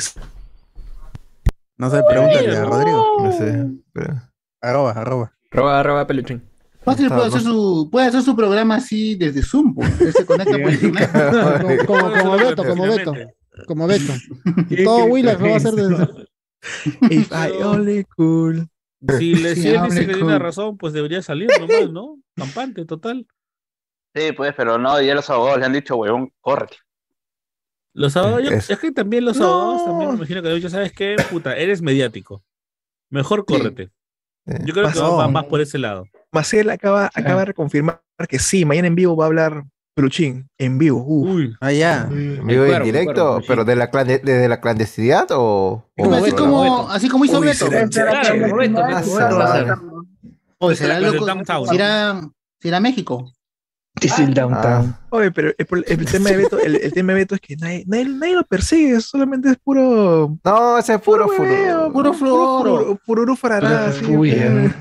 No 1.78 1.90
sé, 1.90 2.00
pregúntale 2.08 2.56
a 2.56 2.64
Rodrigo. 2.64 3.16
No 3.20 3.32
sé. 3.32 3.66
pero- 3.92 4.22
Arroba, 4.60 4.92
arroba. 4.92 5.32
Roba, 5.50 5.82
roba, 5.82 6.06
peluchín. 6.06 6.42
Fácil 6.84 7.08
puede 7.08 7.26
hacer, 7.26 7.40
su, 7.42 7.88
puede 7.90 8.06
hacer 8.06 8.22
su 8.22 8.34
programa 8.36 8.76
así 8.76 9.14
desde 9.16 9.42
Zoom, 9.42 9.74
pues. 9.74 10.00
Él 10.00 10.12
se 10.12 10.24
conecta 10.24 10.52
por 10.56 10.72
internet. 10.72 11.10
Como, 11.86 12.02
como, 12.02 12.12
como 12.22 12.36
Beto, 12.36 12.64
como 12.64 12.82
Beto. 12.86 13.14
Como 13.66 13.86
Beto. 13.88 14.12
Todo 14.84 15.04
Willax 15.06 15.40
lo 15.40 15.46
va 15.48 15.52
a 15.54 15.56
hacer 15.56 15.74
desde. 15.74 16.08
If 17.10 17.30
I 17.32 17.62
only 17.62 18.04
cool. 18.16 18.68
Si 19.18 19.34
le 19.34 19.54
Sí, 19.54 19.62
si 19.62 19.68
dice 19.78 20.06
que 20.06 20.14
tiene 20.14 20.20
con- 20.32 20.40
razón, 20.40 20.76
pues 20.78 20.92
debería 20.92 21.22
salir 21.22 21.48
nomás, 21.60 21.90
¿no? 21.90 22.18
Campante, 22.34 22.84
total. 22.84 23.26
Sí, 24.14 24.32
pues, 24.32 24.54
pero 24.56 24.78
no, 24.78 25.00
ya 25.00 25.14
los 25.14 25.28
abogados 25.30 25.60
le 25.60 25.66
han 25.66 25.72
dicho, 25.72 25.96
huevón, 25.96 26.32
córrete. 26.40 26.76
Los 27.94 28.16
abogados, 28.16 28.44
yo- 28.44 28.50
Es- 28.50 28.70
es 28.70 28.78
que 28.78 28.92
también 28.92 29.24
los 29.24 29.36
No. 29.38 29.46
abogados 29.46 29.84
también 29.84 30.10
me 30.10 30.16
imagino 30.16 30.42
que 30.42 30.48
han 30.48 30.54
dicho, 30.54 30.68
¿sabes 30.70 30.92
qué? 30.92 31.16
Puta, 31.30 31.56
eres 31.56 31.82
mediático. 31.82 32.42
Mejor 33.10 33.44
córrete. 33.44 33.90
Yo 34.46 34.72
creo 34.72 34.86
que 34.86 34.92
Pasó. 34.94 35.16
va, 35.16 35.26
va 35.26 35.28
más 35.28 35.44
por 35.44 35.60
ese 35.60 35.78
lado. 35.78 36.06
Maciel 36.32 36.70
acaba, 36.70 37.10
acaba 37.14 37.40
de 37.40 37.46
reconfirmar 37.46 38.00
que 38.28 38.38
sí, 38.38 38.64
mañana 38.64 38.88
en 38.88 38.94
vivo 38.94 39.14
va 39.16 39.24
a 39.24 39.26
hablar 39.28 39.64
Peluchín. 39.98 40.48
En 40.58 40.78
vivo. 40.78 41.02
Uf. 41.04 41.28
Uy, 41.28 41.56
Ah, 41.60 41.72
ya. 41.72 42.06
En 42.08 42.46
vivo 42.46 42.66
y 42.66 42.70
en 42.70 42.82
directo, 42.84 43.40
pero 43.48 43.64
de 43.64 43.74
la 43.74 43.90
desde 44.22 44.48
la 44.48 44.60
clandestinidad 44.60 45.26
o. 45.32 45.84
o- 45.96 46.14
así, 46.14 46.30
como, 46.32 46.88
así 46.88 47.08
como 47.08 47.24
hizo 47.24 47.40
Uy, 47.40 47.48
Beto. 47.48 47.66
será- 47.66 48.20
Ah, 48.20 49.02
será 50.76 50.94
de 51.00 51.00
era 52.62 52.80
México. 52.80 53.32
Es 54.02 54.18
el 54.18 54.34
downtown. 54.34 54.94
Ah, 54.96 55.00
Oye, 55.10 55.30
pero 55.30 55.52
el, 55.56 56.04
tema 56.06 56.30
de 56.30 56.36
Beto, 56.36 56.58
el, 56.58 56.76
el 56.76 56.92
tema 56.92 57.12
de 57.12 57.18
Beto 57.20 57.34
es 57.34 57.40
que 57.40 57.56
nadie, 57.56 57.84
nadie, 57.86 58.04
nadie 58.06 58.34
lo 58.34 58.44
persigue, 58.44 59.00
solamente 59.00 59.50
es 59.50 59.56
puro. 59.56 60.38
no, 60.44 60.78
ese 60.78 60.94
es 60.94 61.00
puro 61.00 61.26
fútbol. 61.28 61.92
puro 61.92 62.12
floro. 62.14 62.78
Puro, 62.84 63.00
puro 63.06 63.36
farará. 63.36 63.92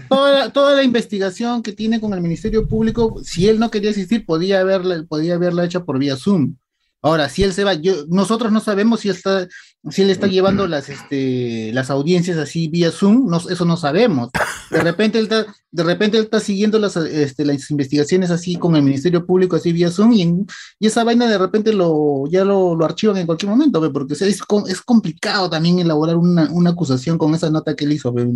Toda, 0.10 0.32
la- 0.40 0.50
toda 0.52 0.76
la 0.76 0.84
investigación 0.84 1.64
que 1.64 1.72
tiene 1.74 2.00
con 2.02 2.14
el 2.14 2.22
Ministerio 2.22 2.68
Público, 2.68 3.20
si 3.24 3.48
él 3.48 3.60
no 3.60 3.72
quería 3.72 3.92
asistir, 3.92 4.26
podía 4.26 4.60
haberla, 4.62 5.04
podía 5.08 5.36
haberla 5.36 5.64
hecho 5.66 5.86
por 5.86 5.98
vía 6.00 6.16
Zoom. 6.18 6.56
Ahora, 7.02 7.30
si 7.30 7.44
él 7.44 7.54
se 7.54 7.64
va, 7.64 7.76
yo, 7.76 8.06
nosotros 8.10 8.52
no 8.52 8.60
sabemos 8.60 9.02
si 9.02 9.10
está, 9.10 9.48
si 9.90 10.02
él 10.02 10.10
está 10.10 10.26
llevando 10.28 10.68
las, 10.68 10.90
este, 10.90 11.72
las 11.72 11.90
audiencias 11.92 12.38
así 12.38 12.68
vía 12.70 12.92
Zoom, 12.92 13.28
no, 13.30 13.38
eso 13.38 13.66
no 13.66 13.78
sabemos. 13.78 14.30
De 14.72 14.82
repente 14.82 15.20
él 15.20 15.26
está, 15.26 15.46
de 15.72 15.84
repente 15.84 16.18
él 16.18 16.24
está 16.24 16.40
siguiendo 16.40 16.80
las, 16.80 16.98
este, 16.98 17.46
las 17.46 17.70
investigaciones 17.72 18.32
así 18.32 18.56
con 18.56 18.76
el 18.76 18.82
Ministerio 18.84 19.26
Público 19.26 19.56
así 19.56 19.72
vía 19.72 19.92
Zoom 19.92 20.12
y, 20.14 20.22
en- 20.24 20.48
y 20.80 20.88
esa 20.88 21.04
vaina 21.04 21.28
de 21.30 21.38
repente 21.38 21.72
lo, 21.72 22.24
ya 22.30 22.44
lo, 22.44 22.76
lo 22.76 22.84
archivan 22.86 23.18
en 23.18 23.26
cualquier 23.28 23.52
momento, 23.52 23.80
ve, 23.80 23.90
porque 23.92 24.14
o 24.14 24.16
sea, 24.18 24.28
es, 24.28 24.42
com- 24.42 24.66
es 24.68 24.82
complicado 24.82 25.50
también 25.50 25.80
elaborar 25.80 26.16
una, 26.18 26.50
una 26.52 26.72
acusación 26.72 27.18
con 27.18 27.34
esa 27.36 27.50
nota 27.52 27.76
que 27.76 27.86
él 27.86 27.94
hizo. 27.94 28.12
ve, 28.12 28.28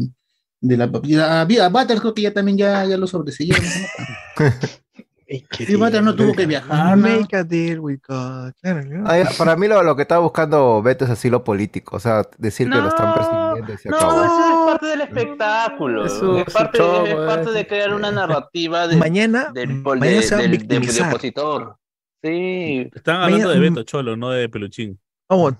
de 0.64 0.78
la 0.78 0.91
y 1.03 1.16
a, 1.16 1.41
a 1.41 1.70
Butters 1.70 1.99
creo 2.01 2.14
que 2.14 2.22
ya 2.22 2.34
también 2.34 2.55
ya, 2.59 2.86
ya 2.86 2.95
lo. 2.95 3.07
Sí, 5.52 5.76
Butters 5.76 6.04
no 6.04 6.16
tuvo 6.16 6.34
que 6.34 6.46
viajar. 6.46 6.98
¿no? 6.98 7.08
Make 7.08 7.36
a 7.36 7.44
deal 7.44 7.80
with 7.80 8.00
God. 8.08 8.52
Claro, 8.62 8.84
¿no? 8.84 9.10
Ay, 9.10 9.24
para 9.38 9.56
mí 9.56 9.68
lo, 9.68 9.82
lo 9.84 9.96
que 9.96 10.02
está 10.02 10.18
buscando 10.20 10.82
Beto 10.82 11.06
es 11.06 11.12
asilo 11.12 11.44
político, 11.44 11.96
o 11.96 12.00
sea, 12.00 12.24
decir 12.38 12.70
que 12.70 12.76
lo 12.78 12.88
están 12.90 13.08
No, 13.10 13.14
persiguiendo 13.16 13.74
y 13.74 13.78
se 13.78 13.90
No, 13.90 13.96
acabó. 13.98 14.24
eso 14.24 14.50
es 14.50 14.72
parte 14.72 14.86
del 14.88 15.02
espectáculo. 15.02 16.06
Es 16.06 16.14
su- 16.14 16.38
es, 16.38 16.54
parte, 16.54 16.78
show, 16.78 17.06
es 17.06 17.16
parte 17.16 17.50
eh. 17.50 17.54
de 17.54 17.68
crear 17.68 17.94
una 17.94 18.12
narrativa 18.12 18.88
de, 18.88 18.98
Mañana, 18.98 19.52
del, 19.54 19.76
mañana 19.76 20.06
de- 20.18 20.22
se 20.24 20.36
va 20.36 20.40
a 20.40 20.42
del- 20.44 20.52
de- 20.52 20.58
de 20.58 20.80
victimizar. 20.80 21.10
opositor. 21.10 21.78
Sí. 22.24 22.90
están 22.94 23.16
hablando 23.16 23.48
Mañana- 23.48 23.54
de 23.62 23.70
Beto 23.70 23.84
Cholo, 23.84 24.16
no 24.16 24.30
de 24.30 24.48
Peluchín. 24.50 25.00
Vamos. 25.30 25.54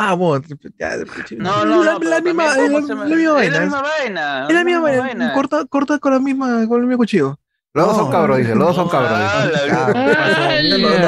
Ah, 0.00 0.14
bueno. 0.14 0.44
Ya, 0.78 0.92
No, 1.38 1.64
no, 1.64 1.82
la, 1.82 1.94
no. 1.94 1.98
la 1.98 2.20
misma, 2.20 2.44
la, 2.46 2.54
¿cómo 2.54 2.86
se 2.86 2.94
la 2.94 3.04
misma 3.04 3.16
Es 3.18 3.34
vaina. 3.34 3.50
la 3.50 3.56
Es 3.56 3.62
misma 3.64 3.82
vaina. 3.82 4.46
es 4.48 4.54
la 4.54 4.64
misma 4.64 4.80
vaina. 5.00 5.32
Corta, 5.34 5.64
corta 5.66 5.98
con 5.98 6.12
la 6.12 6.20
misma, 6.20 6.66
con 6.68 6.80
el 6.82 6.86
mismo 6.86 6.98
cuchillo. 6.98 7.36
Los 7.74 7.86
dos 7.86 7.96
son 7.96 8.06
No, 8.06 8.10
cabros, 8.10 8.38
dice, 8.38 8.54
los 8.54 8.66
dos 8.68 8.76
son 8.76 8.88
cabros. 8.88 9.10
Ah, 9.12 9.50
Ah, 9.94 10.60
No, 10.62 10.78
no, 10.78 10.88
no, 10.88 10.98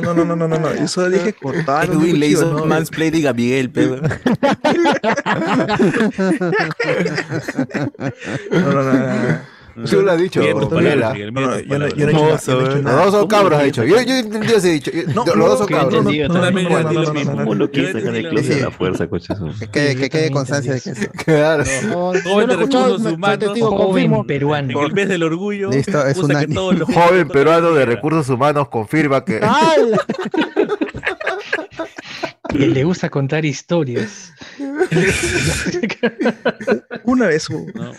no, 0.00 0.24
no, 0.24 0.24
no, 0.24 0.36
no, 0.36 0.48
no, 0.48 0.58
no. 0.58 0.74
Yo 0.74 0.88
solo 0.88 1.10
dije 1.10 1.32
cortar. 1.34 1.84
Edwin 1.84 2.18
le 2.18 2.28
hizo 2.28 2.50
¿no? 2.52 2.64
mansplaining 2.64 3.26
a 3.26 3.32
Miguel, 3.32 3.70
pero. 3.70 4.00
No, 8.50 8.60
no, 8.60 8.72
no, 8.72 8.82
no, 8.82 8.92
no. 8.92 9.55
Tú 9.84 10.02
lo 10.02 10.10
has 10.12 10.18
dicho, 10.18 10.40
Miguel, 10.40 10.54
por 10.54 10.70
Miguela. 10.76 11.08
palabras, 11.10 11.12
Miguel, 11.12 11.34
No, 11.34 11.40
no, 11.40 11.46
Miguel, 11.48 11.66
yo 11.68 12.06
no- 12.06 12.10
he 12.12 12.12
dicho 12.12 12.82
nada, 12.82 12.96
Los 12.96 13.04
dos 13.04 13.10
son 13.12 13.12
¿Cómo 13.12 13.28
cabros, 13.28 13.58
ha 13.58 13.62
dicho. 13.62 13.84
Yo, 13.84 13.96
entendí 13.98 14.54
así, 14.54 14.70
dicho. 14.70 14.90
Los 15.14 15.24
dos 15.36 15.58
son 15.58 15.66
cabros. 15.68 15.92
No, 15.92 16.02
no, 16.02 16.10
entendí 16.10 16.28
no, 16.28 16.34
lo 16.34 16.40
no, 16.40 16.52
mismo. 16.52 16.70
no, 16.70 16.82
no, 16.82 17.36
¿Cómo 17.36 17.44
no, 17.44 17.54
lo 17.54 17.70
quieres 17.70 17.92
Yo 17.92 17.98
sacar 17.98 18.12
del 18.14 18.24
entendí 18.26 18.40
closet 18.42 18.50
lo 18.50 18.56
de 18.56 18.62
la 18.62 18.70
fuerza, 18.70 19.06
coche? 19.08 19.32
eso? 19.34 19.50
Que 19.60 19.68
quede, 19.68 19.96
que 19.96 20.10
quede 20.10 20.30
constancia 20.30 20.72
de 20.74 20.80
que 20.80 20.90
eso. 20.90 21.10
Claro. 21.24 21.64
Joven 22.24 22.48
de 22.48 22.56
recursos 22.56 23.00
humanos, 23.12 23.58
Joven 23.60 24.24
peruano. 24.26 24.80
En 24.80 24.86
el 24.86 24.92
mes 24.92 25.08
del 25.08 25.22
orgullo, 25.22 25.70
Listo, 25.70 26.06
es 26.06 26.16
un 26.18 26.32
Joven 26.94 27.28
peruano 27.28 27.72
de 27.72 27.84
recursos 27.86 28.28
humanos 28.30 28.68
confirma 28.68 29.24
que. 29.24 29.40
Que 32.58 32.66
le 32.68 32.84
gusta 32.84 33.10
contar 33.10 33.44
historias. 33.44 34.32
Una 37.04 37.26
vez 37.26 37.48
hubo. 37.50 37.66
¿no? 37.74 37.92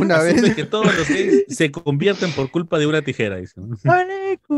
Una 0.00 0.16
Asume 0.16 0.42
vez. 0.42 0.54
que 0.54 0.64
todos 0.64 0.86
los 0.96 1.08
gays 1.08 1.44
se 1.48 1.70
convierten 1.70 2.30
por 2.32 2.50
culpa 2.50 2.78
de 2.78 2.86
una 2.86 3.02
tijera, 3.02 3.36
dicen. 3.36 3.76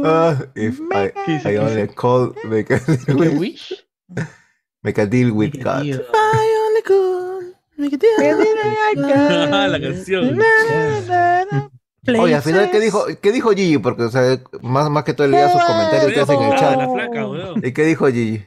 Ah, 0.04 0.36
if 0.54 0.80
I, 0.80 1.48
I 1.48 1.56
only 1.58 1.88
call, 1.88 2.34
make 2.44 2.72
a 2.72 2.78
deal 2.80 3.16
with, 3.18 3.38
Wish? 3.38 3.74
make 4.82 5.00
a 5.00 5.06
deal 5.06 5.30
with 5.32 5.52
God. 5.62 6.00
Ah, 9.52 9.68
la 9.68 9.80
canción. 9.80 10.38
Oye, 12.18 12.34
al 12.36 12.42
final, 12.42 12.70
¿qué 12.70 12.78
dijo, 12.80 13.04
¿qué 13.20 13.32
dijo 13.32 13.50
Gigi? 13.50 13.78
Porque, 13.78 14.04
o 14.04 14.10
sea, 14.10 14.40
más, 14.62 14.88
más 14.90 15.02
que 15.02 15.12
todo 15.12 15.26
leía 15.26 15.50
sus 15.50 15.62
comentarios 15.64 16.12
que 16.12 16.20
hacen 16.20 16.36
en 16.36 16.42
el 16.44 16.52
Ah, 16.52 16.56
chat. 16.60 16.76
la 16.78 16.88
flaca, 16.92 17.26
weón. 17.28 17.60
¿Y 17.66 17.72
qué 17.72 17.84
dijo 17.84 18.06
Gigi? 18.06 18.44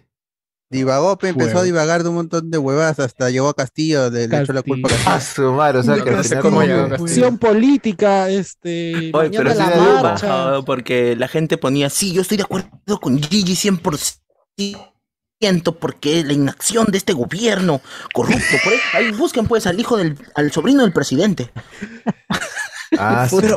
Divagó, 0.72 1.18
pe, 1.18 1.30
empezó 1.30 1.58
a 1.58 1.64
divagar 1.64 2.04
de 2.04 2.10
un 2.10 2.16
montón 2.16 2.52
de 2.52 2.60
huevadas 2.60 3.00
hasta 3.00 3.32
llegó 3.32 3.50
a 3.50 3.56
Castillo, 3.56 4.12
le, 4.12 4.28
le 4.28 4.42
echó 4.42 4.54
la 4.54 4.62
culpa 4.62 4.88
a 4.88 4.92
Castillo. 4.92 5.16
A 5.16 5.20
su 5.20 5.52
madre, 5.54 5.80
o 5.80 5.84
sea, 5.84 5.96
que 5.96 6.12
No 6.12 6.18
al 6.18 6.24
sé 6.24 6.30
final 6.30 6.44
cómo 6.44 6.58
como 6.58 6.68
que-. 6.68 6.96
Acción 6.96 7.40
política, 7.40 8.30
este. 8.30 9.10
Oye, 9.14 9.32
pero 9.36 9.52
sí 9.52 9.58
la 9.58 10.02
bajado 10.02 10.64
porque 10.66 11.16
la 11.16 11.28
gente 11.28 11.58
ponía, 11.58 11.90
sí, 11.90 12.14
yo 12.14 12.22
estoy 12.22 12.38
de 12.38 12.44
acuerdo 12.44 12.70
con 13.02 13.20
Gigi 13.20 13.56
100% 13.56 14.20
porque 15.80 16.24
la 16.24 16.34
inacción 16.34 16.86
de 16.88 17.00
este 17.00 17.14
gobierno 17.14 17.82
corrupto, 18.14 18.58
por 18.64 18.74
ahí, 18.74 18.80
ahí 18.94 19.12
busquen 19.12 19.48
pues 19.48 19.66
al 19.66 19.80
hijo 19.80 19.98
del, 19.98 20.20
al 20.36 20.52
sobrino 20.52 20.84
del 20.84 20.94
presidente. 20.94 21.52
Ah, 22.98 23.28
sí. 23.30 23.38
Pero, 23.42 23.56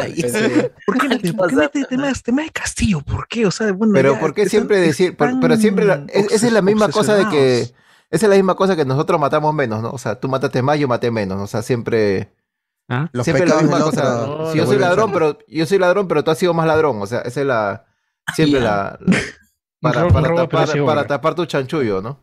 ¿por 0.87 0.99
qué, 0.99 1.09
mete- 1.09 1.33
por 1.35 1.49
qué 1.49 1.57
mete 1.57 1.85
temas, 1.85 2.23
temas 2.23 2.45
de 2.47 2.51
Castillo? 2.51 3.01
¿Por 3.01 3.27
qué? 3.29 3.47
O 3.47 3.51
sea, 3.51 3.73
bueno, 3.73 3.93
Pero 3.95 4.15
ya 4.15 4.21
¿por 4.21 4.35
qué 4.35 4.49
siempre 4.49 4.79
decir? 4.81 5.17
por- 5.17 5.41
pero 5.41 5.57
siempre 5.57 5.85
la- 5.87 6.05
es- 6.09 6.31
esa 6.33 6.47
es 6.47 6.53
la 6.53 6.63
misma 6.63 6.89
cosa 6.91 7.15
de 7.15 7.29
que 7.29 7.61
esa 8.11 8.27
es 8.27 8.29
la 8.29 8.35
misma 8.37 8.55
cosa 8.57 8.77
que 8.77 8.85
nosotros 8.85 9.19
matamos 9.19 9.55
menos, 9.55 9.81
¿no? 9.81 9.91
O 9.91 9.99
sea, 9.99 10.21
tú 10.21 10.29
mataste 10.29 10.61
más, 10.61 10.79
yo 10.79 10.87
maté 10.89 11.11
menos, 11.11 11.39
¿no? 11.39 11.45
o 11.45 11.47
sea, 11.47 11.63
siempre 11.63 12.35
¿Ah? 12.89 13.09
Los 13.13 13.25
siempre 13.25 13.47
la 13.47 13.57
misma 13.63 13.81
cosa. 13.81 14.23
otro 14.29 14.53
si 14.53 14.59
yo 14.59 14.67
soy 14.67 14.79
ladrón, 14.79 15.13
pero 15.13 15.39
yo 15.49 15.65
soy 15.67 15.79
ladrón, 15.79 16.09
pero 16.09 16.23
tú 16.25 16.31
has 16.31 16.39
sido 16.39 16.53
más 16.53 16.67
ladrón, 16.67 17.01
o 17.01 17.07
sea, 17.07 17.21
esa 17.21 17.41
es 17.41 17.47
la 17.47 17.85
siempre 18.35 18.61
la, 18.61 18.99
la- 19.01 19.19
para, 20.85 21.07
tapar 21.07 21.35
tu 21.35 21.47
chanchullo, 21.47 22.03
¿no? 22.03 22.23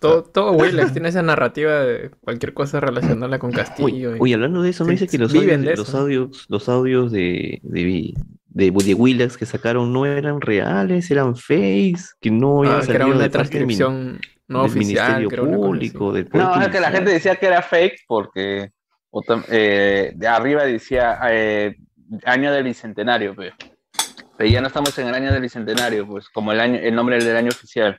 Todo, 0.00 0.22
todo 0.22 0.52
Willax 0.52 0.92
tiene 0.92 1.08
esa 1.08 1.22
narrativa 1.22 1.80
de 1.80 2.10
cualquier 2.20 2.54
cosa 2.54 2.80
relacionada 2.80 3.38
con 3.38 3.50
Uy, 3.50 3.56
Castillo. 3.56 4.16
y- 4.16 4.20
uy, 4.20 4.32
hablando 4.32 4.62
de 4.62 4.70
eso, 4.70 4.84
me 4.84 4.96
Sí, 4.96 5.04
dice 5.04 5.16
que 5.16 5.18
los 5.22 5.34
audios, 5.34 5.60
de 5.62 5.76
los 5.76 5.94
audios, 5.94 6.46
los 6.48 6.68
audios 6.68 7.12
de, 7.12 7.60
de, 7.62 8.14
de, 8.48 8.70
de 8.70 8.94
Willax 8.94 9.36
que 9.36 9.46
sacaron 9.46 9.92
no 9.92 10.06
eran 10.06 10.40
reales, 10.40 11.10
eran 11.10 11.36
fakes, 11.36 12.02
que 12.20 12.30
no 12.30 12.62
Ah, 12.62 12.76
habían 12.76 12.86
que 12.86 12.92
era 12.94 13.06
una 13.06 13.28
transcripción 13.28 14.20
no 14.46 14.62
del 14.62 14.70
oficial, 14.70 15.16
Ministerio 15.18 15.58
Público, 15.60 16.12
del 16.12 16.28
No, 16.32 16.60
es 16.62 16.68
que 16.68 16.80
la 16.80 16.90
gente 16.90 17.10
decía 17.10 17.36
que 17.36 17.46
era 17.46 17.60
fake 17.62 18.04
porque 18.06 18.70
eh, 19.48 20.12
de 20.14 20.26
arriba 20.28 20.64
decía 20.64 21.18
eh, 21.30 21.76
año 22.24 22.52
del 22.52 22.64
bicentenario, 22.64 23.34
pues. 23.34 23.52
Pero 24.36 24.50
ya 24.50 24.60
no 24.60 24.68
estamos 24.68 24.96
en 24.98 25.08
el 25.08 25.14
año 25.14 25.32
del 25.32 25.42
bicentenario, 25.42 26.06
pues, 26.06 26.28
como 26.28 26.52
el 26.52 26.60
año, 26.60 26.78
el 26.80 26.94
nombre 26.94 27.22
del 27.22 27.36
año 27.36 27.48
oficial. 27.48 27.98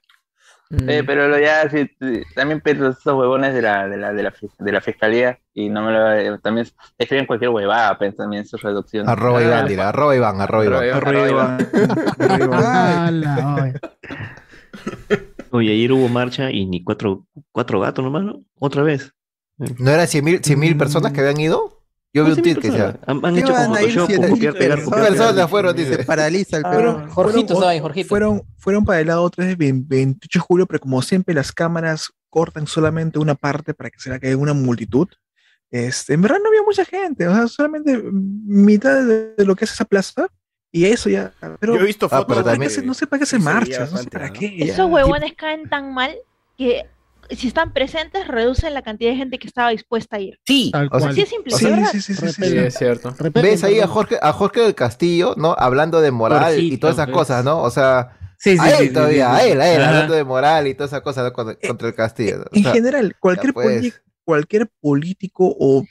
Mm. 0.72 0.88
Eh, 0.88 1.04
pero 1.04 1.28
lo 1.28 1.40
ya 1.40 1.68
sí, 1.68 1.90
también 2.36 2.62
pero 2.64 2.90
estos 2.90 3.16
huevones 3.16 3.56
de 3.56 3.62
la, 3.64 3.88
de 3.88 3.98
la, 3.98 4.14
de 4.14 4.22
la, 4.22 4.34
de 4.60 4.72
la 4.72 4.82
fiscalía 4.82 5.40
y 5.52 5.68
no 5.68 5.84
me 5.84 5.92
lo 5.92 6.14
eh, 6.14 6.40
también 6.44 6.68
escriben 6.98 7.26
cualquier 7.26 7.50
huevada, 7.50 7.98
pues, 7.98 8.16
también 8.16 8.46
sus 8.46 8.62
reducciones. 8.62 9.10
Arroba 9.10 9.40
Ah, 9.40 9.44
Iván, 9.44 9.68
dile, 9.68 9.82
arroba 9.82 10.16
Iván, 10.16 10.42
arroba 10.42 10.66
Iván. 10.66 10.90
Arroba 10.94 11.28
Iván. 12.46 13.24
Ay. 13.60 13.74
Oye, 15.52 15.72
ayer 15.72 15.92
hubo 15.92 16.08
marcha 16.08 16.52
y 16.52 16.68
ni 16.68 16.84
cuatro, 16.84 17.26
cuatro 17.52 17.80
gatos 17.80 18.06
nomás, 18.06 18.24
¿no? 18.24 18.44
Otra 18.60 18.84
vez. 18.84 19.12
¿No 19.58 19.90
eran 19.92 20.08
100 20.08 20.24
mil, 20.24 20.44
100 20.44 20.60
mil 20.60 20.78
personas 20.78 21.12
que 21.12 21.22
habían 21.22 21.40
ido? 21.40 21.79
Yo 22.14 22.26
vi 22.26 22.32
un 22.32 22.42
tweet 22.42 22.56
que 22.56 22.72
decía. 22.72 23.00
Han, 23.06 23.24
han 23.24 23.34
¿Qué 23.36 23.42
hecho 23.42 23.54
van 23.54 23.64
como 23.66 23.76
a 23.76 23.84
ir 23.84 23.92
Photoshop, 24.00 24.30
copiar, 24.30 24.54
pegar, 24.54 24.78
personas? 24.78 24.84
copiar, 24.86 25.04
pegar. 25.14 25.18
Personas 25.28 25.50
fueron, 25.50 25.76
dice. 25.76 26.04
paraliza 26.06 26.58
el 26.58 26.66
Ah, 26.66 26.72
Perú. 26.72 26.82
fueron- 26.92 27.10
Jorgito 27.10 27.68
ahí, 27.68 27.80
Jorgito. 27.80 28.08
Fueron, 28.10 28.42
fueron 28.58 28.86
para 28.86 29.00
el 29.02 29.08
lado 29.08 29.30
3 29.30 29.58
de 29.58 29.74
28 29.86 30.40
de 30.40 30.44
julio, 30.44 30.66
pero 30.66 30.80
como 30.80 31.02
siempre 31.04 31.36
las 31.36 31.52
cámaras 31.52 32.10
cortan 32.30 32.66
solamente 32.68 33.20
una 33.20 33.36
parte 33.36 33.74
para 33.74 33.90
que 33.92 34.00
se 34.00 34.20
que 34.20 34.28
hay 34.30 34.34
una 34.34 34.54
multitud. 34.54 35.08
Este, 35.72 36.14
en 36.16 36.22
verdad 36.24 36.38
no 36.42 36.50
había 36.50 36.64
mucha 36.64 36.84
gente, 36.84 37.28
o 37.28 37.34
sea, 37.36 37.48
solamente 37.48 38.02
mitad 38.12 39.04
de, 39.06 39.36
de 39.36 39.46
lo 39.46 39.56
que 39.56 39.66
es 39.66 39.72
esa 39.72 39.86
plaza 39.86 40.28
y 40.72 40.86
eso 40.86 41.10
ya. 41.10 41.32
Pero, 41.60 41.76
Yo 41.76 41.82
he 41.82 41.86
visto 41.86 42.08
Ah, 42.08 42.10
fotos. 42.10 42.26
pero 42.28 42.40
no, 42.40 42.46
sé 42.46 42.52
también- 42.52 42.88
no 42.88 42.94
sé 42.96 43.06
para 43.06 43.20
qué 43.20 43.26
se 43.28 43.38
marcha, 43.38 43.88
no 43.92 43.98
sé 43.98 44.10
para 44.10 44.28
¿no? 44.30 44.34
qué. 44.34 44.56
Esos 44.64 44.90
huevones 44.90 45.34
caen 45.38 45.70
tan 45.70 45.94
mal 45.94 46.16
que 46.58 46.86
si 47.32 47.48
están 47.48 47.74
presentes 47.74 48.28
reducen 48.28 48.74
la 48.74 48.82
cantidad 48.82 49.12
de 49.12 49.18
gente 49.18 49.38
que 49.40 49.48
estaba 49.48 49.70
dispuesta 49.70 50.18
a 50.18 50.20
ir. 50.20 50.40
Sí, 50.46 50.72
O 50.92 51.00
sea. 51.00 51.10
Así 51.10 51.22
es 51.22 51.30
simple, 51.30 51.54
Sí, 51.56 51.66
sí, 51.66 52.02
sí, 52.02 52.02
sí, 52.02 52.14
sí, 52.16 52.28
Sí, 52.34 52.50
sí. 52.50 52.58
es 52.58 52.78
cierto. 52.78 53.16
¿Ves 53.34 53.64
ahí 53.64 53.80
a. 53.80 53.88
Jorge, 53.88 54.18
a 54.22 54.34
Jorge 54.34 54.62
del 54.62 54.76
Castillo, 54.76 55.36
¿no? 55.38 55.56
Hablando 55.58 56.02
de 56.02 56.12
moral 56.12 56.60
y 56.60 56.78
todas 56.78 56.96
esas 56.96 57.10
cosas, 57.10 57.44
¿no? 57.46 57.62
O 57.62 57.70
sea, 57.70 58.16
Sí, 58.38 58.58
sí, 58.58 58.60
a 58.64 58.70
él 58.72 58.78
sí, 58.78 58.88
sí, 58.88 58.94
todavía, 58.94 59.26
sí, 59.32 59.36
a 59.36 59.44
sí. 59.44 59.50
él, 59.52 59.62
a 59.62 59.70
él, 59.74 59.82
Ajá. 59.82 59.90
hablando 59.90 60.14
de 60.14 60.24
moral 60.24 60.68
y 60.68 60.74
todas 60.74 60.92
esas 60.92 61.02
cosas 61.02 61.26
¿no? 61.26 61.34
contra, 61.34 61.56
contra 61.68 61.88
el 61.90 61.94
Castillo. 61.94 62.38
¿no? 62.38 62.44
O 62.44 62.48
En 62.54 62.64
general, 62.64 63.16
cualquier, 63.20 63.54
pues. 63.54 64.02
cualquier 64.24 64.70
político 64.80 65.54
o 65.60 65.84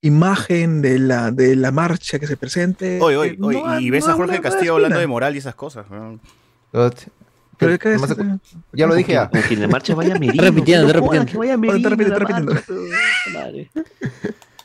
imagen 0.00 0.80
de 0.80 0.98
la, 0.98 1.30
de 1.30 1.56
la 1.56 1.70
marcha 1.72 2.18
que 2.18 2.26
se 2.26 2.38
presente. 2.38 2.98
Oye, 3.02 3.16
oye, 3.18 3.30
eh, 3.32 3.38
oye, 3.42 3.62
no- 3.62 3.80
y 3.80 3.90
ves 3.90 4.06
no 4.06 4.12
a 4.12 4.16
Jorge 4.16 4.36
no 4.36 4.42
Castillo 4.42 4.74
hablando 4.76 4.98
de 4.98 5.06
moral 5.06 5.34
y 5.34 5.38
esas 5.38 5.54
cosas. 5.54 5.84
Pero 7.60 7.78
¿qué 7.78 7.94
es 7.94 8.00
nomás- 8.00 8.10
eso? 8.12 8.40
ya 8.72 8.86
lo 8.86 8.94
dije 8.94 9.12
ya. 9.12 9.28
Como 9.30 9.42
que 9.42 9.54
en 9.54 9.60
la 9.60 9.68
marcha 9.68 9.94
vaya 9.94 10.14
Merino. 10.18 10.42
repitiendo, 10.42 10.86
no 10.86 10.92
repitiendo. 10.92 11.30
que 11.32 11.38
vaya 11.38 11.56
repitiendo, 11.56 12.18
marcha, 12.18 12.62
pero-. 12.66 13.66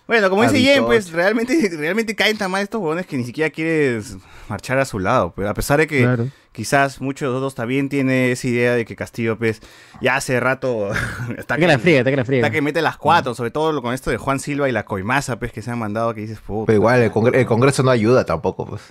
Bueno, 0.07 0.29
como 0.29 0.43
dice. 0.43 0.59
Jen, 0.59 0.85
pues 0.85 1.11
realmente, 1.11 1.69
realmente 1.77 2.15
caen 2.15 2.37
tan 2.37 2.51
mal 2.51 2.61
estos 2.61 2.79
huevones 2.79 3.07
que 3.07 3.17
ni 3.17 3.23
siquiera 3.23 3.49
quieres 3.49 4.17
marchar 4.47 4.77
a 4.77 4.85
su 4.85 4.99
lado. 4.99 5.31
Pues, 5.33 5.47
a 5.47 5.53
pesar 5.55 5.79
de 5.79 5.87
que 5.87 6.03
Claro. 6.03 6.27
quizás 6.51 7.01
muchos 7.01 7.31
de 7.31 7.35
otros 7.37 7.55
también 7.55 7.89
tiene 7.89 8.31
esa 8.31 8.47
idea 8.47 8.75
de 8.75 8.85
que 8.85 8.95
Castillo, 8.95 9.35
pues, 9.35 9.61
ya 10.01 10.15
hace 10.15 10.39
rato 10.39 10.91
está 11.29 11.33
Está 11.39 11.57
que 11.57 11.65
la 11.67 11.79
friega, 11.79 11.99
está 12.01 12.11
que 12.11 12.17
la 12.17 12.25
friega. 12.25 12.45
está 12.45 12.53
que 12.53 12.61
mete 12.61 12.83
las 12.83 12.97
cuatro, 12.97 13.33
sobre 13.33 13.49
todo 13.49 13.81
con 13.81 13.95
esto 13.95 14.11
de 14.11 14.17
Juan 14.17 14.39
Silva 14.39 14.69
y 14.69 14.71
la 14.71 14.85
coimaza, 14.85 15.39
pues, 15.39 15.51
que 15.51 15.63
se 15.63 15.71
han 15.71 15.79
mandado, 15.79 16.13
que 16.13 16.21
dices, 16.21 16.39
puta. 16.39 16.67
Pero 16.67 16.75
igual, 16.77 17.01
el, 17.01 17.11
congre- 17.11 17.35
el 17.39 17.47
Congreso 17.47 17.81
no 17.81 17.89
ayuda 17.89 18.25
tampoco, 18.27 18.67
pues. 18.67 18.81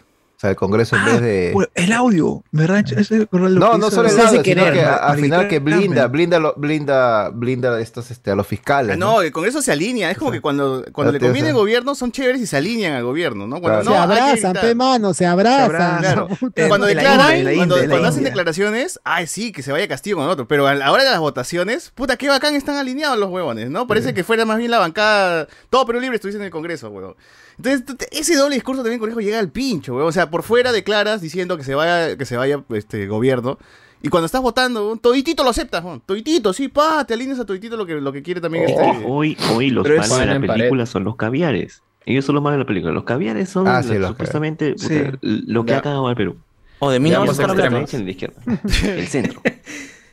Sea, 0.45 0.51
el 0.51 0.57
Congreso 0.57 0.95
en 0.97 1.05
vez 1.07 1.21
de... 1.23 1.55
El 1.75 1.93
audio, 1.95 2.43
¿verdad? 2.53 2.85
No, 3.31 3.79
no 3.79 3.91
solo 3.91 4.11
el 4.11 4.15
audio, 4.21 4.29
sino 4.31 4.43
querer, 4.43 4.75
que 4.75 4.83
¿no? 4.83 4.89
a- 4.89 4.97
al 4.97 5.19
final 5.19 5.49
que 5.49 5.59
blinda, 5.59 6.07
blinda, 6.09 6.39
lo- 6.39 6.53
blinda, 6.55 7.31
blinda 7.31 7.81
estos, 7.81 8.11
este, 8.11 8.31
a 8.31 8.35
los 8.35 8.47
fiscales. 8.47 8.93
Ah, 8.93 8.97
no, 8.97 9.23
el 9.23 9.33
Congreso 9.33 9.63
se 9.63 9.73
alinea. 9.73 10.11
Es 10.11 10.19
como 10.19 10.31
que 10.33 10.43
cuando, 10.43 10.85
cuando 10.93 11.13
le 11.13 11.19
conviene 11.21 11.49
el 11.49 11.55
gobierno 11.55 11.95
son 11.95 12.13
chéveres 12.13 12.43
y 12.43 12.47
se 12.47 12.59
alinean 12.59 12.93
al 12.95 13.05
gobierno, 13.05 13.47
¿no? 13.47 13.59
Cuando 13.61 13.81
Claro. 13.91 14.07
no, 14.07 14.15
se 14.15 14.21
abrazan, 14.21 14.53
pe 14.53 14.75
mano, 14.75 15.15
se 15.15 15.25
abrazan. 15.25 15.63
abrazan. 15.63 15.99
Claro. 16.01 16.29
Eh, 16.57 16.69
cuando 16.69 16.87
de 16.87 16.95
la 16.95 17.01
declaran, 17.01 17.37
India, 17.39 17.45
de 17.45 17.51
la 17.53 17.57
cuando, 17.57 17.77
de 17.77 18.07
hacen 18.07 18.25
declaraciones, 18.25 19.01
ay, 19.05 19.27
sí, 19.27 19.51
que 19.51 19.63
se 19.63 19.73
vaya 19.73 19.89
Castillo 19.89 20.17
con 20.17 20.29
otro. 20.29 20.47
Pero 20.47 20.67
a 20.67 20.75
la 20.75 20.93
hora 20.93 21.05
de 21.05 21.11
las 21.11 21.21
votaciones, 21.21 21.91
puta, 21.95 22.19
qué 22.19 22.29
bacán 22.29 22.55
están 22.55 22.77
alineados 22.77 23.19
los 23.19 23.31
huevones, 23.31 23.71
¿no? 23.71 23.87
Parece 23.87 24.13
que 24.13 24.25
fuera 24.25 24.45
más 24.45 24.59
bien 24.59 24.71
la 24.71 24.79
bancada. 24.79 25.49
Todo 25.71 25.87
Perú 25.87 26.01
Libre 26.01 26.17
estuviese 26.17 26.39
en 26.39 26.45
el 26.45 26.51
Congreso, 26.51 26.91
huevón. 26.91 27.15
Entonces, 27.57 28.09
ese 28.11 28.37
doble 28.37 28.55
discurso 28.57 28.83
también, 28.83 28.99
conejo, 29.01 29.21
llega 29.21 29.39
al 29.39 29.51
pincho, 29.51 29.93
huevón. 29.95 30.09
O 30.09 30.13
sea, 30.13 30.31
por 30.31 30.43
fuera 30.43 30.73
declaras 30.73 31.21
diciendo 31.21 31.57
que 31.57 31.65
se 31.65 31.75
vaya, 31.75 32.17
que 32.17 32.25
se 32.25 32.37
vaya 32.37 32.63
este 32.71 33.07
gobierno. 33.07 33.59
Y 34.03 34.09
cuando 34.09 34.27
estás 34.27 34.43
votando, 34.43 34.81
huevón, 34.83 34.99
toditito 34.99 35.45
lo 35.45 35.51
aceptas, 35.51 35.83
huevón. 35.85 36.03
Toditito, 36.05 36.53
sí, 36.53 36.69
pa, 36.69 37.05
te 37.07 37.15
alineas 37.15 37.39
a 37.41 37.45
toditito 37.47 37.77
lo 37.77 37.87
que, 37.87 37.95
lo 37.95 38.13
que 38.13 38.23
quiere 38.23 38.41
también 38.41 38.65
este. 38.69 39.03
Hoy, 39.07 39.37
hoy 39.55 39.71
los 39.71 39.83
Pero 39.85 39.97
malos 40.01 40.19
de 40.19 40.27
la 40.27 40.35
pared. 40.35 40.47
película 40.49 40.87
son 40.87 41.05
los 41.05 41.17
caviares. 41.17 41.83
Ellos 42.07 42.25
son 42.27 42.35
los 42.35 42.45
malos 42.45 42.57
de 42.59 42.65
la 42.65 42.67
película. 42.67 42.93
Los 42.93 43.05
caviares 43.05 43.49
son 43.49 43.67
Ah, 43.67 43.75
la- 43.75 43.83
sí, 43.83 43.95
los 43.99 44.11
supuestamente 44.11 44.75
puta, 44.75 45.19
lo 45.23 45.65
que 45.65 45.71
Ya. 45.71 45.79
ha 45.79 45.83
cagado 45.83 46.07
al 46.07 46.17
Perú. 46.17 46.37
O 46.81 46.91
de 46.91 47.01
mí 47.01 47.09
Ya 47.09 47.19
no 47.21 47.25
vas 47.27 47.39
a 47.41 47.45
hablando. 47.45 47.79
La 47.81 48.11
izquierda. 48.11 48.43
El 48.85 49.07
centro. 49.07 49.41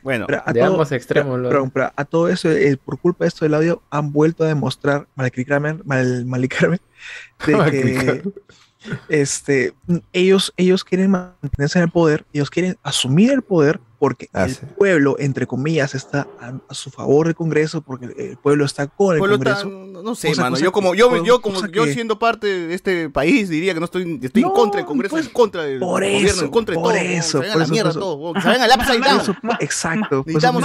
Bueno, 0.02 0.26
Pero 0.26 0.42
a 0.44 0.52
De 0.52 0.60
todo- 0.60 0.70
ambos 0.72 0.92
extremos, 0.92 1.32
pero- 1.34 1.42
lo- 1.42 1.48
pero- 1.48 1.70
pero 1.72 1.92
a 1.94 2.04
todo 2.04 2.28
eso, 2.28 2.50
eh, 2.50 2.76
por 2.82 2.98
culpa 2.98 3.24
de 3.24 3.28
esto 3.28 3.44
del 3.44 3.54
audio, 3.54 3.82
han 3.90 4.12
vuelto 4.12 4.44
a 4.44 4.48
demostrar, 4.48 5.06
Malik 5.14 5.44
Kramer, 5.46 5.84
Mal, 5.84 6.24
Malik 6.26 6.56
Kramer, 6.58 6.80
de 7.46 7.52
que, 7.70 8.22
Este, 9.08 9.74
ellos, 10.12 10.52
ellos 10.56 10.84
quieren 10.84 11.10
mantenerse 11.10 11.78
en 11.78 11.84
el 11.84 11.90
poder, 11.90 12.24
ellos 12.32 12.50
quieren 12.50 12.76
asumir 12.82 13.30
el 13.30 13.42
poder 13.42 13.80
porque 13.98 14.28
Ah, 14.32 14.46
el 14.46 14.56
pueblo, 14.56 15.14
entre 15.20 15.46
comillas, 15.46 15.94
está 15.94 16.26
a, 16.40 16.54
a 16.68 16.74
su 16.74 16.90
favor 16.90 17.26
del 17.26 17.36
Congreso, 17.36 17.82
porque 17.82 18.06
el 18.18 18.36
pueblo 18.36 18.64
está 18.64 18.88
con 18.88 19.14
el 19.14 19.20
Pueblo 19.20 19.36
Congreso. 19.36 19.68
no, 19.68 20.02
no 20.02 20.14
sé, 20.16 20.28
Cosa- 20.30 20.42
mano. 20.42 20.54
cosa 20.54 20.64
yo 20.64 20.72
como 20.72 20.94
yo, 20.96 21.08
cosa- 21.10 21.22
yo 21.24 21.40
como 21.40 21.66
yo 21.68 21.86
siendo 21.86 22.18
parte 22.18 22.48
de 22.48 22.74
este 22.74 23.08
país 23.10 23.48
diría 23.48 23.74
que 23.74 23.78
no 23.78 23.84
estoy 23.84 24.18
estoy 24.20 24.42
en 24.42 24.50
contra 24.50 24.78
del 24.78 24.86
Congreso, 24.86 25.16
en 25.18 25.26
contra 25.28 25.62
del 25.62 25.78
Por 25.78 26.02
gobierno, 26.02 26.28
eso, 26.28 26.44
en 26.46 26.50
contra 26.50 26.74
de 26.74 26.80
por 26.80 26.92
todo. 26.94 27.00
eso, 27.00 27.38
por 27.38 27.46
a 27.46 27.54
la 27.56 27.62
eso, 27.62 27.72
mierda 27.72 27.90
por 27.92 28.00
eso. 28.00 28.00
todo. 28.00 28.34
Eso, 28.36 29.36
exacto. 29.60 30.06
eso- 30.06 30.24
Necesitamos, 30.26 30.62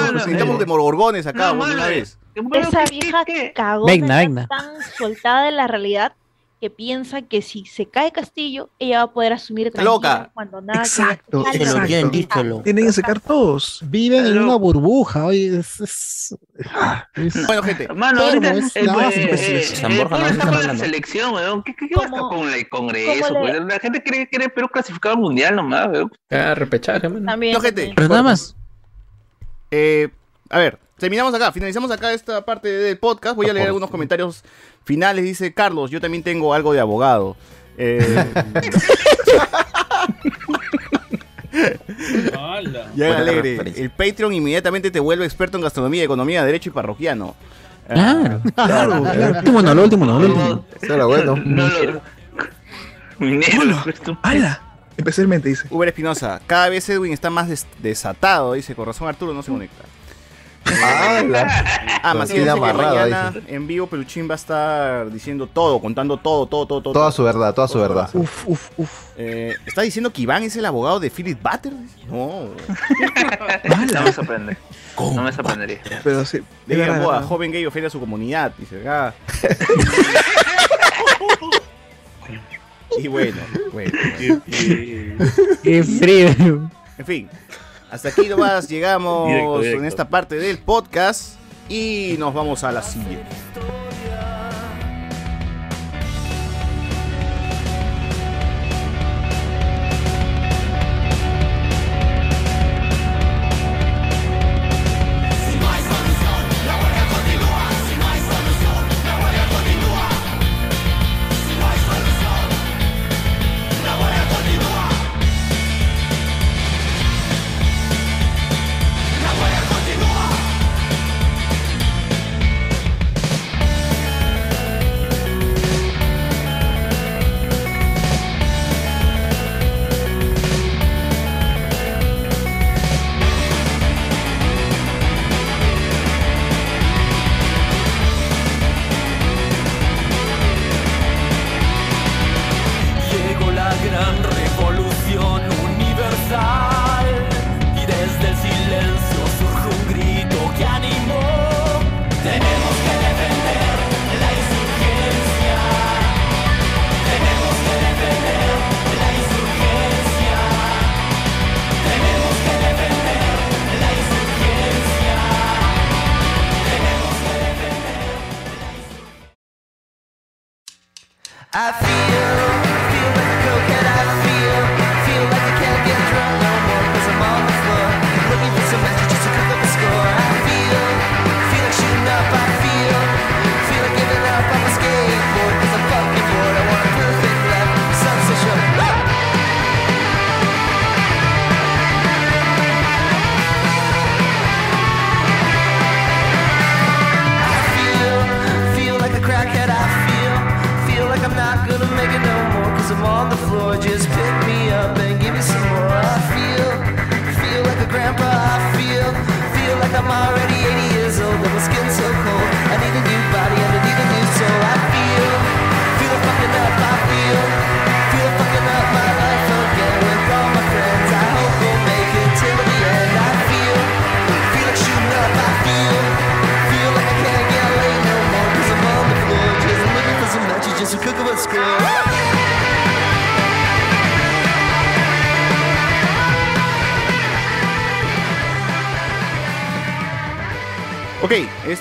acá, 1.27 1.53
No, 1.53 1.65
de 1.65 1.73
una 1.73 1.84
mano, 1.84 1.89
vez. 1.89 2.18
Esa 2.53 2.85
vieja 2.85 3.23
cagona 3.53 4.48
tan 4.48 4.69
soltada 4.98 5.45
de 5.45 5.52
la 5.52 5.68
realidad 5.68 6.14
que 6.59 6.69
piensa 6.71 7.21
que 7.21 7.41
si 7.43 7.65
se 7.65 7.85
cae 7.85 8.11
Castillo, 8.11 8.69
ella 8.79 8.97
va 8.97 9.03
a 9.03 9.11
poder 9.13 9.34
asumir 9.34 9.71
loca. 9.84 10.31
cuando 10.34 10.59
nada 10.59 10.81
que 10.81 10.88
Exacto, 10.88 11.43
ver. 11.43 11.61
exacto. 11.61 12.61
Tienen 12.63 12.85
que 12.88 12.93
sacar 12.93 13.19
todos. 13.19 13.81
Viven 13.85 14.25
en 14.25 14.39
una 14.39 14.55
burbuja, 14.55 15.25
oye. 15.25 15.59
Es, 15.59 15.79
es- 15.79 16.35
es- 17.15 17.45
Bueno, 17.47 17.61
gente. 17.61 17.88
Mano, 17.93 18.21
ahorita 18.21 18.53
es 18.53 18.75
el, 18.75 18.85
nada 18.88 18.97
más 19.03 19.15
eh, 19.15 19.29
eh, 19.59 19.63
San 19.63 19.91
el 19.91 19.97
Borja 19.99 20.09
pueblo 20.17 20.25
no 20.27 20.34
está 20.34 20.51
con 20.51 20.67
la 20.67 20.75
selección, 20.77 21.34
weón. 21.35 21.61
¿Qué, 21.63 21.75
qué, 21.75 21.88
qué 21.89 21.95
vas 21.95 22.09
con 22.09 22.49
el 22.51 22.69
Congreso? 22.69 23.27
cómo 23.34 23.45
le- 23.45 23.53
pues? 23.59 23.65
La 23.67 23.79
gente 23.79 24.01
cree 24.03 24.27
que 24.27 24.49
Perú 24.49 24.67
clasificado 24.69 25.13
al 25.15 25.21
mundial 25.21 25.55
nomás, 25.55 25.88
weón. 25.89 26.11
Ah, 26.31 26.55
repechaje, 26.55 27.07
man. 27.07 27.23
También, 27.25 27.53
No, 27.53 27.59
gente. 27.61 27.93
Pero 27.95 28.07
nada 28.07 28.23
más. 28.23 28.55
Eh, 29.69 30.09
a 30.49 30.57
ver, 30.59 30.79
terminamos 30.98 31.34
acá, 31.34 31.52
finalizamos 31.52 31.91
acá 31.91 32.14
esta 32.14 32.44
parte 32.45 32.68
del 32.69 32.98
podcast. 32.98 33.36
Voy 33.36 33.49
a 33.49 33.53
leer 33.53 33.68
algunos 33.68 33.90
comentarios 33.90 34.44
finales. 34.84 35.24
Dice 35.24 35.53
Carlos, 35.53 35.91
yo 35.91 36.02
también 36.02 36.24
tengo 36.24 36.53
algo 36.53 36.74
de 36.74 36.80
abogado. 36.80 37.36
Eh, 37.78 38.02
ya 42.95 43.18
alegre. 43.18 43.74
El 43.76 43.90
Patreon 43.90 44.34
inmediatamente 44.34 44.91
te 44.91 44.99
vuelve 44.99 45.26
experto 45.26 45.57
en 45.57 45.64
gastronomía, 45.64 46.03
economía, 46.03 46.44
derecho 46.44 46.69
y 46.69 46.74
parroquiano. 46.74 47.36
Claro. 47.88 48.41
Claro. 48.53 48.99
Lo 48.99 49.38
último 49.38 49.61
no, 49.61 49.74
lo 49.74 49.84
último 49.84 50.06
no, 50.06 50.19
lo 50.19 50.28
último. 50.28 50.65
Eso 50.82 50.94
era 50.94 51.06
bueno. 51.06 51.36
Minero. 53.19 53.84
¡Hala! 54.22 54.61
Especialmente 54.98 55.49
dice. 55.49 55.68
Uber 55.69 55.88
Espinosa, 55.90 56.41
cada 56.48 56.69
vez 56.69 56.88
Edwin 56.90 57.14
está 57.14 57.30
más 57.30 57.48
des- 57.48 57.68
desatado, 57.82 58.53
dice, 58.53 58.74
con 58.76 58.86
razón 58.88 59.07
Arturo 59.07 59.34
no 59.34 59.44
se 59.44 59.52
conecta. 59.52 59.84
Ah, 60.65 62.15
dice 62.21 62.43
que 62.43 62.49
amarrada, 62.49 63.01
mañana 63.01 63.34
en 63.47 63.67
vivo 63.67 63.88
Peluchín 63.88 64.29
va 64.29 64.34
a 64.34 64.35
estar 64.35 65.11
diciendo 65.11 65.47
todo, 65.47 65.79
contando 65.79 66.17
todo, 66.17 66.45
todo, 66.45 66.65
todo, 66.65 66.81
todo. 66.81 66.93
Toda 66.93 67.11
su 67.11 67.23
verdad, 67.23 67.53
toda 67.53 67.67
su 67.67 67.79
verdad. 67.79 68.09
Uf, 68.13 68.47
uf, 68.47 68.69
uf. 68.77 68.91
Eh, 69.17 69.55
¿Está 69.65 69.81
diciendo 69.81 70.11
que 70.11 70.21
Iván 70.21 70.43
es 70.43 70.55
el 70.55 70.65
abogado 70.65 70.99
de 70.99 71.09
Philip 71.09 71.39
Butter? 71.41 71.73
No. 72.09 72.49
No 73.67 74.01
me 74.03 74.11
sorprende. 74.11 74.57
No 74.97 75.23
me 75.23 75.31
sorprendería. 75.31 75.79
Pero 76.03 76.25
sí. 76.25 76.39
Moda, 76.67 76.88
verdad. 76.88 77.23
joven 77.23 77.51
gay 77.51 77.65
ofende 77.65 77.88
a 77.88 77.89
su 77.89 77.99
comunidad, 77.99 78.51
dice 78.57 78.81
acá. 78.81 79.13
y 82.97 83.07
bueno, 83.07 83.38
bueno. 83.71 83.91
Qué 85.63 85.84
frío. 85.84 86.69
En 86.97 87.05
fin, 87.05 87.29
hasta 87.91 88.09
aquí 88.09 88.27
nomás 88.27 88.68
llegamos 88.69 89.27
Directo, 89.27 89.59
directo. 89.59 89.80
en 89.80 89.85
esta 89.85 90.09
parte 90.09 90.35
del 90.35 90.57
podcast 90.59 91.34
y 91.69 92.15
nos 92.18 92.34
vamos 92.34 92.64
a 92.64 92.72
la 92.72 92.81
siguiente. 92.81 93.26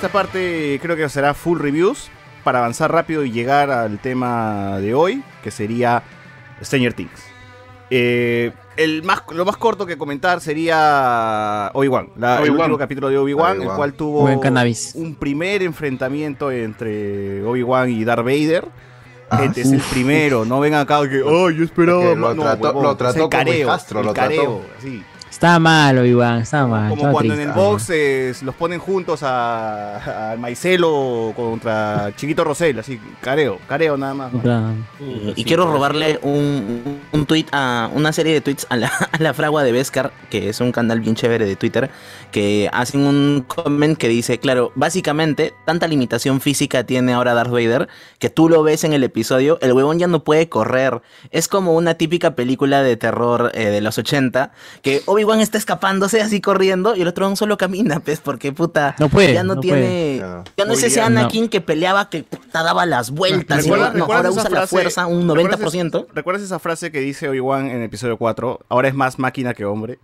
Esta 0.06 0.12
parte 0.18 0.78
creo 0.80 0.94
que 0.96 1.08
será 1.08 1.34
full 1.34 1.58
reviews 1.58 2.08
para 2.44 2.60
avanzar 2.60 2.92
rápido 2.92 3.24
y 3.24 3.32
llegar 3.32 3.70
al 3.72 3.98
tema 3.98 4.78
de 4.78 4.94
hoy, 4.94 5.22
que 5.42 5.50
sería 5.50 6.02
Stranger 6.62 6.92
Things. 6.92 7.24
Eh, 7.90 8.52
el 8.76 9.02
más, 9.02 9.22
lo 9.32 9.44
más 9.44 9.56
corto 9.56 9.84
que 9.84 9.98
comentar 9.98 10.40
sería 10.40 11.70
Obi-Wan, 11.74 12.10
la- 12.16 12.40
el 12.42 12.50
último 12.52 12.78
capítulo 12.78 13.08
de 13.08 13.18
Obi-Wan, 13.18 13.52
el 13.54 13.58
Obi-Wan. 13.62 13.76
cual 13.76 13.92
tuvo 13.94 14.28
un 14.94 15.14
primer 15.16 15.62
enfrentamiento 15.64 16.52
entre 16.52 17.42
Obi-Wan 17.44 17.90
y 17.90 18.04
Darth 18.04 18.24
Vader. 18.24 18.68
Ah, 19.28 19.38
Gente, 19.38 19.62
es 19.62 19.72
el 19.72 19.78
uf, 19.78 19.90
primero, 19.92 20.44
no 20.44 20.60
vengan 20.60 20.82
acá 20.82 21.00
que, 21.08 21.20
oh, 21.20 21.50
yo 21.50 21.64
esperaba 21.64 22.00
Porque 22.00 22.14
más". 22.16 22.28
lo 22.28 22.34
No, 22.36 22.42
trató- 22.44 22.66
huevón, 22.68 22.82
lo 22.84 22.96
trató 22.96 23.14
el 23.16 23.20
como 23.22 23.30
careo, 23.30 23.54
el 23.74 23.94
lo 23.96 24.02
trató. 24.02 24.14
careo, 24.14 24.62
sí. 25.36 25.46
Estaba 25.46 25.58
mal, 25.58 26.06
Iván, 26.06 26.40
estaba 26.40 26.66
mal. 26.66 26.90
Como 26.90 27.12
cuando 27.12 27.34
en 27.34 27.40
el 27.40 27.52
box 27.52 27.90
eh, 27.90 28.32
los 28.42 28.54
ponen 28.54 28.78
juntos 28.78 29.22
a, 29.22 30.32
a 30.32 30.36
Maicelo 30.36 31.32
contra 31.36 32.12
Chiquito 32.16 32.44
Rosel, 32.44 32.78
así, 32.78 33.00
careo, 33.20 33.58
careo 33.68 33.96
nada 33.96 34.14
más. 34.14 34.32
Y 35.36 35.44
quiero 35.44 35.70
robarle 35.70 36.18
un, 36.22 37.00
un 37.12 37.26
tweet 37.26 37.46
a 37.52 37.90
una 37.94 38.12
serie 38.12 38.32
de 38.32 38.40
tweets 38.40 38.66
a 38.70 38.76
la, 38.76 38.88
a 39.12 39.18
la 39.18 39.34
fragua 39.34 39.62
de 39.62 39.72
Beskar, 39.72 40.12
que 40.30 40.48
es 40.48 40.60
un 40.60 40.72
canal 40.72 41.00
bien 41.00 41.14
chévere 41.14 41.44
de 41.44 41.56
Twitter, 41.56 41.90
que 42.32 42.68
hacen 42.72 43.02
un 43.02 43.44
comment 43.46 43.96
que 43.96 44.08
dice, 44.08 44.38
claro, 44.38 44.72
básicamente 44.74 45.54
tanta 45.64 45.86
limitación 45.86 46.40
física 46.40 46.84
tiene 46.84 47.12
ahora 47.12 47.34
Darth 47.34 47.50
Vader 47.50 47.88
que 48.18 48.30
tú 48.30 48.48
lo 48.48 48.62
ves 48.62 48.84
en 48.84 48.92
el 48.92 49.04
episodio, 49.04 49.58
el 49.60 49.72
huevón 49.72 49.98
ya 49.98 50.06
no 50.06 50.24
puede 50.24 50.48
correr. 50.48 51.00
Es 51.30 51.48
como 51.48 51.74
una 51.74 51.94
típica 51.94 52.34
película 52.34 52.82
de 52.82 52.96
terror 52.96 53.50
eh, 53.54 53.66
de 53.66 53.80
los 53.80 53.98
80, 53.98 54.52
que 54.82 55.02
Obi-Wan 55.26 55.40
está 55.40 55.58
escapándose 55.58 56.20
así 56.20 56.40
corriendo 56.40 56.94
y 56.94 57.02
el 57.02 57.08
otro 57.08 57.34
solo 57.36 57.58
camina, 57.58 58.00
pues, 58.00 58.20
porque 58.20 58.52
puta, 58.52 58.94
No 58.98 59.08
puede, 59.08 59.34
ya 59.34 59.42
no, 59.42 59.56
no 59.56 59.60
tiene... 59.60 60.18
puede. 60.20 60.44
Ya 60.56 60.64
no 60.64 60.72
es 60.74 60.82
ese 60.82 61.00
Anakin 61.00 61.48
que 61.48 61.60
peleaba 61.60 62.08
que 62.08 62.22
puta, 62.22 62.62
daba 62.62 62.86
las 62.86 63.10
vueltas. 63.10 63.66
y 63.66 63.68
¿Recuerdas- 63.70 63.92
no, 63.94 64.00
recuerdas 64.00 64.26
ahora 64.26 64.30
usa 64.30 64.50
la 64.60 64.66
fuerza 64.66 65.06
un 65.06 65.28
¿recuerdas 65.28 65.60
90%. 65.60 66.04
esa- 66.04 66.14
¿Recuerdas 66.14 66.42
esa 66.44 66.58
frase 66.58 66.92
que 66.92 67.00
dice 67.00 67.28
Obi-Wan 67.28 67.66
en 67.70 67.78
el 67.78 67.82
episodio 67.82 68.16
4? 68.16 68.60
Ahora 68.68 68.88
es 68.88 68.94
más 68.94 69.18
máquina 69.18 69.52
que 69.54 69.64
hombre. 69.64 69.98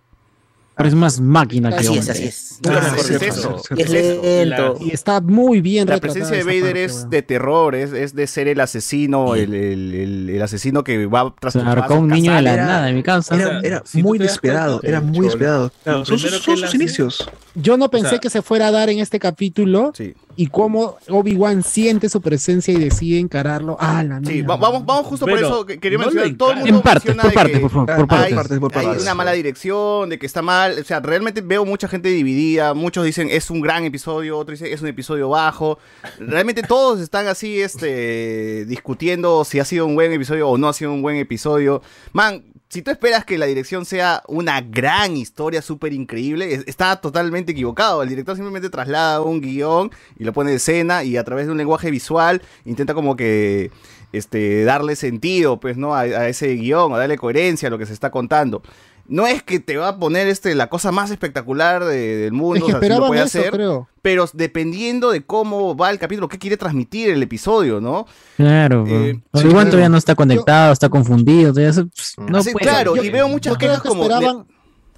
Pero 0.75 0.89
es 0.89 0.95
más 0.95 1.19
máquina 1.19 1.69
que 1.69 1.75
Así 1.75 1.93
es, 1.93 1.99
hombre. 1.99 2.11
así 2.13 2.23
es. 2.23 2.59
Ah, 2.67 2.93
es 2.97 3.05
sí, 3.05 3.13
eso, 3.19 3.59
sí, 3.59 3.75
es 3.77 3.89
sí. 3.91 3.97
eso. 3.97 4.77
Y 4.81 4.91
está 4.91 5.21
muy 5.21 5.61
bien 5.61 5.87
La 5.87 5.99
presencia 5.99 6.35
de 6.35 6.43
Vader 6.43 6.63
parte, 6.63 6.83
es 6.85 6.93
weón. 6.95 7.09
de 7.11 7.21
terror, 7.21 7.75
es, 7.75 7.93
es 7.93 8.15
de 8.15 8.25
ser 8.25 8.47
el 8.47 8.59
asesino, 8.59 9.35
el, 9.35 9.53
el- 9.53 9.93
el- 9.93 10.29
el 10.31 10.41
asesino 10.41 10.83
que 10.83 11.05
va 11.05 11.33
tras 11.39 11.53
con 11.87 11.97
un 11.99 12.07
niño 12.09 12.33
de 12.33 12.41
la 12.41 12.51
cazar. 12.51 12.67
nada, 12.67 12.89
en 12.89 12.95
mi 12.95 13.03
casa. 13.03 13.35
Era, 13.35 13.59
era 13.61 13.83
muy 13.93 14.17
despiadado, 14.17 14.79
era 14.83 14.99
muy 15.01 15.25
despiadado. 15.27 15.71
Claro, 15.83 16.05
son 16.05 16.17
sus, 16.17 16.31
son 16.41 16.57
sus 16.57 16.73
inicios. 16.73 17.29
Yo 17.55 17.77
no 17.77 17.89
pensé 17.91 18.09
sea- 18.11 18.19
que 18.19 18.29
se 18.31 18.41
fuera 18.41 18.67
a 18.67 18.71
dar 18.71 18.89
en 18.89 18.99
este 18.99 19.19
capítulo 19.19 19.91
y 20.35 20.47
cómo 20.47 20.97
Obi-Wan 21.09 21.63
siente 21.63 22.09
su 22.09 22.21
presencia 22.21 22.73
y 22.73 22.77
decide 22.77 23.19
encararlo. 23.19 23.77
Ah, 23.79 24.03
la 24.03 24.19
Sí, 24.25 24.41
va- 24.41 24.55
vamos, 24.57 24.85
vamos 24.85 25.05
justo 25.07 25.25
por 25.25 25.37
eso 25.37 25.65
que 25.65 25.79
quería 25.79 25.97
no 25.97 26.05
mencionar. 26.05 26.35
Todo 26.37 26.51
el 26.51 26.57
mundo 26.59 26.75
En 26.75 26.81
partes, 26.81 27.15
menciona 27.15 27.21
por 27.23 27.29
de 27.31 27.35
partes, 27.35 27.53
que 27.55 27.59
por 27.61 27.69
favor, 27.71 28.07
por 28.07 28.17
hay- 28.19 28.33
partes. 28.33 28.59
Hay 28.75 29.01
una 29.01 29.13
mala 29.15 29.31
dirección, 29.33 30.09
de 30.09 30.17
que 30.19 30.25
está 30.25 30.41
mal. 30.41 30.77
O 30.79 30.83
sea, 30.83 30.99
realmente 30.99 31.41
veo 31.41 31.65
mucha 31.65 31.87
gente 31.87 32.09
dividida. 32.09 32.73
Muchos 32.73 33.05
dicen 33.05 33.27
es 33.31 33.49
un 33.49 33.61
gran 33.61 33.83
episodio, 33.85 34.37
otros 34.37 34.59
dicen 34.59 34.73
es 34.73 34.81
un 34.81 34.87
episodio 34.87 35.29
bajo. 35.29 35.77
Realmente 36.19 36.63
todos 36.63 36.99
están 36.99 37.27
así 37.27 37.59
este, 37.61 38.65
discutiendo 38.65 39.43
si 39.45 39.59
ha 39.59 39.65
sido 39.65 39.85
un 39.85 39.95
buen 39.95 40.11
episodio 40.11 40.49
o 40.49 40.57
no 40.57 40.69
ha 40.69 40.73
sido 40.73 40.91
un 40.93 41.01
buen 41.01 41.15
episodio. 41.17 41.81
Man, 42.11 42.43
si 42.73 42.81
tú 42.81 42.91
esperas 42.91 43.23
que 43.23 43.37
la 43.37 43.45
dirección 43.45 43.85
sea 43.85 44.23
una 44.27 44.59
gran 44.61 45.15
historia 45.15 45.61
súper 45.61 45.93
increíble, 45.93 46.53
es- 46.53 46.63
está 46.67 46.97
totalmente 46.99 47.53
equivocado. 47.53 48.03
El 48.03 48.09
director 48.09 48.35
simplemente 48.35 48.69
traslada 48.69 49.21
un 49.21 49.39
guion 49.39 49.91
y 50.19 50.23
lo 50.25 50.33
pone 50.33 50.49
de 50.51 50.57
escena 50.57 51.03
y 51.03 51.15
a 51.17 51.23
través 51.23 51.45
de 51.45 51.51
un 51.53 51.57
lenguaje 51.57 51.89
visual 51.91 52.41
intenta 52.65 52.93
como 52.93 53.15
que 53.15 53.71
este, 54.11 54.63
darle 54.63 54.95
sentido 54.95 55.59
pues, 55.59 55.77
¿no? 55.77 55.95
a, 55.95 56.01
a 56.01 56.27
ese 56.29 56.53
guion, 56.55 56.93
a 56.93 56.97
darle 56.97 57.17
coherencia 57.17 57.67
a 57.67 57.71
lo 57.71 57.77
que 57.77 57.85
se 57.85 57.93
está 57.93 58.11
contando. 58.11 58.61
No 59.07 59.27
es 59.27 59.43
que 59.43 59.59
te 59.59 59.75
va 59.75 59.89
a 59.89 59.99
poner 59.99 60.27
este, 60.27 60.55
la 60.55 60.67
cosa 60.67 60.91
más 60.93 61.11
espectacular 61.11 61.83
de- 61.83 62.15
del 62.17 62.31
mundo, 62.31 62.55
Es 62.55 62.61
que 62.71 62.77
o 62.77 62.79
sea, 62.79 62.99
lo 62.99 63.07
puede 63.07 63.23
eso, 63.23 63.39
hacer, 63.39 63.51
creo. 63.51 63.89
pero 64.01 64.29
dependiendo 64.31 65.11
de 65.11 65.25
cómo 65.25 65.75
va 65.75 65.89
el 65.91 65.99
capítulo, 65.99 66.29
qué 66.29 66.37
quiere 66.39 66.55
transmitir 66.55 67.09
el 67.09 67.21
episodio, 67.21 67.81
¿no? 67.81 68.07
Claro, 68.37 68.85
Eh, 68.87 69.15
sí, 69.15 69.21
claro. 69.41 69.65
todavía 69.65 69.89
no 69.89 69.97
está 69.97 70.15
conectado, 70.15 70.71
está 70.71 70.87
confundido. 70.89 71.51
todavía 71.51 71.73
se- 71.73 71.83
pss, 71.85 72.15
no 72.17 72.41
Sí, 72.41 72.51
puede. 72.53 72.63
claro, 72.65 72.95
Yo- 72.95 73.03
y 73.03 73.09
veo 73.09 73.27
muchas 73.27 73.57
quejas 73.57 73.81
que 73.81 73.89
como... 73.89 74.03
esperaban 74.03 74.45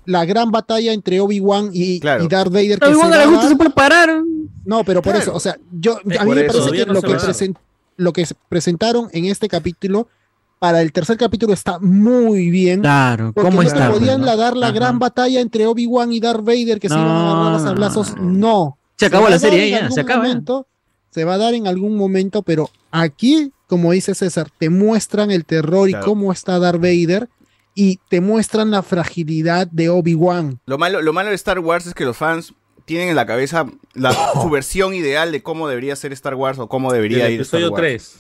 la 0.06 0.24
gran 0.24 0.52
batalla 0.52 0.94
entre 0.94 1.20
Obi-Wan 1.20 1.72
y, 1.74 1.96
y 1.96 2.00
Darth 2.00 2.52
Vader. 2.52 2.78
Obi-Wan 2.84 3.12
se 3.12 3.18
le 3.18 3.26
gusta, 3.26 3.48
se 3.50 3.56
puede 3.56 3.70
parar. 3.72 4.22
No, 4.66 4.84
pero 4.84 5.02
por 5.02 5.14
Claro. 5.14 5.20
eso, 5.30 5.36
o 5.36 5.40
sea, 5.40 5.58
yo, 5.72 5.94
a 5.98 6.26
mí 6.26 6.36
me 6.36 6.44
parece 6.44 6.72
que 6.72 6.86
no 6.86 6.94
lo 6.94 7.02
que, 8.14 8.24
lo 8.24 8.36
presentaron 8.50 9.10
en 9.14 9.26
este 9.26 9.48
capítulo, 9.48 10.08
para 10.60 10.82
el 10.82 10.92
tercer 10.92 11.18
capítulo 11.18 11.54
está 11.54 11.80
muy 11.80 12.50
bien. 12.50 12.82
Claro, 12.82 13.32
porque 13.34 13.50
¿cómo 13.50 13.62
no 13.62 13.68
está, 13.68 13.92
podían 13.92 14.22
no? 14.22 14.36
dar 14.38 14.56
la 14.56 14.68
Ajá. 14.68 14.76
gran 14.76 15.00
batalla 15.00 15.40
entre 15.42 15.66
Obi-Wan 15.68 16.12
y 16.14 16.20
Darth 16.20 16.44
Vader 16.44 16.80
que 16.80 16.90
se 16.90 16.96
iban 16.96 17.08
a 17.08 17.32
agarrar 17.32 17.54
los 17.54 17.62
sablazos. 17.64 18.16
No. 18.20 18.78
Se 18.98 19.08
acabó 19.08 19.26
va 19.26 19.30
la 19.32 19.40
serie 19.40 19.66
en 19.66 19.72
ya, 19.72 19.78
algún 19.80 19.92
se 19.96 20.02
acaba. 20.02 20.24
momento, 20.24 20.68
se 21.12 21.24
va 21.26 21.34
a 21.34 21.38
dar 21.38 21.54
en 21.54 21.68
algún 21.68 21.98
momento, 21.98 22.42
pero 22.42 22.70
aquí, 22.92 23.52
como 23.68 23.92
dice 23.92 24.16
César, 24.16 24.50
te 24.58 24.70
muestran 24.70 25.32
el 25.32 25.46
terror 25.46 25.90
Claro. 25.90 26.04
y 26.04 26.08
cómo 26.08 26.32
está 26.32 26.58
Darth 26.60 26.80
Vader 26.80 27.28
y 27.76 28.00
te 28.10 28.22
muestran 28.22 28.72
la 28.72 28.82
fragilidad 28.84 29.68
de 29.68 29.90
Obi-Wan. 29.90 30.60
Lo 30.66 30.78
malo, 30.78 31.02
lo 31.02 31.12
malo 31.12 31.30
de 31.30 31.36
Star 31.36 31.60
Wars 31.60 31.86
es 31.88 31.94
que 31.94 32.06
los 32.06 32.16
fans 32.16 32.54
tienen 32.86 33.10
en 33.10 33.16
la 33.16 33.26
cabeza 33.26 33.66
la, 33.96 34.14
su 34.42 34.50
versión 34.50 34.94
ideal 34.94 35.32
de 35.34 35.44
cómo 35.44 35.68
debería 35.68 35.96
ser 35.98 36.14
Star 36.14 36.36
Wars 36.36 36.58
o 36.60 36.68
cómo 36.70 36.94
debería 36.94 37.26
Del 37.26 37.34
ir 37.34 37.42
Star 37.42 37.60
episodio 37.60 37.72
Wars. 37.74 37.82
3. 37.82 38.16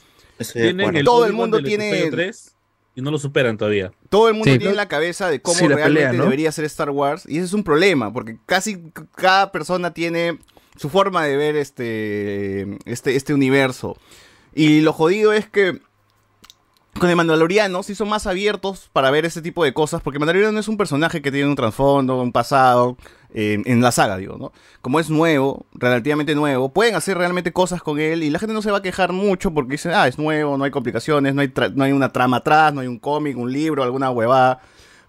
Tienen 0.53 0.95
el 0.98 1.06
Todo 1.06 1.26
el 1.26 1.34
mundo 1.34 1.62
tiene 1.62 1.90
episodio 1.90 2.12
3 2.12 2.56
y 2.95 3.02
no 3.02 3.12
lo 3.12 3.18
superan 3.18 3.57
todavía. 3.57 3.91
Todo 4.10 4.28
el 4.30 4.34
mundo 4.36 4.52
Sí. 4.52 4.57
tiene 4.57 4.72
en 4.72 4.78
la 4.78 4.88
cabeza 4.88 5.30
de 5.30 5.41
cómo 5.41 5.57
Sí, 5.57 5.68
realmente 5.68 5.94
pelea, 6.02 6.14
¿no? 6.14 6.24
debería 6.24 6.52
ser 6.52 6.66
Star 6.66 6.90
Wars. 6.90 7.24
Y 7.28 7.38
ese 7.38 7.45
es 7.45 7.53
un 7.53 7.64
problema, 7.64 8.12
porque 8.14 8.38
casi 8.45 8.84
cada 9.16 9.52
persona 9.52 9.94
tiene 9.94 10.40
su 10.78 10.90
forma 10.90 11.26
de 11.26 11.38
ver 11.38 11.56
este, 11.56 12.78
este, 12.86 13.16
este 13.16 13.34
universo. 13.34 13.98
Y 14.53 14.82
lo 14.82 14.94
jodido 14.94 15.34
es 15.34 15.48
que 15.49 15.80
con 17.00 17.10
el 17.10 17.16
Mandaloriano 17.16 17.84
sí 17.84 17.94
son 17.96 18.10
más 18.10 18.26
abiertos 18.28 18.90
para 18.94 19.12
ver 19.12 19.26
ese 19.26 19.42
tipo 19.42 19.64
de 19.64 19.74
cosas, 19.74 20.02
porque 20.02 20.20
Mandaloriano 20.20 20.58
es 20.60 20.68
un 20.68 20.78
personaje 20.78 21.22
que 21.22 21.32
tiene 21.32 21.48
un 21.50 21.56
trasfondo, 21.56 22.22
un 22.22 22.32
pasado, 22.32 22.98
eh, 23.34 23.62
en 23.66 23.82
la 23.82 23.92
saga, 23.92 24.16
digo, 24.18 24.38
¿no? 24.38 24.54
Como 24.82 25.00
es 25.02 25.10
nuevo, 25.10 25.66
relativamente 25.74 26.36
nuevo, 26.36 26.70
pueden 26.70 26.96
hacer 26.96 27.18
realmente 27.18 27.52
cosas 27.52 27.82
con 27.82 28.00
él 28.00 28.24
y 28.24 28.30
la 28.30 28.40
gente 28.40 28.54
no 28.54 28.62
se 28.62 28.72
va 28.72 28.78
a 28.78 28.82
quejar 28.82 29.12
mucho 29.12 29.54
porque 29.54 29.74
dicen, 29.74 29.92
ah, 29.94 30.08
es 30.08 30.18
nuevo, 30.18 30.58
no 30.58 30.64
hay 30.64 30.72
complicaciones, 30.72 31.36
no 31.36 31.42
hay, 31.42 31.50
tra- 31.50 31.74
no 31.74 31.84
hay 31.84 31.92
una 31.92 32.14
trama 32.14 32.38
atrás, 32.38 32.74
no 32.74 32.80
hay 32.82 32.88
un 32.88 33.00
cómic, 33.00 33.38
un 33.38 33.52
libro, 33.52 33.84
alguna 33.84 34.10
huevada. 34.10 34.62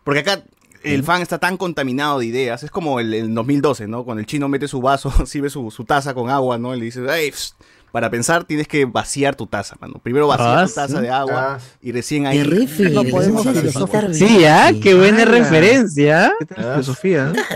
Porque 0.03 0.21
acá 0.21 0.43
el 0.83 1.03
fan 1.05 1.23
está 1.23 1.39
tan 1.39 1.57
contaminado 1.57 2.19
de 2.21 2.27
ideas, 2.27 2.63
es 2.65 2.71
como 2.71 2.99
el, 3.01 3.13
el 3.15 3.33
2012, 3.35 3.87
¿no? 3.89 4.05
Cuando 4.05 4.21
el 4.21 4.27
chino 4.27 4.49
mete 4.49 4.67
su 4.69 4.81
vaso, 4.81 5.13
sirve 5.27 5.51
su, 5.51 5.71
su 5.71 5.85
taza 5.85 6.13
con 6.15 6.29
agua, 6.31 6.59
¿no? 6.59 6.75
Y 6.75 6.79
le 6.81 6.85
dice, 6.87 7.01
"Ey, 7.09 7.31
pss, 7.31 7.55
para 7.93 8.11
pensar 8.11 8.45
tienes 8.45 8.69
que 8.69 8.85
vaciar 8.85 9.35
tu 9.37 9.47
taza, 9.47 9.77
mano. 9.81 9.95
Primero 10.03 10.27
vacía 10.29 10.61
Ah, 10.61 10.67
tu 10.67 10.73
taza 10.73 10.97
sí. 10.97 11.03
de 11.03 11.11
agua 11.11 11.59
Ah. 11.59 11.59
y 11.81 11.93
recién 11.93 12.27
ahí... 12.27 12.43
Qué 12.43 12.91
No 12.91 13.05
podemos 13.11 13.43
filosofar 13.47 14.15
Sí, 14.15 14.45
¿ah? 14.45 14.71
Qué 14.83 14.95
buena 14.95 15.25
referencia. 15.25 16.33
Filosofía. 16.55 17.33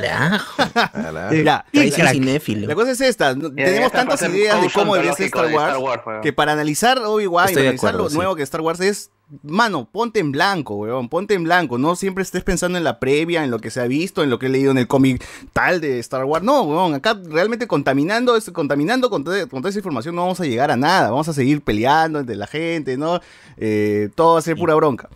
Ya, 1.44 1.64
Crazy 1.72 2.02
la- 2.02 2.10
cinéfilo. 2.12 2.66
La 2.68 2.74
cosa 2.74 2.90
es 2.92 3.00
esta, 3.00 3.34
no- 3.34 3.48
Ya, 3.50 3.64
tenemos 3.64 3.92
ya 3.92 3.98
tantas 3.98 4.22
ideas 4.22 4.60
de 4.62 4.70
cómo 4.70 4.94
debería 4.94 5.14
ser 5.14 5.26
Star 5.26 5.48
de 5.48 5.54
Wars, 5.54 5.76
Star 5.76 5.82
Wars, 5.82 6.02
que 6.22 6.32
para 6.32 6.52
analizar 6.52 6.98
Obi-Wan 6.98 7.50
y 7.50 7.54
de 7.54 7.60
analizar 7.62 7.94
lo 7.94 8.08
sí. 8.08 8.16
nuevo 8.16 8.36
que 8.36 8.42
Star 8.42 8.60
Wars 8.60 8.80
es, 8.80 9.10
mano, 9.42 9.88
ponte 9.90 10.18
en 10.20 10.32
blanco, 10.32 10.74
weón, 10.76 11.08
ponte 11.08 11.34
en 11.34 11.44
blanco, 11.44 11.78
no 11.78 11.94
siempre 11.96 12.22
estés 12.22 12.42
pensando 12.42 12.76
en 12.78 12.84
la 12.84 12.98
previa, 12.98 13.44
en 13.44 13.50
lo 13.50 13.58
que 13.60 13.70
se 13.70 13.80
ha 13.80 13.86
visto, 13.86 14.22
en 14.22 14.30
lo 14.30 14.38
que 14.38 14.46
he 14.46 14.48
leído 14.48 14.70
en 14.70 14.78
el 14.78 14.86
cómic 14.88 15.24
tal 15.52 15.80
de 15.80 15.98
Star 16.00 16.24
Wars, 16.24 16.44
no, 16.44 16.62
weón, 16.62 16.94
acá 16.94 17.18
realmente 17.28 17.66
contaminando, 17.66 18.36
es- 18.36 18.50
contaminando 18.50 19.08
con, 19.10 19.22
toda- 19.24 19.46
con 19.46 19.60
toda 19.62 19.70
esa 19.70 19.78
información 19.78 20.14
no 20.16 20.22
vamos 20.22 20.40
a 20.40 20.44
llegar 20.46 20.70
a 20.70 20.76
nada, 20.76 21.10
vamos 21.10 21.28
a 21.28 21.32
seguir 21.32 21.62
peleando 21.62 22.18
entre 22.20 22.36
la 22.36 22.46
gente, 22.46 22.96
¿no? 22.96 23.20
Eh, 23.56 24.08
todo 24.14 24.34
va 24.34 24.38
a 24.40 24.42
ser 24.42 24.56
pura 24.56 24.74
bronca. 24.74 25.08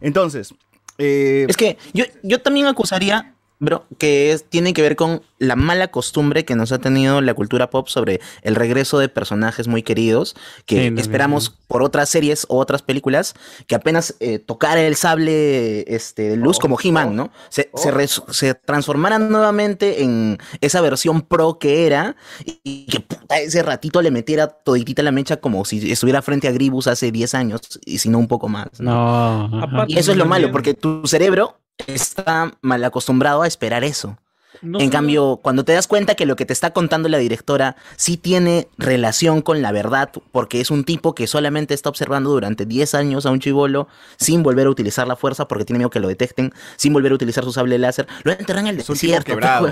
Entonces, 0.00 0.54
eh, 0.98 1.46
Es 1.48 1.56
que 1.56 1.78
yo, 1.94 2.04
yo 2.22 2.40
también 2.42 2.66
acusaría, 2.66 3.34
bro, 3.62 3.84
que 3.96 4.32
es, 4.32 4.44
tiene 4.44 4.72
que 4.74 4.82
ver 4.82 4.96
con 4.96 5.22
la 5.38 5.56
mala 5.56 5.88
costumbre 5.88 6.44
que 6.44 6.56
nos 6.56 6.72
ha 6.72 6.78
tenido 6.78 7.20
la 7.20 7.32
cultura 7.34 7.70
pop 7.70 7.88
sobre 7.88 8.20
el 8.42 8.54
regreso 8.56 8.98
de 8.98 9.08
personajes 9.08 9.68
muy 9.68 9.82
queridos, 9.82 10.34
que 10.66 10.88
Sí, 10.88 10.94
esperamos 11.00 11.50
por 11.68 11.82
otras 11.82 12.08
series 12.08 12.44
o 12.48 12.58
otras 12.58 12.82
películas, 12.82 13.34
que 13.66 13.74
apenas 13.76 14.16
eh, 14.20 14.38
tocara 14.40 14.82
el 14.82 14.96
sable 14.96 15.84
este, 15.94 16.30
de 16.30 16.36
luz 16.36 16.58
como 16.58 16.76
He-Man, 16.82 17.14
¿no? 17.16 17.30
Se, 17.50 17.70
se 17.74 17.90
res- 17.92 18.22
se 18.30 18.54
transformaran 18.54 19.30
nuevamente 19.30 20.02
en 20.02 20.38
esa 20.60 20.80
versión 20.80 21.22
pro 21.22 21.58
que 21.58 21.86
era 21.86 22.16
y 22.64 22.86
que 22.86 23.00
puta, 23.00 23.38
ese 23.38 23.62
ratito 23.62 24.02
le 24.02 24.10
metiera 24.10 24.48
toditita 24.48 25.02
la 25.02 25.12
mecha 25.12 25.36
como 25.38 25.64
si 25.64 25.90
estuviera 25.92 26.20
frente 26.22 26.48
a 26.48 26.52
Gribus 26.52 26.88
hace 26.88 27.12
10 27.12 27.34
años 27.34 27.60
y 27.84 27.98
si 27.98 28.08
no 28.08 28.18
un 28.18 28.28
poco 28.28 28.48
más. 28.48 28.66
No. 28.80 29.50
Y 29.86 29.98
eso 29.98 30.10
es 30.12 30.18
lo 30.18 30.26
malo, 30.26 30.50
porque 30.50 30.74
tu 30.74 31.06
cerebro 31.06 31.58
está 31.86 32.52
mal 32.60 32.84
acostumbrado 32.84 33.42
a 33.42 33.46
esperar 33.46 33.84
eso. 33.84 34.16
No 34.62 34.78
en 34.78 34.84
solo- 34.86 34.92
cambio, 34.92 35.40
cuando 35.42 35.64
te 35.64 35.72
das 35.72 35.86
cuenta 35.88 36.14
que 36.14 36.24
lo 36.24 36.36
que 36.36 36.46
te 36.46 36.52
está 36.52 36.70
contando 36.72 37.08
la 37.08 37.18
directora 37.18 37.76
sí 37.96 38.16
tiene 38.16 38.68
relación 38.78 39.42
con 39.42 39.60
la 39.60 39.72
verdad, 39.72 40.10
porque 40.30 40.60
es 40.60 40.70
un 40.70 40.84
tipo 40.84 41.14
que 41.14 41.26
solamente 41.26 41.74
está 41.74 41.88
observando 41.88 42.30
durante 42.30 42.64
10 42.64 42.94
años 42.94 43.26
a 43.26 43.30
un 43.30 43.40
chivolo 43.40 43.88
sin 44.16 44.42
volver 44.42 44.66
a 44.66 44.70
utilizar 44.70 45.06
la 45.08 45.16
fuerza 45.16 45.48
porque 45.48 45.64
tiene 45.64 45.78
miedo 45.78 45.90
que 45.90 46.00
lo 46.00 46.08
detecten, 46.08 46.52
sin 46.76 46.92
volver 46.92 47.12
a 47.12 47.14
utilizar 47.16 47.44
su 47.44 47.52
sable 47.52 47.78
láser, 47.78 48.06
lo 48.22 48.32
enterran 48.32 48.66
en 48.66 48.74
el 48.74 48.80
es 48.80 48.88
un 48.88 48.94
tipo 48.96 49.06
desierto. 49.08 49.26
quebrado, 49.32 49.66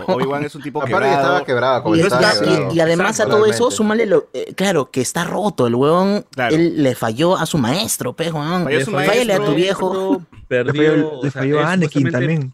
es 0.44 0.54
un 0.54 0.62
tipo 0.62 0.80
quebrado. 0.80 1.12
estaba 1.14 1.44
quebrado, 1.44 1.82
como 1.84 1.96
Y, 1.96 2.00
estaba 2.00 2.34
y- 2.34 2.38
quebrado. 2.40 2.74
y 2.74 2.80
además 2.80 3.20
a 3.20 3.26
todo 3.26 3.46
eso, 3.46 3.70
súmale 3.70 4.06
lo, 4.06 4.28
eh, 4.34 4.54
claro, 4.56 4.90
que 4.90 5.00
está 5.00 5.24
roto, 5.24 5.66
el 5.66 5.74
huevón, 5.74 6.26
Claro. 6.32 6.54
él 6.54 6.82
le 6.82 6.94
falló 6.94 7.36
a 7.36 7.46
su 7.46 7.58
maestro, 7.58 8.12
pe, 8.14 8.30
huevón. 8.32 8.64
Falló 8.64 8.78
a 8.80 8.84
su 8.84 8.90
Fállale 8.90 9.32
a 9.34 9.44
tu 9.44 9.54
viejo. 9.54 10.22
Perdió, 10.48 10.72
Le 10.72 10.92
falló- 11.02 11.10
o 11.20 11.24
le 11.24 11.30
falló 11.30 11.60
a 11.60 11.72
Anakin 11.72 12.10
también. 12.10 12.52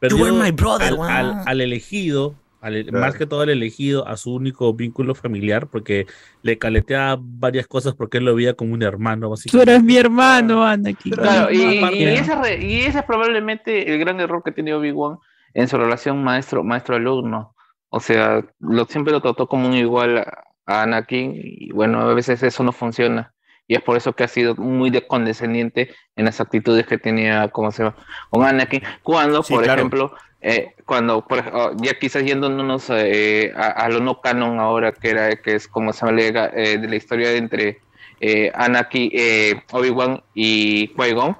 Perdió 0.00 0.18
You 0.18 0.24
were 0.34 0.42
my 0.44 0.50
brother, 0.50 0.88
al, 0.88 0.96
wow. 0.96 1.06
al- 1.06 1.42
al 1.46 1.60
elegido, 1.60 2.34
al- 2.60 2.84
Claro. 2.84 2.98
más 3.06 3.14
que 3.16 3.26
todo 3.26 3.42
al 3.42 3.50
elegido, 3.50 4.06
a 4.08 4.16
su 4.16 4.34
único 4.34 4.74
vínculo 4.74 5.14
familiar, 5.14 5.66
porque 5.68 6.06
le 6.42 6.58
caleteaba 6.58 7.16
varias 7.20 7.66
cosas 7.66 7.94
porque 7.94 8.18
él 8.18 8.24
lo 8.24 8.34
veía 8.34 8.54
como 8.54 8.74
un 8.74 8.82
hermano, 8.82 9.26
Tú 9.26 9.30
básicamente. 9.30 9.70
eres 9.72 9.84
mi 9.84 9.96
hermano, 9.96 10.64
Anakin. 10.64 11.12
Claro, 11.12 11.50
y, 11.52 11.58
y- 11.58 12.04
ese, 12.04 12.34
re- 12.34 12.62
y 12.64 12.80
ese 12.80 12.98
es 12.98 13.04
probablemente 13.04 13.92
el 13.92 13.98
gran 13.98 14.20
error 14.20 14.42
que 14.44 14.52
tenía 14.52 14.76
Obi-Wan 14.76 15.18
en 15.54 15.68
su 15.68 15.76
relación 15.78 16.22
maestro 16.24 16.62
maestro-alumno. 16.64 17.54
O 17.88 18.00
sea, 18.00 18.44
lo, 18.60 18.84
siempre 18.86 19.12
lo 19.12 19.20
trató 19.20 19.46
como 19.48 19.66
un 19.68 19.74
igual 19.74 20.18
a, 20.18 20.44
a 20.66 20.82
Anakin 20.82 21.32
y 21.34 21.72
bueno, 21.72 22.00
a 22.00 22.14
veces 22.14 22.42
eso 22.42 22.62
no 22.62 22.72
funciona. 22.72 23.32
Y 23.70 23.76
es 23.76 23.82
por 23.82 23.96
eso 23.96 24.12
que 24.14 24.24
ha 24.24 24.28
sido 24.28 24.56
muy 24.56 24.90
descondescendiente 24.90 25.94
en 26.16 26.24
las 26.24 26.40
actitudes 26.40 26.88
que 26.88 26.98
tenía, 26.98 27.46
¿cómo 27.50 27.70
se 27.70 27.84
llama? 27.84 27.94
Con 28.28 28.44
Anakin. 28.44 28.82
Cuando, 29.04 29.44
Sí, 29.44 29.54
por 29.54 29.62
claro. 29.62 29.78
ejemplo, 29.78 30.12
eh, 30.40 30.74
cuando, 30.84 31.24
por 31.24 31.38
oh, 31.54 31.76
ya 31.80 31.96
quizás 31.96 32.24
yéndonos 32.24 32.86
eh, 32.90 33.52
a, 33.54 33.68
a 33.68 33.88
lo 33.88 34.00
no 34.00 34.20
canon 34.20 34.58
ahora, 34.58 34.90
que 34.90 35.10
era, 35.10 35.36
que 35.36 35.54
es 35.54 35.68
como 35.68 35.92
se 35.92 36.04
llama 36.04 36.20
eh, 36.20 36.78
de 36.78 36.88
la 36.88 36.96
historia 36.96 37.28
de 37.28 37.36
entre 37.36 37.78
eh, 38.18 38.50
Anakin, 38.56 39.08
eh, 39.14 39.62
Obi-Wan 39.70 40.20
y 40.34 40.88
Qui-Gon, 40.96 41.36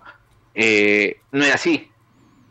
eh, 0.54 1.16
no 1.32 1.44
era 1.44 1.56
así. 1.56 1.90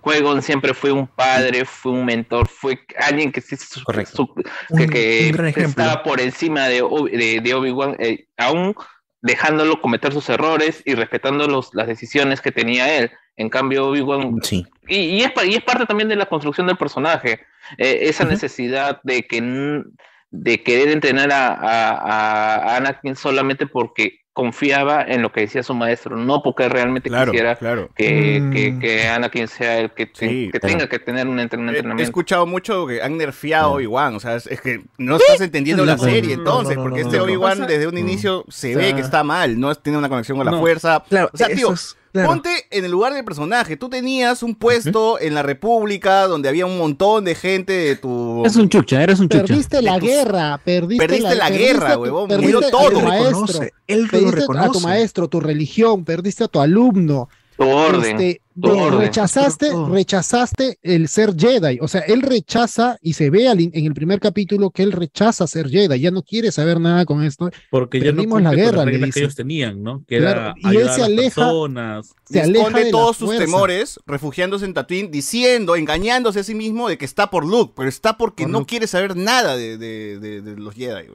Qui-Gon 0.03 0.41
siempre 0.41 0.73
fue 0.73 0.91
un 0.91 1.07
padre, 1.07 1.64
fue 1.64 1.93
un 1.93 2.03
mentor, 2.03 2.49
fue 2.49 2.80
alguien 2.97 3.31
que, 3.31 3.39
sí 3.39 3.56
su- 3.56 3.80
su- 3.80 4.34
que, 4.35 4.43
Un- 4.72 4.89
que 4.89 5.26
un 5.27 5.31
gran 5.38 5.47
ejemplo. 5.47 5.84
estaba 5.84 6.03
por 6.03 6.19
encima 6.19 6.68
de, 6.68 6.84
Obi- 6.84 7.11
de, 7.11 7.39
de 7.39 7.53
Obi-Wan, 7.53 7.95
eh, 7.99 8.26
aún 8.38 8.76
dejándolo 9.22 9.82
cometer 9.82 10.14
sus 10.14 10.30
errores 10.30 10.82
y 10.86 10.96
respetando 10.96 11.48
los, 11.48 11.74
las 11.74 11.88
decisiones 11.88 12.41
que 12.41 12.52
tenía 12.52 12.98
él. 12.98 13.12
En 13.38 13.50
cambio, 13.50 13.88
Obi-Wan 13.88 14.38
Sí. 14.44 14.66
y, 14.88 14.96
y 14.98 15.22
es, 15.24 15.32
y 15.46 15.56
es 15.56 15.64
parte 15.64 15.86
también 15.86 16.10
de 16.10 16.16
la 16.16 16.26
construcción 16.28 16.68
del 16.68 16.78
personaje, 16.78 17.41
eh, 17.78 18.00
esa 18.04 18.26
necesidad 18.26 19.00
de 19.04 19.24
que 19.24 19.84
de 20.32 20.62
querer 20.64 20.90
entrenar 20.90 21.32
a, 21.32 21.48
a- 21.54 22.56
a 22.56 22.76
Anakin 22.78 23.16
solamente 23.16 23.66
porque 23.66 24.19
confiaba 24.40 25.03
en 25.03 25.22
lo 25.22 25.34
que 25.34 25.41
decía 25.41 25.64
su 25.64 25.74
maestro, 25.74 26.16
no 26.16 26.41
porque 26.41 26.70
realmente 26.70 27.10
Claro, 27.10 27.32
quisiera 27.32 27.57
claro. 27.57 27.90
Que, 27.94 28.40
Mm. 28.40 28.52
que- 28.53 28.80
que 28.80 29.07
Anakin 29.10 29.49
sea 29.49 29.80
el 29.80 29.91
que, 29.91 30.06
te- 30.06 30.30
Sí, 30.30 30.49
que 30.49 30.60
claro. 30.61 30.78
tenga 30.78 30.88
que 30.90 30.98
tener 30.99 31.28
un, 31.28 31.40
entren- 31.40 31.60
un 31.60 31.68
He- 31.68 31.74
He 31.74 31.76
entrenamiento. 31.80 32.03
escuchado 32.03 32.45
mucho 32.45 32.88
que 32.88 33.02
han 33.02 33.18
nerfeado 33.18 33.66
a 33.66 33.76
Obi-Wan, 33.76 34.16
o 34.16 34.20
sea, 34.22 34.38
es, 34.38 34.48
es 34.48 34.61
que 34.61 34.82
no 34.98 35.18
estás 35.18 35.41
entendiendo 35.41 35.84
la 35.84 35.98
No, 35.98 36.03
serie 36.03 36.38
no, 36.38 36.41
entonces, 36.41 36.78
no, 36.78 36.84
no, 36.84 36.90
porque 36.90 37.02
no, 37.02 37.07
este 37.07 37.18
no. 37.18 37.24
Obi-Wan 37.26 37.68
desde 37.68 37.88
un 37.88 37.98
inicio 37.98 38.45
se 38.48 38.76
O 38.76 38.80
ve 38.80 38.94
que 38.95 39.02
está 39.02 39.26
mal, 39.26 39.60
no 39.60 39.76
tiene 39.76 39.98
una 39.99 40.07
conexión 40.07 40.38
con 40.38 40.45
la 40.45 40.57
fuerza. 40.57 41.03
Claro, 41.10 41.30
o 41.34 41.38
sea, 41.38 41.48
tío, 41.49 41.74
es- 41.74 41.98
claro. 42.11 42.30
ponte 42.30 42.49
en 42.72 42.86
el 42.86 42.91
lugar 42.91 43.14
del 43.14 43.23
personaje. 43.26 43.77
Tú 43.77 43.90
tenías 43.90 44.44
un 44.44 44.56
puesto 44.56 45.19
en 45.19 45.34
la 45.34 45.44
República 45.44 46.27
donde 46.27 46.49
había 46.49 46.65
un 46.65 46.77
montón 46.77 47.26
de 47.26 47.36
gente 47.36 47.73
de 47.73 47.95
tu... 47.95 48.41
Eres 48.41 48.56
un 48.56 48.69
chucha, 48.69 49.02
eres 49.02 49.19
un 49.19 49.30
chucha. 49.30 49.45
Perdiste 49.45 49.81
la 49.81 49.99
guerra, 49.99 50.60
perdiste, 50.64 51.06
Perdiste 51.06 51.36
la 51.36 51.49
guerra, 51.49 51.98
huevón, 51.98 52.30
murió 52.30 52.61
todo. 52.69 52.90
Él 52.90 52.94
lo 52.94 53.02
reconoce, 53.02 53.73
él 53.88 54.02
lo 54.03 54.10
perdiste 54.10 54.44
a 54.44 54.45
tu 54.45 54.53
reconoce. 54.53 54.88
maestro, 54.88 55.27
tu 55.27 55.40
religión, 55.40 56.06
perdiste 56.06 56.44
a 56.44 56.48
tu 56.48 56.60
alumno. 56.60 57.30
Tu 57.60 57.68
orden, 57.68 58.15
Este, 58.22 58.41
orden. 58.61 58.99
rechazaste, 59.02 59.69
rechazaste 59.91 60.80
el 60.81 61.10
ser 61.10 61.36
Jedi. 61.38 61.80
O 61.81 61.90
sea, 61.90 62.02
él 62.02 62.22
rechaza 62.22 62.98
y 63.02 63.14
se 63.14 63.30
ve 63.30 63.49
al 63.49 63.60
in- 63.60 63.72
en 63.73 63.86
el 63.86 63.94
primer 63.94 64.22
capítulo 64.22 64.69
que 64.72 64.81
él 64.81 64.94
rechaza 64.94 65.45
ser 65.45 65.69
Jedi. 65.69 65.99
Ya 65.99 66.10
no 66.10 66.23
quiere 66.23 66.52
saber 66.53 66.80
nada 66.80 67.03
con 67.06 67.22
esto. 67.23 67.49
Porque 67.69 67.99
ya 67.99 68.14
no 68.14 68.23
la 68.23 68.30
con 68.30 68.44
guerra, 68.56 68.77
las 68.77 68.86
le 68.86 68.91
reglas 68.94 69.14
que 69.14 69.19
ellos 69.19 69.36
tenían, 69.36 69.84
¿no? 69.84 70.03
Que 70.07 70.19
Claro, 70.19 70.40
era 70.61 70.72
y 70.72 70.77
él 70.77 70.90
se 70.90 71.03
aleja- 71.03 71.36
personas. 71.41 72.14
se 72.26 72.41
aleja 72.41 72.60
esconde 72.68 72.86
de 72.86 72.91
todos 72.91 73.18
sus 73.18 73.26
fuerza. 73.27 73.44
temores, 73.45 73.99
refugiándose 74.06 74.64
en 74.65 74.73
Tatooine, 74.73 75.11
diciendo, 75.11 75.76
engañándose 75.76 76.40
a 76.40 76.44
sí 76.44 76.56
mismo 76.56 76.88
de 76.88 76.98
que 76.98 77.03
está 77.06 77.30
por 77.30 77.45
Luke, 77.45 77.73
pero 77.76 77.90
está 77.90 78.18
porque 78.18 78.45
no 78.45 78.65
quiere 78.65 78.88
saber 78.88 79.18
nada 79.18 79.57
de, 79.57 79.77
de- 79.77 80.18
de- 80.19 80.41
de 80.41 80.56
los 80.56 80.73
Jedi. 80.76 81.07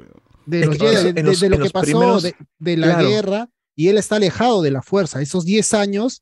de 0.46 0.66
los 0.66 0.76
Jedi, 0.76 0.94
de, 1.04 1.08
en 1.08 1.14
de- 1.14 1.22
los- 1.22 1.40
de 1.40 1.48
lo 1.48 1.58
que 1.58 1.70
pasó, 1.70 1.86
primeros- 1.86 2.22
de, 2.22 2.34
de 2.58 2.76
la 2.76 2.86
claro. 2.96 3.08
guerra, 3.08 3.48
y 3.74 3.88
él 3.88 3.96
está 3.98 4.16
alejado 4.16 4.60
de 4.62 4.70
la 4.70 4.82
fuerza. 4.82 5.20
Esos 5.22 5.44
10 5.46 5.72
años, 5.74 6.20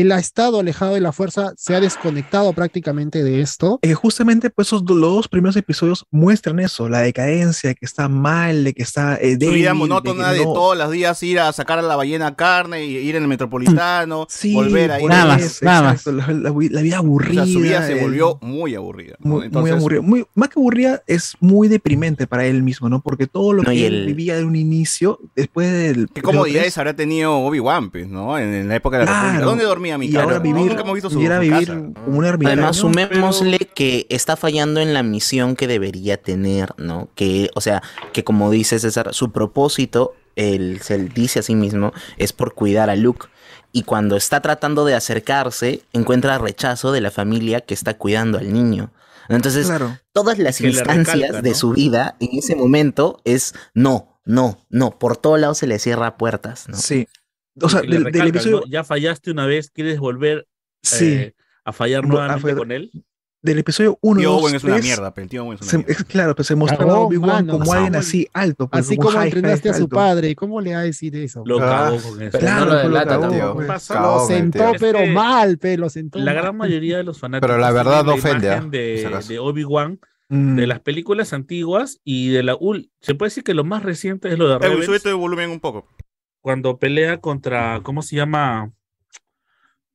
él 0.00 0.12
ha 0.12 0.18
estado 0.18 0.60
alejado 0.60 0.94
de 0.94 1.00
la 1.00 1.12
fuerza, 1.12 1.52
se 1.56 1.74
ha 1.74 1.80
desconectado 1.80 2.52
prácticamente 2.52 3.22
de 3.22 3.40
esto. 3.40 3.78
Eh, 3.82 3.94
justamente 3.94 4.50
pues 4.50 4.68
esos 4.68 4.82
los 4.88 5.00
dos 5.00 5.28
primeros 5.28 5.56
episodios 5.56 6.04
muestran 6.10 6.60
eso, 6.60 6.88
la 6.88 7.00
decadencia, 7.00 7.74
que 7.74 7.84
está 7.86 8.08
mal, 8.08 8.64
de 8.64 8.74
que 8.74 8.82
está 8.82 9.16
eh, 9.16 9.32
Su 9.32 9.38
débil, 9.38 9.54
vida 9.56 9.68
de 9.68 9.74
que 9.74 9.78
monótona 9.78 10.32
de, 10.32 10.44
no- 10.44 10.52
todos 10.52 10.76
los 10.76 10.90
días 10.90 11.22
ir 11.22 11.40
a 11.40 11.52
sacar 11.52 11.78
a 11.78 11.82
la 11.82 11.96
ballena 11.96 12.34
carne 12.36 12.84
y 12.84 12.96
ir 12.96 13.16
en 13.16 13.22
el 13.22 13.28
metropolitano, 13.28 14.26
Sí, 14.28 14.54
volver 14.54 14.90
a 14.92 14.96
ir 14.96 15.02
por 15.02 15.12
a 15.12 15.36
eso, 15.36 15.64
exacto, 15.64 16.12
La, 16.12 16.26
la- 16.28 16.50
la 16.70 16.82
vida 16.82 16.96
O 16.96 16.98
aburrida. 17.00 17.44
sea, 17.44 17.52
su 17.52 17.60
vida 17.60 17.86
se 17.86 17.94
volvió 18.00 18.38
muy 18.40 18.74
aburrida. 18.74 19.16
¿no? 19.20 19.28
muy, 19.30 19.36
muy 19.38 19.46
Entonces, 19.46 19.74
aburrida. 19.74 20.00
Muy, 20.02 20.26
más 20.34 20.48
que 20.48 20.58
aburrida, 20.60 21.02
es 21.06 21.34
muy 21.40 21.68
deprimente 21.68 22.26
para 22.26 22.46
él 22.46 22.62
mismo, 22.62 22.88
¿no? 22.88 23.00
Porque 23.00 23.26
todo 23.26 23.52
lo 23.52 23.62
No, 23.62 23.70
que 23.70 23.86
él 23.86 23.94
el- 23.94 24.06
vivía 24.06 24.36
de 24.36 24.44
un 24.44 24.56
inicio, 24.56 25.18
después 25.34 25.72
del. 25.72 26.08
¿Qué 26.12 26.22
comodidades 26.22 26.76
habrá 26.78 26.94
tenido 26.94 27.36
Obi-Wan, 27.38 27.90
pues, 27.90 28.08
¿no? 28.08 28.38
En, 28.38 28.52
en 28.54 28.68
la 28.68 28.76
época 28.76 28.98
de 28.98 29.04
la 29.04 29.10
Claro. 29.10 29.22
República. 29.26 29.44
¿Dónde 29.46 29.64
dormía 29.64 29.87
Y 29.88 30.16
ahora 30.16 30.38
vivir- 30.38 30.66
Nunca 30.70 30.82
hemos 30.82 30.94
visto 30.94 31.10
su, 31.10 31.20
y 31.20 31.24
ahora 31.26 31.36
su 31.36 31.40
vivir 31.42 31.68
casa. 31.68 31.80
como 32.04 32.18
un 32.18 32.24
ermitaño. 32.24 32.52
Además, 32.54 32.76
sumémosle 32.76 33.58
que 33.74 34.06
está 34.10 34.36
fallando 34.36 34.80
en 34.80 34.94
la 34.94 35.02
misión 35.02 35.56
que 35.56 35.66
debería 35.66 36.16
tener, 36.20 36.74
¿no? 36.78 37.08
Que, 37.14 37.50
o 37.54 37.60
sea, 37.60 37.82
que 38.12 38.24
como 38.24 38.50
dice 38.50 38.78
César, 38.78 39.14
su 39.14 39.32
propósito, 39.32 40.14
él 40.36 40.80
se 40.82 40.98
dice 40.98 41.40
a 41.40 41.42
sí 41.42 41.54
mismo, 41.54 41.92
es 42.16 42.32
por 42.32 42.54
cuidar 42.54 42.90
a 42.90 42.96
Luke. 42.96 43.26
Y 43.72 43.82
cuando 43.82 44.16
está 44.16 44.40
tratando 44.40 44.84
de 44.84 44.94
acercarse, 44.94 45.82
encuentra 45.92 46.38
rechazo 46.38 46.92
de 46.92 47.00
la 47.00 47.10
familia 47.10 47.60
que 47.60 47.74
está 47.74 47.94
cuidando 47.98 48.38
al 48.38 48.52
niño. 48.52 48.90
Entonces, 49.28 49.66
Claro. 49.66 49.98
todas 50.12 50.38
las 50.38 50.56
Que 50.58 50.68
instancias 50.68 51.06
recalca, 51.18 51.42
de 51.42 51.54
su 51.54 51.72
vida 51.72 52.16
en 52.18 52.38
ese 52.38 52.56
momento 52.56 53.20
es 53.24 53.54
no, 53.74 54.18
no, 54.24 54.64
no. 54.70 54.98
Por 54.98 55.18
todos 55.18 55.38
lados 55.38 55.58
se 55.58 55.66
le 55.66 55.78
cierra 55.78 56.16
puertas, 56.16 56.66
¿no? 56.68 56.76
Sí. 56.78 57.06
O 57.62 57.68
sea, 57.68 57.80
del, 57.82 58.06
episodio. 58.06 58.60
¿no? 58.60 58.66
Ya 58.66 58.84
fallaste 58.84 59.30
una 59.30 59.46
vez, 59.46 59.70
¿quieres 59.70 59.98
volver 59.98 60.46
Sí. 60.82 61.06
eh, 61.12 61.34
a 61.64 61.72
fallar 61.72 62.04
a 62.04 62.06
nuevamente 62.08 62.42
fallar. 62.42 62.56
con 62.58 62.72
él? 62.72 62.90
Del 63.40 63.58
episodio 63.58 63.96
1. 64.02 64.18
Tío 64.20 64.30
2, 64.32 64.42
Owen 64.42 64.54
es 64.56 64.64
una 64.64 64.72
3, 64.74 64.84
mierda, 64.84 65.14
pero 65.14 65.22
el 65.22 65.30
tío 65.30 65.44
Owen 65.44 65.54
es 65.54 65.60
una 65.62 65.70
se- 65.70 65.76
mierda. 65.78 65.92
es 65.92 66.04
claro, 66.04 66.34
pues 66.34 66.48
se 66.48 66.56
mostraba 66.56 66.92
a 66.94 66.98
Obi-Wan 66.98 67.46
mano, 67.46 67.52
como 67.60 67.72
alguien 67.72 67.94
así 67.94 68.26
alto. 68.32 68.68
pues, 68.68 68.84
Así 68.84 68.96
como 68.96 69.10
high, 69.10 69.28
entrenaste 69.28 69.70
a 69.70 69.74
su 69.74 69.84
alto. 69.84 69.94
padre, 69.94 70.34
¿cómo 70.34 70.60
le 70.60 70.72
va 70.74 70.80
a 70.80 70.82
decir 70.82 71.14
eso? 71.14 71.44
Lo 71.46 71.58
Ah, 71.62 71.90
cagó 71.92 72.02
con 72.10 72.20
eso. 72.22 72.36
Claro, 72.38 72.64
No 72.64 72.64
lo 72.64 72.70
que 72.70 72.82
lo 72.82 72.88
delata, 72.88 73.20
cagó, 73.20 73.32
tío. 73.32 73.54
pues. 73.54 73.90
Lo 73.90 74.26
sentó, 74.26 74.58
tío. 74.70 74.80
pero 74.80 75.06
mal, 75.06 75.56
pe, 75.58 75.76
lo 75.78 75.88
sentó 75.88 76.18
La 76.18 76.24
mal. 76.32 76.34
gran 76.42 76.56
mayoría 76.56 76.96
de 76.96 77.04
los 77.04 77.18
fanáticos 77.20 77.48
Pero 77.48 77.60
la 77.60 77.70
verdad 77.70 78.02
no 78.04 78.10
la 78.10 78.14
ofende, 78.18 78.46
imagen 78.48 78.64
¿ah? 78.66 78.70
De, 78.70 79.06
acaso. 79.06 79.28
de 79.28 79.38
Obi-Wan 79.38 80.00
Mm. 80.30 80.56
de 80.56 80.66
las 80.66 80.80
películas 80.80 81.32
antiguas 81.32 82.00
y 82.04 82.28
de 82.30 82.42
la 82.42 82.54
ul 82.58 82.90
se 83.00 83.14
puede 83.14 83.28
decir 83.30 83.44
que 83.44 83.54
lo 83.54 83.64
más 83.64 83.82
reciente 83.82 84.28
es 84.30 84.36
lo 84.38 84.46
de 84.48 84.56
Eh, 84.56 84.58
Rebels 84.58 84.84
súbete 84.84 85.08
el 85.08 85.14
volumen 85.14 85.48
un 85.48 85.58
poco. 85.60 85.86
Cuando 86.48 86.78
pelea 86.78 87.20
contra 87.20 87.82
¿cómo 87.82 88.00
se 88.00 88.16
llama? 88.16 88.72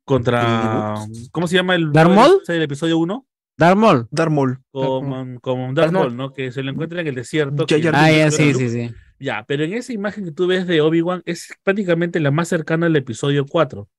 contra 0.06 0.94
¿cómo 1.32 1.48
se 1.48 1.56
llama 1.56 1.74
el 1.74 1.92
¿Darth 1.92 2.12
Maul? 2.12 2.42
el 2.48 2.62
episodio 2.62 3.00
1? 3.00 3.26
Darth 3.58 3.76
Maul. 3.78 4.08
Darth 4.12 4.32
Maul. 4.32 4.60
Con, 4.72 5.40
con 5.40 5.74
Darth 5.74 5.92
Maul, 5.92 6.16
¿no? 6.16 6.32
Que 6.32 6.52
se 6.52 6.62
lo 6.62 6.70
encuentra 6.70 7.02
en 7.02 7.08
el 7.08 7.16
desierto. 7.16 7.66
Ah, 7.92 8.12
ya, 8.12 8.30
sí, 8.30 8.54
sí, 8.54 8.70
sí. 8.70 8.92
Ya, 9.20 9.46
pero 9.48 9.64
en 9.64 9.74
esa 9.74 9.94
imagen 9.94 10.26
que 10.26 10.32
tú 10.32 10.46
ves 10.46 10.68
de 10.68 10.82
Obi-Wan 10.82 11.24
es 11.26 11.52
prácticamente 11.64 12.20
la 12.20 12.30
más 12.30 12.50
cercana 12.50 12.86
al 12.86 12.96
episodio 12.96 13.48
4, 13.48 13.90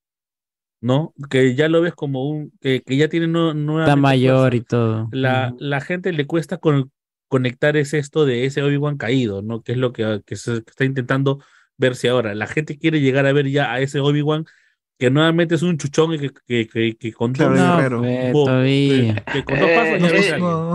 ¿no? 0.79 1.13
Que 1.29 1.55
ya 1.55 1.67
lo 1.67 1.81
ves 1.81 1.93
como 1.93 2.29
un, 2.29 2.53
que, 2.61 2.83
que 2.83 2.95
ya 2.95 3.09
tiene 3.09 3.27
nue- 3.27 3.81
Está 3.81 3.97
mayor 3.97 4.53
y 4.55 4.61
todo. 4.61 5.09
La, 5.11 5.53
la 5.59 5.81
gente 5.81 6.13
le 6.13 6.25
cuesta 6.25 6.57
con- 6.57 6.89
conectar 7.27 7.75
es 7.75 7.93
esto 7.93 8.25
de 8.25 8.45
ese 8.45 8.63
Obi-Wan 8.63 8.95
caído, 8.95 9.41
¿no? 9.41 9.61
Que 9.61 9.73
es 9.73 9.77
lo 9.77 9.91
que, 9.91 10.21
que 10.25 10.37
se 10.37 10.63
que 10.63 10.69
está 10.69 10.85
intentando 10.85 11.43
verse 11.77 12.09
ahora. 12.09 12.35
La 12.35 12.47
gente 12.47 12.77
quiere 12.77 13.01
llegar 13.01 13.25
a 13.25 13.33
ver 13.33 13.49
ya 13.49 13.71
a 13.71 13.79
ese 13.79 13.99
Obi-Wan 13.99 14.45
que 14.97 15.09
nuevamente 15.09 15.55
es 15.55 15.61
un 15.61 15.77
chuchón 15.77 16.13
y 16.13 16.19
que, 16.19 16.31
que, 16.47 16.67
que, 16.67 16.97
que 16.97 17.13
con 17.13 17.33
Claro, 17.33 18.01
No, 18.01 18.63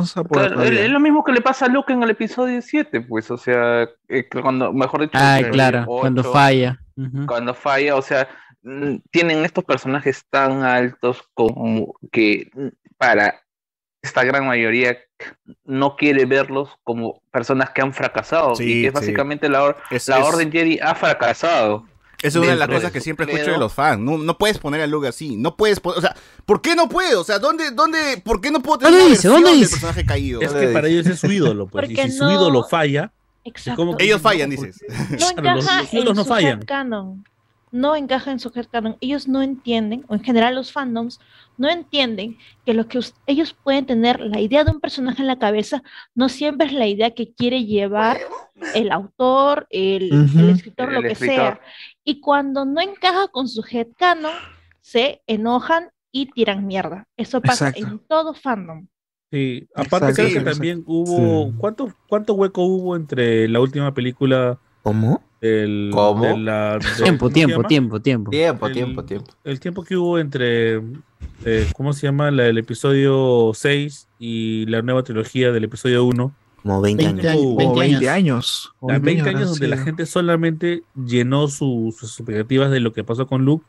es, 0.02 0.90
lo 0.90 1.00
mismo 1.00 1.24
que 1.24 1.32
le 1.32 1.40
pasa 1.40 1.66
a 1.66 1.68
Luke 1.68 1.92
en 1.92 2.02
el 2.02 2.10
episodio 2.10 2.60
7, 2.60 3.00
pues, 3.00 3.30
o 3.30 3.38
sea, 3.38 3.88
eh, 4.08 4.28
cuando, 4.28 4.72
mejor 4.72 5.02
dicho, 5.02 5.12
Ay, 5.14 5.44
claro, 5.44 5.86
cuando 5.86 6.22
falla. 6.22 6.80
Cuando 7.26 7.54
falla, 7.54 7.96
o 7.96 8.02
sea, 8.02 8.28
mm, 8.62 8.96
tienen 9.10 9.44
estos 9.44 9.64
personajes 9.64 10.24
tan 10.28 10.64
altos 10.64 11.22
como 11.32 11.94
que 12.12 12.50
mm, 12.52 12.68
para 12.98 13.40
esta 14.02 14.22
gran 14.24 14.46
mayoría 14.46 14.98
no 15.64 15.96
quiere 15.96 16.24
verlos 16.26 16.70
como 16.84 17.20
personas 17.30 17.70
que 17.70 17.82
han 17.82 17.92
fracasado. 17.94 18.54
Sí, 18.56 18.64
y 18.64 18.66
que 18.82 18.86
es 18.88 18.92
sí. 18.92 19.00
básicamente 19.00 19.48
la, 19.48 19.62
or- 19.64 19.76
Es- 19.90 20.08
la 20.08 20.18
es- 20.20 20.24
Orden 20.26 20.50
Jedi 20.52 20.78
ha 20.80 20.94
fracasado. 20.94 21.84
Esa 22.22 22.28
es 22.28 22.36
una 22.44 22.48
de 22.52 22.56
las 22.58 22.68
cosas 22.68 22.82
de 22.84 22.90
que 22.92 23.00
siempre 23.00 23.24
escucho 23.32 23.52
de 23.52 23.58
los 23.58 23.72
fans. 23.72 23.98
No, 24.02 24.18
no 24.18 24.36
puedes 24.36 24.58
poner 24.58 24.82
a 24.82 24.86
Luke 24.86 25.08
así. 25.08 25.36
No 25.36 25.56
puedes 25.56 25.80
poner, 25.80 25.98
o 25.98 26.02
sea, 26.02 26.14
¿por 26.44 26.60
qué 26.60 26.74
no 26.76 26.86
puedo? 26.86 27.22
O 27.22 27.24
sea, 27.24 27.38
¿dónde, 27.38 27.70
dónde, 27.70 28.20
por 28.22 28.42
qué 28.42 28.50
no 28.50 28.60
puedo 28.60 28.76
tener 28.78 28.92
¿Dónde 28.92 29.06
una 29.06 29.14
dice? 29.14 29.28
¿Dónde 29.28 29.50
del 29.50 29.58
dice? 29.60 29.70
personaje 29.72 30.04
caído? 30.04 30.40
Es 30.42 30.52
que 30.52 30.66
para 30.68 30.88
ellos 30.88 31.06
es 31.06 31.18
su 31.18 31.32
ídolo, 31.32 31.66
pues. 31.66 31.84
Y 31.90 31.94
Porque 31.94 32.10
si 32.10 32.18
su 32.18 32.30
ídolo 32.30 32.64
falla, 32.64 33.10
Exacto. 33.44 33.76
como 33.80 33.96
que- 33.96 34.04
Ellos 34.04 34.20
fallan, 34.20 34.50
dices. 34.50 34.84
no 34.88 35.16
los- 35.16 35.30
encaja 35.64 35.82
los 35.82 35.92
en 35.94 36.04
no 36.14 36.22
su 36.24 36.28
fallan. 36.28 36.60
No 37.72 37.94
encaja 37.96 38.32
en 38.32 38.40
su 38.40 38.50
headcanon. 38.54 38.96
Ellos 39.00 39.26
no 39.28 39.40
entienden, 39.42 40.04
o 40.08 40.14
en 40.14 40.22
general 40.22 40.56
los 40.56 40.72
fandoms, 40.72 41.20
no 41.60 41.68
entienden 41.68 42.38
que 42.64 42.72
lo 42.72 42.88
que 42.88 42.98
ellos 43.26 43.52
pueden 43.52 43.84
tener, 43.84 44.18
la 44.18 44.40
idea 44.40 44.64
de 44.64 44.70
un 44.70 44.80
personaje 44.80 45.20
en 45.20 45.26
la 45.28 45.38
cabeza, 45.38 45.82
no 46.14 46.30
siempre 46.30 46.66
es 46.66 46.72
la 46.72 46.86
idea 46.86 47.10
que 47.10 47.34
quiere 47.34 47.66
llevar 47.66 48.18
el 48.74 48.90
autor, 48.90 49.66
el, 49.68 50.10
escritor, 50.54 50.90
lo 50.90 51.00
El 51.00 51.04
que 51.06 51.12
escritor. 51.12 51.36
sea. 51.36 51.60
Y 52.02 52.20
cuando 52.20 52.64
no 52.64 52.80
encaja 52.80 53.28
con 53.28 53.46
su 53.46 53.62
headcanon, 53.70 54.32
se 54.80 55.20
enojan 55.26 55.90
y 56.10 56.30
tiran 56.32 56.66
mierda. 56.66 57.06
Eso 57.14 57.42
pasa 57.42 57.68
Exacto. 57.68 57.92
en 57.92 57.98
todo 58.08 58.32
fandom. 58.32 58.86
Sí, 59.30 59.68
aparte 59.74 60.06
Exacto. 60.08 60.14
creo 60.14 60.26
Sí, 60.28 60.32
que 60.32 60.38
exacto. 60.38 60.56
también 60.56 60.82
hubo. 60.86 61.52
¿cuánto, 61.58 61.94
¿Cuánto 62.08 62.32
hueco 62.34 62.62
hubo 62.64 62.96
entre 62.96 63.46
la 63.48 63.60
última 63.60 63.92
película? 63.92 64.58
¿Cómo? 64.82 65.22
El, 65.40 65.90
¿Cómo? 65.92 66.24
de 66.24 66.36
la- 66.38 66.78
de- 66.78 66.80
Tiempo, 67.04 67.26
¿cómo 67.26 67.30
tiempo, 67.34 67.62
tiempo, 67.64 68.00
tiempo. 68.00 68.30
Tiempo, 68.30 68.66
El- 68.66 68.72
tiempo, 68.72 69.04
tiempo. 69.04 69.30
El 69.44 69.60
tiempo 69.60 69.82
que 69.84 69.96
hubo 69.96 70.18
entre. 70.18 70.82
eh, 71.44 71.66
¿Cómo 71.74 71.92
se 71.92 72.06
llama? 72.06 72.30
La, 72.30 72.46
el 72.46 72.58
episodio 72.58 73.52
6 73.54 74.08
y 74.18 74.66
la 74.66 74.82
nueva 74.82 75.02
trilogía 75.02 75.50
del 75.52 75.64
episodio 75.64 76.04
1. 76.04 76.34
Como 76.62 76.80
20 76.82 77.04
20 77.04 77.28
años. 77.28 77.32
años. 77.40 77.46
Uh, 77.46 77.56
20 77.56 77.80
20 77.80 78.08
años. 78.10 78.10
años. 78.10 78.72
La 78.82 78.98
20 78.98 79.28
años 79.30 79.50
donde 79.50 79.68
la 79.68 79.78
gente 79.78 80.04
solamente 80.04 80.82
llenó 80.94 81.48
su- 81.48 81.94
sus 81.98 82.18
expectativas 82.20 82.70
de 82.70 82.80
lo 82.80 82.92
que 82.92 83.02
pasó 83.02 83.26
con 83.26 83.46
Luke. 83.46 83.64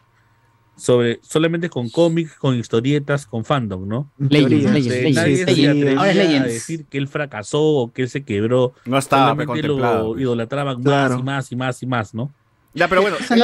Sobre, 0.77 1.19
solamente 1.21 1.69
con 1.69 1.89
cómics, 1.89 2.35
con 2.37 2.55
historietas, 2.57 3.27
con 3.27 3.45
fandom, 3.45 3.87
¿no? 3.87 4.11
Legends, 4.17 4.51
Legends, 4.51 4.75
Entonces, 4.87 4.93
Legends. 5.03 5.15
nadie 5.15 5.37
se 5.83 5.89
Ahora 5.97 6.11
es 6.11 6.41
a 6.41 6.43
decir 6.45 6.85
que 6.85 6.97
él 6.97 7.07
fracasó 7.07 7.61
o 7.61 7.91
que 7.91 8.03
él 8.03 8.09
se 8.09 8.23
quebró. 8.23 8.73
No 8.85 8.97
estaba 8.97 9.23
Solamente 9.31 9.45
contemplado. 9.47 10.03
lo 10.07 10.09
pues. 10.13 10.21
idolatraban 10.23 10.81
Claro. 10.81 11.21
más 11.21 11.21
y 11.21 11.23
más 11.23 11.51
y 11.51 11.55
más 11.55 11.83
y 11.83 11.85
más, 11.85 12.13
¿no? 12.15 12.33
Ya, 12.73 12.87
pero 12.87 13.01
bueno, 13.01 13.17
Eso- 13.17 13.35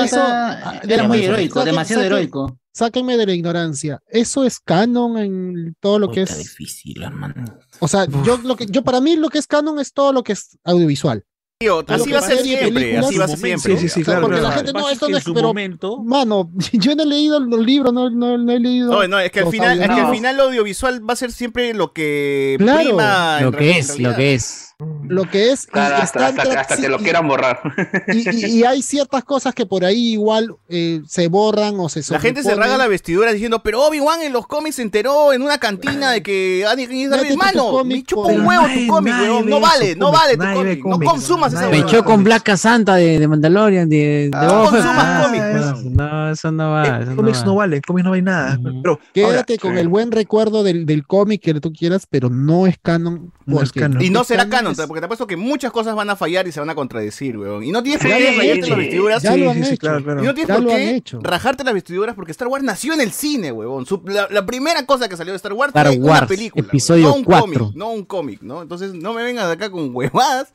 era 0.87 1.07
muy 1.07 1.21
heroico, 1.23 1.59
saquen- 1.59 1.65
demasiado 1.65 2.01
saquen- 2.01 2.05
heroico. 2.05 2.57
Sáquenme 2.73 3.17
de 3.17 3.25
la 3.25 3.33
ignorancia. 3.33 3.99
¿Eso 4.07 4.43
es 4.45 4.59
canon 4.59 5.17
en 5.17 5.75
todo 5.79 5.99
lo 5.99 6.11
que 6.11 6.21
es? 6.21 6.37
difícil, 6.37 7.01
hermano. 7.03 7.43
O 7.79 7.87
sea, 7.87 8.05
yo 8.23 8.37
lo 8.43 8.55
que 8.55 8.67
yo 8.67 8.83
para 8.83 9.01
mí 9.01 9.15
lo 9.15 9.29
que 9.29 9.39
es 9.39 9.47
canon 9.47 9.79
es 9.79 9.93
todo 9.93 10.13
lo 10.13 10.23
que 10.23 10.33
es 10.33 10.57
audiovisual. 10.63 11.23
Tío, 11.59 11.83
así 11.87 12.09
lo 12.09 12.19
va 12.19 12.25
a 12.25 12.29
ser 12.29 12.37
siempre. 12.39 12.97
Así 12.97 13.17
va 13.17 13.25
a 13.25 13.27
ser 13.27 13.39
siempre. 13.39 13.77
Sí, 13.77 13.81
sí, 13.81 13.89
sí, 13.89 14.03
claro, 14.03 14.21
porque 14.21 14.39
claro. 14.39 14.49
la 14.49 14.55
gente 14.57 14.73
Lo 14.73 14.79
no, 14.79 14.89
esto 14.89 15.09
no 15.09 15.17
es, 15.17 15.23
pero 15.23 15.47
momento, 15.47 16.03
mano, 16.03 16.51
yo 16.73 16.95
no 16.95 17.03
he 17.03 17.05
leído 17.05 17.39
los 17.39 17.59
libros, 17.65 17.93
no, 17.93 18.09
no, 18.09 18.37
no 18.37 18.51
he 18.51 18.59
leído. 18.59 18.91
No, 18.91 19.07
no, 19.07 19.19
es 19.19 19.31
que 19.31 19.39
al 19.39 19.49
final, 19.49 19.81
es 19.81 19.87
que 19.87 19.93
al 20.01 20.11
final 20.13 20.37
lo 20.37 20.43
audiovisual 20.43 21.07
va 21.07 21.13
a 21.13 21.15
ser 21.15 21.31
siempre 21.31 21.73
lo 21.73 21.93
que 21.93 22.57
Claro. 22.59 22.83
prima. 22.83 23.41
Lo 23.41 23.51
que 23.51 23.71
es, 23.71 23.89
lo 23.89 23.95
realidad. 23.95 24.15
que 24.17 24.33
es. 24.35 24.63
Lo 24.79 25.27
que 25.27 25.51
es 25.51 25.65
Claro, 25.65 25.95
hasta, 25.95 26.27
hasta, 26.27 26.43
hasta 26.61 26.77
que 26.77 26.87
lo 26.87 26.99
quieran 26.99 27.27
borrar. 27.27 27.59
y, 28.13 28.29
y- 28.29 28.45
y 28.59 28.63
hay 28.63 28.83
ciertas 28.83 29.23
cosas 29.23 29.55
que 29.55 29.65
por 29.65 29.83
ahí 29.83 30.11
igual 30.13 30.55
eh, 30.69 31.01
se 31.07 31.27
borran 31.29 31.79
o 31.79 31.89
se 31.89 32.01
La 32.13 32.19
gente 32.19 32.43
se 32.43 32.53
rasga 32.53 32.77
la 32.77 32.85
vestidura 32.87 33.31
diciendo, 33.33 33.63
pero 33.63 33.83
Obi-Wan 33.87 34.21
en 34.21 34.33
los 34.33 34.45
cómics 34.45 34.75
se 34.75 34.83
enteró 34.83 35.33
en 35.33 35.41
una 35.41 35.57
cantina 35.57 36.11
de 36.11 36.21
que 36.21 36.61
hermano. 36.61 37.83
Me 37.83 38.03
chupa 38.03 38.21
por- 38.23 38.31
un 38.33 38.45
huevo 38.45 38.65
tu 38.67 38.87
cómic, 38.87 39.13
No 39.45 39.59
vale, 39.59 39.95
no 39.95 40.11
vale 40.11 40.37
tu 40.37 40.43
cómic. 40.53 40.85
No 40.85 40.99
consumas 40.99 41.53
esa 41.53 41.69
Me 41.69 41.79
echó 41.79 42.03
con 42.05 42.23
Black 42.23 42.55
Santa 42.55 42.95
de, 42.95 43.17
de 43.17 43.27
Mandalorian, 43.27 43.89
de, 43.89 44.29
de 44.29 44.31
Ah, 44.33 44.47
Boba 44.47 44.71
Fett. 44.71 44.81
consumas 44.81 45.05
Ah, 45.07 45.21
cómics, 45.23 45.43
no, 45.43 45.51
weón. 45.73 45.93
No, 45.95 46.31
eso 46.31 46.51
no 46.51 46.71
va. 46.71 46.85
Eh, 47.01 47.05
no 47.05 47.15
cómics 47.15 47.45
no 47.45 47.55
vale, 47.55 47.81
cómics 47.81 48.05
no 48.05 48.13
hay 48.13 48.21
nada. 48.21 48.59
Pero 48.83 48.99
Quédate 49.11 49.57
con 49.57 49.75
el 49.77 49.87
buen 49.87 50.11
recuerdo 50.11 50.61
del, 50.63 50.85
cómic 51.07 51.41
que 51.41 51.55
tú 51.59 51.73
quieras, 51.73 52.05
pero 52.07 52.29
no 52.29 52.67
es 52.67 52.77
canon. 52.77 53.33
No. 53.47 53.61
Y 54.01 54.09
no 54.09 54.23
será 54.23 54.47
canon, 54.49 54.66
es- 54.71 54.87
porque 54.87 54.99
te 55.01 55.05
apuesto 55.05 55.27
que 55.27 55.37
muchas 55.37 55.71
cosas 55.71 55.95
van 55.95 56.09
a 56.09 56.15
fallar 56.15 56.47
y 56.47 56.51
se 56.51 56.59
van 56.59 56.69
a 56.69 56.75
contradecir, 56.75 57.37
weón. 57.37 57.63
Y 57.63 57.71
no 57.71 57.81
tienes 57.83 58.01
por 58.01 58.09
qué 58.11 58.35
rayarte 58.37 58.63
sí. 58.63 58.69
las 58.69 58.77
vestiduras. 58.79 59.23
Ya 59.23 59.33
Sí, 59.33 59.39
lo 59.39 59.51
sí, 59.53 59.57
han 59.57 59.63
sí, 59.65 59.69
hecho. 59.73 59.79
claro, 59.79 60.03
claro. 60.03 60.23
Y 60.23 60.25
no 60.25 60.33
tienes 60.33 60.47
Ya 60.47 60.55
por 60.55 60.67
qué 60.67 61.03
rajarte 61.21 61.63
las 61.63 61.73
vestiduras 61.73 62.15
porque 62.15 62.31
Star 62.31 62.47
Wars 62.47 62.63
nació 62.63 62.93
en 62.93 63.01
el 63.01 63.11
cine. 63.11 63.53
Su- 63.85 64.01
la, 64.05 64.27
la 64.29 64.45
primera 64.45 64.85
cosa 64.85 65.07
que 65.09 65.17
salió 65.17 65.33
de 65.33 65.37
Star 65.37 65.53
Wars 65.53 65.69
Star 65.69 65.87
fue 65.87 65.97
una 65.97 66.27
película. 66.27 66.65
episodio 66.67 67.07
no 67.09 67.15
un 67.15 67.23
4. 67.23 67.41
cómic, 67.45 67.75
no 67.75 67.89
un 67.91 68.05
cómic, 68.05 68.41
¿no? 68.41 68.61
Entonces 68.61 68.93
no 68.93 69.13
me 69.13 69.23
vengan 69.23 69.47
de 69.47 69.53
acá 69.53 69.69
con 69.69 69.89
huevadas 69.95 70.49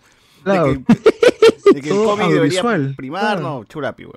Claro. 0.44 0.66
de 0.72 0.82
que, 0.84 1.72
de 1.74 1.80
que 1.80 1.90
el 1.90 1.96
cómic 2.04 2.28
debería 2.28 2.62
primar, 2.96 3.22
claro. 3.22 3.40
no, 3.40 3.64
churapi. 3.64 4.04
O 4.04 4.12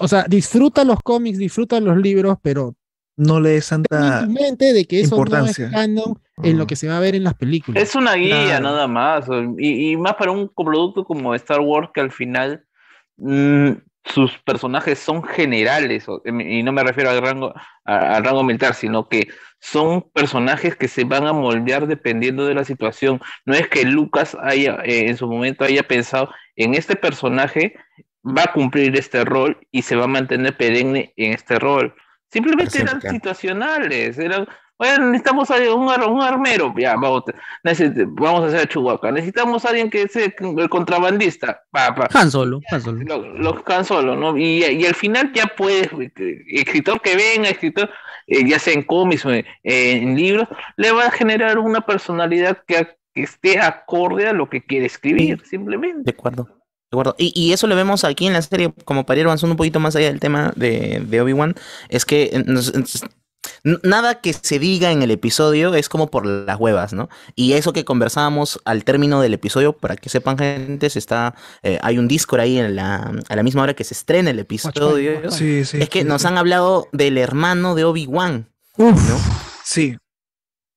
o 0.00 0.08
sea, 0.08 0.24
disfruta 0.28 0.82
los 0.84 0.98
cómics, 1.02 1.38
disfruta 1.38 1.78
los 1.80 1.96
libros, 1.98 2.38
pero 2.42 2.74
No 3.16 3.40
le 3.40 3.50
des 3.50 3.72
en 3.72 3.82
tanta 3.84 4.26
mente 4.26 4.72
de 4.72 4.84
que 4.86 5.00
eso 5.00 5.16
no 5.16 5.22
es 5.22 5.28
importancia. 5.28 5.70
canon 5.70 6.18
en 6.42 6.58
lo 6.58 6.66
que 6.66 6.76
se 6.76 6.86
va 6.88 6.98
a 6.98 7.00
ver 7.00 7.14
en 7.14 7.24
las 7.24 7.34
películas. 7.34 7.82
Es 7.82 7.94
una 7.94 8.14
guía 8.14 8.44
Claro. 8.44 8.64
nada 8.64 8.86
más. 8.86 9.26
Y, 9.58 9.92
y 9.92 9.96
más 9.96 10.14
para 10.14 10.32
un 10.32 10.50
producto 10.54 11.04
como 11.04 11.34
Star 11.34 11.60
Wars 11.60 11.88
que 11.94 12.00
al 12.02 12.12
final 12.12 12.64
mm, 13.16 13.70
sus 14.04 14.36
personajes 14.44 14.98
son 14.98 15.22
generales. 15.24 16.06
Y 16.26 16.62
no 16.62 16.72
me 16.72 16.82
refiero 16.84 17.10
al 17.10 17.22
rango, 17.22 17.54
al 17.84 18.22
rango 18.24 18.44
militar, 18.44 18.74
sino 18.74 19.08
que 19.08 19.28
son 19.60 20.02
personajes 20.12 20.76
que 20.76 20.86
se 20.86 21.04
van 21.04 21.26
a 21.26 21.32
moldear 21.32 21.86
dependiendo 21.86 22.44
de 22.46 22.54
la 22.54 22.64
situación. 22.64 23.20
No 23.46 23.54
es 23.54 23.66
que 23.68 23.84
Lucas 23.84 24.36
haya 24.42 24.76
eh, 24.84 25.08
en 25.08 25.16
su 25.16 25.26
momento 25.26 25.64
haya 25.64 25.82
pensado 25.82 26.28
en 26.56 26.74
este 26.74 26.96
personaje 26.96 27.74
va 28.24 28.42
a 28.44 28.52
cumplir 28.52 28.94
este 28.96 29.24
rol 29.24 29.56
y 29.70 29.82
se 29.82 29.96
va 29.96 30.04
a 30.04 30.08
mantener 30.08 30.56
perenne 30.56 31.12
en 31.16 31.32
este 31.32 31.58
rol. 31.58 31.94
Simplemente 32.36 32.78
eran 32.80 33.00
situacionales, 33.14 34.18
eran, 34.18 34.46
bueno, 34.78 35.06
necesitamos 35.06 35.50
a 35.50 35.56
un, 35.74 35.88
ar- 35.90 36.06
un 36.08 36.20
armero, 36.20 36.74
ya, 36.76 36.94
vamos, 36.96 37.22
vamos 38.08 38.42
a 38.42 38.46
hacer 38.48 38.60
a 38.60 38.66
Chihuahua, 38.68 39.10
necesitamos 39.10 39.64
a 39.64 39.70
alguien 39.70 39.88
que 39.88 40.06
sea 40.08 40.26
el 40.26 40.68
contrabandista, 40.68 41.62
pa, 41.70 41.94
pa. 41.94 42.08
Han 42.12 42.30
Solo, 42.30 42.60
Han 42.70 42.80
Solo. 42.82 43.02
Lo, 43.04 43.22
lo 43.38 43.64
Han 43.66 43.84
Solo, 43.84 44.16
¿no? 44.16 44.36
Y, 44.36 44.64
y 44.64 44.84
al 44.86 44.94
final 44.94 45.32
ya 45.32 45.46
puedes, 45.56 45.88
escritor 46.48 47.00
que 47.00 47.16
venga, 47.16 47.48
escritor, 47.48 47.88
eh, 48.26 48.46
ya 48.46 48.58
sea 48.58 48.74
en 48.74 48.82
cómics 48.82 49.24
o 49.24 49.32
en, 49.32 49.44
en 49.64 50.14
libros, 50.16 50.46
le 50.76 50.92
va 50.92 51.06
a 51.06 51.10
generar 51.10 51.58
una 51.58 51.80
personalidad 51.80 52.62
que, 52.66 52.86
que 53.14 53.22
esté 53.22 53.58
acorde 53.60 54.28
a 54.28 54.32
lo 54.34 54.50
que 54.50 54.62
quiere 54.62 54.84
escribir, 54.86 55.42
simplemente. 55.46 56.02
De 56.04 56.10
acuerdo. 56.10 56.48
De 56.90 56.94
acuerdo. 56.96 57.14
Y, 57.18 57.32
y 57.34 57.52
eso 57.52 57.66
lo 57.66 57.74
vemos 57.74 58.04
aquí 58.04 58.26
en 58.26 58.32
la 58.32 58.42
serie, 58.42 58.72
como 58.84 59.06
para 59.06 59.18
ir 59.20 59.26
avanzando 59.26 59.54
un 59.54 59.56
poquito 59.56 59.80
más 59.80 59.96
allá 59.96 60.06
del 60.06 60.20
tema 60.20 60.52
de, 60.54 61.02
de 61.04 61.20
Obi-Wan, 61.20 61.56
es 61.88 62.04
que 62.04 62.30
eh, 62.32 62.44
nada 63.82 64.20
que 64.20 64.32
se 64.32 64.58
diga 64.58 64.92
en 64.92 65.02
el 65.02 65.10
episodio 65.10 65.74
es 65.74 65.88
como 65.88 66.10
por 66.10 66.26
las 66.26 66.58
huevas, 66.58 66.92
¿no? 66.92 67.08
Y 67.34 67.54
eso 67.54 67.72
que 67.72 67.84
conversábamos 67.84 68.60
al 68.64 68.84
término 68.84 69.20
del 69.20 69.34
episodio, 69.34 69.72
para 69.72 69.96
que 69.96 70.08
sepan 70.08 70.38
gente, 70.38 70.88
se 70.90 70.98
está, 70.98 71.34
eh, 71.62 71.78
hay 71.82 71.98
un 71.98 72.06
Discord 72.06 72.40
ahí 72.40 72.58
en 72.58 72.76
la, 72.76 73.12
a 73.28 73.36
la 73.36 73.42
misma 73.42 73.62
hora 73.62 73.74
que 73.74 73.84
se 73.84 73.94
estrena 73.94 74.30
el 74.30 74.38
episodio. 74.38 75.30
Sí, 75.30 75.64
sí. 75.64 75.78
es 75.80 75.88
que 75.88 76.02
sí, 76.02 76.08
nos 76.08 76.22
sí. 76.22 76.28
han 76.28 76.38
hablado 76.38 76.88
del 76.92 77.18
hermano 77.18 77.74
de 77.74 77.84
Obi-Wan. 77.84 78.48
Sí. 79.64 79.96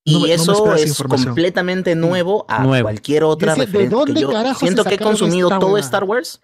Y 0.10 0.14
No 0.14 0.19
no 0.19 0.26
eso 0.27 0.76
es 0.76 0.98
completamente 1.03 1.95
nuevo 1.95 2.45
a 2.48 2.64
Nuevo. 2.64 2.84
cualquier 2.86 3.23
otra 3.23 3.53
¿de 3.56 3.65
referencia. 3.65 3.90
que 3.90 3.95
dónde 4.06 4.22
yo 4.22 4.31
carajo 4.31 4.60
siento 4.60 4.84
que 4.84 4.95
he 4.95 4.99
consumido 4.99 5.48
esta 5.49 5.60
todo? 5.60 5.77
Star 5.77 6.03
Wars. 6.03 6.41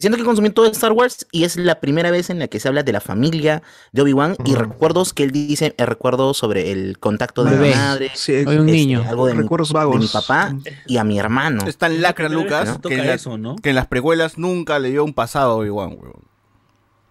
Siento 0.00 0.16
que 0.16 0.22
he 0.22 0.26
consumido 0.26 0.54
todo 0.54 0.66
Star 0.66 0.92
Wars 0.92 1.26
y 1.32 1.42
es 1.42 1.56
la 1.56 1.80
primera 1.80 2.12
vez 2.12 2.30
en 2.30 2.38
la 2.38 2.46
que 2.46 2.60
se 2.60 2.68
habla 2.68 2.84
de 2.84 2.92
la 2.92 3.00
familia 3.00 3.64
de 3.90 4.02
Obi-Wan 4.02 4.36
y 4.44 4.54
recuerdos 4.54 5.12
que 5.12 5.24
él 5.24 5.32
dice, 5.32 5.74
eh, 5.76 5.86
recuerdo 5.86 6.34
sobre 6.34 6.70
el 6.70 7.00
contacto 7.00 7.42
de 7.42 7.50
Bebé. 7.50 7.70
mi 7.70 7.74
madre, 7.74 8.10
Sí, 8.14 8.32
un 8.32 8.38
este, 8.48 8.58
niño. 8.62 9.04
algo 9.08 9.26
de 9.26 9.34
mi, 9.34 9.42
recuerdos 9.42 9.70
de 9.70 9.74
vagos. 9.74 9.98
mi 9.98 10.06
papá 10.06 10.54
y 10.86 10.98
a 10.98 11.04
mi 11.04 11.18
hermano. 11.18 11.66
Es 11.66 11.78
tan 11.78 12.00
lacra, 12.00 12.28
Lucas, 12.28 12.74
toca 12.80 12.90
que 12.94 13.00
en, 13.00 13.06
la- 13.08 13.14
eso, 13.14 13.38
¿no? 13.38 13.56
que 13.56 13.70
en 13.70 13.74
las 13.74 13.88
precuelas 13.88 14.38
nunca 14.38 14.78
le 14.78 14.90
dio 14.90 15.02
un 15.02 15.14
pasado 15.14 15.50
a 15.50 15.56
Obi-Wan, 15.56 15.96
huevón. 15.98 16.27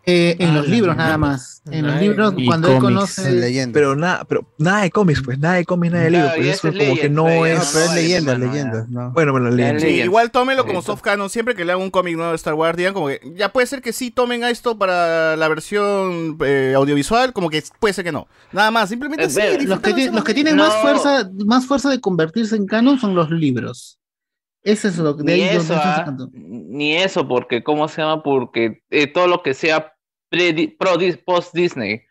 Eh, 0.09 0.38
en 0.39 0.51
Ah, 0.51 0.53
los 0.53 0.67
la 0.69 0.73
libros 0.73 0.95
nada 0.95 1.17
más. 1.17 1.61
En 1.69 1.85
los 1.85 1.99
libros, 1.99 2.34
cuando 2.45 2.71
él 2.71 2.79
conoce. 2.79 3.29
Leyenda. 3.29 3.73
Pero 3.73 3.93
nada, 3.97 4.23
pero 4.23 4.47
nada 4.57 4.84
de 4.84 4.89
cómics, 4.89 5.21
pues, 5.21 5.38
nada 5.38 5.55
de 5.55 5.65
cómics, 5.65 5.91
nada 5.91 6.05
de 6.05 6.09
Claro, 6.11 6.23
libros. 6.23 6.38
Pues 6.38 6.47
y 6.47 6.49
eso 6.49 6.67
eso 6.69 6.77
como 6.79 6.93
es 6.93 6.99
que 7.01 7.09
no 7.09 7.25
leyenda, 7.27 7.55
No, 7.55 7.61
es. 7.61 7.71
pero 7.73 7.85
es 7.85 7.93
leyenda, 7.93 8.31
hermano, 8.31 8.51
leyenda. 8.53 8.85
No. 8.88 9.11
Bueno, 9.11 9.31
bueno, 9.34 9.49
leyenda. 9.49 9.81
Sí, 9.81 9.88
igual 9.88 10.31
tómenlo 10.31 10.65
como 10.65 10.81
soft 10.81 11.01
canon. 11.01 11.29
Siempre 11.29 11.55
que 11.55 11.65
le 11.65 11.73
hagan 11.73 11.84
un 11.84 11.91
cómic 11.91 12.15
nuevo 12.15 12.31
de 12.31 12.38
Star 12.38 12.53
Wars, 12.53 12.77
digan 12.77 12.93
como 12.93 13.07
que 13.09 13.19
ya 13.35 13.51
puede 13.51 13.67
ser 13.67 13.81
que 13.81 13.91
sí 13.91 14.09
tomen 14.09 14.45
a 14.45 14.49
esto 14.49 14.77
para 14.79 15.35
la 15.35 15.47
versión 15.49 16.38
eh, 16.39 16.71
audiovisual, 16.73 17.34
como 17.34 17.49
que 17.49 17.61
puede 17.81 17.93
ser 17.93 18.05
que 18.05 18.13
no. 18.13 18.27
Nada 18.53 18.71
más, 18.71 18.88
simplemente 18.88 19.25
Eh, 19.25 19.29
sí, 19.29 19.67
Los 19.67 19.81
que, 19.81 20.09
los 20.09 20.23
tienen 20.23 20.55
No. 20.55 20.63
más 20.63 20.75
fuerza, 20.75 21.29
más 21.45 21.65
fuerza 21.65 21.89
de 21.89 21.99
convertirse 21.99 22.55
en 22.55 22.65
canon 22.65 22.97
son 22.97 23.13
los 23.13 23.29
libros. 23.29 23.99
Ese 24.63 24.88
es 24.88 24.97
lo 24.97 25.17
que 25.17 25.23
de 25.23 25.35
Ni 25.35 25.41
eso, 25.43 25.73
está 25.73 25.93
ah, 25.93 25.97
sacando. 25.97 26.29
ni 26.34 26.95
eso, 26.95 27.27
porque, 27.27 27.61
¿cómo 27.61 27.89
se 27.89 28.01
llama? 28.01 28.23
Porque 28.23 28.81
eh, 28.89 29.07
todo 29.07 29.27
lo 29.27 29.43
que 29.43 29.53
sea 29.53 29.93
pre, 30.29 30.75
pro, 30.77 30.97
dis- 30.97 31.17
post 31.23 31.53
Disney, 31.53 32.01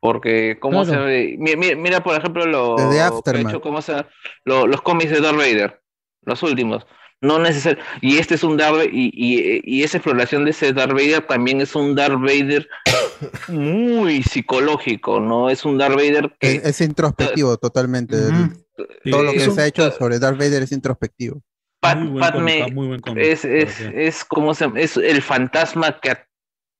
porque, 0.00 0.58
¿cómo 0.60 0.84
Claro. 0.84 1.00
se 1.02 1.06
ve? 1.06 1.36
Mi- 1.38 1.56
mi- 1.56 1.74
Mira, 1.76 2.02
por 2.02 2.16
ejemplo, 2.16 2.46
lo, 2.46 2.76
que 2.76 3.00
Aftermath. 3.00 3.48
hecho, 3.50 3.60
¿cómo 3.60 3.82
se? 3.82 4.04
Lo- 4.44 4.66
los 4.66 4.82
cómics 4.82 5.10
de 5.10 5.20
Darth 5.20 5.36
Vader, 5.38 5.80
los 6.22 6.42
últimos. 6.42 6.86
No 7.22 7.38
necesariamente. 7.38 7.90
Y 8.02 8.18
este 8.18 8.34
es 8.34 8.44
un 8.44 8.56
Darth 8.58 8.74
Vader, 8.76 8.90
y, 8.94 9.10
y, 9.14 9.60
y 9.64 9.82
esa 9.84 9.96
exploración 9.96 10.44
de 10.44 10.50
ese 10.50 10.72
Darth 10.74 10.92
Vader 10.92 11.26
también 11.26 11.60
es 11.62 11.74
un 11.74 11.94
Darth 11.94 12.20
Vader 12.20 12.68
muy 13.48 14.22
psicológico, 14.22 15.20
¿no? 15.20 15.48
Es 15.50 15.64
un 15.64 15.78
Darth 15.78 15.94
Vader 15.94 16.34
que. 16.38 16.56
Es, 16.56 16.64
es 16.64 16.80
introspectivo 16.82 17.56
totalmente. 17.56 18.16
El- 18.16 18.32
Ujú. 18.32 18.62
Sí, 19.02 19.10
todo 19.10 19.22
lo 19.22 19.32
que 19.32 19.38
es 19.38 19.48
un- 19.48 19.54
se 19.54 19.62
ha 19.62 19.66
hecho 19.66 19.90
sobre 19.92 20.18
Darth 20.18 20.36
Vader 20.38 20.62
es 20.62 20.72
introspectivo. 20.72 21.40
Pat- 21.80 21.98
Muy 21.98 22.08
buen 22.08 22.20
Padme 22.20 22.58
cómic, 22.60 22.74
muy 22.74 22.86
buen 22.88 23.00
cómic, 23.00 23.24
es, 23.24 23.44
es, 23.44 23.80
es 23.80 24.24
como 24.24 24.54
se 24.54 24.70
es 24.76 24.96
el 24.98 25.22
fantasma 25.22 25.98
que 26.00 26.16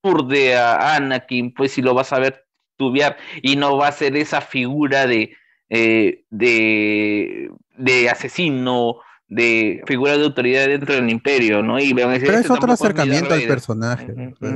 aturde 0.07 0.57
a 0.57 0.97
Anakin, 0.97 1.53
pues 1.53 1.73
si 1.73 1.83
lo 1.83 1.95
vas 1.95 2.13
a 2.13 2.19
ver 2.19 2.47
titubear 2.77 3.17
y 3.43 3.57
no 3.57 3.77
va 3.77 3.89
a 3.89 3.93
ser 3.93 4.17
esa 4.17 4.41
figura 4.41 5.07
de, 5.07 5.35
eh, 5.71 6.25
de, 6.31 7.51
de 7.77 8.11
asesino, 8.11 8.97
de 9.29 9.83
figura 9.87 10.17
de 10.17 10.23
autoridad 10.25 10.67
dentro 10.69 10.95
del 10.95 11.11
imperio, 11.11 11.61
¿no? 11.61 11.81
Y 11.81 11.93
van 11.93 12.11
a 12.11 12.13
decir, 12.13 12.27
Pero 12.29 12.39
es 12.39 12.45
"Este 12.45 12.53
otro 12.53 12.73
acercamiento 12.73 13.35
al 13.35 13.41
Vader". 13.41 13.49
personaje. 13.49 14.15
pues. 14.39 14.53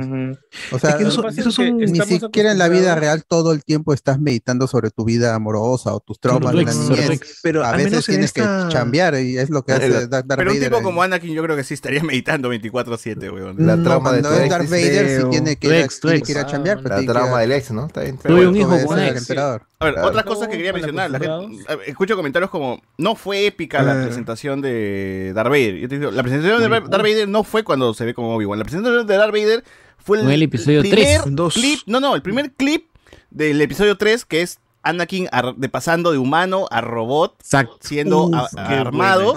O 0.71 0.79
sea, 0.79 0.91
Es 0.91 0.95
que 0.95 1.03
eso- 1.03 1.21
no- 1.23 1.27
esos 1.29 1.53
son- 1.53 1.77
ni 1.77 1.83
estamos 1.83 2.07
siquiera 2.21 2.53
en 2.53 2.57
la 2.57 2.69
vida 2.69 2.95
real 2.95 3.25
todo 3.27 3.51
el 3.51 3.65
tiempo 3.65 3.93
estás 3.93 4.19
meditando 4.21 4.67
sobre 4.67 4.89
tu 4.89 5.03
vida 5.03 5.35
amorosa 5.35 5.93
o 5.93 5.99
tus 5.99 6.21
traumas 6.21 6.53
de 6.55 6.63
la 6.63 6.73
niñez. 6.73 7.39
Pero 7.43 7.65
a 7.65 7.71
al 7.71 7.77
veces 7.83 8.05
tienes 8.05 8.27
esta- 8.27 8.67
que 8.67 8.73
chambear 8.73 9.15
y 9.19 9.37
es 9.37 9.49
lo 9.49 9.63
que 9.65 9.73
hace 9.73 9.89
Pero 9.89 10.07
Darth 10.07 10.25
Darth 10.25 10.39
un 10.39 10.47
Vader 10.47 10.63
tipo 10.71 10.81
como 10.81 11.03
Anakin 11.03 11.33
yo 11.33 11.43
creo 11.43 11.57
que 11.57 11.65
sí 11.65 11.73
estaría 11.73 12.01
meditando 12.03 12.47
24-7, 12.49 13.29
weón. 13.29 13.57
La 13.65 13.75
No, 13.75 13.83
trama 13.83 14.13
de 14.13 14.19
es 14.21 14.25
ex, 14.25 14.49
Darth 14.49 14.69
Vader, 14.69 15.21
sí 15.21 15.27
tiene 15.31 15.55
que 15.57 15.67
ir 15.67 15.73
a- 15.73 15.77
Tu 15.79 15.83
ex, 15.83 15.99
tu 15.99 16.07
tiene 16.07 16.17
ex. 16.19 16.25
que 16.27 16.31
ir 16.31 16.37
a 16.37 16.45
chambear, 16.45 16.77
pues 16.77 16.89
La 16.91 16.95
tiene 16.95 17.07
que 17.07 17.13
trama 17.13 17.27
ir 17.29 17.35
a- 17.35 17.39
del 17.41 17.51
ex, 17.51 17.71
¿no? 17.71 17.87
Pero 17.93 18.15
Tuve 18.21 18.47
un 18.47 18.55
hijo 18.55 18.69
con 18.69 18.77
eso, 18.79 18.97
el 18.97 19.17
emperador. 19.17 19.63
A 19.81 19.85
ver, 19.85 19.93
Claro. 19.95 20.07
otras 20.09 20.23
cosas 20.25 20.47
que 20.47 20.57
quería 20.57 20.73
mencionar. 20.73 21.09
La 21.11 21.19
gente, 21.19 21.65
escucho 21.87 22.15
comentarios 22.15 22.49
como, 22.51 22.81
no 22.97 23.15
fue 23.15 23.45
épica 23.47 23.81
la 23.81 24.03
presentación 24.03 24.61
de 24.61 25.31
Darth 25.33 25.49
Vader. 25.49 25.75
Yo 25.77 25.89
te 25.89 25.97
digo, 25.99 26.11
la 26.11 26.21
presentación 26.23 26.61
de 26.61 26.69
Darth 26.69 26.91
Vader 27.03 27.27
no 27.27 27.43
fue 27.43 27.63
cuando 27.63 27.93
se 27.93 28.05
ve 28.05 28.13
como 28.13 28.35
Obi-Wan. 28.35 28.59
La 28.59 28.65
presentación 28.65 29.05
de 29.07 29.17
Darth 29.17 29.31
Vader 29.31 29.63
fue 29.97 30.19
el, 30.19 30.23
Fue 30.25 30.33
el 30.35 30.43
episodio 30.43 30.81
primer 30.81 31.21
3. 31.23 31.53
clip, 31.53 31.79
no, 31.87 31.99
no, 31.99 32.15
el 32.15 32.21
primer 32.21 32.51
clip 32.53 32.87
del 33.31 33.59
episodio 33.61 33.97
3 33.97 34.23
que 34.25 34.41
es 34.41 34.59
Anakin 34.83 35.27
ar- 35.31 35.55
de 35.55 35.69
pasando 35.69 36.11
de 36.11 36.17
humano 36.17 36.65
a 36.71 36.81
robot, 36.81 37.35
siendo 37.81 38.25
Uf, 38.25 38.35
a- 38.57 38.67
qué 38.67 38.73
armado 38.75 39.33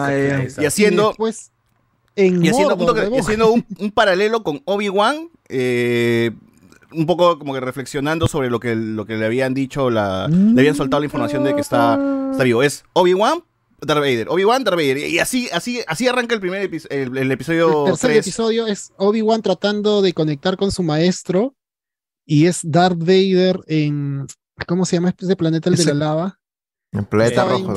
y 0.59 0.65
haciendo 0.65 1.05
Y 1.05 1.07
después, 1.09 1.51
en 2.17 2.45
y 2.45 2.49
haciendo, 2.49 2.77
un, 2.77 2.87
toque- 2.87 3.01
huevón. 3.01 3.15
y 3.15 3.21
haciendo 3.21 3.51
un, 3.53 3.67
un 3.79 3.91
paralelo 3.91 4.43
con 4.43 4.63
Obi-Wan, 4.65 5.29
eh, 5.49 6.31
un 6.95 7.07
poco 7.07 7.39
como 7.39 7.55
que 7.55 7.61
reflexionando 7.61 8.29
sobre 8.29 8.51
lo 8.51 8.61
que, 8.61 8.75
lo 8.75 9.05
que 9.07 9.17
le 9.17 9.27
habían 9.27 9.55
dicho, 9.55 9.91
la, 9.91 10.29
le 10.29 10.61
habían 10.61 10.75
soltado 10.75 11.01
la 11.01 11.07
información 11.07 11.45
de 11.45 11.55
que 11.55 11.61
está, 11.61 11.99
está 12.33 12.45
vivo. 12.45 12.63
Es 12.63 12.85
Obi-Wan, 12.95 13.43
Darth 13.81 14.01
Vader, 14.01 14.29
Obi-Wan, 14.31 14.65
Darth 14.65 14.77
Vader. 14.77 14.99
Y 14.99 15.19
así, 15.19 15.49
así, 15.53 15.81
así 15.87 16.09
arranca 16.09 16.35
el 16.35 16.41
primer 16.41 16.71
epi- 16.71 16.87
el, 16.91 17.17
el 17.17 17.31
episodio 17.33 17.87
El 17.87 17.93
tercer 17.93 18.11
3. 18.13 18.27
episodio 18.27 18.67
es 18.67 18.93
Obi-Wan 18.97 19.43
tratando 19.43 20.01
de 20.03 20.13
conectar 20.15 20.57
con 20.57 20.71
su 20.73 20.83
maestro 20.83 21.55
y 22.27 22.47
es 22.47 22.61
Darth 22.63 22.99
Vader 22.99 23.61
en 23.67 24.27
¿cómo 24.67 24.87
se 24.87 24.97
llama 24.97 25.11
este 25.11 25.37
planeta 25.37 25.69
el 25.69 25.77
de 25.77 25.85
la 25.87 25.95
lava? 25.95 26.41
En 26.93 27.05
planeta 27.05 27.45
rojo. 27.45 27.75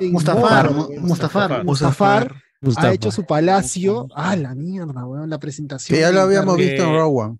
En 0.00 0.12
Mustafar, 0.12 0.70
Mustafar. 1.00 1.64
Mustafar 1.64 1.64
Mustafar. 2.62 2.86
ha 2.90 2.94
hecho 2.94 3.10
su 3.10 3.26
palacio. 3.26 4.06
Ah, 4.14 4.36
la 4.36 4.54
mierda, 4.54 5.04
weón, 5.04 5.28
la 5.28 5.38
presentación. 5.38 5.94
Que 5.96 6.00
ya 6.00 6.10
lo 6.12 6.20
habíamos 6.22 6.56
visto 6.56 6.82
en 6.84 6.94
Rogue 6.96 7.20
One. 7.24 7.38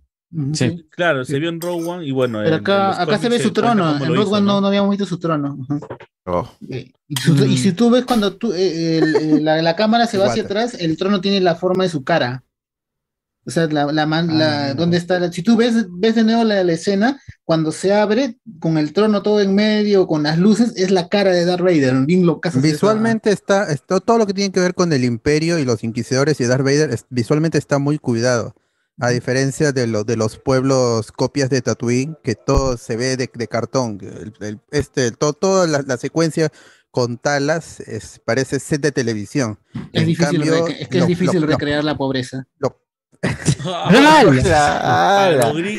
Sí. 0.52 0.86
Claro, 0.90 1.24
se 1.24 1.38
vio 1.38 1.48
en 1.48 1.60
Rogue 1.60 1.84
One 1.88 2.06
y 2.06 2.10
bueno. 2.10 2.40
Pero 2.42 2.56
acá, 2.56 3.18
se 3.18 3.28
ve 3.28 3.38
su 3.38 3.52
trono. 3.52 3.92
En 3.96 3.98
Rogue 4.08 4.22
hizo, 4.22 4.30
One 4.30 4.46
¿no? 4.46 4.60
no, 4.60 4.66
habíamos 4.66 4.90
visto 4.90 5.06
su 5.06 5.18
trono. 5.18 5.58
Oh. 6.26 6.48
Y, 6.60 6.92
su- 7.20 7.44
y 7.44 7.56
si 7.58 7.72
tú 7.72 7.90
ves 7.90 8.04
cuando 8.04 8.34
tú, 8.36 8.52
eh, 8.52 8.98
el- 8.98 9.16
el- 9.16 9.44
la, 9.44 9.60
la 9.62 9.76
cámara 9.76 10.06
se 10.06 10.18
va 10.18 10.26
hacia 10.26 10.42
atrás, 10.44 10.74
el 10.80 10.96
trono 10.96 11.20
tiene 11.20 11.40
la 11.40 11.54
forma 11.54 11.84
de 11.84 11.90
su 11.90 12.02
cara. 12.02 12.42
O 13.46 13.50
sea, 13.50 13.66
la, 13.66 13.92
la, 13.92 14.06
man- 14.06 14.38
la- 14.38 14.68
Ah. 14.68 14.74
¿dónde 14.74 14.96
está? 14.96 15.20
la- 15.20 15.30
si 15.30 15.42
tú 15.42 15.54
ves, 15.54 15.86
ves 15.90 16.14
de 16.14 16.24
nuevo 16.24 16.44
la, 16.44 16.64
la 16.64 16.72
escena, 16.72 17.20
cuando 17.44 17.72
se 17.72 17.92
abre, 17.92 18.38
con 18.58 18.78
el 18.78 18.94
trono 18.94 19.20
todo 19.22 19.40
en 19.42 19.54
medio, 19.54 20.06
con 20.06 20.22
las 20.22 20.38
luces, 20.38 20.72
es 20.76 20.90
la 20.90 21.08
cara 21.10 21.30
de 21.30 21.44
Darth 21.44 21.60
Vader. 21.62 22.06
Bien. 22.06 22.72
Visualmente 22.72 23.30
está, 23.30 23.70
está- 23.70 24.00
todo 24.00 24.16
lo 24.16 24.26
que 24.26 24.32
tiene 24.32 24.50
que 24.50 24.60
ver 24.60 24.72
con 24.74 24.90
el 24.94 25.04
Imperio 25.04 25.58
y 25.58 25.66
los 25.66 25.84
Inquisidores 25.84 26.40
y 26.40 26.44
Darth 26.46 26.64
Vader 26.64 26.90
es- 26.90 27.04
visualmente 27.10 27.58
está 27.58 27.78
muy 27.78 27.98
cuidado. 27.98 28.54
A 29.00 29.10
diferencia 29.10 29.72
de, 29.72 29.86
lo- 29.88 30.04
de 30.04 30.16
los 30.16 30.38
pueblos 30.38 31.10
copias 31.10 31.50
de 31.50 31.60
Tatooine, 31.62 32.16
que 32.22 32.34
todo 32.36 32.76
se 32.76 32.96
ve 32.96 33.16
de, 33.16 33.28
de 33.32 33.48
cartón. 33.48 33.98
El- 34.00 34.34
el- 34.40 34.60
este, 34.70 35.10
to- 35.10 35.32
toda 35.32 35.66
la, 35.66 35.82
la 35.82 35.96
secuencia 35.96 36.50
con 36.92 37.18
talas 37.18 37.80
es, 37.80 38.20
parece 38.24 38.60
set 38.60 38.80
de 38.80 38.92
televisión. 38.92 39.58
Es 39.92 40.02
En 40.02 40.06
difícil, 40.06 40.38
cambio, 40.38 40.68
es 40.68 40.88
que 40.88 40.98
es 40.98 41.00
lo- 41.02 41.06
difícil 41.08 41.40
lo- 41.40 41.46
lo- 41.48 41.52
recrear 41.52 41.82
la 41.82 41.96
pobreza. 41.96 42.46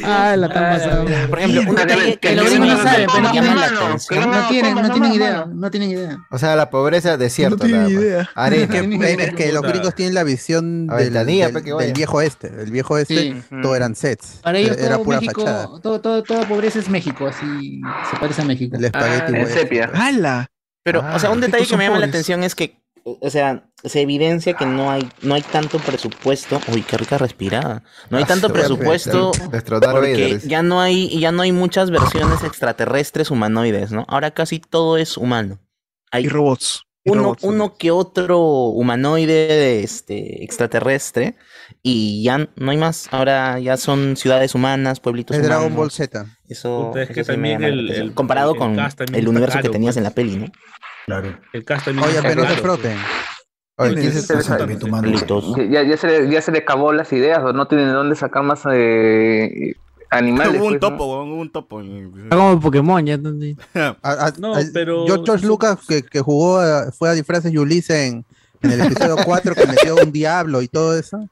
Ah, 0.03 0.35
la 0.38 0.49
tan 0.49 0.63
pasada. 0.77 1.27
Por 1.30 1.39
ejemplo, 1.39 1.61
un 1.69 1.76
detalle 1.76 2.17
que 2.17 2.35
los 2.35 2.49
gringos 2.49 2.67
no 2.69 2.84
saben, 2.84 3.07
pero 3.11 3.22
no 3.22 3.31
tienen 3.31 3.57
atención. 3.57 4.31
No 4.31 4.47
tienen, 4.47 4.76
no 4.76 4.91
tienen 4.91 5.13
idea. 5.13 5.45
No 5.47 5.72
tienen 5.72 5.89
idea. 5.91 6.17
O 6.31 6.38
sea, 6.38 6.55
la 6.55 6.69
pobreza 6.69 7.17
desierta. 7.17 7.57
tiene 7.65 7.77
nada 7.80 7.89
más. 7.89 7.91
idea. 8.01 8.30
Arena. 8.35 8.63
Es 8.63 8.69
que, 8.69 9.23
es 9.23 9.35
que 9.35 9.51
los 9.51 9.61
gringos 9.63 9.95
tienen 9.95 10.13
la 10.15 10.23
visión 10.23 10.88
del, 10.88 10.97
ventanilla, 11.11 11.49
del- 11.49 11.93
viejo 11.93 12.22
este. 12.22 12.47
El 12.47 12.72
viejo 12.72 12.97
este, 12.97 13.43
todo 13.61 13.76
eran 13.76 13.95
sets. 13.95 14.39
Para 14.43 14.57
ellos 14.57 14.77
era 14.77 14.97
pura 14.99 15.19
México, 15.19 15.41
fachada. 15.41 15.65
todo, 15.81 16.01
todo, 16.01 16.23
toda 16.23 16.47
pobreza 16.47 16.80
es 16.80 16.89
México, 16.89 17.27
así 17.27 17.81
se 18.11 18.17
parece 18.19 18.41
a 18.41 18.45
México. 18.45 18.76
El 18.77 18.85
espagueti 18.85 19.45
sepia. 19.53 19.91
¡Hala! 19.93 20.47
Pero, 20.84 21.03
o 21.13 21.19
sea, 21.19 21.31
un 21.31 21.39
Ah, 21.39 21.47
detalle 21.47 21.65
que 21.65 21.77
me 21.77 21.85
llama 21.85 21.99
la 21.99 22.05
atención 22.05 22.43
es 22.43 22.53
que, 22.53 22.77
o 23.07 23.30
sea, 23.30 23.69
se 23.84 24.02
evidencia 24.02 24.56
que 24.56 24.65
no 24.65 24.90
hay, 24.90 25.07
no 25.22 25.36
hay 25.36 25.44
tanto 25.44 25.77
presupuesto. 25.77 26.60
Uy, 26.73 26.82
qué 26.82 26.98
rica 26.98 27.19
respirada. 27.19 27.84
No 28.10 28.18
hay 28.18 28.23
Ah, 28.23 28.27
tanto 28.27 28.52
presupuesto 28.52 29.32
porque 29.91 30.40
ya 30.45 30.64
no 30.64 30.82
hay, 30.82 31.19
ya 31.19 31.32
no 31.32 31.44
hay 31.44 31.52
muchas 31.52 31.91
versiones 31.91 32.44
extraterrestres 32.44 33.30
humanoides, 33.30 33.91
¿no? 33.91 34.06
Ahora 34.07 34.32
casi 34.32 34.60
todo 34.60 34.98
es 34.98 35.18
humano. 35.18 35.60
Hay 36.11 36.26
Y 36.26 36.30
robots. 36.30 36.82
y 37.03 37.11
uno, 37.11 37.22
robots. 37.23 37.44
uno 37.44 37.76
que 37.77 37.91
otro 37.91 38.40
humanoide 38.40 39.84
este, 39.84 40.44
extraterrestre 40.44 41.36
y 41.84 42.23
ya 42.23 42.49
no 42.56 42.72
hay 42.72 42.77
más. 42.77 43.07
Ahora 43.11 43.60
ya 43.60 43.77
son 43.77 44.18
ciudades 44.18 44.56
humanas, 44.56 44.99
pueblitos 44.99 45.38
Es 45.38 45.41
humanos. 45.44 45.60
Dragon 45.61 45.76
Ball 45.77 45.91
Z. 45.91 46.26
Eso, 46.49 46.88
Puta, 46.88 47.03
es 47.03 47.10
que 47.11 47.22
eso 47.22 47.34
también 47.34 47.64
el- 47.64 47.91
el- 47.91 48.14
comparado 48.15 48.53
el 48.53 48.57
con 48.57 48.80
el 49.14 49.27
universo 49.27 49.60
que 49.61 49.69
tenías 49.69 49.94
pues. 49.94 49.98
en 49.98 50.03
la 50.03 50.10
peli, 50.11 50.38
¿no? 50.38 50.48
Claro. 51.06 51.38
El 51.53 51.64
cast 51.64 51.86
también 51.86 52.07
Oye, 52.07 52.19
pero 52.22 52.41
no 52.44 52.49
se 52.49 52.56
caro, 52.56 52.64
froten. 52.64 52.98
Oye, 53.77 53.94
¿quién 53.95 54.11
¿quién 54.11 54.23
se 54.23 55.69
Ya, 55.69 55.84
ya, 55.84 55.98
se 55.98 56.07
le, 56.07 56.30
ya 56.32 56.41
se 56.41 56.52
le 56.52 56.60
acabó 56.60 56.94
las 56.94 57.11
ideas, 57.14 57.44
o 57.44 57.53
no 57.53 57.68
tienen 57.68 57.88
de 57.88 57.94
dónde 57.94 58.15
sacar 58.15 58.44
más 58.44 58.61
eh, 58.72 59.76
animales. 60.10 60.56
Hubo 60.60 60.65
un 60.68 60.80
pues, 60.80 60.82
¿no? 60.82 60.90
topo, 60.90 61.06
hubo 61.06 61.36
un 61.36 61.52
topo. 61.52 61.82
Está 61.82 62.36
como 62.36 62.60
Pokémon, 62.60 63.06
ya 63.06 63.15
entendí. 63.15 63.56
A- 63.76 63.95
a- 64.02 64.34
No, 64.40 64.57
el- 64.57 64.72
pero- 64.72 65.06
George, 65.06 65.23
George 65.26 65.45
Lucas, 65.45 65.80
que, 65.88 66.03
que 66.03 66.22
jugó, 66.22 66.60
a- 66.60 66.91
fue 66.91 67.10
a 67.10 67.14
disfraces 67.14 67.52
y 67.53 67.57
Ulises 67.57 67.98
en, 67.98 68.26
en 68.61 68.72
el 68.72 68.82
episodio 68.82 69.18
4, 69.23 69.56
que 69.56 69.68
metió 69.68 69.95
un 69.95 70.11
diablo 70.11 70.61
y 70.61 70.68
todo 70.68 70.98
eso. 70.98 71.27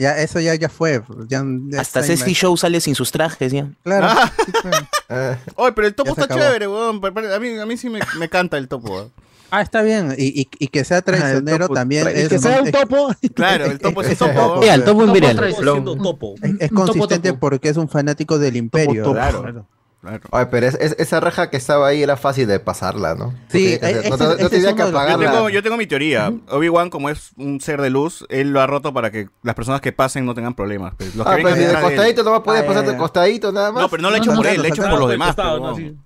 Ya, 0.00 0.16
eso 0.18 0.40
ya, 0.40 0.54
ya 0.54 0.70
fue. 0.70 1.02
Ya, 1.28 1.44
ya 1.68 1.80
Hasta 1.82 2.02
Ceci 2.02 2.32
Show 2.32 2.56
sale 2.56 2.80
sin 2.80 2.94
sus 2.94 3.12
trajes 3.12 3.52
ya. 3.52 3.68
Claro. 3.84 4.06
Ah. 4.08 4.32
sí. 4.38 4.68
Ah, 5.10 5.36
Oye, 5.56 5.72
pero 5.72 5.86
el 5.88 5.94
topo 5.94 6.10
está 6.12 6.24
acabó. 6.24 6.40
chévere, 6.40 6.66
weón. 6.68 7.00
A 7.04 7.38
mí, 7.38 7.58
a 7.58 7.66
mí 7.66 7.76
sí 7.76 7.90
me, 7.90 8.00
me 8.18 8.28
canta 8.30 8.56
el 8.56 8.66
topo. 8.66 8.90
weón. 8.92 9.12
Ah, 9.50 9.60
está 9.60 9.82
bien. 9.82 10.14
Y, 10.16 10.40
y, 10.42 10.48
y 10.58 10.68
que 10.68 10.84
sea 10.84 11.02
traicionero 11.02 11.68
también 11.68 12.08
es, 12.08 12.28
Que 12.30 12.38
sea 12.38 12.62
un 12.62 12.68
es- 12.68 12.72
topo. 12.72 13.10
Claro, 13.34 13.66
el 13.66 13.78
topo 13.78 14.00
es 14.00 14.08
es- 14.12 14.20
un 14.22 14.28
topo. 14.28 14.52
weón. 14.52 14.64
Ya, 14.64 14.74
el 14.74 14.84
topo 14.84 15.06
traición. 15.12 15.64
siendo 15.74 15.96
topo. 15.96 16.34
es- 16.40 16.54
es 16.60 16.70
consistente 16.72 17.28
topo. 17.28 17.40
porque 17.40 17.68
es 17.68 17.76
un 17.76 17.88
fanático 17.88 18.38
del 18.38 18.56
imperio. 18.56 19.02
topo. 19.02 19.14
Claro. 19.16 19.42
Claro. 19.42 19.66
Claro. 20.00 20.20
Oye, 20.30 20.46
pero 20.46 20.66
es- 20.66 20.74
es- 20.80 20.96
esa 20.98 21.20
reja 21.20 21.50
que 21.50 21.56
estaba 21.56 21.88
ahí 21.88 22.02
era 22.02 22.16
fácil 22.16 22.46
de 22.46 22.58
pasarla, 22.60 23.14
¿no? 23.14 23.34
Sí, 23.48 23.78
no, 23.82 24.48
tenía 24.48 24.72
que 24.74 24.78
Yo 24.78 24.88
apagarla. 24.88 25.30
tengo, 25.32 25.48
yo 25.50 25.62
tengo 25.62 25.76
mi 25.76 25.86
teoría. 25.86 26.32
Obi-Wan, 26.48 26.90
como 26.90 27.10
es 27.10 27.30
un 27.36 27.60
ser 27.60 27.80
de 27.82 27.90
luz, 27.90 28.24
él 28.28 28.50
lo 28.52 28.60
ha 28.60 28.66
roto 28.66 28.92
para 28.94 29.10
que 29.10 29.28
las 29.42 29.54
personas 29.54 29.80
que 29.80 29.92
pasen 29.92 30.24
no 30.26 30.34
tengan 30.34 30.54
problemas. 30.54 30.94
pues. 30.96 31.14
Los 31.14 31.26
Ah, 31.26 31.34
pero 31.36 31.54
si 31.54 31.62
de 31.62 31.74
costadito 31.80 32.22
no 32.24 32.42
poder 32.42 32.64
Ah, 32.64 32.66
pasar 32.66 32.86
de 32.86 32.96
costadito 32.96 33.52
nada 33.52 33.72
más. 33.72 33.82
No, 33.82 33.88
pero 33.88 34.02
no 34.02 34.10
lo 34.10 34.14
ha 34.16 34.18
No, 34.18 34.22
hecho 34.24 34.30
no, 34.32 34.36
por 34.38 34.46
no, 34.46 34.50
él, 34.52 34.56
lo 34.56 34.62
ha 34.62 34.68
no, 34.68 34.74
hecho 34.74 34.82
por 34.82 34.98
los 34.98 35.08
de 35.08 35.12
demás. 35.12 35.28
costado, 35.28 35.54
pero 35.58 35.64
¿no? 35.64 35.70
no. 35.70 35.76
Sí. 35.76 35.96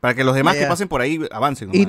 Para 0.00 0.14
que 0.14 0.24
los 0.24 0.34
demás 0.34 0.56
Ah, 0.56 0.60
que 0.60 0.66
pasen 0.66 0.88
por 0.88 1.02
ahí 1.02 1.20
avancen. 1.30 1.68
Y, 1.74 1.82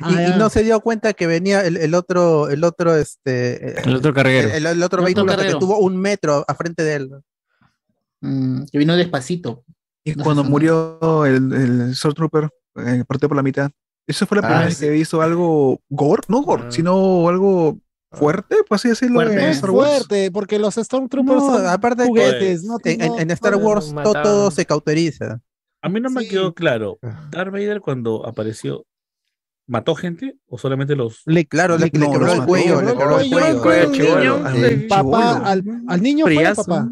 Ah, 0.00 0.30
y 0.34 0.38
no 0.38 0.48
se 0.48 0.62
dio 0.62 0.80
cuenta 0.80 1.12
que 1.12 1.26
venía 1.26 1.60
el, 1.66 1.76
el 1.76 1.94
otro, 1.94 2.48
el 2.48 2.64
otro, 2.64 2.96
este, 2.96 3.78
El 3.82 3.96
otro 3.96 4.14
carguero. 4.14 4.48
el, 4.48 4.54
el 4.54 4.66
otro 4.66 4.72
El 4.72 4.82
otro 4.84 5.02
vehículo 5.04 5.36
que 5.36 5.54
tuvo 5.56 5.78
un 5.78 5.98
metro 5.98 6.46
a 6.48 6.54
frente 6.54 6.82
de 6.82 6.94
él. 6.94 7.10
Mm, 8.22 8.64
que 8.72 8.78
vino 8.78 8.96
despacito. 8.96 9.64
Y 10.08 10.14
No 10.16 10.24
cuando 10.24 10.44
murió 10.44 11.24
el, 11.26 11.52
el 11.52 11.94
Stormtrooper, 11.96 12.48
eh, 12.76 13.04
partió 13.06 13.28
por 13.28 13.36
la 13.36 13.42
mitad. 13.42 13.70
Esa 14.06 14.24
fue 14.26 14.36
la 14.36 14.46
Ah, 14.46 14.48
primera 14.48 14.64
vez 14.66 14.74
sí. 14.76 14.80
que 14.80 14.86
he 14.86 14.90
visto 14.94 15.20
algo 15.20 15.80
gore, 15.88 16.22
no 16.28 16.42
gore, 16.42 16.64
Ah. 16.66 16.70
sino 16.70 17.28
algo 17.28 17.78
fuerte, 18.10 18.56
por 18.66 18.76
así 18.76 18.88
decirlo, 18.88 19.16
Fuerte. 19.16 19.34
en 19.34 19.40
Es 19.50 19.56
Star 19.56 19.70
Wars. 19.70 19.90
fuerte, 19.90 20.30
porque 20.30 20.58
los 20.58 20.74
Stormtroopers 20.76 21.42
No, 21.42 21.56
son 21.56 21.66
aparte 21.66 22.06
juguetes, 22.06 22.64
no 22.64 22.78
en, 22.82 23.30
Star 23.32 23.56
Wars 23.56 23.94
todo 24.22 24.50
se 24.50 24.64
cauteriza. 24.64 25.40
A 25.82 25.88
mí 25.90 26.00
no 26.00 26.08
me 26.10 26.22
Sí. 26.22 26.30
quedó 26.30 26.54
claro. 26.54 26.98
¿Darth 27.30 27.52
Vader 27.52 27.80
cuando 27.80 28.26
apareció 28.26 28.84
mató 29.66 29.94
gente 29.94 30.38
o 30.48 30.56
solamente 30.56 30.96
los 30.96 31.20
Le, 31.26 31.46
Claro, 31.46 31.76
le, 31.76 31.90
le- 31.92 31.98
le 31.98 32.06
no, 32.06 32.12
quebró 32.12 32.32
el 32.32 32.44
cuello, 32.46 32.80
le 32.80 32.92
quebró 32.96 33.20
el 33.20 33.28
quebró 33.28 33.46
el 33.46 33.58
cuello. 33.60 34.42
Sí. 34.78 34.86
papá, 34.88 35.36
al, 35.44 35.62
al 35.86 36.02
niño 36.02 36.24
fue 36.24 36.54
papá. 36.54 36.88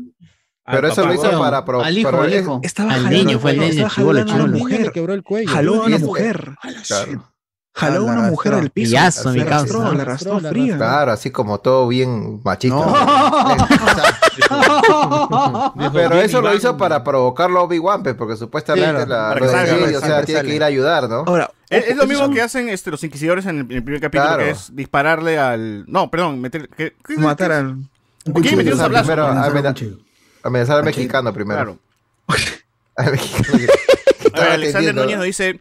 Pero 0.66 0.86
al 0.86 0.92
eso 0.92 1.00
lo 1.02 1.08
papá? 1.08 1.14
hizo 1.26 1.32
No, 1.32 1.38
para... 1.40 1.64
pro- 1.64 1.82
al 1.82 1.98
hijo, 1.98 2.10
pero 2.10 2.22
al 2.22 2.34
hijo. 2.34 2.60
Estaba 2.62 2.92
Al 2.94 3.02
jalando, 3.04 3.24
niño, 3.24 3.38
fue 3.38 3.50
el 3.52 3.56
estaba 3.62 3.74
niño, 3.74 3.88
chibolo. 3.94 4.18
Al 4.20 4.26
niño 4.26 4.46
le 4.48 4.58
mujer. 4.58 4.92
quebró 4.92 5.14
el 5.14 5.22
cuello. 5.22 5.50
Jaló 5.52 5.84
a 5.84 5.90
es- 5.90 6.02
mujer. 6.02 6.54
Claro. 6.86 7.32
jaló 7.74 8.00
a 8.00 8.02
una 8.04 8.22
la 8.22 8.30
mujer 8.30 8.52
arrastró. 8.52 8.56
del 8.62 8.70
piso. 8.70 8.90
Pillazo, 8.90 9.30
mi 9.32 9.38
causa. 9.40 9.54
arrastró, 9.56 9.92
la 9.92 10.02
arrastró 10.02 10.40
fría. 10.40 10.76
Claro, 10.76 11.12
así 11.12 11.30
como 11.30 11.58
todo 11.60 11.86
bien 11.88 12.40
machista. 12.42 12.76
Dijo, 14.36 15.92
Pero 15.92 16.14
eso 16.20 16.40
lo 16.40 16.54
hizo 16.54 16.76
para 16.76 17.02
provocarlo 17.04 17.60
a 17.60 17.62
Obi-Wan, 17.62 18.02
pues, 18.02 18.14
porque 18.14 18.36
supuestamente 18.36 19.04
Claro, 19.04 19.06
la, 19.10 19.28
para 19.28 19.40
lo 19.40 19.48
salga, 19.50 19.72
Jedi, 19.74 19.84
para 19.94 19.98
o 19.98 20.00
sea, 20.00 20.22
tiene 20.24 20.42
que 20.42 20.54
ir 20.56 20.62
a 20.62 20.66
ayudar, 20.66 21.08
¿no? 21.08 21.24
Ahora, 21.26 21.50
Es, 21.68 21.88
es 21.88 21.96
lo 21.96 22.06
mismo 22.06 22.30
que 22.30 22.42
hacen 22.42 22.68
este, 22.68 22.90
los 22.90 23.02
inquisidores 23.04 23.46
en 23.46 23.56
el, 23.58 23.62
en 23.62 23.72
el 23.72 23.84
primer 23.84 24.00
capítulo, 24.00 24.28
Claro. 24.28 24.42
que 24.44 24.50
es 24.50 24.74
dispararle 24.74 25.38
al... 25.38 25.84
No, 25.86 26.10
perdón, 26.10 26.40
meter... 26.40 26.68
¿qué- 26.76 26.94
qué- 27.06 27.16
Matar 27.18 27.52
al. 27.52 27.76
¿Por 28.32 28.42
qué 28.42 28.56
meter 28.56 28.72
un 28.74 28.78
sablazo? 28.80 29.12
Amenazar 30.46 30.78
al 30.78 30.84
mexicano 30.84 31.32
primero. 31.32 31.56
Claro. 31.56 31.78
Al 32.96 33.12
mexicano 33.12 33.58
que- 33.58 34.30
A 34.32 34.40
ver, 34.40 34.52
Alexander. 34.52 34.94
Núñez 34.94 35.16
nos 35.16 35.26
dice... 35.26 35.60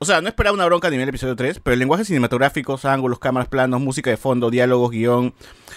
O 0.00 0.04
sea, 0.04 0.20
no 0.20 0.28
esperaba 0.28 0.54
una 0.54 0.64
bronca 0.64 0.86
a 0.86 0.90
nivel 0.92 1.08
episodio 1.08 1.34
3, 1.34 1.58
pero 1.60 1.72
el 1.72 1.80
lenguaje 1.80 2.04
cinematográfico, 2.04 2.78
ángulos, 2.84 3.18
cámaras 3.18 3.48
planos, 3.48 3.80
música 3.80 4.10
de 4.10 4.16
fondo, 4.16 4.48
diálogos, 4.50 4.92
guion... 4.92 5.34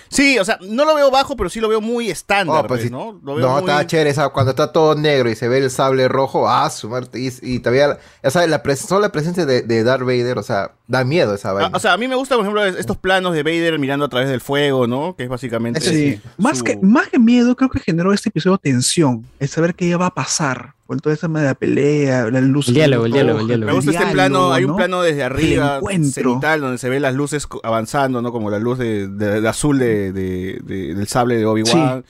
Sí, 0.09 0.37
o 0.39 0.45
sea, 0.45 0.57
no 0.61 0.85
lo 0.85 0.95
veo 0.95 1.09
bajo, 1.11 1.35
pero 1.35 1.49
sí 1.49 1.59
lo 1.59 1.69
veo 1.69 1.81
muy 1.81 2.09
estándar, 2.09 2.65
Oh, 2.65 2.67
pues 2.67 2.81
pues. 2.81 2.91
¿no? 2.91 3.19
Lo 3.23 3.33
No, 3.33 3.35
veo 3.35 3.49
muy... 3.51 3.59
estaba 3.61 3.87
chévere 3.87 4.13
cuando 4.33 4.51
está 4.51 4.71
todo 4.71 4.95
negro 4.95 5.29
y 5.29 5.35
se 5.35 5.47
ve 5.47 5.57
el 5.59 5.71
sable 5.71 6.07
rojo, 6.07 6.47
ah, 6.49 6.69
su 6.69 6.89
muerte. 6.89 7.19
Y, 7.19 7.31
y 7.41 7.59
todavía, 7.59 7.97
ya 8.23 8.29
sabes, 8.31 8.49
la 8.49 8.61
pres- 8.63 8.77
solo 8.87 9.01
la 9.01 9.11
presencia 9.11 9.45
de, 9.45 9.61
de 9.61 9.83
Darth 9.83 10.03
Vader, 10.03 10.37
o 10.37 10.43
sea, 10.43 10.71
da 10.87 11.03
miedo 11.03 11.33
esa 11.35 11.49
Ah, 11.51 11.53
vaina. 11.53 11.71
o 11.77 11.79
sea, 11.79 11.93
a 11.93 11.97
mí 11.97 12.07
me 12.07 12.15
gustan, 12.15 12.37
por 12.39 12.45
ejemplo, 12.45 12.65
estos 12.79 12.97
planos 12.97 13.33
de 13.33 13.43
Vader 13.43 13.79
mirando 13.79 14.05
a 14.05 14.09
través 14.09 14.29
del 14.29 14.41
fuego, 14.41 14.87
¿no? 14.87 15.15
Que 15.15 15.23
es 15.23 15.29
básicamente... 15.29 15.79
Sí. 15.81 16.19
Más, 16.37 16.61
que, 16.63 16.77
más 16.81 17.07
que 17.09 17.19
miedo, 17.19 17.55
creo 17.55 17.69
que 17.69 17.79
generó 17.79 18.13
este 18.13 18.29
episodio 18.29 18.57
tensión. 18.57 19.25
El 19.39 19.47
saber 19.47 19.75
qué 19.75 19.87
ya 19.89 19.97
va 19.97 20.07
a 20.07 20.13
pasar. 20.13 20.73
Con 20.87 20.99
toda 20.99 21.15
esa 21.15 21.29
de 21.29 21.43
la 21.45 21.55
pelea, 21.55 22.29
la 22.29 22.41
luz. 22.41 22.67
El 22.67 22.73
diálogo, 22.73 23.05
el 23.05 23.13
diálogo, 23.13 23.39
el 23.39 23.47
roja, 23.47 23.65
Me 23.65 23.71
gusta 23.71 23.91
este 23.91 24.03
diálogo, 24.03 24.13
plano, 24.13 24.51
hay 24.51 24.65
un 24.65 24.71
¿no? 24.71 24.75
plano 24.75 25.01
desde 25.01 25.23
arriba, 25.23 25.79
cenital, 26.11 26.59
donde 26.59 26.77
se 26.79 26.89
ve 26.89 26.99
las 26.99 27.15
luces 27.15 27.47
avanzando, 27.63 28.21
¿no? 28.21 28.33
Como 28.33 28.49
la 28.49 28.59
luz 28.59 28.77
de, 28.77 29.07
de- 29.07 29.39
de 29.39 29.47
azul 29.47 29.79
de, 29.85 30.11
de- 30.13 30.59
de- 30.63 30.95
del 30.95 31.07
sable 31.07 31.37
de 31.37 31.45
Obi-Wan. 31.45 32.03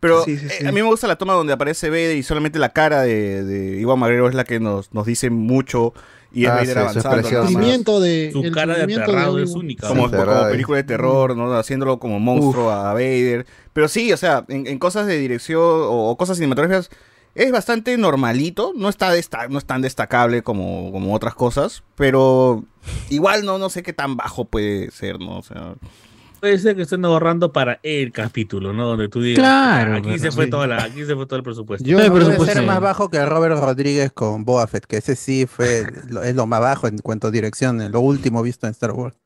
Pero 0.00 0.24
Sí, 0.24 0.36
sí, 0.38 0.46
eh, 0.46 0.50
sí. 0.60 0.66
a 0.66 0.70
mí 0.70 0.80
me 0.80 0.86
gusta 0.88 1.08
la 1.08 1.16
toma 1.16 1.32
donde 1.32 1.52
aparece 1.52 1.90
Vader 1.90 2.16
y 2.16 2.22
solamente 2.22 2.58
la 2.60 2.68
cara 2.72 3.02
de, 3.02 3.42
de 3.42 3.80
Iwan 3.80 3.98
McGregor 3.98 4.30
es 4.30 4.36
la 4.36 4.44
que 4.44 4.60
nos, 4.60 4.92
nos 4.94 5.06
dice 5.06 5.28
mucho 5.30 5.92
y 6.32 6.44
es 6.44 6.50
Ah, 6.50 6.54
Vader 6.56 6.78
avanzando. 6.78 7.28
Sufrimiento 7.46 7.98
de. 8.00 8.30
Su 8.32 8.42
el 8.44 8.52
cara 8.54 8.76
de 8.76 8.94
aterrado 8.94 9.38
es 9.42 9.50
única. 9.52 9.88
Como, 9.88 10.08
Sí, 10.08 10.14
como 10.14 10.48
película 10.50 10.76
de 10.76 10.84
terror, 10.84 11.36
¿no? 11.36 11.52
Haciéndolo 11.54 11.98
como 11.98 12.20
monstruo 12.20 12.70
a 12.70 12.92
Vader. 12.92 13.44
Pero 13.72 13.88
sí, 13.88 14.12
o 14.12 14.16
sea, 14.16 14.44
en, 14.48 14.66
en 14.68 14.78
cosas 14.78 15.06
de 15.08 15.18
dirección 15.18 15.62
o, 15.62 16.10
o 16.10 16.16
cosas 16.16 16.36
cinematográficas 16.36 16.90
es 17.34 17.50
bastante 17.50 17.96
normalito. 17.96 18.72
No 18.76 18.88
está 18.90 19.10
desta- 19.12 19.48
no 19.48 19.58
es 19.58 19.64
tan 19.64 19.80
destacable 19.82 20.42
como, 20.42 20.92
como 20.92 21.12
otras 21.14 21.34
cosas. 21.34 21.82
Pero 21.96 22.62
igual 23.10 23.44
no, 23.44 23.58
no 23.58 23.68
sé 23.70 23.82
qué 23.82 23.92
tan 23.94 24.16
bajo 24.16 24.44
puede 24.44 24.90
ser, 24.92 25.18
¿no? 25.18 25.38
O 25.38 25.42
sea. 25.42 25.74
Puede 26.40 26.58
ser 26.58 26.76
que 26.76 26.82
estén 26.82 27.04
ahorrando 27.04 27.52
para 27.52 27.80
el 27.82 28.12
capítulo, 28.12 28.72
¿no? 28.72 28.86
Donde 28.86 29.08
tú 29.08 29.20
digas, 29.20 29.40
Claro, 29.40 29.96
aquí 29.96 30.18
se 30.18 30.30
fue 30.30 30.44
sí. 30.44 30.50
toda 30.50 30.66
la, 30.68 30.84
aquí 30.84 31.04
se 31.04 31.14
fue 31.16 31.26
todo 31.26 31.36
el 31.36 31.42
presupuesto. 31.42 31.86
Yo- 31.88 31.98
No 31.98 32.10
puede 32.36 32.52
ser 32.52 32.64
más 32.64 32.80
bajo 32.80 33.08
que 33.10 33.24
Robert 33.26 33.58
Rodríguez 33.60 34.12
con 34.12 34.44
Fett, 34.68 34.86
que 34.86 34.98
ese 34.98 35.16
sí 35.16 35.46
fue 35.46 35.84
lo, 36.08 36.22
es 36.22 36.34
lo 36.36 36.46
más 36.46 36.60
bajo 36.60 36.86
en 36.86 36.98
cuanto 36.98 37.26
a 37.28 37.30
dirección, 37.30 37.90
lo 37.90 38.00
último 38.00 38.42
visto 38.42 38.66
en 38.66 38.72
Star 38.72 38.92
Wars. 38.92 39.16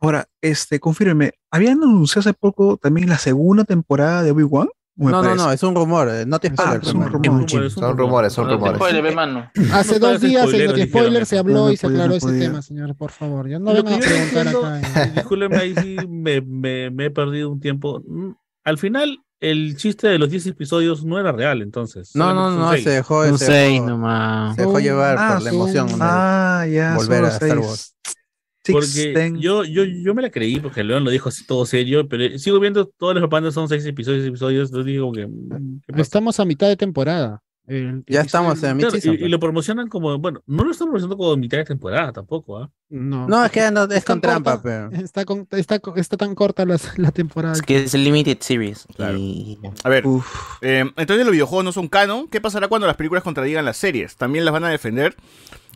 Ahora, 0.00 0.28
este, 0.40 0.78
confírmeme, 0.80 1.32
¿habían 1.50 1.82
anunciado 1.82 2.20
hace 2.20 2.32
poco 2.32 2.76
también 2.76 3.08
la 3.08 3.18
segunda 3.18 3.64
temporada 3.64 4.22
de 4.22 4.30
Obi-Wan? 4.30 4.68
¿O 5.00 5.04
me 5.04 5.12
No, 5.12 5.18
no, 5.18 5.28
parece? 5.28 5.44
no, 5.44 5.52
es 5.52 5.62
un 5.62 5.74
rumor, 5.76 6.08
eh, 6.10 6.24
no 6.26 6.38
te 6.40 6.48
Ah, 6.48 6.52
spoiler. 6.56 6.82
es 6.82 6.88
un 6.94 7.02
hermano. 7.02 7.18
rumor. 7.22 7.70
Son 7.70 7.96
rumores, 7.98 8.32
son 8.32 8.46
No 8.48 8.54
rumores. 8.54 8.76
spoiler. 8.76 9.06
Hace 9.72 10.00
No 10.00 10.08
dos 10.08 10.20
días 10.20 10.52
en 10.52 10.66
Noti 10.66 10.82
Spoiler 10.88 11.24
se 11.26 11.38
habló 11.38 11.54
No 11.66 11.70
y 11.72 11.76
se 11.76 11.86
aclaró 11.86 12.08
no 12.08 12.14
ese 12.16 12.26
podía. 12.26 12.40
tema, 12.48 12.62
señor, 12.62 12.96
por 12.96 13.10
favor. 13.12 13.48
Ya 13.48 13.58
no 13.60 13.72
Lo 13.72 13.82
vengan 13.84 13.94
a 13.94 13.98
yo 14.00 14.06
no 14.10 14.28
preguntar 14.50 14.80
acá. 14.80 15.02
eh. 15.04 15.12
Discúlpenme, 15.14 15.56
ahí 15.56 15.74
sí 15.76 15.96
me, 16.08 16.40
me- 16.40 16.90
me 16.90 17.04
he 17.06 17.10
perdido 17.10 17.50
un 17.50 17.60
tiempo. 17.60 18.02
Mm, 18.06 18.30
Al 18.64 18.76
final, 18.78 19.18
el 19.40 19.76
chiste 19.76 20.08
de 20.08 20.18
los 20.18 20.30
10 20.30 20.48
episodios 20.48 21.04
no 21.04 21.18
era 21.20 21.30
real, 21.30 21.62
entonces. 21.62 22.10
No, 22.14 22.34
no, 22.34 22.50
no, 22.50 22.64
un 22.66 22.70
se 22.70 22.82
seis. 22.82 22.96
dejó, 22.96 23.20
Un 23.20 23.38
se 23.38 23.46
6 23.46 23.72
dejó, 23.74 23.86
nomás. 23.86 24.56
se 24.56 24.62
dejó 24.62 24.80
llevar 24.80 25.16
Ah, 25.18 25.30
por 25.34 25.42
la 25.44 25.50
emoción 25.50 25.88
Ah, 26.00 26.66
ya. 26.68 26.96
volver 26.96 27.24
a 27.24 27.28
Star 27.28 27.50
seis. 27.50 27.66
Wars. 27.66 27.94
Porque 28.72 29.34
yo, 29.38 29.64
yo, 29.64 29.84
yo 29.84 30.14
me 30.14 30.22
la 30.22 30.30
creí, 30.30 30.60
porque 30.60 30.84
León 30.84 31.04
lo 31.04 31.10
dijo 31.10 31.28
así 31.28 31.46
todo 31.46 31.64
serio, 31.66 32.08
pero 32.08 32.38
sigo 32.38 32.60
viendo 32.60 32.86
todas 32.86 33.14
las 33.14 33.22
propagandas, 33.22 33.54
son 33.54 33.68
6 33.68 33.84
episodios, 33.86 34.20
seis 34.22 34.28
episodios, 34.28 34.68
entonces 34.70 34.86
digo 34.92 35.12
que... 35.12 35.26
mm. 35.26 35.80
Estamos 35.96 36.38
a 36.40 36.44
mitad 36.44 36.68
de 36.68 36.76
temporada. 36.76 37.42
El 37.66 38.02
Ya 38.06 38.22
estamos 38.22 38.62
en 38.62 38.78
Claro, 38.78 38.96
y, 38.96 39.08
y 39.26 39.28
lo 39.28 39.38
promocionan 39.38 39.88
como, 39.88 40.18
bueno, 40.18 40.40
no 40.46 40.64
lo 40.64 40.70
están 40.70 40.86
promocionando 40.86 41.18
como 41.18 41.36
mitad 41.36 41.58
de 41.58 41.66
temporada 41.66 42.12
tampoco, 42.12 42.56
¿ah? 42.56 42.70
No, 42.88 43.28
No, 43.28 43.44
es 43.44 43.50
que 43.52 43.70
no, 43.70 43.84
es 43.84 44.06
con 44.06 44.22
trampa, 44.22 44.52
corta. 44.62 44.88
pero. 44.90 45.04
Está, 45.04 45.26
con- 45.26 45.46
está, 45.50 45.78
está 45.96 46.16
tan 46.16 46.34
corta 46.34 46.64
las- 46.64 46.98
la 46.98 47.10
temporada. 47.10 47.52
Es 47.52 47.60
que 47.60 47.84
es 47.84 47.92
el 47.92 48.04
Limited 48.04 48.38
Series. 48.40 48.86
Claro. 48.96 49.18
Y... 49.18 49.58
A 49.84 49.88
ver, 49.90 50.02
eh, 50.62 50.90
entonces 50.96 51.26
los 51.26 51.32
videojuegos 51.32 51.62
no 51.66 51.72
son 51.72 51.88
canon. 51.88 52.26
¿Qué 52.28 52.40
pasará 52.40 52.68
cuando 52.68 52.86
las 52.86 52.96
películas 52.96 53.22
contradigan 53.22 53.66
las 53.66 53.76
series? 53.76 54.16
¿También 54.16 54.46
las 54.46 54.52
van 54.52 54.64
a 54.64 54.70
defender? 54.70 55.14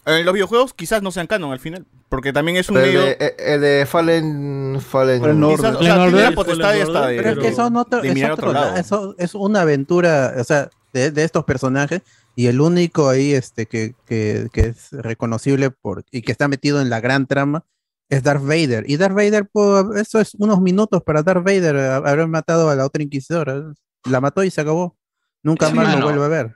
Eh, 0.05 0.25
los 0.25 0.35
videojuegos 0.35 0.75
quizás 0.75 1.01
no 1.03 1.13
sean 1.13 1.27
canon 1.29 1.53
al 1.53 1.61
final, 1.61 1.87
porque 2.09 2.33
también 2.33 2.57
es 2.57 2.69
un 2.69 2.77
El 2.79 2.83
medio... 2.83 3.03
de, 3.03 3.17
eh, 3.21 3.37
el 3.39 3.61
de 3.61 3.87
Fallen. 3.87 4.81
Fallen. 4.81 5.21
Fallen 5.21 5.45
Order. 5.45 5.57
Quizás, 5.57 5.75
o 5.75 5.79
Fallen 5.79 5.85
sea, 5.87 5.95
tiene 5.95 6.09
Order, 6.09 6.31
la 6.31 6.35
potestad 6.35 6.65
Fallen 6.65 6.79
y 6.79 6.83
hasta 6.83 7.07
de, 7.07 7.17
Pero 7.19 7.31
es 7.31 7.39
que 7.39 7.49
eso 7.49 7.71
no 7.71 7.85
te- 7.85 8.01
de 8.01 8.09
es, 8.09 8.15
mirar 8.15 8.33
otro 8.33 8.49
otro 8.49 8.61
lado. 8.61 8.75
la- 8.75 8.81
eso 8.81 9.15
es 9.19 9.35
una 9.35 9.61
aventura, 9.61 10.35
o 10.39 10.45
sea, 10.45 10.71
de, 10.93 11.11
de 11.11 11.25
estos 11.25 11.45
personajes 11.45 12.03
y 12.35 12.47
el 12.49 12.61
único 12.61 13.09
ahí 13.09 13.33
este 13.33 13.67
que, 13.67 13.95
que, 14.07 14.49
que 14.53 14.61
es 14.63 14.89
reconocible 14.91 15.71
por 15.71 16.05
y 16.11 16.23
que 16.23 16.33
está 16.33 16.49
metido 16.49 16.81
en 16.81 16.91
la 16.91 17.01
gran 17.01 17.27
trama 17.27 17.65
es 18.09 18.23
Darth 18.25 18.43
Vader. 18.43 18.85
Y 18.89 18.97
Darth 18.97 19.15
Vader, 19.15 19.49
pues, 19.53 19.85
eso 19.97 20.19
es 20.21 20.35
unos 20.35 20.61
minutos 20.61 21.03
para 21.03 21.23
Darth 21.23 21.45
Vader 21.45 21.77
haber 21.79 22.27
matado 22.27 22.69
a 22.71 22.75
la 22.75 22.85
otra 22.87 23.03
inquisidora. 23.03 23.73
La 24.11 24.21
mató 24.21 24.43
y 24.45 24.51
se 24.51 24.61
acabó. 24.61 24.97
Nunca 25.45 25.69
Sí, 25.69 25.75
más 25.75 25.87
mano. 25.87 25.99
lo 26.01 26.05
vuelve 26.07 26.25
a 26.25 26.29
ver. 26.29 26.55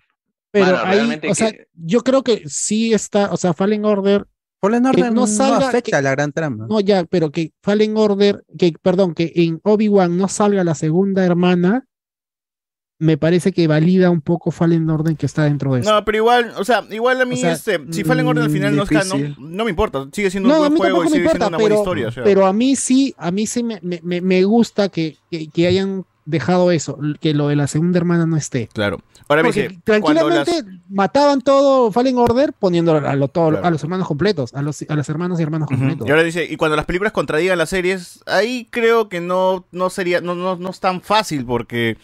Pero 0.64 0.78
ahí, 0.84 1.20
o 1.30 1.34
sea, 1.34 1.52
que- 1.52 1.66
yo 1.74 2.00
creo 2.02 2.22
que 2.22 2.42
sí 2.46 2.92
está, 2.92 3.32
o 3.32 3.36
sea, 3.36 3.52
Fallen 3.54 3.84
Order, 3.84 4.26
Fallen 4.60 4.86
Order 4.86 5.06
no 5.12 5.20
no, 5.22 5.26
salga- 5.26 5.68
afecta 5.68 5.90
que- 5.90 5.96
a 5.96 6.02
la 6.02 6.10
gran 6.12 6.32
trama. 6.32 6.66
no 6.68 6.80
ya, 6.80 7.04
pero 7.04 7.30
que 7.30 7.52
Fallen 7.62 7.96
Order, 7.96 8.44
que, 8.58 8.72
perdón, 8.80 9.14
que 9.14 9.32
en 9.36 9.60
Obi-Wan 9.64 10.16
no 10.16 10.28
salga 10.28 10.64
la 10.64 10.74
segunda 10.74 11.24
hermana, 11.24 11.86
me 12.98 13.18
parece 13.18 13.52
que 13.52 13.66
valida 13.66 14.08
un 14.08 14.22
poco 14.22 14.50
Fallen 14.50 14.88
Order 14.88 15.16
que 15.16 15.26
está 15.26 15.44
dentro 15.44 15.74
de 15.74 15.80
eso. 15.82 15.92
No, 15.92 16.02
pero 16.06 16.16
igual, 16.16 16.52
o 16.56 16.64
sea, 16.64 16.82
igual 16.90 17.20
a 17.20 17.26
mí, 17.26 17.34
O 17.34 17.38
sea, 17.38 17.52
este, 17.52 17.78
si 17.90 18.04
Fallen 18.04 18.26
Order 18.26 18.44
al 18.44 18.50
final 18.50 18.74
no 18.74 18.84
es 18.84 18.88
difícil. 18.88 19.34
canon, 19.36 19.54
no 19.56 19.64
me 19.64 19.70
importa, 19.70 20.08
sigue 20.12 20.30
siendo 20.30 20.48
un 20.48 20.54
No, 20.54 20.60
buen 20.60 20.76
juego 20.78 21.04
y 21.04 21.08
sigue 21.08 21.28
siendo 21.28 21.48
una 21.48 21.58
buena 21.58 21.76
historia. 21.76 22.08
o 22.08 22.10
sea. 22.12 22.24
pero 22.24 22.46
a 22.46 22.54
mí 22.54 22.74
sí, 22.74 23.14
a 23.18 23.30
mí 23.30 23.46
sí 23.46 23.62
me, 23.62 23.78
me- 23.82 24.00
me- 24.02 24.22
me 24.22 24.42
gusta 24.44 24.88
que, 24.88 25.18
que, 25.30 25.48
que 25.48 25.66
hayan 25.66 26.06
dejado 26.26 26.70
eso, 26.70 26.98
que 27.20 27.32
lo 27.32 27.48
de 27.48 27.56
la 27.56 27.66
segunda 27.66 27.98
hermana 27.98 28.26
no 28.26 28.36
esté. 28.36 28.68
Claro. 28.72 29.00
Ahora 29.28 29.42
me 29.42 29.48
dice, 29.48 29.70
las... 29.70 29.82
tranquilamente 29.82 30.62
mataban 30.88 31.40
todo 31.40 31.90
Fallen 31.90 32.16
Order 32.18 32.52
poniendo 32.52 32.94
a, 32.96 33.16
lo- 33.16 33.28
todo- 33.28 33.50
Claro. 33.50 33.66
a 33.66 33.70
los 33.70 33.82
hermanos 33.82 34.06
completos, 34.06 34.54
a 34.54 34.62
los, 34.62 34.84
a 34.88 34.94
los 34.94 35.08
hermanos 35.08 35.40
y 35.40 35.42
hermanos 35.42 35.68
completos. 35.68 36.06
Y 36.06 36.10
ahora 36.10 36.22
dice, 36.22 36.44
y 36.44 36.56
cuando 36.56 36.76
las 36.76 36.84
películas 36.84 37.12
contradigan 37.12 37.58
las 37.58 37.70
series, 37.70 38.20
ahí 38.26 38.68
creo 38.70 39.08
que 39.08 39.20
no, 39.20 39.64
no 39.72 39.88
sería, 39.90 40.20
no, 40.20 40.34
no, 40.34 40.56
no 40.56 40.70
es 40.70 40.78
tan 40.80 41.00
fácil 41.00 41.44
porque 41.44 41.96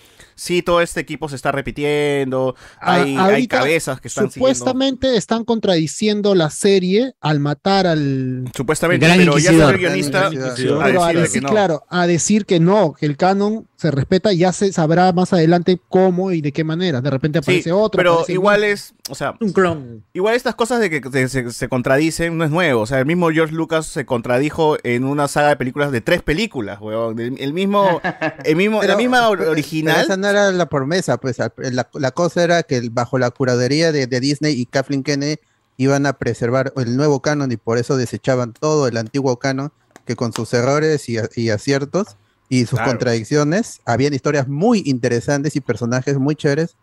sí, 0.43 0.63
todo 0.63 0.81
este 0.81 1.01
equipo 1.01 1.29
se 1.29 1.37
está 1.37 1.53
repitiendo, 1.53 2.57
Ah, 2.81 3.03
hay, 3.03 3.47
cabezas 3.47 4.01
que 4.01 4.09
están 4.09 4.31
siguiendo. 4.31 4.55
Supuestamente 4.55 5.17
están 5.17 5.45
contradiciendo 5.45 6.35
la 6.35 6.51
serie 6.51 7.15
al 7.21 7.39
matar 7.39 7.87
al. 7.87 8.45
Supuestamente, 8.55 9.07
Gran 9.07 9.19
pero 9.19 9.39
ya 9.39 9.51
el 9.53 9.79
guionista 9.79 10.27
a 10.27 10.31
Pero 10.31 11.05
a 11.05 11.13
decir 11.13 11.41
que 11.43 11.47
no. 11.47 11.49
claro, 11.49 11.85
a 11.89 12.07
decir 12.07 12.47
que 12.47 12.61
no, 12.61 12.93
que 12.95 13.07
el 13.07 13.17
canon 13.17 13.69
se 13.77 13.91
respeta, 13.91 14.33
ya 14.33 14.53
se 14.53 14.73
sabrá 14.73 15.13
más 15.13 15.33
adelante 15.33 15.81
cómo 15.89 16.33
y 16.33 16.41
de 16.41 16.53
qué 16.53 16.65
manera. 16.65 17.01
De 17.01 17.11
repente 17.11 17.39
Sí, 17.41 17.43
aparece 17.51 17.73
otro. 17.73 17.97
pero 17.97 18.25
igual 18.29 18.65
es, 18.65 18.95
o 19.11 19.15
sea, 19.17 19.35
Un 19.41 19.53
clon. 19.53 20.05
igual 20.13 20.35
estas 20.37 20.55
cosas 20.55 20.79
de 20.81 20.89
que 20.89 21.01
se, 21.11 21.29
se- 21.29 21.51
se 21.53 21.69
contradicen 21.69 22.39
no 22.39 22.45
es 22.45 22.51
nuevo. 22.51 22.83
O 22.83 22.87
sea, 22.87 23.01
el 23.01 23.07
mismo 23.07 23.31
George 23.31 23.53
Lucas 23.55 23.87
se 23.87 24.07
contradijo 24.07 24.77
en 24.85 25.05
una 25.05 25.27
saga 25.29 25.49
de 25.49 25.57
películas 25.57 25.91
de 25.91 26.01
tres 26.01 26.23
películas, 26.23 26.79
weón. 26.81 27.19
El, 27.19 27.41
el 27.41 27.53
mismo, 27.53 28.01
el 28.45 28.57
mismo, 28.57 28.77
la 28.81 28.87
Pero- 28.89 28.99
misma 28.99 29.29
or- 29.29 29.39
pero- 29.39 29.51
original. 29.51 29.95
pero 29.97 30.05
esa 30.07 30.17
no 30.17 30.29
era 30.29 30.53
la 30.53 30.67
promesa, 30.67 31.19
pues 31.19 31.39
la, 31.39 31.89
la 31.93 32.11
cosa 32.13 32.45
era 32.45 32.63
que 32.63 32.89
bajo 32.91 33.19
la 33.19 33.31
curaduría 33.31 33.91
de, 33.91 34.07
de 34.07 34.21
Disney 34.21 34.53
y 34.61 34.67
Kathleen 34.67 35.03
Kennedy 35.03 35.37
iban 35.79 36.07
a 36.07 36.13
preservar 36.13 36.73
el 36.77 36.97
nuevo 36.97 37.21
canon 37.21 37.51
y 37.51 37.57
por 37.57 37.79
eso 37.79 37.97
desechaban 37.97 38.53
todo 38.53 38.87
el 38.87 38.97
antiguo 38.97 39.39
canon 39.39 39.73
que 40.07 40.15
con 40.17 40.33
sus 40.33 40.53
errores 40.55 41.09
y, 41.09 41.17
y 41.35 41.51
aciertos 41.51 42.17
y 42.49 42.67
sus 42.67 42.79
Claro. 42.79 42.91
contradicciones 42.91 43.81
habían 43.85 44.15
historias 44.15 44.47
muy 44.47 44.83
interesantes 44.85 45.57
y 45.57 45.61
personajes 45.61 46.19
muy 46.19 46.37
chéveres 46.37 46.77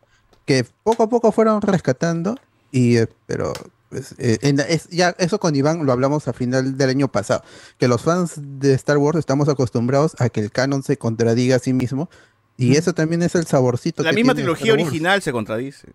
que 0.50 0.66
poco 0.84 1.04
a 1.04 1.10
poco 1.10 1.32
fueron 1.32 1.62
rescatando 1.62 2.36
y 2.72 2.98
eh, 2.98 3.08
pero 3.28 3.54
pues, 3.90 4.16
eh, 4.18 4.40
en- 4.42 4.60
es- 4.62 4.88
ya 4.90 5.16
eso 5.20 5.40
con 5.40 5.56
Iván 5.56 5.86
lo 5.86 5.92
hablamos 5.92 6.28
a 6.28 6.34
final 6.34 6.76
del 6.76 6.90
año 6.90 7.08
pasado 7.08 7.44
que 7.78 7.88
los 7.88 8.02
fans 8.02 8.34
de 8.36 8.74
Star 8.74 8.98
Wars 8.98 9.20
estamos 9.20 9.48
acostumbrados 9.48 10.16
a 10.18 10.30
que 10.30 10.40
el 10.42 10.50
canon 10.52 10.82
se 10.82 10.98
contradiga 10.98 11.58
a 11.58 11.60
sí 11.60 11.72
mismo 11.72 12.10
y 12.58 12.78
eso 12.78 12.94
también 12.96 13.22
es 13.22 13.36
el 13.36 13.46
saborcito 13.46 14.02
La 14.02 14.10
que 14.10 14.16
misma 14.16 14.34
tiene 14.34 14.46
trilogía 14.46 14.72
Star 14.72 14.80
Wars. 14.80 14.90
original 14.90 15.22
se 15.22 15.32
contradice. 15.32 15.88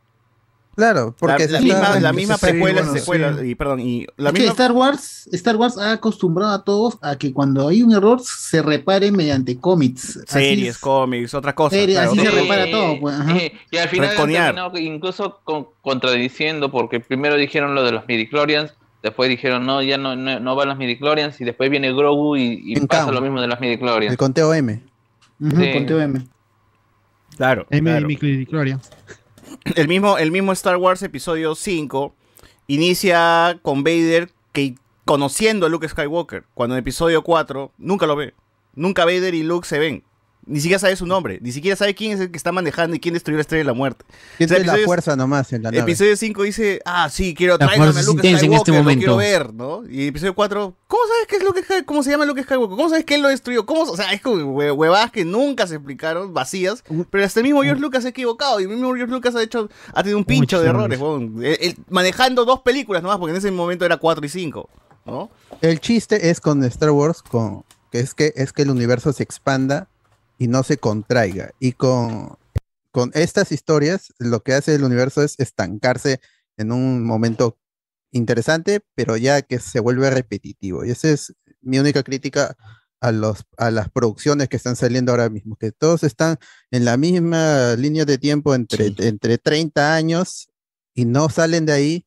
Claro, 0.76 1.14
porque 1.18 1.46
la, 1.46 1.60
la 1.60 1.66
está- 1.98 2.12
misma, 2.12 2.32
la 2.32 2.36
sí, 2.38 2.44
precuela 2.46 2.82
bueno, 2.82 2.98
secuela, 2.98 3.36
sí. 3.40 3.46
y 3.50 3.54
perdón, 3.54 3.80
y 3.80 4.06
la 4.16 4.30
Es 4.30 4.34
que 4.34 4.40
misma 4.40 4.52
Star 4.52 4.72
Wars, 4.72 5.28
Star 5.32 5.56
Wars 5.56 5.78
ha 5.78 5.92
acostumbrado 5.92 6.52
a 6.52 6.64
todos 6.64 6.98
a 7.02 7.16
que 7.16 7.32
cuando 7.32 7.68
hay 7.68 7.82
un 7.82 7.92
error 7.92 8.20
se 8.22 8.60
repare 8.62 9.12
mediante 9.12 9.58
cómics. 9.58 10.20
Series, 10.26 10.70
es. 10.70 10.78
cómics, 10.78 11.32
otra 11.34 11.54
cosa. 11.54 11.76
Series, 11.76 11.98
claro. 11.98 12.12
así 12.12 12.20
se 12.20 12.30
repara 12.30 12.70
todo, 12.70 13.00
pues, 13.00 13.14
ajá. 13.14 13.36
y, 13.70 13.76
al 13.76 13.88
final 13.88 14.16
terminado 14.16 14.78
incluso 14.78 15.40
con- 15.44 15.68
contradiciendo, 15.80 16.70
porque 16.70 17.00
primero 17.00 17.36
dijeron 17.36 17.74
lo 17.74 17.82
de 17.84 17.92
los 17.92 18.06
midichlorians, 18.08 18.74
después 19.02 19.28
dijeron 19.28 19.64
no, 19.66 19.82
ya 19.82 19.98
no, 19.98 20.16
no, 20.16 20.40
no 20.40 20.56
van 20.56 20.68
los 20.68 20.76
midichlorians, 20.78 21.40
y 21.40 21.44
después 21.44 21.70
viene 21.70 21.92
Grogu 21.92 22.36
y, 22.36 22.74
pasa 22.86 23.12
lo 23.12 23.20
mismo 23.20 23.40
de 23.40 23.46
los 23.46 23.56
El 23.60 23.60
midichlorians. 23.66 24.16
conteo 24.16 24.52
M. 24.54 24.82
Ujú, 25.40 25.56
Sí. 25.60 25.72
con 25.72 25.86
TOM. 25.86 26.26
Claro, 27.36 27.66
M 27.70 27.90
claro. 27.90 28.06
de. 28.08 28.78
El 29.76 29.88
mismo, 29.88 30.18
el 30.18 30.30
mismo 30.30 30.52
Star 30.52 30.76
Wars 30.76 31.02
episodio 31.02 31.54
5 31.54 32.14
inicia 32.66 33.58
con 33.62 33.84
Vader 33.84 34.30
que 34.52 34.74
conociendo 35.04 35.66
a 35.66 35.68
Luke 35.68 35.88
Skywalker, 35.88 36.44
cuando 36.54 36.74
en 36.76 36.80
episodio 36.80 37.22
4 37.22 37.72
nunca 37.78 38.06
lo 38.06 38.16
ve. 38.16 38.34
Nunca 38.74 39.04
Vader 39.04 39.34
y 39.34 39.42
Luke 39.42 39.66
se 39.66 39.78
ven. 39.78 40.04
Ni 40.46 40.60
siquiera 40.60 40.78
sabe 40.78 40.94
su 40.96 41.06
nombre, 41.06 41.38
ni 41.40 41.52
siquiera 41.52 41.76
sabe 41.76 41.94
quién 41.94 42.12
es 42.12 42.20
el 42.20 42.30
que 42.30 42.36
está 42.36 42.52
manejando 42.52 42.94
y 42.96 43.00
quién 43.00 43.14
destruyó 43.14 43.36
la 43.38 43.42
estrella 43.42 43.60
de 43.60 43.64
la 43.64 43.72
muerte. 43.72 44.04
O 44.40 44.46
sea, 44.46 44.58
la 44.58 44.76
fuerza 44.84 45.16
nomás 45.16 45.52
en 45.52 45.62
la 45.62 45.70
nave. 45.70 45.82
Episodio 45.82 46.16
5 46.16 46.42
dice, 46.42 46.80
ah, 46.84 47.08
sí, 47.10 47.34
quiero 47.34 47.56
fuerza 47.58 48.00
a 48.00 48.02
Luke 48.02 48.26
intensa 48.26 48.28
en 48.28 48.36
Skywalker, 48.52 48.56
este 48.58 48.70
lo 48.72 48.76
momento. 48.78 49.00
quiero 49.00 49.16
ver, 49.16 49.54
¿no? 49.54 49.82
Y 49.88 50.08
episodio 50.08 50.34
4, 50.34 50.76
¿cómo 50.86 51.02
sabes 51.08 51.26
qué 51.28 51.36
es 51.36 51.44
Luke 51.44 51.60
Skywalker? 51.62 51.84
¿Cómo 51.86 52.02
se 52.02 52.10
llama 52.10 52.24
Luke 52.26 52.42
Skywalker? 52.42 52.76
¿Cómo 52.76 52.88
sabes 52.88 53.04
que 53.04 53.14
él 53.14 53.22
lo 53.22 53.28
destruyó? 53.28 53.64
¿Cómo? 53.64 53.82
O 53.82 53.96
sea, 53.96 54.12
es 54.12 54.20
como 54.20 54.36
hue- 54.58 54.72
huevadas 54.76 55.10
que 55.10 55.24
nunca 55.24 55.66
se 55.66 55.76
explicaron, 55.76 56.34
vacías, 56.34 56.84
pero 57.10 57.24
hasta 57.24 57.40
el 57.40 57.44
mismo 57.44 57.62
George 57.62 57.80
Lucas 57.80 58.02
se 58.02 58.08
ha 58.08 58.10
equivocado 58.10 58.60
y 58.60 58.64
el 58.64 58.68
mismo 58.68 58.94
George 58.94 59.12
Lucas 59.12 59.34
ha 59.36 59.42
hecho, 59.42 59.70
ha 59.92 60.02
tenido 60.02 60.18
un 60.18 60.24
pincho 60.24 60.60
de 60.60 60.68
errores, 60.68 61.00
manejando 61.88 62.44
dos 62.44 62.60
películas 62.60 63.02
nomás, 63.02 63.18
porque 63.18 63.32
en 63.32 63.36
ese 63.38 63.50
momento 63.50 63.84
era 63.84 63.96
4 63.96 64.24
y 64.24 64.28
5, 64.28 64.68
¿no? 65.06 65.30
El 65.60 65.80
chiste 65.80 66.30
es 66.30 66.40
con 66.40 66.62
Star 66.64 66.90
Wars, 66.90 67.22
con, 67.22 67.64
que 67.90 68.00
es 68.00 68.14
que 68.14 68.32
es 68.36 68.52
que 68.52 68.62
el 68.62 68.70
universo 68.70 69.12
se 69.12 69.22
expanda 69.22 69.88
y 70.38 70.48
no 70.48 70.62
se 70.62 70.78
contraiga. 70.78 71.50
Y 71.60 71.72
con, 71.72 72.36
con 72.90 73.10
estas 73.14 73.52
historias, 73.52 74.12
lo 74.18 74.42
que 74.42 74.54
hace 74.54 74.74
el 74.74 74.84
universo 74.84 75.22
es 75.22 75.38
estancarse 75.38 76.20
en 76.56 76.72
un 76.72 77.04
momento 77.04 77.58
interesante, 78.10 78.80
pero 78.94 79.16
ya 79.16 79.42
que 79.42 79.58
se 79.58 79.80
vuelve 79.80 80.10
repetitivo. 80.10 80.84
Y 80.84 80.90
esa 80.90 81.08
es 81.10 81.34
mi 81.60 81.78
única 81.78 82.02
crítica 82.02 82.56
a, 83.00 83.12
los, 83.12 83.44
a 83.58 83.70
las 83.70 83.90
producciones 83.90 84.48
que 84.48 84.56
están 84.56 84.76
saliendo 84.76 85.12
ahora 85.12 85.28
mismo, 85.28 85.56
que 85.56 85.72
todos 85.72 86.04
están 86.04 86.38
en 86.70 86.84
la 86.84 86.96
misma 86.96 87.74
línea 87.76 88.04
de 88.04 88.18
tiempo 88.18 88.54
entre, 88.54 88.94
entre 88.98 89.38
30 89.38 89.94
años 89.94 90.48
y 90.94 91.04
no 91.04 91.28
salen 91.28 91.66
de 91.66 91.72
ahí. 91.72 92.06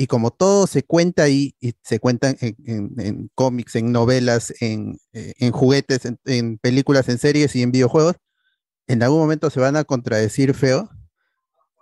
Y 0.00 0.06
como 0.06 0.30
todo 0.30 0.68
se 0.68 0.84
cuenta 0.84 1.24
ahí, 1.24 1.56
y 1.60 1.74
se 1.82 1.98
cuentan 1.98 2.36
en, 2.40 2.56
en- 2.66 2.94
en 2.98 3.30
cómics, 3.34 3.74
en 3.74 3.90
novelas, 3.90 4.54
en, 4.60 4.96
eh, 5.12 5.34
en 5.38 5.50
juguetes, 5.50 6.02
en, 6.24 6.56
películas, 6.58 7.08
en 7.08 7.18
series 7.18 7.56
y 7.56 7.62
en 7.62 7.72
videojuegos, 7.72 8.14
en 8.86 9.02
algún 9.02 9.18
momento 9.18 9.50
se 9.50 9.58
van 9.58 9.74
a 9.76 9.82
contradecir 9.82 10.54
feo. 10.54 10.88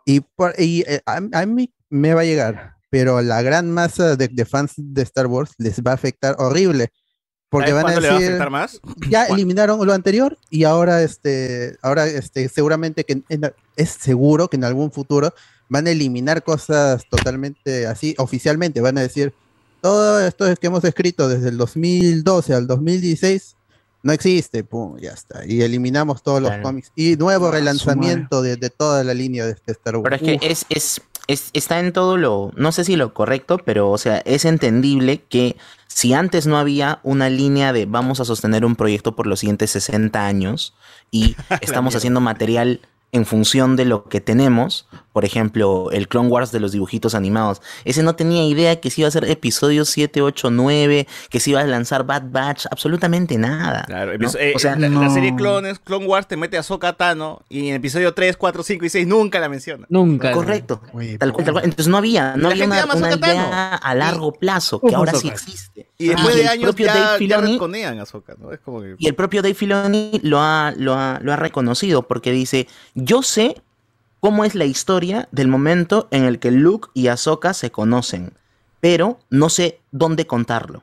Y, 0.06 0.20
por- 0.20 0.54
y, 0.58 0.82
eh, 0.88 1.02
a, 1.04 1.20
a 1.32 1.44
mí 1.46 1.74
me 1.90 2.14
va 2.14 2.22
a 2.22 2.24
llegar, 2.24 2.76
pero 2.90 3.18
a 3.18 3.22
la 3.22 3.42
gran 3.42 3.70
masa 3.70 4.16
de, 4.16 4.28
de 4.28 4.44
fans 4.46 4.72
de 4.78 5.02
Star 5.02 5.26
Wars 5.26 5.50
les 5.58 5.82
va 5.82 5.90
a 5.90 5.94
afectar 5.94 6.36
horrible. 6.38 6.88
Porque 7.50 7.70
¿Sabes 7.70 7.84
van 7.84 7.92
a 7.92 7.94
cuándo 7.94 8.00
le 8.00 8.08
va 8.08 8.14
a 8.14 8.18
decir, 8.18 8.30
afectar 8.32 8.50
más? 8.50 8.80
ya 9.08 9.26
eliminaron 9.26 9.86
lo 9.86 9.92
anterior 9.92 10.36
y 10.50 10.64
ahora 10.64 11.02
este 11.02 11.76
ahora 11.80 12.06
este 12.08 12.48
seguramente 12.48 13.04
que 13.04 13.22
es 13.76 13.90
seguro 13.90 14.48
que 14.48 14.56
en 14.56 14.64
algún 14.64 14.90
futuro 14.90 15.32
van 15.68 15.86
a 15.86 15.90
eliminar 15.90 16.42
cosas 16.44 17.04
totalmente 17.08 17.86
así 17.86 18.14
oficialmente 18.18 18.80
van 18.80 18.98
a 18.98 19.02
decir 19.02 19.32
todo 19.80 20.20
esto 20.20 20.46
que 20.56 20.66
hemos 20.66 20.84
escrito 20.84 21.28
desde 21.28 21.48
el 21.50 21.56
2012 21.58 22.54
al 22.54 22.66
2016 22.66 23.56
no 24.02 24.12
existe 24.12 24.62
pum 24.64 24.96
ya 25.00 25.10
está 25.10 25.44
y 25.46 25.62
eliminamos 25.62 26.22
todos 26.22 26.40
los 26.40 26.50
cómics 26.62 26.92
y 26.94 27.16
nuevo 27.16 27.48
Ah, 27.48 27.52
relanzamiento 27.52 28.42
de, 28.42 28.56
de 28.56 28.70
toda 28.70 29.02
la 29.04 29.14
línea 29.14 29.44
de 29.46 29.52
este 29.52 29.72
Star 29.72 29.96
Wars 29.96 30.04
Pero 30.04 30.16
es 30.16 30.38
que 30.40 30.46
es, 30.46 30.66
es, 30.68 31.00
es- 31.26 31.50
está 31.54 31.80
en 31.80 31.92
todo 31.92 32.16
lo, 32.16 32.52
no 32.56 32.70
sé 32.70 32.84
si 32.84 32.94
lo 32.94 33.12
correcto, 33.12 33.58
pero 33.58 33.90
o 33.90 33.98
sea, 33.98 34.18
es 34.18 34.44
entendible 34.44 35.24
que 35.28 35.56
si 35.88 36.12
antes 36.14 36.46
no 36.46 36.56
había 36.58 37.00
una 37.02 37.28
línea 37.30 37.72
de 37.72 37.86
vamos 37.86 38.20
a 38.20 38.24
sostener 38.24 38.64
un 38.64 38.76
proyecto 38.76 39.16
por 39.16 39.26
los 39.26 39.40
siguientes 39.40 39.70
60 39.72 40.24
años 40.24 40.74
y 41.10 41.34
estamos 41.60 41.96
haciendo 41.96 42.20
material 42.20 42.80
en 43.12 43.24
función 43.24 43.76
de 43.76 43.84
lo 43.86 44.04
que 44.04 44.20
tenemos, 44.20 44.86
por 45.12 45.24
ejemplo, 45.24 45.90
el 45.92 46.06
Clone 46.08 46.28
Wars 46.28 46.52
de 46.52 46.60
los 46.60 46.72
dibujitos 46.72 47.14
animados, 47.14 47.62
ese 47.86 48.02
no 48.02 48.14
tenía 48.16 48.44
idea 48.46 48.78
que 48.80 48.90
se 48.90 49.00
iba 49.00 49.06
a 49.06 49.08
hacer 49.08 49.24
episodios 49.30 49.88
7, 49.88 50.20
8, 50.20 50.50
9, 50.50 51.06
que 51.30 51.40
se 51.40 51.50
iba 51.50 51.60
a 51.60 51.64
lanzar 51.64 52.04
Bad 52.04 52.24
Batch, 52.30 52.66
absolutamente 52.70 53.38
nada. 53.38 53.84
Claro, 53.86 54.12
eh, 54.12 54.52
o 54.54 54.58
sea, 54.58 54.76
la, 54.76 54.88
la 54.90 55.08
serie 55.08 55.30
no. 55.30 55.36
Clones, 55.38 55.78
Clone 55.78 56.04
Wars 56.06 56.26
te 56.28 56.36
mete 56.36 56.58
a 56.58 56.60
Ahsoka 56.60 56.92
Tano 56.92 57.40
y 57.48 57.68
en 57.68 57.76
episodio 57.76 58.12
3, 58.12 58.36
4, 58.36 58.62
5 58.62 58.84
y 58.84 58.88
6 58.90 59.06
nunca 59.06 59.40
la 59.40 59.48
menciona. 59.48 59.86
Nunca. 59.88 60.32
Correcto. 60.32 60.82
Tal 61.18 61.32
cual, 61.32 61.44
tal 61.44 61.52
cual. 61.54 61.64
Entonces 61.64 61.88
no 61.88 61.96
había, 61.96 62.36
no 62.36 62.48
había 62.50 62.66
una, 62.66 62.84
una 62.84 63.14
idea 63.14 63.74
a 63.76 63.94
largo 63.94 64.32
plazo, 64.32 64.80
que 64.80 64.94
ahora 64.94 65.14
sí 65.14 65.28
existe. 65.28 65.88
Y 65.96 66.08
después 66.08 66.34
Ah, 66.34 66.36
de 66.36 66.42
el 66.42 66.48
años 66.48 66.64
propio 66.64 66.86
ya, 66.86 66.94
Dave 66.94 67.26
ya 67.26 67.38
Filoni- 67.38 67.52
reconean 67.54 67.98
a 67.98 68.02
Ahsoka, 68.02 68.34
¿no? 68.38 68.52
Es 68.52 68.60
como 68.60 68.82
que... 68.82 68.96
Y 68.98 69.06
el 69.08 69.14
propio 69.14 69.40
Dave 69.40 69.54
Filoni 69.54 70.20
lo 70.22 70.40
ha, 70.40 70.74
lo 70.76 70.94
ha, 70.94 71.18
lo 71.22 71.32
ha 71.32 71.36
reconocido 71.36 72.02
porque 72.06 72.32
dice, 72.32 72.66
yo 72.96 73.22
sé 73.22 73.62
cómo 74.20 74.44
es 74.44 74.54
la 74.54 74.64
historia 74.64 75.28
del 75.30 75.46
momento 75.48 76.08
en 76.10 76.24
el 76.24 76.40
que 76.40 76.50
Luke 76.50 76.88
y 76.94 77.06
Ahsoka 77.08 77.54
se 77.54 77.70
conocen, 77.70 78.32
pero 78.80 79.20
no 79.30 79.48
sé 79.50 79.80
dónde 79.92 80.26
contarlo. 80.26 80.82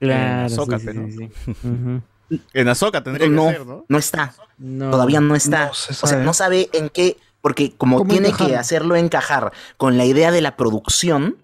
Claro, 0.00 0.46
Ahsoka, 0.46 0.78
sí, 0.78 0.84
pero- 0.84 1.06
sí, 1.08 1.30
sí. 1.62 2.40
En 2.52 2.68
Ahsoka 2.68 3.02
tendría 3.02 3.28
no, 3.28 3.46
que 3.46 3.52
ser, 3.52 3.66
¿no? 3.66 3.84
no 3.88 3.98
está. 3.98 4.34
No. 4.58 4.90
Todavía 4.90 5.20
no 5.20 5.34
está. 5.34 5.66
No 5.66 5.74
se 5.74 5.92
o 5.92 6.08
sea, 6.08 6.18
no 6.18 6.34
sabe 6.34 6.68
en 6.72 6.88
qué, 6.88 7.16
porque 7.40 7.72
como 7.76 7.98
¿Cómo 7.98 8.10
tiene 8.10 8.32
que 8.32 8.56
hacerlo 8.56 8.96
encajar 8.96 9.52
con 9.76 9.96
la 9.96 10.04
idea 10.04 10.32
de 10.32 10.40
la 10.40 10.56
producción, 10.56 11.36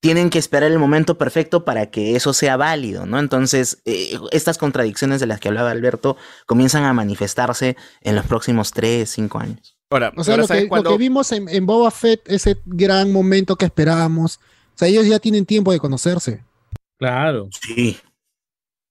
tienen 0.00 0.30
que 0.30 0.38
esperar 0.38 0.70
el 0.70 0.78
momento 0.78 1.18
perfecto 1.18 1.64
para 1.64 1.90
que 1.90 2.16
eso 2.16 2.32
sea 2.32 2.56
válido, 2.56 3.04
¿no? 3.06 3.18
Entonces, 3.18 3.82
eh, 3.84 4.18
estas 4.32 4.56
contradicciones 4.56 5.20
de 5.20 5.26
las 5.26 5.40
que 5.40 5.48
hablaba 5.48 5.70
Alberto 5.70 6.16
comienzan 6.46 6.84
a 6.84 6.92
manifestarse 6.94 7.76
en 8.00 8.16
los 8.16 8.24
próximos 8.26 8.72
3, 8.72 9.08
5 9.08 9.38
años. 9.38 9.76
Ahora, 9.90 10.12
O 10.16 10.24
sea, 10.24 10.34
ahora 10.34 10.42
lo 10.42 10.46
¿sabes 10.48 10.62
que, 10.62 10.66
lo 10.66 10.68
cuándo? 10.70 10.90
que 10.92 10.98
vimos 10.98 11.30
en, 11.32 11.48
en 11.48 11.66
Boba 11.66 11.90
Fett, 11.90 12.22
ese 12.28 12.56
gran 12.64 13.12
momento 13.12 13.56
que 13.56 13.66
esperábamos. 13.66 14.36
O 14.36 14.78
sea, 14.78 14.88
ellos 14.88 15.06
ya 15.06 15.18
tienen 15.18 15.44
tiempo 15.44 15.70
de 15.72 15.78
conocerse. 15.78 16.42
Claro. 16.98 17.48
Sí. 17.60 17.98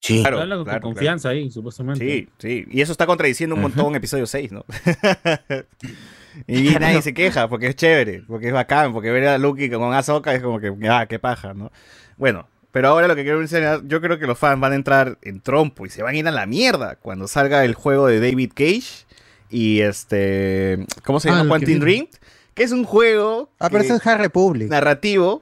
Sí. 0.01 0.21
Claro, 0.21 0.37
con 0.37 0.63
claro, 0.63 0.81
confianza 0.81 1.29
ahí, 1.29 1.49
supuestamente. 1.51 2.05
Sí, 2.05 2.29
sí. 2.37 2.65
Y 2.69 2.81
eso 2.81 2.91
está 2.91 3.05
contradiciendo 3.05 3.55
un 3.55 3.61
montón 3.61 3.87
en 3.87 3.95
episodio 3.95 4.27
6, 4.27 4.51
¿no? 4.51 4.65
y 6.47 6.69
nadie 6.79 7.01
se 7.01 7.13
queja 7.13 7.47
porque 7.47 7.67
es 7.67 7.75
chévere, 7.75 8.23
porque 8.27 8.47
es 8.47 8.53
bacán, 8.53 8.93
porque 8.93 9.11
ver 9.11 9.27
a 9.27 9.37
Luke 9.37 9.69
con 9.71 9.93
Ahsoka 9.93 10.33
es 10.33 10.41
como 10.41 10.59
que, 10.59 10.73
ah, 10.89 11.05
qué 11.07 11.19
paja, 11.19 11.53
¿no? 11.53 11.71
Bueno, 12.17 12.47
pero 12.71 12.89
ahora 12.89 13.07
lo 13.07 13.15
que 13.15 13.23
quiero 13.23 13.39
mencionar, 13.39 13.81
yo 13.85 13.99
creo 14.01 14.19
que 14.19 14.27
los 14.27 14.37
fans 14.37 14.59
van 14.61 14.73
a 14.73 14.75
entrar 14.75 15.17
en 15.23 15.41
trompo 15.41 15.85
y 15.85 15.89
se 15.89 16.03
van 16.03 16.15
a 16.15 16.17
ir 16.17 16.27
a 16.27 16.31
la 16.31 16.45
mierda 16.45 16.95
cuando 16.97 17.27
salga 17.27 17.65
el 17.65 17.73
juego 17.73 18.07
de 18.07 18.19
David 18.19 18.51
Cage 18.53 19.05
y 19.49 19.81
este, 19.81 20.85
¿cómo 21.03 21.19
se 21.19 21.29
Ah, 21.29 21.31
llama? 21.31 21.43
que 21.59 21.65
Quantum. 21.65 21.79
Dream, 21.79 22.07
que 22.53 22.63
es 22.63 22.71
un 22.71 22.83
juego 22.83 23.51
ah 23.59 23.69
pero 23.69 23.81
que- 23.81 23.87
eso 23.87 23.95
es 23.95 24.01
High 24.03 24.17
Republic 24.19 24.69
narrativo. 24.69 25.41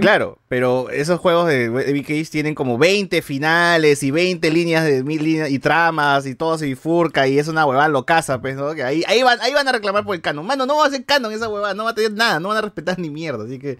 Claro, 0.00 0.38
pero 0.48 0.90
esos 0.90 1.18
juegos 1.20 1.48
de 1.48 2.02
Cage 2.06 2.26
tienen 2.30 2.54
como 2.54 2.76
20 2.76 3.22
finales 3.22 4.02
y 4.02 4.10
20 4.10 4.50
líneas 4.50 4.84
de 4.84 5.02
mil 5.02 5.22
líneas 5.22 5.50
y 5.50 5.58
tramas 5.58 6.26
y 6.26 6.34
todo 6.34 6.58
se 6.58 6.66
bifurca 6.66 7.26
y 7.26 7.38
es 7.38 7.48
una 7.48 7.64
huevada 7.64 7.88
locaza, 7.88 8.40
pues, 8.40 8.56
¿no? 8.56 8.74
Que 8.74 8.82
ahí, 8.82 9.02
ahí, 9.06 9.22
van, 9.22 9.40
ahí 9.40 9.54
van 9.54 9.66
a 9.68 9.72
reclamar 9.72 10.04
por 10.04 10.14
el 10.14 10.20
canon. 10.20 10.44
Mano, 10.46 10.66
no 10.66 10.76
va 10.76 10.86
a 10.86 10.90
ser 10.90 11.04
canon 11.04 11.32
esa 11.32 11.48
huevada, 11.48 11.74
no 11.74 11.84
va 11.84 11.90
a 11.90 11.94
tener 11.94 12.12
nada, 12.12 12.40
no 12.40 12.48
van 12.48 12.58
a 12.58 12.62
respetar 12.62 12.98
ni 12.98 13.10
mierda, 13.10 13.44
así 13.44 13.58
que... 13.58 13.78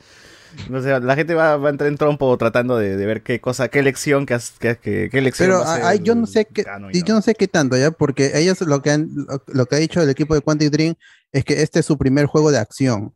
No 0.68 0.82
sé, 0.82 0.98
la 0.98 1.14
gente 1.14 1.34
va, 1.34 1.56
va 1.58 1.68
a 1.68 1.70
entrar 1.70 1.86
en 1.88 1.96
trompo 1.96 2.36
tratando 2.36 2.76
de, 2.76 2.96
de 2.96 3.06
ver 3.06 3.22
qué 3.22 3.40
cosa, 3.40 3.68
qué 3.68 3.82
lección, 3.84 4.26
qué, 4.26 4.34
has- 4.34 4.54
qué, 4.58 4.76
qué, 5.08 5.20
lección 5.20 5.48
Pero 5.48 5.60
va 5.60 5.90
a 5.90 5.94
yo 5.94 6.16
no 6.16 6.26
sé 6.26 6.44
qué, 6.44 6.64
y 6.92 7.04
yo 7.04 7.14
no 7.14 7.22
sé 7.22 7.36
qué 7.36 7.46
tanto 7.46 7.76
ya, 7.76 7.92
porque 7.92 8.32
ellos 8.34 8.60
lo 8.62 8.82
que 8.82 8.90
han, 8.90 9.10
lo, 9.14 9.42
lo 9.46 9.66
que 9.66 9.76
ha 9.76 9.78
dicho 9.78 10.02
el 10.02 10.10
equipo 10.10 10.34
de 10.34 10.40
Quantic 10.40 10.70
Dream 10.70 10.96
es 11.30 11.44
que 11.44 11.62
este 11.62 11.78
es 11.78 11.86
su 11.86 11.96
primer 11.98 12.26
juego 12.26 12.50
de 12.50 12.58
acción. 12.58 13.12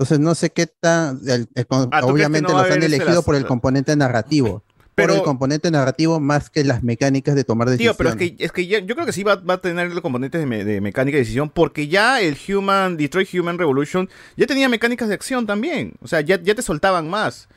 Entonces 0.00 0.18
no 0.18 0.34
sé 0.34 0.48
qué 0.48 0.66
tan, 0.66 1.20
el- 1.28 1.46
el- 1.54 1.66
con- 1.66 1.90
Ah, 1.92 2.00
¿tú 2.00 2.06
crees 2.06 2.06
que 2.06 2.12
obviamente 2.12 2.50
no 2.50 2.56
los 2.62 2.70
han 2.70 2.82
elegido 2.82 3.16
las- 3.16 3.22
por 3.24 3.34
el 3.36 3.44
componente 3.44 3.94
narrativo, 3.96 4.62
Pero- 4.94 5.08
por 5.12 5.18
el 5.18 5.22
componente 5.22 5.70
narrativo 5.70 6.18
más 6.20 6.48
que 6.48 6.64
las 6.64 6.82
mecánicas 6.82 7.34
de 7.34 7.44
tomar 7.44 7.66
Tío, 7.68 7.72
decisiones. 7.72 7.96
pero 7.98 8.10
es 8.10 8.16
que, 8.16 8.34
es 8.42 8.50
que 8.50 8.66
ya- 8.66 8.78
yo 8.78 8.94
creo 8.94 9.04
que 9.04 9.12
sí 9.12 9.24
va, 9.24 9.34
va 9.36 9.54
a 9.54 9.58
tener 9.60 9.90
los 9.92 10.00
componentes 10.00 10.40
de, 10.40 10.46
me- 10.46 10.64
de 10.64 10.80
mecánica 10.80 11.16
de 11.16 11.20
decisión, 11.24 11.50
porque 11.50 11.86
ya 11.88 12.18
el 12.22 12.34
Human, 12.48 12.96
Detroit 12.96 13.28
Human 13.34 13.58
Revolution, 13.58 14.08
ya 14.38 14.46
tenía 14.46 14.70
mecánicas 14.70 15.06
de 15.08 15.14
acción 15.16 15.46
también. 15.46 15.92
O 16.00 16.08
sea, 16.08 16.22
ya, 16.22 16.40
ya 16.42 16.54
te 16.54 16.62
soltaban 16.62 17.10
más. 17.10 17.48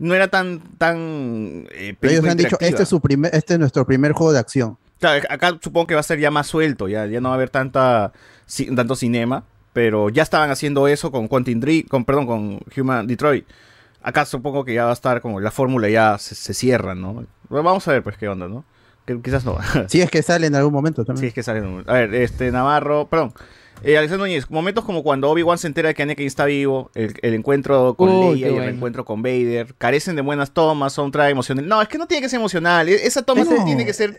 No 0.00 0.16
era 0.16 0.26
tan, 0.26 0.62
tan 0.78 1.68
eh, 1.70 1.94
Pero 2.00 2.12
ellos 2.12 2.24
han 2.28 2.36
dicho, 2.36 2.56
este 2.58 2.82
es 2.82 2.88
su 2.88 3.00
primer, 3.00 3.32
este 3.32 3.52
es 3.54 3.60
nuestro 3.60 3.86
primer 3.86 4.10
juego 4.10 4.32
de 4.32 4.40
acción. 4.40 4.78
Claro, 4.98 5.24
acá 5.30 5.56
supongo 5.62 5.86
que 5.86 5.94
va 5.94 6.00
a 6.00 6.02
ser 6.02 6.18
ya 6.18 6.32
más 6.32 6.48
suelto, 6.48 6.88
ya, 6.88 7.06
ya 7.06 7.20
no 7.20 7.28
va 7.28 7.34
a 7.34 7.36
haber 7.36 7.50
tanta, 7.50 8.12
tanto 8.74 8.96
cinema. 8.96 9.44
Pero 9.74 10.08
ya 10.08 10.22
estaban 10.22 10.50
haciendo 10.50 10.88
eso 10.88 11.10
con 11.12 11.28
Quantum 11.28 11.60
Dream, 11.60 11.82
con, 11.88 12.06
perdón, 12.06 12.26
con 12.26 12.60
Human 12.74 13.06
Detroit. 13.06 13.44
Acá 14.02 14.24
supongo 14.24 14.64
que 14.64 14.72
ya 14.72 14.84
va 14.84 14.90
a 14.90 14.94
estar 14.94 15.20
como 15.20 15.40
la 15.40 15.50
fórmula 15.50 15.88
ya 15.90 16.16
se, 16.16 16.34
se 16.34 16.54
cierra, 16.54 16.94
¿no? 16.94 17.24
Vamos 17.50 17.86
a 17.88 17.92
ver 17.92 18.02
pues 18.02 18.16
qué 18.16 18.28
onda, 18.28 18.48
¿no? 18.48 18.64
Que 19.04 19.20
quizás 19.20 19.44
no. 19.44 19.58
Si 19.88 20.00
es 20.00 20.10
que 20.10 20.22
sale 20.22 20.46
en 20.46 20.54
algún 20.54 20.72
momento 20.72 21.04
también. 21.04 21.20
Sí, 21.20 21.26
es 21.26 21.34
que 21.34 21.42
sale 21.42 21.58
en 21.58 21.66
un- 21.66 21.84
A 21.90 21.92
ver, 21.92 22.14
este, 22.14 22.50
Navarro, 22.50 23.06
perdón. 23.08 23.34
Eh, 23.84 23.98
Alexander 23.98 24.26
Núñez, 24.26 24.50
momentos 24.50 24.84
como 24.84 25.02
cuando 25.02 25.30
Obi-Wan 25.30 25.58
se 25.58 25.66
entera 25.66 25.88
de 25.88 25.94
que 25.94 26.02
Anakin 26.02 26.26
está 26.26 26.44
vivo, 26.46 26.90
el, 26.94 27.14
el 27.22 27.34
encuentro 27.34 27.94
con 27.94 28.08
Leia 28.08 28.48
y 28.50 28.56
el 28.56 28.68
encuentro 28.68 29.04
con 29.04 29.22
Vader, 29.22 29.74
carecen 29.76 30.16
de 30.16 30.22
buenas 30.22 30.52
tomas, 30.52 30.92
soundtrack 30.94 31.30
emocional. 31.30 31.68
No, 31.68 31.82
es 31.82 31.88
que 31.88 31.98
no 31.98 32.06
tiene 32.06 32.22
que 32.22 32.28
ser 32.28 32.38
emocional. 32.40 32.88
e- 32.88 33.06
Esa 33.06 33.22
toma 33.22 33.44
No. 33.44 33.64
tiene 33.64 33.84
que 33.84 33.92
ser 33.92 34.18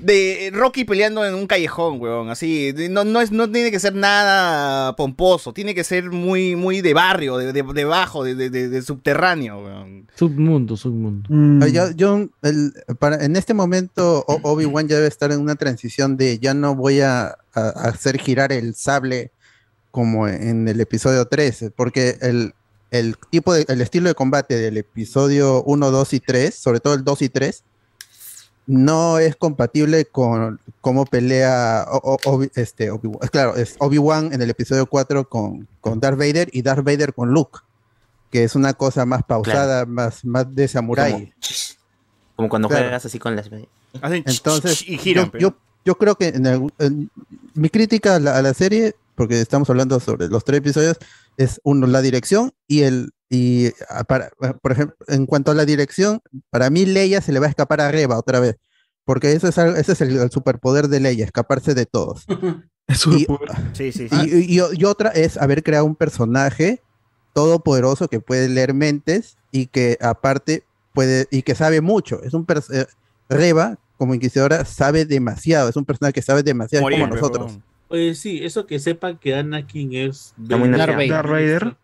de 0.00 0.50
Rocky 0.52 0.84
peleando 0.84 1.24
en 1.24 1.34
un 1.34 1.46
callejón, 1.46 2.00
weón. 2.00 2.30
Así, 2.30 2.74
no, 2.90 3.04
no, 3.04 3.20
es, 3.20 3.30
no 3.32 3.50
tiene 3.50 3.70
que 3.70 3.78
ser 3.80 3.94
nada 3.94 4.94
pomposo, 4.96 5.52
tiene 5.52 5.74
que 5.74 5.84
ser 5.84 6.10
muy, 6.10 6.56
muy 6.56 6.80
de 6.80 6.94
barrio, 6.94 7.36
de, 7.38 7.52
de, 7.52 7.62
de 7.62 7.84
bajo, 7.84 8.24
de, 8.24 8.34
de- 8.34 8.50
de- 8.50 8.68
de 8.68 8.82
subterráneo, 8.82 9.58
weón. 9.64 10.06
Submundo, 10.16 10.76
submundo. 10.76 11.28
Ah, 11.64 11.68
Yo, 11.68 11.90
yo, 11.92 12.26
el- 12.42 12.72
para, 12.98 13.24
en 13.24 13.36
este 13.36 13.54
momento, 13.54 14.24
Obi-Wan 14.26 14.88
ya 14.88 14.96
debe 14.96 15.08
estar 15.08 15.30
en 15.32 15.40
una 15.40 15.54
transición 15.54 16.16
de 16.16 16.38
ya 16.38 16.54
no 16.54 16.74
voy 16.74 17.00
a, 17.00 17.36
a- 17.58 17.70
hacer 17.88 18.18
girar 18.18 18.52
el 18.52 18.74
sable 18.74 19.30
como 19.90 20.28
en 20.28 20.68
el 20.68 20.80
episodio 20.80 21.26
3, 21.26 21.72
porque 21.76 22.18
el, 22.20 22.54
el 22.90 23.16
tipo 23.30 23.52
de, 23.54 23.64
el 23.68 23.80
estilo 23.80 24.08
de 24.08 24.14
combate 24.14 24.56
del 24.56 24.76
episodio 24.76 25.62
1, 25.64 25.90
2 25.90 26.12
y 26.14 26.20
3, 26.20 26.54
sobre 26.54 26.80
todo 26.80 26.94
el 26.94 27.04
2 27.04 27.22
y 27.22 27.28
3, 27.28 27.64
no 28.66 29.18
es 29.18 29.34
compatible 29.36 30.04
con 30.04 30.60
cómo 30.82 31.06
pelea 31.06 31.86
O- 31.90 32.16
O- 32.24 32.30
Obi- 32.36 32.50
este, 32.54 32.90
Obi-Wan. 32.90 33.18
Es 33.22 33.30
Claro, 33.30 33.56
es 33.56 33.76
Obi-Wan 33.78 34.32
en 34.32 34.42
el 34.42 34.50
episodio 34.50 34.86
4 34.86 35.28
con, 35.28 35.66
con 35.80 36.00
Darth 36.00 36.18
Vader 36.18 36.50
y 36.52 36.60
Darth 36.62 36.84
Vader 36.84 37.14
con 37.14 37.30
Luke, 37.30 37.60
que 38.30 38.44
es 38.44 38.54
una 38.54 38.74
cosa 38.74 39.06
más 39.06 39.22
pausada, 39.24 39.86
más, 39.86 40.22
más 40.24 40.54
de 40.54 40.68
samurái. 40.68 41.32
Como 42.36 42.48
cuando 42.50 42.68
Claro. 42.68 42.84
juegas 42.84 43.06
así 43.06 43.18
con 43.18 43.34
las. 43.34 43.48
Entonces, 44.02 44.86
y 44.86 44.98
giran, 44.98 45.30
yo, 45.32 45.38
yo, 45.38 45.56
yo 45.84 45.96
creo 45.96 46.14
que 46.16 46.28
en 46.28 46.46
algún- 46.46 46.72
en- 46.78 47.10
mi 47.54 47.68
crítica 47.70 48.16
a 48.16 48.20
la, 48.20 48.36
a 48.36 48.42
la 48.42 48.54
serie, 48.54 48.94
porque 49.14 49.40
estamos 49.40 49.68
hablando 49.70 49.98
sobre 50.00 50.28
los 50.28 50.44
tres 50.44 50.58
episodios, 50.58 50.96
es 51.36 51.60
uno, 51.64 51.86
la 51.86 52.00
dirección 52.02 52.52
y 52.66 52.82
el. 52.82 53.10
Y 53.30 53.72
ah, 53.90 54.04
para, 54.04 54.30
por 54.62 54.72
ejemplo, 54.72 54.96
en 55.06 55.26
cuanto 55.26 55.50
a 55.50 55.54
la 55.54 55.64
dirección, 55.66 56.20
para 56.50 56.70
mí 56.70 56.86
Leia 56.86 57.20
se 57.20 57.30
le 57.32 57.40
va 57.40 57.46
a 57.46 57.50
escapar 57.50 57.80
a 57.82 57.90
Reba 57.90 58.18
otra 58.18 58.40
vez. 58.40 58.56
Porque 59.04 59.32
eso 59.32 59.48
es 59.48 59.58
algo- 59.58 59.76
ese 59.76 59.92
es 59.92 60.00
el, 60.00 60.16
el 60.16 60.30
superpoder 60.30 60.88
de 60.88 61.00
Leia, 61.00 61.24
escaparse 61.24 61.74
de 61.74 61.84
todos. 61.86 62.24
y, 62.88 63.26
Sí, 63.74 63.92
sí, 63.92 64.08
y- 64.10 64.58
y- 64.58 64.62
y 64.72 64.84
otra 64.84 65.10
es 65.10 65.36
haber 65.36 65.62
creado 65.62 65.84
un 65.84 65.94
personaje 65.94 66.80
todopoderoso 67.34 68.08
que 68.08 68.20
puede 68.20 68.48
leer 68.48 68.72
mentes 68.74 69.36
y 69.52 69.66
que 69.66 69.98
aparte 70.00 70.64
puede 70.94 71.26
y 71.30 71.42
que 71.42 71.54
sabe 71.54 71.80
mucho. 71.80 72.22
Es 72.22 72.34
un 72.34 72.46
eh, 72.72 72.86
Reba 73.28 73.78
como 73.98 74.14
inquisidora 74.14 74.64
sabe 74.64 75.04
demasiado, 75.04 75.68
es 75.68 75.76
un 75.76 75.84
personaje 75.84 76.14
que 76.14 76.22
sabe 76.22 76.42
demasiado 76.42 76.82
Morir, 76.82 77.00
como 77.00 77.14
nosotros. 77.14 77.58
Oye, 77.88 78.14
sí, 78.14 78.40
eso 78.44 78.66
que 78.66 78.78
sepan 78.78 79.18
que 79.18 79.34
Anakin 79.34 79.94
es. 79.94 80.32
Darth 80.36 80.96
Vader. 81.28 81.76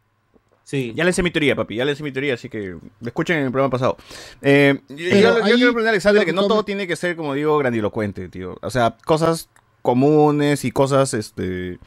Sí. 0.62 0.94
Ya 0.96 1.04
le 1.04 1.10
hice 1.10 1.22
mi 1.22 1.30
teoría, 1.30 1.54
papi, 1.54 1.76
ya 1.76 1.84
le 1.84 1.92
hice 1.92 2.02
mi 2.02 2.10
teoría, 2.10 2.34
así 2.34 2.48
que 2.48 2.76
escuchen 3.04 3.36
en 3.38 3.44
el 3.46 3.50
programa 3.52 3.70
pasado. 3.70 3.98
Eh, 4.40 4.80
yo, 4.88 4.96
yo- 4.96 5.42
quiero 5.42 5.58
preguntar 5.72 5.88
a 5.88 5.90
Alexander 5.90 6.24
que 6.24 6.32
no 6.32 6.46
todo 6.46 6.64
tiene 6.64 6.86
que 6.86 6.96
ser, 6.96 7.16
como 7.16 7.34
digo, 7.34 7.58
grandilocuente, 7.58 8.28
tío. 8.30 8.56
O 8.62 8.70
sea, 8.70 8.96
cosas 9.04 9.50
comunes 9.82 10.64
y 10.64 10.70
cosas 10.70 11.12
este 11.12 11.78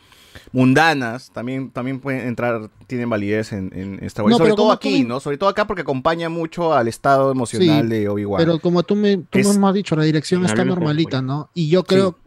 mundanas 0.51 1.31
también, 1.31 1.69
también 1.71 1.99
pueden 1.99 2.27
entrar, 2.27 2.69
tienen 2.87 3.09
validez 3.09 3.53
en, 3.53 3.71
en 3.73 4.03
Star 4.05 4.25
Wars. 4.25 4.31
No, 4.31 4.37
Sobre 4.37 4.53
todo 4.53 4.71
aquí, 4.71 5.03
¿no? 5.03 5.19
Sobre 5.19 5.37
todo 5.37 5.49
acá 5.49 5.65
porque 5.67 5.81
acompaña 5.81 6.29
mucho 6.29 6.73
al 6.73 6.87
estado 6.87 7.31
emocional 7.31 7.83
Sí, 7.83 7.89
de 7.89 8.09
Obi-Wan. 8.09 8.39
Pero 8.39 8.59
como 8.59 8.83
tú 8.83 8.95
me, 8.95 9.17
tú 9.17 9.39
Es- 9.39 9.57
me 9.57 9.67
has 9.67 9.73
dicho, 9.73 9.95
la 9.95 10.03
dirección 10.03 10.45
está 10.45 10.63
normalita, 10.63 11.21
¿no? 11.21 11.49
Y 11.53 11.69
yo 11.69 11.83
creo, 11.83 12.17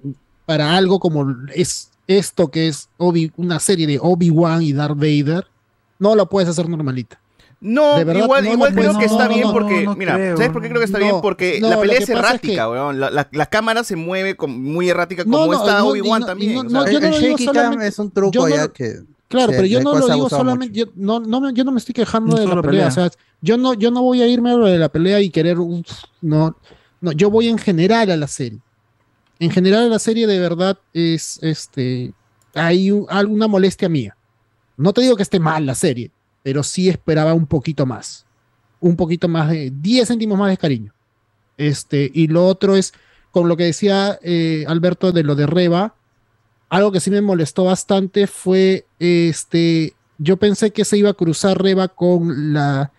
para 0.47 0.77
algo 0.77 0.99
como 0.99 1.27
es 1.55 1.91
esto 2.07 2.51
que 2.51 2.67
es 2.69 2.89
Obi, 2.97 3.31
una 3.37 3.61
serie 3.61 3.87
de 3.87 3.99
Obi-Wan 4.01 4.63
y 4.63 4.73
Darth 4.73 4.97
Vader, 4.97 5.47
no 5.99 6.15
lo 6.17 6.29
puedes 6.29 6.49
hacer 6.49 6.69
normalita. 6.69 7.20
No, 7.63 7.97
verdad, 8.05 8.25
igual, 8.25 8.45
no, 8.45 8.53
igual 8.55 8.75
no, 8.75 8.81
creo 8.81 8.93
no, 8.95 8.99
que 8.99 9.05
está 9.05 9.25
no, 9.25 9.29
bien 9.35 9.41
no, 9.43 9.53
porque, 9.53 9.85
no 9.85 9.95
mira, 9.95 10.15
creo. 10.15 10.37
¿sabes 10.39 10.51
por 10.51 10.63
qué 10.63 10.69
creo 10.69 10.81
que 10.81 10.87
está 10.87 10.99
No, 10.99 11.05
bien? 11.05 11.17
Porque 11.21 11.59
no, 11.61 11.69
la 11.69 11.79
pelea 11.81 11.99
es 11.99 12.01
pasa 12.09 12.13
es 12.13 12.19
errática, 12.19 12.65
que- 12.65 12.71
weón. 12.71 13.01
La, 13.01 13.11
la- 13.11 13.29
la 13.31 13.47
cámara 13.47 13.85
se 13.85 13.97
mueve 13.97 14.35
con- 14.35 14.63
muy 14.63 14.89
errática 14.89 15.25
como 15.25 15.53
está 15.53 15.79
no, 15.81 15.89
Obi-Wan 15.89 16.25
también. 16.25 16.55
no- 16.55 16.81
o 16.81 16.85
sea, 16.85 16.93
yo 16.93 17.01
no 17.01 17.07
el 17.09 17.13
digo 17.23 17.37
shaky 17.37 17.45
cam 17.47 17.55
solamente- 17.55 17.87
es 17.89 17.99
un 17.99 18.11
truco 18.11 18.33
yo 18.33 18.49
no 18.49 18.49
ya 18.49 18.69
que 18.69 19.01
Claro, 19.29 19.53
pero 19.53 19.65
yo 19.67 19.81
no 19.81 19.95
lo 19.97 20.09
digo 20.09 20.29
solamente, 20.29 20.77
yo 20.77 20.87
no, 20.97 21.21
no 21.21 21.41
me, 21.41 21.53
yo 21.53 21.63
no 21.63 21.71
me 21.71 21.79
estoy 21.79 21.93
quejando 21.93 22.35
No 22.35 22.41
de 22.41 22.47
la 22.49 22.55
pelea, 22.63 22.65
pelea. 22.65 22.89
o 22.89 22.91
sea, 22.91 23.11
yo 23.43 23.57
no, 23.57 23.75
yo 23.75 23.91
no 23.93 24.03
voy 24.03 24.23
a 24.23 24.27
irme 24.27 24.51
a 24.51 24.55
lo 24.55 24.67
de 24.67 24.77
la 24.79 24.89
pelea 24.89 25.21
y 25.21 25.31
querer 25.31 25.57
no, 26.23 26.57
no, 27.01 27.13
yo 27.13 27.31
voy 27.31 27.47
en 27.49 27.59
general 27.59 28.11
a 28.11 28.17
la 28.17 28.27
serie. 28.27 28.59
En 29.39 29.51
general 29.51 29.85
a 29.85 29.89
la 29.89 29.99
serie 30.01 30.27
de 30.27 30.39
verdad 30.41 30.79
es, 30.93 31.39
este, 31.43 32.13
hay 32.55 32.91
un- 32.91 33.07
alguna 33.09 33.47
molestia 33.47 33.89
mía. 33.89 34.17
No 34.77 34.93
te 34.93 35.03
digo 35.03 35.15
que 35.15 35.23
esté 35.23 35.39
mal 35.39 35.65
la 35.65 35.75
serie, 35.77 36.11
pero 36.43 36.63
sí 36.63 36.89
esperaba 36.89 37.35
un 37.35 37.47
poquito 37.47 37.87
más, 37.87 38.27
un 38.81 38.97
poquito 38.97 39.29
más 39.29 39.51
de 39.51 39.71
10 39.75 40.09
céntimos 40.09 40.39
más 40.39 40.51
de 40.51 40.57
cariño. 40.57 40.93
Este, 41.57 42.11
y 42.15 42.29
lo 42.29 42.47
otro 42.47 42.77
es, 42.77 42.93
con 43.31 43.49
lo 43.49 43.57
que 43.57 43.65
decía 43.65 44.19
eh, 44.23 44.65
Alberto 44.67 45.13
de 45.13 45.23
lo 45.23 45.35
de 45.35 45.47
Reba, 45.47 45.95
algo 46.71 46.91
que 46.93 47.01
sí 47.01 47.11
me 47.11 47.21
molestó 47.21 47.65
bastante 47.65 48.27
fue 48.27 48.87
este. 48.99 49.95
Yo 50.19 50.37
pensé 50.37 50.71
que 50.71 50.85
se 50.85 50.97
iba 50.99 51.11
a 51.11 51.15
cruzar 51.15 51.61
Reba 51.63 51.89
con 51.89 52.53
la, 52.53 52.93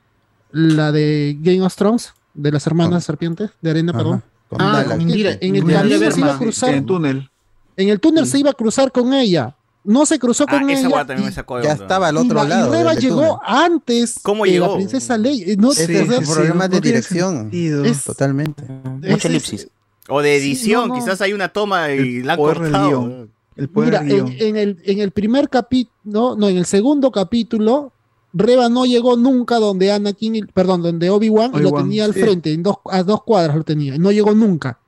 la 0.52 0.92
de 0.92 1.38
Game 1.40 1.62
of 1.62 1.76
Thrones, 1.76 2.14
de 2.34 2.52
las 2.52 2.66
hermanas 2.68 3.04
serpientes, 3.04 3.52
de 3.62 3.70
arena, 3.70 3.94
perdón. 3.94 4.24
con 4.50 4.62
Ah, 4.62 4.74
Dallas. 4.84 4.98
con 4.98 5.02
Indira- 5.10 5.38
En 5.40 5.56
el 5.56 5.64
camino 5.66 6.12
se 6.12 6.20
iba 6.20 6.36
a 6.36 6.38
cruzar. 6.38 6.70
En 6.70 6.76
el 6.76 6.86
túnel. 6.86 7.30
En 7.78 7.90
el 7.90 8.00
túnel 8.00 8.28
se 8.28 8.40
iba 8.40 8.50
a 8.52 8.54
cruzar 8.54 8.92
con 8.92 9.14
ella. 9.14 9.56
No 9.84 10.06
se 10.06 10.20
cruzó 10.20 10.46
Ah, 10.48 10.60
con 10.60 10.70
esa 10.70 10.88
ella. 10.88 10.98
también 11.06 11.22
y- 11.22 11.26
me 11.26 11.32
sacó 11.32 11.58
de 11.58 11.64
Ya 11.64 11.72
onda. 11.72 11.84
estaba 11.86 12.08
al 12.10 12.16
y 12.16 12.18
otro 12.20 12.36
la- 12.36 12.46
y 12.46 12.50
lado. 12.50 12.72
Reba 12.72 12.94
del 12.94 13.02
llegó 13.04 13.22
túnel. 13.22 13.38
antes 13.46 14.20
¿Cómo 14.22 14.44
de 14.46 14.52
llegó? 14.52 14.68
la 14.68 14.76
princesa 14.76 15.18
Leia. 15.18 15.56
No, 15.58 15.72
Ese 15.72 15.84
o 15.84 15.88
sea, 15.88 16.18
es 16.20 16.28
un 16.30 16.34
problema 16.36 16.68
de 16.68 16.76
no 16.76 16.82
dirección. 16.82 17.50
es- 17.52 18.04
Totalmente. 18.04 18.64
Mucha 18.68 19.16
es- 19.16 19.26
elipsis. 19.26 19.68
O 20.08 20.22
de 20.22 20.36
edición, 20.36 20.84
Sí, 20.84 20.88
no, 20.90 20.96
no. 20.96 21.02
quizás 21.04 21.22
hay 21.22 21.34
una 21.34 21.50
toma 21.50 21.92
y 21.94 22.18
El 22.18 22.28
la 22.28 22.34
han 22.34 22.40
cortado. 22.40 23.28
El 23.56 23.70
poder 23.70 24.02
Mira, 24.04 24.28
en, 24.40 24.56
el, 24.58 24.78
en 24.84 25.00
el 25.00 25.12
primer 25.12 25.50
capítulo, 25.50 26.36
no, 26.38 26.48
en 26.50 26.58
el 26.58 26.66
segundo 26.66 27.12
capítulo, 27.12 27.92
Reba 28.34 28.70
no 28.70 28.86
llegó 28.86 29.18
nunca 29.18 29.58
donde 29.60 29.92
Anakin, 29.92 30.36
y- 30.36 30.42
perdón, 30.44 30.82
donde 30.84 31.10
Obi-Wan 31.10 31.52
y 31.56 31.60
lo 31.60 31.72
tenía 31.72 32.06
al 32.06 32.14
sí. 32.14 32.22
frente, 32.22 32.54
en 32.54 32.64
dos, 32.64 32.78
a 32.90 33.04
dos 33.04 33.24
cuadras 33.24 33.56
lo 33.56 33.64
tenía, 33.64 33.96
y 33.96 34.00
no 34.00 34.12
llegó 34.12 34.34
nunca. 34.34 34.80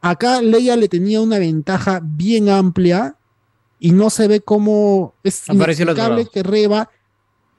Acá 0.00 0.40
Leia 0.40 0.76
le 0.76 0.88
tenía 0.88 1.20
una 1.20 1.38
ventaja 1.38 2.00
bien 2.02 2.48
amplia 2.48 3.16
y 3.80 3.92
no 3.92 4.10
se 4.10 4.28
ve 4.28 4.40
cómo 4.40 5.14
es 5.24 5.48
Apareció 5.48 5.84
inexplicable 5.84 6.26
que 6.26 6.42
Reba 6.42 6.90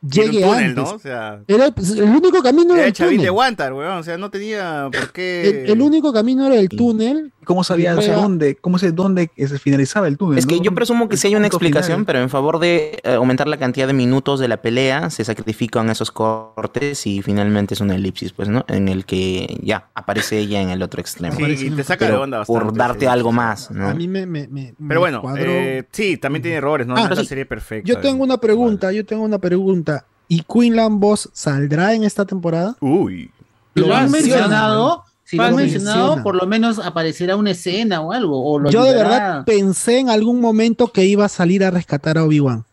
llegue 0.01 0.41
túnel, 0.41 0.53
antes. 0.53 0.75
¿no? 0.75 0.91
O 0.91 0.99
sea, 0.99 1.41
Era 1.47 1.67
el, 1.67 1.73
el 1.99 2.09
único 2.09 2.41
camino 2.41 2.73
era 2.75 2.85
el 2.85 2.93
de 2.93 3.05
túnel. 3.05 3.31
Wantar, 3.31 3.73
weón. 3.73 3.97
O 3.97 4.03
sea, 4.03 4.17
no 4.17 4.29
tenía 4.29 4.89
por 4.91 5.11
qué. 5.11 5.63
El, 5.65 5.71
el 5.71 5.81
único 5.81 6.11
camino 6.13 6.45
era 6.47 6.55
el 6.55 6.69
túnel. 6.69 7.31
¿Cómo 7.43 7.63
sabía 7.63 7.95
dónde? 7.95 8.55
¿Cómo 8.55 8.77
sé 8.77 8.91
dónde 8.91 9.31
se 9.35 9.59
finalizaba 9.59 10.07
el 10.07 10.17
túnel? 10.17 10.37
Es 10.37 10.45
que 10.45 10.57
no? 10.57 10.63
yo 10.63 10.75
presumo 10.75 11.09
que 11.09 11.17
sí 11.17 11.27
hay 11.27 11.35
una 11.35 11.47
explicación, 11.47 11.97
final. 11.97 12.05
pero 12.05 12.19
en 12.19 12.29
favor 12.29 12.59
de 12.59 12.99
eh, 13.03 13.13
aumentar 13.13 13.47
la 13.47 13.57
cantidad 13.57 13.87
de 13.87 13.93
minutos 13.93 14.39
de 14.39 14.47
la 14.47 14.61
pelea, 14.61 15.09
se 15.09 15.23
sacrifican 15.23 15.89
esos 15.89 16.11
cortes 16.11 17.07
y 17.07 17.21
finalmente 17.21 17.73
es 17.73 17.81
una 17.81 17.95
elipsis, 17.95 18.31
pues, 18.33 18.47
¿no? 18.47 18.63
En 18.67 18.87
el 18.87 19.05
que 19.05 19.57
ya 19.63 19.89
aparece 19.95 20.37
ella 20.37 20.61
en 20.61 20.69
el 20.69 20.83
otro 20.83 21.01
extremo. 21.01 21.35
Sí, 21.35 21.67
y 21.67 21.69
te 21.71 21.83
saca 21.83 22.07
de 22.07 22.13
onda 22.13 22.43
por 22.45 22.57
bastante, 22.63 22.79
darte 22.79 23.05
sí. 23.05 23.05
algo 23.07 23.31
más, 23.31 23.71
¿no? 23.71 23.89
A 23.89 23.93
mí 23.95 24.07
me, 24.07 24.25
me, 24.25 24.47
Pero 24.87 24.99
bueno, 24.99 25.23
eh, 25.37 25.83
sí, 25.91 26.17
también 26.17 26.43
tiene 26.43 26.57
errores, 26.57 26.85
¿no? 26.85 26.95
Ah, 26.95 27.09
no 27.09 27.19
es 27.19 27.27
serie 27.27 27.45
perfecta. 27.45 27.87
Yo 27.87 27.99
tengo 27.99 28.23
una 28.23 28.37
pregunta, 28.37 28.91
yo 28.91 29.05
tengo 29.05 29.23
una 29.23 29.39
pregunta. 29.39 29.90
¿Y 30.31 30.43
Queenland 30.43 30.97
Boss 31.01 31.29
saldrá 31.33 31.93
en 31.93 32.05
esta 32.05 32.23
temporada? 32.25 32.77
Uy. 32.79 33.29
Si 33.75 33.81
lo 33.81 33.93
han 33.93 34.09
menciona, 34.09 34.37
mencionado, 34.43 35.03
si 35.25 35.35
lo 35.35 35.43
han 35.43 35.51
Lo 35.51 35.57
mencionado, 35.57 35.97
menciona. 36.05 36.23
por 36.23 36.35
lo 36.35 36.47
menos 36.47 36.79
aparecerá 36.79 37.35
una 37.35 37.51
escena 37.51 37.99
o 37.99 38.13
algo. 38.13 38.41
O 38.45 38.57
lo 38.57 38.69
Yo 38.69 38.85
de 38.85 38.93
verdad 38.93 39.43
pensé 39.43 39.99
en 39.99 40.09
algún 40.09 40.39
momento 40.39 40.87
que 40.93 41.03
iba 41.03 41.25
a 41.25 41.29
salir 41.29 41.65
a 41.65 41.69
rescatar 41.71 42.17
a 42.17 42.23
Obi-Wan. 42.23 42.63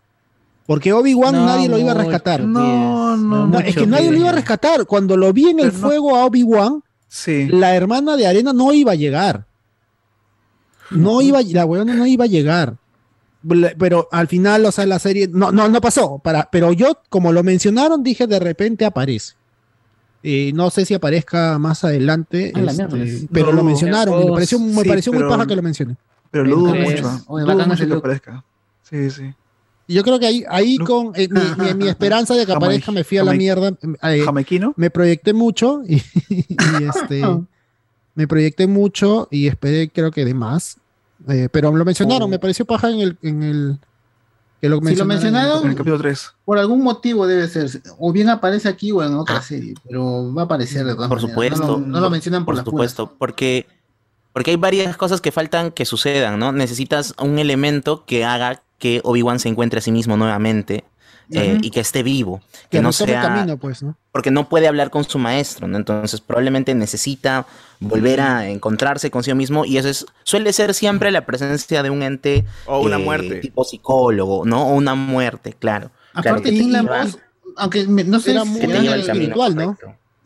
Porque 0.67 0.93
Obi-Wan 0.93 1.35
No, 1.35 1.47
nadie 1.47 1.69
lo 1.69 1.79
iba 1.79 1.91
a 1.91 1.95
rescatar. 1.95 2.43
No, 2.43 3.17
no, 3.17 3.49
No, 3.49 3.59
es 3.59 3.75
que 3.75 3.89
nadie 3.89 4.13
lo 4.13 4.19
iba 4.19 4.29
a 4.29 4.33
rescatar. 4.35 4.87
Cuando 4.87 5.17
lo 5.17 5.33
vi 5.33 5.49
en 5.49 5.59
el 5.59 5.71
Pero 5.73 5.79
no- 5.83 5.89
fuego 5.89 6.17
a 6.17 6.27
Obi-Wan, 6.27 6.85
Sí. 7.09 7.49
la 7.49 7.75
hermana 7.75 8.17
de 8.17 8.29
arena 8.29 8.53
no 8.53 8.73
iba 8.73 8.93
a 8.93 8.95
llegar. 8.95 9.47
No 10.91 11.21
iba, 11.23 11.43
la 11.43 11.67
weona 11.67 11.95
no 11.95 12.07
iba 12.07 12.25
a 12.25 12.29
llegar. 12.29 12.77
Pero 13.79 14.09
al 14.11 14.27
final, 14.29 14.65
o 14.67 14.73
sea, 14.73 14.85
la 14.87 14.99
serie 14.99 15.29
no, 15.33 15.53
no, 15.53 15.69
no 15.69 15.81
pasó. 15.81 16.19
Para, 16.19 16.49
pero 16.51 16.73
yo, 16.73 16.99
como 17.09 17.33
lo 17.33 17.43
mencionaron, 17.43 18.03
dije 18.03 18.27
de 18.27 18.39
repente 18.41 18.85
aparece. 18.85 19.35
Eh, 20.25 20.51
no 20.53 20.71
sé 20.71 20.85
si 20.85 20.95
aparezca 20.95 21.59
más 21.59 21.85
adelante, 21.85 22.51
A 22.55 22.61
la 22.61 22.73
este, 22.73 23.29
pero 23.33 23.53
lo 23.53 23.59
No, 23.59 23.65
mencionaron. 23.65 24.21
y 24.21 24.25
me 24.27 24.33
pareció, 24.33 24.59
me 24.59 24.83
sí, 24.83 24.89
pareció 24.89 25.13
muy 25.13 25.21
pero- 25.21 25.31
paja 25.31 25.47
que 25.47 25.55
lo 25.57 25.63
mencionen. 25.63 25.97
Pero 26.31 26.45
lo 26.45 26.57
dudo 26.57 26.75
mucho. 26.75 27.23
oye, 27.29 27.45
Dudo 27.45 27.67
mucho 27.67 27.77
que 27.85 27.87
look. 27.87 27.99
aparezca. 27.99 28.45
Sí, 28.83 29.11
sí. 29.11 29.33
Yo 29.87 30.03
creo 30.03 30.19
que 30.19 30.27
ahí, 30.27 30.45
ahí 30.51 30.77
con 30.79 31.13
eh, 31.15 31.29
mi, 31.31 31.65
mi- 31.65 31.75
mi 31.75 31.89
esperanza 31.89 32.35
de 32.35 32.45
que 32.45 32.53
Jamai- 32.53 32.57
aparezca 32.57 32.93
me 32.93 33.05
fui 33.05 33.17
a 33.19 33.25
la 33.25 33.33
mierda. 33.33 33.73
eh, 34.03 34.23
¿Jamaiquino? 34.25 34.75
me 34.77 34.91
proyecté 34.91 35.33
mucho 35.33 35.81
y, 35.89 35.95
y, 36.29 36.57
este 36.95 37.23
me 38.15 38.27
proyecté 38.29 38.67
mucho 38.67 39.29
y 39.31 39.47
esperé 39.47 39.89
creo 39.89 40.11
que 40.11 40.25
de 40.27 40.35
más. 40.35 40.77
Eh, 41.29 41.49
pero 41.51 41.73
lo 41.75 41.85
mencionaron, 41.85 42.23
Oh. 42.25 42.29
me 42.29 42.39
pareció 42.39 42.65
paja 42.65 42.91
en 42.91 43.01
el, 43.01 43.19
en 43.23 43.43
el 43.43 43.79
que 44.61 44.69
lo 44.69 44.81
Si 44.83 44.95
lo 44.97 45.05
mencionaron 45.05 45.65
en 45.65 45.71
el 45.71 45.77
capítulo 45.77 45.99
3. 45.99 46.33
por 46.45 46.59
algún 46.59 46.83
motivo 46.83 47.27
debe 47.27 47.47
ser. 47.49 47.69
O 47.99 48.13
bien 48.13 48.29
aparece 48.29 48.69
aquí 48.69 48.93
o 48.93 49.03
en 49.03 49.15
otra 49.15 49.41
serie, 49.43 49.75
pero 49.89 50.33
va 50.35 50.43
a 50.43 50.45
aparecer 50.47 50.85
de 50.87 50.95
todas 50.95 51.09
Por 51.09 51.21
maneras. 51.23 51.31
supuesto. 51.59 51.67
No 51.79 51.79
lo, 51.79 51.87
no 51.87 52.01
lo 52.01 52.11
mencionan 52.11 52.45
por, 52.45 52.55
por 52.57 52.65
puras. 52.65 52.93
supuesto, 52.93 53.17
porque, 53.19 53.67
porque 54.33 54.51
hay 54.53 54.57
varias 54.57 54.97
cosas 54.97 55.21
que 55.21 55.33
faltan 55.33 55.71
que 55.73 55.85
sucedan, 55.85 56.39
¿no? 56.39 56.53
Necesitas 56.53 57.15
un 57.21 57.39
elemento 57.39 58.05
que 58.05 58.25
haga 58.25 58.63
que 58.79 59.01
Obi-Wan 59.05 59.41
se 59.41 59.49
encuentre 59.49 59.79
a 59.79 59.83
sí 59.83 59.91
mismo 59.93 60.17
nuevamente 60.17 60.85
eh, 61.31 61.59
y 61.61 61.71
que 61.71 61.81
esté 61.81 62.03
vivo. 62.03 62.41
que 62.71 62.79
Que 62.79 62.83
no 62.83 62.93
sea. 62.93 63.23
camino, 63.23 63.57
pues, 63.59 63.83
¿no? 63.83 63.97
Porque 64.13 64.31
no 64.31 64.49
puede 64.49 64.67
hablar 64.69 64.91
con 64.91 65.05
su 65.05 65.19
maestro, 65.19 65.67
¿no? 65.69 65.77
Entonces 65.77 66.21
probablemente 66.21 66.75
necesita 66.75 67.47
volver 67.81 68.21
a 68.21 68.49
encontrarse 68.49 69.11
consigo 69.11 69.37
mismo 69.37 69.65
y 69.65 69.77
eso 69.79 69.89
es, 69.89 70.07
suele 70.25 70.53
ser 70.53 70.75
siempre 70.75 71.11
la 71.13 71.25
presencia 71.27 71.83
de 71.83 71.91
un 71.91 72.03
ente 72.03 72.45
O 72.67 72.81
una 72.81 72.97
eh, 72.97 73.05
muerte. 73.05 73.37
tipo 73.37 73.65
psicólogo, 73.65 74.45
¿no? 74.45 74.69
O 74.69 74.75
una 74.75 74.95
muerte, 74.95 75.55
claro. 75.59 75.91
Claro, 76.13 76.31
Aparte, 76.39 76.51
que 76.51 76.57
te 76.57 76.63
King 76.63 76.71
lleva- 76.73 76.97
Lambos, 76.99 77.19
aunque 77.57 77.87
me- 77.87 78.05
no 78.05 78.19
sé 78.21 78.33
Era 78.33 78.45
muy 78.45 78.61
que 78.61 78.95
espiritual, 79.01 79.55
¿no? 79.55 79.77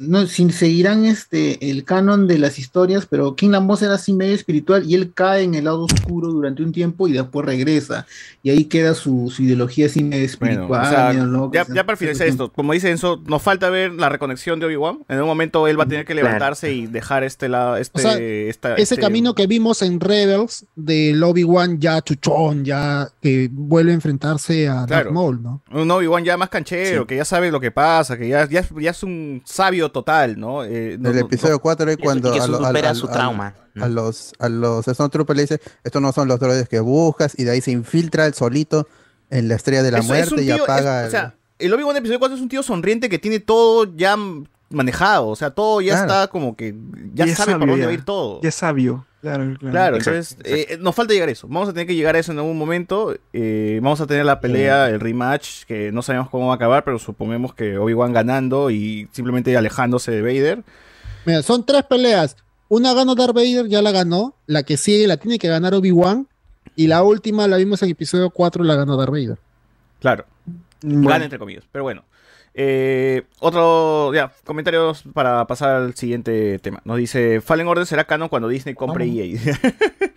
No, 0.02 0.26
si 0.26 0.50
seguirán 0.50 1.04
este 1.06 1.70
el 1.70 1.84
canon 1.84 2.26
de 2.26 2.38
las 2.38 2.58
historias, 2.58 3.06
pero 3.06 3.34
King 3.36 3.50
Lambos 3.50 3.82
era 3.82 3.94
así 3.94 4.12
medio 4.12 4.34
espiritual 4.34 4.84
y 4.88 4.94
él 4.94 5.12
cae 5.14 5.42
en 5.44 5.54
el 5.54 5.64
lado 5.64 5.84
oscuro 5.84 6.28
durante 6.28 6.62
un 6.62 6.72
tiempo 6.72 7.08
y 7.08 7.12
después 7.12 7.46
regresa. 7.46 8.06
Y 8.42 8.50
ahí 8.50 8.64
queda 8.64 8.94
su, 8.94 9.32
su 9.34 9.42
ideología 9.42 9.86
así 9.86 10.02
medio 10.02 10.24
espiritual. 10.24 10.66
Bueno, 10.66 10.84
o 10.84 10.90
sea, 10.90 11.08
medio 11.12 11.26
loca, 11.26 11.64
ya, 11.68 11.74
ya 11.74 11.84
para 11.86 11.96
finalizar 11.96 12.26
esto, 12.26 12.52
como 12.52 12.72
dice 12.72 12.90
Enzo, 12.90 13.22
nos 13.26 13.40
falta 13.42 13.70
ver 13.70 13.92
la 13.92 14.08
reconexión 14.08 14.58
de 14.60 14.66
Obi-Wan. 14.66 14.98
En 15.08 15.20
un 15.20 15.26
momento 15.26 15.66
él 15.68 15.78
va 15.78 15.84
a 15.84 15.88
tener 15.88 16.04
que 16.04 16.12
Claro. 16.14 16.26
levantarse 16.28 16.72
y 16.72 16.86
dejar 16.86 17.24
este 17.24 17.48
lado, 17.48 17.76
este, 17.76 17.98
O 17.98 18.02
sea, 18.02 18.18
esta- 18.18 18.74
Ese 18.74 18.82
este- 18.94 18.96
camino 18.98 19.34
que 19.34 19.46
vimos 19.46 19.82
en 19.82 20.00
Rebels 20.00 20.66
del 20.74 21.22
Obi-Wan 21.22 21.78
ya 21.80 22.00
chuchón, 22.02 22.64
ya 22.64 23.08
que 23.22 23.48
vuelve 23.52 23.92
a 23.92 23.94
enfrentarse 23.94 24.68
a 24.68 24.74
Darth 24.74 24.88
Claro. 24.88 25.12
Maul, 25.12 25.42
¿no? 25.42 25.62
Un 25.70 25.90
Obi-Wan 25.90 26.24
ya 26.24 26.36
más 26.36 26.48
canchero, 26.48 27.06
que 27.06 27.16
ya 27.16 27.24
sabe 27.24 27.50
lo 27.52 27.60
que 27.60 27.70
pasa, 27.70 28.18
que 28.18 28.28
ya, 28.28 28.48
ya, 28.48 28.66
ya 28.80 28.90
es 28.90 29.02
un 29.02 29.42
sabio 29.44 29.90
total, 29.92 30.38
¿no? 30.40 30.64
Eh, 30.64 30.96
no- 30.98 31.10
el 31.10 31.18
episodio 31.18 31.54
no- 31.54 31.60
4 31.60 31.90
es 31.90 31.96
cuando 31.98 32.32
que 32.32 32.40
a, 32.40 32.46
lo- 32.46 32.58
al- 32.58 32.66
supera 32.66 32.90
al- 32.90 32.96
su 32.96 33.08
trauma, 33.08 33.54
a 33.80 33.88
los 33.88 34.32
a 34.38 34.48
los 34.48 34.84
Stormtroopers 34.86 35.36
le 35.36 35.42
dice 35.44 35.60
estos 35.84 36.02
no 36.02 36.12
son 36.12 36.28
los 36.28 36.40
droides 36.40 36.68
que 36.68 36.80
buscas 36.80 37.38
y 37.38 37.44
de 37.44 37.52
ahí 37.52 37.60
se 37.60 37.70
infiltra 37.70 38.26
el 38.26 38.34
solito 38.34 38.88
en 39.30 39.48
la 39.48 39.54
estrella 39.54 39.82
de 39.82 39.90
la 39.92 40.02
muerte 40.02 40.34
un 40.34 40.40
y 40.40 40.44
tío- 40.44 40.64
apaga 40.64 41.00
es- 41.00 41.02
el- 41.04 41.08
o 41.08 41.10
sea, 41.10 41.34
el 41.58 41.72
Obi-Wan 41.74 41.96
episodio 41.96 42.18
4 42.18 42.36
es 42.36 42.42
un 42.42 42.48
tío 42.48 42.62
sonriente 42.62 43.08
que 43.08 43.18
tiene 43.18 43.38
todo 43.40 43.84
ya 43.96 44.16
manejado, 44.70 45.28
o 45.28 45.36
sea, 45.36 45.50
todo 45.50 45.80
ya 45.80 45.92
Claro. 45.94 46.12
está 46.12 46.28
como 46.28 46.56
que 46.56 46.74
ya 47.14 47.26
Y 47.26 47.30
sabe 47.34 47.52
por 47.52 47.60
sabio 47.60 47.66
dónde 47.66 47.78
ya. 47.80 47.84
va 47.86 47.90
a 47.90 47.94
ir 47.94 48.04
todo. 48.04 48.40
Ya 48.42 48.48
es 48.48 48.54
sabio. 48.54 49.06
Claro, 49.22 49.56
claro. 49.56 49.72
Claro, 49.72 49.96
entonces 49.98 50.36
eh, 50.42 50.78
nos 50.80 50.96
falta 50.96 51.14
llegar 51.14 51.28
a 51.28 51.32
eso. 51.32 51.46
Vamos 51.46 51.68
a 51.68 51.72
tener 51.72 51.86
que 51.86 51.94
llegar 51.94 52.16
a 52.16 52.18
eso 52.18 52.32
en 52.32 52.38
algún 52.38 52.58
momento. 52.58 53.14
eh, 53.32 53.78
vamos 53.80 54.00
a 54.00 54.06
tener 54.08 54.24
la 54.24 54.40
pelea, 54.40 54.88
el 54.88 54.98
rematch, 54.98 55.62
que 55.62 55.92
no 55.92 56.02
sabemos 56.02 56.28
cómo 56.28 56.48
va 56.48 56.54
a 56.54 56.56
acabar, 56.56 56.82
pero 56.82 56.98
suponemos 56.98 57.54
que 57.54 57.78
Obi-Wan 57.78 58.12
ganando 58.12 58.68
y 58.70 59.08
simplemente 59.12 59.56
alejándose 59.56 60.10
de 60.10 60.22
Vader. 60.22 60.64
Mira, 61.24 61.42
son 61.42 61.64
tres 61.64 61.84
peleas. 61.84 62.36
Una 62.68 62.94
ganó 62.94 63.14
Darth 63.14 63.34
Vader, 63.34 63.68
ya 63.68 63.80
la 63.80 63.92
ganó. 63.92 64.34
La 64.46 64.64
que 64.64 64.76
sigue 64.76 65.06
la 65.06 65.18
tiene 65.18 65.38
que 65.38 65.46
ganar 65.46 65.72
Obi-Wan. 65.72 66.26
Y 66.74 66.88
la 66.88 67.04
última 67.04 67.46
la 67.46 67.58
vimos 67.58 67.80
en 67.82 67.90
episodio 67.90 68.30
4, 68.30 68.64
la 68.64 68.74
ganó 68.74 68.96
Darth 68.96 69.12
Vader. 69.12 69.38
Claro. 70.00 70.24
Gana 70.80 71.22
entre 71.24 71.38
comillas. 71.38 71.62
Pero 71.70 71.84
bueno. 71.84 72.02
Eh, 72.54 73.22
otro, 73.40 74.12
ya, 74.12 74.32
comentarios 74.44 75.04
para 75.14 75.46
pasar 75.46 75.76
al 75.76 75.94
siguiente 75.94 76.58
tema. 76.58 76.82
Nos 76.84 76.98
dice, 76.98 77.40
Fallen 77.40 77.66
Order 77.66 77.86
será 77.86 78.04
canon 78.04 78.28
cuando 78.28 78.48
Disney 78.48 78.74
compre 78.74 79.06
EA. 79.06 79.38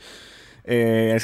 Eh, 0.67 1.15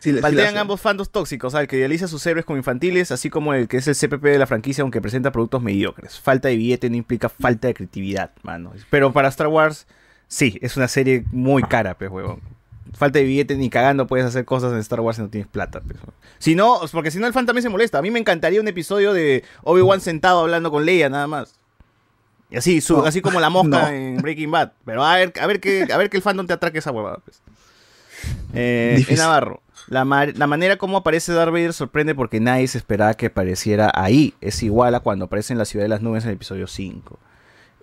Sí, 0.00 0.18
ambos 0.56 0.80
fandos 0.80 1.10
tóxicos, 1.10 1.54
al 1.54 1.68
que 1.68 1.76
idealiza 1.76 2.08
sus 2.08 2.26
héroes 2.26 2.46
como 2.46 2.56
infantiles, 2.56 3.12
así 3.12 3.28
como 3.28 3.52
el 3.52 3.68
que 3.68 3.76
es 3.76 3.86
el 3.86 3.94
CPP 3.94 4.24
de 4.24 4.38
la 4.38 4.46
franquicia, 4.46 4.80
aunque 4.80 5.02
presenta 5.02 5.30
productos 5.30 5.62
mediocres. 5.62 6.18
Falta 6.18 6.48
de 6.48 6.56
billete 6.56 6.88
no 6.88 6.96
implica 6.96 7.28
falta 7.28 7.68
de 7.68 7.74
creatividad, 7.74 8.30
mano. 8.42 8.72
Pero 8.88 9.12
para 9.12 9.28
Star 9.28 9.48
Wars, 9.48 9.86
sí, 10.26 10.58
es 10.62 10.78
una 10.78 10.88
serie 10.88 11.24
muy 11.32 11.62
cara, 11.62 11.98
pues, 11.98 12.10
huevón. 12.10 12.40
Falta 12.96 13.18
de 13.18 13.24
billete 13.24 13.56
ni 13.56 13.70
cagando 13.70 14.06
puedes 14.06 14.26
hacer 14.26 14.44
cosas 14.44 14.72
en 14.72 14.78
Star 14.78 15.00
Wars 15.00 15.16
si 15.16 15.22
no 15.22 15.28
tienes 15.30 15.48
plata, 15.48 15.80
pues. 15.80 15.98
Si 16.38 16.54
no, 16.54 16.80
porque 16.92 17.10
si 17.10 17.18
no 17.18 17.26
el 17.26 17.32
fan 17.32 17.46
también 17.46 17.62
se 17.62 17.68
molesta. 17.68 17.98
A 17.98 18.02
mí 18.02 18.10
me 18.10 18.18
encantaría 18.18 18.60
un 18.60 18.68
episodio 18.68 19.12
de 19.12 19.44
Obi-Wan 19.62 20.00
sentado 20.00 20.40
hablando 20.40 20.70
con 20.70 20.84
Leia, 20.84 21.08
nada 21.08 21.26
más. 21.26 21.54
Y 22.50 22.56
así, 22.58 22.80
su- 22.82 23.04
así 23.06 23.22
como 23.22 23.40
la 23.40 23.48
mosca 23.48 23.68
no. 23.82 23.88
en 23.88 24.16
Breaking 24.18 24.50
Bad. 24.50 24.72
Pero 24.84 25.02
a 25.04 25.16
ver, 25.16 25.32
a 25.40 25.46
ver 25.46 25.58
que, 25.60 25.88
a 25.92 25.96
ver 25.96 26.10
que 26.10 26.18
el 26.18 26.22
fandom 26.22 26.46
te 26.46 26.52
atraque 26.52 26.78
esa 26.78 26.90
huevada, 26.90 27.18
pues. 27.24 27.40
Eh, 28.54 29.04
en 29.08 29.16
Navarro. 29.16 29.62
La, 29.88 30.04
ma- 30.04 30.26
la 30.26 30.46
manera 30.46 30.76
como 30.76 30.98
aparece 30.98 31.32
Darth 31.32 31.50
Vader 31.50 31.72
sorprende 31.72 32.14
porque 32.14 32.38
nadie 32.40 32.68
se 32.68 32.78
esperaba 32.78 33.14
que 33.14 33.26
apareciera 33.26 33.90
ahí. 33.94 34.34
Es 34.40 34.62
igual 34.62 34.94
a 34.94 35.00
cuando 35.00 35.24
aparece 35.24 35.52
en 35.54 35.58
la 35.58 35.64
ciudad 35.64 35.84
de 35.84 35.88
las 35.88 36.02
nubes 36.02 36.24
en 36.24 36.30
el 36.30 36.36
episodio 36.36 36.66
5. 36.66 37.18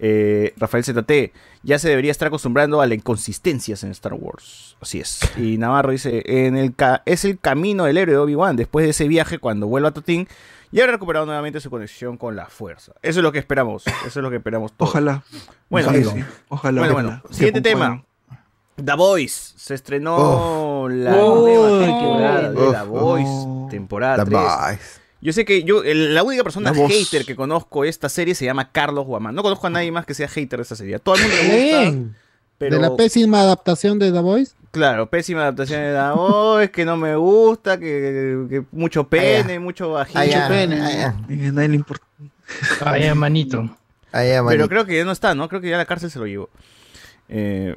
Eh, 0.01 0.53
Rafael 0.57 0.83
ZT, 0.85 1.33
ya 1.61 1.77
se 1.77 1.89
debería 1.89 2.11
estar 2.11 2.29
acostumbrando 2.29 2.79
a 2.81 2.87
las 2.87 2.97
inconsistencias 2.97 3.83
en 3.83 3.91
Star 3.91 4.13
Wars. 4.13 4.77
Así 4.79 4.99
es. 5.01 5.19
Y 5.37 5.57
Navarro 5.57 5.91
dice, 5.91 6.23
en 6.25 6.55
el 6.55 6.73
ca- 6.73 7.03
es 7.05 7.25
el 7.25 7.37
camino 7.37 7.83
del 7.83 7.97
héroe 7.97 8.13
de 8.15 8.19
Obi-Wan. 8.21 8.55
Después 8.55 8.85
de 8.85 8.91
ese 8.91 9.07
viaje, 9.09 9.39
cuando 9.39 9.67
vuelva 9.67 9.89
a 9.89 9.91
Totín, 9.91 10.27
ya 10.71 10.83
habrá 10.83 10.93
recuperado 10.93 11.25
nuevamente 11.25 11.59
su 11.59 11.69
conexión 11.69 12.15
con 12.15 12.35
la 12.37 12.45
fuerza. 12.45 12.93
Eso 13.01 13.19
es 13.19 13.23
lo 13.23 13.31
que 13.33 13.39
esperamos. 13.39 13.83
Eso 13.87 14.19
es 14.19 14.23
lo 14.23 14.29
que 14.29 14.37
esperamos 14.37 14.71
todos. 14.71 14.91
Ojalá. 14.91 15.23
Bueno, 15.69 15.89
Ojalá, 15.89 16.11
sí. 16.11 16.23
Ojalá, 16.47 16.79
bueno, 16.81 16.93
bueno. 16.93 17.21
Que 17.27 17.33
Siguiente 17.33 17.61
puedan. 17.61 18.03
tema. 18.03 18.05
The 18.85 18.93
Voice. 18.95 19.53
Se 19.57 19.73
estrenó 19.73 20.87
la 20.89 21.13
Oh. 21.17 21.41
nueva 21.41 21.85
temporada 21.85 22.51
de 22.51 22.57
Uf, 22.57 22.73
The 22.77 22.83
Voice. 22.85 23.47
Temporada 23.69 24.23
The 24.23 24.31
3. 24.31 24.41
Voice. 24.41 25.01
Yo 25.21 25.33
sé 25.33 25.43
que 25.45 25.63
yo, 25.63 25.83
el- 25.83 26.13
la 26.15 26.23
única 26.23 26.43
persona 26.43 26.71
La 26.71 26.87
hater 26.87 27.25
que 27.25 27.35
conozco 27.35 27.83
esta 27.83 28.07
serie 28.09 28.35
se 28.35 28.45
llama 28.45 28.71
Carlos 28.71 29.05
Guamán. 29.05 29.35
No 29.35 29.43
conozco 29.43 29.67
a 29.67 29.69
nadie 29.69 29.91
más 29.91 30.05
que 30.05 30.13
sea 30.13 30.27
hater 30.29 30.59
de 30.59 30.63
esta 30.63 30.75
serie. 30.75 30.95
A 30.95 30.99
todo 30.99 31.15
el 31.15 31.21
mundo 31.21 31.35
le 31.37 31.43
gusta. 31.91 32.13
Pero, 32.57 32.75
De 32.75 32.81
la 32.81 32.95
pésima 32.95 33.39
adaptación 33.41 33.99
de 33.99 34.11
The 34.11 34.19
Voice. 34.19 34.51
claro, 34.71 35.09
pésima 35.09 35.41
adaptación 35.43 35.79
de 35.81 35.93
The 35.93 36.11
Voice, 36.15 36.71
que 36.71 36.83
no 36.85 36.97
me 36.97 37.15
gusta, 37.15 37.79
que, 37.79 38.45
que 38.49 38.63
mucho 38.73 39.07
pene, 39.07 39.59
mucho 39.59 39.91
bajito. 39.91 40.19
Ah, 40.19 40.25
ya, 40.25 40.47
pene. 40.49 40.81
ah, 40.81 40.91
ya. 40.91 41.33
Y 41.33 41.47
a 41.47 41.51
nadie 41.53 41.69
le 41.69 41.75
importa. 41.75 42.05
Manito. 43.15 43.69
Ah, 44.11 44.23
ya, 44.23 44.29
Pero 44.31 44.43
manito. 44.43 44.69
creo 44.69 44.85
que 44.85 44.97
ya 44.97 45.05
no 45.05 45.11
está, 45.11 45.35
¿no? 45.35 45.47
Creo 45.49 45.61
que 45.61 45.69
ya 45.69 45.77
la 45.77 45.85
cárcel 45.85 46.09
se 46.11 46.19
lo 46.19 46.25
llevó. 46.27 46.49
Eh, 47.31 47.75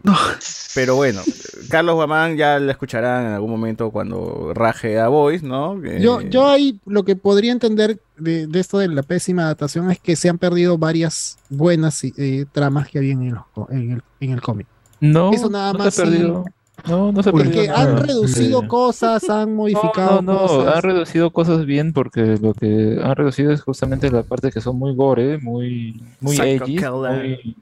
Pero 0.74 0.97
bueno, 0.97 1.20
Carlos 1.69 1.95
Guamán 1.97 2.37
ya 2.39 2.59
la 2.59 2.73
escucharán 2.73 3.27
en 3.27 3.33
algún 3.33 3.51
momento 3.51 3.91
cuando 3.91 4.53
raje 4.55 4.99
a 4.99 5.09
Voice, 5.09 5.45
¿no? 5.47 5.83
Eh, 5.85 5.99
Yo, 6.01 6.23
yo 6.23 6.49
ahí 6.49 6.81
lo 6.87 7.05
que 7.05 7.16
podría 7.16 7.53
entender 7.53 7.99
de, 8.16 8.47
de 8.47 8.61
esto 8.61 8.79
de 8.79 8.89
la 8.89 9.03
pésima 9.03 9.43
adaptación 9.45 9.91
es 9.91 9.99
que 10.01 10.16
se 10.16 10.31
han 10.31 10.39
perdido 10.39 10.79
varias 10.79 11.37
buenas 11.51 12.03
eh, 12.05 12.47
tramas 12.53 12.89
que 12.89 12.99
habían 12.99 13.23
en, 13.23 13.35
los 13.35 13.45
en 13.70 13.91
el, 13.93 14.03
en 14.20 14.31
el 14.31 14.41
cómic. 14.41 14.66
No, 15.01 15.33
Eso 15.33 15.51
nada 15.51 15.73
no 15.74 15.79
más 15.81 15.95
se 15.95 16.03
ha 16.03 16.05
perdido. 16.07 16.45
No, 16.89 17.12
no 17.12 17.23
se 17.23 17.31
Porque 17.31 17.49
perdido 17.51 17.77
han 17.77 17.95
nada. 17.95 18.07
reducido 18.07 18.61
Sí. 18.62 18.66
cosas, 18.69 19.29
han 19.31 19.51
No, 19.51 19.57
modificado 19.57 20.23
no, 20.23 20.33
no, 20.33 20.39
cosas. 20.47 20.77
han 20.77 20.83
reducido 20.83 21.31
cosas 21.31 21.66
bien 21.66 21.93
porque 21.93 22.39
lo 22.41 22.55
que 22.55 22.99
han 23.03 23.15
reducido 23.15 23.53
es 23.53 23.61
justamente 23.62 24.11
la 24.11 24.23
parte 24.23 24.51
que 24.51 24.61
son 24.62 24.79
muy 24.79 24.95
gore, 24.95 25.39
muy, 25.39 26.03
muy 26.20 26.37
edgy, 26.41 26.79
muy, 26.81 27.57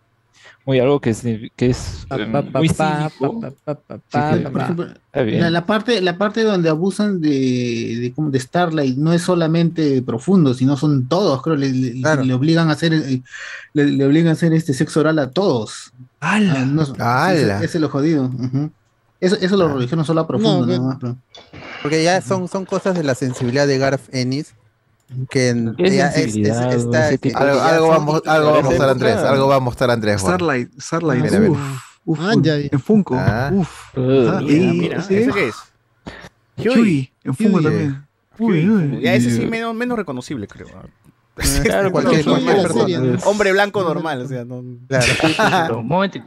muy 0.71 0.79
algo 0.79 1.01
que 1.01 1.11
es, 1.11 1.23
que 1.57 1.67
es 1.71 2.07
eh, 2.11 2.27
muy 2.55 2.69
la, 5.51 5.67
parte, 5.67 6.01
la 6.01 6.17
parte 6.17 6.45
donde 6.45 6.69
abusan 6.69 7.21
de, 7.21 7.29
de, 7.29 8.15
de 8.17 8.41
Starlight 8.41 8.97
no 8.97 9.13
es 9.13 9.23
solamente 9.23 10.01
profundo, 10.03 10.55
sino 10.55 10.77
son 10.77 11.09
todos, 11.09 11.43
creo, 11.43 11.57
le, 11.57 11.73
le- 11.73 12.01
Claro. 12.01 12.23
le 12.23 12.35
obligan 12.35 12.69
a 12.69 12.75
hacer 12.75 12.95
el- 12.95 13.25
le, 13.73 13.87
le 13.87 14.05
obligan 14.07 14.29
a 14.29 14.33
hacer 14.33 14.53
este 14.53 14.73
sexo 14.73 15.01
oral 15.01 15.19
a 15.19 15.31
todos. 15.31 15.93
¡Hala! 16.21 16.55
Ah, 16.59 16.65
no, 16.65 16.83
¡Hala! 17.01 17.57
Ese, 17.57 17.65
ese 17.65 17.79
es 17.79 17.81
lo 17.83 17.89
jodido. 17.89 18.31
Eso, 19.19 19.37
eso 19.41 19.57
lo 19.57 19.69
religioso 19.75 20.05
solo 20.05 20.21
a 20.21 20.27
profundo, 20.29 20.61
No, 20.61 20.67
nada 20.67 20.79
que- 20.79 20.85
más, 20.85 20.97
pero- 21.01 21.17
Porque 21.83 22.05
ya 22.05 22.21
son, 22.21 22.47
son 22.47 22.65
cosas 22.65 22.95
de 22.97 23.03
la 23.03 23.17
sensibilidad 23.17 23.67
de 23.67 23.79
Garth 23.79 24.03
Ennis 24.13 24.55
que 25.29 25.49
en- 25.49 25.75
¿Qué 25.77 25.91
ya 25.97 26.09
es, 26.09 26.37
es- 26.37 26.37
está- 26.37 27.11
que- 27.11 27.19
que 27.19 27.33
algo, 27.35 27.59
va 27.59 27.69
a 27.97 28.35
algo 28.35 28.53
va 28.53 28.63
mostrar 28.63 28.89
Andrés, 28.91 29.17
algo 29.17 29.49
va 29.49 29.57
a 29.57 29.61
mostrar 29.61 29.91
Andrés. 29.91 30.21
Juan. 30.21 30.35
Starlight, 30.35 30.81
Starlight. 30.81 31.23
Mira, 31.23 31.39
mira. 31.41 31.51
uf, 31.53 31.61
uf, 32.05 32.21
Ah. 32.21 32.33
En 32.35 32.81
Funko. 32.81 33.15
Ah. 33.19 33.51
Uf. 33.53 33.97
Uh, 33.97 34.29
Ah, 34.29 34.41
Mira, 34.41 34.53
y- 34.53 34.79
mira, 34.79 35.03
sí. 35.03 35.15
¿ese 35.17 35.31
qué 35.33 35.49
es? 35.49 35.55
Huey. 36.59 37.13
En 37.25 37.35
Funko 37.35 37.57
Huey. 37.59 37.65
también. 37.65 38.07
Huey. 38.39 38.69
Uy, 38.69 38.95
uy. 38.97 39.01
Ya 39.03 39.15
ese 39.15 39.31
sí 39.31 39.47
menos, 39.47 39.75
menos 39.75 39.99
reconocible, 39.99 40.47
creo. 40.47 40.67
Claro, 41.65 41.91
Cualquier- 41.91 42.27
No, 42.27 42.33
cualquier 42.33 42.57
persona. 42.63 42.81
serie, 42.83 42.99
¿no? 42.99 43.19
Hombre 43.25 43.53
blanco 43.53 43.83
normal, 43.83 44.21
o 44.23 44.29
sea, 44.29 44.45
no... 44.45 44.63
Claro. 44.89 45.79
Un 45.81 45.87
momentito. 45.89 46.27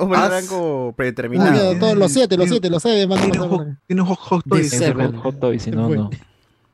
Hombre 0.00 0.18
Ah, 0.20 0.28
blanco 0.28 0.92
predeterminado. 0.96 1.72
ya, 1.72 1.78
todos 1.78 1.96
los 1.96 2.12
siete, 2.12 2.36
los 2.36 2.48
siete, 2.48 2.68
los 2.70 2.82
siete, 2.82 3.06
mando 3.06 3.76
Tiene 3.86 4.02
hot- 4.02 4.42
toys. 4.48 4.80
Hot 5.22 5.38
Toys, 5.40 5.62
si 5.62 5.70
no, 5.70 5.88
no. 5.88 6.10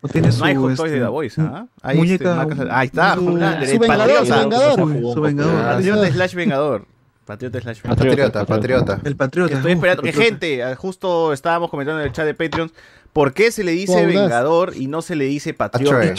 No 0.05 0.11
tiene 0.11 0.31
su. 0.31 0.41
No 0.41 0.45
hay 0.45 0.55
Hot 0.55 0.77
Toys 0.77 0.81
este, 0.81 0.91
de 0.91 1.01
The 1.01 1.11
Voice, 1.11 1.41
¿ah? 1.41 1.67
Hay 1.81 1.97
muñeca- 1.97 2.13
este, 2.13 2.27
marcas- 2.27 2.69
ahí 2.71 2.87
está, 2.89 3.15
su- 3.15 3.27
Homelander, 3.27 3.67
su 3.69 3.73
el 3.73 3.79
vengador, 3.81 4.07
patriota. 4.07 4.27
su 4.27 4.45
vengador. 4.45 5.15
Su 5.15 5.21
vengador. 5.23 5.65
Patriota 5.65 6.13
slash 6.13 6.35
vengador. 6.35 6.87
Patriota 7.25 7.61
slash 7.63 7.83
vengador. 7.83 8.07
Patriota, 8.07 8.45
patriota. 8.45 9.01
El 9.03 9.17
patriota. 9.17 9.55
Estoy 9.55 9.73
uh, 9.73 9.75
esperando. 9.77 10.03
Que 10.03 10.13
gente, 10.13 10.63
ah, 10.63 10.77
justo 10.77 11.33
estábamos 11.33 11.71
comentando 11.71 12.03
en 12.03 12.07
el 12.09 12.13
chat 12.13 12.27
de 12.27 12.35
Patreon. 12.35 12.71
¿Por 13.15 13.33
qué 13.33 13.51
se 13.51 13.65
le 13.65 13.73
dice 13.73 14.05
vengador 14.05 14.77
y 14.77 14.89
no 14.89 15.01
se 15.01 15.17
le 15.17 15.25
dice 15.25 15.55
patriota? 15.55 16.13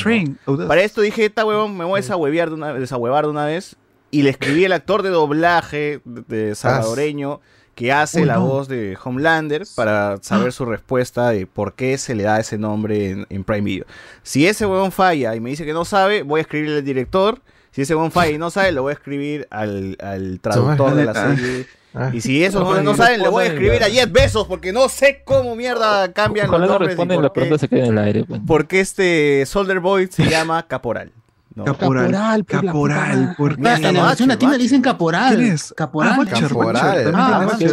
Para 0.67 0.81
esto 0.81 1.01
dije, 1.01 1.25
esta 1.25 1.45
huevón, 1.45 1.77
me 1.77 1.85
voy 1.85 1.99
a 1.99 2.01
desahuevar 2.01 2.49
de 2.49 2.55
una, 2.55 2.73
desahuevar 2.73 3.25
de 3.25 3.29
una 3.29 3.45
vez. 3.45 3.75
Y 4.09 4.23
le 4.23 4.31
escribí 4.31 4.65
el 4.65 4.71
actor 4.71 5.03
de 5.03 5.09
doblaje 5.09 6.01
de, 6.05 6.21
de 6.21 6.55
salvadoreño 6.55 7.39
que 7.75 7.91
hace 7.91 8.21
Uy, 8.21 8.25
la 8.25 8.35
no. 8.35 8.45
voz 8.47 8.67
de 8.67 8.97
Homelander 9.03 9.63
para 9.75 10.17
saber 10.21 10.51
su 10.53 10.65
respuesta 10.65 11.29
de 11.29 11.45
por 11.45 11.73
qué 11.73 11.97
se 11.97 12.15
le 12.15 12.23
da 12.23 12.39
ese 12.39 12.57
nombre 12.57 13.11
en, 13.11 13.27
en 13.29 13.43
Prime 13.43 13.61
Video. 13.61 13.85
Si 14.23 14.47
ese 14.47 14.65
huevón 14.65 14.91
falla 14.91 15.35
y 15.35 15.39
me 15.41 15.49
dice 15.49 15.65
que 15.65 15.73
no 15.73 15.83
sabe, 15.85 16.23
voy 16.23 16.39
a 16.39 16.41
escribirle 16.41 16.77
al 16.77 16.85
director. 16.85 17.41
Si 17.71 17.81
ese 17.81 17.93
huevón 17.93 18.11
falla 18.11 18.31
y 18.31 18.37
no 18.37 18.49
sabe, 18.49 18.71
lo 18.71 18.83
voy 18.83 18.91
a 18.91 18.93
escribir 18.93 19.47
al, 19.51 19.97
al 19.99 20.39
traductor 20.41 20.95
de 20.95 21.05
la 21.05 21.11
Ah. 21.11 21.35
serie. 21.35 21.67
Ah. 21.97 22.11
Y 22.13 22.19
si 22.19 22.43
esos 22.43 22.61
no 22.61 22.81
no 22.83 22.93
saben, 22.95 23.21
le 23.21 23.29
voy 23.29 23.45
a 23.45 23.47
escribir 23.47 23.81
a 23.81 23.87
ya. 23.87 24.01
Jeff 24.01 24.11
Bezos 24.11 24.47
porque 24.47 24.73
no 24.73 24.89
sé 24.89 25.21
cómo 25.23 25.55
mierda 25.55 26.11
cambian 26.11 26.51
los 26.51 26.59
no 26.59 26.67
nombres. 26.67 26.89
responden 26.89 27.15
y 27.15 27.17
por 27.19 27.23
la 27.23 27.29
qué- 27.29 27.33
pregunta 27.39 27.57
se 27.57 27.67
quede 27.69 27.85
en 27.85 27.97
el 27.97 28.03
aire. 28.03 28.23
pues. 28.25 28.41
porque 28.45 28.79
este 28.81 29.45
Soldier 29.45 29.79
Boy 29.79 30.07
se 30.11 30.25
llama 30.29 30.67
Caporal. 30.67 31.11
¿No? 31.55 31.63
Caporal. 31.63 32.11
Caporal, 32.11 32.39
la 32.39 32.61
Caporal. 32.61 33.35
¿Por 33.37 33.57
Mira, 33.57 33.69
qué? 33.71 33.75
esta 33.75 33.89
En 33.89 33.95
la 33.95 34.03
latina 34.03 34.35
macho. 34.35 34.49
le 34.49 34.57
dicen 34.57 34.81
caporal. 34.81 35.35
¿Quién 35.37 35.51
es? 35.53 35.73
Caporal. 35.75 36.11
Ah, 36.13 36.15
Butcher, 36.17 36.47
Caporal. 36.49 37.03
Butcher, 37.03 37.11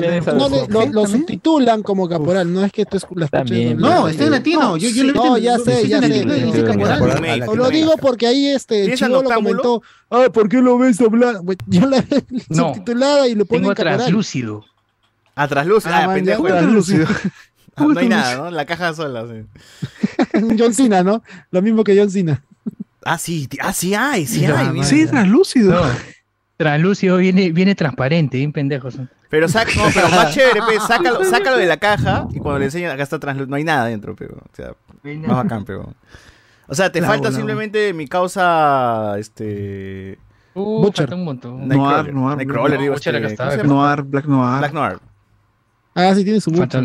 también, 0.01 0.23
Ah. 0.29 0.33
No, 0.33 0.49
lo, 0.69 0.87
lo 0.93 1.07
subtitulan 1.07 1.83
como 1.83 2.09
caporal, 2.09 2.53
no 2.53 2.65
es 2.65 2.71
que 2.73 2.87
tú 2.87 2.99
la 3.17 3.25
escuches. 3.27 3.77
No, 3.77 4.07
está 4.09 4.25
en 4.25 4.31
latino. 4.31 4.77
Yo, 4.77 4.89
yo 4.89 5.05
No, 5.13 5.37
ya 5.39 5.59
sé, 5.59 5.89
ya 5.89 6.01
sé. 6.01 6.25
caporal. 6.65 6.99
Caporal. 6.99 7.41
Lo 7.57 7.69
digo 7.71 7.93
porque 8.01 8.27
ahí 8.29 8.47
este 8.47 8.77
el 8.81 8.83
¿Tienes 8.85 9.01
chivo 9.01 9.23
lo 9.23 9.31
comentó. 9.31 9.83
Ah, 10.11 10.27
¿por 10.33 10.49
qué 10.49 10.63
lo 10.63 10.79
ves? 10.79 10.99
Pues, 10.99 11.59
Yo 11.67 11.87
la 11.87 12.05
No. 12.49 12.69
subtitulada 12.75 13.27
y 13.27 13.35
lo 13.35 13.45
ponen 13.47 13.63
Tengo 13.63 13.75
caporal. 13.75 13.97
translúcido. 13.99 14.65
A 15.35 15.49
traslúcido. 15.49 15.93
Ah, 15.95 16.01
Ah, 16.03 16.07
man, 16.07 16.15
pendejo. 16.17 16.45
Translúcido. 16.45 17.07
Ah, 17.75 17.87
no 17.89 17.99
hay 17.99 18.07
nada, 18.07 18.37
¿no? 18.37 18.51
La 18.51 18.67
caja 18.67 18.93
sola. 18.93 19.25
sí. 19.27 19.47
John 20.59 20.75
Cena, 20.75 21.03
¿no? 21.03 21.23
Lo 21.51 21.63
mismo 21.63 21.83
que 21.85 21.99
John 21.99 22.11
Cena. 22.11 22.45
Ah, 23.05 23.19
sí, 23.19 23.49
ah, 23.61 23.73
sí 23.73 23.95
hay, 23.95 24.27
sí 24.27 24.47
No, 24.47 24.57
hay. 24.57 24.85
Sí, 24.85 25.07
translúcido. 25.07 25.73
No. 25.73 25.91
Translúcido 26.57 27.17
viene, 27.17 27.51
viene 27.51 27.75
transparente, 27.75 28.37
bien 28.37 28.53
pendejos. 28.53 28.99
Pero, 29.29 29.49
saca, 29.49 29.73
no, 29.77 29.85
pero 29.93 30.09
más 30.11 30.31
chévere, 30.35 30.61
pe, 30.69 30.79
sácalo, 30.79 31.25
sácalo 31.25 31.57
de 31.57 31.67
la 31.67 31.79
caja 31.79 32.29
y 32.31 32.39
cuando 32.39 32.59
le 32.59 32.67
enseñan 32.67 32.93
acá 32.93 33.03
está 33.03 33.19
translúcido, 33.19 33.51
no 33.51 33.57
hay 33.57 33.65
nada 33.65 33.87
dentro, 33.87 34.15
pero, 34.15 34.35
o 34.37 34.55
sea, 34.55 34.75
más 35.03 35.37
bacán, 35.45 35.65
pero. 35.65 35.95
O 36.69 36.75
sea, 36.75 36.93
te 36.93 37.01
La 37.01 37.09
falta 37.09 37.33
simplemente 37.33 37.93
mi 37.93 38.07
causa, 38.07 39.19
este... 39.19 40.19
Uh, 40.55 40.83
Butcher. 40.83 41.07
falta 41.07 41.17
un 41.17 41.25
montón. 41.25 41.69
Noir, 41.69 42.15
Nightcrawler, 42.15 42.77
no, 42.77 42.83
digo, 42.83 42.95
Butcher 42.95 43.17
este. 43.17 43.65
Noir, 43.65 44.03
Black 44.03 44.27
Noir. 44.27 44.59
Black 44.59 44.73
Noir. 44.73 45.01
Ah, 45.95 46.15
sí, 46.15 46.25
tiene 46.25 46.41
su 46.41 46.51
sí. 46.51 46.57
Butcher. 46.57 46.83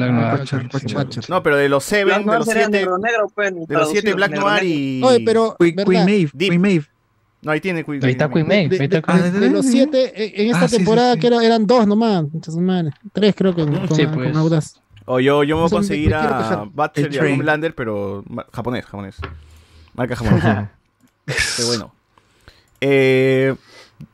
No, 1.30 1.42
pero 1.44 1.56
de 1.56 1.70
los 1.70 1.84
Seven, 1.84 2.06
Black 2.06 2.20
de 2.20 2.26
Noir 2.26 2.40
los 2.40 2.48
siete, 2.48 2.70
negro 2.70 2.98
negro, 2.98 3.32
pues, 3.34 3.54
de 3.68 3.74
los 3.76 3.90
siete 3.90 4.14
Black 4.14 4.32
negro 4.32 4.50
Noir 4.50 4.64
y... 4.64 5.02
Oye, 5.04 5.22
pero, 5.26 5.56
Queen, 5.58 5.76
Maeve. 6.06 6.30
Deep. 6.34 6.50
Queen 6.50 6.62
Maeve. 6.62 6.86
No, 7.42 7.52
ahí 7.52 7.62
tiene 7.62 7.86
Queen 7.86 8.04
Ahí 8.04 8.12
está 8.12 8.30
Queen 8.30 8.48
Maeve. 8.48 8.70
de, 8.70 8.76
ahí 8.80 8.84
está 8.86 8.98
de- 8.98 9.04
Queen 9.04 9.18
Ah, 9.18 9.22
Maeve. 9.22 9.40
de 9.40 9.50
los 9.50 9.66
siete, 9.66 10.12
eh, 10.24 10.34
en 10.44 10.48
esta 10.48 10.66
Ah, 10.66 10.68
sí, 10.68 10.72
sí, 10.72 10.78
temporada 10.78 11.14
sí. 11.14 11.20
que 11.22 11.28
era- 11.28 11.44
eran 11.46 11.66
dos 11.66 11.88
nomás, 11.88 12.24
muchas 12.32 12.54
semanas. 12.54 12.94
Tres 13.14 13.34
creo 13.38 13.56
que 13.56 13.64
con, 13.64 13.96
Sí, 13.96 14.06
con 14.06 14.16
pues. 14.16 14.36
Audaz. 14.36 14.82
O 15.06 15.22
yo, 15.22 15.44
yo 15.46 15.56
me 15.56 15.62
voy 15.62 15.68
a 15.68 15.72
conseguir 15.72 16.14
a 16.14 16.66
El 16.96 17.14
y 17.16 17.18
a. 17.18 17.22
Homelander, 17.22 17.74
pero 17.76 18.26
japonés, 18.52 18.86
japonés. 18.86 19.16
Marca 19.94 20.18
japonesa. 20.18 20.72
Qué 21.26 21.64
bueno. 21.66 21.94
Eh, 22.82 23.56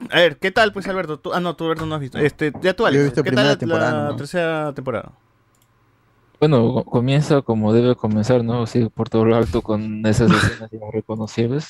a 0.09 0.17
ver, 0.19 0.37
¿qué 0.37 0.51
tal, 0.51 0.71
pues, 0.73 0.87
Alberto? 0.87 1.19
Tú- 1.19 1.33
ah, 1.33 1.39
no, 1.39 1.55
tú, 1.55 1.65
Alberto, 1.65 1.85
no 1.85 1.95
has 1.95 2.01
visto. 2.01 2.17
Este, 2.17 2.53
ya 2.61 2.73
tú, 2.73 2.85
Alex. 2.85 2.97
Yo 2.97 3.01
he 3.01 3.05
visto 3.05 3.23
¿Qué 3.23 3.29
primera 3.31 3.57
tal 3.57 3.69
la, 3.69 3.93
¿no? 4.11 4.15
tercera 4.15 4.73
temporada? 4.73 5.11
Bueno, 6.39 6.73
co- 6.73 6.83
comienza 6.83 7.41
como 7.41 7.71
debe 7.73 7.95
comenzar, 7.95 8.43
¿no? 8.43 8.65
Sí, 8.67 8.89
por 8.93 9.09
todo 9.09 9.23
lo 9.25 9.35
alto 9.35 9.61
con 9.61 10.05
esas 10.05 10.31
escenas 10.31 10.69
reconocibles. 10.91 11.67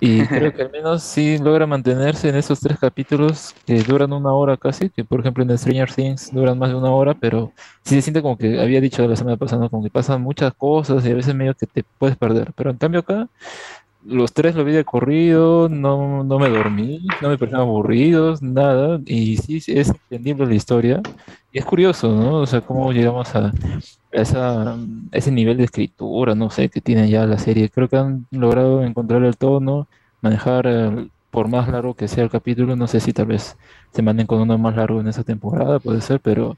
Y 0.00 0.22
creo 0.28 0.52
que 0.52 0.62
al 0.62 0.70
menos 0.70 1.02
sí 1.02 1.38
logra 1.38 1.66
mantenerse 1.66 2.28
en 2.28 2.36
esos 2.36 2.60
tres 2.60 2.78
capítulos 2.78 3.54
que 3.66 3.82
duran 3.82 4.12
una 4.12 4.32
hora 4.32 4.56
casi, 4.56 4.90
que 4.90 5.04
por 5.04 5.20
ejemplo 5.20 5.44
en 5.44 5.56
Stranger 5.56 5.92
Things 5.92 6.30
duran 6.32 6.58
más 6.58 6.70
de 6.70 6.76
una 6.76 6.90
hora, 6.90 7.14
pero 7.14 7.52
sí 7.84 7.94
se 7.96 8.02
siente 8.02 8.20
como 8.22 8.36
que 8.36 8.60
había 8.60 8.80
dicho 8.80 9.06
la 9.06 9.16
semana 9.16 9.36
pasada, 9.36 9.62
¿no? 9.62 9.70
como 9.70 9.84
que 9.84 9.90
pasan 9.90 10.22
muchas 10.22 10.52
cosas 10.54 11.04
y 11.06 11.10
a 11.12 11.14
veces 11.14 11.34
medio 11.34 11.54
que 11.54 11.66
te 11.66 11.84
puedes 11.98 12.16
perder. 12.16 12.52
Pero 12.54 12.70
en 12.70 12.78
cambio 12.78 13.00
acá, 13.00 13.28
los 14.06 14.32
tres 14.32 14.54
lo 14.54 14.64
vi 14.64 14.72
de 14.72 14.84
corrido, 14.84 15.68
no, 15.68 16.24
no 16.24 16.38
me 16.38 16.48
dormí, 16.48 17.00
no 17.22 17.28
me 17.28 17.38
parecieron 17.38 17.68
aburridos, 17.68 18.42
nada, 18.42 19.00
y 19.06 19.36
sí 19.38 19.58
es 19.68 19.88
entendible 20.10 20.46
la 20.46 20.54
historia. 20.54 21.02
Y 21.52 21.58
es 21.58 21.64
curioso, 21.64 22.08
¿no? 22.14 22.36
O 22.40 22.46
sea, 22.46 22.60
cómo 22.60 22.92
llegamos 22.92 23.34
a 23.34 23.52
esa, 24.10 24.74
a 24.74 24.78
ese 25.12 25.30
nivel 25.32 25.56
de 25.58 25.64
escritura, 25.64 26.34
no 26.34 26.50
sé, 26.50 26.68
que 26.68 26.80
tiene 26.80 27.08
ya 27.10 27.26
la 27.26 27.38
serie. 27.38 27.70
Creo 27.70 27.88
que 27.88 27.96
han 27.96 28.26
logrado 28.30 28.82
encontrar 28.84 29.24
el 29.24 29.36
tono, 29.36 29.88
manejar, 30.20 30.66
el- 30.66 31.10
por 31.30 31.48
más 31.48 31.68
largo 31.68 31.94
que 31.94 32.08
sea 32.08 32.24
el 32.24 32.30
capítulo, 32.30 32.76
no 32.76 32.86
sé 32.86 33.00
si 33.00 33.12
tal 33.12 33.26
vez 33.26 33.56
se 33.92 34.02
manden 34.02 34.26
con 34.26 34.40
uno 34.40 34.56
más 34.58 34.74
largo 34.76 35.00
en 35.00 35.08
esa 35.08 35.22
temporada, 35.24 35.80
puede 35.80 36.00
ser, 36.00 36.20
pero 36.20 36.56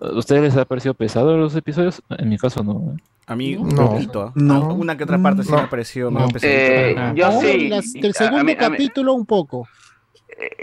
¿a 0.00 0.16
ustedes 0.18 0.42
les 0.42 0.56
ha 0.56 0.64
parecido 0.66 0.94
pesado 0.94 1.36
los 1.38 1.54
episodios? 1.56 2.02
En 2.18 2.28
mi 2.28 2.38
caso 2.38 2.62
no. 2.64 2.94
¿eh? 2.96 3.15
A 3.26 3.34
mí, 3.34 3.56
un 3.56 3.68
No. 3.70 3.90
poquito. 3.90 4.22
¿ah? 4.22 4.32
No. 4.36 4.74
Una 4.74 4.96
que 4.96 5.04
otra 5.04 5.18
parte 5.18 5.42
sí 5.42 5.50
me 5.52 5.66
pareció 5.66 6.10
No. 6.10 6.28
Eh, 6.42 6.94
Ah. 6.96 7.12
yo 7.14 7.28
Oh, 7.28 7.40
sí. 7.40 7.68
las- 7.68 7.86
a- 7.96 8.12
segundo 8.12 8.40
a 8.40 8.44
mí- 8.44 8.52
a 8.52 8.54
mí- 8.54 8.76
capítulo 8.76 9.14
un 9.14 9.26
poco. 9.26 9.68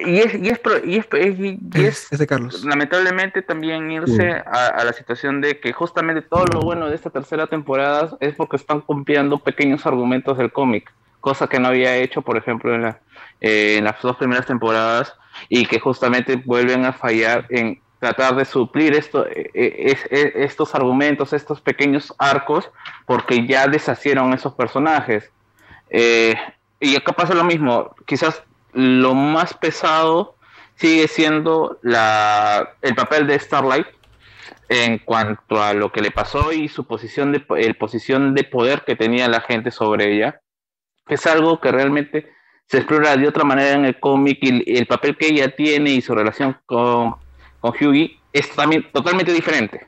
Y 0.06 0.18
es, 0.20 0.36
y 0.36 0.50
es, 0.50 0.62
y 0.86 0.98
es, 0.98 1.08
y- 1.40 1.60
y 1.74 1.86
es 1.86 2.08
Es 2.14 2.20
de 2.20 2.28
Carlos. 2.28 2.64
lamentablemente 2.64 3.42
también 3.42 3.92
irse 3.92 4.32
a, 4.32 4.68
a 4.68 4.84
la 4.84 4.94
situación 4.94 5.42
de 5.42 5.60
que 5.60 5.74
justamente 5.74 6.22
todo 6.22 6.46
lo 6.46 6.60
bueno 6.62 6.88
de 6.90 6.96
esta 6.96 7.10
tercera 7.10 7.48
temporada 7.48 8.16
es 8.20 8.36
porque 8.36 8.56
están 8.58 8.82
copiando 8.82 9.40
pequeños 9.40 9.86
argumentos 9.88 10.38
del 10.38 10.52
cómic, 10.52 10.94
cosa 11.22 11.48
que 11.48 11.60
no 11.60 11.70
había 11.70 11.96
hecho, 11.98 12.22
por 12.22 12.38
ejemplo, 12.38 12.76
en, 12.76 12.84
la, 12.84 13.00
eh, 13.42 13.78
en 13.80 13.86
las 13.86 14.00
dos 14.02 14.16
primeras 14.18 14.46
temporadas 14.46 15.16
y 15.50 15.66
que 15.66 15.80
justamente 15.80 16.36
vuelven 16.36 16.86
a 16.86 16.94
fallar 16.94 17.48
en 17.50 17.80
tratar 18.04 18.36
de 18.36 18.44
suplir 18.44 18.94
esto, 18.94 19.26
eh, 19.28 19.50
es- 19.54 20.06
es- 20.12 20.36
estos 20.36 20.76
argumentos, 20.76 21.32
estos 21.32 21.62
pequeños 21.62 22.14
arcos, 22.18 22.70
porque 23.06 23.48
ya 23.48 23.68
deshacieron 23.68 24.34
esos 24.34 24.54
personajes. 24.54 25.32
Eh, 25.90 26.36
y 26.82 26.96
acá 26.98 27.14
pasa 27.14 27.34
lo 27.34 27.46
mismo, 27.46 27.96
quizás 28.06 28.44
lo 28.74 29.14
más 29.14 29.54
pesado 29.54 30.36
sigue 30.76 31.08
siendo 31.08 31.78
la, 31.82 32.74
el 32.82 32.94
papel 32.96 33.26
de 33.28 33.40
Starlight 33.40 33.88
en 34.68 34.98
cuanto 35.00 35.62
a 35.64 35.74
lo 35.74 35.92
que 35.94 36.02
le 36.02 36.12
pasó 36.12 36.52
y 36.52 36.68
su 36.68 36.86
posición 36.86 37.32
de, 37.32 37.46
el 37.58 37.76
posición 37.76 38.34
de 38.36 38.44
poder 38.44 38.82
que 38.86 38.96
tenía 38.98 39.30
la 39.30 39.40
gente 39.42 39.72
sobre 39.72 40.14
ella, 40.14 40.42
que 41.08 41.16
es 41.16 41.26
algo 41.28 41.62
que 41.62 41.72
realmente 41.72 42.28
se 42.68 42.78
explora 42.80 43.16
de 43.16 43.28
otra 43.28 43.44
manera 43.44 43.74
en 43.76 43.86
el 43.86 44.00
cómic 44.00 44.40
y 44.42 44.78
el 44.78 44.88
papel 44.88 45.16
que 45.16 45.28
ella 45.28 45.56
tiene 45.56 45.92
y 45.92 46.02
su 46.02 46.16
relación 46.16 46.58
con, 46.66 47.16
con 47.64 47.72
Hughie 47.80 48.20
es 48.34 48.50
también 48.52 48.86
totalmente 48.92 49.32
diferente. 49.32 49.88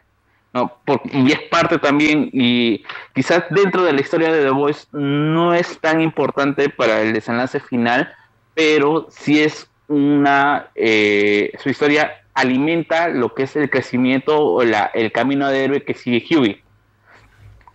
¿no? 0.53 0.71
Y 1.11 1.33
es 1.33 1.41
parte 1.51 1.77
también, 1.77 2.29
y 2.31 2.81
quizás 3.13 3.43
dentro 3.49 3.83
de 3.83 3.91
la 3.91 3.99
historia 3.99 4.31
de 4.31 4.43
The 4.45 4.51
Voice 4.51 4.87
no 4.93 5.53
es 5.53 5.77
tan 5.81 5.99
importante 5.99 6.69
para 6.69 7.01
el 7.01 7.11
desenlace 7.11 7.59
final, 7.59 8.13
pero 8.53 9.07
sí 9.09 9.41
es 9.43 9.69
una, 9.89 10.67
eh, 10.75 11.51
su 11.61 11.67
historia 11.69 12.23
alimenta 12.33 13.09
lo 13.09 13.33
que 13.33 13.43
es 13.43 13.55
el 13.57 13.69
crecimiento 13.69 14.39
o 14.39 14.63
la, 14.63 14.89
el 14.93 15.11
camino 15.11 15.49
de 15.49 15.65
héroe 15.65 15.83
que 15.83 15.93
sigue 15.93 16.23
Hughie. 16.29 16.61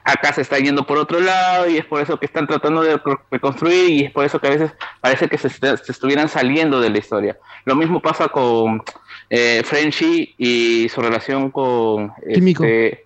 Acá 0.02 0.32
se 0.32 0.40
está 0.40 0.58
yendo 0.58 0.86
por 0.86 0.96
otro 0.96 1.20
lado 1.20 1.68
y 1.68 1.76
es 1.76 1.84
por 1.84 2.00
eso 2.00 2.18
que 2.18 2.24
están 2.24 2.46
tratando 2.46 2.82
de 2.82 2.96
re- 2.96 3.18
reconstruir 3.30 3.90
y 3.90 4.04
es 4.06 4.10
por 4.10 4.24
eso 4.24 4.40
que 4.40 4.46
a 4.46 4.50
veces 4.50 4.72
parece 5.02 5.28
que 5.28 5.36
se 5.36 5.48
estuvieran 5.92 6.28
saliendo 6.28 6.80
de 6.80 6.88
la 6.88 6.98
historia. 6.98 7.36
Lo 7.66 7.76
mismo 7.76 8.00
pasa 8.00 8.28
con 8.28 8.82
eh, 9.30 9.62
Frenchy 9.64 10.34
y 10.36 10.88
su 10.88 11.00
relación 11.00 11.50
con 11.50 12.12
Kimiko. 12.34 12.64
este, 12.64 13.04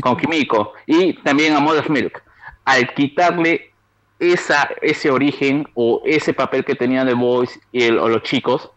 con 0.00 0.16
Kimiko 0.16 0.72
y 0.86 1.14
también 1.22 1.54
a 1.54 1.60
Mother's 1.60 1.90
Milk. 1.90 2.22
Al 2.64 2.94
quitarle 2.94 3.72
esa, 4.18 4.70
ese 4.80 5.10
origen 5.10 5.68
o 5.74 6.00
ese 6.06 6.32
papel 6.32 6.64
que 6.64 6.74
tenían 6.76 7.06
The 7.06 7.14
Boys 7.14 7.58
y 7.72 7.82
el- 7.82 7.98
o 7.98 8.08
los 8.08 8.22
chicos 8.22 8.70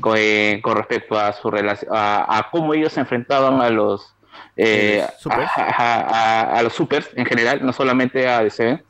con, 0.00 0.14
eh, 0.16 0.60
con 0.62 0.76
respecto 0.76 1.18
a 1.18 1.32
su 1.32 1.50
relación, 1.50 1.90
a, 1.94 2.38
a 2.38 2.50
cómo 2.50 2.72
ellos 2.72 2.92
se 2.92 3.00
enfrentaban 3.00 3.60
a 3.60 3.68
los 3.70 4.14
eh, 4.56 5.04
supers. 5.18 5.50
a, 5.56 5.62
a- 5.62 6.00
a- 6.00 6.58
a 6.58 6.62
los 6.62 6.72
supers 6.72 7.10
en 7.16 7.26
general, 7.26 7.64
no 7.66 7.72
solamente 7.72 8.26
a 8.28 8.42
DC, 8.42 8.80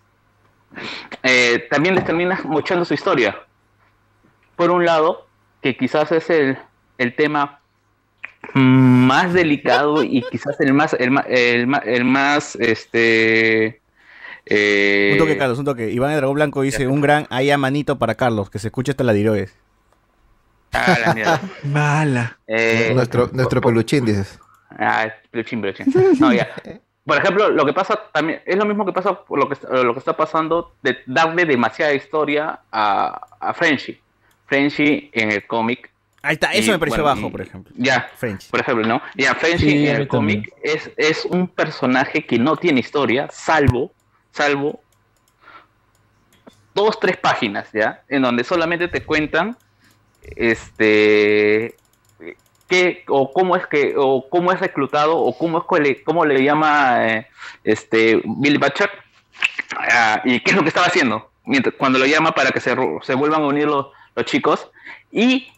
eh, 1.23 1.67
también 1.71 1.95
les 1.95 2.05
termina 2.05 2.39
mochando 2.45 2.85
su 2.85 2.95
historia. 2.95 3.37
Por 4.57 4.71
un 4.71 4.85
lado, 4.85 5.27
que 5.63 5.77
quizás 5.77 6.13
es 6.13 6.29
el, 6.31 6.59
el 6.99 7.15
tema 7.15 7.61
más 8.55 9.33
delicado 9.33 10.03
y 10.03 10.23
quizás 10.31 10.61
el 10.61 10.75
más, 10.75 10.95
el, 10.95 11.11
ma- 11.11 11.25
el 11.29 11.67
ma- 11.67 11.79
el 11.79 12.05
más 12.05 12.57
este, 12.57 13.81
Eh, 14.47 15.11
Un 15.13 15.19
toque, 15.19 15.37
Carlos, 15.39 15.59
un 15.59 15.65
toque. 15.65 15.91
Iván 15.91 16.11
el 16.13 16.19
Dragón 16.19 16.35
Blanco 16.35 16.61
dice, 16.63 16.87
un 16.87 17.01
gran 17.01 17.27
ahí 17.31 17.51
a 17.51 17.57
manito 17.59 17.99
para 17.99 18.15
Carlos, 18.15 18.51
que 18.51 18.59
se 18.59 18.69
escuche 18.69 18.91
hasta 18.93 19.03
la 19.05 19.13
diroes. 19.15 19.57
Ah, 20.73 20.97
la 21.07 21.15
mierda. 21.15 21.41
Mala. 21.65 22.39
Eh, 22.47 22.93
nuestro 22.95 23.31
nuestro 23.33 23.61
peluchín, 23.61 24.05
dices. 24.05 24.39
Ah, 24.79 25.07
peluchín, 25.31 25.61
peluchín. 25.63 25.87
No, 26.21 26.33
ya. 26.33 26.49
Por 27.07 27.19
ejemplo, 27.19 27.49
lo 27.51 27.65
que 27.65 27.73
pasa 27.73 27.99
también 28.13 28.41
es 28.45 28.57
lo 28.57 28.65
mismo 28.65 28.85
que 28.85 28.93
pasa 28.93 29.15
por 29.25 29.39
lo 29.39 29.49
que, 29.49 29.57
lo 29.83 29.93
que 29.93 29.99
está 29.99 30.17
pasando 30.17 30.75
de 30.83 30.99
darle 31.07 31.45
demasiada 31.45 31.95
historia 31.95 32.61
a, 32.73 33.27
a 33.41 33.55
Frenchy. 33.55 33.99
Frenchy 34.47 35.11
en 35.13 35.31
el 35.33 35.47
cómic. 35.47 35.91
Ahí 36.25 36.35
está, 36.35 36.53
eso 36.53 36.71
y, 36.71 36.73
me 36.73 36.79
pareció 36.79 37.03
bueno, 37.03 37.17
bajo, 37.17 37.31
por 37.31 37.43
ejemplo. 37.43 37.75
Ya, 37.77 38.11
Frenchy. 38.17 38.49
por 38.51 38.61
ejemplo, 38.61 38.87
¿no? 38.87 39.03
Ya, 39.15 39.35
Frenchy 39.35 39.71
Sí, 39.71 39.87
a 39.87 39.91
en 39.91 40.01
el 40.01 40.09
cómic 40.09 40.51
es, 40.63 40.91
es 40.97 41.27
un 41.27 41.49
personaje 41.49 42.25
que 42.25 42.39
no 42.39 42.57
tiene 42.57 42.81
historia, 42.81 43.29
salvo, 43.31 43.93
salvo 44.33 44.81
dos, 46.75 46.99
tres 46.99 47.19
páginas, 47.19 47.69
¿ya? 47.73 48.03
En 48.09 48.23
donde 48.23 48.43
solamente 48.43 48.89
te 48.89 49.05
cuentan 49.05 49.57
este 50.37 51.75
qué 52.69 53.05
o 53.09 53.31
cómo 53.31 53.57
es 53.57 53.67
que 53.67 53.95
o 53.95 54.27
cómo 54.31 54.51
es 54.51 54.61
reclutado 54.61 55.19
o 55.19 55.37
cómo 55.37 55.59
es 55.59 55.85
que 55.85 56.03
cómo 56.03 56.25
le 56.25 56.43
llama 56.43 57.07
eh, 57.07 57.27
este 57.63 58.23
Billy 58.25 58.57
Butcher 58.57 58.91
ah, 59.79 60.23
y 60.25 60.41
qué 60.41 60.53
es 60.53 60.57
lo 60.57 60.63
que 60.63 60.69
estaba 60.69 60.87
haciendo 60.87 61.31
mientras, 61.45 61.75
cuando 61.75 61.99
lo 61.99 62.07
llama 62.07 62.33
para 62.33 62.51
que 62.51 62.61
se, 62.61 62.75
se 63.03 63.15
vuelvan 63.15 63.43
a 63.43 63.47
unir 63.47 63.67
los, 63.67 63.89
los 64.17 64.25
chicos 64.25 64.71
y 65.13 65.49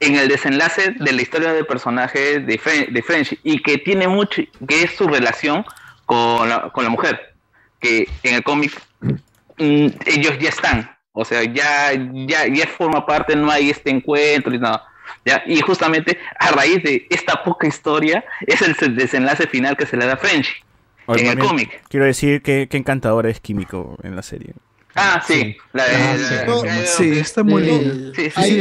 en 0.00 0.16
el 0.16 0.28
desenlace 0.28 0.90
de 0.98 1.12
la 1.12 1.22
historia 1.22 1.52
del 1.52 1.66
personaje 1.66 2.40
de, 2.40 2.58
Fre- 2.60 2.90
de 2.92 3.02
French 3.02 3.38
y 3.42 3.62
que 3.62 3.78
tiene 3.78 4.06
mucho 4.08 4.42
que 4.68 4.82
es 4.82 4.92
su 4.92 5.06
relación 5.08 5.64
con 6.04 6.48
la, 6.48 6.70
con 6.70 6.84
la 6.84 6.90
mujer 6.90 7.34
que 7.80 8.06
en 8.22 8.34
el 8.34 8.42
cómic 8.42 8.72
mm, 9.00 9.86
ellos 10.06 10.38
ya 10.38 10.48
están 10.50 10.90
o 11.12 11.24
sea 11.24 11.42
ya 11.44 11.92
ya 12.26 12.46
ya 12.46 12.66
forma 12.66 13.06
parte 13.06 13.34
no 13.36 13.50
hay 13.50 13.70
este 13.70 13.90
encuentro 13.90 14.52
y 14.54 14.58
nada 14.58 14.84
¿ya? 15.24 15.42
y 15.46 15.60
justamente 15.62 16.18
a 16.38 16.50
raíz 16.50 16.82
de 16.82 17.06
esta 17.10 17.42
poca 17.42 17.66
historia 17.66 18.22
es 18.46 18.60
el 18.62 18.96
desenlace 18.96 19.46
final 19.46 19.76
que 19.76 19.86
se 19.86 19.96
le 19.96 20.04
da 20.06 20.12
a 20.14 20.16
French 20.18 20.62
Oye, 21.06 21.22
en 21.22 21.38
el 21.38 21.38
cómic 21.38 21.82
Quiero 21.88 22.04
decir 22.04 22.42
que, 22.42 22.68
que 22.68 22.76
encantador 22.76 23.26
es 23.26 23.40
Químico 23.40 23.96
en 24.02 24.14
la 24.16 24.22
serie. 24.22 24.52
ah 24.94 25.22
sí, 25.26 25.56
la 25.72 25.84
de- 25.84 25.94
Ah, 25.96 26.16
la- 26.16 26.28
sí. 26.28 26.66
la- 26.66 26.86
Sí, 26.86 27.18
está 27.18 27.42
muy 27.44 27.62
Sí, 27.64 27.70
lindo. 27.70 28.14
sí, 28.14 28.30
sí. 28.30 28.60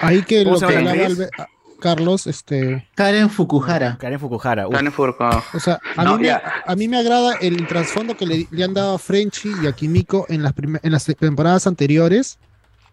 Ahí 0.00 0.22
que 0.22 0.44
¿Cómo 0.44 0.56
lo 0.58 0.66
que 0.68 0.76
hablaba 0.76 1.02
ah, 1.38 1.46
Carlos, 1.80 2.26
este. 2.26 2.88
Karen 2.94 3.28
Fukuhara. 3.30 3.98
Karen 3.98 4.18
Fukuhara. 4.18 4.66
uf. 4.66 4.74
Karen 4.74 4.92
Fukuhara. 4.92 5.42
O 5.52 5.60
sea, 5.60 5.78
a, 5.96 6.04
No, 6.04 6.14
mí 6.16 6.22
me, 6.22 6.26
ya. 6.28 6.42
a 6.66 6.74
mí 6.74 6.88
me 6.88 6.96
agrada 6.98 7.34
el 7.40 7.66
trasfondo 7.66 8.16
que 8.16 8.26
le, 8.26 8.46
le 8.50 8.64
han 8.64 8.72
dado 8.74 8.94
a 8.94 8.98
Frenchy 8.98 9.50
y 9.62 9.66
a 9.66 9.72
Kimiko 9.72 10.26
en 10.28 10.42
las, 10.42 10.54
en 10.82 10.92
las 10.92 11.04
temporadas 11.04 11.66
anteriores. 11.66 12.38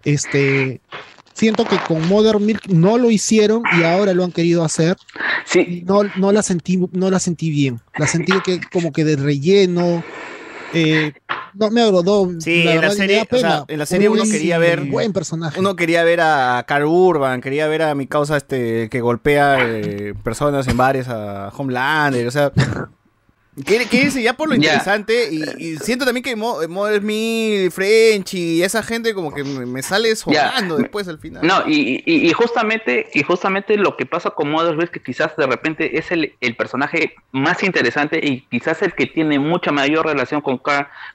Este, 0.03 0.81
siento 1.33 1.65
que 1.65 1.77
con 1.87 2.05
Modern 2.09 2.45
Milk 2.45 2.67
no 2.67 2.97
lo 2.97 3.09
hicieron 3.09 3.63
y 3.79 3.83
ahora 3.83 4.13
lo 4.13 4.25
han 4.25 4.33
querido 4.33 4.63
hacer. 4.65 4.97
Sí. 5.45 5.83
No, 5.87 6.01
no 6.17 6.31
la 6.33 6.43
sentí, 6.43 6.77
no 6.91 7.09
la 7.09 7.19
sentí 7.19 7.49
bien. 7.49 7.79
La 7.97 8.07
sentí 8.07 8.33
que 8.43 8.59
como 8.71 8.91
que 8.91 9.05
de 9.05 9.15
relleno. 9.15 10.03
Eh, 10.73 11.13
no 11.53 11.69
me 11.69 11.81
agradó. 11.81 12.29
Sí, 12.39 12.63
la 12.63 12.73
en 12.73 12.81
la 12.81 12.91
serie, 12.91 13.27
o 13.29 13.37
sea, 13.37 13.65
en 13.67 13.79
la 13.79 13.85
serie 13.85 14.09
uno 14.09 14.23
quería 14.23 14.57
ver 14.57 14.81
buen 14.85 15.13
personaje. 15.13 15.59
Uno 15.59 15.75
quería 15.75 16.03
ver 16.03 16.21
a 16.21 16.63
Carl 16.67 16.85
Urban, 16.85 17.41
quería 17.41 17.67
ver 17.67 17.83
a 17.83 17.95
mi 17.95 18.07
causa 18.07 18.37
este 18.37 18.89
que 18.89 19.01
golpea 19.01 19.57
eh, 19.61 20.13
personas 20.23 20.67
en 20.67 20.77
bares 20.77 21.07
a 21.07 21.49
Homelander, 21.55 22.27
o 22.27 22.31
sea, 22.31 22.51
quiere, 23.65 23.85
quiere 23.85 24.05
irse 24.07 24.21
ya 24.23 24.33
por 24.33 24.49
lo 24.49 24.55
interesante 24.55 25.29
y, 25.31 25.43
y 25.57 25.77
siento 25.77 26.05
también 26.05 26.23
que 26.23 26.35
Mo- 26.35 26.57
French 27.71 28.33
y 28.33 28.63
esa 28.63 28.81
gente 28.83 29.13
como 29.13 29.33
que 29.33 29.43
me, 29.43 29.65
me 29.65 29.81
sale 29.83 30.15
sobrando 30.15 30.77
después 30.77 31.07
al 31.07 31.19
final. 31.19 31.45
No, 31.45 31.63
y, 31.67 32.03
y- 32.05 32.27
y 32.29 32.33
justamente, 32.33 33.07
y 33.13 33.23
justamente 33.23 33.77
lo 33.77 33.95
que 33.97 34.05
pasa 34.05 34.31
con 34.31 34.49
Mother 34.49 34.77
es 34.83 34.89
que 34.89 35.01
quizás 35.01 35.35
de 35.35 35.45
repente 35.47 35.97
es 35.97 36.11
el, 36.11 36.33
el 36.41 36.55
personaje 36.55 37.15
más 37.31 37.63
interesante 37.63 38.19
y 38.23 38.41
quizás 38.49 38.81
el 38.81 38.93
que 38.93 39.05
tiene 39.05 39.37
mucha 39.39 39.71
mayor 39.71 40.05
relación 40.05 40.41
con, 40.41 40.59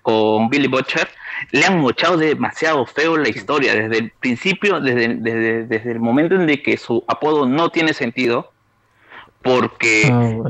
con 0.03 0.49
Billy 0.51 0.69
Butcher, 0.69 1.09
le 1.53 1.65
han 1.65 1.79
mochado 1.79 2.17
demasiado 2.17 2.87
feo 2.87 3.17
la 3.17 3.29
historia 3.29 3.75
desde 3.75 3.99
el 3.99 4.11
principio, 4.11 4.81
desde, 4.81 5.15
desde, 5.17 5.67
desde 5.67 5.93
el 5.93 6.01
momento 6.01 6.35
en 6.35 6.47
de 6.47 6.63
que 6.63 6.77
su 6.77 7.05
apodo 7.09 7.47
no 7.47 7.71
tiene 7.71 7.93
sentido, 7.95 8.53
porque, 9.49 10.03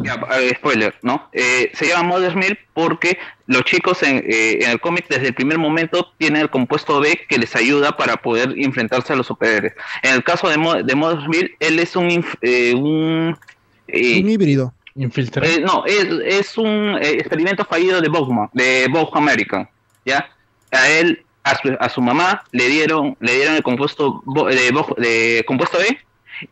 ya, 0.05 0.15
eh, 0.41 0.53
spoiler, 0.57 0.95
¿no? 1.03 1.29
Eh, 1.33 1.71
se 1.75 1.87
llama 1.87 2.03
Mother's 2.09 2.35
Milk 2.35 2.59
porque 2.75 3.17
los 3.47 3.63
chicos 3.65 4.03
en, 4.03 4.17
eh, 4.27 4.59
en 4.63 4.71
el 4.71 4.81
cómic 4.81 5.07
desde 5.09 5.29
el 5.29 5.35
primer 5.35 5.57
momento 5.59 6.13
tienen 6.19 6.43
el 6.43 6.51
compuesto 6.51 6.99
B 7.01 7.21
que 7.29 7.39
les 7.39 7.55
ayuda 7.55 7.97
para 7.97 8.17
poder 8.17 8.55
enfrentarse 8.57 9.13
a 9.13 9.17
los 9.17 9.27
superhéroes. 9.29 9.73
En 10.03 10.15
el 10.15 10.25
caso 10.25 10.49
de, 10.49 10.59
Mo- 10.59 10.83
de 10.83 10.95
Mother's 10.95 11.29
Milk, 11.29 11.53
él 11.61 11.79
es 11.79 11.95
un... 11.97 12.09
inf- 12.11 12.39
eh, 12.43 12.75
un 12.75 13.37
eh, 13.87 14.21
Un 14.23 14.31
híbrido. 14.31 14.75
eh, 15.47 15.61
no, 15.61 15.85
es, 15.87 16.07
es 16.25 16.59
un 16.59 16.99
eh, 17.01 17.11
experimento 17.21 17.65
fallido 17.65 18.01
de 18.01 18.09
Bowman, 18.09 18.49
de 18.53 18.89
Bow 18.91 19.09
American, 19.15 19.69
¿ya? 20.05 20.29
A 20.73 20.89
él, 20.91 21.25
a 21.45 21.57
su, 21.57 21.77
a 21.79 21.89
su 21.89 22.01
mamá, 22.03 22.43
le 22.53 22.69
dieron, 22.69 23.17
le 23.21 23.35
dieron 23.37 23.55
el 23.55 23.63
compuesto 23.63 24.23
Bo- 24.27 24.47
de, 24.47 24.71
Bo- 24.73 24.95
de 24.99 25.45
compuesto 25.47 25.79
B 25.79 25.99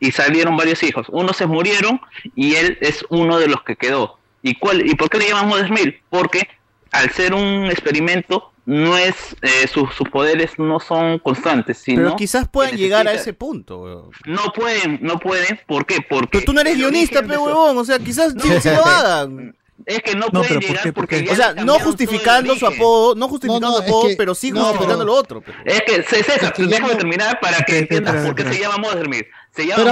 y 0.00 0.12
salieron 0.12 0.56
varios 0.56 0.82
hijos. 0.82 1.06
Unos 1.10 1.36
se 1.36 1.46
murieron 1.46 2.00
y 2.34 2.54
él 2.54 2.78
es 2.80 3.04
uno 3.08 3.38
de 3.38 3.48
los 3.48 3.62
que 3.62 3.76
quedó. 3.76 4.18
¿Y 4.42 4.54
cuál 4.54 4.86
y 4.86 4.94
por 4.94 5.08
qué 5.10 5.18
le 5.18 5.28
llaman 5.28 5.48
Mother's 5.48 5.70
Milk? 5.70 6.02
Porque 6.10 6.48
al 6.92 7.10
ser 7.10 7.34
un 7.34 7.66
experimento 7.66 8.52
no 8.64 8.98
es 8.98 9.36
eh, 9.42 9.68
sus, 9.68 9.94
sus 9.94 10.08
poderes 10.08 10.58
no 10.58 10.80
son 10.80 11.20
constantes, 11.20 11.78
sino 11.78 12.02
Pero 12.02 12.16
quizás 12.16 12.48
puedan 12.48 12.76
llegar 12.76 13.06
a 13.06 13.12
ese 13.12 13.32
punto. 13.32 13.78
weón. 13.78 14.10
No 14.24 14.52
pueden, 14.52 14.98
no 15.02 15.18
pueden, 15.18 15.60
¿por 15.66 15.86
qué? 15.86 15.98
Porque 16.08 16.38
Pero 16.38 16.44
tú 16.46 16.52
no 16.52 16.60
eres 16.60 16.76
guionista, 16.76 17.22
pe 17.22 17.38
huevón, 17.38 17.78
o 17.78 17.84
sea, 17.84 17.98
quizás 18.00 18.34
sí, 18.36 18.48
sí 18.60 18.68
lo 18.68 18.84
hagan. 18.84 19.56
Es 19.84 20.02
que 20.02 20.14
no, 20.14 20.28
¿por 20.28 20.48
llegar 20.60 20.82
qué? 20.82 20.92
¿Por 20.92 21.02
porque 21.02 21.18
qué? 21.20 21.26
ya 21.26 21.32
O 21.32 21.36
sea, 21.36 21.54
no 21.64 21.74
justificando 21.78 22.56
su 22.56 22.66
apodo, 22.66 23.14
no 23.14 23.28
justificando 23.28 23.76
su 23.76 23.82
es 23.82 23.88
apodo, 23.88 24.08
que- 24.08 24.16
pero 24.16 24.34
sí 24.34 24.50
justificando 24.50 25.04
lo 25.04 25.12
otro. 25.14 25.42
Es 25.64 25.82
que, 25.82 26.02
César, 26.02 26.52
que 26.52 26.62
ya 26.62 26.68
déjame 26.68 26.94
terminar 26.96 27.38
para 27.40 27.58
que 27.58 27.78
entiendas 27.78 28.24
por 28.26 28.34
qué 28.34 28.44
se 28.52 28.58
llama 28.60 28.78
Mother 28.78 29.08
Milk. 29.08 29.26
Se 29.54 29.66
llama 29.66 29.82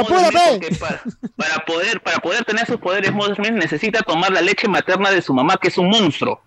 porque 0.59 0.77
para, 0.79 1.03
para 1.37 1.65
poder, 1.65 2.01
para 2.03 2.19
poder 2.19 2.45
tener 2.45 2.67
sus 2.67 2.79
poderes, 2.79 3.13
Mother 3.13 3.39
Milk 3.39 3.53
necesita 3.55 4.01
tomar 4.03 4.33
la 4.33 4.41
leche 4.41 4.67
materna 4.69 5.11
de 5.11 5.21
su 5.23 5.33
mamá, 5.35 5.57
que 5.59 5.69
es 5.69 5.79
un 5.79 5.89
monstruo. 5.91 6.43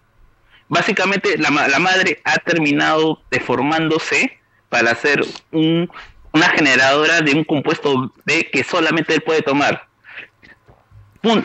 Básicamente, 0.69 1.37
la, 1.37 1.49
ma- 1.49 1.67
la 1.67 1.79
madre 1.79 2.19
ha 2.25 2.37
terminado 2.37 3.21
deformándose 3.31 4.37
para 4.69 4.93
ser 4.95 5.23
un, 5.51 5.89
una 6.33 6.49
generadora 6.49 7.21
de 7.21 7.33
un 7.33 7.43
compuesto 7.45 8.11
B 8.25 8.49
que 8.51 8.63
solamente 8.63 9.13
él 9.13 9.21
puede 9.21 9.41
tomar. 9.41 9.86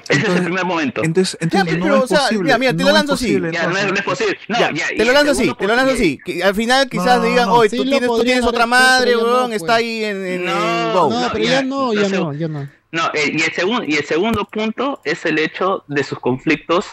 Ese 0.08 0.20
es 0.22 0.28
el 0.28 0.44
primer 0.44 0.64
momento. 0.64 1.02
Entonces, 1.04 1.36
entonces 1.40 1.78
no 1.78 1.84
Pero, 1.84 1.96
es 1.98 2.02
o 2.04 2.06
sea, 2.06 2.18
posible. 2.20 2.44
mira, 2.44 2.58
mira, 2.58 2.72
te 2.72 2.78
no 2.82 2.88
lo 2.88 2.94
lanzo 2.94 3.12
así. 3.14 3.24
posible, 3.24 3.52
Ya, 3.52 3.66
no 3.66 3.76
es, 3.76 3.86
no 3.86 3.94
es 3.94 4.02
posible. 4.02 4.38
No, 4.48 4.58
Ya, 4.58 4.70
ya, 4.72 4.92
y 4.92 4.96
te 4.96 5.04
lo 5.04 5.12
lanzo 5.12 5.30
así, 5.32 5.38
segundo 5.42 5.56
te 5.56 5.66
lo 5.66 5.76
lanzo 5.76 5.90
punto- 5.92 6.02
así. 6.02 6.18
Que 6.24 6.44
al 6.44 6.54
final 6.54 6.88
quizás 6.88 7.18
No, 7.18 7.22
digan, 7.24 7.48
sí 7.70 7.76
tú, 7.76 7.82
tienes, 7.84 8.08
tú 8.08 8.22
otra 8.44 8.66
madre, 8.66 9.16
weón, 9.16 9.50
pues. 9.50 9.62
está 9.62 9.74
ahí 9.76 10.04
en, 10.04 10.26
en, 10.26 10.44
No, 10.44 10.52
en 10.52 10.92
Bow. 10.94 11.10
No, 11.10 11.30
pero 11.32 11.44
ya 11.44 11.62
no, 11.62 11.92
ya 11.94 12.08
no, 12.08 12.32
ya 12.32 12.48
no. 12.48 12.68
No, 12.92 13.06
eh, 13.14 13.32
y, 13.32 13.42
el 13.42 13.52
segundo, 13.54 13.84
y 13.86 13.94
el 13.96 14.04
segundo 14.04 14.44
punto 14.44 15.00
es 15.04 15.24
el 15.24 15.38
hecho 15.38 15.82
de 15.88 16.04
sus 16.04 16.18
conflictos 16.18 16.86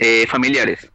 eh, 0.00 0.26
familiares. 0.28 0.88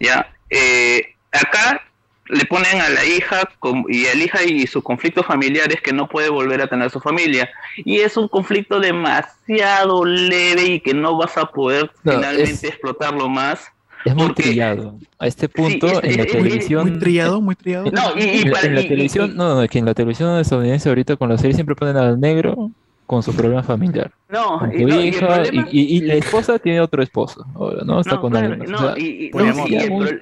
¿ya? 0.00 0.32
Eh, 0.50 1.02
acá 1.32 1.82
le 2.28 2.44
ponen 2.44 2.80
a 2.80 2.88
la 2.88 3.04
hija 3.04 3.48
con- 3.58 3.84
y 3.88 4.06
al 4.06 4.20
hija 4.20 4.42
y 4.44 4.66
sus 4.66 4.82
conflictos 4.82 5.24
familiares 5.26 5.80
que 5.82 5.92
no 5.92 6.08
puede 6.08 6.28
volver 6.28 6.60
a 6.60 6.66
tener 6.66 6.90
su 6.90 7.00
familia. 7.00 7.48
Y 7.76 7.98
es 7.98 8.16
un 8.16 8.28
conflicto 8.28 8.80
demasiado 8.80 10.04
leve 10.04 10.64
y 10.66 10.80
que 10.80 10.94
no 10.94 11.16
vas 11.16 11.36
a 11.36 11.46
poder 11.46 11.90
No, 12.04 12.12
finalmente 12.12 12.50
es- 12.52 12.64
explotarlo 12.64 13.28
más. 13.28 13.66
Es 14.04 14.14
muy 14.14 14.32
trillado. 14.34 14.96
A 15.18 15.26
este 15.26 15.48
punto, 15.48 15.86
es- 15.88 16.04
en 16.04 16.16
la 16.16 16.22
es- 16.22 16.26
es- 16.26 16.32
televisión. 16.32 16.90
Muy 16.90 16.98
trillado, 17.00 17.40
muy 17.40 17.56
trillado. 17.56 17.90
No, 17.90 18.02
y, 18.16 18.22
y 18.22 18.42
en, 18.42 18.44
la- 18.50 18.52
para- 18.52 18.66
en 18.68 18.74
la 18.76 18.80
y- 18.80 18.84
y- 18.84 18.88
televisión, 18.88 19.36
no, 19.36 19.60
no, 19.60 19.68
que 19.68 19.78
en 19.78 19.84
la 19.84 19.94
televisión 19.94 20.38
estadounidense 20.38 20.88
ahorita 20.88 21.16
con 21.16 21.28
la 21.28 21.38
serie 21.38 21.54
siempre 21.54 21.74
ponen 21.74 21.96
al 21.96 22.20
negro 22.20 22.70
con 23.06 23.22
su 23.22 23.34
problema 23.34 23.62
familiar. 23.62 24.10
no, 24.28 24.58
Con 24.58 24.72
y 24.80 24.84
no, 24.84 24.94
y 24.96 25.08
el 25.08 25.14
hija, 25.14 25.26
problema- 25.42 25.68
y, 25.72 25.80
y- 25.80 25.96
y 25.96 26.00
la 26.02 26.14
esposa 26.14 26.58
tiene 26.58 26.80
otro 26.80 27.02
esposo, 27.02 27.44
ahora, 27.54 27.82
¿no? 27.84 28.00
Está 28.00 28.16
No, 28.16 28.20
con 28.20 28.30
claro, 28.32 28.46
alguien 28.52 28.70
más. 28.70 28.80
no, 28.80 28.86
O 28.88 28.94
sea, 28.94 28.98
y, 29.04 29.26
y- 29.26 29.30
no, 29.32 29.66
y 29.68 29.76
el 29.76 29.86
pro- 29.88 30.18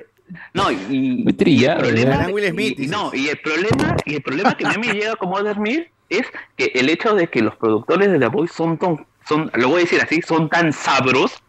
no, 0.52 0.70
y- 0.70 1.22
muy 1.24 1.32
trillado, 1.32 1.84
y 1.84 1.88
el 1.88 1.94
problema, 1.94 2.16
¿verdad? 2.16 2.32
Will 2.34 2.48
Smith, 2.50 2.78
y- 2.78 2.84
y 2.84 2.86
no, 2.88 3.10
y 3.14 3.28
el 3.28 3.38
problema, 3.38 3.96
y 4.04 4.14
el 4.14 4.22
problema 4.22 4.56
que 4.56 4.66
a 4.66 4.70
mí 4.70 4.86
me 4.88 4.94
llega 4.94 5.16
como 5.16 5.32
Mother 5.32 5.58
Milk 5.58 5.90
es 6.08 6.26
que 6.56 6.72
el 6.74 6.88
hecho 6.88 7.14
de 7.14 7.28
que 7.28 7.40
los 7.40 7.56
productores 7.56 8.10
de 8.10 8.18
The 8.18 8.26
Voice 8.28 8.54
son 8.54 8.78
tan, 8.78 9.06
son, 9.28 9.50
lo 9.54 9.68
voy 9.68 9.78
a 9.78 9.84
decir 9.84 10.00
así, 10.00 10.20
son 10.22 10.48
tan 10.48 10.72
sabros 10.72 11.42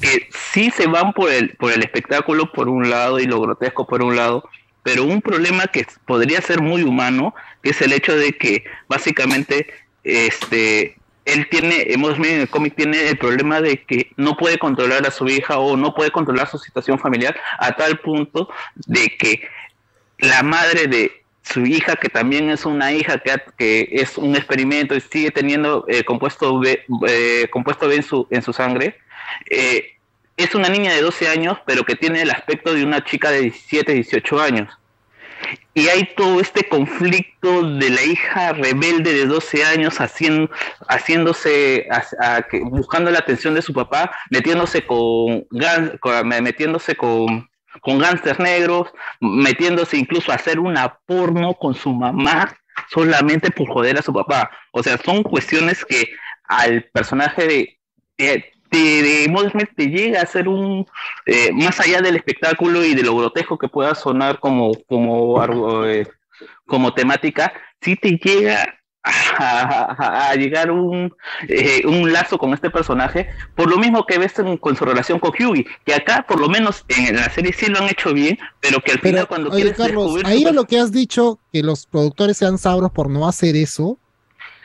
que 0.00 0.28
sí 0.52 0.70
se 0.70 0.86
van 0.86 1.12
por 1.12 1.30
el, 1.30 1.50
por 1.56 1.72
el 1.72 1.82
espectáculo 1.82 2.50
por 2.52 2.68
un 2.68 2.88
lado 2.90 3.18
y 3.20 3.26
lo 3.26 3.40
grotesco 3.40 3.86
por 3.86 4.02
un 4.02 4.16
lado, 4.16 4.48
pero 4.82 5.04
un 5.04 5.20
problema 5.22 5.66
que 5.66 5.86
podría 6.06 6.40
ser 6.40 6.60
muy 6.60 6.82
humano, 6.82 7.34
que 7.62 7.70
es 7.70 7.80
el 7.82 7.92
hecho 7.92 8.16
de 8.16 8.32
que 8.32 8.64
básicamente 8.88 9.66
este 10.04 10.96
él 11.26 11.48
tiene, 11.50 11.84
hemos 11.88 12.16
en 12.18 12.40
el 12.40 12.48
cómic 12.48 12.74
tiene 12.76 13.08
el 13.08 13.18
problema 13.18 13.60
de 13.60 13.82
que 13.82 14.10
no 14.16 14.36
puede 14.36 14.58
controlar 14.58 15.06
a 15.06 15.10
su 15.10 15.26
hija 15.28 15.58
o 15.58 15.76
no 15.76 15.92
puede 15.94 16.10
controlar 16.10 16.48
su 16.48 16.56
situación 16.58 16.98
familiar 16.98 17.36
a 17.58 17.72
tal 17.72 17.98
punto 17.98 18.48
de 18.74 19.08
que 19.18 19.42
la 20.18 20.42
madre 20.42 20.86
de 20.86 21.22
su 21.42 21.66
hija, 21.66 21.96
que 21.96 22.08
también 22.08 22.48
es 22.50 22.64
una 22.64 22.92
hija 22.92 23.20
que, 23.58 23.88
es 23.90 24.16
un 24.16 24.36
experimento 24.36 24.94
y 24.94 25.00
sigue 25.00 25.30
teniendo 25.30 25.84
eh, 25.88 25.98
eh, 25.98 26.04
compuesto 26.04 26.58
B 26.58 26.84
en 27.96 28.02
su, 28.02 28.26
en 28.30 28.42
su 28.42 28.52
sangre, 28.52 28.96
eh, 29.50 29.92
es 30.36 30.54
una 30.54 30.68
niña 30.68 30.92
de 30.92 31.02
12 31.02 31.28
años, 31.28 31.58
pero 31.66 31.84
que 31.84 31.96
tiene 31.96 32.22
el 32.22 32.30
aspecto 32.30 32.72
de 32.72 32.84
una 32.84 33.04
chica 33.04 33.30
de 33.30 33.42
17, 33.42 33.94
18 33.94 34.40
años. 34.40 34.78
Y 35.74 35.88
hay 35.88 36.08
todo 36.16 36.40
este 36.40 36.68
conflicto 36.68 37.62
de 37.74 37.90
la 37.90 38.02
hija 38.02 38.52
rebelde 38.52 39.12
de 39.12 39.26
12 39.26 39.64
años 39.64 40.00
haciendo, 40.00 40.50
haciéndose, 40.88 41.86
buscando 42.64 43.10
la 43.10 43.18
atención 43.18 43.54
de 43.54 43.62
su 43.62 43.72
papá, 43.72 44.10
metiéndose 44.30 44.86
con, 44.86 45.42
con- 46.00 46.28
metiéndose 46.28 46.96
con, 46.96 47.48
con 47.82 48.02
negros, 48.38 48.88
metiéndose 49.20 49.96
incluso 49.98 50.32
a 50.32 50.36
hacer 50.36 50.58
una 50.58 50.98
porno 51.06 51.54
con 51.54 51.74
su 51.74 51.92
mamá 51.92 52.56
solamente 52.90 53.50
por 53.50 53.68
joder 53.68 53.98
a 53.98 54.02
su 54.02 54.12
papá. 54.12 54.50
O 54.72 54.82
sea, 54.82 54.98
son 54.98 55.22
cuestiones 55.22 55.84
que 55.84 56.08
al 56.44 56.84
personaje 56.92 57.46
de, 57.46 57.78
de, 58.18 58.52
de, 58.70 59.02
de 59.02 59.48
Smith 59.50 59.70
te 59.76 59.86
llega 59.86 60.22
a 60.22 60.26
ser 60.26 60.48
un, 60.48 60.86
eh, 61.26 61.50
más 61.52 61.78
allá 61.80 62.00
del 62.00 62.16
espectáculo 62.16 62.84
y 62.84 62.94
de 62.94 63.02
lo 63.02 63.16
grotesco 63.16 63.58
que 63.58 63.68
pueda 63.68 63.94
sonar 63.94 64.38
como, 64.40 64.72
como, 64.88 65.84
eh, 65.84 66.06
como 66.66 66.92
temática, 66.94 67.52
sí 67.80 67.96
te 67.96 68.12
llega 68.12 68.74
a, 69.38 69.94
a- 69.98 70.30
a 70.30 70.34
llegar 70.34 70.70
un, 70.72 71.14
eh, 71.48 71.82
un 71.86 72.12
lazo 72.12 72.38
con 72.38 72.52
este 72.54 72.70
personaje, 72.70 73.28
por 73.54 73.68
lo 73.70 73.78
mismo 73.78 74.04
que 74.04 74.18
ves 74.18 74.36
en- 74.40 74.56
con 74.56 74.74
su 74.76 74.84
relación 74.84 75.20
con 75.20 75.30
Hughie, 75.30 75.64
que 75.84 75.94
acá 75.94 76.24
por 76.28 76.40
lo 76.40 76.48
menos 76.48 76.84
en 76.88 77.14
la 77.14 77.30
serie 77.30 77.52
sí 77.52 77.66
lo 77.66 77.78
han 77.78 77.88
hecho 77.88 78.12
bien, 78.12 78.36
pero 78.60 78.80
que 78.80 78.92
al 78.92 78.98
final 78.98 79.28
cuando 79.28 79.50
Oye, 79.50 79.62
quieres 79.62 79.76
Carlos, 79.78 80.04
descubrir 80.04 80.26
ahí 80.26 80.44
a 80.44 80.52
lo 80.52 80.64
que 80.64 80.80
has 80.80 80.90
dicho, 80.90 81.38
que 81.52 81.62
los 81.62 81.86
productores 81.86 82.36
sean 82.36 82.58
sabros 82.58 82.90
por 82.90 83.08
no 83.08 83.28
hacer 83.28 83.54
eso. 83.54 83.98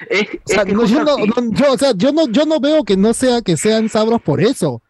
Es, 0.09 0.27
o 0.27 0.39
sea, 0.45 0.65
que 0.65 0.73
no, 0.73 0.85
yo, 0.85 1.03
no, 1.03 1.17
no- 1.17 1.51
yo, 1.53 1.73
o 1.73 1.77
sea, 1.77 1.91
yo 1.95 2.11
no, 2.11 2.27
yo 2.29 2.45
no 2.45 2.59
veo 2.59 2.83
que 2.83 2.97
no 2.97 3.13
sea 3.13 3.41
que 3.41 3.57
sean 3.57 3.89
sabros 3.89 4.21
por 4.21 4.41
eso. 4.41 4.81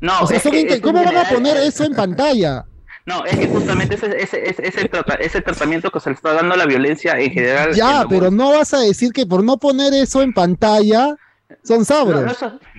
No, 0.00 0.20
o 0.22 0.26
sea, 0.26 0.36
es 0.38 0.42
que- 0.42 0.60
es 0.62 0.80
¿cómo 0.80 1.02
van 1.04 1.16
a 1.16 1.24
poner 1.28 1.56
eso 1.58 1.84
en 1.84 1.94
pantalla? 1.94 2.64
No, 3.06 3.24
es 3.26 3.36
que 3.38 3.46
justamente 3.48 3.96
ese, 3.96 4.06
ese, 4.18 4.48
ese, 4.48 4.66
ese 4.66 4.88
trata- 4.88 5.14
ese 5.14 5.42
tratamiento 5.42 5.90
que 5.90 6.00
se 6.00 6.10
le 6.10 6.16
está 6.16 6.32
dando 6.32 6.54
a 6.54 6.56
la 6.56 6.64
violencia 6.66 7.12
en 7.20 7.30
general. 7.30 7.70
en 7.70 7.74
Ya, 7.76 8.06
pero 8.08 8.30
no 8.30 8.50
vas 8.52 8.72
a 8.72 8.78
decir 8.80 9.12
que 9.12 9.26
por 9.26 9.44
no 9.44 9.58
poner 9.58 9.92
eso 9.92 10.22
en 10.22 10.32
pantalla 10.32 11.14
son 11.62 11.84
sabros. 11.84 12.22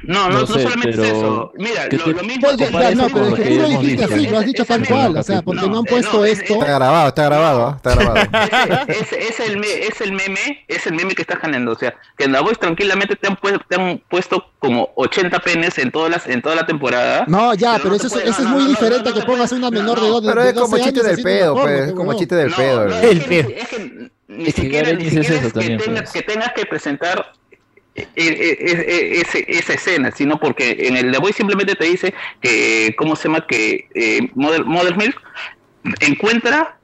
No, 0.03 0.29
no, 0.29 0.29
no, 0.29 0.29
no, 0.29 0.39
no 0.41 0.47
sé, 0.47 0.61
solamente 0.63 0.89
es 0.89 0.95
pero- 0.97 1.05
eso. 1.17 1.53
Mira, 1.57 1.89
¿qué 1.89 1.97
lo, 1.97 2.05
mismo 2.07 2.41
Pues 2.41 2.57
no, 2.95 3.09
con 3.09 3.13
pero 3.13 3.27
es 3.27 3.33
que 3.35 3.43
tú 3.55 3.61
lo 3.61 3.67
dijiste 3.69 4.03
así, 4.05 4.27
lo 4.27 4.37
has 4.39 4.45
dicho 4.45 4.65
tal 4.65 4.87
cual, 4.87 5.17
o 5.17 5.23
sea, 5.23 5.41
porque 5.41 5.67
no 5.67 5.77
han 5.79 5.83
puesto 5.85 6.25
esto. 6.25 6.53
Está 6.53 6.65
grabado, 6.65 7.07
está 7.09 7.25
grabado, 7.25 7.75
está 7.77 7.95
grabado. 7.95 8.85
es, 8.87 9.11
es 9.13 9.39
el, 9.39 9.57
me- 9.57 9.87
es 9.87 10.01
el 10.01 10.11
meme, 10.11 10.65
es 10.67 10.85
el 10.87 10.93
meme 10.93 11.15
que 11.15 11.21
está 11.21 11.37
generando, 11.37 11.71
o 11.71 11.75
sea, 11.77 11.95
que 12.17 12.25
en 12.25 12.31
la 12.31 12.41
voz 12.41 12.59
tranquilamente 12.59 13.15
te 13.15 13.27
han, 13.27 13.35
puesto, 13.37 13.59
te 13.67 13.75
han 13.81 14.01
puesto 14.09 14.45
como 14.59 14.89
80 14.95 15.39
penes 15.39 15.77
en 15.77 15.91
todas 15.91 16.11
las 16.11 16.27
en 16.27 16.41
toda 16.41 16.55
la 16.55 16.65
temporada. 16.65 17.25
No, 17.27 17.53
ya, 17.53 17.77
pero, 17.77 17.89
no 17.91 17.95
eso, 17.95 18.07
es, 18.07 18.13
puede- 18.13 18.29
eso 18.29 18.41
no, 18.41 18.47
es 18.47 18.51
no, 18.51 18.55
muy 18.55 18.63
no, 18.63 18.69
diferente 18.69 19.09
a 19.09 19.13
que 19.13 19.21
pongas 19.21 19.51
una 19.51 19.71
menor 19.71 19.99
de, 20.01 20.07
do- 20.07 20.21
de, 20.21 20.27
Pero 20.29 20.41
es 20.43 20.53
12 20.53 20.71
como 20.71 20.83
chiste 20.83 21.03
del 21.03 21.21
pedo, 21.23 21.53
pues, 21.55 21.81
es 21.87 21.93
como 21.93 22.13
chiste 22.13 22.35
del 22.35 22.51
pedo. 22.53 22.85
el- 22.85 23.17
es 23.19 23.23
que- 23.25 23.39
es 23.59 23.67
que 23.69 24.09
ni 24.27 24.45
siquiera, 24.51 24.91
ni 24.93 25.05
siquiera 25.09 25.35
eso 25.35 25.47
es 25.47 25.53
que, 25.53 25.59
también, 25.59 25.79
tenga- 25.79 26.01
pues. 26.01 26.11
que 26.11 26.21
tengas 26.23 26.53
que 26.53 26.65
presentar 26.65 27.33
ese- 27.95 29.45
esa 29.47 29.73
escena, 29.73 30.11
sino 30.11 30.39
porque 30.39 30.75
en 30.87 30.97
el 30.97 31.11
The 31.11 31.17
Voice 31.19 31.37
simplemente 31.37 31.75
te 31.75 31.85
dice 31.85 32.13
que, 32.41 32.93
¿cómo 32.97 33.15
se 33.15 33.27
llama? 33.27 33.45
Que 33.47 33.87
eh, 33.95 34.29
Milk 34.35 35.21
encuentra 36.01 36.77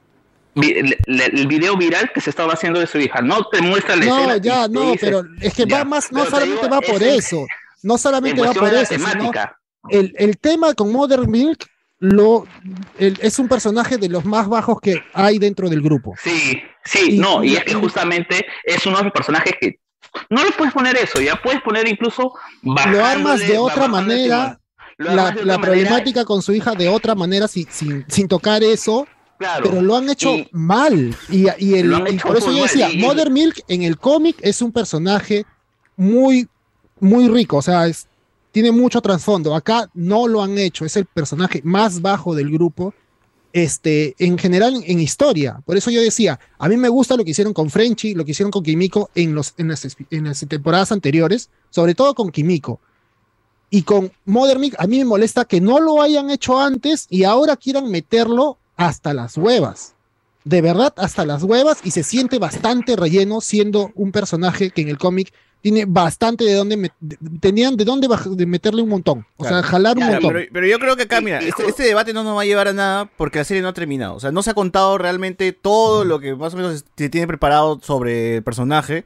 el, 0.54 1.46
video 1.46 1.76
viral 1.76 2.10
que 2.12 2.20
se 2.20 2.30
estaba 2.30 2.52
haciendo 2.54 2.80
de 2.80 2.86
su 2.86 2.98
hija. 2.98 3.20
No 3.22 3.46
te 3.48 3.60
muestra 3.62 3.96
la 3.96 4.04
No, 4.04 4.18
escena. 4.18 4.36
ya, 4.38 4.68
no, 4.68 4.94
pero 5.00 5.22
es 5.40 5.54
que 5.54 5.66
Ya, 5.66 5.78
va 5.78 5.84
más, 5.84 6.12
no 6.12 6.24
solamente 6.26 6.56
digo, 6.62 6.68
va 6.68 6.80
por 6.80 7.02
eso, 7.02 7.46
no 7.82 7.98
solamente 7.98 8.40
en 8.40 8.48
va 8.48 8.54
por 8.54 8.72
eso, 8.72 8.94
sino 8.94 9.32
el, 9.90 10.14
el 10.18 10.38
tema 10.38 10.74
con 10.74 10.92
Modern 10.92 11.30
Milk 11.30 11.66
lo, 11.98 12.46
el- 12.98 13.18
es 13.22 13.38
un 13.38 13.48
personaje 13.48 13.96
de 13.96 14.08
los 14.08 14.24
más 14.24 14.48
bajos 14.48 14.80
que 14.80 15.02
hay 15.14 15.38
dentro 15.38 15.68
del 15.70 15.80
grupo. 15.82 16.14
Sí, 16.22 16.60
sí, 16.84 17.12
Y- 17.12 17.18
no, 17.18 17.42
y 17.44 17.52
y- 17.52 17.56
es 17.56 17.64
que 17.64 17.74
justamente 17.74 18.44
es 18.64 18.84
uno 18.86 18.98
de 18.98 19.04
los 19.04 19.12
personajes 19.12 19.54
que 19.60 19.78
no 20.30 20.44
le 20.44 20.52
puedes 20.52 20.72
poner 20.74 20.96
eso, 20.96 21.20
ya 21.20 21.40
puedes 21.42 21.60
poner 21.62 21.88
incluso 21.88 22.32
Lo 22.62 23.04
armas 23.04 23.40
de 23.40 23.58
otra 23.58 23.88
manera, 23.88 24.58
la, 24.98 25.32
manera, 25.32 25.58
problemática 25.58 26.24
con 26.24 26.42
su 26.42 26.52
hija 26.52 26.74
de 26.74 26.88
otra 26.88 27.14
manera 27.14 27.48
sin, 27.48 27.66
sin, 27.70 28.04
sin 28.08 28.28
tocar 28.28 28.62
eso, 28.62 29.06
Claro. 29.38 29.64
pero 29.70 29.82
lo 29.82 29.96
han 29.96 30.08
hecho 30.08 30.34
Y- 30.34 30.48
mal. 30.52 31.16
Y, 31.28 31.46
y 31.58 31.74
el- 31.74 31.92
y 32.10 32.18
por 32.18 32.36
eso 32.36 32.52
yo 32.52 32.62
decía, 32.62 32.90
Mother 32.96 33.30
Milk 33.30 33.62
en 33.68 33.82
el 33.82 33.98
cómic 33.98 34.36
es 34.40 34.62
un 34.62 34.70
personaje 34.70 35.44
muy, 35.96 36.48
muy 37.00 37.28
rico, 37.28 37.56
o 37.56 37.62
sea, 37.62 37.86
es, 37.88 38.06
tiene 38.52 38.70
mucho 38.70 39.00
trasfondo. 39.00 39.54
Acá 39.56 39.88
no 39.94 40.28
lo 40.28 40.42
han 40.42 40.58
hecho, 40.58 40.84
es 40.84 40.96
el 40.96 41.06
personaje 41.06 41.60
más 41.64 42.00
bajo 42.00 42.34
del 42.34 42.50
grupo. 42.50 42.94
Este, 43.52 44.14
en 44.18 44.38
general 44.38 44.82
en 44.86 44.98
historia. 44.98 45.60
Por 45.66 45.76
eso 45.76 45.90
yo 45.90 46.00
decía, 46.00 46.40
a 46.58 46.68
mí 46.68 46.76
me 46.78 46.88
gusta 46.88 47.16
lo 47.16 47.24
que 47.24 47.32
hicieron 47.32 47.52
con 47.52 47.68
Frenchy, 47.68 48.14
lo 48.14 48.24
que 48.24 48.30
hicieron 48.30 48.50
con 48.50 48.62
Kimiko 48.62 49.10
en, 49.14 49.34
las, 49.34 49.54
temporadas 50.48 50.90
anteriores, 50.90 51.50
sobre 51.68 51.94
todo 51.94 52.14
con 52.14 52.30
Kimiko. 52.30 52.80
Y 53.68 53.82
con 53.82 54.10
Modern 54.24 54.60
Milk, 54.60 54.76
a 54.78 54.86
mí 54.86 54.98
me 54.98 55.04
molesta 55.04 55.44
que 55.44 55.60
no 55.60 55.80
lo 55.80 56.00
hayan 56.00 56.30
hecho 56.30 56.58
antes 56.58 57.06
y 57.10 57.24
ahora 57.24 57.56
quieran 57.56 57.90
meterlo 57.90 58.58
hasta 58.76 59.12
las 59.12 59.36
huevas. 59.36 59.94
De 60.44 60.60
verdad, 60.60 60.92
hasta 60.96 61.24
las 61.24 61.42
huevas 61.42 61.78
y 61.84 61.90
se 61.90 62.02
siente 62.02 62.38
bastante 62.38 62.96
relleno 62.96 63.40
siendo 63.40 63.92
un 63.94 64.12
personaje 64.12 64.70
que 64.70 64.82
en 64.82 64.88
el 64.88 64.98
cómic 64.98 65.32
tiene 65.62 65.84
bastante 65.86 66.44
de 66.44 66.54
dónde, 66.54 66.90
tenían 67.40 67.76
de 67.76 67.84
dónde 67.84 68.08
de 68.30 68.46
meterle 68.46 68.82
un 68.82 68.88
montón. 68.88 69.24
O 69.36 69.44
sea, 69.44 69.52
Claro. 69.60 69.68
jalar 69.68 69.96
un 69.96 70.06
montón. 70.06 70.32
Pero, 70.32 70.48
pero 70.52 70.66
yo 70.66 70.78
creo 70.78 70.96
que 70.96 71.04
acá, 71.04 71.20
mira, 71.20 71.38
este, 71.38 71.66
este 71.66 71.84
debate 71.84 72.12
no 72.12 72.24
nos 72.24 72.36
va 72.36 72.42
a 72.42 72.44
llevar 72.44 72.68
a 72.68 72.72
nada 72.72 73.10
porque 73.16 73.38
la 73.38 73.44
serie 73.44 73.62
no 73.62 73.68
ha 73.68 73.72
terminado. 73.72 74.14
O 74.16 74.20
sea, 74.20 74.32
no 74.32 74.42
se 74.42 74.50
ha 74.50 74.54
contado 74.54 74.98
realmente 74.98 75.52
todo 75.52 76.04
lo 76.04 76.18
que 76.18 76.34
más 76.34 76.52
o 76.52 76.56
menos 76.56 76.84
se 76.96 77.08
tiene 77.08 77.26
preparado 77.28 77.80
sobre 77.82 78.36
el 78.36 78.42
personaje. 78.42 79.04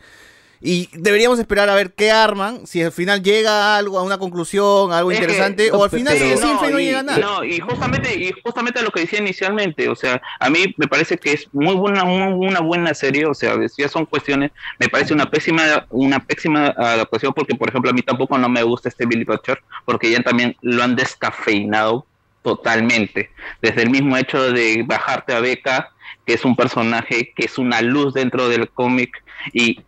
Y 0.60 0.88
deberíamos 0.92 1.38
esperar 1.38 1.68
a 1.68 1.74
ver 1.74 1.92
qué 1.92 2.10
arman, 2.10 2.66
si 2.66 2.82
al 2.82 2.90
final 2.92 3.22
llega 3.22 3.74
a 3.74 3.78
algo, 3.78 3.98
a 3.98 4.02
una 4.02 4.16
conclusión, 4.18 4.90
a 4.92 4.98
algo 4.98 5.10
Es 5.10 5.18
que- 5.18 5.24
interesante, 5.24 5.70
o 5.70 5.84
al 5.84 5.90
final 5.90 6.14
pero- 6.14 6.24
sigue 6.24 6.36
siempre 6.38 6.68
y 6.68 6.72
no 6.72 6.78
llega 6.78 6.98
a 7.00 7.02
nada. 7.02 7.18
No, 7.18 7.44
y 7.44 7.58
justamente, 7.60 8.14
y 8.16 8.32
justamente 8.42 8.80
a 8.80 8.82
lo 8.82 8.90
que 8.90 9.00
decía 9.00 9.18
inicialmente, 9.18 9.88
o 9.88 9.94
sea, 9.94 10.20
a 10.40 10.48
mí 10.50 10.74
me 10.78 10.88
parece 10.88 11.18
que 11.18 11.32
es 11.32 11.46
muy 11.52 11.74
buena, 11.74 12.04
muy- 12.04 12.46
una 12.48 12.60
buena 12.60 12.94
serie, 12.94 13.26
o 13.26 13.34
sea, 13.34 13.54
ya 13.76 13.88
son 13.88 14.06
cuestiones, 14.06 14.50
me 14.78 14.88
parece 14.88 15.12
una 15.12 15.30
pésima, 15.30 15.86
una 15.90 16.20
pésima 16.20 16.68
adaptación, 16.68 17.34
porque 17.34 17.54
por 17.54 17.68
ejemplo 17.68 17.90
a 17.90 17.94
mí 17.94 18.02
tampoco 18.02 18.38
no 18.38 18.48
me 18.48 18.62
gusta 18.62 18.88
este 18.88 19.04
Billy 19.06 19.24
Butcher, 19.24 19.60
porque 19.84 20.10
ya 20.10 20.22
también 20.22 20.56
lo 20.62 20.82
han 20.82 20.96
descafeinado 20.96 22.06
totalmente, 22.42 23.30
desde 23.60 23.82
el 23.82 23.90
mismo 23.90 24.16
hecho 24.16 24.52
de 24.52 24.82
bajarte 24.86 25.34
a 25.34 25.40
Beca, 25.40 25.90
que 26.24 26.34
es 26.34 26.44
un 26.44 26.56
personaje 26.56 27.32
que 27.36 27.44
es 27.44 27.58
una 27.58 27.82
luz 27.82 28.14
dentro 28.14 28.48
del 28.48 28.68
cómic, 28.70 29.22
y 29.52 29.80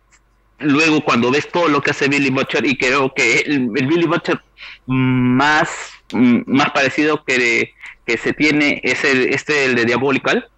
luego 0.59 1.01
cuando 1.03 1.31
ves 1.31 1.49
todo 1.49 1.67
lo 1.67 1.81
que 1.81 1.91
hace 1.91 2.07
Billy 2.07 2.29
Butcher 2.29 2.65
y 2.65 2.77
creo 2.77 3.13
que 3.13 3.39
el, 3.39 3.69
el 3.75 3.87
Billy 3.87 4.05
Butcher 4.05 4.39
más, 4.85 5.69
mm, 6.11 6.41
más 6.47 6.71
parecido 6.71 7.23
que, 7.23 7.73
que 8.05 8.17
se 8.17 8.33
tiene 8.33 8.81
es 8.83 9.03
el, 9.03 9.33
este 9.33 9.65
el 9.65 9.75
de 9.75 9.85
Diabolical 9.85 10.49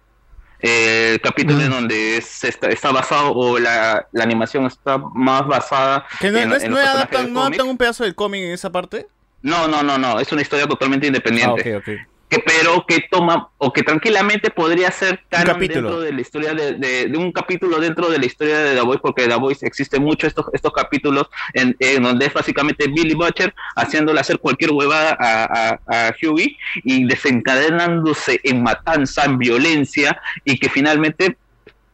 el 0.60 1.20
capítulo 1.20 1.60
en 1.60 1.70
donde 1.70 2.18
es- 2.18 2.44
está, 2.44 2.68
está 2.68 2.92
basado 2.92 3.32
o 3.32 3.58
la, 3.58 4.06
la 4.12 4.22
animación 4.22 4.64
está 4.66 4.96
más 4.96 5.44
basada 5.46 6.06
¿Que 6.20 6.30
no, 6.30 6.38
en- 6.38 6.48
no 6.50 6.54
es- 6.54 6.62
en 6.62 6.70
no 6.70 6.76
los 6.78 6.86
adaptan, 6.86 7.32
no 7.32 7.40
adaptan 7.40 7.66
un 7.68 7.76
pedazo 7.76 8.04
del 8.04 8.14
cómic 8.14 8.42
en 8.44 8.52
esa 8.52 8.70
parte? 8.70 9.06
no 9.42 9.66
no 9.66 9.82
no 9.82 9.98
no 9.98 10.20
es 10.20 10.30
una 10.30 10.40
historia 10.42 10.68
totalmente 10.68 11.08
independiente 11.08 11.74
Ah, 11.74 11.78
ok, 11.78 11.82
ok. 11.88 11.94
Que 12.32 12.38
pero 12.38 12.86
que 12.86 13.00
toma 13.10 13.50
o 13.58 13.70
que 13.74 13.82
tranquilamente 13.82 14.50
podría 14.50 14.90
ser 14.90 15.20
canon 15.28 15.44
dentro 15.82 16.00
de 16.00 16.12
la 16.14 16.20
historia 16.22 16.54
de, 16.54 16.72
de- 16.74 17.06
de 17.08 17.18
un 17.18 17.30
capítulo 17.30 17.78
dentro 17.78 18.08
de 18.08 18.18
la 18.18 18.24
historia 18.24 18.58
de 18.58 18.74
The 18.74 18.80
Voice 18.80 19.00
porque 19.02 19.28
The 19.28 19.34
Voice 19.34 19.66
existe 19.66 20.00
mucho 20.00 20.26
estos 20.26 20.46
estos 20.54 20.72
capítulos 20.72 21.26
en, 21.52 21.76
en 21.78 22.02
donde 22.02 22.24
es 22.26 22.32
básicamente 22.32 22.88
Billy 22.88 23.12
Butcher 23.14 23.54
haciéndole 23.76 24.18
hacer 24.20 24.38
cualquier 24.38 24.70
huevada 24.72 25.14
a, 25.20 25.44
a, 25.44 26.08
a 26.08 26.14
Hughie 26.22 26.56
y 26.84 27.04
desencadenándose 27.04 28.40
en 28.44 28.62
matanza 28.62 29.24
en 29.26 29.36
violencia 29.36 30.18
y 30.44 30.58
que 30.58 30.70
finalmente 30.70 31.36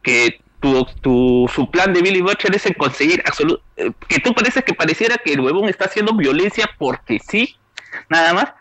que 0.01 0.39
tu, 0.61 0.85
tu, 1.01 1.49
su 1.53 1.69
plan 1.69 1.91
de 1.93 2.01
Billy 2.01 2.21
Butcher 2.21 2.55
es 2.55 2.65
en 2.65 2.73
conseguir 2.73 3.21
absoluto 3.25 3.61
que 4.07 4.19
tú 4.19 4.33
pareces 4.33 4.63
que 4.63 4.73
pareciera 4.73 5.17
que 5.17 5.33
el 5.33 5.41
huevón 5.41 5.67
está 5.67 5.85
haciendo 5.85 6.13
violencia 6.13 6.69
porque 6.77 7.19
sí 7.19 7.57
nada 8.09 8.33
más 8.33 8.53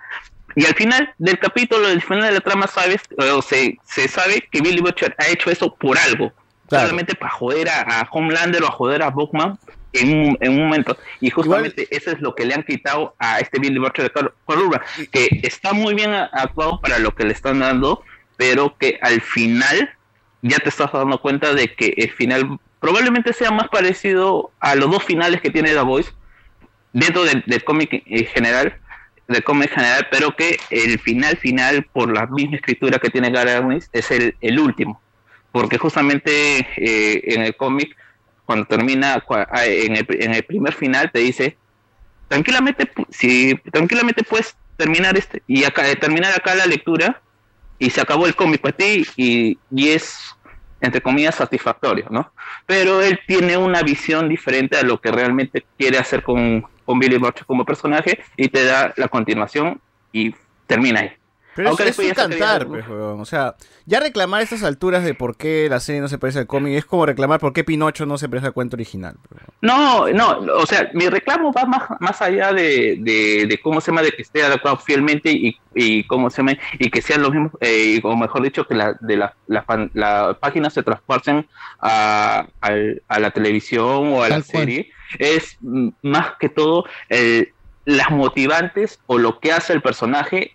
y 0.56 0.66
al 0.66 0.74
final 0.74 1.14
del 1.18 1.38
capítulo, 1.38 1.86
al 1.86 2.02
final 2.02 2.22
de 2.22 2.32
la 2.32 2.40
trama, 2.40 2.66
sabes, 2.66 3.02
o 3.16 3.42
se, 3.42 3.78
se 3.84 4.08
sabe 4.08 4.46
que 4.50 4.60
Billy 4.60 4.80
Butcher 4.80 5.14
ha 5.18 5.28
hecho 5.28 5.50
eso 5.50 5.74
por 5.74 5.98
algo. 5.98 6.32
Solamente 6.68 7.14
para 7.14 7.30
joder 7.32 7.68
a, 7.68 8.00
a 8.00 8.08
Homelander 8.10 8.62
o 8.62 8.66
a 8.66 8.70
joder 8.70 9.02
a 9.02 9.10
Buckman. 9.10 9.58
en 9.92 10.18
un, 10.18 10.38
en 10.40 10.52
un 10.52 10.64
momento. 10.64 10.96
Y 11.20 11.30
justamente 11.30 11.88
eso 11.90 12.10
es 12.10 12.20
lo 12.20 12.34
que 12.34 12.44
le 12.44 12.54
han 12.54 12.62
quitado 12.62 13.14
a 13.18 13.40
este 13.40 13.58
Billy 13.58 13.78
Butcher 13.78 14.12
de 14.12 15.06
que 15.10 15.40
está 15.42 15.72
muy 15.72 15.94
bien 15.94 16.12
actuado 16.12 16.80
para 16.80 16.98
lo 16.98 17.14
que 17.14 17.24
le 17.24 17.32
están 17.32 17.60
dando, 17.60 18.02
pero 18.36 18.76
que 18.76 18.98
al 19.02 19.20
final 19.20 19.90
ya 20.42 20.58
te 20.58 20.68
estás 20.68 20.92
dando 20.92 21.20
cuenta 21.20 21.54
de 21.54 21.74
que 21.74 21.94
el 21.96 22.10
final 22.10 22.58
probablemente 22.80 23.32
sea 23.32 23.50
más 23.50 23.68
parecido 23.68 24.50
a 24.60 24.74
los 24.74 24.90
dos 24.90 25.04
finales 25.04 25.40
que 25.40 25.50
tiene 25.50 25.72
The 25.72 25.80
Voice 25.80 26.12
dentro 26.92 27.24
del, 27.24 27.42
del 27.46 27.64
cómic 27.64 28.02
en 28.06 28.26
general 28.26 28.78
del 29.28 29.44
cómic 29.44 29.70
general, 29.70 30.09
pero 30.10 30.34
que 30.34 30.59
el 30.70 30.98
final 30.98 31.36
final, 31.36 31.86
por 31.92 32.12
la 32.12 32.26
misma 32.26 32.56
escritura 32.56 32.98
que 32.98 33.10
tiene 33.10 33.28
Ennis, 33.28 33.90
es 33.92 34.10
el, 34.10 34.34
el 34.40 34.59
último. 34.59 35.00
Porque 35.52 35.78
justamente 35.78 36.66
eh, 36.76 37.34
en 37.34 37.42
el 37.42 37.55
cómic, 37.55 37.94
cuando 38.46 38.66
termina, 38.66 39.22
ah, 39.28 39.66
en 39.66 39.96
el, 39.96 40.06
en 40.09 40.34
el 40.34 40.42
primer 40.44 40.72
final, 40.72 41.10
te 41.12 41.20
dice, 41.20 41.56
tranquilamente, 42.28 42.90
si, 43.10 43.55
tranquilamente 43.70 44.24
puedes 44.24 44.56
terminar 44.78 45.16
este, 45.18 45.42
y 45.46 45.64
acá, 45.64 45.82
terminar 45.96 46.32
acá 46.32 46.55
la 46.55 46.66
lectura, 46.66 47.20
y 47.78 47.90
se 47.90 48.00
acabó 48.00 48.26
el 48.26 48.34
cómic 48.34 48.62
para 48.62 48.76
ti, 48.76 49.06
y, 49.16 49.59
y 49.70 49.90
es, 49.90 50.34
entre 50.80 51.02
comillas, 51.02 51.34
satisfactorio, 51.34 52.06
¿no? 52.10 52.32
Pero 52.66 53.02
él 53.02 53.20
tiene 53.26 53.59
una 53.59 53.82
visión 53.82 54.28
diferente 54.28 54.78
a 54.78 54.82
lo 54.82 55.00
que 55.00 55.12
realmente 55.12 55.66
quiere 55.76 55.98
hacer 55.98 56.22
con, 56.22 56.64
con 56.89 56.98
Billy 56.98 57.19
Butcher 57.19 57.44
como 57.44 57.66
personaje, 57.66 58.19
y 58.35 58.48
te 58.48 58.65
da 58.65 58.94
la 58.97 59.09
continuación, 59.09 59.78
y 60.10 60.35
termina 60.66 61.01
ahí. 61.01 61.10
Pero 61.55 61.70
Aunque 61.70 61.89
es, 61.89 61.98
es 61.98 62.15
cantar, 62.15 62.69
pues, 62.69 62.86
weón. 62.89 63.20
O 63.20 63.24
sea, 63.24 63.56
ya 63.85 63.98
reclamar 63.98 64.39
a 64.40 64.44
estas 64.44 64.62
alturas 64.62 65.02
de 65.02 65.12
por 65.15 65.36
qué 65.36 65.66
la 65.69 65.81
serie 65.81 66.01
no 66.01 66.06
se 66.06 66.16
parece 66.16 66.39
al 66.39 66.47
cómic 66.47 66.74
es 66.74 66.85
como 66.85 67.05
reclamar 67.05 67.40
por 67.40 67.52
qué 67.52 67.65
Pinocho 67.65 68.06
no 68.06 68.16
se 68.16 68.28
parece 68.28 68.47
al 68.47 68.52
cuento 68.52 68.77
original. 68.77 69.16
pues. 69.28 69.43
No, 69.60 70.06
no, 70.09 70.39
o 70.55 70.66
sea, 70.66 70.89
mi 70.94 71.09
reclamo 71.09 71.52
va 71.52 71.65
más, 71.65 71.82
más 71.98 72.23
allá 72.23 72.52
de, 72.52 72.98
de, 73.01 73.47
de 73.48 73.60
cómo 73.60 73.81
se 73.81 73.90
llama, 73.90 74.02
de 74.02 74.12
que 74.12 74.23
esté 74.23 74.44
adaptado 74.44 74.77
fielmente 74.77 75.32
y, 75.32 75.59
y 75.74 76.05
cómo 76.05 76.31
se 76.31 76.36
llama, 76.43 76.52
y 76.78 76.90
que 76.90 77.02
sean 77.02 77.23
los 77.23 77.32
mismos, 77.32 77.51
eh, 77.60 78.01
o 78.05 78.16
mejor 78.16 78.43
dicho, 78.43 78.65
que 78.65 78.77
la, 78.77 78.97
de 79.01 79.16
la, 79.16 79.35
la, 79.48 79.65
pan- 79.65 79.90
la 79.94 80.39
página 80.40 80.70
se 80.70 80.85
transporten 80.85 81.44
a, 81.81 82.47
a 82.60 83.19
la 83.19 83.31
televisión 83.32 84.12
o 84.12 84.23
a 84.23 84.28
la 84.28 84.36
cual. 84.36 84.44
serie, 84.44 84.93
es 85.18 85.56
más 86.02 86.32
que 86.39 86.48
todo 86.48 86.85
el- 87.09 87.52
las 87.85 88.10
motivantes 88.10 89.01
o 89.06 89.18
lo 89.18 89.40
que 89.40 89.52
hace 89.52 89.72
el 89.72 89.80
personaje 89.82 90.55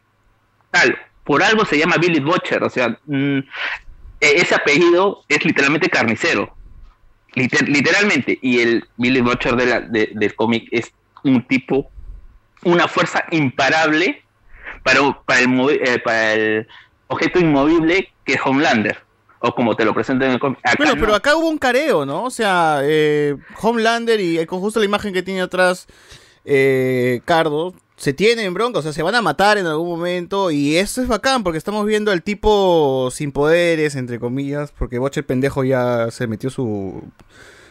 tal. 0.71 0.97
Por 1.23 1.41
algo 1.41 1.65
se 1.65 1.77
llama 1.77 1.97
Billy 1.97 2.19
Butcher, 2.19 2.63
o 2.63 2.69
sea, 2.69 2.89
mm, 3.05 3.37
e- 3.39 4.35
ese 4.35 4.55
apellido 4.55 5.23
es 5.29 5.43
literalmente 5.45 5.89
carnicero. 5.89 6.55
Liter- 7.35 7.67
literalmente. 7.67 8.37
Y 8.41 8.59
el 8.59 8.85
Billy 8.97 9.21
Butcher 9.21 9.55
de 9.55 9.65
la- 9.65 9.81
de- 9.81 10.11
del 10.13 10.35
cómic 10.35 10.67
es 10.71 10.91
un 11.23 11.41
tipo, 11.47 11.89
una 12.63 12.87
fuerza 12.87 13.25
imparable 13.31 14.21
para, 14.83 14.99
el, 14.99 15.79
eh, 15.81 15.99
para 15.99 16.33
el 16.33 16.67
objeto 17.07 17.39
inmovible 17.39 18.11
que 18.25 18.33
es 18.33 18.41
Homelander. 18.43 19.01
O 19.45 19.53
como 19.53 19.75
te 19.75 19.83
lo 19.83 19.93
presentan 19.93 20.29
en 20.29 20.33
el 20.35 20.39
cómic. 20.39 20.59
Acá 20.63 20.75
Bueno, 20.77 20.95
no. 20.95 21.01
pero 21.01 21.15
acá 21.15 21.35
hubo 21.35 21.49
un 21.49 21.57
careo, 21.57 22.05
¿no? 22.05 22.23
O 22.23 22.29
sea, 22.29 22.79
eh, 22.83 23.35
Homelander 23.61 24.21
y 24.21 24.45
con 24.45 24.61
justo 24.61 24.79
la 24.79 24.85
imagen 24.85 25.13
que 25.13 25.21
tiene 25.21 25.41
atrás 25.41 25.85
eh, 26.45 27.19
Cardo, 27.25 27.73
se 27.97 28.13
tienen 28.13 28.53
bronca, 28.53 28.79
o 28.79 28.81
sea, 28.81 28.93
se 28.93 29.03
van 29.03 29.15
a 29.15 29.21
matar 29.21 29.57
en 29.57 29.65
algún 29.65 29.89
momento 29.89 30.49
y 30.49 30.77
eso 30.77 31.01
es 31.01 31.07
bacán 31.09 31.43
porque 31.43 31.57
estamos 31.57 31.85
viendo 31.85 32.11
al 32.11 32.23
tipo 32.23 33.09
sin 33.11 33.31
poderes, 33.33 33.95
entre 33.95 34.17
comillas, 34.17 34.71
porque 34.77 34.97
Boche 34.97 35.23
pendejo 35.23 35.63
ya 35.65 36.09
se 36.11 36.25
metió 36.27 36.49
su... 36.49 37.03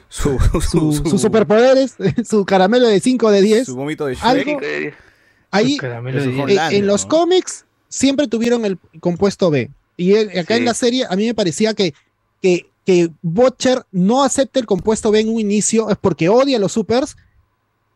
Su, 0.08 0.38
Su- 0.60 0.92
sus 1.08 1.20
superpoderes, 1.22 1.96
su 2.28 2.44
caramelo 2.44 2.86
de 2.86 3.00
5 3.00 3.30
de 3.30 3.40
10. 3.40 3.66
Su 3.66 3.76
vómito 3.76 4.04
de 4.06 4.18
algo, 4.20 4.60
Shrek. 4.60 4.94
ahí, 5.50 5.78
de 5.78 5.88
eh, 5.88 6.00
10. 6.12 6.24
en 6.26 6.40
Homelander, 6.40 6.84
los 6.84 7.04
¿no? 7.04 7.08
cómics 7.08 7.64
siempre 7.88 8.28
tuvieron 8.28 8.66
el 8.66 8.78
compuesto 9.00 9.50
B. 9.50 9.70
Y 9.96 10.14
él- 10.14 10.38
acá 10.38 10.56
en 10.56 10.64
la 10.64 10.74
serie 10.74 11.06
a 11.08 11.14
mí 11.16 11.26
me 11.26 11.34
parecía 11.34 11.74
que, 11.74 11.94
que, 12.40 12.66
que 12.84 13.10
Butcher 13.22 13.82
no 13.92 14.24
acepte 14.24 14.58
el 14.60 14.66
compuesto 14.66 15.10
B 15.10 15.20
en 15.20 15.28
un 15.28 15.40
inicio 15.40 15.90
es 15.90 15.96
porque 16.00 16.28
odia 16.28 16.56
a 16.56 16.60
los 16.60 16.72
supers. 16.72 17.16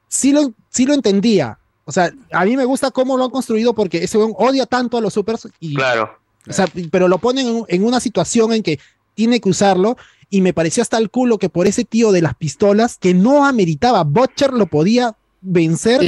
Sí 0.09 0.33
lo, 0.33 0.53
sí 0.71 0.87
lo 0.87 0.95
entendía. 0.95 1.59
O 1.85 1.93
sea, 1.93 2.13
a 2.33 2.45
mí 2.45 2.57
me 2.57 2.65
gusta 2.65 2.91
cómo 2.91 3.17
lo 3.17 3.25
han 3.25 3.31
construido 3.31 3.75
porque 3.75 4.03
ese 4.05 4.19
weón 4.19 4.35
odia 4.37 4.67
tanto 4.67 4.97
a 4.99 5.01
los 5.01 5.15
supers 5.15 5.49
y 5.61 5.75
Claro. 5.75 6.19
o 6.49 6.53
sea, 6.53 6.67
pero 6.91 7.07
lo 7.09 7.19
ponen 7.19 7.47
en, 7.47 7.65
en 7.69 7.85
una 7.85 8.01
situación 8.01 8.53
en 8.53 8.63
que 8.63 8.79
tiene 9.15 9.41
que 9.41 9.49
usarlo 9.49 9.97
y 10.29 10.41
me 10.41 10.53
pareció 10.53 10.83
hasta 10.83 10.99
el 10.99 11.11
culo 11.11 11.39
que 11.39 11.49
por 11.49 11.67
ese 11.69 11.85
tío 11.85 12.11
de 12.13 12.23
las 12.23 12.35
pistolas 12.35 12.99
que 12.99 13.15
no 13.15 13.47
ameritaba, 13.47 14.03
Butcher 14.03 14.53
lo 14.53 14.67
podía 14.67 15.15
vencer 15.41 16.01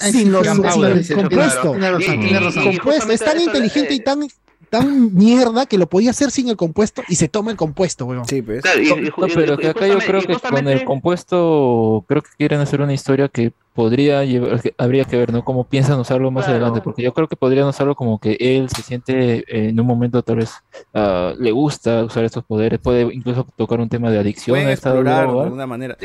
Sí, 0.00 0.12
sin, 0.12 0.32
los, 0.32 0.46
sin 0.46 1.16
compuesto. 1.16 1.74
compuesto 1.74 3.12
es 3.12 3.20
tan 3.20 3.40
inteligente 3.40 3.92
y 3.94 4.00
tan, 4.00 4.26
tan 4.70 5.14
mierda 5.14 5.66
que 5.66 5.78
lo 5.78 5.86
podía 5.88 6.10
hacer 6.10 6.30
sin 6.30 6.48
el 6.48 6.56
compuesto 6.56 7.02
y 7.08 7.14
se 7.16 7.28
toma 7.28 7.50
el 7.50 7.56
compuesto, 7.56 8.04
weón. 8.06 8.26
Sí, 8.26 8.42
pues. 8.42 8.62
Claro, 8.62 8.80
y- 8.80 8.86
y- 8.88 8.90
No, 9.16 9.26
pero 9.34 9.54
y 9.54 9.56
que 9.58 9.68
acá 9.68 9.86
yo 9.86 9.98
creo 9.98 10.22
que 10.22 10.34
con 10.38 10.68
el 10.68 10.84
compuesto, 10.84 12.04
creo 12.08 12.22
que 12.22 12.30
quieren 12.36 12.60
hacer 12.60 12.80
una 12.80 12.92
historia 12.92 13.28
que 13.28 13.52
podría 13.78 14.24
llevar, 14.24 14.60
que 14.60 14.74
habría 14.76 15.04
que 15.04 15.16
ver, 15.16 15.32
¿no? 15.32 15.44
Cómo 15.44 15.62
piensan 15.62 16.00
usarlo 16.00 16.32
más 16.32 16.46
Claro. 16.46 16.56
adelante, 16.56 16.80
porque 16.82 17.00
yo 17.00 17.14
creo 17.14 17.28
que 17.28 17.36
podrían 17.36 17.68
usarlo 17.68 17.94
como 17.94 18.18
que 18.18 18.36
él 18.40 18.68
se 18.74 18.82
siente 18.82 19.38
eh, 19.46 19.68
en 19.68 19.78
un 19.78 19.86
momento 19.86 20.20
tal 20.24 20.38
vez 20.38 20.50
ah, 20.94 21.32
le 21.38 21.52
gusta 21.52 22.02
usar 22.02 22.24
estos 22.24 22.42
poderes, 22.42 22.80
puede 22.80 23.02
incluso 23.14 23.46
tocar 23.56 23.78
un 23.78 23.88
tema 23.88 24.10
de 24.10 24.18
adicción 24.18 24.54
Pueden 24.56 24.66
a 24.68 24.72
esta 24.72 24.88
explorar 24.88 25.30
de 25.32 25.40
alguna 25.42 25.66
manera. 25.68 25.96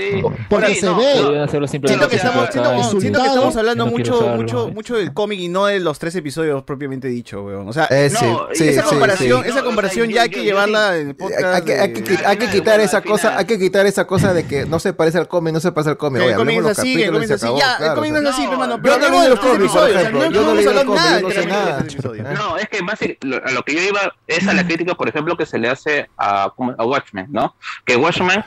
Porque 0.49 0.75
se 0.75 0.85
no, 0.85 0.97
ve. 0.97 1.13
no, 1.15 1.21
Podrían 1.23 1.43
hacerlo 1.45 1.67
simplemente 1.67 2.05
Siento 2.05 2.09
que 2.09 2.15
estamos, 2.15 2.49
siento- 2.51 2.99
siento 3.01 3.21
que 3.21 3.27
estamos 3.27 3.55
hablando 3.55 3.85
no 3.85 3.91
mucho, 3.91 4.17
usarlo, 4.19 4.35
mucho, 4.37 4.67
¿eh? 4.67 4.71
mucho 4.71 4.95
del 4.97 5.11
cómic 5.13 5.39
y 5.39 5.47
no 5.49 5.65
de 5.65 5.79
los 5.79 5.97
tres 5.97 6.15
episodios 6.15 6.61
propiamente 6.63 7.07
dicho, 7.07 7.41
weón. 7.43 7.67
O 7.67 7.73
sea, 7.73 7.85
Eh, 7.89 8.11
sí, 8.11 8.23
no, 8.23 8.47
sí, 8.53 8.67
esa 8.67 8.83
sí, 8.83 8.89
comparación, 8.89 9.43
sí. 9.43 9.49
esa 9.49 9.63
comparación 9.63 10.09
ya 10.11 10.21
hay 10.21 10.29
que 10.29 10.43
llevarla 10.43 10.95
en 10.99 11.07
el 11.09 11.15
podcast. 11.15 11.43
Hay 11.43 11.61
que, 11.63 11.73
hay 11.79 11.91
que, 11.93 12.01
de- 12.01 12.17
qui- 12.17 12.23
hay 12.23 12.37
que 12.37 12.47
quitar 12.49 12.79
esa 12.81 13.01
cosa, 13.01 13.35
hay 13.35 13.45
que 13.45 13.57
quitar 13.57 13.87
esa 13.87 14.05
cosa 14.05 14.31
de 14.31 14.45
que 14.45 14.65
no 14.67 14.77
se 14.77 14.93
parece 14.93 15.17
al 15.17 15.27
cómic, 15.27 15.53
no 15.55 15.59
se 15.59 15.71
parece 15.71 15.89
al 15.89 15.97
cómic. 15.97 16.21
El 16.21 16.35
cómic 16.35 16.57
es 16.57 16.63
los 16.63 16.77
así, 16.77 16.93
el 16.93 16.99
capítulos 17.09 17.17
cómic 17.21 17.31
es 17.31 17.43
así. 17.43 17.53
Ya, 17.63 17.71
el 17.73 17.77
claro, 17.77 17.95
cómic 17.95 18.11
o 18.11 18.21
no 18.21 18.29
es 18.29 18.35
así, 18.35 18.43
hermano. 18.45 18.81
Pero 18.81 18.93
hablemos 18.95 19.23
de 19.23 19.29
los 19.29 19.39
tres 19.39 19.53
episodios. 19.55 20.11
No 20.11 20.23
estamos 20.23 20.67
hablando 20.67 20.95
nada 20.95 21.19
no 21.21 21.27
de 21.29 21.45
nada. 21.45 21.85
es 22.59 22.69
que 22.99 23.17
lo- 23.21 23.37
a 23.45 23.51
lo 23.51 23.63
que 23.63 23.73
yo 23.75 23.81
iba 23.81 24.15
es 24.27 24.47
a 24.47 24.53
la 24.53 24.63
crítica, 24.65 24.95
por 24.95 25.07
ejemplo, 25.09 25.37
que 25.37 25.45
se 25.45 25.57
le 25.59 25.69
hace 25.69 26.09
a, 26.17 26.43
a 26.77 26.85
Watchmen, 26.85 27.27
¿no? 27.31 27.55
Que 27.85 27.95
Watchmen, 27.95 28.43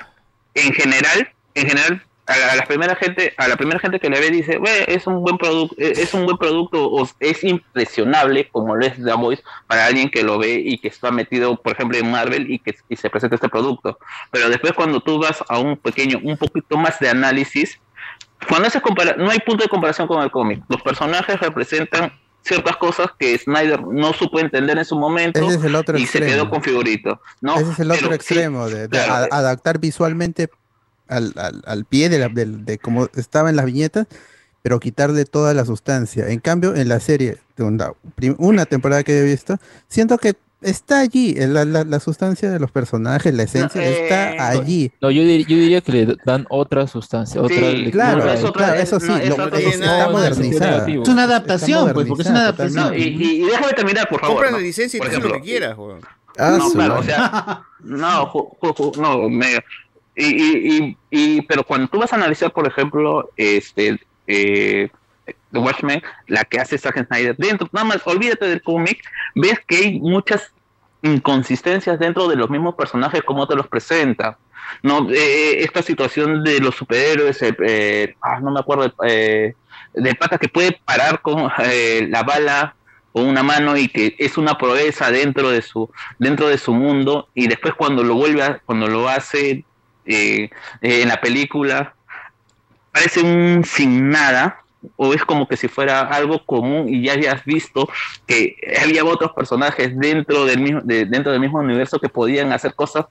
en 0.54 0.72
general, 0.72 1.28
en 1.54 1.66
general, 1.68 2.02
a 2.28 2.36
la, 2.36 2.52
a 2.52 2.56
la 2.56 2.64
primera 2.64 2.96
gente, 2.96 3.34
a 3.38 3.46
la 3.46 3.56
primera 3.56 3.78
gente 3.78 4.00
que 4.00 4.10
le 4.10 4.18
ve 4.18 4.30
dice, 4.30 4.58
"Ve, 4.58 4.84
es 4.88 5.06
un 5.06 5.22
buen 5.22 5.38
producto, 5.38 5.76
es 5.78 6.12
un 6.12 6.24
buen 6.24 6.36
producto, 6.38 6.84
o 6.90 7.08
es 7.20 7.44
impresionable 7.44 8.48
como 8.50 8.74
lo 8.74 8.84
es 8.84 8.96
The 8.96 9.12
Voice 9.12 9.42
para 9.68 9.86
alguien 9.86 10.10
que 10.10 10.22
lo 10.24 10.38
ve 10.38 10.60
y 10.64 10.78
que 10.78 10.88
está 10.88 11.10
metido, 11.12 11.56
por 11.56 11.72
ejemplo, 11.74 11.96
en 11.98 12.10
Marvel 12.10 12.50
y 12.50 12.58
que 12.58 12.74
y 12.88 12.96
se 12.96 13.10
presenta 13.10 13.36
este 13.36 13.48
producto. 13.48 13.98
Pero 14.32 14.48
después 14.48 14.72
cuando 14.72 15.00
tú 15.00 15.20
vas 15.20 15.44
a 15.48 15.58
un 15.58 15.76
pequeño, 15.76 16.18
un 16.22 16.36
poquito 16.36 16.76
más 16.76 16.98
de 16.98 17.10
análisis, 17.10 17.78
cuando 18.48 18.68
haces 18.68 18.82
no 19.18 19.30
hay 19.30 19.38
punto 19.40 19.64
de 19.64 19.68
comparación 19.68 20.06
con 20.06 20.22
el 20.22 20.30
cómic. 20.30 20.62
Los 20.68 20.82
personajes 20.82 21.38
representan 21.40 22.12
ciertas 22.42 22.76
cosas 22.76 23.08
que 23.18 23.36
Snyder 23.36 23.82
no 23.82 24.12
supo 24.12 24.38
entender 24.38 24.78
en 24.78 24.84
su 24.84 24.94
momento 24.96 25.40
Ese 25.40 25.58
es 25.58 25.64
el 25.64 25.74
otro 25.74 25.98
y 25.98 26.06
se 26.06 26.20
quedó 26.20 26.48
con 26.48 26.62
figurito. 26.62 27.20
¿no? 27.40 27.56
Ese 27.58 27.72
es 27.72 27.78
el 27.80 27.90
otro 27.90 28.08
Pero 28.08 28.22
sí, 28.22 28.34
extremo, 28.34 28.68
de, 28.68 28.82
de 28.82 28.88
claro. 28.88 29.28
a- 29.32 29.38
adaptar 29.38 29.78
visualmente 29.80 30.48
al, 31.08 31.32
al- 31.36 31.62
al 31.66 31.84
pie 31.86 32.08
de, 32.08 32.18
la, 32.20 32.28
del- 32.28 32.64
de 32.64 32.78
como 32.78 33.08
estaba 33.16 33.50
en 33.50 33.56
las 33.56 33.64
viñetas, 33.66 34.06
pero 34.62 34.78
quitarle 34.80 35.24
toda 35.24 35.54
la 35.54 35.64
sustancia. 35.64 36.28
En 36.28 36.38
cambio, 36.40 36.74
en 36.76 36.88
la 36.88 37.00
serie, 37.00 37.38
de 37.56 37.64
una, 37.64 37.92
una 38.38 38.66
temporada 38.66 39.02
que 39.02 39.18
he 39.18 39.22
visto, 39.24 39.58
siento 39.88 40.18
que 40.18 40.34
está 40.62 41.00
allí, 41.00 41.34
eh, 41.38 41.46
la, 41.46 41.64
la- 41.64 41.84
la 41.84 42.00
sustancia 42.00 42.50
de 42.50 42.58
los 42.58 42.70
personajes, 42.70 43.32
la 43.34 43.42
esencia 43.44 43.82
eh, 43.82 44.02
está 44.04 44.48
allí. 44.48 44.90
No, 45.00 45.10
yo, 45.10 45.22
dir- 45.22 45.46
yo 45.46 45.56
diría 45.56 45.80
que 45.80 45.92
le 45.92 46.16
dan 46.24 46.46
otra 46.50 46.86
sustancia, 46.86 47.40
otra 47.40 47.56
lectura. 47.56 47.90
claro, 47.90 48.24
de- 48.24 48.52
claro, 48.52 48.74
eso 48.80 48.98
sí, 49.00 49.06
lo- 49.08 49.48
está 49.48 50.08
modernizada. 50.10 50.86
Es 50.88 51.08
una 51.08 51.24
adaptación, 51.24 51.92
pues, 51.92 52.06
porque 52.06 52.22
es 52.22 52.28
una 52.30 52.40
adaptación. 52.40 52.88
No, 52.88 52.94
y, 52.94 53.02
y- 53.02 53.42
y 53.42 53.46
déjame 53.46 53.72
terminar, 53.74 54.08
por 54.08 54.20
favor. 54.20 54.36
Compra 54.36 54.50
¿no? 54.50 54.56
la 54.58 54.62
licencia 54.62 54.96
y 54.96 55.00
Por 55.00 55.08
tú 55.08 55.12
lo 55.14 55.18
ejemplo, 55.18 55.40
que 55.40 55.46
quieras, 55.46 55.76
weón. 55.78 56.00
Ah, 56.38 56.56
no, 56.58 56.66
su 56.68 56.72
claro, 56.74 56.94
o 56.94 56.96
madre. 56.98 57.12
sea, 57.14 57.62
no, 57.80 58.26
ju- 58.32 58.58
ju- 58.60 58.74
ju- 58.74 58.96
no, 59.00 59.28
me- 59.28 59.64
y, 60.16 60.24
y, 60.24 60.78
y, 60.78 60.96
y- 61.36 61.42
pero 61.42 61.64
cuando 61.64 61.88
tú 61.88 61.98
vas 61.98 62.12
a 62.12 62.16
analizar, 62.16 62.52
por 62.52 62.66
ejemplo, 62.66 63.30
este, 63.36 63.98
eh, 64.26 64.90
The 65.52 65.58
Watchmen, 65.58 66.02
la 66.26 66.44
que 66.44 66.58
hace 66.60 66.76
Zack 66.78 67.06
Snyder, 67.06 67.36
dentro, 67.36 67.68
nada 67.72 67.84
más, 67.86 68.06
olvídate 68.06 68.46
del 68.46 68.62
cómic, 68.62 69.02
ves 69.34 69.60
que 69.66 69.76
hay 69.76 70.00
muchas 70.00 70.52
inconsistencias 71.02 71.98
dentro 71.98 72.26
de 72.28 72.36
los 72.36 72.50
mismos 72.50 72.74
personajes, 72.74 73.22
como 73.22 73.46
te 73.46 73.54
los 73.54 73.68
presenta. 73.68 74.38
No, 74.82 75.08
Eh, 75.10 75.62
esta 75.62 75.82
situación 75.82 76.42
de 76.42 76.58
los 76.60 76.74
superhéroes, 76.74 77.40
eh, 77.42 77.56
eh, 77.64 78.14
ah, 78.20 78.40
no 78.40 78.50
me 78.50 78.60
acuerdo, 78.60 78.92
del 79.94 80.16
pata 80.18 80.38
que 80.38 80.48
puede 80.48 80.72
parar 80.84 81.22
con 81.22 81.50
la 82.10 82.22
bala 82.22 82.74
con 83.12 83.26
una 83.28 83.42
mano 83.42 83.76
y 83.78 83.88
que 83.88 84.14
es 84.18 84.36
una 84.36 84.58
proeza 84.58 85.10
dentro 85.10 85.48
de 85.48 85.62
su 85.62 85.90
dentro 86.18 86.48
de 86.48 86.58
su 86.58 86.74
mundo 86.74 87.28
y 87.34 87.46
después 87.46 87.72
cuando 87.72 88.02
lo 88.04 88.14
vuelve 88.14 88.42
a- 88.42 88.58
cuando 88.66 88.88
lo 88.88 89.08
hace 89.08 89.64
en 90.04 91.08
la 91.08 91.18
película 91.20 91.94
parece 92.92 93.22
un 93.22 93.64
sin 93.64 94.10
nada, 94.10 94.60
o 94.96 95.12
es 95.12 95.24
como 95.24 95.48
que 95.48 95.56
si 95.56 95.68
fuera 95.68 96.00
algo 96.00 96.44
común 96.44 96.88
y 96.88 97.02
ya 97.02 97.14
hayas 97.14 97.44
visto 97.44 97.88
que 98.26 98.56
había 98.82 99.04
otros 99.04 99.32
personajes 99.32 99.98
dentro 99.98 100.44
del 100.44 100.60
mismo, 100.60 100.80
de- 100.84 101.04
dentro 101.06 101.32
del 101.32 101.40
mismo 101.40 101.58
universo 101.58 101.98
que 101.98 102.08
podían 102.08 102.52
hacer 102.52 102.74
cosas 102.74 103.06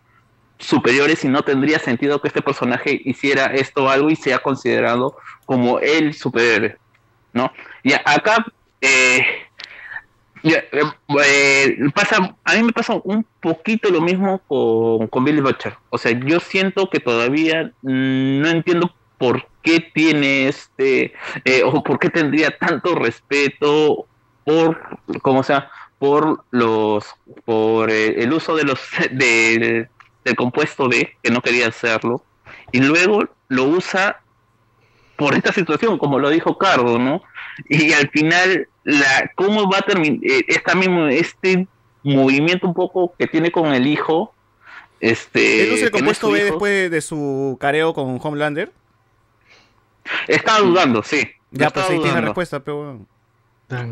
superiores 0.57 1.23
y 1.25 1.27
no 1.27 1.41
tendría 1.43 1.79
sentido 1.79 2.21
que 2.21 2.29
este 2.29 2.41
personaje 2.41 3.01
hiciera 3.03 3.47
esto 3.47 3.83
o 3.85 3.89
algo 3.89 4.09
y 4.09 4.15
sea 4.15 4.39
considerado 4.39 5.17
como 5.45 5.79
el 5.79 6.13
superhéroe, 6.13 6.77
¿no? 7.33 7.51
Y 7.83 7.91
acá 7.93 8.45
eh, 8.81 9.25
eh, 10.43 10.63
eh, 11.25 11.77
pasa, 11.93 12.35
a 12.43 12.55
mí 12.55 12.63
me 12.63 12.71
pasa 12.71 12.93
un 13.03 13.25
poquito 13.41 13.89
lo 13.89 13.99
mismo 13.99 14.39
con, 14.47 15.07
con 15.07 15.25
Billy 15.25 15.41
Butcher. 15.41 15.73
O 15.89 15.97
sea, 15.97 16.11
yo 16.11 16.39
siento 16.39 16.89
que 16.89 16.99
todavía 16.99 17.71
mm, 17.81 18.39
no 18.41 18.47
entiendo 18.49 18.93
por 19.17 19.47
qué 19.65 19.79
tiene 19.93 20.47
este, 20.47 21.11
eh, 21.43 21.63
o 21.65 21.83
por 21.83 21.99
qué 21.99 22.09
tendría 22.09 22.57
tanto 22.57 22.95
respeto 22.95 24.05
por, 24.45 24.79
como 25.21 25.43
sea, 25.43 25.69
por 25.99 26.45
los, 26.51 27.05
por 27.45 27.89
eh, 27.89 28.21
el 28.23 28.31
uso 28.31 28.55
de 28.55 28.63
los, 28.63 28.79
de- 29.11 29.89
del 30.23 30.35
compuesto 30.35 30.87
D, 30.87 31.17
que 31.21 31.31
no 31.31 31.41
quería 31.41 31.67
hacerlo, 31.67 32.23
y 32.71 32.79
luego 32.79 33.27
lo 33.49 33.63
usa 33.65 34.21
por 35.17 35.33
esta 35.35 35.51
situación, 35.53 35.97
como 35.97 36.19
lo 36.19 36.29
dijo 36.29 36.57
Cardo, 36.57 36.97
¿no? 36.99 37.21
Y 37.69 37.93
al 37.93 38.09
final, 38.09 38.67
la, 38.83 39.31
¿cómo 39.35 39.69
va 39.69 39.77
a 39.79 39.81
terminar 39.81 40.19
esta 40.47 40.75
mismo, 40.75 41.07
este 41.07 41.67
movimiento 42.03 42.67
un 42.67 42.73
poco 42.73 43.13
que 43.17 43.27
tiene 43.27 43.51
con 43.51 43.73
el 43.73 43.87
hijo? 43.87 44.33
Este, 44.99 45.63
¿Él 45.63 45.73
usa 45.73 45.85
el 45.85 45.91
compuesto 45.91 46.31
B 46.31 46.39
hijo? 46.39 46.45
después 46.47 46.91
de 46.91 47.01
su 47.01 47.57
careo 47.59 47.93
con 47.93 48.19
Homelander? 48.21 48.71
Estaba 50.27 50.59
dudando, 50.59 51.03
sí. 51.03 51.21
Ya, 51.51 51.69
pues 51.69 51.89
ahí 51.89 51.99
tiene 52.01 52.21
respuesta, 52.21 52.63
pero... 52.63 53.05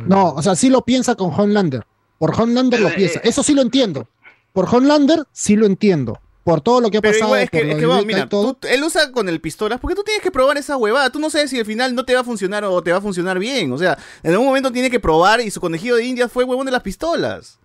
No, 0.06 0.30
o 0.34 0.42
sea, 0.42 0.56
sí 0.56 0.70
lo 0.70 0.82
piensa 0.84 1.16
con 1.16 1.32
Homelander. 1.34 1.86
Por 2.20 2.40
Homelander 2.40 2.80
Eh, 2.80 2.84
lo 2.84 2.94
piensa. 2.94 3.20
Eso 3.24 3.42
sí 3.44 3.54
lo 3.54 3.62
entiendo. 3.62 4.08
Por 4.54 4.68
Homelander 4.74 5.24
sí 5.32 5.56
lo 5.56 5.66
entiendo. 5.66 6.20
Por 6.44 6.60
todo 6.62 6.82
lo 6.82 6.92
que 6.92 6.98
ha 6.98 7.02
Pero 7.02 7.14
pasado. 7.14 7.28
igual 7.30 7.42
es 7.44 7.50
que, 7.50 7.60
por 7.60 7.68
es 7.70 7.76
que, 7.78 8.02
y 8.02 8.06
mira, 8.06 8.28
todo. 8.30 8.54
tú- 8.56 8.68
él 8.68 8.84
usa 8.84 9.12
con 9.14 9.30
el 9.30 9.40
pistolas 9.40 9.80
porque 9.80 9.96
tú 9.96 10.04
tienes 10.04 10.22
que 10.22 10.30
probar 10.30 10.58
esa 10.58 10.76
huevada. 10.78 11.10
Tú 11.10 11.18
no 11.20 11.30
sabes 11.30 11.50
si 11.50 11.58
al 11.60 11.66
final 11.66 11.96
no 11.96 12.04
te 12.06 12.14
va 12.14 12.20
a 12.22 12.24
funcionar 12.24 12.66
o 12.66 12.82
te 12.84 12.92
va 12.92 12.98
a 12.98 13.02
funcionar 13.02 13.40
bien. 13.40 13.72
O 13.72 13.78
sea, 13.78 13.98
en 14.22 14.32
algún 14.32 14.48
momento 14.48 14.70
tiene 14.72 14.92
que 14.92 15.00
probar 15.00 15.40
y 15.42 15.50
su 15.50 15.62
conejillo 15.62 15.96
de 15.96 16.06
indias 16.06 16.32
fue 16.32 16.44
huevón 16.44 16.66
de 16.66 16.72
las 16.74 16.84
pistolas. 16.84 17.60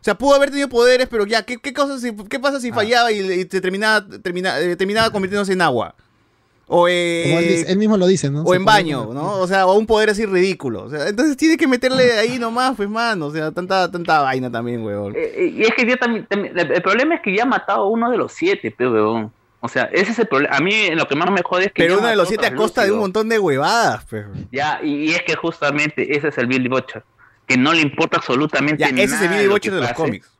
O 0.00 0.04
sea, 0.04 0.16
pudo 0.16 0.34
haber 0.34 0.50
tenido 0.50 0.68
poderes, 0.68 1.06
pero 1.08 1.24
ya, 1.26 1.44
¿qué, 1.44 1.58
qué, 1.58 1.72
cosas, 1.74 2.00
si- 2.00 2.14
qué 2.28 2.40
pasa 2.40 2.56
Ah. 2.56 2.60
si 2.60 2.72
fallaba 2.72 3.12
y, 3.12 3.20
y 3.20 3.44
te 3.44 3.60
terminaba, 3.60 4.06
termina- 4.22 4.58
eh, 4.58 4.74
terminaba 4.76 5.10
convirtiéndose 5.10 5.52
en 5.52 5.60
agua? 5.62 5.94
O, 6.66 6.88
eh, 6.88 7.24
Como 7.26 7.38
él, 7.40 7.48
dice- 7.48 7.72
él 7.72 7.78
mismo 7.78 7.96
lo 7.98 8.06
dice, 8.06 8.30
¿no? 8.30 8.42
o 8.42 8.50
Se 8.50 8.56
en 8.56 8.64
baño, 8.64 9.10
¿no? 9.12 9.38
O 9.40 9.46
sea, 9.46 9.66
o 9.66 9.74
un 9.74 9.86
poder 9.86 10.08
así 10.10 10.24
ridículo. 10.24 10.84
O 10.84 10.90
sea, 10.90 11.08
entonces 11.08 11.36
tiene 11.36 11.56
que 11.58 11.66
meterle 11.66 12.12
ahí 12.18 12.38
nomás, 12.38 12.74
pues, 12.76 12.88
mano. 12.88 13.26
O 13.26 13.30
sea, 13.32 13.50
tanta, 13.52 13.90
tanta 13.90 14.20
vaina 14.22 14.50
también, 14.50 14.82
huevón. 14.82 15.12
Eh, 15.16 15.52
Y 15.56 15.62
es 15.62 15.74
que 15.74 15.86
yo 15.86 15.96
también, 15.98 16.24
también- 16.26 16.58
el 16.58 16.82
problema 16.82 17.16
es 17.16 17.20
que 17.22 17.36
ya 17.36 17.42
ha 17.42 17.46
matado 17.46 17.82
a 17.82 17.88
uno 17.88 18.10
de 18.10 18.16
los 18.16 18.32
siete, 18.32 18.74
pero 18.76 18.92
weón. 18.92 19.32
O 19.60 19.68
sea, 19.68 19.84
ese 19.92 20.12
es 20.12 20.18
el 20.18 20.26
problema. 20.26 20.56
A 20.56 20.60
mí 20.60 20.90
lo 20.94 21.06
que 21.08 21.14
más 21.16 21.30
me 21.30 21.42
jode 21.42 21.66
es 21.66 21.72
que. 21.72 21.82
Pero 21.82 21.94
ya 21.94 21.98
uno 22.00 22.08
de 22.08 22.16
los 22.16 22.28
siete 22.28 22.46
a 22.46 22.54
costa 22.54 22.84
de 22.84 22.92
un 22.92 22.98
montón 22.98 23.28
de 23.30 23.38
huevadas, 23.38 24.04
pues. 24.10 24.26
Ya, 24.52 24.78
y, 24.82 25.10
y 25.10 25.10
es 25.10 25.22
que 25.22 25.36
justamente 25.36 26.16
ese 26.16 26.28
es 26.28 26.36
el 26.38 26.46
Billy 26.46 26.68
Butcher. 26.68 27.02
Que 27.46 27.56
no 27.58 27.72
le 27.74 27.80
importa 27.82 28.16
absolutamente 28.18 28.82
Ya, 28.82 28.88
ese 28.88 29.04
es 29.04 29.12
el 29.20 29.26
nada 29.26 29.36
Billy 29.36 29.48
Butcher 29.48 29.74
de 29.74 29.80
los 29.80 29.92
cómics. 29.92 30.30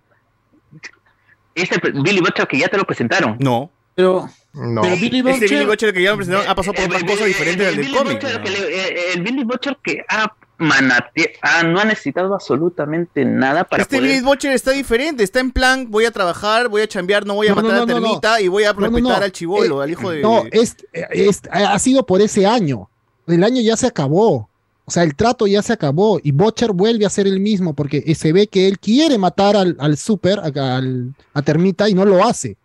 Ese 1.55 1.79
Billy 2.03 2.21
Butcher 2.21 2.47
que 2.49 2.59
ya 2.59 2.69
te 2.69 2.77
lo 2.77 2.85
presentaron. 2.85 3.37
No. 3.39 3.71
Pero, 3.95 4.29
No. 4.55 4.83
pero 4.83 4.95
Billy 4.97 5.19
Este 5.19 5.23
Butcher, 5.33 5.49
Billy 5.51 5.65
Butcher 5.67 5.93
que 5.95 6.03
ya 6.03 6.15
presentaron 6.17 6.49
ha 6.49 6.55
pasado 6.55 6.75
por 6.75 6.83
Eh, 6.85 6.87
otras 6.87 7.03
eh, 7.03 7.07
cosas 7.07 7.21
eh, 7.23 7.27
diferentes 7.27 7.67
el 7.69 7.77
del 7.77 7.85
Billy 7.87 7.97
cómic. 7.99 8.15
Butcher 8.23 8.39
¿no? 8.39 8.45
que 8.45 8.51
le- 8.51 8.77
eh, 8.89 9.13
el 9.15 9.23
Billy 9.23 9.45
Butcher 9.45 9.79
que 9.83 10.05
ha 10.09 10.33
manate- 10.57 11.33
ah, 11.43 11.65
no 11.65 11.81
ha 11.81 11.85
necesitado 11.85 12.33
absolutamente 12.33 13.25
nada 13.25 13.65
para 13.65 13.83
Este 13.83 13.97
poder... 13.97 14.11
Billy 14.13 14.25
Butcher 14.25 14.53
está 14.53 14.71
diferente, 14.71 15.25
está 15.25 15.41
en 15.41 15.51
plan, 15.51 15.91
voy 15.91 16.05
a 16.05 16.13
trabajar, 16.13 16.69
voy 16.69 16.83
a 16.83 16.87
chambear, 16.87 17.27
no 17.27 17.35
voy 17.35 17.49
a 17.49 17.51
No, 17.51 17.57
matar 17.57 17.71
no, 17.71 17.77
a 17.83 17.87
no, 17.87 17.87
no. 17.87 18.01
Termita 18.03 18.41
y 18.41 18.47
voy 18.49 18.63
a 18.65 18.73
No, 18.73 18.81
no, 18.81 18.87
respetar 18.87 19.19
no. 19.19 19.25
al 19.25 19.33
chivolo, 19.33 19.81
Eh, 19.81 19.85
al 19.85 19.91
hijo 19.91 20.11
de... 20.11 20.23
No, 20.23 20.45
es, 20.53 20.77
es- 20.93 21.43
ha 21.51 21.79
sido 21.81 22.07
por 22.07 22.21
ese 22.23 22.47
año. 22.47 22.89
El 23.27 23.43
año 23.43 23.61
ya 23.63 23.77
se 23.77 23.89
acabó. 23.89 24.49
O 24.87 24.91
sea, 24.91 25.03
el 25.03 25.17
trato 25.17 25.47
ya 25.47 25.63
se 25.63 25.73
acabó. 25.73 26.21
Y 26.23 26.31
Butcher 26.31 26.71
vuelve 26.73 27.05
a 27.07 27.11
ser 27.11 27.27
el 27.27 27.41
mismo 27.41 27.75
porque 27.75 28.05
eh, 28.07 28.15
se 28.15 28.33
ve 28.33 28.47
que 28.47 28.69
él 28.69 28.79
quiere 28.79 29.19
matar 29.19 29.57
al, 29.57 29.77
al 29.81 29.97
super, 29.97 30.39
al- 30.39 31.15
a 31.33 31.43
Termita, 31.43 31.89
y 31.89 31.95
no 31.95 32.05
lo 32.05 32.25
hace. 32.25 32.57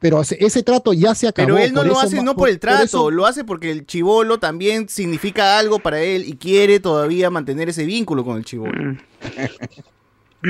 Pero 0.00 0.20
ese, 0.20 0.36
ese 0.40 0.62
trato 0.62 0.92
ya 0.92 1.14
se 1.14 1.26
acabó. 1.26 1.46
Pero 1.48 1.58
él 1.58 1.72
no 1.72 1.82
lo 1.82 1.92
eso 1.92 2.00
hace 2.02 2.22
no 2.22 2.36
por 2.36 2.48
el 2.48 2.60
trato, 2.60 2.84
eso- 2.84 3.10
lo 3.10 3.26
hace 3.26 3.42
porque 3.44 3.70
el 3.72 3.84
chivolo 3.84 4.38
también 4.38 4.88
significa 4.88 5.58
algo 5.58 5.80
para 5.80 6.00
él 6.00 6.24
y 6.26 6.36
quiere 6.36 6.78
todavía 6.78 7.30
mantener 7.30 7.68
ese 7.68 7.84
vínculo 7.84 8.24
con 8.24 8.36
el 8.36 8.44
chivolo. 8.44 8.96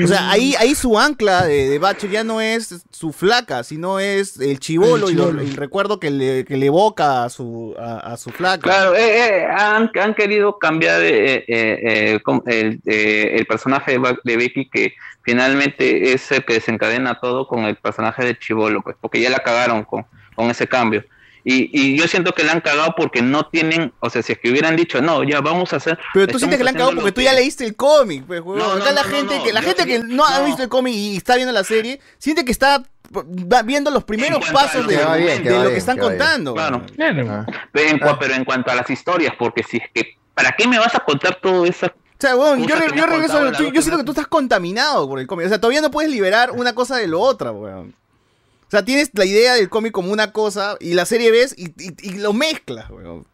O 0.03 0.05
sea, 0.05 0.29
ahí, 0.29 0.53
ahí 0.59 0.75
su 0.75 0.99
ancla 0.99 1.47
de, 1.47 1.67
de 1.67 1.95
ya 2.11 2.23
no 2.23 2.41
es 2.41 2.85
su 2.91 3.11
flaca, 3.11 3.63
sino 3.63 3.99
es 3.99 4.39
el 4.39 4.59
chivolo 4.59 5.07
El 5.07 5.13
y 5.13 5.15
lo- 5.17 5.29
el 5.29 5.55
recuerdo 5.55 5.99
que 5.99 6.11
le, 6.11 6.45
que 6.45 6.57
le 6.57 6.67
evoca 6.67 7.23
a 7.23 7.29
su, 7.31 7.73
a, 7.79 7.97
a 8.13 8.17
su 8.17 8.29
flaca. 8.29 8.61
Claro, 8.61 8.95
eh, 8.95 9.39
eh, 9.39 9.45
han, 9.47 9.89
han 9.99 10.13
querido 10.13 10.59
cambiar 10.59 11.01
eh, 11.01 11.37
eh, 11.37 11.43
eh, 11.47 12.19
el, 12.45 12.79
eh, 12.85 13.31
el 13.37 13.45
personaje 13.47 13.97
de 14.23 14.37
Becky 14.37 14.69
que 14.69 14.93
finalmente 15.21 16.13
es 16.13 16.31
el 16.31 16.45
que 16.45 16.53
desencadena 16.53 17.19
todo 17.19 17.47
con 17.47 17.65
el 17.65 17.75
personaje 17.75 18.23
de 18.25 18.37
Chivolo, 18.37 18.81
pues, 18.81 18.95
porque 18.99 19.21
ya 19.21 19.29
la 19.29 19.39
cagaron 19.39 19.83
con, 19.83 20.05
con 20.35 20.49
ese 20.49 20.67
cambio. 20.67 21.03
Y, 21.45 21.69
y 21.71 21.97
yo 21.97 22.07
siento 22.07 22.33
que 22.33 22.43
la 22.43 22.51
han 22.51 22.61
cagado 22.61 22.93
porque 22.97 23.21
no 23.21 23.47
tienen, 23.47 23.93
o 24.01 24.09
sea, 24.09 24.21
si 24.21 24.33
es 24.33 24.39
que 24.39 24.51
hubieran 24.51 24.75
dicho, 24.75 25.01
no, 25.01 25.23
ya 25.23 25.39
vamos 25.39 25.71
a 25.71 25.77
hacer... 25.77 25.97
Pero 26.13 26.27
tú 26.27 26.37
sientes 26.37 26.57
que 26.57 26.63
la 26.65 26.71
han 26.71 26.75
cagado 26.75 26.95
porque 26.95 27.13
tú 27.13 27.21
ya 27.21 27.33
leíste 27.33 27.65
el 27.65 27.75
cómic, 27.77 28.25
pues. 28.27 28.43
No, 28.43 28.55
no, 28.55 28.73
Acá 28.73 28.91
la 28.91 29.03
no, 29.03 29.09
gente 29.09 29.37
no, 29.37 29.43
que 29.43 29.53
la 29.53 29.61
yo 29.61 29.67
gente 29.67 29.85
que 29.85 29.99
no, 29.99 30.25
ha 30.25 30.39
no. 30.39 30.45
visto 30.45 30.61
el 30.63 30.69
cómic 30.69 30.93
y 30.93 31.15
está 31.15 31.35
viendo 31.35 31.53
la 31.53 31.63
serie, 31.63 32.01
siente 32.17 32.43
que 32.43 32.51
está 32.51 32.83
viendo 33.63 33.89
los 33.89 34.03
primeros 34.03 34.47
pasos 34.51 34.85
de, 34.85 34.97
bien, 34.97 35.43
lo 35.45 35.61
bien, 35.61 35.69
que 35.69 35.77
están 35.77 35.97
contando. 35.97 36.53
Claro. 36.53 36.83
Pero 36.97 37.89
en, 37.89 37.99
cua- 37.99 38.17
pero 38.19 38.33
en 38.35 38.43
cuanto 38.43 38.69
a 38.71 38.75
las 38.75 38.89
historias, 38.89 39.33
porque 39.39 39.63
si 39.63 39.77
es 39.77 39.83
que, 39.93 40.17
¿para 40.35 40.51
qué 40.51 40.67
me 40.67 40.77
vas 40.77 40.93
a 40.93 40.99
contar 40.99 41.35
todo 41.41 41.65
eso? 41.65 41.91
O 42.19 42.21
sea, 42.21 42.35
huevón, 42.35 42.67
yo, 42.67 42.75
re- 42.75 42.87
regreso, 43.07 43.33
a- 43.37 43.51
yo 43.73 43.81
siento 43.81 43.97
que 43.97 44.03
tú 44.03 44.11
estás 44.11 44.27
contaminado 44.27 45.07
por 45.07 45.19
el 45.19 45.27
cómic. 45.27 45.45
O 45.45 45.49
sea, 45.49 45.61
todavía 45.61 45.81
no 45.81 45.89
puedes 45.89 46.11
liberar 46.11 46.51
una 46.51 46.75
cosa 46.75 46.97
de 46.97 47.07
lo 47.07 47.21
otra, 47.21 47.51
weón. 47.51 47.95
O 48.67 48.69
sea, 48.71 48.83
tienes 48.85 49.09
la 49.13 49.25
idea 49.25 49.53
del 49.55 49.69
cómic 49.69 49.93
como 49.93 50.11
una 50.11 50.31
cosa 50.33 50.75
y 50.79 50.93
la 50.93 51.05
serie 51.05 51.31
ves 51.31 51.55
y, 51.57 51.69
y- 51.81 51.95
y 52.01 52.09
lo 52.19 52.33
mezclas, 52.33 52.89
weón. 52.89 53.25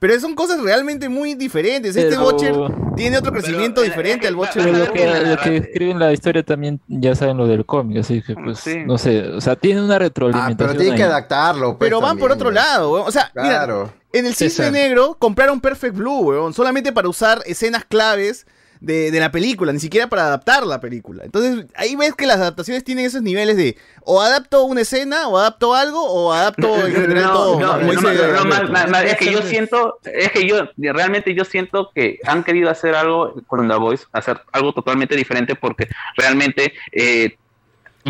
Pero 0.00 0.18
son 0.20 0.34
cosas 0.34 0.60
realmente 0.62 1.08
muy 1.08 1.34
diferentes. 1.34 1.96
Este 1.96 2.10
Pero- 2.10 2.22
Butcher 2.30 2.54
tiene 2.94 3.18
otro 3.18 3.32
crecimiento 3.32 3.80
diferente 3.82 4.28
al 4.28 4.36
Butcher. 4.36 4.62
Pero 4.62 4.78
del 4.78 4.86
lo 4.86 4.92
que, 4.92 5.06
lo 5.24 5.36
que 5.38 5.56
escriben 5.56 5.98
la 5.98 6.12
historia 6.12 6.42
también 6.44 6.80
ya 6.86 7.14
saben 7.14 7.36
lo 7.36 7.46
del 7.46 7.66
cómic, 7.66 7.98
así 7.98 8.22
que 8.22 8.34
pues 8.34 8.64
no 8.86 8.96
sé, 8.98 9.28
o 9.28 9.40
sea, 9.40 9.56
tiene 9.56 9.82
una 9.82 9.98
retroalimentación. 9.98 10.56
pero 10.68 10.80
tiene 10.80 10.96
que 10.96 11.02
adaptarlo. 11.02 11.76
pues, 11.76 11.88
Pero 11.88 12.00
van 12.00 12.16
por 12.18 12.30
otro 12.30 12.50
lado, 12.50 12.92
weón. 12.92 13.08
O 13.08 13.10
sea, 13.12 13.30
Claro. 13.32 13.90
mira, 14.12 14.20
en 14.20 14.26
el 14.26 14.34
Cisne. 14.34 14.70
Negro 14.70 15.16
compraron 15.18 15.60
Perfect 15.60 15.96
Blue, 15.96 16.20
weón, 16.20 16.54
solamente 16.54 16.92
para 16.92 17.08
usar 17.08 17.42
escenas 17.46 17.84
claves 17.84 18.46
de, 18.80 19.10
de 19.10 19.20
la 19.20 19.30
película, 19.30 19.72
ni 19.72 19.80
siquiera 19.80 20.08
para 20.08 20.26
adaptar 20.26 20.66
la 20.66 20.80
película. 20.80 21.24
Entonces, 21.24 21.66
ahí 21.74 21.96
ves 21.96 22.14
que 22.14 22.26
las 22.26 22.36
adaptaciones 22.38 22.84
tienen 22.84 23.04
esos 23.06 23.22
niveles 23.22 23.56
de 23.56 23.76
o 24.02 24.20
adapto 24.20 24.64
una 24.64 24.80
escena, 24.82 25.28
o 25.28 25.36
adapto 25.38 25.74
algo, 25.74 26.02
o 26.04 26.32
adapto 26.32 26.66
en 26.86 26.92
general 26.94 27.32
todo. 27.32 27.60
No, 27.60 27.66
no, 27.78 27.78
como 27.80 27.92
no, 27.92 28.12
no, 28.12 28.32
no, 28.32 28.44
más- 28.44 28.70
más- 28.70 28.90
más, 28.90 29.04
es 29.04 29.16
que 29.16 29.32
yo 29.32 29.42
siento, 29.42 29.98
es 30.04 30.30
que 30.32 30.46
yo 30.46 30.68
realmente 30.76 31.34
yo 31.34 31.44
siento 31.44 31.90
que 31.94 32.18
han 32.24 32.44
querido 32.44 32.70
hacer 32.70 32.94
algo 32.94 33.34
con 33.46 33.68
The 33.68 33.74
Voice, 33.76 34.04
hacer 34.12 34.40
algo 34.52 34.72
totalmente 34.72 35.16
diferente 35.16 35.54
porque 35.54 35.88
realmente 36.16 36.72
eh, 36.92 37.36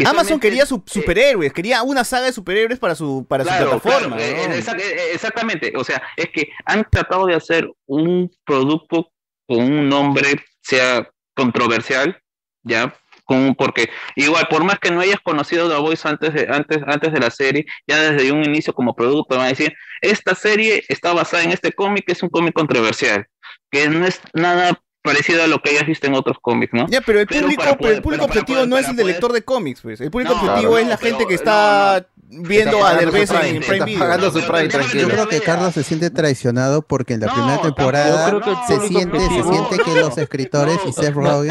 Amazon 0.04 0.38
quería 0.38 0.64
su- 0.64 0.82
superhéroes, 0.86 1.52
quería 1.52 1.82
una 1.82 2.04
saga 2.04 2.26
de 2.26 2.32
superhéroes 2.32 2.78
para 2.78 2.94
su, 2.94 3.26
para 3.28 3.42
su 3.42 3.48
Claro, 3.50 3.80
plataforma. 3.80 4.16
claro, 4.16 4.32
eh, 4.32 4.48
¿no? 4.64 4.72
eh, 4.74 5.10
exactamente, 5.12 5.72
o 5.76 5.82
sea, 5.82 6.00
es 6.16 6.28
que 6.32 6.50
han 6.66 6.86
tratado 6.88 7.26
de 7.26 7.34
hacer 7.34 7.68
un 7.86 8.30
producto 8.44 9.10
con 9.46 9.60
un 9.60 9.88
nombre, 9.88 10.36
sea 10.68 11.08
controversial, 11.34 12.20
ya, 12.62 12.94
con, 13.24 13.54
porque 13.54 13.88
igual, 14.16 14.46
por 14.48 14.64
más 14.64 14.78
que 14.78 14.90
no 14.90 15.00
hayas 15.00 15.20
conocido 15.20 15.68
The 15.68 15.76
Voice 15.76 16.06
antes 16.06 16.34
de, 16.34 16.46
antes, 16.50 16.78
antes 16.86 17.12
de 17.12 17.20
la 17.20 17.30
serie, 17.30 17.64
ya 17.86 18.10
desde 18.10 18.32
un 18.32 18.44
inicio 18.44 18.74
como 18.74 18.94
producto 18.94 19.36
van 19.36 19.46
a 19.46 19.48
decir, 19.48 19.74
esta 20.02 20.34
serie 20.34 20.84
está 20.88 21.12
basada 21.12 21.42
en 21.42 21.52
este 21.52 21.72
cómic, 21.72 22.04
es 22.08 22.22
un 22.22 22.28
cómic 22.28 22.54
controversial, 22.54 23.26
que 23.70 23.88
no 23.88 24.06
es 24.06 24.20
nada 24.34 24.80
parecido 25.02 25.42
a 25.42 25.46
lo 25.46 25.60
que 25.62 25.70
hayas 25.70 25.86
visto 25.86 26.06
en 26.06 26.14
otros 26.14 26.36
cómics, 26.40 26.72
¿no? 26.74 26.86
Ya, 26.88 27.00
pero 27.00 27.20
el 27.20 27.26
público, 27.26 27.62
pero 27.80 27.94
el 27.94 28.02
público 28.02 28.24
pero 28.26 28.40
objetivo 28.40 28.56
poder- 28.58 28.68
no 28.68 28.78
es 28.78 28.88
el 28.88 28.96
del 28.96 29.04
poder- 29.04 29.14
lector 29.14 29.32
de 29.32 29.42
cómics, 29.42 29.80
pues. 29.82 30.00
El 30.00 30.10
público 30.10 30.34
No, 30.34 30.40
objetivo 30.40 30.72
claro, 30.72 30.78
es 30.78 30.86
la 30.88 30.94
no, 30.94 31.00
gente 31.00 31.24
que 31.26 31.34
no, 31.34 31.38
está 31.38 32.06
viendo 32.30 32.76
Está 32.76 32.88
a 32.90 32.94
Derbez 32.96 33.30
en, 33.30 33.36
Prime, 33.38 33.48
en 33.56 33.60
Prime 33.62 33.72
está 33.76 33.84
Video. 33.86 33.98
pagando 34.00 34.30
su 34.30 34.40
Prime, 34.42 34.68
tranquilo. 34.68 35.02
Yo 35.02 35.08
creo 35.08 35.28
que 35.28 35.40
Carlos 35.40 35.72
se 35.74 35.82
siente 35.82 36.10
traicionado 36.10 36.82
porque 36.82 37.14
en 37.14 37.20
la 37.20 37.32
primera 37.32 37.62
temporada 37.62 38.30
Yo 38.32 38.62
se 38.68 38.86
siente, 38.88 39.18
se 39.18 39.42
siente 39.42 39.78
que 39.84 39.94
los 39.94 40.18
escritores 40.18 40.78
y 40.86 40.92
Seth 40.92 41.14
Rogen 41.14 41.50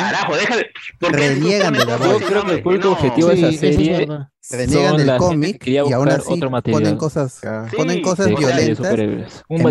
reniegan 0.99 1.73
de 1.73 1.85
la 1.85 1.97
Yo 1.97 2.13
voz. 2.13 2.23
creo 2.23 2.45
que 2.45 2.51
el 2.53 2.61
público 2.63 2.91
objetivo 2.91 3.29
de 3.29 3.35
esa 3.49 3.51
serie 3.59 4.07
Son 4.49 4.97
del 4.97 5.17
cómic 5.17 5.59
que 5.59 5.71
y 5.71 5.77
aún 5.77 6.07
así 6.07 6.39
ponen 6.71 6.95
cosas, 6.95 7.41
ponen 7.75 8.01
cosas 8.01 8.27
Sí, 8.27 8.35
violentas. 8.35 9.43
Un 9.49 9.61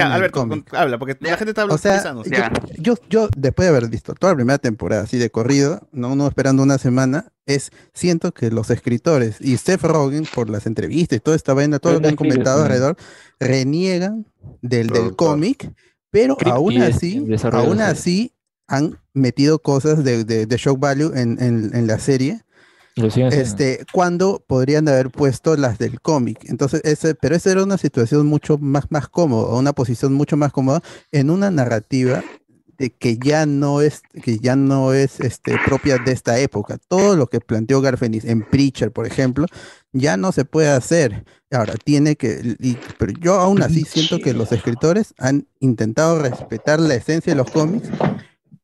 Alberto, 0.00 0.48
habla, 0.72 0.98
porque 0.98 1.16
la 1.20 1.36
gente 1.36 1.50
está 1.50 1.66
O 1.66 1.76
sea, 1.76 2.14
yo, 2.24 2.42
yo, 2.78 2.94
yo, 3.10 3.28
después 3.36 3.68
de 3.68 3.76
haber 3.76 3.90
visto 3.90 4.14
toda 4.14 4.32
la 4.32 4.36
primera 4.36 4.58
temporada 4.58 5.02
así 5.02 5.18
de 5.18 5.30
corrido, 5.30 5.86
no, 5.92 6.16
no 6.16 6.26
esperando 6.26 6.62
una 6.62 6.78
semana, 6.78 7.32
es 7.44 7.72
siento 7.92 8.32
que 8.32 8.50
los 8.50 8.70
escritores 8.70 9.36
y 9.40 9.58
Seth 9.58 9.82
Rogen 9.82 10.24
por 10.34 10.48
las 10.48 10.66
entrevistas 10.66 11.18
y 11.18 11.20
toda 11.20 11.36
esta 11.36 11.52
vaina, 11.52 11.78
todo 11.78 11.94
lo 11.94 12.00
que 12.00 12.08
han 12.08 12.16
comentado 12.16 12.62
alrededor, 12.62 12.96
reniegan 13.38 14.26
del, 14.62 14.86
del 14.88 15.14
cómic, 15.14 15.70
pero 16.10 16.38
aún 16.46 16.80
así, 16.80 17.26
aún 17.52 17.80
así 17.80 18.32
han 18.66 18.98
metido 19.12 19.58
cosas 19.58 20.04
de, 20.04 20.24
de, 20.24 20.46
de 20.46 20.56
shock 20.56 20.78
value 20.78 21.12
en, 21.14 21.42
en, 21.42 21.70
en 21.74 21.86
la 21.86 21.98
serie. 21.98 22.42
Este, 23.40 23.84
cuando 23.92 24.42
podrían 24.46 24.88
haber 24.88 25.10
puesto 25.10 25.56
las 25.56 25.78
del 25.78 26.00
cómic. 26.00 26.38
Entonces, 26.48 26.80
ese, 26.84 27.14
pero 27.14 27.34
esa 27.36 27.50
era 27.52 27.62
una 27.64 27.78
situación 27.78 28.26
mucho 28.26 28.58
más, 28.58 28.84
más 28.90 29.08
cómoda, 29.08 29.56
una 29.56 29.72
posición 29.72 30.12
mucho 30.12 30.36
más 30.36 30.52
cómoda 30.52 30.82
en 31.12 31.30
una 31.30 31.50
narrativa 31.50 32.22
de 32.78 32.88
que 32.90 33.18
ya 33.18 33.44
no 33.44 33.82
es, 33.82 34.00
que 34.22 34.38
ya 34.38 34.56
no 34.56 34.94
es 34.94 35.20
este, 35.20 35.54
propia 35.66 35.98
de 35.98 36.12
esta 36.12 36.38
época. 36.38 36.78
Todo 36.88 37.14
lo 37.14 37.26
que 37.28 37.38
planteó 37.40 37.82
Garfenis 37.82 38.24
en 38.24 38.42
Preacher, 38.42 38.90
por 38.90 39.06
ejemplo, 39.06 39.44
ya 39.92 40.16
no 40.16 40.32
se 40.32 40.46
puede 40.46 40.70
hacer. 40.70 41.24
Ahora, 41.50 41.74
tiene 41.84 42.16
que, 42.16 42.56
y- 42.58 42.78
pero 42.96 43.12
yo 43.20 43.34
aún 43.34 43.60
así 43.62 43.84
siento 43.84 44.18
que 44.18 44.32
los 44.32 44.50
escritores 44.52 45.12
han 45.18 45.46
intentado 45.58 46.20
respetar 46.20 46.80
la 46.80 46.94
esencia 46.94 47.32
de 47.34 47.36
los 47.36 47.50
cómics, 47.50 47.88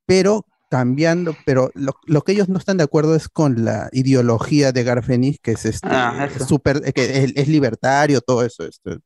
pero 0.06 0.46
cambiando, 0.68 1.34
pero 1.44 1.70
lo, 1.74 1.94
lo 2.06 2.22
que 2.22 2.32
ellos 2.32 2.48
no 2.48 2.58
están 2.58 2.76
de 2.76 2.84
acuerdo 2.84 3.14
es 3.14 3.28
con 3.28 3.64
la 3.64 3.88
ideología 3.92 4.72
de 4.72 4.82
Garfenis, 4.84 5.38
que 5.40 5.52
es 5.52 5.64
este 5.64 5.86
Ah, 5.90 6.28
super, 6.48 6.80
que 6.92 7.24
es, 7.24 7.32
es 7.36 7.48
libertario, 7.48 8.20
todo 8.20 8.44
eso, 8.44 8.64
este, 8.64 8.98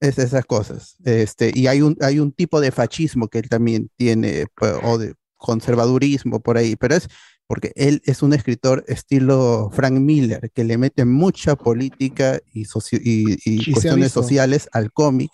es 0.00 0.18
esas 0.18 0.44
cosas. 0.44 0.96
Este, 1.04 1.52
y 1.54 1.66
hay 1.66 1.80
un, 1.82 1.96
hay 2.00 2.18
un 2.18 2.32
tipo 2.32 2.60
de 2.60 2.72
fascismo 2.72 3.28
que 3.28 3.38
él 3.38 3.48
también 3.48 3.90
tiene, 3.96 4.46
pues, 4.54 4.74
o 4.82 4.98
de 4.98 5.14
conservadurismo 5.36 6.40
por 6.40 6.56
ahí, 6.56 6.76
pero 6.76 6.94
es 6.96 7.08
porque 7.46 7.72
él 7.76 8.00
es 8.06 8.22
un 8.22 8.32
escritor 8.32 8.84
estilo 8.88 9.70
Frank 9.72 9.92
Miller, 9.92 10.50
que 10.54 10.64
le 10.64 10.78
mete 10.78 11.04
mucha 11.04 11.56
política 11.56 12.40
y, 12.52 12.64
socio- 12.64 12.98
y, 13.02 13.36
y 13.44 13.58
cuestiones 13.74 14.12
sociales 14.22 14.68
al 14.72 14.90
cómic, 14.92 15.30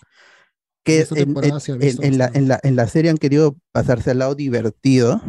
que 0.83 1.01
en, 1.15 1.33
en- 1.81 2.03
en- 2.03 2.17
la, 2.17 2.31
en, 2.33 2.47
la, 2.47 2.59
en 2.63 2.75
la 2.75 2.87
serie 2.87 3.11
han 3.11 3.17
querido 3.17 3.55
pasarse 3.71 4.11
al 4.11 4.19
lado 4.19 4.35
divertido 4.35 5.21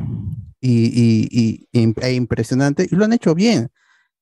y, 0.60 0.86
y- 0.86 1.28
y- 1.31 1.68
y- 1.72 1.94
e 2.00 2.12
impresionante, 2.14 2.86
y 2.90 2.94
lo 2.97 3.05
han 3.05 3.12
hecho 3.12 3.34
bien. 3.34 3.68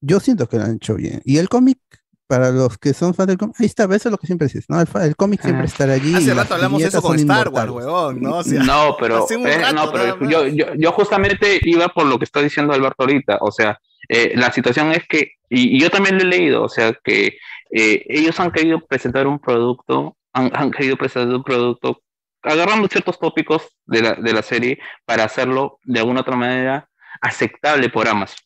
Yo 0.00 0.18
siento 0.20 0.49
que 0.49 0.57
lo 0.57 0.65
han 0.65 0.76
hecho 0.76 0.94
bien. 0.94 1.20
Y 1.25 1.36
el 1.39 1.49
cómic, 1.49 1.78
para 2.26 2.50
los 2.50 2.78
que 2.78 2.94
son 2.94 3.12
fans 3.12 3.26
del 3.28 3.39
cómic, 3.39 3.57
ahí 3.59 3.67
está, 3.67 3.84
eso 3.84 4.09
es 4.09 4.12
lo 4.12 4.17
que 4.18 4.26
siempre 4.26 4.47
dices, 4.47 4.65
¿no? 4.68 4.81
El, 4.81 4.89
el 5.02 5.17
cómic 5.17 5.42
siempre 5.42 5.67
estará 5.67 5.92
allí. 5.94 6.15
Hace 6.15 6.33
rato 6.34 6.55
hablamos 6.55 6.81
de 6.81 6.89
eso 6.89 7.02
con 7.02 7.17
Star 7.18 7.49
Wars, 7.49 7.70
huevón, 7.70 8.20
¿no? 8.23 8.36
O 8.39 8.44
sea, 8.44 8.62
no, 8.62 8.97
pero, 8.99 9.26
eh, 9.28 9.59
no, 9.75 9.92
pero 9.92 10.28
yo, 10.28 10.47
yo, 10.47 10.67
yo 10.76 10.92
justamente 10.92 11.60
iba 11.62 11.89
por 11.89 12.07
lo 12.07 12.18
que 12.18 12.25
está 12.25 12.41
diciendo 12.41 12.73
Alberto 12.73 13.02
ahorita. 13.02 13.39
O 13.41 13.52
sea, 13.52 13.78
eh, 14.09 14.33
la 14.36 14.50
situación 14.52 14.92
es 14.92 15.07
que, 15.09 15.33
y, 15.50 15.76
y 15.76 15.81
yo 15.81 15.91
también 15.91 16.17
lo 16.17 16.23
he 16.23 16.26
leído, 16.26 16.62
o 16.62 16.68
sea, 16.68 16.97
que 17.05 17.34
eh, 17.73 18.05
ellos 18.09 18.39
han 18.41 18.50
querido 18.52 18.81
presentar 18.86 19.26
un 19.26 19.39
producto, 19.39 20.17
han, 20.33 20.50
han 20.55 20.70
querido 20.70 20.97
presentar 20.97 21.34
un 21.34 21.44
producto 21.44 22.02
agarrando 22.42 22.89
ciertos 22.89 23.18
tópicos 23.18 23.68
de 23.84 24.02
la, 24.02 24.15
de 24.15 24.33
la 24.33 24.42
serie 24.42 24.78
para 25.05 25.25
hacerlo 25.25 25.78
de 25.84 25.99
alguna 26.00 26.20
otra 26.20 26.36
manera 26.36 26.89
aceptable 27.20 27.89
por 27.91 28.09
Amazon. 28.09 28.39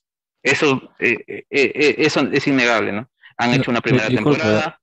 Eso, 0.43 0.95
eh, 0.99 1.17
eh, 1.29 1.45
eh, 1.51 1.95
eso 1.99 2.21
es 2.33 2.47
innegable, 2.47 2.93
¿no? 2.93 3.09
Han 3.39 3.55
hecho 3.55 3.71
una 3.71 3.81
primera 3.81 4.09
Disculpa, 4.09 4.43
temporada. 4.43 4.81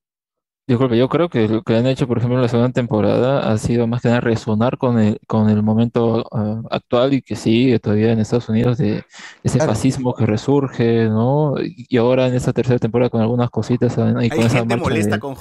Disculpe, 0.71 0.97
yo 0.97 1.09
creo 1.09 1.27
que 1.27 1.49
lo 1.49 1.63
que 1.63 1.75
han 1.75 1.85
hecho, 1.85 2.07
por 2.07 2.17
ejemplo, 2.17 2.37
en 2.37 2.43
la 2.43 2.47
segunda 2.47 2.71
temporada 2.71 3.51
ha 3.51 3.57
sido 3.57 3.87
más 3.87 4.01
que 4.01 4.07
nada 4.07 4.21
resonar 4.21 4.77
con 4.77 4.97
el, 4.99 5.19
con 5.27 5.49
el 5.49 5.61
momento 5.63 6.25
ah, 6.31 6.61
actual 6.71 7.13
y 7.13 7.21
que 7.21 7.35
sigue 7.35 7.77
todavía 7.77 8.13
en 8.13 8.19
Estados 8.19 8.47
Unidos 8.47 8.77
de 8.77 9.03
ese 9.43 9.57
Claro. 9.57 9.73
fascismo 9.73 10.13
que 10.13 10.25
resurge, 10.25 11.09
¿no? 11.09 11.55
Y 11.59 11.97
ahora 11.97 12.27
en 12.27 12.35
esta 12.35 12.53
tercera 12.53 12.79
temporada 12.79 13.09
con 13.09 13.19
algunas 13.19 13.49
cositas 13.49 13.91
y 13.91 13.95
con 13.97 14.17
Hay 14.17 14.29
esa 14.29 14.49
gente 14.59 14.77
molesta 14.77 15.15
de 15.15 15.19
con 15.19 15.35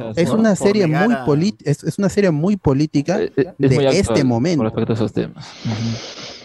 ¿no? 0.00 0.12
Es 0.16 0.30
una 0.30 0.54
por 0.54 0.56
serie 0.66 0.86
muy 0.86 1.12
a- 1.14 1.26
política, 1.26 1.70
es, 1.70 1.84
es 1.84 1.98
una 1.98 2.08
serie 2.08 2.30
muy 2.30 2.56
política 2.56 3.20
es 3.20 3.34
de 3.36 3.68
muy 3.68 3.84
actual 3.84 3.94
este 3.96 4.24
momento. 4.24 4.56
con 4.60 4.64
respecto 4.64 4.92
a 4.92 4.96
esos 4.96 5.12
temas. 5.12 5.46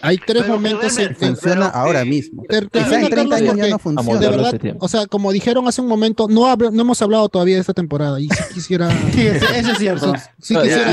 Hay 0.02 0.18
tres 0.18 0.46
momentos 0.48 0.96
en, 0.98 1.08
en- 1.08 1.16
Funciona 1.16 1.66
ahora 1.66 2.04
mismo. 2.04 2.42
Ter- 2.48 2.68
Quizá 2.70 2.84
termina, 2.88 3.04
en 3.04 3.10
30 3.10 3.30
Carlos, 3.36 3.50
años 3.52 3.66
ya 3.66 3.70
no 3.72 3.78
funciona. 3.78 4.18
De 4.20 4.28
verdad, 4.28 4.58
tiempo. 4.58 4.84
o 4.84 4.88
sea, 4.88 5.06
como 5.06 5.32
dijeron 5.32 5.66
hace 5.68 5.80
un 5.80 5.88
momento, 5.88 6.26
no, 6.28 6.46
hablo- 6.46 6.70
no 6.70 6.82
hemos 6.82 7.00
hablado 7.02 7.28
todavía 7.28 7.56
de 7.56 7.60
esta 7.60 7.74
temporada 7.74 8.20
y 8.20 8.28
si 8.28 8.54
quisiera. 8.54 8.88
Sí, 9.12 9.26
eso, 9.26 9.46
es 9.72 9.78
cierto. 9.78 10.12
Sí 10.40 10.54
No, 10.54 10.62
quisiera 10.62 10.90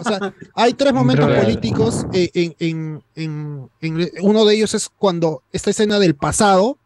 O 0.00 0.04
sea, 0.04 0.34
hay 0.54 0.74
tres 0.74 0.92
momentos 0.92 1.26
Pero- 1.26 1.40
políticos. 1.42 2.06
eh, 2.12 2.30
en, 2.34 2.54
en- 2.58 3.02
en- 3.14 3.70
en- 3.80 4.10
uno 4.22 4.44
de 4.44 4.54
ellos 4.54 4.74
es 4.74 4.88
cuando 4.88 5.42
esta 5.52 5.70
escena 5.70 5.98
del 5.98 6.14
pasado, 6.14 6.78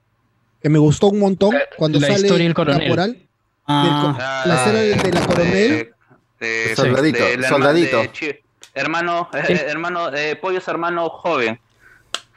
que 0.62 0.68
me 0.68 0.78
gustó 0.78 1.08
un 1.08 1.18
montón, 1.18 1.54
cuando 1.76 2.00
la 2.00 2.08
sale 2.08 2.20
historia 2.20 2.44
del 2.44 2.54
coronel. 2.54 2.96
Del 2.96 3.28
Ah, 3.66 4.12
co- 4.44 4.48
la 4.48 4.54
escena 4.56 4.78
de, 4.78 4.94
de 4.94 5.12
la 5.12 5.26
coronel. 5.26 5.52
de- 5.52 5.90
de- 6.68 6.76
Soldadito, 6.76 7.24
del 7.24 7.44
soldadito. 7.44 8.02
Hermano, 8.74 9.28
eh, 9.32 9.44
eh, 9.48 9.64
hermano, 9.68 10.14
eh, 10.14 10.36
pollos 10.36 10.66
hermano 10.68 11.08
joven. 11.08 11.60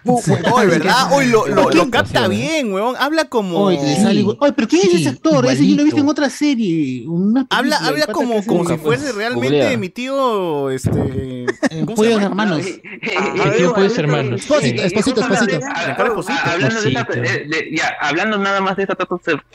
Oye, 0.06 0.66
¿verdad? 0.68 1.12
Hoy 1.12 1.26
lo, 1.28 1.48
lo, 1.48 1.70
lo 1.70 1.90
capta 1.90 2.28
bien, 2.28 2.72
huevón. 2.72 2.96
Habla 2.98 3.26
como. 3.26 3.70
Le 3.72 3.96
sale. 3.96 4.24
Oye, 4.40 4.54
pero 4.54 4.68
¿quién 4.68 4.84
es 4.88 4.94
ese 5.02 5.10
actor? 5.10 5.46
Ese 5.48 5.68
yo 5.68 5.76
lo 5.76 5.82
he 5.82 5.86
visto 5.86 5.98
en 6.00 6.04
igualito. 6.06 6.12
otra 6.12 6.30
serie. 6.30 7.04
Una 7.08 7.46
Habla, 7.50 7.78
habla 7.78 8.06
como, 8.08 8.44
como 8.46 8.66
si 8.68 8.78
fuese 8.78 9.12
realmente 9.12 9.48
Googlea. 9.58 9.78
mi 9.78 9.90
tío, 9.90 10.70
este... 10.70 10.90
eh, 10.92 11.46
¿cómo 11.86 11.88
se 11.90 11.96
Pollos 11.96 12.22
hermanos. 12.22 12.62
Mi 12.64 13.52
tío 13.58 13.74
puede 13.74 13.90
ser 13.90 14.06
hermano. 14.06 14.36
Esposito, 14.38 14.82
esposito, 14.84 15.22
esposito. 15.22 15.60
Ah, 15.68 16.52
Hablando, 16.54 16.82
de 16.82 16.88
esta- 16.90 17.02
Esposito. 17.02 17.24
eh, 17.24 17.70
ya, 17.76 17.94
hablando 18.00 18.38
nada 18.38 18.62
más 18.62 18.76
de 18.78 18.84
esta 18.84 18.96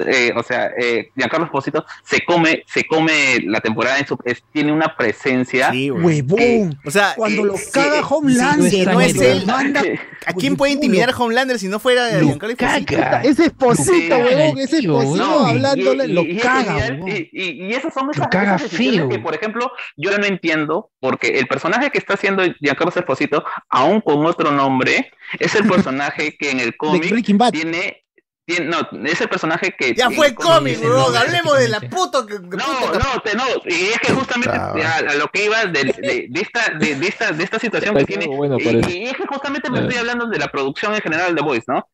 eh, 0.06 0.32
o 0.36 0.42
sea, 0.42 0.70
eh, 0.78 1.10
Giancarlo 1.16 1.46
Esposito 1.46 1.84
se 2.04 2.24
come, 2.24 2.62
se 2.66 2.84
come 2.86 3.38
la 3.46 3.60
temporada 3.60 3.98
en 3.98 4.06
su, 4.06 4.18
es- 4.24 4.42
tiene 4.52 4.72
una 4.72 4.94
presencia. 4.96 5.70
Sí, 5.70 5.90
huevón. 5.90 6.78
O 6.84 6.90
sea, 6.90 7.14
Cuando 7.16 7.42
eh, 7.42 7.46
lo 7.46 7.56
sí, 7.56 7.64
caga 7.72 8.00
Homelander. 8.06 8.92
no 8.92 9.00
es 9.00 9.16
él, 9.20 9.46
manda 9.46 9.82
¿a 10.32 10.34
quién 10.40 10.56
puede 10.56 10.72
intimidar 10.72 11.10
a 11.10 11.16
Homelander 11.16 11.58
si 11.58 11.68
no 11.68 11.78
fuera 11.78 12.08
Giancarlo 12.26 12.54
Esposito? 12.80 12.86
Ese 13.22 13.44
esposito, 13.46 14.16
huevón, 14.16 14.58
ese 14.58 14.78
esposito 14.78 15.24
hablándole, 15.46 16.04
y- 16.04 16.12
lo 16.12 16.22
caga, 16.42 16.86
y- 17.32 17.72
esas 17.74 17.94
son 17.94 18.10
esas, 18.10 18.28
decisiones 18.62 19.00
que, 19.08 19.18
por 19.22 19.34
ejemplo, 19.34 19.72
yo 19.96 20.16
no 20.18 20.24
entiendo, 20.26 20.90
porque 21.00 21.38
el 21.38 21.46
personaje 21.46 21.90
que 21.90 21.98
está 21.98 22.14
haciendo 22.14 22.42
Giancarlo 22.60 22.92
Esposito, 22.94 23.44
aún 23.68 24.00
con 24.00 24.24
otro 24.26 24.50
nombre, 24.52 25.10
es 25.38 25.54
el 25.54 25.62
personaje 25.92 26.36
que 26.38 26.50
en 26.50 26.60
el 26.60 26.76
cómic 26.76 27.04
tiene, 27.52 28.01
tiene, 28.44 28.66
no, 28.66 28.80
es 29.06 29.20
el 29.20 29.28
personaje 29.28 29.74
que 29.78 29.94
Ya 29.94 30.10
fue 30.10 30.34
cómic- 30.34 30.80
nombre, 30.80 31.18
Hablemos 31.18 31.58
de 31.58 31.68
la 31.68 31.80
puta... 31.80 32.26
que- 32.26 32.38
No, 32.40 32.48
puta- 32.48 32.98
no, 32.98 33.20
te, 33.22 33.34
no, 33.36 33.44
y 33.66 33.84
es 33.90 34.00
que 34.00 34.12
justamente 34.12 34.56
a, 34.56 34.72
a 34.96 35.14
lo 35.14 35.28
que 35.28 35.44
iba 35.44 35.64
de, 35.66 35.84
de, 35.84 36.26
de 36.28 36.40
esta, 36.40 36.70
de, 36.78 36.96
de 36.96 37.06
esta, 37.06 37.30
de 37.32 37.44
esta 37.44 37.58
situación 37.60 37.94
que 37.96 38.04
tiene, 38.04 38.26
bueno, 38.26 38.56
y, 38.58 38.68
y 38.92 39.04
es 39.06 39.16
que 39.16 39.26
justamente 39.26 39.70
me 39.70 39.78
Eh. 39.78 39.82
estoy 39.82 39.98
hablando 39.98 40.26
de 40.26 40.38
la 40.38 40.48
producción 40.48 40.94
en 40.94 41.00
general 41.00 41.34
de 41.34 41.40
The 41.40 41.46
Voice, 41.46 41.64
¿no? 41.68 41.88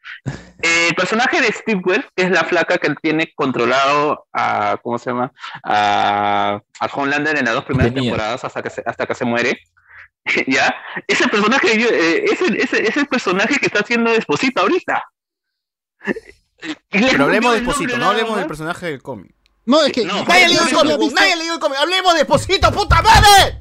Eh, 0.63 0.89
el 0.89 0.95
personaje 0.95 1.41
de 1.41 1.53
Steve 1.53 1.81
Wells, 1.85 2.07
que 2.17 2.23
es 2.25 2.31
la 2.31 2.45
flaca 2.45 2.79
que 2.79 2.95
tiene 3.03 3.31
controlado 3.35 4.27
a, 4.33 4.79
¿cómo 4.83 4.99
se 4.99 5.11
llama? 5.11 5.31
A, 5.65 6.61
a 6.81 6.87
Homelander 6.87 7.37
en 7.39 7.45
las 7.45 7.55
dos 7.55 7.65
primeras 7.65 7.93
Tenía. 7.93 8.11
temporadas 8.11 8.45
hasta 8.45 8.63
que 8.63 8.71
se, 8.71 8.83
hasta 8.87 9.07
que 9.07 9.15
se 9.15 9.25
muere. 9.25 9.59
¿Ya? 10.47 10.75
Ese 11.07 11.29
personaje, 11.29 11.79
yo, 11.79 11.89
eh, 11.91 12.25
es, 12.25 12.41
el, 12.43 12.57
es, 12.57 12.73
el- 12.73 12.87
es 12.87 12.97
el 12.97 13.07
personaje 13.07 13.57
que 13.59 13.67
está 13.67 13.81
haciendo 13.81 14.11
Esposito 14.13 14.63
ahorita. 14.63 15.05
Pero 16.91 17.25
hablemos 17.25 17.53
de 17.53 17.59
Esposito, 17.59 17.97
no 17.99 18.11
hablemos 18.11 18.37
del 18.37 18.47
personaje 18.47 18.87
del 18.87 19.03
cómic. 19.03 19.35
No, 19.67 19.83
es 19.83 19.93
que. 19.93 20.05
No, 20.05 20.25
Nadie 20.25 20.45
ha 20.45 20.49
leído 20.49 20.65
el 20.65 20.75
cómic, 20.97 21.13
nadie 21.15 21.33
ha 21.33 21.37
leído 21.37 21.55
el 21.55 21.61
cómic. 21.61 21.79
Hablemos 21.79 22.15
de 22.15 22.21
Esposito, 22.21 22.73
puta 22.73 23.03
madre. 23.03 23.61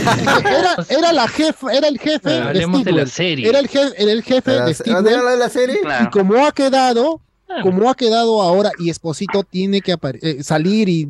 Era, 0.00 0.76
era 0.88 1.12
la 1.12 1.28
jefa, 1.28 1.72
era 1.72 1.88
el 1.88 1.98
jefe. 1.98 2.28
de 2.30 2.38
Hablemos 2.40 2.84
de 2.84 2.92
la 2.92 3.06
serie. 3.06 3.48
Era 3.48 3.58
el 3.60 3.68
jefe, 3.68 3.94
era 4.02 4.12
el 4.12 4.22
jefe 4.22 4.50
¿De 4.50 4.56
de 4.60 4.66
la, 4.66 4.74
Steve 4.74 4.96
¿de 5.02 5.02
Wells. 5.10 5.24
la, 5.24 5.30
de 5.30 5.36
la 5.36 5.48
serie? 5.48 5.80
Claro. 5.80 6.04
Y 6.04 6.10
como 6.10 6.46
ha 6.46 6.52
quedado, 6.52 7.20
Ah. 7.50 7.60
como 7.62 7.88
ha 7.88 7.94
quedado 7.94 8.42
ahora, 8.42 8.70
y 8.78 8.90
Esposito 8.90 9.42
tiene 9.42 9.80
que 9.80 9.96
eh, 10.20 10.42
salir 10.42 10.90
y 10.90 11.08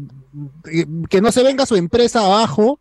eh, 0.72 0.86
que 1.10 1.20
no 1.20 1.32
se 1.32 1.42
venga 1.42 1.66
su 1.66 1.74
empresa 1.74 2.20
abajo, 2.24 2.78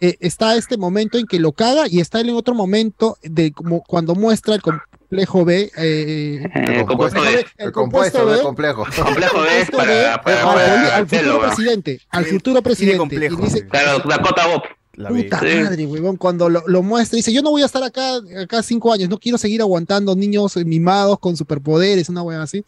eh, 0.00 0.16
está 0.18 0.56
este 0.56 0.76
momento 0.76 1.16
en 1.16 1.26
que 1.26 1.38
lo 1.38 1.52
caga 1.52 1.86
y 1.88 2.00
está 2.00 2.18
en 2.18 2.30
otro 2.30 2.54
momento 2.54 3.16
de 3.22 3.52
como 3.52 3.82
cuando 3.84 4.16
muestra 4.16 4.56
el 4.56 4.62
complejo 5.08 5.44
B. 5.44 5.70
eh, 5.76 6.42
Eh, 6.54 6.84
compuesto 6.86 7.18
complejo 7.20 7.22
B, 7.22 7.46
El 7.56 7.72
compuesto, 7.72 8.26
B, 8.26 8.34
el 8.34 8.40
complejo. 8.42 8.84
complejo 8.84 9.40
B 9.40 9.66
para, 9.76 10.22
para, 10.22 10.96
al, 10.96 11.06
para 11.06 11.06
futuro 11.06 11.40
presidente, 11.40 12.00
al 12.10 12.24
futuro 12.26 12.62
presidente. 12.62 13.16
Y 13.16 13.18
dice, 13.42 13.66
Claro, 13.66 14.02
Dakota 14.08 14.46
Bob. 14.46 14.62
La 14.94 15.10
Puta 15.10 15.40
madre, 15.40 15.86
huevón, 15.86 16.16
cuando 16.16 16.48
lo, 16.48 16.64
lo 16.66 16.82
muestra, 16.82 17.14
dice, 17.16 17.32
yo 17.32 17.40
no 17.40 17.50
voy 17.50 17.62
a 17.62 17.66
estar 17.66 17.84
acá, 17.84 18.16
acá 18.42 18.64
cinco 18.64 18.92
años, 18.92 19.08
no 19.08 19.16
quiero 19.18 19.38
seguir 19.38 19.60
aguantando 19.60 20.16
niños 20.16 20.56
mimados 20.56 21.20
con 21.20 21.36
superpoderes, 21.36 22.08
una 22.08 22.22
hueá 22.22 22.42
así. 22.42 22.64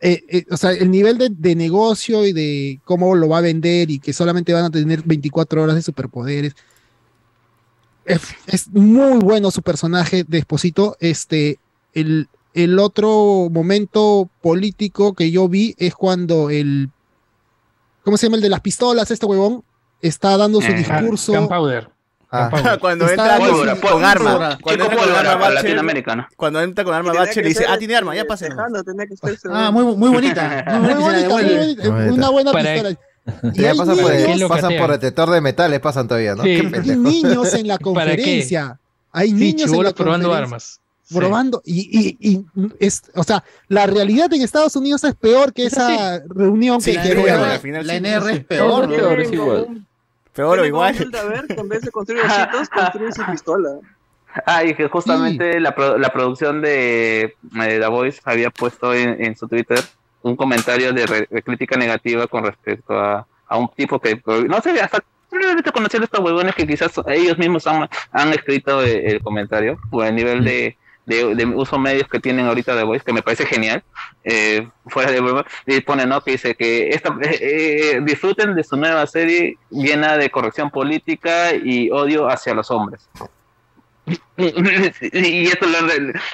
Eh, 0.00 0.24
eh, 0.30 0.44
o 0.50 0.56
sea, 0.56 0.70
el 0.72 0.90
nivel 0.90 1.18
de, 1.18 1.28
de 1.30 1.54
negocio 1.54 2.24
y 2.24 2.32
de 2.32 2.80
cómo 2.86 3.14
lo 3.14 3.28
va 3.28 3.38
a 3.38 3.42
vender 3.42 3.90
y 3.90 3.98
que 3.98 4.14
solamente 4.14 4.54
van 4.54 4.64
a 4.64 4.70
tener 4.70 5.02
24 5.04 5.62
horas 5.62 5.74
de 5.76 5.82
superpoderes. 5.82 6.54
Es, 8.06 8.22
es 8.46 8.68
muy 8.68 9.18
bueno 9.18 9.50
su 9.50 9.60
personaje 9.60 10.24
de 10.26 10.38
Esposito. 10.38 10.96
Este, 11.00 11.58
el, 11.94 12.28
el 12.54 12.78
otro 12.78 13.48
momento 13.50 14.28
político 14.40 15.14
que 15.14 15.30
yo 15.30 15.48
vi 15.48 15.74
es 15.78 15.94
cuando 15.94 16.50
el, 16.50 16.90
¿cómo 18.04 18.16
se 18.16 18.26
llama? 18.26 18.36
El 18.36 18.42
de 18.42 18.48
las 18.48 18.60
pistolas, 18.60 19.10
este 19.10 19.26
huevón, 19.26 19.62
está 20.02 20.36
dando 20.36 20.60
su 20.60 20.68
Eh, 20.68 20.74
discurso. 20.74 21.32
Gunpowder. 21.32 21.88
cuando 22.80 23.06
Está 23.06 23.36
entra 23.38 23.80
con, 23.80 24.04
arma. 24.04 24.58
Cuando 24.60 24.84
entra 24.84 24.98
con 24.98 25.14
arma 25.14 25.38
para. 25.38 26.28
Cuando 26.36 26.60
entra 26.60 26.84
con 26.84 26.94
arma 26.94 27.26
que 27.26 27.40
le 27.42 27.48
dice, 27.48 27.64
ah, 27.66 27.78
tiene 27.78 27.96
arma, 27.96 28.14
ya 28.14 28.20
eh, 28.22 28.24
pase. 28.26 28.48
Ah, 29.50 29.70
muy, 29.72 29.96
muy 29.96 30.10
bonita. 30.10 30.64
Muy 30.78 30.94
bonita, 30.94 31.28
muy 31.28 31.44
bonita, 31.56 31.88
una 32.12 32.28
buena 32.28 32.52
Para- 32.52 32.72
pistola. 32.74 32.98
Y 33.54 33.60
ya 33.62 33.74
pasan 33.74 33.98
por, 33.98 34.12
el- 34.12 34.48
pasan 34.48 34.76
por 34.78 34.90
detector 34.90 35.30
de 35.30 35.40
metales, 35.40 35.80
pasan 35.80 36.06
todavía, 36.08 36.34
¿no? 36.34 36.42
Sí. 36.42 36.60
Qué 36.70 36.90
Hay 36.90 36.96
niños 36.96 37.54
en 37.54 37.66
la 37.68 37.78
conferencia. 37.82 38.78
Hay 39.10 39.28
Sí, 39.28 39.34
niños 39.34 39.52
en 39.52 39.58
la 39.60 39.66
chibolos 39.72 39.92
probando 39.94 40.28
conferencia, 40.28 40.80
Sí. 41.08 41.14
Probando. 41.16 41.62
Y, 41.64 42.16
y, 42.20 42.30
y 42.32 42.44
es, 42.80 43.02
o 43.14 43.24
sea, 43.24 43.42
la 43.68 43.86
realidad 43.86 44.30
en 44.34 44.42
Estados 44.42 44.76
Unidos 44.76 45.02
es 45.04 45.14
peor 45.14 45.54
que 45.54 45.64
esa 45.64 46.20
reunión 46.28 46.80
Sí, 46.82 46.92
que 46.92 47.14
que- 47.14 47.58
final 47.62 47.86
La 47.86 47.94
sí. 47.94 47.98
NR 47.98 48.30
es 48.32 48.44
peor, 48.44 48.88
peor, 48.88 49.20
es 49.20 49.32
igual. 49.32 49.86
Peor 50.34 50.58
o 50.60 50.66
igual. 50.66 50.94
que 50.96 51.54
en 51.60 51.68
vez 51.68 51.80
de 51.82 51.90
construir 51.90 52.22
ositos, 52.22 52.68
construye 52.74 53.12
su 53.12 53.24
pistola. 53.24 53.70
Ah, 54.44 54.62
y 54.64 54.74
que 54.74 54.86
justamente 54.88 55.58
la, 55.58 55.74
pro- 55.74 55.96
la 55.98 56.12
producción 56.12 56.60
de 56.60 57.22
eh, 57.22 57.78
The 57.80 57.86
Voice 57.88 58.20
había 58.24 58.50
puesto 58.50 58.92
en, 58.94 59.24
en 59.24 59.34
su 59.36 59.48
Twitter 59.48 59.80
un 60.22 60.36
comentario 60.36 60.92
de, 60.92 61.06
re- 61.06 61.28
de 61.30 61.42
crítica 61.42 61.76
negativa 61.78 62.26
con 62.26 62.44
respecto 62.44 62.92
a, 62.98 63.26
a 63.48 63.56
un 63.56 63.68
tipo 63.74 63.98
que, 63.98 64.20
no 64.46 64.60
sé, 64.60 64.78
hasta 64.80 65.02
probablemente 65.30 65.72
conocían 65.72 66.02
a 66.02 66.04
estos 66.04 66.20
huevones 66.20 66.54
que 66.54 66.66
quizás 66.66 66.92
ellos 67.06 67.38
mismos 67.38 67.66
han, 67.66 67.88
han 68.12 68.32
escrito 68.32 68.82
el, 68.82 68.90
el 69.06 69.22
comentario, 69.22 69.78
o 69.90 70.02
el 70.04 70.14
nivel 70.14 70.44
de, 70.44 70.76
de, 71.08 71.34
de 71.34 71.46
uso 71.46 71.78
medios 71.78 72.06
que 72.06 72.20
tienen 72.20 72.46
ahorita 72.46 72.76
The 72.76 72.84
Voice, 72.84 73.04
que 73.04 73.12
me 73.12 73.22
parece 73.22 73.46
genial, 73.46 73.82
eh, 74.24 74.68
fuera 74.86 75.10
de 75.10 75.20
broma, 75.20 75.44
y 75.66 75.80
pone, 75.80 76.06
¿no? 76.06 76.20
Que 76.20 76.32
dice 76.32 76.54
que 76.54 76.90
esta, 76.90 77.16
eh, 77.22 77.38
eh, 77.40 78.00
disfruten 78.02 78.54
de 78.54 78.62
su 78.62 78.76
nueva 78.76 79.06
serie 79.06 79.56
llena 79.70 80.18
de 80.18 80.30
corrección 80.30 80.70
política 80.70 81.54
y 81.54 81.90
odio 81.90 82.28
hacia 82.28 82.54
los 82.54 82.70
hombres. 82.70 83.08
y 84.36 85.46
esto 85.46 85.66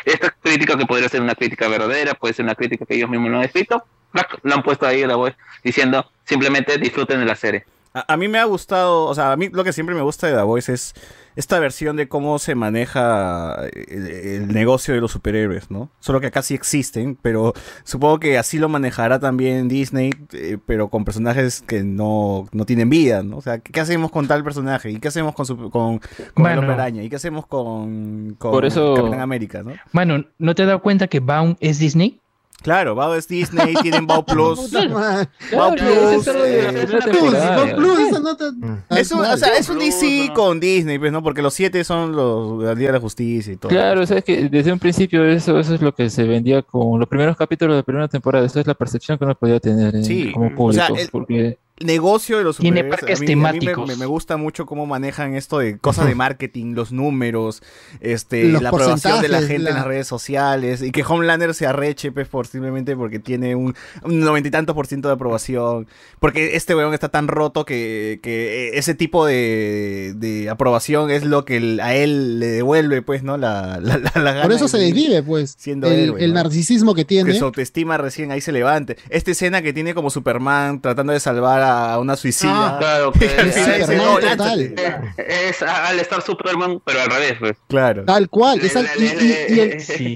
esta 0.05 0.31
crítica 0.43 0.77
que 0.77 0.87
podría 0.87 1.09
ser 1.09 1.23
una 1.23 1.35
crítica 1.35 1.69
verdadera, 1.69 2.15
puede 2.15 2.35
ser 2.35 2.45
una 2.45 2.55
crítica 2.55 2.85
que 2.85 2.95
ellos 2.95 3.09
mismos 3.09 3.31
no 3.31 3.39
han 3.39 3.45
escrito, 3.45 3.85
¡plac! 4.13 4.39
lo 4.43 4.55
han 4.55 4.63
puesto 4.63 4.87
ahí 4.87 5.05
la 5.07 5.17
voz 5.17 5.33
diciendo 5.63 6.05
simplemente 6.25 6.79
disfruten 6.79 7.21
de 7.21 7.27
la 7.27 7.37
serie. 7.37 7.65
A, 7.93 8.13
a 8.13 8.17
mí 8.17 8.29
me 8.29 8.39
ha 8.39 8.45
gustado, 8.45 9.05
o 9.05 9.15
sea, 9.15 9.33
a 9.33 9.37
mí 9.37 9.49
lo 9.51 9.63
que 9.63 9.73
siempre 9.73 9.95
me 9.95 10.03
gusta 10.03 10.27
de 10.27 10.35
The 10.35 10.43
Voice 10.43 10.73
es 10.73 10.95
esta 11.37 11.59
versión 11.59 11.97
de 11.97 12.09
cómo 12.09 12.39
se 12.39 12.55
maneja 12.55 13.57
el, 13.89 14.07
el 14.07 14.49
negocio 14.49 14.95
de 14.95 15.01
los 15.01 15.13
superhéroes, 15.13 15.71
¿no? 15.71 15.91
Solo 16.01 16.21
que 16.21 16.29
acá 16.29 16.43
sí 16.43 16.55
existen, 16.55 17.17
pero 17.21 17.53
supongo 17.83 18.21
que 18.21 18.39
así 18.39 18.59
lo 18.59 18.69
manejará 18.69 19.19
también 19.19 19.69
Disney, 19.69 20.13
eh, 20.33 20.59
pero 20.65 20.89
con 20.89 21.05
personajes 21.05 21.63
que 21.63 21.83
no, 21.83 22.47
no 22.53 22.65
tienen 22.67 22.89
vida, 22.91 23.23
¿no? 23.23 23.39
O 23.39 23.43
sea, 23.43 23.59
¿qué, 23.59 23.81
hacemos 23.81 24.11
con 24.11 24.27
tal 24.29 24.45
personaje? 24.45 24.91
¿Y 24.91 24.99
qué 25.01 25.09
hacemos 25.09 25.35
con, 25.35 25.47
su, 25.47 25.57
con, 25.57 25.71
con 25.71 26.01
el 26.01 26.33
Bueno. 26.37 26.61
Hombre 26.61 26.75
Araña? 26.75 27.03
¿Y 27.03 27.09
qué 27.09 27.17
hacemos 27.17 27.47
con, 27.47 28.35
con 28.39 28.51
Por 28.53 28.65
eso- 28.65 28.95
Capitán 28.95 29.21
América, 29.21 29.63
¿no? 29.63 29.73
Mano, 29.93 30.25
¿no 30.39 30.55
te 30.55 30.63
has 30.63 30.69
dado 30.69 30.83
cuenta 30.83 31.09
que 31.09 31.21
Baum 31.21 31.57
es 31.61 31.79
Disney? 31.79 32.21
Claro, 32.63 32.95
Bao 32.95 33.15
es 33.15 33.29
Disney, 33.29 33.75
tienen 33.83 34.07
Bao 34.07 34.25
Plus. 34.25 34.73
Madre. 34.73 35.29
Bao 35.55 35.73
Plus. 35.75 35.83
ese 35.87 36.17
es 36.17 36.25
de 36.25 36.33
la 36.63 36.69
eh, 36.81 36.87
primera 36.87 37.05
Plus, 37.05 37.21
temporada. 37.21 37.57
Bob 37.67 37.75
Plus, 37.77 37.99
esa 38.01 38.21
nota. 38.21 38.45
Es 38.91 39.13
un, 39.13 39.21
o 39.21 39.37
sea, 39.37 39.49
es 39.59 39.69
un 39.69 39.79
DC 39.79 40.31
con 40.35 40.61
Disney, 40.61 40.99
pues, 40.99 41.13
¿no? 41.13 41.23
Porque 41.23 41.43
los 41.43 41.53
siete 41.53 41.85
son 41.85 42.13
los 42.17 42.61
Día 42.79 42.87
de 42.89 42.93
la 42.95 43.01
Justicia 43.01 43.53
y 43.53 43.57
todo. 43.57 43.69
Claro, 43.69 44.01
o 44.03 44.07
sea, 44.07 44.19
es 44.19 44.25
que 44.25 44.49
desde 44.49 44.73
un 44.73 44.79
principio 44.79 45.25
eso, 45.27 45.59
eso 45.59 45.75
es 45.75 45.83
lo 45.83 45.95
que 45.95 46.09
se 46.09 46.25
vendía 46.25 46.63
con 46.63 46.99
los 46.99 47.09
primeros 47.09 47.37
capítulos 47.37 47.75
de 47.75 47.79
la 47.81 47.83
primera 47.85 48.09
temporada. 48.09 48.47
Esa 48.47 48.61
es 48.61 48.67
la 48.67 48.75
percepción 48.75 49.19
que 49.19 49.25
uno 49.25 49.35
podía 49.35 49.61
tener 49.61 49.95
eh, 49.97 50.03
Sí, 50.05 50.33
como 50.33 50.47
o 50.47 50.55
público. 50.55 50.87
sea, 50.87 51.03
el- 51.03 51.09
porque 51.11 51.47
El 51.49 51.59
negocio 51.81 52.39
de 52.39 52.45
los 52.45 52.59
Tiene 52.59 52.85
parques 52.85 53.19
a 53.19 53.21
mí- 53.21 53.27
a 53.27 53.35
mí 53.35 53.37
me- 53.37 53.51
temáticos. 53.61 54.07
gusta 54.07 54.37
mucho 54.37 54.65
cómo 54.65 54.87
manejan 54.87 55.35
esto 55.35 55.59
de 55.59 55.77
cosas 55.79 56.07
de 56.07 56.15
marketing, 56.15 56.75
los 56.75 56.93
números, 56.93 57.63
este, 58.01 58.45
Los 58.45 58.63
la 58.63 58.69
aprobación 58.69 59.21
de 59.21 59.29
la 59.29 59.39
gente 59.41 59.55
en 59.57 59.65
la- 59.65 59.71
las 59.71 59.85
redes 59.85 60.07
sociales 60.07 60.83
y 60.83 60.93
que 60.93 61.03
Homelander 61.03 61.53
se 61.53 61.67
arreche 61.67 62.13
pues, 62.13 62.29
por 62.29 62.47
simplemente 62.47 62.95
porque 62.97 63.19
tiene 63.19 63.57
un 63.57 63.75
noventa 64.05 64.49
y 64.49 64.51
tantos 64.53 64.75
por 64.77 64.87
ciento 64.87 65.09
de 65.09 65.15
aprobación. 65.15 65.89
Porque 66.21 66.55
este 66.55 66.77
weón 66.77 66.95
está 66.95 67.09
tan 67.09 67.27
roto 67.27 67.65
que, 67.65 68.21
que 68.23 68.79
ese 68.79 68.95
tipo 68.95 69.27
de, 69.27 70.13
de 70.17 70.49
aprobación 70.51 71.11
es 71.11 71.25
lo 71.25 71.45
que 71.45 71.57
el- 71.57 71.81
a 71.81 71.95
él 71.97 72.39
le 72.39 72.47
devuelve, 72.47 73.03
pues, 73.03 73.25
¿no? 73.25 73.37
La, 73.37 73.81
la, 73.81 73.99
la- 73.99 73.99
la 73.99 74.11
Por 74.13 74.23
gana 74.23 74.55
eso 74.55 74.69
se 74.69 74.79
desvive, 74.79 75.23
pues. 75.25 75.57
siendo 75.59 75.89
el, 75.89 75.99
héroe, 76.05 76.25
el 76.25 76.33
¿no? 76.35 76.43
narcisismo 76.43 76.95
que 76.95 77.05
tiene. 77.05 77.33
Que 77.33 77.39
su 77.39 77.45
autoestima 77.45 77.97
recién 77.99 78.31
ahí 78.31 78.41
se 78.41 78.53
levante. 78.53 78.97
Esta 79.09 79.33
escena 79.33 79.61
que 79.61 79.73
tiene 79.73 79.93
como 79.93 80.09
Superman 80.11 80.81
tratando 80.81 81.13
de 81.13 81.19
salvar 81.19 81.64
a 81.65 81.99
una 81.99 82.17
suicida. 82.17 82.75
Ah, 82.75 82.79
claro, 82.79 83.13
que 83.19 83.25
es 83.27 83.55
Superman 83.55 83.97
"No, 83.97 84.15
total". 84.19 84.75
lánzate". 84.75 85.15
Es 85.49 85.63
al 85.63 85.99
estar 86.01 86.23
Superman, 86.23 86.81
pero 86.85 87.01
al 87.01 87.07
revés, 87.11 87.35
pues. 87.41 87.57
Claro. 87.69 88.05
Tal 88.05 88.29
cual. 88.29 88.61
es 88.61 88.77
al- 88.77 88.87
y, 88.99 89.05
y- 89.05 89.55
y 89.57 89.61
el, 89.61 89.81
Sí, 89.81 90.15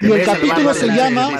y 0.00 0.10
el 0.12 0.24
capítulo 0.24 0.74
se 0.74 0.86
llama. 0.88 1.30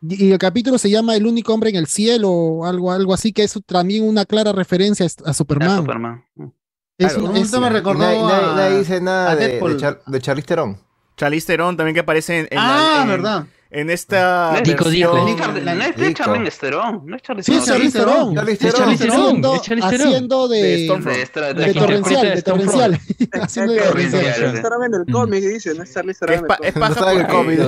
Y 0.00 0.30
el 0.30 0.38
capítulo 0.38 0.78
se 0.78 0.90
llama 0.90 1.16
El 1.16 1.26
único 1.26 1.52
hombre 1.52 1.70
en 1.70 1.76
el 1.76 1.88
cielo 1.88 2.30
o 2.30 2.64
algo, 2.66 2.92
algo 2.92 3.12
así, 3.12 3.32
que 3.32 3.42
es 3.42 3.58
también 3.66 4.04
una 4.04 4.24
clara 4.24 4.52
referencia 4.52 5.04
a 5.24 5.30
A 5.30 5.34
Superman. 5.34 5.78
Superman. 5.78 6.24
Es 6.96 7.12
Claro. 7.14 7.30
un- 7.30 7.36
es- 7.36 7.52
momento 7.52 7.60
me 7.60 7.70
recordó 7.70 8.00
nadie, 8.04 8.22
nadie- 8.22 8.44
a- 8.52 8.54
nadie 8.56 8.78
dice 8.78 9.00
nada 9.00 9.30
a 9.32 9.36
de, 9.36 9.48
de, 9.60 9.76
Char- 9.76 10.00
de 10.06 10.20
Charlize 10.20 10.46
Theron. 10.46 10.78
Charlize 11.16 11.46
Theron 11.48 11.76
también 11.76 11.94
que 11.94 12.00
aparece 12.00 12.38
en, 12.40 12.48
en 12.50 12.58
Ah, 12.58 12.94
la, 12.98 13.02
en- 13.02 13.08
verdad. 13.08 13.46
En 13.70 13.90
esta 13.90 14.60
Dico, 14.64 14.84
versión- 14.86 15.26
Dico. 15.26 15.42
La 15.62 15.74
no 15.74 15.84
es. 15.84 16.14
Charlize 16.14 16.58
Theron, 16.58 17.04
no 17.04 17.16
es 17.16 17.22
Charlize 17.22 17.52
Theron. 17.52 18.38
Haciendo, 18.38 19.52
haciendo 19.54 20.48
de 20.48 20.62
de. 20.62 20.72
De 20.78 21.64
de 21.66 21.74
torrencial, 21.74 22.34
de 22.34 22.42
torrencial. 22.42 22.98
Haciendo 23.42 23.72
de 23.74 23.80
torrencial. 23.80 24.62
En 24.86 24.94
el 24.94 25.12
cómic, 25.12 25.42
dice, 25.44 25.74
no 25.74 25.82
es 25.82 25.92
Charlize 25.92 26.18
Theron 26.26 26.46
es 26.62 26.72
cómic. 26.72 26.78
paja 26.78 27.00
No 27.00 27.10
el 27.10 27.26
porque- 27.26 27.58
cómic. 27.58 27.60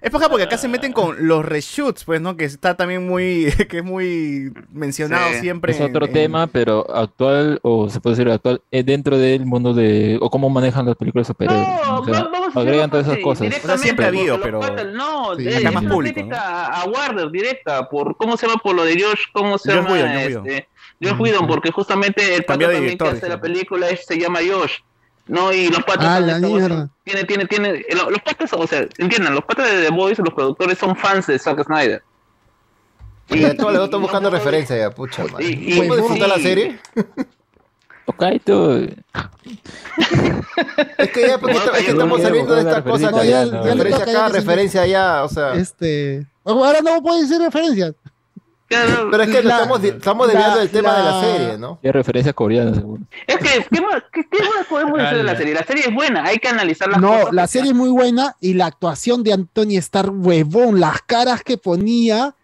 es 0.00 0.10
paja 0.10 0.28
porque 0.28 0.44
acá 0.44 0.56
se 0.58 0.68
meten 0.68 0.92
con 0.92 1.26
los 1.28 1.44
reshoots, 1.44 2.04
pues, 2.04 2.20
¿no? 2.20 2.36
Que 2.36 2.44
está 2.44 2.74
también 2.76 3.06
muy, 3.06 3.52
que 3.68 3.78
es 3.78 3.84
muy 3.84 4.52
mencionado 4.72 5.24
siempre. 5.40 5.72
es 5.72 5.80
otro 5.80 6.08
tema, 6.08 6.46
pero 6.46 6.86
actual, 6.94 7.58
o 7.62 7.88
se 7.90 8.00
puede 8.00 8.16
decir 8.16 8.30
actual, 8.32 8.62
dentro 8.70 9.18
del 9.18 9.46
mundo 9.46 9.74
de, 9.74 10.18
o 10.20 10.30
cómo 10.30 10.48
manejan 10.50 10.86
las 10.86 10.96
películas 10.96 11.26
superhéroes. 11.26 11.66
No, 11.86 12.60
agregan 12.60 12.90
todas 13.02 13.06
esas 13.08 13.24
cosas. 13.24 13.40
directamente, 13.42 13.66
O 13.66 13.76
sea, 13.76 13.82
siempre 13.82 14.04
ha 14.04 14.08
habido, 14.08 14.40
pero- 14.40 14.60
No, 14.92 15.36
Sí. 15.36 15.48
es 15.48 15.64
más 15.72 15.82
una 15.82 15.90
público, 15.92 16.14
crítica 16.14 16.66
a 16.66 16.84
Warner 16.84 17.30
directa, 17.30 17.88
por 17.88 18.16
cómo 18.16 18.36
se 18.36 18.46
llama 18.46 18.60
por 18.62 18.74
lo 18.74 18.84
de 18.84 18.92
Josh, 19.02 19.20
cómo 19.32 19.58
se 19.58 19.70
Josh 19.72 19.82
llama 19.82 19.92
Whedon, 19.94 20.10
este, 20.10 20.68
Josh 21.02 21.20
Whedon, 21.20 21.46
porque 21.46 21.70
justamente 21.70 22.34
el 22.34 22.44
pato 22.44 22.60
también 22.68 22.96
que 22.98 23.08
hace 23.08 23.28
la 23.28 23.40
película 23.40 23.88
es- 23.88 24.04
se 24.06 24.18
llama 24.18 24.40
Josh. 24.48 24.78
No, 25.26 25.52
y 25.54 25.68
los 25.68 25.82
patos 25.84 26.04
Ah, 26.04 26.20
la 26.20 26.38
mierda. 26.38 26.90
tiene, 27.02 27.24
tiene, 27.24 27.46
tiene, 27.46 27.84
lo- 27.94 28.10
los 28.10 28.20
patos, 28.20 28.52
o 28.52 28.66
sea, 28.66 28.86
entiendan, 28.98 29.34
los 29.34 29.42
patos 29.44 29.64
de 29.70 29.84
The 29.84 29.90
Boys, 29.90 30.18
los 30.18 30.34
productores 30.34 30.76
son 30.76 30.94
fans 30.96 31.26
de 31.26 31.38
Zack 31.38 31.64
Snyder. 31.64 32.02
Y 33.30 33.40
ya 33.40 33.56
todos 33.56 33.70
los 33.72 33.78
dos 33.78 33.84
están 33.86 34.02
buscando 34.02 34.28
referencia 34.28 34.76
ya, 34.76 34.90
pucha 34.90 35.24
madre. 35.24 35.46
Y- 35.46 35.72
y- 35.72 35.78
¿Cómo 35.78 35.96
disfrutar 35.96 36.28
la 36.28 36.38
serie? 36.38 36.78
Okaito, 38.06 38.78
Es 40.98 41.10
que 41.12 41.26
ya, 41.28 41.38
porque 41.38 41.54
No, 41.54 41.60
es 41.64 41.70
que 41.70 41.84
yo 41.86 41.92
estamos 41.92 42.18
no 42.18 42.24
saliendo 42.24 42.54
de 42.54 42.60
estas 42.60 42.82
cosas 42.82 43.12
la 43.12 43.20
que 43.22 43.28
ya, 43.28 43.44
referencia, 43.44 43.60
no. 43.60 43.64
referencia 43.74 44.02
acá, 44.02 44.12
ya 44.12 44.28
referencia 44.28 44.82
allá, 44.82 45.24
o 45.24 45.28
sea. 45.28 45.54
Este. 45.54 46.26
Ahora 46.44 46.80
no 46.82 47.02
puedo 47.02 47.20
decir 47.20 47.38
referencias. 47.40 47.94
Claro, 48.66 49.08
Pero 49.10 49.22
es 49.24 49.28
que 49.30 49.42
La- 49.42 49.56
estamos, 49.58 49.84
estamos 49.84 50.26
la- 50.26 50.32
desviando 50.32 50.58
del 50.58 50.70
tema 50.70 50.96
de 50.96 51.02
la 51.04 51.10
la- 51.10 51.20
serie, 51.20 51.58
¿no? 51.58 51.78
es 51.82 51.92
referencia 51.92 52.32
coreana, 52.32 52.74
seguro. 52.74 53.02
Es 53.26 53.36
que, 53.36 53.66
¿qué 53.70 53.80
más, 53.80 54.02
qué, 54.12 54.22
qué 54.30 54.38
más 54.42 54.66
podemos 54.68 54.98
decir 54.98 55.16
de 55.18 55.22
la 55.22 55.36
serie? 55.36 55.54
La 55.54 55.64
serie 55.64 55.84
es 55.86 55.94
buena, 55.94 56.24
hay 56.24 56.38
que 56.38 56.48
analizar 56.48 56.88
las 56.88 56.98
No, 57.00 57.10
cosas. 57.12 57.34
la 57.34 57.42
que- 57.42 57.48
serie 57.48 57.70
es 57.70 57.76
muy 57.76 57.90
buena 57.90 58.34
y 58.40 58.54
la 58.54 58.66
actuación 58.66 59.22
de 59.22 59.34
Anthony 59.34 59.76
Starr, 59.78 60.10
huevón, 60.10 60.80
las 60.80 61.02
caras 61.02 61.42
que 61.42 61.58
ponía 61.58 62.34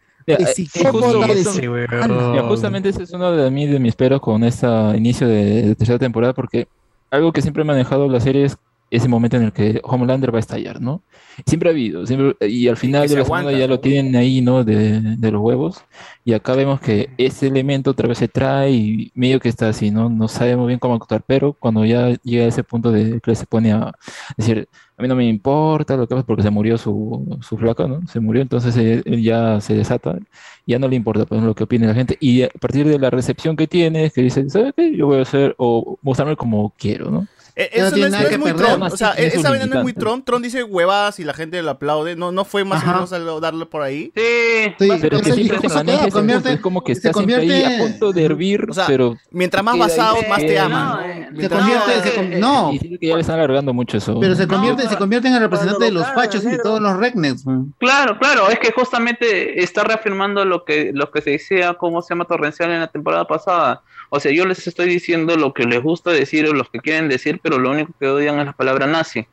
Eh, 2.36 2.42
justamente 2.48 2.88
ese 2.90 3.02
es 3.02 3.12
uno 3.12 3.32
de, 3.32 3.50
mí, 3.50 3.66
de 3.66 3.78
mis 3.78 3.94
peros 3.94 4.20
con 4.20 4.44
este 4.44 4.66
inicio 4.96 5.26
de, 5.26 5.62
de 5.62 5.74
tercera 5.74 5.98
temporada, 5.98 6.32
porque 6.32 6.68
algo 7.10 7.32
que 7.32 7.42
siempre 7.42 7.62
he 7.62 7.66
manejado 7.66 8.08
la 8.08 8.20
serie 8.20 8.44
es 8.44 8.56
ese 8.90 9.06
momento 9.06 9.36
en 9.36 9.44
el 9.44 9.52
que 9.52 9.80
Homelander 9.84 10.34
va 10.34 10.38
a 10.38 10.40
estallar, 10.40 10.80
¿no? 10.80 11.02
Siempre 11.46 11.68
ha 11.68 11.72
habido, 11.72 12.06
siempre, 12.06 12.34
y 12.48 12.66
al 12.66 12.76
final 12.76 13.02
de 13.02 13.14
la 13.14 13.22
segunda 13.22 13.38
aguanta, 13.38 13.58
ya 13.58 13.68
lo 13.68 13.78
tienen 13.78 14.16
ahí, 14.16 14.40
¿no? 14.40 14.64
De, 14.64 15.00
de 15.00 15.30
los 15.30 15.40
huevos, 15.40 15.84
y 16.24 16.32
acá 16.32 16.54
vemos 16.54 16.80
que 16.80 17.08
ese 17.16 17.46
elemento 17.46 17.92
otra 17.92 18.08
vez 18.08 18.18
se 18.18 18.26
trae 18.26 18.72
y 18.72 19.12
medio 19.14 19.38
que 19.38 19.48
está 19.48 19.68
así, 19.68 19.92
¿no? 19.92 20.10
No 20.10 20.26
sabemos 20.26 20.66
bien 20.66 20.80
cómo 20.80 20.94
actuar, 20.94 21.22
pero 21.24 21.52
cuando 21.52 21.84
ya 21.84 22.16
llega 22.24 22.46
a 22.46 22.48
ese 22.48 22.64
punto 22.64 22.90
de 22.90 23.20
que 23.20 23.34
se 23.36 23.46
pone 23.46 23.72
a 23.72 23.92
decir, 24.36 24.68
a 25.00 25.02
mí 25.02 25.08
no 25.08 25.16
me 25.16 25.26
importa 25.26 25.96
lo 25.96 26.06
que 26.06 26.14
pasa 26.14 26.26
porque 26.26 26.42
se 26.42 26.50
murió 26.50 26.76
su, 26.76 27.38
su 27.40 27.56
flaca, 27.56 27.86
¿no? 27.86 28.06
Se 28.06 28.20
murió, 28.20 28.42
entonces 28.42 28.76
él, 28.76 29.02
ya 29.22 29.58
se 29.62 29.74
desata, 29.74 30.18
ya 30.66 30.78
no 30.78 30.88
le 30.88 30.96
importa 30.96 31.24
pues, 31.24 31.42
lo 31.42 31.54
que 31.54 31.64
opine 31.64 31.86
la 31.86 31.94
gente, 31.94 32.18
y 32.20 32.42
a 32.42 32.48
partir 32.60 32.86
de 32.86 32.98
la 32.98 33.08
recepción 33.08 33.56
que 33.56 33.66
tiene, 33.66 34.10
que 34.10 34.20
dice, 34.20 34.48
¿sabes 34.50 34.74
qué? 34.76 34.94
Yo 34.94 35.06
voy 35.06 35.18
a 35.20 35.22
hacer, 35.22 35.54
o 35.58 35.98
mostrarme 36.02 36.36
como 36.36 36.74
quiero, 36.76 37.10
¿no? 37.10 37.26
Eh, 37.56 37.70
No 37.76 37.86
Eso 37.86 37.90
no, 37.90 37.94
tiene 37.94 38.06
es, 38.06 38.22
no 38.22 38.28
es 38.28 38.38
muy 38.38 38.50
O 38.92 38.96
sea, 38.96 39.14
sí 39.14 39.22
esa 39.22 39.50
vaina 39.50 39.66
no 39.66 39.76
es 39.78 39.82
muy. 39.82 39.92
Trump. 39.92 40.24
Trump 40.24 40.44
dice 40.44 40.62
huevadas 40.62 41.18
y 41.20 41.24
la 41.24 41.34
gente 41.34 41.62
lo 41.62 41.70
aplaude. 41.70 42.16
No, 42.16 42.32
no 42.32 42.44
fue 42.44 42.64
más 42.64 42.82
o 42.82 42.86
menos 42.86 43.12
algo 43.12 43.40
darle 43.40 43.66
por 43.66 43.82
ahí. 43.82 44.12
Sí, 44.14 44.88
pero 45.00 45.20
que 45.20 45.32
siempre 45.32 45.58
se 45.60 45.68
maneja 45.68 46.08
punto, 46.08 46.48
es 46.48 46.60
como 46.60 46.82
que 46.82 46.92
está 46.92 47.12
siempre 47.12 47.36
ahí 47.36 47.64
a 47.64 47.78
punto 47.78 48.12
de 48.12 48.24
hervir, 48.24 48.66
O 48.68 48.74
sea, 48.74 48.86
pero 48.86 49.16
mientras 49.30 49.62
más 49.62 49.74
queda 49.74 49.84
ahí, 49.84 49.90
basado, 49.90 50.16
más 50.28 50.38
te 50.38 50.58
aman. 50.58 51.28
¿no? 51.32 51.40
Se 51.40 51.48
convierte, 51.48 52.02
se 52.02 52.14
con- 52.14 52.40
no, 52.40 52.72
Y 52.72 52.78
siento 52.78 52.98
que 52.98 53.06
ya 53.08 53.14
le 53.14 53.20
están 53.20 53.38
alargando 53.38 53.72
mucho 53.72 53.96
eso. 53.96 54.18
pero 54.20 54.34
se 54.34 54.46
convierte, 54.46 54.88
se 54.88 54.96
convierte 54.96 55.28
en 55.28 55.34
el 55.34 55.40
representante 55.40 55.84
de 55.84 55.90
los 55.92 56.06
fachos 56.08 56.44
y 56.44 56.48
de 56.48 56.58
todos 56.58 56.80
los 56.80 56.98
man. 57.44 57.74
Claro, 57.78 58.18
claro, 58.18 58.50
es 58.50 58.58
que 58.58 58.72
justamente 58.72 59.62
está 59.62 59.84
reafirmando 59.84 60.44
lo 60.44 60.64
que, 60.64 60.90
lo 60.94 61.10
que 61.10 61.22
se 61.22 61.30
decía, 61.30 61.74
cómo 61.74 62.02
se 62.02 62.14
llama 62.14 62.24
torrencial 62.24 62.70
en 62.70 62.80
la 62.80 62.88
temporada 62.88 63.26
pasada. 63.26 63.82
O 64.10 64.20
sea, 64.20 64.32
yo 64.32 64.44
les 64.44 64.66
estoy 64.66 64.88
diciendo 64.88 65.36
lo 65.36 65.54
que 65.54 65.64
les 65.64 65.82
gusta 65.82 66.10
decir 66.10 66.46
o 66.48 66.52
lo 66.52 66.64
que 66.64 66.80
quieren 66.80 67.08
decir, 67.08 67.40
pero 67.42 67.58
lo 67.58 67.70
único 67.70 67.92
que 67.98 68.06
odian 68.08 68.38
es 68.40 68.46
la 68.46 68.52
palabra 68.52 68.86
nazi. 68.86 69.26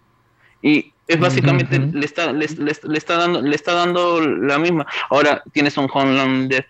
Y 0.61 0.93
es 1.07 1.19
básicamente, 1.19 1.79
le, 1.79 2.05
está, 2.05 2.31
le, 2.31 2.47
le- 2.47 2.77
le 2.83 2.97
está 2.97 3.17
dando, 3.17 3.41
le 3.41 3.55
está 3.55 3.73
dando 3.73 4.21
la 4.21 4.57
misma. 4.59 4.85
Ahora 5.09 5.43
tienes 5.51 5.77
un 5.77 5.89
Homelander. 5.91 6.65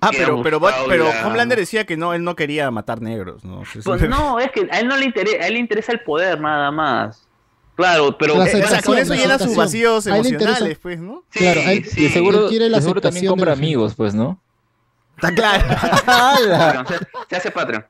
Ah, 0.00 0.10
pero, 0.12 0.42
pero, 0.42 0.60
pero 0.88 1.04
la- 1.08 1.26
Homelander 1.26 1.58
decía 1.58 1.84
que 1.84 1.96
no, 1.96 2.14
él 2.14 2.22
no 2.22 2.36
quería 2.36 2.70
matar 2.70 3.00
negros. 3.02 3.44
No, 3.44 3.64
Sí, 3.64 3.72
sí. 3.74 3.80
Pues 3.84 4.02
no, 4.08 4.38
es 4.38 4.50
que 4.52 4.68
a 4.70 4.80
él 4.80 4.88
no 4.88 4.96
le 4.96 5.06
interesa, 5.06 5.42
a 5.44 5.46
él 5.48 5.54
le 5.54 5.60
interesa 5.60 5.92
el 5.92 6.00
poder 6.00 6.40
nada 6.40 6.70
más. 6.70 7.26
Claro, 7.76 8.16
pero 8.18 8.36
La 8.36 8.46
Eh, 8.46 8.62
o 8.64 8.66
sea, 8.68 8.82
con 8.82 8.98
eso 8.98 9.14
llena 9.14 9.38
sus 9.38 9.54
vacíos 9.54 10.06
emocionales, 10.08 10.78
pues, 10.78 10.98
¿no? 10.98 11.22
Claro, 11.30 11.60
a 11.60 11.72
él- 11.72 11.86
Y 11.96 12.02
de 12.04 12.10
seguro, 12.10 12.42
él 12.44 12.48
quiere 12.50 12.68
la 12.68 12.78
de 12.78 12.82
seguro 12.82 13.00
también 13.00 13.26
compra 13.26 13.52
amigos, 13.52 13.94
pues, 13.96 14.14
¿no? 14.14 14.40
Está 15.20 15.34
claro. 15.34 16.84
se, 16.88 16.98
se 17.28 17.36
hace 17.36 17.50
Patreon. 17.50 17.84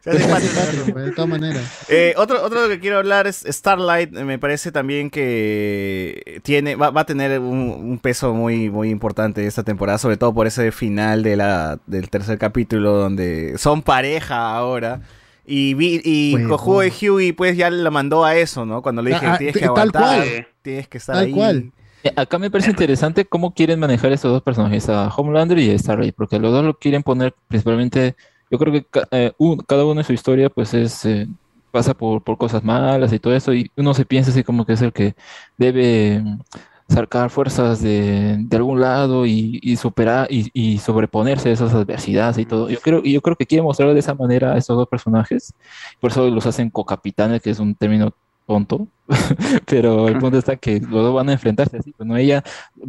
Se 0.00 0.10
hace 0.10 0.28
Patreon. 0.28 0.92
Pues, 0.92 1.04
de 1.06 1.12
todas 1.12 1.28
maneras. 1.30 1.64
Eh, 1.88 2.14
otro, 2.16 2.42
otro 2.44 2.68
que 2.68 2.78
quiero 2.78 2.98
hablar 2.98 3.26
es 3.26 3.44
Starlight. 3.48 4.10
Me 4.12 4.38
parece 4.38 4.70
también 4.72 5.10
que 5.10 6.40
tiene, 6.44 6.76
va, 6.76 6.90
va 6.90 7.00
a 7.00 7.06
tener 7.06 7.40
un, 7.40 7.70
un 7.70 7.98
peso 7.98 8.34
muy, 8.34 8.70
muy 8.70 8.90
importante 8.90 9.46
esta 9.46 9.62
temporada, 9.62 9.98
sobre 9.98 10.16
todo 10.16 10.32
por 10.34 10.46
ese 10.46 10.70
final 10.70 11.22
de 11.22 11.36
la, 11.36 11.78
del 11.86 12.10
tercer 12.10 12.38
capítulo 12.38 12.92
donde 12.92 13.56
son 13.58 13.82
pareja 13.82 14.54
ahora. 14.56 15.00
Y, 15.48 15.74
vi, 15.74 16.00
y 16.04 16.34
Huevón. 16.34 16.50
Cojudo 16.50 16.80
de 16.80 16.92
Huey 17.00 17.32
pues 17.32 17.56
ya 17.56 17.70
la 17.70 17.90
mandó 17.90 18.24
a 18.24 18.34
eso, 18.36 18.66
¿no? 18.66 18.82
Cuando 18.82 19.00
le 19.02 19.10
dije, 19.10 19.26
Ah, 19.26 19.38
tienes 19.38 19.56
que 19.56 19.64
aguantar, 19.64 20.02
cual. 20.24 20.48
tienes 20.62 20.88
que 20.88 20.98
estar 20.98 21.14
Tal 21.16 21.24
ahí. 21.26 21.32
cual. 21.32 21.72
Eh, 22.06 22.12
Acá 22.16 22.38
me 22.38 22.50
parece 22.50 22.70
interesante 22.70 23.24
cómo 23.24 23.52
quieren 23.54 23.80
manejar 23.80 24.12
estos 24.12 24.30
dos 24.32 24.42
personajes, 24.42 24.88
a 24.88 25.08
Homelander 25.08 25.58
y 25.58 25.70
a 25.70 25.78
Starlight, 25.78 26.14
porque 26.14 26.38
los 26.38 26.52
dos 26.52 26.64
lo 26.64 26.74
quieren 26.78 27.02
poner 27.02 27.34
principalmente, 27.48 28.14
yo 28.50 28.58
creo 28.58 28.72
que 28.72 28.86
eh, 29.10 29.32
un- 29.38 29.56
cada 29.58 29.84
uno 29.84 30.00
en 30.00 30.06
su 30.06 30.12
historia 30.12 30.48
pues 30.50 30.74
es 30.74 31.04
eh, 31.06 31.26
pasa 31.70 31.94
por, 31.94 32.22
por 32.22 32.38
cosas 32.38 32.62
malas 32.64 33.12
y 33.12 33.18
todo 33.18 33.34
eso, 33.34 33.52
y 33.54 33.70
uno 33.76 33.94
se 33.94 34.04
piensa 34.04 34.30
así 34.30 34.44
como 34.44 34.64
que 34.66 34.74
es 34.74 34.82
el 34.82 34.92
que 34.92 35.14
debe 35.58 36.20
mm, 36.22 36.40
sacar 36.88 37.30
fuerzas 37.30 37.82
de, 37.82 38.36
de 38.40 38.56
algún 38.56 38.80
lado 38.80 39.26
y, 39.26 39.58
y 39.62 39.76
superar 39.76 40.28
y, 40.30 40.50
y 40.54 40.78
sobreponerse 40.78 41.48
a 41.48 41.52
esas 41.52 41.74
adversidades 41.74 42.38
y 42.38 42.46
todo. 42.46 42.68
Yo 42.70 42.78
creo, 42.80 43.02
yo 43.02 43.20
creo 43.22 43.36
que 43.36 43.46
quieren 43.46 43.64
mostrar 43.64 43.92
de 43.92 43.98
esa 44.00 44.14
manera 44.14 44.52
a 44.54 44.58
estos 44.58 44.76
dos 44.76 44.88
personajes, 44.88 45.52
por 46.00 46.10
eso 46.12 46.30
los 46.30 46.46
hacen 46.46 46.70
co-capitanes, 46.70 47.42
que 47.42 47.50
es 47.50 47.58
un 47.58 47.74
término 47.74 48.12
tonto, 48.46 48.86
pero 49.66 50.08
el 50.08 50.18
punto 50.18 50.38
está 50.38 50.56
que 50.56 50.80
los 50.80 50.90
dos 50.90 51.14
van 51.14 51.28
a 51.28 51.32
enfrentarse 51.32 51.76
así, 51.78 51.92
pues 51.96 52.06
no 52.08 52.16
ella 52.16 52.42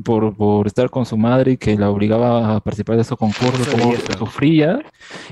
por, 0.03 0.35
por 0.35 0.67
estar 0.67 0.89
con 0.89 1.05
su 1.05 1.17
madre 1.17 1.53
y 1.53 1.57
que 1.57 1.75
la 1.77 1.89
obligaba 1.89 2.55
a 2.55 2.59
participar 2.59 2.95
de 2.95 3.01
esos 3.03 3.17
concursos, 3.17 3.67
como 3.67 3.93
sufría, 4.17 4.79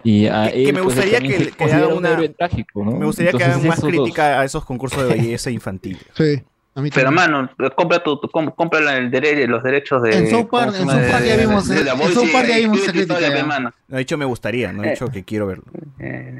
y 0.03 0.27
a 0.27 0.51
Que- 0.51 0.73
me 0.73 0.81
pues, 0.83 0.95
gustaría 0.95 1.19
que- 1.19 1.51
que 1.51 1.63
haga 1.65 1.87
una- 1.87 2.17
trágico, 2.37 2.83
¿no? 2.83 2.91
Me 2.91 3.05
gustaría 3.05 3.31
que 3.31 3.37
Entonces, 3.37 3.55
hagan 3.57 3.67
más 3.67 3.77
esos 3.79 3.91
dos- 3.91 4.01
crítica 4.03 4.39
a 4.39 4.45
esos 4.45 4.65
concursos 4.65 5.07
de 5.07 5.15
belleza 5.15 5.49
infantil. 5.51 5.97
Sí, 6.15 6.41
a 6.77 6.81
mí 6.81 6.89
Pero 6.93 7.09
mano, 7.09 7.49
compra, 7.75 8.03
tu, 8.03 8.17
tu- 8.19 8.27
com- 8.27 8.51
compra 8.51 8.81
la- 8.81 8.97
el 8.97 9.09
dere- 9.09 9.47
los 9.47 9.63
derechos 9.63 10.01
de. 10.03 10.17
En 10.17 10.29
South 10.29 10.49
Park- 10.51 10.75
¿cómo 10.77 10.91
se 10.91 10.97
en? 10.97 11.03
South 11.03 11.11
Park 11.11 11.25
ya 11.25 11.37
vimos, 11.37 11.69
eh, 11.69 11.79
en 11.79 12.13
South 12.13 12.31
Park 12.33 12.47
ya 12.49 12.57
vimos 12.57 12.77
esa 12.79 12.91
crítica, 12.91 13.19
ya. 13.21 13.45
mano. 13.45 13.71
No 13.87 13.95
he 13.95 13.99
dicho 13.99 14.17
me 14.17 14.25
gustaría, 14.25 14.73
no 14.73 14.83
he 14.83 14.87
Eh. 14.87 14.89
dicho 14.91 15.07
que 15.07 15.23
quiero 15.23 15.47
verlo. 15.47 15.63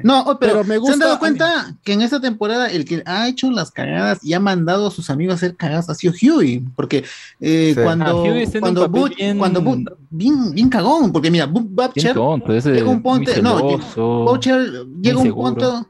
No, 0.02 0.20
oh, 0.26 0.38
pero, 0.38 0.52
Pero 0.52 0.64
me 0.64 0.74
¿se 0.74 0.78
gusta- 0.78 0.92
han 0.94 0.98
dado 1.00 1.18
cuenta 1.18 1.74
que 1.82 1.94
en 1.94 2.02
esta 2.02 2.20
temporada 2.20 2.68
el 2.70 2.84
que 2.84 3.02
ha 3.06 3.28
hecho 3.28 3.50
las 3.50 3.70
cagadas 3.70 4.22
y 4.22 4.34
ha 4.34 4.40
mandado 4.40 4.88
a 4.88 4.90
sus 4.90 5.08
amigos 5.08 5.32
a 5.32 5.36
hacer 5.36 5.56
cagadas 5.56 5.88
ha 5.88 5.94
sido 5.94 6.12
Huey? 6.20 6.62
Porque 6.76 7.04
eh, 7.40 7.72
Sí. 7.74 7.80
cuando, 7.82 8.04
Ah, 8.04 8.14
Huey 8.22 8.42
en 8.42 8.54
un 8.54 8.60
cuando, 8.60 8.88
Butch- 8.90 9.16
bien- 9.16 9.38
cuando 9.38 9.62
Butch- 9.62 9.94
bien, 10.10 10.50
bien 10.52 10.68
cagón, 10.68 11.12
porque 11.12 11.30
mira, 11.30 11.46
Butcher 11.46 12.14
ese 12.48 12.72
llega 12.74 12.90
un 12.90 13.02
punto, 13.02 13.30
no, 13.42 13.78
Butcher 14.24 14.84
llega 15.00 15.18
un 15.18 15.32
punto, 15.32 15.86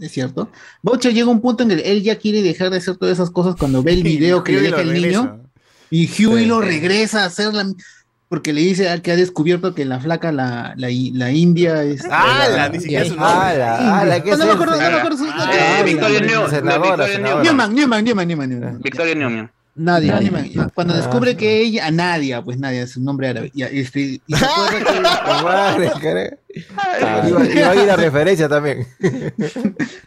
es 0.00 0.12
cierto, 0.12 0.50
Butcher 0.82 1.12
llega 1.14 1.28
un 1.28 1.40
punto 1.40 1.62
en 1.62 1.70
el 1.70 1.82
que 1.82 1.92
él 1.92 2.02
ya 2.02 2.16
quiere 2.16 2.42
dejar 2.42 2.70
de 2.70 2.78
hacer 2.78 2.96
todas 2.96 3.14
esas 3.14 3.30
cosas 3.30 3.54
cuando 3.56 3.82
ve 3.82 3.92
el 3.92 4.02
video 4.04 4.42
que 4.44 4.52
le 4.52 4.60
deja 4.62 4.80
el 4.80 4.92
niño 4.92 5.40
y 5.90 6.06
Huey 6.06 6.42
Sí. 6.44 6.46
lo 6.46 6.60
regresa 6.60 7.22
a 7.22 7.26
hacer 7.26 7.54
la 7.54 7.66
porque 8.28 8.52
le 8.52 8.60
dice 8.60 8.90
al 8.90 9.00
que 9.00 9.10
ha 9.12 9.16
descubierto 9.16 9.74
que 9.74 9.86
la 9.86 10.00
flaca, 10.00 10.30
la, 10.32 10.74
la, 10.76 10.88
la 10.90 11.32
india 11.32 11.82
es. 11.82 12.04
Ni 12.70 12.78
siquiera 12.80 13.04
su 13.06 13.16
nombre. 13.16 13.26
¡Hala! 13.26 14.00
¡Hala! 14.00 14.22
¿Qué 14.22 14.30
No, 14.32 14.36
no 14.36 14.44
me 14.44 14.52
acuerdo, 14.52 14.72
no 14.74 14.78
me 14.80 14.84
acuerdo 14.98 15.24
Eh, 15.24 15.30
Ah, 15.32 15.82
Victoria. 15.82 16.20
Newman, 17.42 17.74
Newman, 17.74 18.04
Newman, 18.04 18.28
Newman, 18.28 18.50
Newman. 18.50 18.82
Victoria 18.82 19.14
Newman. 19.14 19.50
Ya. 20.52 20.68
Cuando 20.74 20.94
descubre 20.94 21.36
que 21.38 21.60
ella, 21.62 21.86
a 21.86 21.90
Nadia, 21.90 22.42
pues 22.42 22.58
Nadia 22.58 22.82
es 22.82 22.96
un 22.98 23.04
nombre 23.04 23.28
árabe. 23.28 23.50
Este, 23.54 24.20
y 24.26 24.34
se 24.34 24.44
acuerda 24.44 25.42
Madre, 25.42 26.38
cara. 26.64 27.28
Iba, 27.28 27.46
iba 27.50 27.70
a 27.70 27.84
ir 27.84 27.90
a 27.90 27.96
referencia 27.96 28.48
también. 28.48 28.86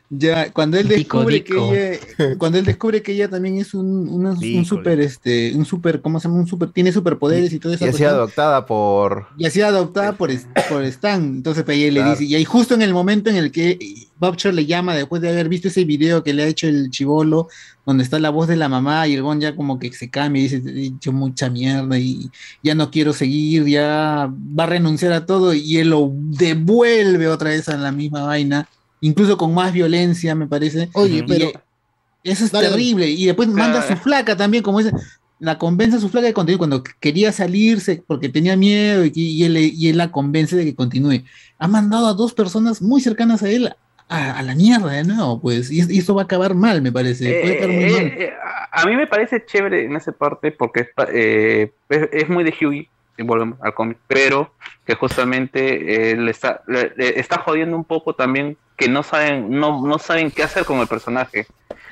ya, 0.09 0.51
cuando 0.51 0.77
él 0.77 0.87
descubre 0.87 1.35
dico. 1.35 1.71
que 1.71 1.99
ella, 2.17 2.35
cuando 2.37 2.57
él 2.57 2.65
descubre 2.65 3.01
que 3.01 3.13
ella 3.13 3.29
también 3.29 3.57
es 3.57 3.73
un, 3.73 4.09
una- 4.09 4.33
Dico, 4.35 4.59
un 4.59 4.65
super, 4.65 4.99
este, 4.99 5.53
un 5.55 5.65
super, 5.65 6.01
¿cómo 6.01 6.19
se 6.19 6.27
llama? 6.27 6.39
Un 6.41 6.47
super, 6.47 6.71
tiene 6.71 6.91
superpoderes 6.91 7.53
y 7.53 7.59
todo 7.59 7.73
eso. 7.73 7.85
Y 7.85 7.89
ha 7.89 7.93
sido 7.93 8.09
adoptada 8.09 8.65
por. 8.65 9.27
y 9.37 9.45
ha 9.45 9.49
sido 9.49 9.67
adoptada 9.67 10.13
por, 10.13 10.29
por 10.69 10.83
Stan. 10.83 11.21
Entonces 11.23 11.63
pues, 11.63 11.77
ella 11.77 11.91
le 12.03 12.09
dice, 12.11 12.23
y 12.25 12.35
ahí 12.35 12.45
justo 12.45 12.73
en 12.73 12.81
el 12.81 12.93
momento 12.93 13.29
en 13.29 13.35
el 13.37 13.51
que 13.51 13.77
Bobcher 14.19 14.53
le 14.53 14.65
llama 14.65 14.93
después 14.95 15.21
de 15.21 15.29
haber 15.29 15.49
visto 15.49 15.67
ese 15.67 15.83
video 15.83 16.23
que 16.23 16.33
le 16.33 16.43
ha 16.43 16.47
hecho 16.47 16.67
el 16.67 16.89
chivolo, 16.91 17.47
donde 17.85 18.03
está 18.03 18.19
la 18.19 18.29
voz 18.29 18.47
de 18.47 18.55
la 18.55 18.69
mamá 18.69 19.07
y 19.07 19.15
el 19.15 19.23
gon 19.23 19.41
ya 19.41 19.55
como 19.55 19.79
que 19.79 19.91
se 19.91 20.11
cambia 20.11 20.41
y 20.41 20.47
dice, 20.47 20.61
he 20.69 20.85
hecho 20.85 21.11
mucha 21.11 21.49
mierda 21.49 21.97
y 21.97 22.29
ya 22.61 22.75
no 22.75 22.91
quiero 22.91 23.13
seguir, 23.13 23.65
ya 23.65 24.31
va 24.31 24.63
a 24.65 24.67
renunciar 24.67 25.13
a 25.13 25.25
todo 25.25 25.55
y 25.55 25.77
él 25.77 25.89
lo 25.89 26.11
devuelve 26.41 27.27
otra 27.27 27.49
vez 27.49 27.69
a 27.69 27.77
la 27.77 27.91
misma 27.91 28.23
vaina, 28.23 28.67
incluso 28.99 29.37
con 29.37 29.53
más 29.53 29.71
violencia 29.73 30.35
me 30.35 30.47
parece. 30.47 30.89
Oye, 30.93 31.17
Y, 31.19 31.23
pero- 31.23 31.45
eh, 31.45 31.53
eso 32.23 32.45
es 32.45 32.51
Dale, 32.51 32.65
dale. 32.67 32.77
terrible. 32.77 33.07
Y 33.09 33.25
después 33.25 33.47
manda 33.47 33.79
a 33.79 33.87
su 33.87 33.95
flaca 33.95 34.35
también, 34.37 34.61
como 34.63 34.79
dice, 34.79 34.91
la 35.39 35.57
convence 35.57 35.97
a 35.97 35.99
su 35.99 36.07
flaca 36.09 36.27
de 36.27 36.33
continuar 36.33 36.59
cuando 36.59 36.83
quería 36.99 37.31
salirse 37.31 38.03
porque 38.05 38.29
tenía 38.29 38.55
miedo 38.55 39.03
y, 39.11 39.43
él, 39.43 39.57
y 39.57 39.89
él 39.89 39.97
la 39.97 40.11
convence 40.11 40.55
de 40.55 40.65
que 40.65 40.75
continúe. 40.75 41.23
Ha 41.57 41.67
mandado 41.67 42.05
a 42.07 42.13
dos 42.13 42.33
personas 42.33 42.79
muy 42.81 43.01
cercanas 43.01 43.41
a 43.41 43.49
él 43.49 43.73
a, 44.07 44.37
a 44.37 44.41
la 44.43 44.53
mierda 44.53 44.91
de 44.91 45.03
nuevo, 45.03 45.39
pues. 45.41 45.71
Y, 45.71 45.81
y 45.91 45.97
esto 45.97 46.13
va 46.13 46.21
a 46.23 46.25
acabar 46.25 46.53
mal, 46.53 46.81
me 46.83 46.91
parece. 46.91 47.39
Puede 47.41 47.57
acabar 47.57 47.75
muy 47.75 47.83
Eh, 47.85 47.91
mal. 47.91 48.05
eh, 48.05 48.33
a- 48.71 48.85
mí 48.85 48.95
me 48.95 49.07
parece 49.07 49.43
chévere 49.43 49.85
en 49.85 49.95
esa 49.95 50.11
parte 50.11 50.51
porque 50.51 50.81
es, 50.81 50.87
eh, 51.11 51.71
es, 51.89 52.09
es 52.11 52.29
muy 52.29 52.43
de 52.43 52.53
Huey, 52.61 52.87
y 53.21 53.25
volvemos 53.27 53.57
al 53.61 53.73
cómic, 53.73 53.97
pero 54.07 54.53
que 54.85 54.95
justamente 54.95 56.11
eh, 56.11 56.15
le 56.15 56.31
está, 56.31 56.61
le- 56.67 56.93
está 57.19 57.39
jodiendo 57.39 57.75
un 57.77 57.83
poco 57.85 58.13
también 58.13 58.57
que 58.77 58.89
no 58.89 59.03
saben, 59.03 59.49
no, 59.51 59.85
no 59.85 59.99
saben 59.99 60.31
qué 60.31 60.43
hacer 60.43 60.65
con 60.65 60.79
el 60.79 60.87
personaje. 60.87 61.45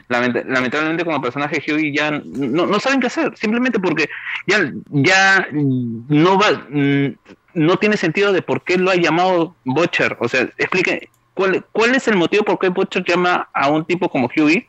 Lament- 0.10 0.44
lamentablemente 0.46 1.04
el 1.08 1.22
personaje 1.22 1.62
Huey 1.72 1.94
ya 1.96 2.10
no, 2.12 2.66
no 2.66 2.80
saben 2.80 3.00
qué 3.00 3.08
hacer, 3.08 3.38
simplemente 3.38 3.80
porque 3.80 4.10
ya, 4.48 4.72
ya 4.90 5.48
no 5.54 6.40
va, 6.40 6.66
mm, 6.70 7.16
no 7.54 7.78
tiene 7.78 7.96
sentido 7.96 8.34
de 8.34 8.42
por 8.42 8.64
qué 8.64 8.78
lo 8.78 8.90
ha 8.90 8.96
llamado 8.96 9.56
Butcher. 9.66 10.18
O 10.20 10.28
sea, 10.28 10.42
explique 10.58 11.10
cuál, 11.36 11.64
cuál 11.72 11.94
es 11.94 12.08
el 12.08 12.16
motivo 12.16 12.44
por 12.44 12.58
qué 12.58 12.70
Butcher 12.70 13.04
llama 13.06 13.50
a 13.54 13.70
un 13.70 13.86
tipo 13.86 14.10
como 14.10 14.30
Huey 14.36 14.68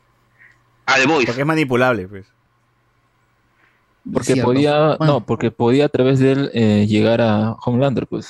a 0.85 0.97
The 0.97 1.07
Voice. 1.07 1.27
Porque 1.27 1.41
es 1.41 1.47
manipulable, 1.47 2.07
pues. 2.07 2.27
Porque 4.13 4.33
Cierto. 4.35 4.45
podía, 4.53 4.97
Bueno. 4.97 5.13
no, 5.15 5.27
porque 5.27 5.51
podía 5.51 5.87
a 5.87 5.89
través 5.89 6.19
de 6.19 6.33
él 6.33 6.51
eh, 6.55 6.87
llegar 6.89 7.21
a 7.21 7.53
Homelander, 7.65 8.07
pues. 8.07 8.29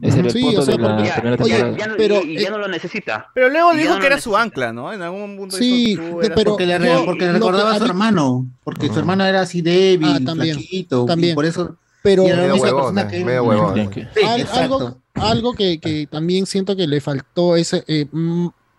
Ese 0.00 0.20
era 0.20 0.28
el 0.28 0.32
Sí, 0.32 0.42
punto 0.42 0.60
o 0.60 0.62
sea, 0.62 0.76
de 0.76 0.80
la 0.82 0.96
primera 0.96 1.42
oye, 1.42 1.54
temporada. 1.54 1.76
Ya 1.76 1.86
no- 1.88 1.94
pero, 1.96 2.22
y, 2.22 2.36
y 2.38 2.40
ya 2.40 2.50
no 2.50 2.58
lo 2.58 2.68
necesita. 2.68 3.26
Pero 3.34 3.48
luego 3.48 3.74
dijo 3.74 3.94
no 3.94 3.98
que 4.00 4.06
era 4.06 4.20
su 4.20 4.36
ancla, 4.36 4.72
¿no? 4.72 4.92
En 4.92 5.02
algún 5.02 5.36
punto 5.36 5.56
Sí, 5.56 5.96
dijo, 5.96 6.02
tú 6.02 6.18
de- 6.20 6.26
eras- 6.26 6.36
pero 6.36 6.50
porque 6.52 6.66
le, 6.66 6.78
porque 7.04 7.20
le 7.24 7.26
que 7.26 7.32
recordaba 7.32 7.72
a 7.74 7.78
su 7.78 7.84
hermano, 7.86 8.46
porque 8.62 8.86
su 8.88 8.98
hermano 9.00 9.24
era 9.24 9.40
así 9.40 9.60
débil, 9.60 10.08
Ah, 10.08 10.20
también, 10.24 10.54
flaquito, 10.56 11.04
también. 11.04 11.32
y 11.32 11.34
por 11.34 11.44
eso 11.46 11.76
Pero 12.04 12.22
Medio 12.24 12.54
huevón, 12.56 12.98
eh, 12.98 13.06
que 13.10 13.24
medio 13.24 13.42
huevón. 13.44 13.90
Sí, 13.94 14.24
Al- 14.24 14.40
exacto. 14.40 14.60
algo, 14.60 14.96
algo 15.14 15.52
que, 15.54 15.78
que 15.80 16.06
también 16.08 16.46
siento 16.46 16.74
que 16.76 16.86
le 16.86 17.00
faltó 17.00 17.56
es 17.56 17.72
eh, 17.74 18.06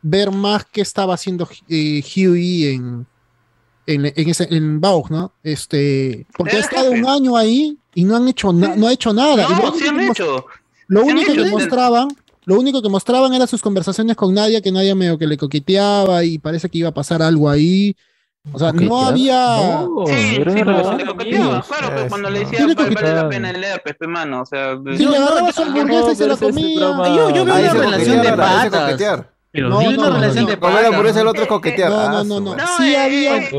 ver 0.02 0.32
más 0.32 0.66
qué 0.72 0.82
estaba 0.82 1.14
haciendo 1.16 1.48
eh, 1.70 2.02
Huey 2.16 2.74
en, 2.76 3.06
en, 3.88 4.06
en, 4.06 4.30
ese, 4.30 4.48
en 4.50 4.80
Vaug, 4.82 5.12
¿no? 5.12 5.32
Este, 5.44 6.26
porque 6.38 6.56
ha 6.56 6.60
Era 6.60 6.66
estado 6.68 6.90
jefe. 6.92 7.02
un 7.04 7.10
año 7.10 7.36
ahí 7.38 7.78
y 7.96 8.04
no 8.04 8.16
han 8.16 8.28
hecho, 8.28 8.52
na- 8.54 8.76
no 8.76 8.88
ha 8.88 8.94
hecho 8.94 9.14
nada. 9.14 9.48
Lo 9.48 9.50
No, 9.50 9.62
único 9.62 9.78
sí 9.78 9.88
han 9.88 10.00
hecho. 10.00 10.46
Lo 10.88 11.04
único 11.04 11.32
hecho. 11.32 11.44
que 11.44 11.50
mostraban, 11.50 12.08
lo 12.46 12.60
único 12.60 12.82
que 12.82 12.90
mostraban 12.90 13.34
eran 13.34 13.48
sus 13.48 13.62
conversaciones 13.62 14.16
con 14.16 14.34
Nadia, 14.34 14.62
que 14.62 14.72
Nadia 14.72 14.96
medio 14.96 15.18
que 15.18 15.28
le 15.28 15.38
coqueteaba 15.38 16.24
y 16.24 16.38
parece 16.40 16.70
que 16.70 16.78
iba 16.80 16.90
a 16.90 16.94
pasar 16.94 17.22
algo 17.22 17.50
ahí. 17.50 17.96
O 18.52 18.60
sea, 18.60 18.74
no 18.74 19.06
había. 19.06 19.38
No, 19.88 20.04
Sí, 20.06 20.36
era 20.36 20.52
sí, 20.52 20.60
pero 20.60 20.66
relación 20.66 20.98
le 20.98 21.04
de 21.06 21.10
coqueteaba, 21.12 21.46
amigos. 21.46 21.66
claro, 21.68 21.96
pues 21.96 22.06
cuando 22.10 22.30
le 22.30 22.40
decía 22.40 22.68
le 22.68 22.76
vale, 22.76 23.14
la 23.16 23.30
pena 23.30 23.50
el 23.52 23.64
herpes, 23.64 23.96
pe, 23.98 24.06
mano, 24.08 24.42
o 24.42 24.46
sea, 24.46 24.78
Sí, 24.98 25.06
le 25.06 25.16
agarraba 25.16 25.52
su 25.54 25.62
hamburguesa 25.62 26.12
y 26.12 26.16
se 26.18 26.28
la 26.28 26.36
comía. 26.36 26.80
Yo, 26.80 27.30
yo 27.30 27.46
veo 27.46 27.56
una 27.56 27.72
se 27.72 27.74
relación 27.74 28.18
de 28.22 28.24
se 28.30 28.34
patas. 28.36 29.26
Pero 29.54 29.70
No, 29.70 29.78
una 29.82 29.92
no, 29.92 30.16
relación 30.16 30.46
no. 30.46 30.50
de 30.50 30.58
Comer 30.58 30.86
hamburguesa 30.88 31.22
el 31.22 31.28
otro 31.28 31.44
es 31.44 31.48
coquetear. 31.48 31.92
No, 31.92 32.00
Ah, 32.00 32.10
no, 32.12 32.24
su 32.24 32.28
no, 32.28 32.40
no. 32.40 32.56
No, 32.56 32.68
Sí 32.78 32.92
eh, 32.92 32.98
había. 32.98 33.38
eh, 33.38 33.50
que 33.50 33.56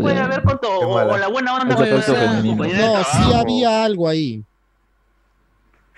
puede 0.00 0.18
haber 0.18 0.42
con 0.42 0.58
o, 0.64 1.16
la 1.18 1.28
buena 1.28 1.54
onda 1.56 1.76
No, 1.76 3.04
sí 3.04 3.32
había 3.34 3.84
algo 3.84 4.08
ahí. 4.08 4.42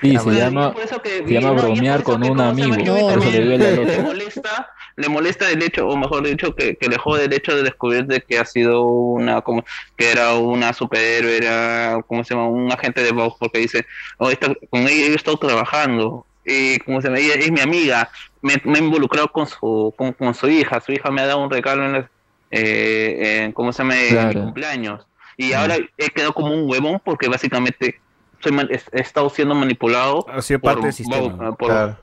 Sí, 0.00 0.14
Ah, 0.16 0.20
se 0.20 0.30
llama, 0.32 0.74
se 1.02 1.24
llama 1.32 1.48
no, 1.50 1.54
bromear 1.54 2.02
con 2.02 2.22
un 2.22 2.40
amigo. 2.40 2.76
No, 2.76 3.08
Por 3.08 3.18
eso 3.22 3.30
le 3.30 3.44
duele 3.44 3.68
al 3.68 3.78
otro. 3.78 4.02
molesta, 4.02 4.70
le 4.96 5.08
molesta 5.08 5.50
el 5.50 5.62
hecho, 5.62 5.88
o 5.88 5.96
mejor 5.96 6.26
dicho, 6.26 6.54
que, 6.54 6.76
que 6.76 6.88
le 6.88 6.98
jode 6.98 7.24
el 7.26 7.32
hecho 7.32 7.56
de 7.56 7.62
descubrir 7.62 8.04
de 8.06 8.20
que 8.20 8.38
ha 8.38 8.44
sido 8.44 8.82
una, 8.82 9.40
como, 9.40 9.64
que 9.96 10.10
era 10.10 10.34
una 10.34 10.72
superhéroe, 10.74 11.38
era, 11.38 12.02
¿cómo 12.08 12.24
se 12.24 12.34
llama? 12.34 12.48
Un 12.48 12.70
agente 12.70 13.02
de 13.02 13.12
Vox, 13.12 13.36
porque 13.38 13.60
dice, 13.60 13.86
oh, 14.18 14.28
esta- 14.30 14.52
con 14.68 14.80
ella 14.82 15.06
yo 15.06 15.12
he 15.12 15.14
estado 15.14 15.38
trabajando, 15.38 16.26
y 16.46 16.78
como 16.78 17.00
se 17.02 17.08
llama, 17.08 17.18
ella 17.18 17.34
es 17.34 17.50
mi 17.50 17.60
amiga, 17.60 18.08
me, 18.40 18.54
me 18.64 18.78
he 18.78 18.82
involucrado 18.82 19.32
con 19.32 19.46
su, 19.46 19.92
con, 19.98 20.12
con 20.12 20.32
su 20.34 20.48
hija, 20.48 20.80
su 20.80 20.92
hija 20.92 21.10
me 21.10 21.20
ha 21.22 21.26
dado 21.26 21.42
un 21.42 21.50
regalo 21.50 21.84
en, 21.84 21.92
la- 21.92 22.10
eh, 22.52 23.42
en 23.44 23.52
¿cómo 23.52 23.72
se 23.72 23.78
llama? 23.82 23.96
En 24.00 24.28
mi 24.28 24.34
cumpleaños, 24.44 25.06
y 25.36 25.52
ahora 25.52 25.76
he 25.98 26.08
quedado 26.10 26.32
como 26.32 26.54
un 26.54 26.70
huevón 26.70 27.02
porque 27.04 27.28
básicamente 27.28 28.00
soy 28.38 28.52
man- 28.52 28.68
he, 28.70 28.80
he 28.96 29.00
estado 29.00 29.28
siendo 29.30 29.54
manipulado 29.56 30.24
Ha 30.30 30.40
sido 30.40 30.60
por, 30.60 30.70
parte 30.74 30.86
del 30.86 30.94
sistema. 30.94 31.36
por- 31.48 31.56
por- 31.56 31.68
Claro. 31.68 31.98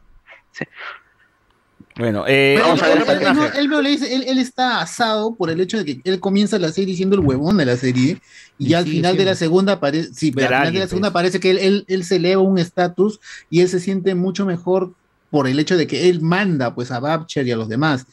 Bueno, 1.97 2.25
eh, 2.27 2.53
Pero 2.55 2.67
Vamos 2.67 2.79
él, 2.79 2.85
a 2.85 2.87
ver 2.87 2.97
él- 2.97 3.07
el 3.55 3.73
él- 3.73 3.83
le 3.83 3.89
dice- 3.89 4.15
él- 4.15 4.23
él 4.27 4.37
está 4.39 4.81
asado 4.81 5.35
por 5.35 5.49
el 5.51 5.61
hecho 5.61 5.77
de 5.77 5.85
que 5.85 6.01
él 6.03 6.19
comienza 6.19 6.57
la 6.57 6.71
serie 6.71 6.95
siendo 6.95 7.15
el 7.15 7.21
huevón 7.21 7.57
de 7.57 7.65
la 7.65 7.77
serie 7.77 8.19
y, 8.57 8.65
Y 8.65 8.69
ya 8.69 8.79
al 8.79 8.85
final 8.85 9.15
de 9.15 9.25
la 9.25 9.35
segunda 9.35 9.73
aparece, 9.73 10.13
sí, 10.13 10.31
pero 10.31 10.47
al 10.47 10.53
final 10.61 10.73
de 10.73 10.79
la 10.79 10.87
segunda 10.87 11.09
pues. 11.09 11.13
parece 11.21 11.39
que 11.39 11.51
él, 11.51 11.57
él, 11.59 11.85
él 11.87 12.03
se 12.03 12.15
eleva 12.15 12.41
un 12.41 12.57
estatus 12.57 13.19
y 13.49 13.61
él 13.61 13.69
se 13.69 13.79
siente 13.79 14.15
mucho 14.15 14.45
mejor 14.45 14.93
por 15.29 15.47
el 15.47 15.59
hecho 15.59 15.77
de 15.77 15.87
que 15.87 16.09
él 16.09 16.21
manda 16.21 16.73
pues 16.73 16.91
a 16.91 16.99
Butcher 16.99 17.47
y 17.47 17.51
a 17.51 17.55
los 17.57 17.69
demás. 17.69 18.05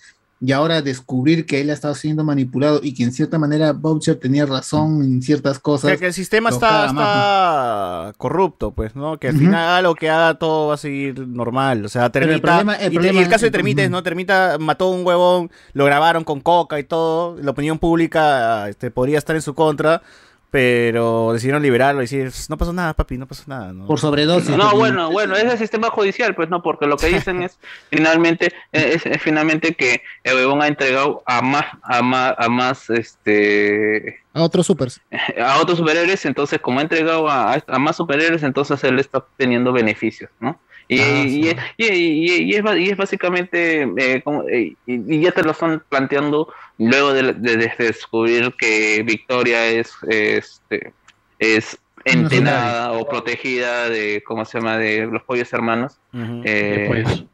Y 0.42 0.52
ahora 0.52 0.80
descubrir 0.80 1.44
que 1.44 1.60
él 1.60 1.68
ha 1.68 1.74
estado 1.74 1.94
siendo 1.94 2.24
manipulado 2.24 2.80
y 2.82 2.94
que 2.94 3.02
en 3.02 3.12
cierta 3.12 3.38
manera 3.38 3.72
Butcher 3.72 4.16
tenía 4.16 4.46
razón 4.46 5.02
en 5.02 5.20
ciertas 5.20 5.58
O 5.58 5.60
cosas. 5.60 5.90
sea, 5.90 5.98
que 5.98 6.06
el 6.06 6.14
sistema 6.14 6.48
está, 6.48 8.12
corrupto, 8.16 8.70
pues, 8.72 8.96
¿no? 8.96 9.18
Que 9.18 9.28
al 9.28 9.36
final 9.36 9.54
haga 9.54 9.82
lo 9.82 9.94
que 9.94 10.08
haga 10.08 10.34
todo 10.38 10.68
va 10.68 10.74
a 10.74 10.78
seguir 10.78 11.26
normal. 11.28 11.84
O 11.84 11.88
sea, 11.88 12.10
Pero 12.10 12.24
el 12.26 12.40
Termita... 12.40 12.48
problema- 12.64 12.74
el 12.76 12.86
y, 12.86 12.88
te- 12.88 12.94
y 12.94 12.98
problema- 13.10 13.20
el 13.22 13.28
caso 13.28 13.44
de 13.44 13.50
Termita 13.50 13.82
es. 13.82 13.90
¿no? 13.90 14.02
Termita 14.02 14.56
mató 14.58 14.86
a 14.86 14.90
un 14.96 15.06
huevón, 15.06 15.50
lo 15.72 15.84
grabaron 15.84 16.24
con 16.24 16.40
coca 16.40 16.78
y 16.78 16.84
todo, 16.84 17.36
la 17.42 17.50
opinión 17.50 17.78
pública 17.78 18.68
este, 18.68 18.90
podría 18.90 19.18
estar 19.18 19.36
en 19.36 19.42
su 19.42 19.54
contra, 19.54 20.02
pero 20.50 21.32
decidieron 21.32 21.62
liberarlo 21.62 22.00
y 22.00 22.04
decir, 22.04 22.32
no 22.48 22.58
pasó 22.58 22.72
nada, 22.72 22.92
papi, 22.94 23.16
no 23.16 23.26
pasó 23.26 23.44
nada, 23.46 23.72
¿no? 23.72 23.86
Por 23.86 24.00
sobredosis. 24.00 24.56
No, 24.56 24.74
bueno, 24.74 25.10
bueno, 25.10 25.36
es 25.36 25.44
el 25.44 25.58
sistema 25.58 25.90
judicial, 25.90 26.34
pues 26.34 26.48
no, 26.48 26.60
porque 26.62 26.86
lo 26.86 26.96
que 26.96 27.06
dicen 27.06 27.42
es 27.42 27.58
finalmente 27.90 28.46
eh, 28.72 28.92
es, 28.94 29.06
es 29.06 29.22
finalmente 29.22 29.74
que 29.74 30.02
el 30.24 30.34
huevón 30.34 30.62
ha 30.62 30.66
entregado 30.66 31.22
a 31.26 31.40
más 31.40 31.66
a 31.82 32.02
más 32.02 32.34
a 32.36 32.48
más 32.48 32.90
este 32.90 34.20
A 34.34 34.42
otros 34.42 34.66
supers. 34.66 35.00
a 35.40 35.58
otros 35.60 35.78
superhéroes, 35.78 36.24
entonces 36.26 36.60
como 36.60 36.80
ha 36.80 36.82
entregado 36.82 37.28
a, 37.28 37.54
a 37.66 37.78
más 37.78 37.96
superhéroes, 37.96 38.42
entonces 38.42 38.82
él 38.84 38.98
está 38.98 39.18
obteniendo 39.18 39.72
beneficios, 39.72 40.30
¿no? 40.40 40.58
Y, 40.92 41.00
Ah, 41.00 41.22
y- 41.24 41.42
sí. 41.44 41.56
y- 41.76 42.42
y- 42.50 42.54
es, 42.56 42.62
ba- 42.62 42.76
y 42.76 42.88
es 42.88 42.96
básicamente, 42.96 43.82
eh, 43.96 44.22
como- 44.24 44.42
eh, 44.48 44.74
y, 44.86 45.20
ya 45.20 45.30
te 45.30 45.44
lo 45.44 45.52
están 45.52 45.84
planteando 45.88 46.52
luego 46.78 47.12
de, 47.12 47.32
de- 47.34 47.56
de 47.58 47.72
descubrir 47.78 48.52
que 48.58 49.02
Victoria 49.04 49.66
es, 49.68 49.92
este, 50.08 50.92
es 51.38 51.78
entenada 52.04 52.90
o 52.92 53.08
protegida 53.08 53.88
de, 53.88 54.20
¿cómo 54.26 54.44
se 54.44 54.58
llama?, 54.58 54.78
de 54.78 55.06
los 55.06 55.22
pollos 55.22 55.52
hermanos. 55.52 55.96
Eh, 56.44 56.86
pollos. 56.88 57.24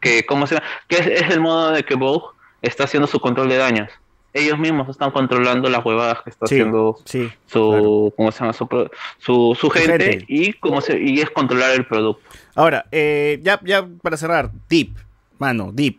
que, 0.00 0.24
¿cómo 0.26 0.46
se 0.48 0.56
llama? 0.56 0.66
Que 0.88 0.96
es, 0.96 1.06
es 1.06 1.30
el 1.30 1.40
modo 1.40 1.70
de 1.70 1.84
que 1.84 1.94
Vogue 1.94 2.34
está 2.62 2.82
haciendo 2.84 3.06
su 3.06 3.20
control 3.20 3.48
de 3.48 3.58
daños. 3.58 3.90
Ellos 4.32 4.58
mismos 4.58 4.88
están 4.88 5.10
controlando 5.10 5.68
las 5.68 5.84
huevadas 5.84 6.22
que 6.22 6.30
está 6.30 6.46
Sí, 6.46 6.54
haciendo 6.54 6.96
sí, 7.04 7.28
su, 7.46 8.12
¿cómo 8.16 8.30
se 8.30 8.38
llama? 8.40 8.52
Su, 8.52 8.68
su, 9.18 9.56
su 9.60 9.70
gente, 9.70 9.98
gente. 10.04 10.24
y 10.28 10.52
cómo 10.52 10.80
se, 10.80 10.98
y 11.00 11.20
es 11.20 11.30
controlar 11.30 11.72
el 11.72 11.84
producto. 11.86 12.22
Ahora, 12.54 12.86
eh, 12.92 13.40
ya, 13.42 13.58
ya 13.64 13.86
para 14.02 14.16
cerrar, 14.16 14.50
Deep, 14.68 14.94
mano, 15.38 15.70
Deep. 15.72 15.98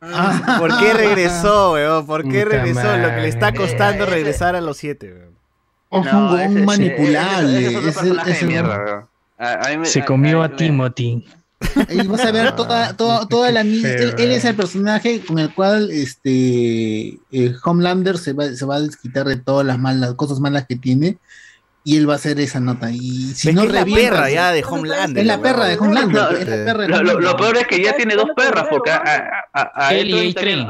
Ah. 0.00 0.56
¿Por 0.60 0.78
qué 0.78 0.92
regresó, 0.92 1.72
weón? 1.72 2.06
¿Por 2.06 2.28
qué 2.28 2.44
regresó? 2.44 2.96
Lo 2.98 3.08
que 3.08 3.22
le 3.22 3.28
está 3.28 3.52
costando 3.52 4.06
regresar 4.06 4.54
a 4.54 4.60
los 4.60 4.76
siete, 4.76 5.12
weón. 5.12 5.34
Es 6.06 6.12
un 6.12 6.24
huevón 6.24 6.40
ese- 6.40 6.56
ese- 6.56 6.64
manipulable. 6.64 7.66
ese- 7.88 7.88
ese 8.10 8.30
es 8.30 8.42
mierda, 8.44 8.76
weón. 8.84 9.08
A- 9.38 9.66
a 9.66 9.70
mí 9.70 9.78
me- 9.78 9.86
Se 9.86 10.04
comió 10.04 10.42
a- 10.42 10.46
a 10.46 10.56
Timothy. 10.56 11.26
Y 11.88 12.06
vas 12.06 12.24
a 12.24 12.30
ver 12.32 12.54
toda, 12.56 12.96
toda, 12.96 13.26
toda 13.28 13.50
la 13.50 13.64
mi- 13.64 13.84
él, 13.84 14.14
él 14.18 14.32
es 14.32 14.44
el 14.44 14.54
personaje 14.54 15.24
con 15.24 15.38
el 15.38 15.52
cual 15.54 15.90
este 15.90 17.18
eh, 17.32 17.54
Homelander 17.64 18.18
se 18.18 18.32
va, 18.32 18.46
se 18.52 18.64
va 18.64 18.76
a 18.76 18.80
desquitar 18.80 19.26
de 19.26 19.36
todas 19.36 19.66
las 19.66 19.78
malas 19.78 20.14
cosas 20.14 20.40
malas 20.40 20.66
que 20.66 20.76
tiene 20.76 21.18
y 21.84 21.96
él 21.98 22.08
va 22.08 22.14
a 22.14 22.16
hacer 22.16 22.40
esa 22.40 22.60
nota. 22.60 22.90
Y 22.90 23.34
si 23.34 23.50
Es 23.50 23.54
no 23.54 23.62
que 23.62 23.66
es 23.68 23.72
la 23.74 23.80
revienta, 23.80 24.10
perra 24.16 24.30
ya 24.30 24.52
de 24.52 24.64
Homelander. 24.64 25.20
es 25.20 25.26
la 25.26 25.40
perra 25.42 25.64
de 25.66 25.76
Homelander. 25.78 26.22
No, 26.22 26.30
es 26.30 26.48
la 26.48 26.64
perra 26.64 26.82
de 26.82 26.88
Lo, 26.88 27.02
lo- 27.02 27.20
lo 27.20 27.36
peor 27.36 27.56
es 27.58 27.66
que 27.66 27.82
ya 27.82 27.94
tiene 27.96 28.14
dos 28.14 28.28
perras, 28.34 28.66
porque 28.70 28.90
a, 28.90 29.02
a, 29.52 29.60
a, 29.60 29.86
a 29.88 29.94
Él 29.94 30.08
y 30.10 30.30
A-Train 30.30 30.66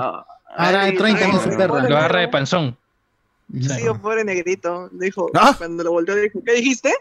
Ahora 0.57 0.85
A-Train 0.85 1.17
es 1.17 1.43
su 1.43 1.49
perra. 1.51 1.81
Lo 1.89 1.97
agarra 1.97 2.21
de 2.21 2.29
panzón. 2.29 2.77
Sí, 3.53 3.85
yo 3.85 4.01
pobre 4.01 4.25
negrito. 4.25 4.89
Dijo, 4.93 5.31
¿Ah? 5.35 5.55
cuando 5.57 5.85
lo 5.85 5.93
volteó, 5.93 6.17
dijo, 6.17 6.41
¿qué 6.45 6.53
dijiste? 6.55 6.93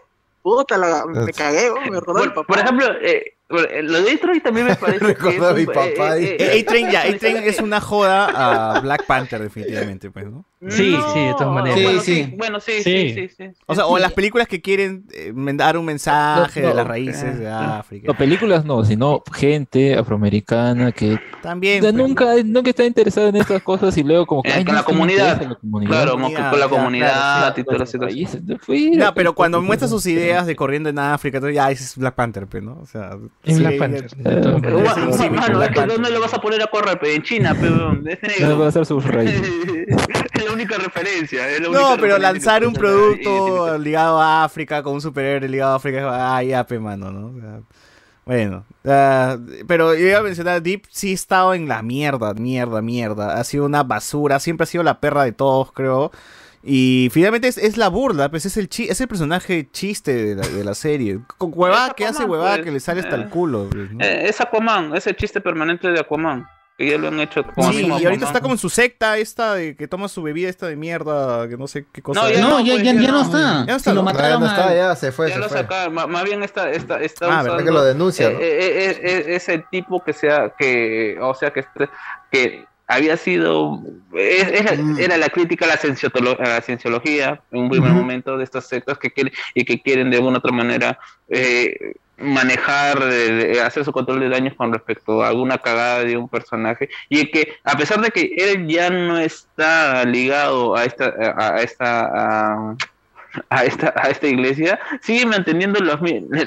Puta, 0.42 0.76
la- 0.76 1.06
me 1.06 1.32
cagué, 1.32 1.70
me 1.90 1.98
rodó 2.00 2.22
el 2.22 2.32
Por, 2.32 2.44
papá. 2.46 2.46
por 2.46 2.58
ejemplo, 2.58 2.86
eh, 3.02 3.32
lo 3.48 4.02
de 4.02 4.10
Detroit 4.10 4.42
también 4.42 4.66
me 4.66 4.74
parece 4.76 5.04
Recordó 5.04 5.48
a 5.48 5.54
mi 5.54 5.66
papá, 5.66 6.16
eh, 6.16 6.24
eh, 6.24 6.36
Eh, 6.40 6.56
eh, 6.56 6.60
A-Train 6.66 6.90
ya, 6.90 7.02
es 7.04 7.14
una 7.14 7.16
A-Train 7.16 7.72
es 7.74 7.84
joda 7.84 8.76
a 8.76 8.80
Black 8.80 9.06
Panther 9.06 9.42
definitivamente, 9.42 10.10
pues, 10.10 10.26
¿no? 10.26 10.44
Sí, 10.66 10.96
sí, 11.12 11.20
de 11.20 11.32
todas 11.36 11.52
maneras. 11.54 11.78
Sí, 11.78 11.84
Bueno, 11.84 12.00
sí. 12.00 12.34
Bueno, 12.38 12.60
sí, 12.60 12.72
Sí. 12.82 13.12
sí, 13.14 13.28
sí. 13.28 13.34
sí, 13.36 13.44
O 13.66 13.74
sea, 13.74 13.86
o 13.86 13.98
las 13.98 14.12
películas 14.14 14.48
que 14.48 14.62
quieren 14.62 15.04
eh, 15.12 15.32
dar 15.34 15.76
un 15.76 15.84
mensaje 15.84 16.62
No, 16.62 16.68
de 16.68 16.74
las 16.74 16.86
raíces 16.86 17.38
de 17.38 17.48
África. 17.50 18.06
No, 18.06 18.14
películas 18.16 18.64
no, 18.64 18.82
sino 18.82 19.22
gente 19.32 19.94
afroamericana 19.94 20.90
que 20.92 21.20
También. 21.42 21.80
pues. 21.92 21.92
nunca, 21.92 22.34
nunca 22.44 22.70
está 22.70 22.84
interesada 22.86 23.28
en 23.28 23.36
estas 23.36 23.62
cosas 23.62 23.94
y 23.98 24.02
luego 24.02 24.24
como 24.24 24.42
que... 24.42 24.48
Eh, 24.48 24.64
con 24.64 24.74
no, 24.74 24.80
la 24.80 24.82
comunidad. 24.84 25.32
interesa 25.34 25.50
la 25.50 25.54
comunidad. 25.56 25.90
Claro, 25.90 26.12
como 26.12 26.28
que 26.30 26.34
con 26.34 26.60
la 26.60 26.68
comunidad 26.68 27.12
claro, 27.12 27.54
y 28.68 28.90
no, 28.96 29.12
pero 29.14 29.34
cuando 29.34 29.60
muestra 29.60 29.86
sus 29.86 30.06
ideas 30.06 30.46
de 30.46 30.56
corriendo 30.56 30.88
en 30.88 30.98
África, 30.98 31.40
ya 31.50 31.70
ese 31.70 31.84
es 31.84 31.96
Black 31.98 32.14
Panther, 32.14 32.46
pues, 32.46 32.62
¿no? 32.62 32.78
O 32.80 32.86
sea, 32.86 33.18
Es 33.44 33.58
Black 33.58 33.78
Panther. 33.78 34.10
¿dónde 34.22 36.10
lo 36.10 36.20
vas 36.20 36.34
a 36.34 36.40
poner 36.40 36.62
a 36.62 36.66
correr? 36.66 36.98
En 37.02 37.22
China, 37.22 37.54
pero 37.60 37.92
es 37.92 38.40
no 38.40 38.48
va 38.48 38.54
negro. 38.56 38.64
a 38.66 38.72
ser 38.72 38.86
sus 38.86 39.04
es 39.04 40.44
la 40.44 40.52
única 40.52 40.78
referencia. 40.78 41.50
es 41.50 41.60
la 41.60 41.68
única 41.68 41.82
No, 41.82 41.96
pero 41.96 42.16
referencia 42.16 42.18
lanzar 42.18 42.66
un 42.66 42.72
producto 42.72 43.78
ligado 43.78 44.20
a 44.20 44.44
África 44.44 44.82
con 44.82 44.94
un 44.94 45.00
superhéroe 45.00 45.48
ligado 45.48 45.72
a 45.74 45.76
África, 45.76 46.36
ah, 46.36 46.42
ya, 46.42 46.66
pe, 46.66 46.78
mano, 46.78 47.10
¿no? 47.10 47.64
Bueno, 48.24 48.64
ah, 48.86 49.36
pero 49.66 49.94
yo 49.94 50.06
iba 50.06 50.18
a 50.20 50.22
mencionar, 50.22 50.62
Deep 50.62 50.84
sí 50.88 51.10
ha 51.10 51.14
estado 51.14 51.52
en 51.52 51.68
la 51.68 51.82
mierda, 51.82 52.32
mierda, 52.32 52.80
mierda. 52.80 53.38
Ha 53.38 53.44
sido 53.44 53.66
una 53.66 53.82
basura, 53.82 54.40
siempre 54.40 54.64
ha 54.64 54.66
sido 54.66 54.82
la 54.82 55.00
perra 55.00 55.24
de 55.24 55.32
todos, 55.32 55.72
creo. 55.72 56.10
Y 56.66 57.10
finalmente 57.12 57.46
es, 57.48 57.58
es 57.58 57.76
la 57.76 57.88
burla, 57.88 58.30
pues 58.30 58.46
es 58.46 58.56
el, 58.56 58.68
chi 58.70 58.84
es 58.88 59.00
el 59.00 59.06
personaje 59.08 59.68
chiste 59.70 60.14
de 60.14 60.34
la, 60.36 60.46
de 60.48 60.64
la 60.64 60.74
serie. 60.74 61.20
Con 61.36 61.52
huevada 61.54 61.88
Es 61.88 61.94
que 61.94 62.06
hace 62.06 62.24
huevada 62.24 62.54
pues, 62.54 62.64
que 62.64 62.72
le 62.72 62.80
sale 62.80 63.00
hasta 63.00 63.16
el 63.16 63.22
eh. 63.24 63.28
culo. 63.28 63.68
pues, 63.70 63.92
¿no? 63.92 64.02
Eh, 64.02 64.28
es 64.28 64.40
Aquaman, 64.40 64.96
es 64.96 65.06
el 65.06 65.14
chiste 65.16 65.40
permanente 65.42 65.88
de 65.88 66.00
Aquaman. 66.00 66.46
que 66.78 66.88
ya 66.90 66.96
lo 66.98 67.08
han 67.08 67.20
hecho 67.20 67.44
como 67.44 67.70
Sí, 67.70 67.78
mismo 67.78 67.98
y 67.98 68.04
ahorita 68.06 68.24
está 68.26 68.40
como 68.40 68.54
en 68.54 68.58
su 68.58 68.70
secta 68.70 69.18
esta 69.18 69.54
de 69.54 69.76
que 69.76 69.86
toma 69.88 70.08
su 70.08 70.22
bebida 70.22 70.48
esta 70.48 70.66
de 70.66 70.74
mierda, 70.76 71.46
que 71.48 71.56
no 71.58 71.66
sé 71.66 71.84
qué 71.92 72.00
cosa. 72.00 72.22
No, 72.22 72.28
es. 72.28 72.38
ya 72.38 72.40
no, 72.48 72.60
ya- 72.60 72.76
ya- 72.82 72.94
ya 72.94 73.12
no 73.12 73.20
está. 73.20 73.38
Ya 73.38 73.64
no 73.66 73.76
está. 73.76 73.90
Si 73.90 73.94
lo 73.94 73.94
¿no? 73.96 74.02
mataron 74.04 74.40
no 74.40 74.46
está, 74.46 74.68
al- 74.70 74.74
ya 74.76 74.96
se 74.96 75.12
fue, 75.12 75.28
ya 75.28 75.34
se 75.34 75.40
lo 75.40 75.48
fue. 75.50 75.58
sacaron, 75.58 75.94
más 76.10 76.24
bien 76.24 76.42
está, 76.42 76.70
está, 76.70 76.98
está 77.02 77.26
Ah, 77.26 77.28
usando, 77.42 77.50
¿verdad 77.52 77.64
que 77.66 77.70
lo 77.72 77.84
denuncia, 77.84 78.30
no? 78.30 78.38
eh, 78.38 78.42
eh, 78.42 78.90
eh, 78.90 79.00
eh, 79.02 79.24
ese 79.36 79.64
tipo 79.70 80.02
que 80.02 80.12
sea, 80.14 80.52
que, 80.58 81.16
o 81.20 81.34
sea, 81.34 81.52
que, 81.52 81.64
que 82.32 82.64
había 82.86 83.16
sido, 83.16 83.80
Mm. 84.14 84.98
era 84.98 85.16
la 85.16 85.28
crítica 85.28 85.64
a 85.64 85.68
la, 85.68 85.74
a 85.74 86.48
la 86.48 86.60
cienciología 86.60 87.40
en 87.50 87.62
un 87.62 87.70
primer 87.70 87.92
momento 87.92 88.36
de 88.36 88.44
estas 88.44 88.68
sectas 88.68 88.98
que 88.98 89.10
quieren, 89.10 89.32
y 89.54 89.64
que 89.64 89.80
quieren 89.80 90.10
de 90.10 90.16
alguna 90.18 90.38
otra 90.38 90.52
manera 90.52 90.98
eh, 91.28 91.94
manejar, 92.16 92.98
eh, 93.10 93.60
hacer 93.60 93.84
su 93.84 93.90
control 93.90 94.20
de 94.20 94.28
daños 94.28 94.54
con 94.54 94.72
respecto 94.72 95.22
a 95.22 95.28
alguna 95.28 95.58
cagada 95.58 96.04
de 96.04 96.16
un 96.16 96.28
personaje 96.28 96.88
y 97.08 97.28
que 97.30 97.56
a 97.64 97.76
pesar 97.76 98.00
de 98.00 98.10
que 98.10 98.34
él 98.36 98.68
ya 98.68 98.88
no 98.90 99.18
está 99.18 100.04
ligado 100.04 100.76
a 100.76 100.84
esta, 100.84 101.06
a, 101.36 101.56
a 101.56 101.62
esta, 101.62 102.00
a, 102.04 102.76
a 103.50 103.64
esta, 103.64 103.92
a 103.96 104.10
esta 104.10 104.28
iglesia, 104.28 104.78
sigue 105.02 105.26
manteniendo 105.26 105.80
los 105.80 105.98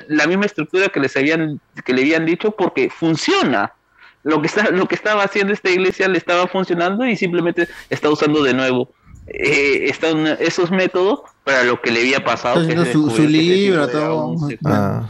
la 0.08 0.26
misma 0.26 0.46
estructura 0.46 0.88
que 0.88 1.02
les 1.02 1.18
habían, 1.18 1.60
que 1.84 1.94
le 1.94 2.02
habían 2.04 2.26
dicho 2.26 2.52
porque 2.52 2.90
funciona. 2.90 3.74
Lo 4.28 4.42
que, 4.42 4.48
está, 4.48 4.70
lo 4.72 4.88
que 4.88 4.96
estaba 4.96 5.24
haciendo 5.24 5.54
esta 5.54 5.70
iglesia 5.72 6.08
le 6.08 6.18
estaba 6.18 6.48
funcionando 6.48 7.06
y 7.06 7.16
simplemente 7.16 7.68
está 7.90 8.10
usando 8.10 8.44
de 8.44 8.54
nuevo 8.54 8.94
eh, 9.28 9.90
está 9.90 10.14
un- 10.14 10.28
esos 10.28 10.72
métodos 10.72 11.20
para 11.44 11.64
lo 11.64 11.82
que 11.82 11.92
le 11.92 12.00
había 12.02 12.24
pasado. 12.24 12.66
Que 12.66 12.76
su, 12.94 13.28
libro, 13.28 13.88
todo. 13.90 14.36
Ah. 14.66 15.10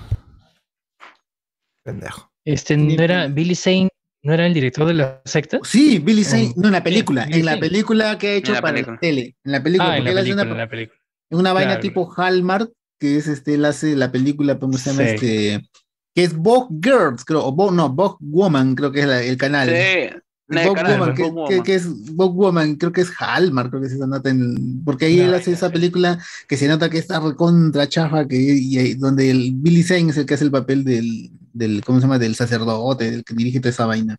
Pendejo. 1.84 2.32
Este, 2.46 2.78
¿no 2.78 3.02
era 3.04 3.28
Billy 3.28 3.56
Zane, 3.56 3.90
no 4.24 4.34
era 4.34 4.46
el 4.48 4.54
director 4.54 4.88
de 4.88 4.94
la 4.94 5.22
secta? 5.26 5.60
Sí, 5.64 6.00
Billy 6.00 6.24
Zane, 6.24 6.54
no 6.56 6.68
en 6.68 6.74
la 6.74 6.84
película, 6.84 7.26
Billy 7.26 7.40
en 7.40 7.46
la 7.46 7.60
película 7.60 8.18
que 8.18 8.28
ha 8.30 8.34
hecho 8.34 8.54
para 8.54 8.74
película. 8.74 8.94
la 8.96 9.00
tele, 9.00 9.36
en 9.44 9.52
la 9.52 9.64
película, 9.64 9.90
Ah, 9.92 9.98
en 9.98 10.04
porque 10.04 10.06
la 10.06 10.12
él 10.12 10.18
hace 10.18 10.24
película, 10.36 10.44
una, 10.44 10.52
en 10.52 10.58
la 10.58 10.70
película. 10.70 11.00
una 11.32 11.54
vaina 11.54 11.70
Claro. 11.74 11.82
tipo 11.82 12.14
Hallmark, 12.18 12.72
que 13.00 13.18
es 13.18 13.28
este, 13.28 13.54
él 13.56 13.66
hace 13.66 13.96
la 13.96 14.12
película, 14.12 14.58
¿cómo 14.60 14.74
se 14.78 14.90
llama 14.92 15.04
Sí. 15.04 15.14
este? 15.16 15.70
Que 16.18 16.24
es 16.24 16.36
Vogue 16.36 16.80
Girls, 16.82 17.24
creo, 17.24 17.46
o 17.46 17.52
Vogue, 17.52 17.76
no, 17.76 17.90
Vogue 17.90 18.18
Woman, 18.22 18.74
creo 18.74 18.92
que 18.92 19.02
es 19.02 19.06
la- 19.06 19.22
el 19.22 19.38
canal. 19.38 19.70
Sí, 19.70 20.10
Vogue 20.50 20.74
canal, 20.74 21.00
Woman, 21.00 21.14
que, 21.14 21.22
Vogue 21.22 21.34
que- 21.36 21.54
Woman. 21.54 21.64
que 21.64 21.76
es 21.76 22.16
Vogue 22.16 22.36
Woman, 22.36 22.76
creo 22.78 22.92
que 22.92 23.02
es 23.02 23.12
Hallmark, 23.20 23.70
creo 23.70 23.82
que 23.82 23.88
es 23.88 23.94
esa 23.94 24.08
nota 24.08 24.32
en- 24.32 24.84
porque 24.84 25.06
ahí 25.06 25.20
él 25.20 25.32
hace 25.36 25.52
esa 25.52 25.70
película 25.72 26.18
que 26.48 26.58
se 26.58 26.68
nota 26.68 26.90
que 26.90 26.98
está 26.98 27.20
recontra 27.20 27.88
chafa, 27.88 28.28
que 28.28 28.36
y, 28.36 28.80
ahí- 28.80 28.94
donde 28.96 29.30
el 29.30 29.52
Billy 29.54 29.84
Zane 29.84 30.10
es 30.10 30.18
el 30.18 30.26
que 30.26 30.34
hace 30.34 30.46
el 30.46 30.50
papel 30.50 30.84
del, 30.84 31.30
del, 31.54 31.84
¿cómo 31.86 32.00
se 32.00 32.06
llama? 32.06 32.18
Del 32.18 32.34
sacerdote, 32.34 33.12
del 33.12 33.24
que 33.24 33.36
dirige 33.36 33.60
toda 33.60 33.70
esa 33.70 33.86
vaina. 33.86 34.18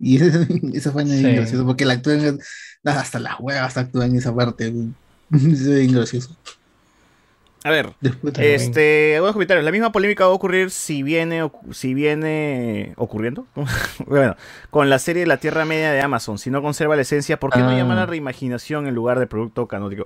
Y 0.00 0.16
esa, 0.22 0.44
esa 0.72 0.90
vaina 0.90 1.12
es 1.12 1.18
Sí. 1.20 1.24
bien 1.24 1.36
graciosa, 1.36 1.64
porque 1.64 1.84
la 1.84 1.92
actúan, 1.94 2.40
hasta 2.82 3.20
las 3.20 3.38
huevas 3.38 3.76
actúan 3.76 4.10
en 4.10 4.16
esa 4.16 4.34
parte. 4.34 4.74
Es 5.30 5.68
bien 5.68 5.92
gracioso. 5.92 6.36
A 7.64 7.70
ver, 7.70 7.90
este, 8.38 9.14
algunos 9.16 9.32
comentarios. 9.34 9.64
La 9.64 9.72
misma 9.72 9.90
polémica 9.92 10.24
va 10.24 10.30
a 10.30 10.34
ocurrir 10.34 10.70
si 10.70 11.02
viene, 11.02 11.50
si 11.72 11.92
viene 11.94 12.92
ocurriendo, 12.96 13.46
bueno, 14.06 14.36
con 14.70 14.88
la 14.88 14.98
serie 14.98 15.20
de 15.22 15.26
la 15.26 15.38
Tierra 15.38 15.64
Media 15.64 15.90
de 15.92 16.00
Amazon. 16.00 16.38
Si 16.38 16.50
no 16.50 16.62
conserva 16.62 16.94
la 16.96 17.02
esencia, 17.02 17.38
¿por 17.40 17.50
qué 17.52 17.58
no 17.60 17.70
Ah. 17.70 17.76
llama 17.76 17.94
la 17.94 18.06
reimaginación 18.06 18.86
en 18.86 18.94
lugar 18.94 19.18
de 19.18 19.26
producto 19.26 19.66
canónico? 19.66 20.04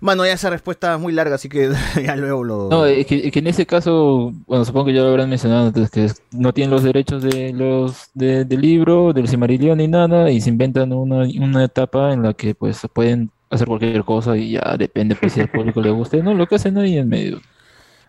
Mano, 0.00 0.24
ya 0.26 0.32
esa 0.34 0.50
respuesta 0.50 0.94
es 0.94 1.00
muy 1.00 1.12
larga, 1.12 1.36
así 1.36 1.48
que 1.48 1.70
ya 2.04 2.16
luego 2.16 2.44
lo. 2.44 2.68
No, 2.68 2.84
es 2.86 3.06
que, 3.06 3.26
es 3.26 3.32
que 3.32 3.38
en 3.38 3.46
ese 3.46 3.66
caso, 3.66 4.32
bueno, 4.46 4.64
supongo 4.64 4.86
que 4.86 4.92
ya 4.94 5.00
lo 5.02 5.08
habrán 5.08 5.30
mencionado 5.30 5.68
antes, 5.68 5.90
que 5.90 6.08
no 6.32 6.52
tienen 6.52 6.70
los 6.70 6.82
derechos 6.82 7.22
de 7.22 7.52
los 7.52 8.10
de- 8.14 8.44
del 8.44 8.60
libro, 8.60 9.12
del 9.12 9.26
Silmarillion 9.26 9.78
ni 9.78 9.88
nada, 9.88 10.30
y 10.30 10.40
se 10.40 10.50
inventan 10.50 10.92
una, 10.92 11.26
una 11.40 11.64
etapa 11.64 12.12
en 12.12 12.22
la 12.22 12.34
que 12.34 12.54
pues 12.54 12.80
pueden 12.92 13.30
hacer 13.50 13.66
cualquier 13.66 14.04
cosa 14.04 14.36
y 14.36 14.52
ya 14.52 14.76
depende 14.78 15.16
pues 15.16 15.32
si 15.32 15.40
al 15.40 15.48
público 15.48 15.80
le 15.82 15.90
guste, 15.90 16.22
no, 16.22 16.34
lo 16.34 16.46
que 16.46 16.54
hacen 16.54 16.78
ahí 16.78 16.96
en 16.96 17.08
medio. 17.08 17.40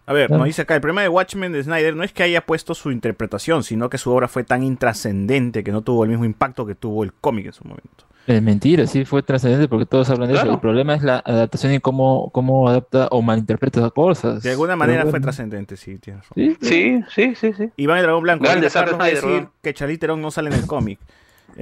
A 0.06 0.14
ver, 0.14 0.30
nos 0.32 0.46
dice 0.46 0.64
acá, 0.64 0.76
el 0.76 0.82
problema 0.82 1.02
de 1.02 1.10
Watchmen 1.10 1.52
de 1.52 1.64
Snyder 1.64 1.96
no 1.96 2.04
es 2.04 2.12
que 2.12 2.24
haya 2.24 2.42
puesto 2.46 2.74
su 2.74 2.92
interpretación, 2.92 3.64
sino 3.64 3.90
que 3.90 3.98
su 3.98 4.12
obra 4.12 4.28
fue 4.28 4.44
tan 4.44 4.64
intrascendente 4.64 5.64
que 5.64 5.72
no 5.72 5.82
tuvo 5.84 6.04
el 6.04 6.10
mismo 6.10 6.26
impacto 6.26 6.66
que 6.66 6.76
tuvo 6.76 7.04
el 7.04 7.14
cómic 7.14 7.48
en 7.48 7.54
su 7.54 7.64
momento. 7.64 8.06
Es 8.28 8.42
mentira, 8.42 8.86
sí 8.86 9.04
fue 9.04 9.24
trascendente 9.24 9.68
porque 9.68 9.86
todos 9.86 10.10
hablan 10.10 10.30
de 10.30 10.36
eso. 10.36 10.52
El 10.52 10.60
problema 10.60 10.94
es 10.96 11.02
la 11.02 11.24
adaptación 11.26 11.74
y 11.74 11.80
cómo, 11.80 12.30
cómo 12.32 12.70
adapta 12.70 13.08
o 13.10 13.22
malinterpreta 13.22 13.90
cosas. 13.90 14.44
De 14.44 14.52
alguna 14.52 14.76
manera 14.76 15.06
fue 15.08 15.20
trascendente, 15.20 15.76
sí, 15.76 15.98
tienes 15.98 16.24
razón. 16.24 16.36
Sí, 16.36 16.58
Sí, 16.62 17.04
sí, 17.10 17.36
sí, 17.36 17.54
sí. 17.54 17.70
Iván 17.78 17.98
el 17.98 18.04
Dragón 18.04 18.24
Blanco. 18.24 18.44
Grande 18.44 18.70
Snyder, 18.70 18.98
decir 18.98 19.48
que 19.62 19.74
Charlize 19.74 20.00
Theron 20.00 20.22
no 20.22 20.30
sale 20.30 20.50
en 20.50 20.56
el 20.56 20.68
cómic. 20.68 21.00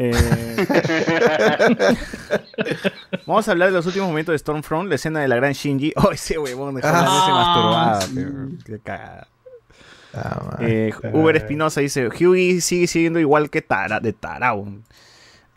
Eh, 0.02 0.14
Vamos 3.28 3.46
a 3.50 3.52
hablar 3.52 3.68
de 3.68 3.76
los 3.76 3.86
últimos 3.86 4.08
momentos 4.08 4.32
de 4.32 4.40
Stormfront, 4.40 4.88
la 4.88 4.96
escena 4.96 5.20
de 5.20 5.28
la 5.28 5.36
gran 5.36 5.52
Shinji. 5.52 5.92
Oh, 5.98 6.12
ese 6.12 6.40
huevón 6.40 6.78
sí. 6.78 6.82
pero 8.16 8.32
Qué 8.66 8.80
cagada. 8.80 9.28
Ah. 10.14 10.58
Eh, 10.62 10.94
Uber 11.12 11.36
Espinosa 11.36 11.82
dice, 11.82 12.08
Hughie 12.08 12.62
sigue 12.62 12.88
siendo 12.88 13.20
igual 13.20 13.50
que 13.50 13.62
Tara, 13.62 14.00
de 14.00 14.14
Tarao. 14.14 14.66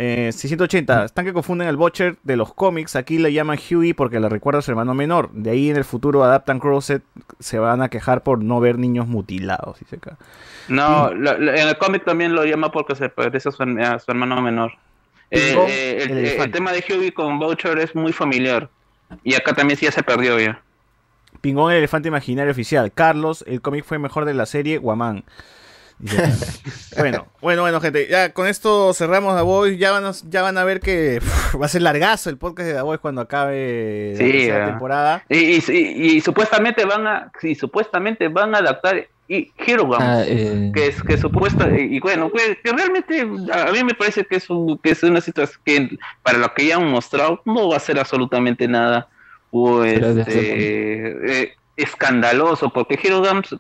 Eh, 0.05 0.33
680, 0.33 1.05
están 1.05 1.25
que 1.25 1.33
confunden 1.33 1.69
al 1.69 1.77
Butcher 1.77 2.17
de 2.25 2.37
los 2.37 2.53
cómics, 2.55 2.97
aquí 2.97 3.19
le 3.19 3.33
llaman 3.33 3.57
Hughie 3.57 3.95
porque 3.95 4.19
le 4.19 4.29
recuerda 4.29 4.59
a 4.59 4.63
su 4.63 4.73
hermano 4.73 4.95
menor. 4.95 5.31
De 5.33 5.51
ahí 5.51 5.71
en 5.71 5.77
el 5.77 5.85
futuro 5.85 6.25
adaptan 6.25 6.59
Crosset, 6.59 7.05
se 7.39 7.61
van 7.61 7.83
a 7.83 7.89
quejar 7.89 8.25
por 8.25 8.43
no 8.43 8.59
ver 8.59 8.79
niños 8.81 9.07
mutilados. 9.07 9.79
Dice 9.79 9.97
acá. 9.97 10.19
No, 10.67 11.15
lo- 11.15 11.39
lo- 11.39 11.53
en 11.55 11.69
el 11.69 11.79
cómic 11.79 12.05
también 12.05 12.35
lo 12.35 12.45
llama 12.45 12.73
porque 12.73 12.97
se 12.97 13.11
parece 13.11 13.49
a 13.49 13.53
su, 13.53 13.63
her- 13.63 13.81
a 13.81 13.99
su 14.01 14.11
hermano 14.11 14.43
menor. 14.43 14.73
Eh, 15.31 15.55
eh, 15.69 15.99
el, 16.03 16.11
el 16.19 16.27
el 16.27 16.51
tema 16.51 16.73
de 16.73 16.81
Hughie 16.89 17.15
con 17.15 17.39
Boucher 17.39 17.79
es 17.79 17.95
muy 17.95 18.13
familiar. 18.13 18.69
Y 19.23 19.35
acá 19.35 19.53
también 19.55 19.79
sí 19.79 19.87
ya 19.87 19.93
se 19.93 20.03
perdió 20.03 20.37
ya. 20.41 20.61
Pingón 21.41 21.71
el 21.71 21.79
elefante 21.79 22.09
imaginario 22.09 22.51
oficial. 22.51 22.91
Carlos, 22.93 23.45
el 23.47 23.61
cómic 23.61 23.85
fue 23.85 23.99
mejor 24.01 24.25
de 24.25 24.35
la 24.35 24.47
serie 24.47 24.79
Guamán. 24.79 25.23
Bueno, 26.99 27.27
bueno, 27.41 27.63
bueno, 27.63 27.81
gente. 27.81 28.07
Ya 28.09 28.33
con 28.33 28.47
esto 28.47 28.93
cerramos 28.95 29.37
The 29.37 29.43
Voice. 29.43 29.79
Ya 29.79 29.93
van 29.93 30.05
a, 30.05 30.13
ya 30.29 30.43
van 30.43 30.59
a 30.59 30.65
ver 30.65 30.81
que 30.81 31.21
va 31.61 31.67
a 31.67 31.69
ser 31.69 31.83
largazo 31.83 32.29
el 32.31 32.39
podcast 32.39 32.69
de 32.69 32.75
The 32.75 32.83
Voice 32.83 33.01
cuando 33.01 33.21
acabe 33.21 34.13
la 34.13 34.19
Sí, 34.19 34.51
ah. 34.51 34.67
temporada. 34.67 35.25
Y, 35.29 35.37
y, 35.37 35.63
y- 35.69 36.17
y 36.17 36.21
supuestamente 36.21 36.85
van 36.85 37.07
a 37.07 37.33
y 37.43 37.55
supuestamente 37.55 38.29
van 38.29 38.55
a 38.55 38.59
adaptar 38.59 39.07
y 39.29 39.51
Hero 39.57 39.87
Guns, 39.87 40.01
Ah, 40.03 40.23
eh, 40.27 40.71
que 40.75 40.89
es 40.89 41.03
que 41.03 41.17
supuesta 41.17 41.69
y, 41.71 41.97
y 41.97 42.01
bueno 42.01 42.31
que, 42.31 42.59
que 42.63 42.73
realmente 42.73 43.21
a 43.53 43.71
mí 43.73 43.85
me 43.85 43.95
parece 43.95 44.25
que 44.27 44.37
es 44.37 44.51
un, 44.51 44.77
que 44.79 44.91
es 44.91 45.03
una 45.05 45.21
situación 45.21 45.61
que 45.65 45.97
para 46.23 46.39
lo 46.39 46.53
que 46.53 46.67
ya 46.67 46.77
han 46.77 46.89
mostrado 46.91 47.41
no 47.47 47.69
va 47.71 47.77
a 47.77 47.81
ser 47.81 47.99
absolutamente 48.01 48.67
nada 48.69 49.09
pues 49.51 50.03
eh, 50.03 51.17
eh, 51.25 51.53
escandaloso 51.77 52.71
porque 52.71 52.99
Hero 53.03 53.21
Guns 53.21 53.57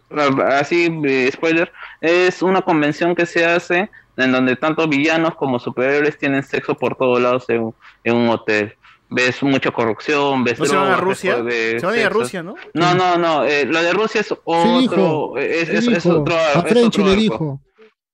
así 0.46 0.88
eh, 1.04 1.30
spoiler 1.32 1.72
es 2.00 2.42
una 2.42 2.62
convención 2.62 3.14
que 3.14 3.26
se 3.26 3.44
hace 3.44 3.90
en 4.16 4.32
donde 4.32 4.56
tanto 4.56 4.86
villanos 4.86 5.34
como 5.36 5.58
superhéroes 5.58 6.18
tienen 6.18 6.42
sexo 6.42 6.74
por 6.74 6.96
todos 6.96 7.20
lados 7.20 7.48
en, 7.48 7.62
un- 7.62 7.74
en 8.04 8.14
un 8.16 8.28
hotel 8.28 8.74
ves 9.08 9.42
mucha 9.42 9.70
corrupción 9.70 10.44
ves 10.44 10.58
¿No 10.58 10.66
se 10.66 10.76
van 10.76 10.92
a 10.92 10.96
Rusia? 10.96 11.36
ves 11.36 11.80
Se 11.80 11.86
van 11.86 11.94
a 11.94 11.98
ir 11.98 12.06
a. 12.06 12.08
Rusia, 12.10 12.42
¿no? 12.42 12.54
No, 12.74 12.94
no, 12.94 13.16
no. 13.18 13.44
eh, 13.44 13.64
lo 13.66 13.82
de 13.82 13.92
Rusia 13.92 14.20
es 14.22 14.32
otro. 14.44 14.78
dijo, 14.80 15.38
es, 15.38 15.68
es- 15.68 15.86
es 15.88 16.06
otro. 16.06 16.34
a 16.36 16.58
otro 16.60 17.04
le 17.06 17.16
dijo. 17.16 17.60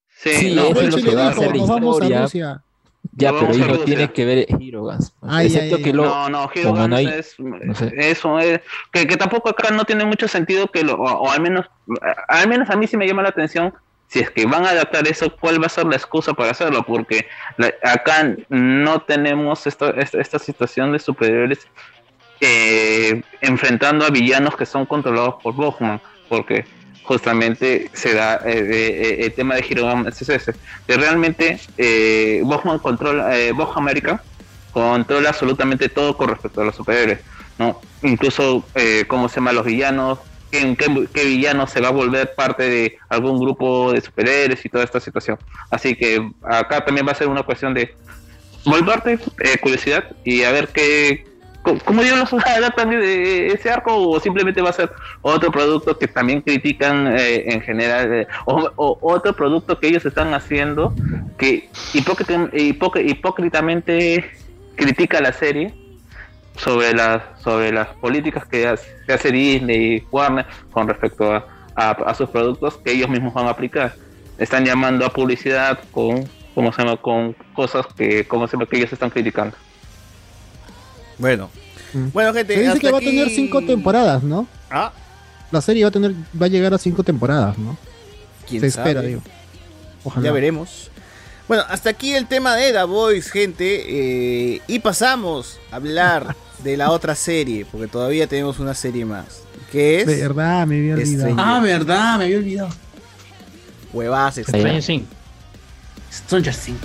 Sí, 0.08 0.30
Sí, 0.34 0.54
no, 0.56 0.62
es 0.66 0.90
lo 0.90 0.96
que 0.96 1.02
le 1.02 1.14
va 1.14 1.26
a 1.26 1.28
dijo, 1.30 1.40
hacer 1.42 1.56
nos 1.56 1.68
vamos 1.68 1.94
a 2.00 2.04
historia. 2.04 2.22
Rusia. 2.22 2.62
Ya, 3.18 3.32
pero 3.32 3.50
ahí 3.50 3.58
no 3.58 3.78
tiene 3.80 4.12
que 4.12 4.24
ver 4.24 4.46
Hirogans. 4.60 5.14
Ay, 5.22 5.46
Excepto 5.46 5.76
ay, 5.76 5.82
que 5.82 5.92
lo 5.92 6.04
No, 6.04 6.28
no, 6.28 6.50
Guns 6.72 6.94
ahí. 6.94 7.06
es 7.06 7.36
sé. 7.74 7.92
eso 7.96 8.38
es 8.38 8.60
que, 8.92 9.06
que 9.06 9.16
tampoco 9.16 9.48
acá 9.50 9.70
no 9.70 9.84
tiene 9.84 10.04
mucho 10.04 10.28
sentido 10.28 10.68
que 10.68 10.84
lo 10.84 10.94
o, 10.94 11.22
o 11.22 11.30
al 11.30 11.40
menos 11.40 11.66
a- 12.00 12.40
al 12.40 12.48
menos 12.48 12.70
a 12.70 12.76
mí 12.76 12.86
sí 12.86 12.96
me 12.96 13.06
llama 13.06 13.22
la 13.22 13.30
atención 13.30 13.74
si 14.06 14.20
es 14.20 14.30
que 14.30 14.46
van 14.46 14.64
a 14.64 14.70
adaptar 14.70 15.06
eso, 15.06 15.36
¿cuál 15.38 15.60
va 15.60 15.66
a 15.66 15.68
ser 15.68 15.84
la 15.86 15.96
excusa 15.96 16.32
para 16.32 16.52
hacerlo? 16.52 16.82
Porque 16.86 17.26
la- 17.58 17.74
acá 17.82 18.34
no 18.48 19.02
tenemos 19.02 19.66
esta, 19.66 19.90
esta, 19.90 20.20
esta 20.20 20.38
situación 20.38 20.92
de 20.92 20.98
superiores 20.98 21.66
eh, 22.40 23.20
enfrentando 23.40 24.04
a 24.04 24.10
villanos 24.10 24.56
que 24.56 24.64
son 24.64 24.86
controlados 24.86 25.36
por 25.42 25.54
Bogman, 25.54 26.00
porque 26.28 26.64
justamente 27.08 27.88
se 27.94 28.12
da 28.12 28.36
eh, 28.44 28.68
eh, 28.70 29.24
el 29.24 29.32
tema 29.32 29.54
de 29.54 29.64
Hirogama 29.66 30.10
es 30.10 30.20
ese, 30.20 30.52
que 30.86 30.94
realmente 30.94 31.58
eh, 31.78 32.42
controla, 32.82 33.34
eh, 33.34 33.52
Bog 33.52 33.72
America 33.76 34.22
controla 34.74 35.30
absolutamente 35.30 35.88
todo 35.88 36.14
con 36.18 36.28
respecto 36.28 36.60
a 36.60 36.66
los 36.66 36.76
superhéroes, 36.76 37.20
¿no? 37.58 37.80
Incluso 38.02 38.62
eh, 38.74 39.06
cómo 39.08 39.30
se 39.30 39.36
llaman 39.36 39.54
los 39.54 39.64
villanos, 39.64 40.18
qué, 40.50 40.76
qué, 40.76 41.08
qué 41.14 41.24
villano 41.24 41.66
se 41.66 41.80
va 41.80 41.88
a 41.88 41.92
volver 41.92 42.34
parte 42.36 42.68
de 42.68 42.98
algún 43.08 43.40
grupo 43.40 43.90
de 43.92 44.02
superhéroes 44.02 44.62
y 44.62 44.68
toda 44.68 44.84
esta 44.84 45.00
situación. 45.00 45.38
Así 45.70 45.96
que 45.96 46.30
acá 46.42 46.84
también 46.84 47.06
va 47.08 47.12
a 47.12 47.14
ser 47.14 47.28
una 47.28 47.42
cuestión 47.42 47.72
de 47.72 47.94
volverte 48.66 49.18
eh, 49.38 49.56
curiosidad 49.62 50.04
y 50.24 50.42
a 50.42 50.52
ver 50.52 50.68
qué 50.68 51.24
¿Cómo 51.84 52.02
ellos 52.02 52.18
los 52.32 52.44
adaptan 52.46 52.90
de 52.90 53.48
ese 53.48 53.70
arco 53.70 53.94
o 53.96 54.20
simplemente 54.20 54.62
va 54.62 54.70
a 54.70 54.72
ser 54.72 54.90
otro 55.22 55.50
producto 55.50 55.98
que 55.98 56.06
también 56.08 56.40
critican 56.40 57.06
eh, 57.18 57.52
en 57.52 57.60
general 57.60 58.12
eh, 58.14 58.26
o, 58.46 58.98
otro 59.02 59.32
producto 59.34 59.78
que 59.78 59.88
ellos 59.88 60.04
están 60.06 60.32
haciendo 60.34 60.94
que 61.36 61.68
hipócrita- 61.94 62.50
hipócri- 62.52 63.10
hipócritamente 63.10 64.24
critica 64.76 65.20
la 65.20 65.32
serie 65.32 65.74
sobre 66.56 66.92
las 66.94 67.22
sobre 67.42 67.72
las 67.72 67.88
políticas 67.96 68.46
que 68.46 68.66
hace, 68.66 69.30
Disney 69.32 69.96
y 69.96 70.04
Warner 70.10 70.46
con 70.70 70.88
respecto 70.88 71.32
a, 71.32 71.44
a- 71.74 71.90
a 71.90 72.14
sus 72.14 72.28
productos 72.30 72.78
que 72.78 72.92
ellos 72.92 73.08
mismos 73.08 73.34
van 73.34 73.46
a 73.46 73.50
aplicar. 73.50 73.94
Están 74.38 74.64
llamando 74.64 75.04
a 75.04 75.10
publicidad 75.10 75.78
con 75.90 76.28
¿cómo 76.54 76.72
se 76.72 76.82
llama? 76.82 76.96
con 76.96 77.34
cosas 77.54 77.86
que 77.96 78.24
como 78.26 78.46
se 78.46 78.56
llama 78.56 78.66
que 78.66 78.76
ellos 78.78 78.92
están 78.92 79.10
criticando 79.10 79.56
Bueno. 81.18 81.50
Bueno, 82.12 82.32
gente, 82.34 82.52
Se 82.54 82.60
dice 82.60 82.72
hasta 82.72 82.80
que 82.80 82.92
va 82.92 82.98
a 82.98 83.00
tener 83.00 83.28
cinco 83.30 83.62
temporadas, 83.64 84.22
¿no? 84.22 84.46
Ah. 84.70 84.92
La 85.50 85.60
serie 85.62 85.84
va 85.84 85.88
a 85.88 85.92
tener, 85.92 86.12
va 86.40 86.46
a 86.46 86.48
llegar 86.48 86.74
a 86.74 86.78
cinco 86.78 87.02
temporadas, 87.02 87.56
¿no? 87.58 87.76
¿Quién 88.46 88.60
Se 88.60 88.66
espera, 88.68 89.00
digo. 89.00 89.22
Ojalá. 90.04 90.26
Ya 90.26 90.32
veremos. 90.32 90.90
Bueno, 91.48 91.64
hasta 91.68 91.88
aquí 91.90 92.14
el 92.14 92.26
tema 92.26 92.54
de 92.56 92.72
The 92.72 92.82
Voice, 92.84 93.30
gente. 93.30 93.84
eh, 94.56 94.60
y 94.66 94.78
pasamos 94.80 95.58
a 95.72 95.76
hablar 95.76 96.36
de 96.62 96.76
la 96.76 96.90
otra 96.90 97.14
serie, 97.14 97.64
porque 97.64 97.86
todavía 97.88 98.26
tenemos 98.26 98.58
una 98.58 98.74
serie 98.74 99.04
más. 99.06 99.42
Que 99.72 100.00
es. 100.02 100.06
Verdad, 100.06 100.66
me 100.66 100.76
había 100.78 100.94
olvidado. 100.94 101.30
Stranger- 101.30 101.42
Ah, 101.42 101.60
verdad, 101.60 102.18
me 102.18 102.24
había 102.24 102.36
olvidado. 102.38 102.68
Huevas, 103.92 104.34
Stranger 104.36 104.84
Things. 104.84 105.06
Stranger 106.12 106.54
Things. 106.54 106.78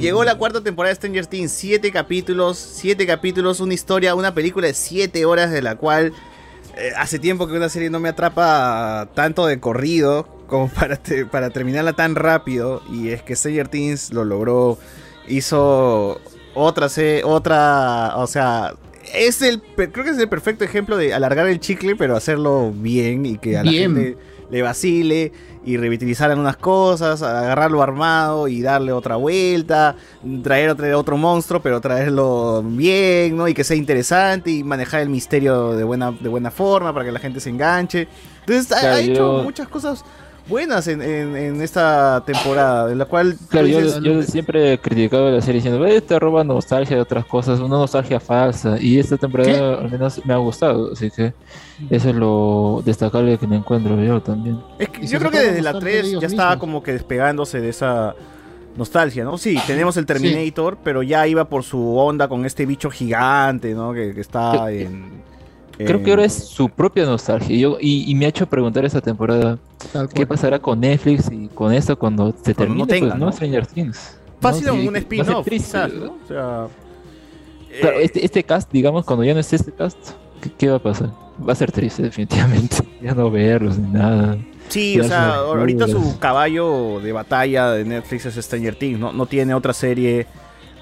Llegó 0.00 0.24
la 0.24 0.36
cuarta 0.36 0.62
temporada 0.62 0.90
de 0.92 0.96
Stranger 0.96 1.26
Things, 1.26 1.52
siete 1.52 1.90
capítulos, 1.92 2.58
siete 2.58 3.06
capítulos, 3.06 3.60
una 3.60 3.74
historia, 3.74 4.14
una 4.14 4.34
película 4.34 4.66
de 4.66 4.74
siete 4.74 5.24
horas 5.24 5.50
de 5.50 5.62
la 5.62 5.76
cual 5.76 6.12
eh, 6.76 6.90
hace 6.96 7.18
tiempo 7.18 7.46
que 7.48 7.54
una 7.54 7.68
serie 7.68 7.90
no 7.90 8.00
me 8.00 8.08
atrapa 8.10 9.08
tanto 9.14 9.46
de 9.46 9.58
corrido 9.60 10.28
como 10.46 10.68
para, 10.74 10.96
te- 10.96 11.26
para 11.26 11.50
terminarla 11.50 11.92
tan 11.94 12.14
rápido 12.14 12.82
y 12.92 13.08
es 13.10 13.22
que 13.22 13.34
Stranger 13.36 13.68
Things 13.68 14.12
lo 14.12 14.24
logró, 14.24 14.78
hizo 15.26 16.20
otra, 16.54 16.88
se- 16.88 17.22
otra, 17.24 18.16
o 18.16 18.26
sea, 18.26 18.74
es 19.14 19.42
el, 19.42 19.62
creo 19.62 20.04
que 20.04 20.10
es 20.10 20.18
el 20.18 20.28
perfecto 20.28 20.64
ejemplo 20.64 20.96
de 20.96 21.14
alargar 21.14 21.46
el 21.48 21.60
chicle 21.60 21.96
pero 21.96 22.16
hacerlo 22.16 22.72
bien 22.74 23.24
y 23.26 23.38
que 23.38 23.56
a 23.56 23.64
la 23.64 23.70
Bien. 23.70 23.94
gente 23.94 24.18
le 24.50 24.62
vacile 24.62 25.32
y 25.68 25.76
revitalizar 25.76 26.30
algunas 26.30 26.56
cosas, 26.56 27.20
agarrarlo 27.22 27.82
armado 27.82 28.48
y 28.48 28.62
darle 28.62 28.90
otra 28.92 29.16
vuelta, 29.16 29.94
traer 30.42 30.70
otro, 30.70 30.98
otro 30.98 31.16
monstruo, 31.18 31.60
pero 31.60 31.80
traerlo 31.80 32.62
bien, 32.64 33.36
¿no? 33.36 33.46
Y 33.48 33.54
que 33.54 33.64
sea 33.64 33.76
interesante 33.76 34.50
y 34.50 34.64
manejar 34.64 35.02
el 35.02 35.08
misterio 35.10 35.72
de 35.76 35.84
buena, 35.84 36.10
de 36.12 36.28
buena 36.28 36.50
forma 36.50 36.92
para 36.92 37.04
que 37.04 37.12
la 37.12 37.20
gente 37.20 37.38
se 37.40 37.50
enganche. 37.50 38.08
Entonces 38.40 38.72
ha, 38.72 38.80
Claro, 38.80 38.96
ha 38.96 39.00
hecho 39.00 39.36
yo- 39.38 39.42
muchas 39.42 39.68
cosas 39.68 40.04
buenas 40.48 40.88
en, 40.88 41.02
en- 41.02 41.36
en 41.36 41.60
esta 41.62 42.22
temporada, 42.24 42.90
en 42.90 42.98
la 42.98 43.04
cual... 43.04 43.36
Claro, 43.48 43.66
yo, 43.66 43.80
dices, 43.82 44.00
yo 44.02 44.22
siempre 44.22 44.72
he 44.74 44.78
criticado 44.78 45.30
la 45.30 45.40
serie 45.40 45.60
diciendo, 45.60 45.84
este 45.86 46.18
roba 46.18 46.42
nostalgia 46.44 46.96
de 46.96 47.02
otras 47.02 47.24
cosas, 47.26 47.60
una 47.60 47.76
nostalgia 47.76 48.18
falsa. 48.18 48.76
Y 48.80 48.98
esta 48.98 49.16
temporada 49.16 49.78
al 49.80 49.90
menos 49.90 50.20
me 50.24 50.32
ha 50.32 50.38
gustado, 50.38 50.92
así 50.92 51.10
que 51.10 51.32
eso 51.90 52.08
es 52.10 52.14
lo 52.16 52.82
destacable 52.84 53.38
que 53.38 53.46
me 53.46 53.56
encuentro 53.56 54.02
yo 54.02 54.20
también. 54.22 54.58
Es 54.78 54.88
que 54.88 55.06
yo 55.06 55.18
creo 55.18 55.30
que 55.30 55.38
desde 55.40 55.62
la 55.62 55.78
3 55.78 56.20
ya 56.20 56.26
estaba 56.26 56.58
como 56.58 56.82
que 56.82 56.92
despegándose 56.92 57.60
de 57.60 57.68
esa 57.68 58.14
nostalgia, 58.76 59.24
¿no? 59.24 59.36
Sí, 59.38 59.58
tenemos 59.66 59.96
el 59.96 60.06
Terminator, 60.06 60.78
pero 60.84 61.02
ya 61.02 61.26
iba 61.26 61.44
por 61.48 61.64
su 61.64 61.96
onda 61.96 62.28
con 62.28 62.46
este 62.46 62.64
bicho 62.64 62.90
gigante, 62.90 63.74
¿no? 63.74 63.92
Que, 63.92 64.14
que 64.14 64.20
está 64.20 64.70
en, 64.70 65.22
Creo 65.78 66.02
que 66.02 66.10
Eh, 66.10 66.12
ahora 66.12 66.24
es 66.24 66.34
su 66.34 66.68
propia 66.68 67.06
nostalgia. 67.06 67.54
Y, 67.54 67.60
yo, 67.60 67.78
y, 67.80 68.10
y 68.10 68.14
me 68.14 68.26
ha 68.26 68.28
hecho 68.28 68.46
preguntar 68.46 68.84
esta 68.84 69.00
temporada 69.00 69.58
qué 70.14 70.26
pasará 70.26 70.58
con 70.58 70.80
Netflix 70.80 71.30
y 71.30 71.48
con 71.48 71.72
esto 71.72 71.98
cuando 71.98 72.34
se 72.42 72.54
Cuando 72.54 72.74
no 72.74 72.86
termine, 72.86 72.86
tenga, 72.86 73.08
pues, 73.10 73.20
¿no? 73.20 73.26
¿no? 73.26 73.32
Stranger 73.32 73.66
Things. 73.66 74.18
Fácil 74.40 74.66
¿no? 74.66 74.72
Sí, 74.74 74.78
un 74.80 74.86
va 74.86 74.98
a 74.98 75.00
ser 75.00 75.02
spin-off, 75.02 75.48
quizás, 75.48 75.92
¿no? 75.92 76.04
¿no? 76.04 76.16
O 76.24 76.28
sea, 76.28 76.66
Claro, 77.80 77.98
este, 78.00 78.24
este 78.24 78.42
cast, 78.42 78.72
digamos, 78.72 79.04
cuando 79.04 79.24
ya 79.24 79.34
no 79.34 79.40
esté 79.40 79.56
este 79.56 79.72
cast, 79.72 79.98
¿qué, 80.40 80.50
qué 80.56 80.68
va 80.68 80.76
a 80.76 80.82
pasar? 80.82 81.10
Va 81.46 81.52
a 81.52 81.56
ser 81.56 81.70
triste, 81.70 82.02
definitivamente. 82.02 82.76
Ya 83.00 83.14
no 83.14 83.30
verlos 83.30 83.78
ni 83.78 83.92
nada. 83.92 84.36
Sí, 84.68 84.96
Ya 84.96 85.02
o 85.02 85.04
sea, 85.06 85.34
ahorita 85.36 85.86
su 85.86 86.18
caballo 86.18 86.98
de 86.98 87.12
batalla 87.12 87.70
de 87.70 87.84
Netflix 87.84 88.26
es 88.26 88.44
Stranger 88.44 88.74
Things, 88.74 88.98
¿no? 88.98 89.12
No 89.12 89.26
tiene 89.26 89.54
otra 89.54 89.72
serie 89.72 90.26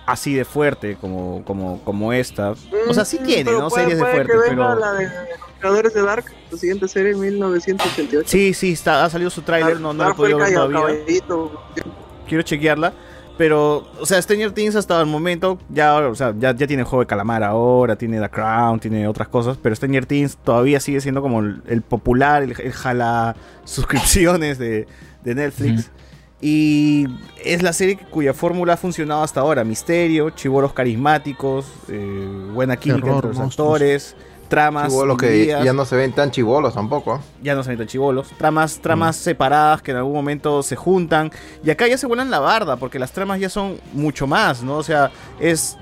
así 0.07 0.35
de 0.35 0.44
fuerte 0.44 0.97
como, 1.01 1.44
como, 1.44 1.81
como 1.85 2.12
esta. 2.12 2.55
O 2.89 2.94
sea, 2.94 3.05
sí 3.05 3.18
tiene, 3.18 3.44
Pero 3.44 3.59
¿no? 3.60 3.68
puede- 3.68 3.83
Series 3.85 3.99
de 3.99 4.05
puede 4.05 4.15
fuerte, 4.15 4.33
que 4.33 4.39
venga 4.51 4.68
pero... 4.75 4.81
la 4.81 4.93
de 4.93 5.09
creadores 5.59 5.94
de 5.94 6.02
Dark, 6.02 6.25
la 6.51 6.59
siguiente 6.59 6.86
serie, 6.89 7.15
1988. 7.15 8.28
Sí, 8.28 8.55
sí, 8.55 8.73
está, 8.73 9.05
ha 9.05 9.10
salido 9.10 9.31
su 9.31 9.43
tráiler, 9.43 9.81
no, 9.81 9.93
no 9.93 10.05
lo 10.05 10.09
he 10.09 10.12
el 10.12 10.17
podido 10.17 10.39
ver 10.39 10.55
todavía. 10.55 10.81
caballito. 10.81 11.62
Quiero 12.28 12.43
chequearla. 12.43 12.93
Pero, 13.39 13.86
o 14.01 14.07
sea, 14.07 14.20
Stranger 14.23 14.51
Things 14.52 14.76
hasta 14.76 14.99
el 14.99 15.07
momento 15.07 15.59
ya, 15.68 15.94
o 16.09 16.15
sea, 16.15 16.33
ya, 16.39 16.55
ya 16.57 16.67
tiene 16.67 16.85
juego 16.85 17.01
de 17.01 17.07
calamar 17.07 17.43
ahora, 17.44 17.94
tiene 17.94 18.18
The 18.18 18.31
Crown, 18.31 18.81
tiene 18.81 19.07
otras 19.07 19.28
cosas, 19.28 19.59
pero 19.62 19.75
Stranger 19.76 20.07
Things 20.07 20.39
todavía 20.39 20.81
sigue 20.81 21.02
siendo 21.02 21.20
como 21.20 21.41
el, 21.41 21.60
el 21.68 21.83
popular, 21.83 22.43
el, 22.43 22.59
el 22.59 22.73
jala 22.73 23.36
suscripciones 23.65 24.59
de, 24.59 24.86
de 25.23 25.35
Netflix. 25.35 25.91
Y 26.41 27.07
es 27.45 27.63
la 27.63 27.73
serie 27.73 27.99
cuya 28.11 28.35
fórmula 28.35 28.75
ha 28.75 28.77
funcionado 28.77 29.23
hasta 29.23 29.41
ahora. 29.41 29.65
Misterio, 29.65 30.31
chivoros 30.31 30.73
carismáticos, 30.73 31.67
eh, 31.89 32.29
buena 32.53 32.77
química 32.77 33.01
Terror, 33.05 33.15
entre 33.17 33.29
los 33.31 33.39
monstruos. 33.39 33.69
actores, 33.69 34.17
tramas 34.49 34.91
Chibolos 34.91 35.17
que 35.17 35.47
ya 35.47 35.73
no 35.73 35.85
se 35.85 35.97
ven 35.97 36.13
tan 36.13 36.31
chivolos 36.31 36.75
tampoco. 36.75 37.21
ya 37.43 37.55
no 37.55 37.65
se 37.65 37.71
meten 37.71 37.87
chivolos, 37.89 38.29
tramas, 38.39 38.79
tramas 38.81 39.17
separadas 39.17 39.83
que 39.83 39.91
en 39.93 39.97
algún 39.97 40.13
momento 40.13 40.63
se 40.63 40.77
juntan 40.77 41.33
y 41.65 41.71
acá 41.71 41.89
ya 41.89 41.99
se 41.99 42.07
vuelan 42.07 42.31
la 42.31 42.39
barda 42.39 42.77
porque 42.77 42.99
las 43.01 43.11
tramas 43.13 43.41
ya 43.41 43.49
son 43.49 43.77
mucho 43.93 44.27
más, 44.29 44.63
¿no? 44.63 44.77
O 44.77 44.83
sea, 44.85 45.11
es 45.41 45.77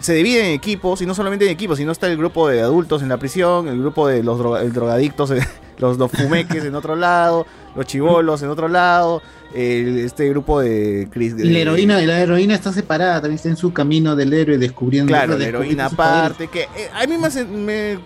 se 0.00 0.14
dividen 0.14 0.46
en 0.46 0.52
equipos 0.52 1.02
y 1.02 1.06
no 1.06 1.14
solamente 1.14 1.44
en 1.44 1.50
equipos, 1.50 1.76
sino 1.76 1.92
está 1.92 2.06
el 2.06 2.16
grupo 2.16 2.48
de 2.48 2.62
adultos 2.62 3.02
en 3.02 3.10
la 3.10 3.18
prisión, 3.18 3.68
el 3.68 3.78
grupo 3.80 4.06
de 4.08 4.22
los 4.22 4.38
droga- 4.38 4.62
el 4.62 4.72
drogadictos, 4.72 5.30
los, 5.78 5.98
los 5.98 6.10
fumeques 6.10 6.64
en 6.64 6.74
otro 6.74 6.96
lado, 6.96 7.44
los 7.74 7.86
chivolos 7.86 8.42
en 8.42 8.48
otro 8.50 8.68
lado, 8.68 9.22
el- 9.54 9.98
este 9.98 10.28
grupo 10.28 10.60
de, 10.60 11.08
Chris- 11.10 11.34
Y 11.38 11.44
la 11.44 11.50
de- 11.50 11.60
heroína, 11.62 12.00
la 12.00 12.20
heroína 12.20 12.54
está 12.54 12.72
separada, 12.72 13.14
también 13.20 13.36
está 13.36 13.48
en 13.48 13.56
su 13.56 13.72
camino 13.72 14.16
del 14.16 14.32
héroe 14.32 14.58
descubriendo. 14.58 15.08
Claro, 15.10 15.36
la 15.38 15.46
heroína 15.46 15.86
aparte, 15.86 16.48
que 16.48 16.62
eh, 16.62 16.90
a 16.94 17.06
mí 17.06 17.16
me, 17.18 17.26
hace- 17.28 17.44
me- 17.44 17.98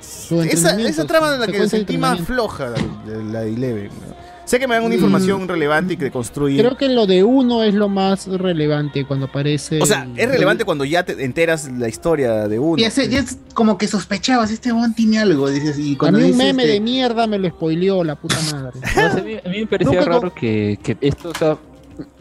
esa, 0.51 0.81
esa 0.81 1.05
trama 1.07 1.33
de 1.33 1.39
la 1.39 1.47
que 1.47 1.69
sentí 1.69 1.99
más 1.99 2.21
floja, 2.21 2.71
la, 2.71 3.13
de- 3.13 3.25
la 3.25 3.41
de 3.43 3.53
Eleven. 3.55 3.89
¿no? 3.89 4.26
Sé 4.47 4.59
que 4.61 4.67
me 4.69 4.75
dan 4.77 4.85
una 4.85 4.95
Mm. 4.95 4.99
información 4.99 5.49
relevante 5.49 5.95
y 5.95 5.97
que 5.99 6.11
construye. 6.11 6.59
Creo 6.59 6.77
que 6.77 6.89
lo 6.89 7.07
de 7.07 7.23
uno 7.25 7.63
es 7.65 7.75
lo 7.75 7.89
más 7.89 8.27
relevante 8.29 9.05
cuando 9.05 9.27
aparece. 9.27 9.83
O 9.83 9.87
sea, 9.87 10.07
es 10.17 10.29
relevante 10.29 10.65
cuando 10.65 10.85
ya 10.85 11.03
te 11.05 11.23
enteras 11.25 11.69
la 11.71 11.89
historia 11.89 12.49
de 12.49 12.59
uno. 12.59 12.77
Ya, 12.77 12.91
se- 12.91 13.09
ya 13.09 13.19
es 13.19 13.39
como 13.55 13.77
que 13.77 13.89
sospechabas, 13.89 14.51
este 14.53 14.71
bon 14.73 14.95
tiene 14.95 15.19
algo, 15.19 15.51
dices, 15.51 15.79
y 15.79 15.95
A 15.95 15.99
cuando 15.99 16.21
mí 16.21 16.31
un 16.31 16.37
meme 16.39 16.63
este, 16.63 16.75
de 16.75 16.81
mierda 16.81 17.27
me 17.27 17.39
lo 17.39 17.49
spoileó 17.49 18.05
la 18.05 18.15
puta 18.15 18.37
madre. 18.53 18.79
No 18.95 19.03
a, 19.03 19.15
mí, 19.23 19.35
a 19.45 19.49
mí 19.49 19.61
me 19.61 19.67
parecía 19.67 19.99
Nunca 19.99 20.11
raro 20.13 20.33
que, 20.33 20.79
que 20.83 20.97
esto, 21.01 21.31
o 21.31 21.35
sea, 21.35 21.59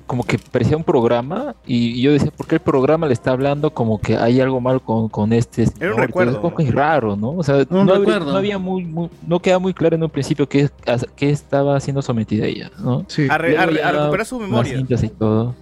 como 0.07 0.23
que 0.23 0.37
parecía 0.37 0.77
un 0.77 0.83
programa 0.83 1.55
y 1.65 2.01
yo 2.01 2.11
decía, 2.11 2.31
¿por 2.35 2.45
qué 2.47 2.55
el 2.55 2.61
programa 2.61 3.07
le 3.07 3.13
está 3.13 3.31
hablando 3.31 3.71
como 3.73 3.99
que 3.99 4.15
hay 4.17 4.39
algo 4.39 4.61
mal 4.61 4.81
con, 4.81 5.09
con 5.09 5.33
este 5.33 5.65
señor? 5.65 5.83
Era 5.83 5.95
un 5.95 6.01
recuerdo, 6.01 6.53
Es 6.59 6.73
raro, 6.73 7.15
¿no? 7.15 7.29
O 7.31 7.43
sea, 7.43 7.65
no, 7.69 7.81
había, 7.93 8.19
no 8.19 8.37
había 8.37 8.57
muy, 8.59 8.85
muy- 8.85 9.09
no 9.25 9.39
queda 9.39 9.57
muy 9.59 9.73
claro 9.73 9.95
en 9.95 10.03
un 10.03 10.09
principio 10.09 10.47
qué, 10.47 10.69
a 10.87 10.97
qué 11.15 11.29
estaba 11.31 11.79
siendo 11.79 12.01
sometida 12.01 12.45
ella, 12.45 12.69
¿no? 12.79 13.05
A 13.29 13.37
re- 13.37 13.49
Luego 13.49 13.63
a 13.63 13.65
re- 13.65 13.83
a 13.83 13.83
ya 13.83 13.91
recuperar 13.93 14.25
su 14.25 14.39
las 14.39 14.49
memoria. 14.49 14.79
y 14.79 15.09
todo 15.09 15.55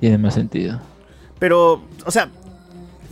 tiene 0.00 0.16
más 0.18 0.34
sentido. 0.34 0.78
Pero, 1.38 1.82
o 2.06 2.10
sea, 2.10 2.28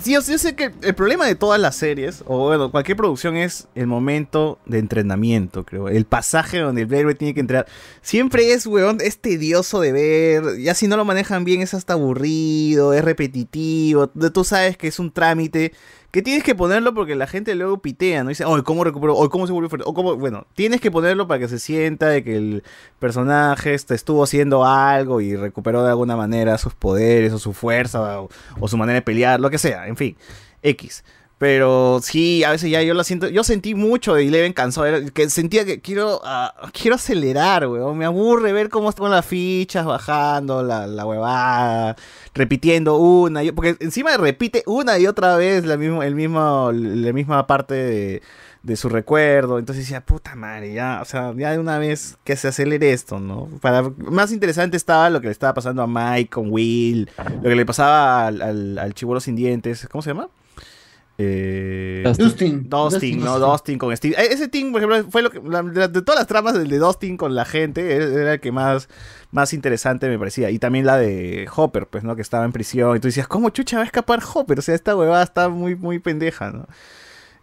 sí, 0.03 0.13
yo, 0.13 0.21
sé 0.23 0.55
que 0.55 0.73
el 0.83 0.95
problema 0.95 1.27
de 1.27 1.35
todas 1.35 1.61
las 1.61 1.77
series, 1.77 2.23
o 2.27 2.47
bueno, 2.47 2.71
cualquier 2.71 2.97
producción 2.97 3.37
es 3.37 3.69
el 3.75 3.87
momento 3.87 4.59
de 4.67 4.79
entrenamiento, 4.79 5.65
creo. 5.65 5.89
El 5.89 6.05
pasaje 6.05 6.59
donde 6.59 6.83
el 6.83 6.93
héroe 6.93 7.15
tiene 7.15 7.35
que 7.35 7.41
entrar. 7.41 7.67
Siempre 8.03 8.53
es, 8.53 8.67
weón, 8.67 8.99
es 9.01 9.19
tedioso 9.19 9.81
de 9.81 9.93
ver. 9.93 10.59
Ya 10.59 10.75
si 10.75 10.89
no 10.89 10.97
lo 10.97 11.05
manejan 11.05 11.45
bien 11.45 11.63
es 11.63 11.75
hasta 11.75 11.95
aburrido, 11.95 12.93
es 12.93 13.05
repetitivo. 13.05 14.09
Tú 14.09 14.45
sabes 14.45 14.77
que 14.77 14.89
es 14.89 14.99
un 14.99 15.11
trámite 15.11 15.73
que 16.17 16.23
tienes 16.23 16.45
que 16.45 16.55
ponerlo 16.55 16.95
porque 16.95 17.15
la 17.15 17.27
gente 17.27 17.55
luego 17.55 17.83
pitea, 17.83 18.25
¿no? 18.25 18.31
Dice, 18.31 18.47
oh, 18.47 18.65
¿cómo 18.65 18.85
recuperó? 18.85 19.15
Oh, 19.15 19.29
¿cómo 19.29 19.47
se 19.47 19.53
volvió 19.53 19.69
fuerte? 19.69 19.85
O 19.87 19.93
cómo, 19.93 20.17
bueno, 20.17 20.47
tienes 20.55 20.81
que 20.81 20.91
ponerlo 20.91 21.29
para 21.29 21.41
que 21.41 21.47
se 21.47 21.59
sienta 21.59 22.09
de 22.09 22.25
que 22.25 22.39
el 22.39 22.63
personaje 22.99 23.75
este, 23.75 23.95
estuvo 23.95 24.25
haciendo 24.25 24.65
algo 24.65 25.21
y 25.21 25.37
recuperó 25.37 25.83
de 25.83 25.91
alguna 25.91 26.17
manera 26.17 26.57
sus 26.57 26.73
poderes 26.73 27.35
o 27.35 27.39
su 27.39 27.53
fuerza 27.53 28.23
o, 28.23 28.31
o 28.59 28.67
su 28.67 28.79
manera 28.79 28.95
de 28.95 29.03
pelear, 29.03 29.41
lo 29.41 29.51
que 29.51 29.59
sea, 29.59 29.89
en 29.89 29.97
fin, 29.99 30.17
X. 30.63 31.05
Pero 31.39 31.99
sí, 32.03 32.45
a 32.45 32.51
veces 32.53 32.71
ya 32.71 32.81
yo 32.81 32.95
lo 32.95 33.05
siento, 33.05 33.29
yo 33.29 33.45
sentí 33.45 33.75
mucho 33.75 34.15
de 34.15 34.27
Eleven 34.27 34.55
cansado, 34.55 34.87
que 35.13 35.29
sentía 35.29 35.67
que 35.67 35.83
quiero, 35.83 36.23
ah, 36.25 36.55
quiero 36.73 36.95
acelerar, 36.97 37.67
weón, 37.69 37.99
me 37.99 38.07
aburre 38.07 38.55
ver 38.55 38.71
cómo 38.71 38.89
están 38.89 39.11
las 39.11 39.27
fichas 39.27 39.85
bajando, 39.85 40.63
la, 40.63 40.87
la 40.87 41.05
huevada, 41.05 41.95
repitiendo 42.33 42.97
una, 42.97 43.43
y- 43.45 43.53
porque 43.53 43.77
encima 43.81 44.17
repite 44.17 44.63
una 44.67 44.99
y 44.99 45.07
otra 45.07 45.37
vez 45.37 45.67
la 45.67 45.77
misma, 45.77 46.07
el 46.07 46.15
mismo, 46.15 46.71
la 46.73 47.13
misma 47.13 47.47
parte 47.47 47.75
de, 47.75 48.23
de 48.63 48.77
su 48.77 48.89
recuerdo, 48.89 49.59
entonces 49.59 49.85
decía, 49.85 50.01
puta 50.01 50.35
madre, 50.37 50.73
ya, 50.73 51.01
o 51.03 51.05
sea, 51.05 51.35
ya 51.37 51.53
de 51.53 51.59
una 51.59 51.79
vez 51.79 52.17
que 52.25 52.35
se 52.37 52.49
acelere 52.49 52.95
esto, 52.95 53.21
¿no? 53.21 53.51
Para, 53.61 53.83
más 53.99 54.33
interesante 54.33 54.79
estaba 54.79 55.11
lo 55.11 55.21
que 55.21 55.27
le 55.27 55.33
estaba 55.33 55.53
pasando 55.53 55.83
a 55.83 55.87
Mike 55.87 56.31
con 56.31 56.51
Will, 56.51 57.11
lo 57.43 57.51
que 57.51 57.55
le 57.57 57.67
pasaba 57.67 58.27
al, 58.29 58.41
al, 58.41 58.79
al 58.79 58.95
sin 59.21 59.37
dientes, 59.37 59.87
¿cómo 59.91 60.01
se 60.01 60.11
llama? 60.11 60.29
Eh, 61.19 62.03
Dustin. 62.05 62.27
Dustin, 62.27 62.69
Dustin, 62.69 63.19
¿no? 63.25 63.39
Dustin. 63.39 63.51
Dustin 63.51 63.79
con 63.79 63.97
Steve. 63.97 64.15
Eh, 64.19 64.29
Ese 64.33 64.49
team, 64.49 64.73
por 64.73 64.83
ejemplo, 64.83 65.11
fue 65.11 65.23
lo 65.23 65.31
que. 65.31 65.41
la- 65.41 65.63
de, 65.63 65.89
de 65.89 66.03
todas 66.03 66.19
las 66.21 66.27
tramas 66.27 66.55
del 66.55 66.69
de 66.69 66.79
Dustin 66.79 67.17
con 67.17 67.35
la 67.35 67.45
gente, 67.45 67.95
era 67.97 68.05
era 68.05 68.33
el 68.35 68.41
que 68.41 68.53
más, 68.53 68.89
más 69.31 69.53
interesante 69.55 70.09
me 70.09 70.19
parecía. 70.19 70.51
Y 70.51 70.59
también 70.59 70.85
la 70.87 70.99
de 70.99 71.49
Hopper, 71.55 71.87
pues, 71.87 72.05
¿no? 72.05 72.17
Que 72.17 72.23
estaba 72.23 72.45
en 72.45 72.53
prisión. 72.53 72.97
Y 72.97 73.01
tú 73.01 73.09
decías, 73.09 73.29
¿cómo 73.29 73.49
chucha 73.51 73.77
va 73.79 73.83
a 73.83 73.87
escapar 73.87 74.21
Hopper? 74.35 74.59
O 74.59 74.63
sea, 74.63 74.75
esta 74.75 74.95
huevada 74.95 75.23
está 75.23 75.49
muy, 75.49 75.75
muy 75.75 75.99
pendeja, 75.99 76.51
¿no? 76.51 76.67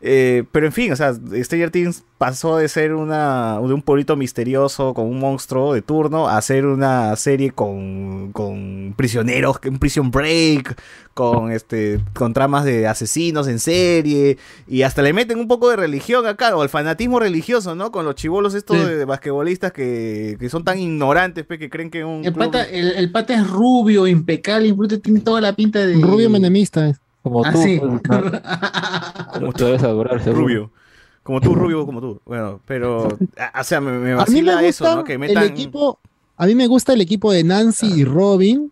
Eh, 0.05 0.43
pero 0.51 0.65
en 0.65 0.73
fin, 0.73 0.91
o 0.91 0.97
sea, 0.97 1.13
Stranger 1.13 1.71
Things 1.71 2.03
pasó 2.17 2.57
de 2.57 2.67
ser 2.67 2.93
una, 2.93 3.53
de 3.65 3.73
un 3.73 3.81
pueblito 3.81 4.17
misterioso 4.17 4.93
con 4.93 5.05
un 5.07 5.17
monstruo 5.17 5.73
de 5.73 5.81
turno 5.81 6.27
a 6.27 6.41
ser 6.41 6.65
una 6.65 7.15
serie 7.15 7.51
con, 7.51 8.33
con 8.33 8.93
prisioneros, 8.97 9.59
un 9.65 9.79
prison 9.79 10.11
break, 10.11 10.75
con 11.13 11.51
este, 11.53 12.01
con 12.13 12.33
tramas 12.33 12.65
de 12.65 12.85
asesinos 12.85 13.47
en 13.47 13.59
serie, 13.59 14.37
y 14.67 14.81
hasta 14.81 15.01
le 15.03 15.13
meten 15.13 15.39
un 15.39 15.47
poco 15.47 15.69
de 15.69 15.77
religión 15.77 16.27
acá, 16.27 16.53
o 16.57 16.63
el 16.63 16.69
fanatismo 16.69 17.21
religioso, 17.21 17.73
¿no? 17.73 17.93
Con 17.93 18.03
los 18.03 18.15
chivolos 18.15 18.55
estos 18.55 18.75
Sí. 18.77 18.83
de 18.83 19.05
basquetbolistas 19.05 19.71
que, 19.71 20.35
que 20.37 20.49
son 20.49 20.65
tan 20.65 20.79
ignorantes, 20.79 21.45
pe, 21.45 21.57
que 21.57 21.69
creen 21.69 21.89
que 21.89 22.03
un 22.03 22.25
El 22.25 22.33
club- 22.33 22.51
pata, 22.51 22.65
el, 22.65 22.91
el 22.91 23.09
pata 23.09 23.35
es 23.35 23.49
rubio, 23.49 24.05
impecable, 24.07 24.67
incluso 24.67 24.99
tiene 24.99 25.21
toda 25.21 25.39
la 25.39 25.55
pinta 25.55 25.79
de. 25.85 25.93
Rubio 25.93 26.29
menemista. 26.29 26.91
Como 27.23 27.43
Ah, 27.45 27.51
tú, 27.51 27.61
sí. 27.63 27.79
pues, 27.79 28.01
¿no? 29.41 29.53
Tú 29.53 29.65
debes 29.65 29.83
adorar, 29.83 30.21
seguro. 30.23 30.41
rubio. 30.43 30.71
Como 31.23 31.39
tú, 31.39 31.55
rubio 31.55 31.85
como 31.85 32.01
tú. 32.01 32.21
Bueno, 32.25 32.59
pero, 32.67 33.07
a- 33.37 33.61
o 33.61 33.63
sea, 33.63 33.79
me, 33.79 33.91
me 33.93 34.09
A 34.11 34.15
mí 34.15 34.19
vacila 34.19 34.57
me 34.57 34.67
eso, 34.67 34.83
gusta 34.83 34.95
¿no? 34.97 35.03
Que 35.05 35.17
metan... 35.17 35.43
el 35.43 35.49
equipo. 35.51 35.99
A 36.35 36.45
mí 36.45 36.55
me 36.55 36.67
gusta 36.67 36.93
el 36.93 37.01
equipo 37.01 37.31
de 37.31 37.43
Nancy 37.45 37.87
y 38.01 38.03
Robin. 38.03 38.71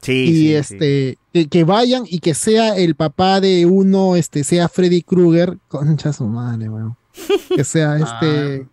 Sí, 0.00 0.12
y 0.12 0.26
sí, 0.28 0.32
sí. 0.46 0.54
este 0.54 1.18
Que, 1.32 1.46
que 1.48 1.64
vayan 1.64 2.04
y 2.06 2.20
que 2.20 2.32
sea 2.34 2.76
el 2.76 2.94
papá 2.94 3.40
de 3.40 3.66
uno, 3.66 4.16
este, 4.16 4.44
sea 4.44 4.68
Freddy 4.68 5.02
Krueger, 5.02 5.58
concha 5.68 6.12
su 6.12 6.24
madre, 6.26 6.68
weón. 6.68 6.96
Que 7.54 7.64
sea 7.64 7.96
este. 7.98 8.66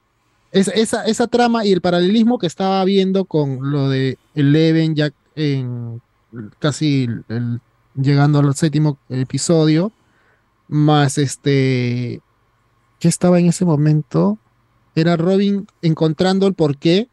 es- 0.52 0.68
esa, 0.70 1.04
esa 1.06 1.28
trama 1.28 1.66
y 1.66 1.72
el 1.74 1.82
paralelismo 1.82 2.38
que 2.38 2.48
estaba 2.48 2.84
viendo 2.86 3.26
con 3.26 3.72
lo 3.72 3.90
de 3.90 4.18
Eleven 4.36 4.96
ya 4.96 5.10
en 5.36 6.02
casi 6.60 7.06
el- 7.06 7.24
el- 7.30 7.62
llegando 7.98 8.40
al 8.40 8.56
séptimo 8.56 8.98
episodio, 9.10 9.92
más 10.68 11.18
este. 11.18 12.22
¿Qué 13.00 13.08
estaba 13.08 13.40
en 13.40 13.48
ese 13.48 13.66
momento? 13.66 14.40
Era 14.96 15.18
Robin 15.18 15.68
encontrando 15.82 16.48
el 16.48 16.54
porqué 16.56 17.10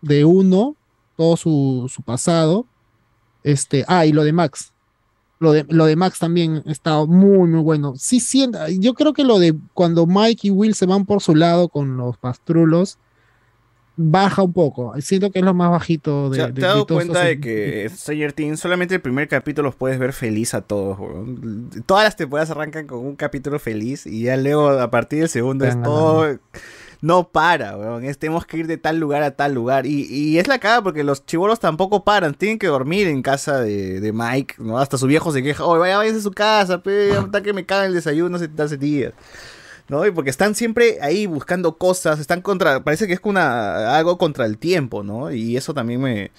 de 0.00 0.24
uno, 0.24 0.74
todo 1.16 1.36
su, 1.36 1.90
su 1.92 2.02
pasado. 2.02 2.66
Este, 3.44 3.84
ah, 3.86 4.06
y 4.06 4.12
lo 4.12 4.24
de 4.24 4.32
Max. 4.32 4.72
Lo 5.38 5.52
de, 5.52 5.64
lo 5.68 5.86
de 5.86 5.94
Max 5.94 6.18
también 6.18 6.64
está 6.66 7.04
muy, 7.04 7.48
muy 7.48 7.60
bueno. 7.60 7.94
Sí, 7.96 8.18
sí, 8.18 8.50
yo 8.80 8.94
creo 8.94 9.12
que 9.12 9.22
lo 9.22 9.38
de 9.38 9.56
cuando 9.72 10.06
Mike 10.06 10.48
y 10.48 10.50
Will 10.50 10.74
se 10.74 10.86
van 10.86 11.06
por 11.06 11.22
su 11.22 11.36
lado 11.36 11.68
con 11.68 11.96
los 11.96 12.16
pastrulos, 12.18 12.98
baja 13.98 14.42
un 14.42 14.52
poco. 14.52 14.94
Siento 15.00 15.30
que 15.30 15.40
es 15.40 15.44
lo 15.44 15.52
más 15.52 15.70
bajito 15.70 16.30
de, 16.30 16.38
¿Te, 16.38 16.46
de- 16.46 16.52
te 16.54 16.66
has 16.66 16.72
dado 16.72 16.86
cuenta 16.86 17.24
de 17.24 17.40
que 17.40 17.90
Stranger 17.90 18.32
Things 18.32 18.60
solamente 18.60 18.94
el 18.94 19.00
primer 19.02 19.28
capítulo 19.28 19.68
los 19.68 19.74
puedes 19.74 19.98
ver 19.98 20.12
feliz 20.12 20.54
a 20.54 20.62
todos, 20.62 20.98
weón? 20.98 21.68
Todas 21.84 22.04
las 22.04 22.16
temporadas 22.16 22.50
arrancan 22.50 22.86
con 22.86 23.00
un 23.00 23.16
capítulo 23.16 23.58
feliz 23.58 24.06
y 24.06 24.22
ya 24.22 24.36
luego 24.36 24.68
a 24.70 24.90
partir 24.90 25.18
del 25.18 25.28
segundo 25.28 25.64
Te 25.64 25.72
es 25.72 25.82
todo... 25.82 26.38
No 27.00 27.28
para, 27.28 27.76
weón. 27.76 28.04
Es, 28.04 28.18
tenemos 28.18 28.44
que 28.44 28.56
ir 28.56 28.66
de 28.66 28.76
tal 28.76 28.98
lugar 28.98 29.22
a 29.22 29.30
tal 29.30 29.54
lugar. 29.54 29.86
Y, 29.86 30.02
y 30.12 30.38
es 30.40 30.48
la 30.48 30.58
caga 30.58 30.82
porque 30.82 31.04
los 31.04 31.24
chivolos 31.24 31.60
tampoco 31.60 32.02
paran. 32.02 32.34
Tienen 32.34 32.58
que 32.58 32.66
dormir 32.66 33.06
en 33.06 33.22
casa 33.22 33.60
de, 33.60 34.00
de 34.00 34.12
Mike, 34.12 34.56
¿no? 34.58 34.78
Hasta 34.80 34.98
su 34.98 35.06
viejo 35.06 35.30
se 35.30 35.40
queja. 35.44 35.64
Oye, 35.64 35.78
vaya, 35.78 35.96
váyanse 35.98 36.18
a 36.18 36.22
su 36.24 36.32
casa, 36.32 36.82
pe. 36.82 37.12
Hasta 37.16 37.40
que 37.40 37.52
me 37.52 37.64
cagan 37.64 37.86
el 37.86 37.94
desayuno 37.94 38.34
hace, 38.34 38.48
hace 38.58 38.76
días. 38.76 39.12
¿No? 39.88 40.06
Y 40.06 40.10
porque 40.10 40.30
están 40.30 40.54
siempre 40.54 40.98
ahí 41.00 41.26
buscando 41.26 41.78
cosas, 41.78 42.20
están 42.20 42.42
contra, 42.42 42.84
parece 42.84 43.06
que 43.06 43.14
es 43.14 43.20
una, 43.22 43.96
algo 43.96 44.18
contra 44.18 44.46
el 44.46 44.58
tiempo, 44.58 45.02
¿no? 45.02 45.30
Y 45.30 45.56
eso 45.56 45.74
también 45.74 46.00
me, 46.00 46.30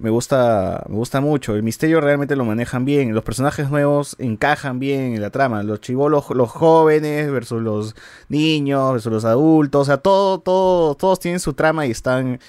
me 0.00 0.10
gusta, 0.10 0.84
me 0.88 0.96
gusta 0.96 1.20
mucho. 1.20 1.54
El 1.54 1.62
misterio 1.62 2.00
realmente 2.00 2.36
lo 2.36 2.44
manejan 2.44 2.84
bien, 2.84 3.14
los 3.14 3.24
personajes 3.24 3.70
nuevos 3.70 4.16
encajan 4.18 4.78
bien 4.78 5.14
en 5.14 5.20
la 5.20 5.30
trama, 5.30 5.62
los 5.62 5.80
chivolos, 5.80 6.30
los 6.30 6.50
jóvenes 6.50 7.30
versus 7.30 7.62
los 7.62 7.94
niños, 8.28 8.92
versus 8.92 9.12
los 9.12 9.24
adultos, 9.24 9.82
o 9.82 9.84
sea, 9.84 9.98
todo, 9.98 10.40
todo, 10.40 10.94
todos 10.94 11.20
tienen 11.20 11.40
su 11.40 11.52
trama 11.52 11.86
y 11.86 11.90
están 11.90 12.40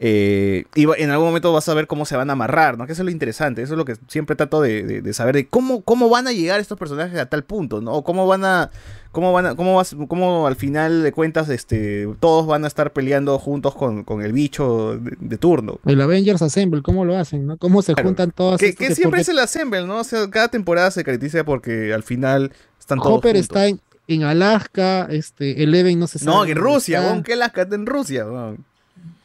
eh, 0.00 0.64
y 0.74 0.86
en 1.00 1.10
algún 1.10 1.28
momento 1.28 1.52
vas 1.52 1.68
a 1.68 1.74
ver 1.74 1.86
cómo 1.86 2.04
se 2.04 2.16
van 2.16 2.28
a 2.28 2.32
amarrar, 2.32 2.76
¿no? 2.76 2.86
Que 2.86 2.92
eso 2.92 3.02
es 3.02 3.06
lo 3.06 3.10
interesante, 3.12 3.62
eso 3.62 3.74
es 3.74 3.78
lo 3.78 3.84
que 3.84 3.96
siempre 4.08 4.34
trato 4.36 4.60
de, 4.60 4.82
de- 4.82 5.02
de 5.02 5.12
saber 5.12 5.34
de 5.36 5.46
cómo, 5.46 5.82
cómo 5.82 6.08
van 6.08 6.26
a 6.26 6.32
llegar 6.32 6.58
estos 6.60 6.78
personajes 6.78 7.18
a 7.18 7.26
tal 7.26 7.44
punto, 7.44 7.80
¿no? 7.80 7.92
O 7.92 8.02
cómo 8.04 8.26
van 8.26 8.44
a, 8.44 8.70
cómo 9.12 9.32
van 9.32 9.46
a, 9.46 9.54
cómo 9.54 9.76
vas, 9.76 9.94
cómo 10.08 10.46
al 10.48 10.56
final 10.56 11.02
de 11.04 11.12
cuentas, 11.12 11.48
este, 11.48 12.08
todos 12.20 12.46
van 12.46 12.64
a 12.64 12.66
estar 12.66 12.92
peleando 12.92 13.38
juntos 13.38 13.74
con, 13.76 14.02
con 14.02 14.22
el 14.22 14.32
bicho 14.32 14.98
de, 14.98 15.16
de 15.20 15.38
turno. 15.38 15.78
El 15.86 16.00
Avengers 16.00 16.42
Assemble, 16.42 16.82
¿cómo 16.82 17.04
lo 17.04 17.16
hacen? 17.16 17.46
¿no? 17.46 17.56
¿Cómo 17.56 17.80
se 17.82 17.94
juntan 17.94 18.32
todas 18.32 18.58
Que, 18.60 18.74
que 18.74 18.86
siempre 18.94 19.04
porque 19.10 19.20
es 19.22 19.28
el 19.28 19.38
assemble, 19.38 19.86
¿no? 19.86 19.98
O 20.00 20.04
sea, 20.04 20.28
cada 20.28 20.48
temporada 20.48 20.90
se 20.90 21.04
caracteriza 21.04 21.44
porque 21.44 21.94
al 21.94 22.02
final 22.02 22.52
están 22.80 22.98
todos 22.98 23.18
Hopper 23.18 23.36
juntos. 23.36 23.42
está 23.56 23.68
en, 23.68 23.80
en 24.08 24.24
Alaska, 24.24 25.06
este, 25.08 25.62
Eleven 25.62 25.98
no 26.00 26.08
se 26.08 26.18
sabe. 26.18 26.36
No, 26.36 26.44
en 26.44 26.56
Rusia, 26.56 27.22
que 27.24 27.36
las 27.36 27.56
está 27.56 27.74
en 27.74 27.86
Rusia. 27.86 28.26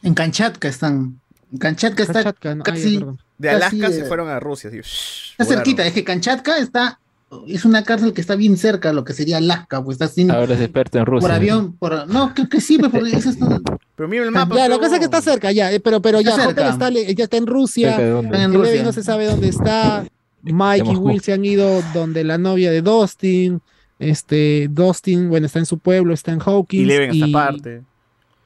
En 0.04 0.14
Kanchatka 0.14 0.68
están. 0.68 1.20
En 1.52 1.58
Kanchatka 1.58 2.04
está 2.04 2.24
Kamchatka, 2.24 2.56
no, 2.56 2.64
casi. 2.64 3.04
De 3.38 3.50
Alaska 3.50 3.78
casi, 3.80 3.94
se 3.94 4.02
eh, 4.02 4.06
fueron 4.06 4.30
a 4.30 4.40
Rusia, 4.40 4.70
así, 4.70 4.80
Está 4.80 5.46
cerquita, 5.46 5.86
es 5.86 5.94
que 5.94 6.04
Kanchatka 6.04 6.58
está, 6.58 7.00
es 7.48 7.64
una 7.64 7.84
cárcel 7.84 8.12
que 8.14 8.20
está 8.22 8.36
bien 8.36 8.58
cerca 8.58 8.90
a 8.90 8.94
lo 8.94 9.06
que 9.06 9.14
sería 9.14 9.38
Alaska, 9.38 9.82
pues 9.84 9.96
está 9.96 10.08
sin, 10.10 10.30
Ahora 10.30 10.56
es 10.56 10.62
experto 10.62 11.00
en 11.00 11.06
Rusia. 11.06 11.28
por 11.28 11.36
avión, 11.36 11.74
por, 11.74 12.08
no, 12.08 12.34
creo 12.34 12.50
que 12.50 12.60
sí, 12.60 12.78
pues, 12.78 12.92
porque 12.92 13.16
eso 13.16 13.30
está, 13.30 13.62
Pero 13.96 14.10
mira 14.10 14.26
el 14.26 14.34
Ya, 14.34 14.68
la 14.68 14.78
cosa 14.78 14.96
es 14.96 15.00
que 15.00 15.06
está 15.06 15.22
cerca, 15.22 15.52
ya, 15.54 15.72
eh, 15.72 15.80
pero, 15.80 16.02
pero 16.02 16.20
ya, 16.22 16.32
Está 16.32 16.70
está, 16.70 16.90
ya 16.90 17.24
está 17.24 17.38
en 17.38 17.48
Rusia. 17.48 17.92
Está 17.92 18.44
en 18.44 18.54
Rusia. 18.54 18.84
no 18.84 18.92
se 18.92 19.04
sabe 19.04 19.26
dónde 19.26 19.48
está, 19.48 20.06
Mike 20.44 20.92
y. 20.92 20.96
Will 20.96 21.22
se 21.22 21.34
han 21.34 21.46
ido 21.46 21.82
donde 21.94 22.24
la 22.24 22.38
novia 22.38 22.72
de 22.72 22.82
Dustin, 22.82 23.62
este, 24.00 24.68
Dustin, 24.70 25.30
bueno, 25.30 25.46
está 25.46 25.60
en 25.60 25.66
su 25.66 25.78
pueblo, 25.78 26.14
está 26.14 26.32
en 26.32 26.42
Hawkins. 26.42 26.84
Y 26.84 26.86
Leven 26.86 27.12
esta 27.12 27.28
y- 27.28 27.32
parte. 27.32 27.82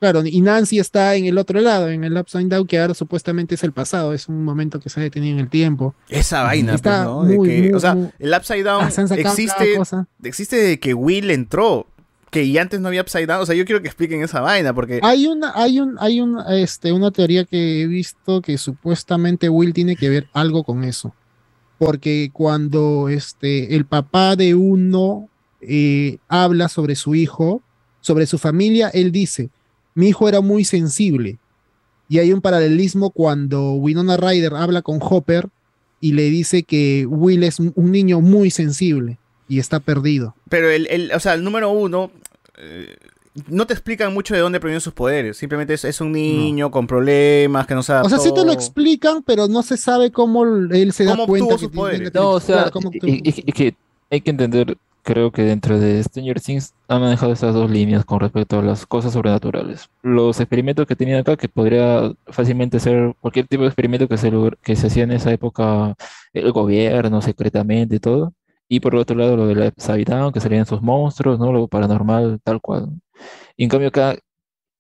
Claro, 0.04 0.22
y 0.26 0.42
Nancy 0.42 0.80
está 0.80 1.16
en 1.16 1.28
el 1.28 1.38
otro 1.38 1.62
lado, 1.62 1.90
en 1.90 2.04
el 2.04 2.18
Upside 2.18 2.50
Down, 2.50 2.68
que 2.68 2.78
ahora 2.78 2.94
supuestamente 2.94 3.56
es 3.56 3.64
el 3.64 3.72
pasado, 3.72 4.12
es 4.14 4.28
un 4.28 4.44
momento 4.44 4.82
que 4.82 4.90
se 4.90 5.00
ha 5.00 5.04
detenido 5.04 5.36
en 5.36 5.40
el 5.40 5.50
tiempo. 5.50 5.96
Esa 6.10 6.44
vaina, 6.44 6.76
Está 6.76 7.06
pues, 7.06 7.16
¿no? 7.16 7.24
De 7.24 7.38
muy, 7.38 7.48
que, 7.48 7.62
muy, 7.62 7.72
o 7.72 7.80
sea, 7.80 7.96
muy- 7.96 8.10
el 8.20 8.34
Upside 8.34 8.64
Down 8.64 8.84
Ah, 8.84 8.90
existe, 9.16 9.80
existe 10.22 10.58
de 10.58 10.78
que 10.78 10.94
Will 10.94 11.32
entró. 11.32 11.88
Que 12.32 12.44
y 12.44 12.58
antes 12.58 12.82
no 12.82 12.90
había 12.90 13.00
Upside 13.00 13.28
Down. 13.28 13.44
O 13.44 13.46
sea, 13.46 13.56
yo 13.56 13.64
quiero 13.64 13.82
que 13.82 13.88
expliquen 13.88 14.22
esa 14.24 14.42
vaina, 14.42 14.74
porque. 14.74 15.00
Hay 15.04 15.26
una, 15.26 15.54
hay 15.56 15.80
un, 15.80 15.96
hay 16.02 16.20
un, 16.20 16.38
este, 16.50 16.92
una 16.92 17.10
teoría 17.12 17.46
que 17.46 17.84
he 17.84 17.88
visto 17.88 18.42
que 18.42 18.58
supuestamente 18.58 19.48
Will 19.48 19.72
tiene 19.72 19.96
que 19.96 20.10
ver 20.10 20.28
algo 20.34 20.66
con 20.66 20.84
eso. 20.84 21.16
Porque 21.78 22.30
cuando 22.34 23.08
este, 23.08 23.74
el 23.74 23.86
papá 23.86 24.36
de 24.36 24.54
uno 24.54 25.30
eh, 25.62 26.18
habla 26.28 26.68
sobre 26.68 26.96
su 26.98 27.16
hijo, 27.16 27.62
sobre 28.02 28.26
su 28.26 28.38
familia, 28.38 28.90
él 28.90 29.14
dice, 29.14 29.50
mi 29.96 30.08
hijo 30.10 30.28
era 30.30 30.42
muy 30.42 30.64
sensible. 30.66 31.38
Y 32.10 32.20
hay 32.20 32.32
un 32.34 32.42
paralelismo 32.42 33.10
cuando 33.12 33.74
Winona 33.74 34.18
Ryder 34.18 34.54
habla 34.56 34.82
con 34.82 35.00
Hopper 35.02 35.48
y 36.02 36.12
le 36.14 36.24
dice 36.30 36.64
que 36.64 37.06
Will 37.08 37.44
es 37.44 37.60
un 37.60 37.92
niño 37.92 38.20
muy 38.22 38.52
sensible 38.52 39.18
y 39.48 39.60
está 39.60 39.80
perdido. 39.80 40.36
Pero 40.50 40.70
el, 40.70 40.88
el- 40.88 41.12
o 41.14 41.20
sea, 41.20 41.34
el 41.34 41.44
número 41.44 41.70
uno. 41.72 42.12
eh, 42.58 42.96
no 43.48 43.66
te 43.66 43.74
explican 43.74 44.14
mucho 44.14 44.36
de 44.36 44.42
dónde 44.42 44.60
provienen 44.60 44.80
sus 44.82 44.94
poderes. 44.94 45.38
Simplemente 45.38 45.74
es, 45.74 45.84
es 45.86 46.02
un 46.02 46.12
niño 46.12 46.70
con 46.70 46.86
problemas 46.86 47.66
que 47.66 47.74
no 47.74 47.82
sabe. 47.82 48.06
O 48.06 48.10
sea, 48.10 48.20
sí 48.20 48.32
te 48.32 48.46
lo 48.46 48.52
explican, 48.52 49.24
pero 49.24 49.48
no 49.48 49.64
se 49.64 49.76
sabe 49.76 50.12
cómo 50.12 50.44
él 50.46 50.94
se 50.94 51.04
da 51.06 51.12
¿Cómo 51.14 51.26
cuenta 51.26 51.56
que 51.56 51.62
sus 51.62 51.72
tiene 51.72 51.76
poderes? 51.76 52.14
No, 52.14 52.30
o 52.32 52.40
sea, 52.40 52.56
claro, 52.58 52.72
cómo 52.72 52.90
obtuvo- 52.92 53.08
y- 53.10 53.22
y- 53.28 53.44
y 53.48 53.52
que 53.54 53.76
hay 54.12 54.22
que 54.22 54.30
entender, 54.30 54.78
creo 55.04 55.32
que 55.32 55.44
dentro 55.44 55.80
de 55.80 56.02
Stranger 56.04 56.42
Things 56.42 56.74
han 56.88 57.02
manejado 57.02 57.34
estas 57.34 57.54
dos 57.54 57.70
líneas 57.70 58.06
con 58.06 58.20
respecto 58.20 58.60
a 58.60 58.64
las 58.64 58.86
cosas 58.86 59.14
sobrenaturales. 59.14 59.90
Los 60.02 60.40
experimentos 60.40 60.88
que 60.88 60.96
tenían 60.96 61.20
acá, 61.20 61.38
que 61.38 61.50
podría 61.50 62.14
fácilmente 62.28 62.80
ser 62.80 63.14
cualquier 63.20 63.48
tipo 63.48 63.64
de 63.64 63.70
experimento 63.70 64.08
que 64.08 64.18
se, 64.18 64.32
que 64.62 64.76
se 64.76 64.88
hacía 64.88 65.04
en 65.04 65.12
esa 65.12 65.32
época, 65.32 65.96
el 66.34 66.52
gobierno 66.52 67.22
secretamente 67.22 67.98
y 67.98 68.00
todo. 68.00 68.34
Y 68.68 68.80
por 68.80 68.96
otro 68.96 69.16
lado, 69.18 69.38
lo 69.38 69.48
de 69.48 69.56
la 69.56 69.74
Down, 70.06 70.34
que 70.34 70.40
salían 70.40 70.66
sus 70.66 70.82
monstruos, 70.82 71.38
¿no? 71.40 71.52
Lo 71.52 71.68
paranormal, 71.68 72.40
tal 72.44 72.62
cual. 72.62 72.90
Y 73.58 73.66
en 73.66 73.70
cambio 73.70 73.90
acá, 73.90 74.18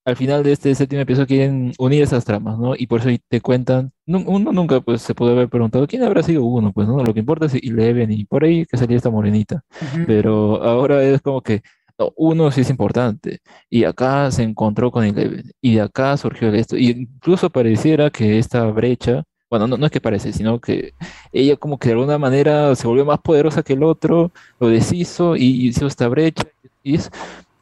al 0.05 0.15
final 0.15 0.43
de 0.43 0.51
este 0.51 0.75
séptimo 0.75 1.01
episodio 1.01 1.27
quieren 1.27 1.73
unir 1.77 2.03
esas 2.03 2.25
tramas, 2.25 2.57
¿no? 2.59 2.75
Y 2.75 2.87
por 2.87 2.99
eso 2.99 3.09
te 3.29 3.41
cuentan, 3.41 3.91
uno 4.05 4.51
nunca 4.51 4.81
pues 4.81 5.01
se 5.01 5.15
puede 5.15 5.31
haber 5.31 5.49
preguntado 5.49 5.87
quién 5.87 6.03
habrá 6.03 6.23
sido 6.23 6.43
uno, 6.43 6.73
pues, 6.73 6.87
¿no? 6.87 7.03
Lo 7.03 7.13
que 7.13 7.21
importa 7.21 7.45
es 7.45 7.53
Eleven 7.55 8.11
y 8.11 8.25
por 8.25 8.43
ahí 8.43 8.65
que 8.65 8.77
salía 8.77 8.97
esta 8.97 9.09
morenita. 9.09 9.63
Pero 10.05 10.61
ahora 10.63 11.03
es 11.03 11.21
como 11.21 11.41
que 11.41 11.61
no, 11.97 12.11
uno 12.17 12.51
sí 12.51 12.61
es 12.61 12.69
importante 12.69 13.39
y 13.69 13.83
acá 13.85 14.29
se 14.31 14.43
encontró 14.43 14.91
con 14.91 15.05
Eleven 15.05 15.51
y 15.61 15.75
de 15.75 15.81
acá 15.81 16.17
surgió 16.17 16.53
esto. 16.53 16.77
Y 16.77 16.89
incluso 16.89 17.49
pareciera 17.49 18.09
que 18.09 18.39
esta 18.39 18.65
brecha, 18.65 19.23
bueno, 19.49 19.67
no, 19.67 19.77
no 19.77 19.85
es 19.85 19.91
que 19.91 20.01
parece, 20.01 20.33
sino 20.33 20.59
que 20.59 20.93
ella 21.31 21.55
como 21.55 21.77
que 21.77 21.89
de 21.89 21.93
alguna 21.93 22.17
manera 22.17 22.75
se 22.75 22.87
volvió 22.87 23.05
más 23.05 23.19
poderosa 23.19 23.63
que 23.63 23.73
el 23.73 23.83
otro, 23.83 24.31
lo 24.59 24.67
deshizo 24.67 25.35
y 25.37 25.67
hizo 25.67 25.87
esta 25.87 26.07
brecha. 26.07 26.43
Y 26.83 26.95
es, 26.95 27.09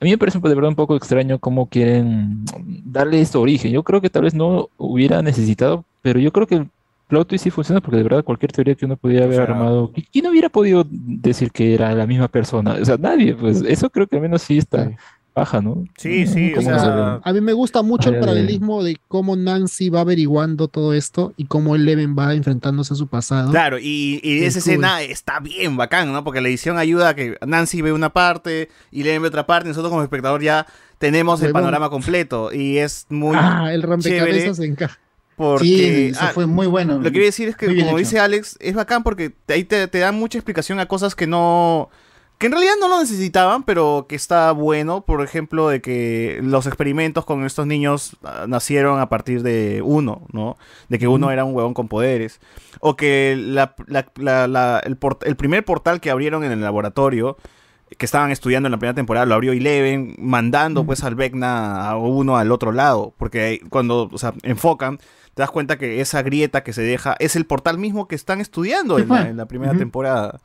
a 0.01 0.03
mí 0.03 0.09
me 0.11 0.17
parece 0.17 0.39
de 0.39 0.55
verdad 0.55 0.69
un 0.69 0.75
poco 0.75 0.95
extraño 0.95 1.37
cómo 1.39 1.67
quieren 1.67 2.43
darle 2.85 3.21
este 3.21 3.37
origen. 3.37 3.71
Yo 3.71 3.83
creo 3.83 4.01
que 4.01 4.09
tal 4.09 4.23
vez 4.23 4.33
no 4.33 4.69
hubiera 4.77 5.21
necesitado, 5.21 5.85
pero 6.01 6.19
yo 6.19 6.31
creo 6.31 6.47
que 6.47 6.55
el 6.55 6.69
plot 7.07 7.27
twist 7.27 7.43
sí 7.43 7.49
funciona 7.51 7.81
porque 7.81 7.97
de 7.97 8.03
verdad 8.03 8.23
cualquier 8.23 8.51
teoría 8.51 8.73
que 8.75 8.85
uno 8.85 8.97
pudiera 8.97 9.25
haber 9.25 9.35
sea- 9.37 9.45
armado, 9.45 9.91
¿qui- 9.93 10.07
¿quién 10.11 10.25
hubiera 10.27 10.49
podido 10.49 10.85
decir 10.89 11.51
que 11.51 11.73
era 11.75 11.93
la 11.93 12.07
misma 12.07 12.27
persona? 12.29 12.77
O 12.81 12.85
sea, 12.85 12.97
nadie, 12.97 13.35
pues 13.35 13.61
eso 13.61 13.89
creo 13.89 14.07
que 14.07 14.15
al 14.15 14.21
menos 14.23 14.41
sí 14.41 14.57
está 14.57 14.91
baja, 15.33 15.61
¿no? 15.61 15.85
Sí, 15.97 16.27
sí, 16.27 16.53
o 16.53 16.61
sea, 16.61 17.21
A 17.23 17.33
mí 17.33 17.41
me 17.41 17.53
gusta 17.53 17.81
mucho 17.81 18.09
el 18.09 18.19
paralelismo 18.19 18.83
de 18.83 18.97
cómo 19.07 19.35
Nancy 19.35 19.89
va 19.89 20.01
averiguando 20.01 20.67
todo 20.67 20.93
esto 20.93 21.33
y 21.37 21.45
cómo 21.45 21.75
Eleven 21.75 22.15
va 22.17 22.33
enfrentándose 22.33 22.93
a 22.93 22.97
su 22.97 23.07
pasado. 23.07 23.51
Claro, 23.51 23.79
y, 23.79 24.19
y 24.23 24.43
Es 24.43 24.55
esa 24.55 24.65
cool. 24.65 24.71
escena 24.73 25.01
está 25.01 25.39
bien 25.39 25.77
bacán, 25.77 26.11
¿no? 26.11 26.23
Porque 26.23 26.41
la 26.41 26.49
edición 26.49 26.77
ayuda 26.77 27.09
a 27.09 27.15
que 27.15 27.37
Nancy 27.45 27.81
ve 27.81 27.93
una 27.93 28.11
parte 28.11 28.69
y 28.91 29.03
Len 29.03 29.21
ve 29.21 29.29
otra 29.29 29.45
parte, 29.45 29.67
y 29.67 29.71
nosotros 29.71 29.89
como 29.89 30.03
espectador 30.03 30.41
ya 30.41 30.67
tenemos 30.97 31.41
el 31.41 31.51
panorama 31.51 31.89
completo 31.89 32.53
y 32.53 32.77
es 32.77 33.07
muy 33.09 33.35
ah, 33.39 33.73
el 33.73 33.81
rompecabezas 33.81 34.57
chévere 34.57 34.71
encaja. 34.71 34.99
porque 35.35 35.65
Sí, 35.65 36.05
eso 36.11 36.19
ah, 36.21 36.31
fue 36.33 36.45
muy 36.45 36.67
bueno. 36.67 36.97
Lo 36.97 37.03
que 37.03 37.11
quiero 37.11 37.25
decir 37.25 37.47
es 37.47 37.55
que, 37.55 37.65
como 37.67 37.79
hecho. 37.91 37.97
dice 37.97 38.19
Alex, 38.19 38.57
es 38.59 38.75
bacán 38.75 39.01
porque 39.01 39.33
ahí 39.47 39.63
te, 39.63 39.87
te 39.87 39.97
dan 39.99 40.15
mucha 40.15 40.37
explicación 40.37 40.79
a 40.79 40.85
cosas 40.87 41.15
que 41.15 41.25
no. 41.25 41.89
Que 42.41 42.47
en 42.47 42.53
realidad 42.53 42.73
no 42.81 42.89
lo 42.89 42.99
necesitaban, 42.99 43.61
pero 43.63 44.07
que 44.09 44.15
está 44.15 44.51
bueno. 44.51 45.05
Por 45.05 45.21
ejemplo, 45.21 45.69
de 45.69 45.79
que 45.79 46.39
los 46.41 46.65
experimentos 46.65 47.23
con 47.23 47.45
estos 47.45 47.67
niños 47.67 48.17
ah, 48.23 48.45
nacieron 48.47 48.99
a 48.99 49.07
partir 49.09 49.43
de 49.43 49.81
uno, 49.85 50.23
¿no? 50.33 50.57
De 50.89 50.97
que 50.99 51.07
uno 51.07 51.29
era 51.31 51.45
un 51.45 51.55
huevón 51.55 51.73
con 51.75 51.87
poderes. 51.87 52.41
O 52.79 52.95
que 52.95 53.35
la- 53.37 53.75
la- 53.85 54.07
la- 54.15 54.47
la- 54.47 54.79
el, 54.83 54.97
port- 54.97 55.23
el 55.25 55.35
primer 55.35 55.63
portal 55.63 56.01
que 56.01 56.09
abrieron 56.09 56.43
en 56.43 56.51
el 56.51 56.61
laboratorio. 56.61 57.37
Que 57.97 58.05
estaban 58.05 58.31
estudiando 58.31 58.67
en 58.67 58.71
la 58.71 58.77
primera 58.77 58.95
temporada, 58.95 59.25
lo 59.25 59.35
abrió 59.35 59.51
Eleven, 59.51 60.15
mandando 60.17 60.85
pues 60.85 61.03
al 61.03 61.13
Vecna 61.15 61.89
a 61.89 61.97
uno 61.97 62.37
al 62.37 62.51
otro 62.51 62.71
lado. 62.71 63.13
Porque 63.17 63.59
cuando 63.69 64.09
o 64.11 64.17
sea, 64.17 64.33
enfocan, 64.43 64.97
te 64.97 65.41
das 65.43 65.51
cuenta 65.51 65.77
que 65.77 66.01
esa 66.01 66.21
grieta 66.23 66.63
que 66.63 66.71
se 66.73 66.81
deja 66.81 67.15
es 67.19 67.35
el 67.35 67.45
portal 67.45 67.77
mismo 67.77 68.07
que 68.07 68.15
están 68.15 68.39
estudiando 68.41 68.97
en 68.97 69.09
la, 69.09 69.29
en 69.29 69.37
la 69.37 69.45
primera 69.45 69.73
temporada. 69.77 70.39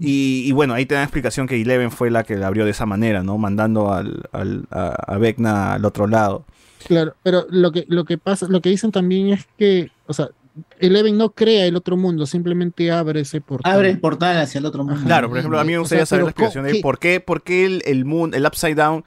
Y, 0.00 0.44
y 0.46 0.52
bueno, 0.52 0.72
ahí 0.74 0.86
te 0.86 0.94
dan 0.94 1.02
explicación 1.04 1.46
que 1.46 1.60
Eleven 1.60 1.90
fue 1.90 2.10
la 2.10 2.24
que 2.24 2.36
la 2.36 2.46
abrió 2.46 2.64
de 2.64 2.70
esa 2.70 2.86
manera, 2.86 3.22
¿no? 3.22 3.36
Mandando 3.36 3.92
al, 3.92 4.22
al- 4.32 4.64
a, 4.70 4.88
a 5.14 5.18
Vecna 5.18 5.74
al 5.74 5.84
otro 5.84 6.06
lado. 6.06 6.44
Claro, 6.86 7.14
pero 7.22 7.46
lo 7.50 7.70
que, 7.70 7.84
lo 7.88 8.04
que 8.06 8.16
pasa, 8.16 8.46
lo 8.48 8.62
que 8.62 8.70
dicen 8.70 8.90
también 8.92 9.28
es 9.28 9.46
que, 9.58 9.90
o 10.06 10.14
sea, 10.14 10.30
Eleven 10.78 11.18
no 11.18 11.30
crea 11.30 11.66
el 11.66 11.76
otro 11.76 11.96
mundo, 11.98 12.24
simplemente 12.26 12.90
abre 12.90 13.20
ese 13.20 13.40
portal. 13.42 13.70
Abre 13.72 13.90
el 13.90 14.00
portal 14.00 14.38
hacia 14.38 14.58
el 14.58 14.66
otro 14.66 14.84
mundo. 14.84 15.02
Claro, 15.04 15.28
por 15.28 15.36
ejemplo, 15.38 15.60
a 15.60 15.64
mí 15.64 15.72
me 15.72 15.78
O 15.78 15.80
gustaría 15.82 16.06
sea, 16.06 16.16
saber 16.16 16.24
la 16.24 16.30
explicación 16.30 16.64
¿qué- 16.64 16.72
de 16.72 16.80
por 16.80 16.98
qué, 16.98 17.20
por 17.20 17.42
qué 17.42 17.66
el, 17.66 17.82
el, 17.84 18.04
moon, 18.06 18.32
el 18.34 18.46
Upside 18.46 18.74
Down 18.74 19.04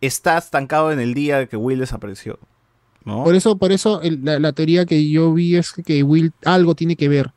está 0.00 0.38
estancado 0.38 0.90
en 0.90 0.98
el 1.00 1.12
día 1.12 1.46
que 1.46 1.56
Will 1.58 1.78
desapareció. 1.80 2.38
¿no? 3.04 3.24
Por 3.24 3.34
eso, 3.34 3.56
por 3.58 3.72
eso 3.72 4.00
el- 4.02 4.20
la, 4.24 4.38
la 4.38 4.52
teoría 4.52 4.86
que 4.86 5.08
yo 5.10 5.32
vi 5.34 5.56
es 5.56 5.72
que 5.72 6.02
Will 6.02 6.32
algo 6.46 6.74
tiene 6.74 6.96
que 6.96 7.08
ver. 7.10 7.32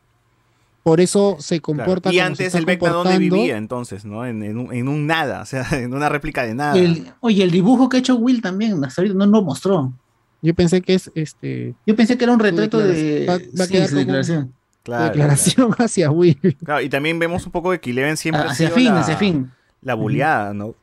Por 0.84 1.00
eso 1.00 1.38
se 1.40 1.62
Claro. 1.62 1.86
comporta 1.86 2.10
Y 2.12 2.18
como 2.18 2.20
se 2.20 2.28
antes 2.28 2.46
está 2.48 2.58
el 2.60 2.66
Vecna 2.66 2.90
dónde 2.90 3.12
comportando. 3.12 3.36
vivía 3.38 3.58
entonces, 3.58 4.04
¿no? 4.04 4.26
En, 4.26 4.44
en 4.44 4.58
un, 4.58 4.74
en 4.74 4.88
un 4.90 5.08
nada, 5.08 5.42
o 5.42 5.46
sea, 5.46 5.66
en 5.72 5.94
una 5.94 6.10
réplica 6.10 6.44
de 6.44 6.54
nada. 6.56 6.78
El- 6.78 7.12
oye, 7.22 7.44
el 7.44 7.52
dibujo 7.52 7.88
que 7.90 7.98
ha 7.98 8.00
hecho 8.02 8.16
Will 8.16 8.42
también, 8.42 8.84
hasta 8.84 9.02
ahorita 9.02 9.16
no 9.18 9.26
lo 9.26 9.42
mostró. 9.44 9.94
Yo 10.42 10.54
pensé 10.54 10.82
que 10.82 10.94
es 10.96 11.10
este. 11.16 11.74
Yo 11.88 11.96
pensé 11.96 12.18
que 12.18 12.26
era 12.26 12.34
un 12.34 12.40
retrato 12.40 12.80
de. 12.80 13.26
Va, 13.30 13.38
sí, 13.66 13.88
su 13.88 13.96
declaración. 13.96 14.52
Claro, 14.84 15.06
declaración 15.14 15.74
hacia 15.78 16.12
Will. 16.12 16.58
Claro, 16.66 16.82
y 16.82 16.90
también 16.90 17.18
vemos 17.18 17.46
un 17.46 17.54
poco 17.54 17.72
de 17.72 17.80
que 17.80 17.92
Eleven 17.92 18.18
siempre 18.18 18.42
Ah, 18.42 18.48
ha 18.48 18.52
hacia 18.52 18.68
sido 18.68 18.76
fin, 18.78 18.94
la, 18.94 19.00
hacia 19.00 19.16
fin. 19.16 19.52
la 19.82 19.94
bulleada, 19.94 20.54
¿no? 20.54 20.76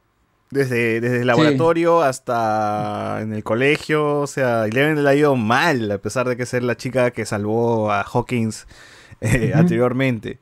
Desde, 0.50 1.00
desde 1.02 1.20
el 1.20 1.26
laboratorio 1.26 2.00
hasta 2.02 3.18
en 3.20 3.34
el 3.34 3.44
colegio, 3.44 4.20
o 4.20 4.26
sea, 4.26 4.64
Eleven 4.66 5.04
le 5.04 5.10
ha 5.10 5.14
ido 5.14 5.36
mal, 5.36 5.90
a 5.92 5.98
pesar 5.98 6.26
de 6.26 6.36
que 6.38 6.46
ser 6.46 6.62
la 6.62 6.76
chica 6.76 7.10
que 7.10 7.26
salvó 7.26 7.92
a 7.92 8.00
Hawkins 8.02 8.66
eh, 9.48 9.52
anteriormente. 9.54 10.38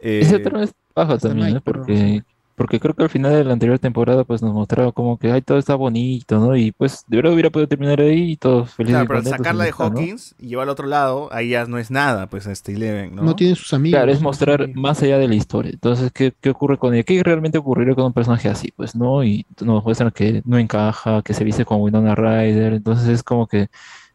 Eh, 0.00 0.20
Ese 0.22 0.38
trama 0.38 0.64
es 0.64 0.74
baja 0.94 1.18
también, 1.18 1.54
¿no? 1.54 1.60
Porque, 1.60 2.22
porque 2.54 2.80
creo 2.80 2.94
que 2.94 3.02
al 3.02 3.10
final 3.10 3.32
de 3.32 3.44
la 3.44 3.52
anterior 3.52 3.78
temporada 3.78 4.24
pues 4.24 4.42
nos 4.42 4.54
mostraba 4.54 4.90
como 4.92 5.18
que 5.18 5.30
ay, 5.30 5.42
todo 5.42 5.58
está 5.58 5.74
bonito, 5.74 6.38
¿no? 6.38 6.56
Y 6.56 6.72
pues 6.72 7.04
de 7.06 7.18
verdad 7.18 7.34
hubiera 7.34 7.50
podido 7.50 7.68
terminar 7.68 8.00
ahí 8.00 8.32
y 8.32 8.36
todos 8.36 8.70
felices 8.70 8.94
claro, 9.06 9.08
pero 9.08 9.22
sacarla 9.22 9.64
de 9.64 9.70
está, 9.70 9.90
¿no? 9.90 9.98
Hawkins 9.98 10.34
y 10.38 10.48
llevarla 10.48 10.70
al 10.70 10.72
otro 10.72 10.86
lado, 10.86 11.28
ahí 11.32 11.50
ya 11.50 11.66
no 11.66 11.78
es 11.78 11.90
nada, 11.90 12.28
pues 12.28 12.46
este 12.46 12.72
Eleven, 12.72 13.14
¿no? 13.14 13.22
No 13.22 13.36
tiene 13.36 13.54
sus 13.54 13.72
amigos. 13.74 13.98
Claro, 13.98 14.12
es 14.12 14.22
mostrar 14.22 14.68
más 14.74 15.02
allá 15.02 15.18
de 15.18 15.28
la 15.28 15.34
historia. 15.34 15.72
Entonces, 15.72 16.10
¿qué, 16.12 16.32
qué 16.40 16.50
ocurre 16.50 16.78
con 16.78 16.94
ella? 16.94 17.02
¿Qué 17.02 17.22
realmente 17.22 17.58
ocurriría 17.58 17.94
con 17.94 18.06
un 18.06 18.12
personaje 18.14 18.48
así? 18.48 18.72
Pues, 18.74 18.96
¿no? 18.96 19.22
Y 19.22 19.46
nos 19.60 19.84
muestran 19.84 20.10
que 20.10 20.42
no 20.46 20.58
encaja, 20.58 21.22
que 21.22 21.34
se 21.34 21.44
viste 21.44 21.64
como 21.66 21.84
Winona 21.84 22.14
Ryder. 22.14 22.72
Entonces 22.72 23.08
es 23.08 23.22
como 23.22 23.46
que 23.46 23.68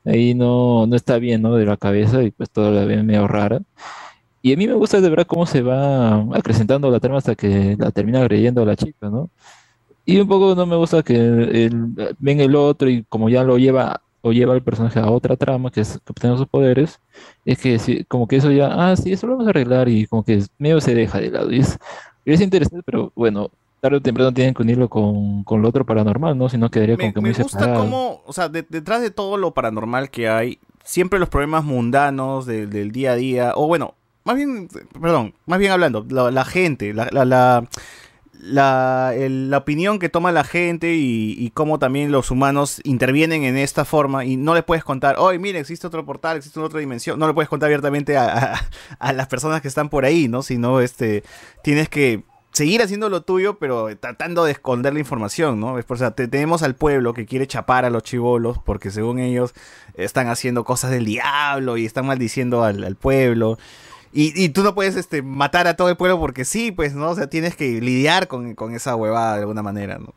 ahí 0.06 0.34
no, 0.34 0.86
no 0.88 0.96
está 0.96 1.18
bien, 1.20 1.42
¿no? 1.42 1.56
De 1.56 1.66
la 1.66 1.78
cabeza 1.78 2.24
y 2.24 2.32
pues 2.32 2.50
todo 2.50 2.72
la 2.72 2.86
ve 2.86 3.04
medio 3.04 3.28
rara. 3.28 3.62
Y 4.42 4.54
a 4.54 4.58
mí 4.58 4.68
me 4.68 4.74
gusta 4.74 5.02
de 5.02 5.10
verdad 5.10 5.28
cómo 5.28 5.46
se 5.46 5.62
va 5.62 6.16
acrecentando 6.36 6.90
la 6.90 7.00
trama 7.00 7.20
hasta 7.20 7.36
que 7.36 7.76
la 7.78 7.92
termina 7.92 8.22
agrediendo 8.22 8.64
a 8.64 8.66
la 8.66 8.76
chica, 8.76 9.10
¿no? 9.10 9.30
Y 10.06 10.20
un 10.20 10.28
poco 10.28 10.56
no 10.56 10.66
me 10.66 10.76
gusta 10.76 11.04
que 11.04 11.16
el, 11.16 11.94
ven 12.20 12.40
el 12.42 12.56
otro 12.56 12.90
y 12.90 13.04
como 13.06 13.30
ya 13.30 13.44
lo 13.44 13.58
lleva 13.58 14.02
o 14.22 14.32
lleva 14.32 14.56
el 14.56 14.64
personaje 14.64 15.00
a 15.00 15.10
otra 15.10 15.36
trama, 15.36 15.72
que 15.72 15.82
es 15.82 16.00
que 16.06 16.12
obtenga 16.12 16.38
sus 16.38 16.48
poderes, 16.48 17.00
es 17.46 17.58
que 17.60 17.80
sí, 17.80 18.04
como 18.06 18.28
que 18.28 18.38
eso 18.38 18.52
ya, 18.52 18.92
ah, 18.92 18.96
sí, 18.96 19.12
eso 19.14 19.28
lo 19.28 19.34
vamos 19.34 19.48
a 19.48 19.50
arreglar 19.52 19.90
y 19.90 20.06
como 20.08 20.24
que 20.24 20.44
medio 20.60 20.82
se 20.82 20.96
deja 20.96 21.20
de 21.20 21.32
lado. 21.32 21.52
Y 21.52 21.60
es, 21.60 21.78
y 22.26 22.34
es 22.34 22.42
interesante, 22.42 22.84
pero 22.86 23.12
bueno, 23.16 23.50
tarde 23.82 23.98
o 23.98 24.02
temprano 24.02 24.32
tienen 24.34 24.54
que 24.54 24.62
unirlo 24.62 24.88
con, 24.90 25.44
con 25.44 25.62
lo 25.62 25.68
otro 25.70 25.86
paranormal, 25.86 26.38
¿no? 26.38 26.48
Si 26.50 26.58
no 26.58 26.70
quedaría 26.72 26.96
como 26.96 27.08
me, 27.08 27.14
que 27.14 27.22
me 27.22 27.30
muy 27.32 27.38
gusta 27.44 27.60
separado. 27.60 27.84
cómo, 27.84 28.22
o 28.26 28.32
sea, 28.34 28.48
de- 28.48 28.66
detrás 28.70 29.02
de 29.02 29.12
todo 29.12 29.38
lo 29.38 29.54
paranormal 29.54 30.10
que 30.12 30.30
hay, 30.30 30.60
siempre 30.84 31.20
los 31.20 31.30
problemas 31.30 31.64
mundanos 31.64 32.46
de- 32.46 32.68
del 32.68 32.92
día 32.92 33.14
a 33.14 33.16
día, 33.16 33.54
o 33.56 33.68
bueno, 33.68 33.96
más 34.24 34.36
bien, 34.36 34.70
perdón, 35.02 35.34
más 35.48 35.58
bien 35.60 35.72
hablando, 35.72 36.06
la, 36.10 36.30
la 36.32 36.46
gente, 36.46 36.94
la, 36.94 37.10
la, 37.12 37.26
la, 37.26 37.68
la- 38.40 39.14
el- 39.16 39.50
la 39.50 39.58
opinión 39.58 40.00
que 40.00 40.10
toma 40.10 40.32
la 40.32 40.44
gente 40.44 40.96
y, 40.96 41.36
y 41.38 41.50
cómo 41.52 41.80
también 41.80 42.12
los 42.12 42.32
humanos 42.32 42.82
intervienen 42.84 43.44
en 43.44 43.58
esta 43.58 43.86
forma 43.86 44.26
y 44.26 44.36
no 44.38 44.54
le 44.54 44.64
puedes 44.64 44.84
contar, 44.84 45.16
oye, 45.20 45.40
mira, 45.40 45.60
existe 45.60 45.88
otro 45.88 46.06
portal, 46.06 46.38
existe 46.38 46.60
otra 46.60 46.80
dimensión, 46.80 47.20
no 47.20 47.28
le 47.28 47.34
puedes 47.34 47.50
contar 47.50 47.68
abiertamente 47.68 48.18
a, 48.18 48.54
a- 48.56 48.62
a 49.00 49.14
las 49.14 49.28
personas 49.28 49.62
que 49.62 49.68
están 49.68 49.90
por 49.90 50.06
ahí, 50.06 50.28
¿no? 50.28 50.42
Sino, 50.44 50.82
este, 50.82 51.24
tienes 51.64 51.90
que 51.90 52.24
seguir 52.52 52.82
haciendo 52.82 53.10
lo 53.10 53.22
tuyo, 53.24 53.58
pero 53.60 53.96
tratando 53.98 54.44
de 54.46 54.52
esconder 54.52 54.94
la 54.94 55.00
información, 55.00 55.60
¿no? 55.60 55.78
Es 55.80 55.86
por- 55.86 55.96
O 55.96 56.00
sea, 56.00 56.12
te- 56.12 56.28
tenemos 56.28 56.64
al 56.64 56.76
pueblo 56.76 57.14
que 57.14 57.26
quiere 57.26 57.48
chapar 57.48 57.86
a 57.86 57.90
los 57.90 58.04
chivolos 58.04 58.58
porque 58.66 58.92
según 58.92 59.20
ellos 59.20 59.54
están 59.96 60.28
haciendo 60.28 60.64
cosas 60.64 60.92
del 60.92 61.06
diablo 61.06 61.78
y 61.78 61.86
están 61.86 62.06
maldiciendo 62.08 62.64
al, 62.64 62.84
al 62.84 62.96
pueblo. 62.96 63.58
Y, 64.14 64.34
y 64.44 64.50
tú 64.50 64.64
no 64.64 64.76
puedes 64.76 64.96
este, 64.98 65.22
matar 65.22 65.68
a 65.68 65.76
todo 65.78 65.90
el 65.90 65.96
pueblo 65.98 66.20
porque 66.20 66.44
sí, 66.46 66.72
pues, 66.72 66.94
¿no? 66.96 67.10
O 67.12 67.16
sea, 67.16 67.28
tienes 67.30 67.56
que 67.56 67.80
lidiar 67.82 68.28
con, 68.28 68.56
con 68.56 68.74
esa 68.76 68.96
huevada 68.96 69.36
de 69.36 69.42
alguna 69.42 69.62
manera, 69.64 70.00
¿no? 70.00 70.14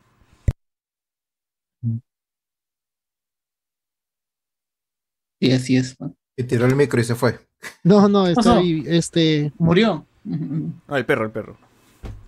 Sí, 5.41 5.53
así 5.53 5.77
es. 5.77 5.97
Y 6.37 6.45
tiró 6.45 6.67
el 6.67 6.75
micro 6.77 7.01
y 7.01 7.05
se 7.05 7.15
fue. 7.15 7.39
No, 7.83 8.09
no, 8.09 8.27
está 8.27 8.59
ahí, 8.59 8.83
este. 8.87 9.53
Murió. 9.59 10.07
No, 10.25 10.97
el 10.97 11.07
perro, 11.07 11.25
el 11.27 11.31
perro. 11.31 11.57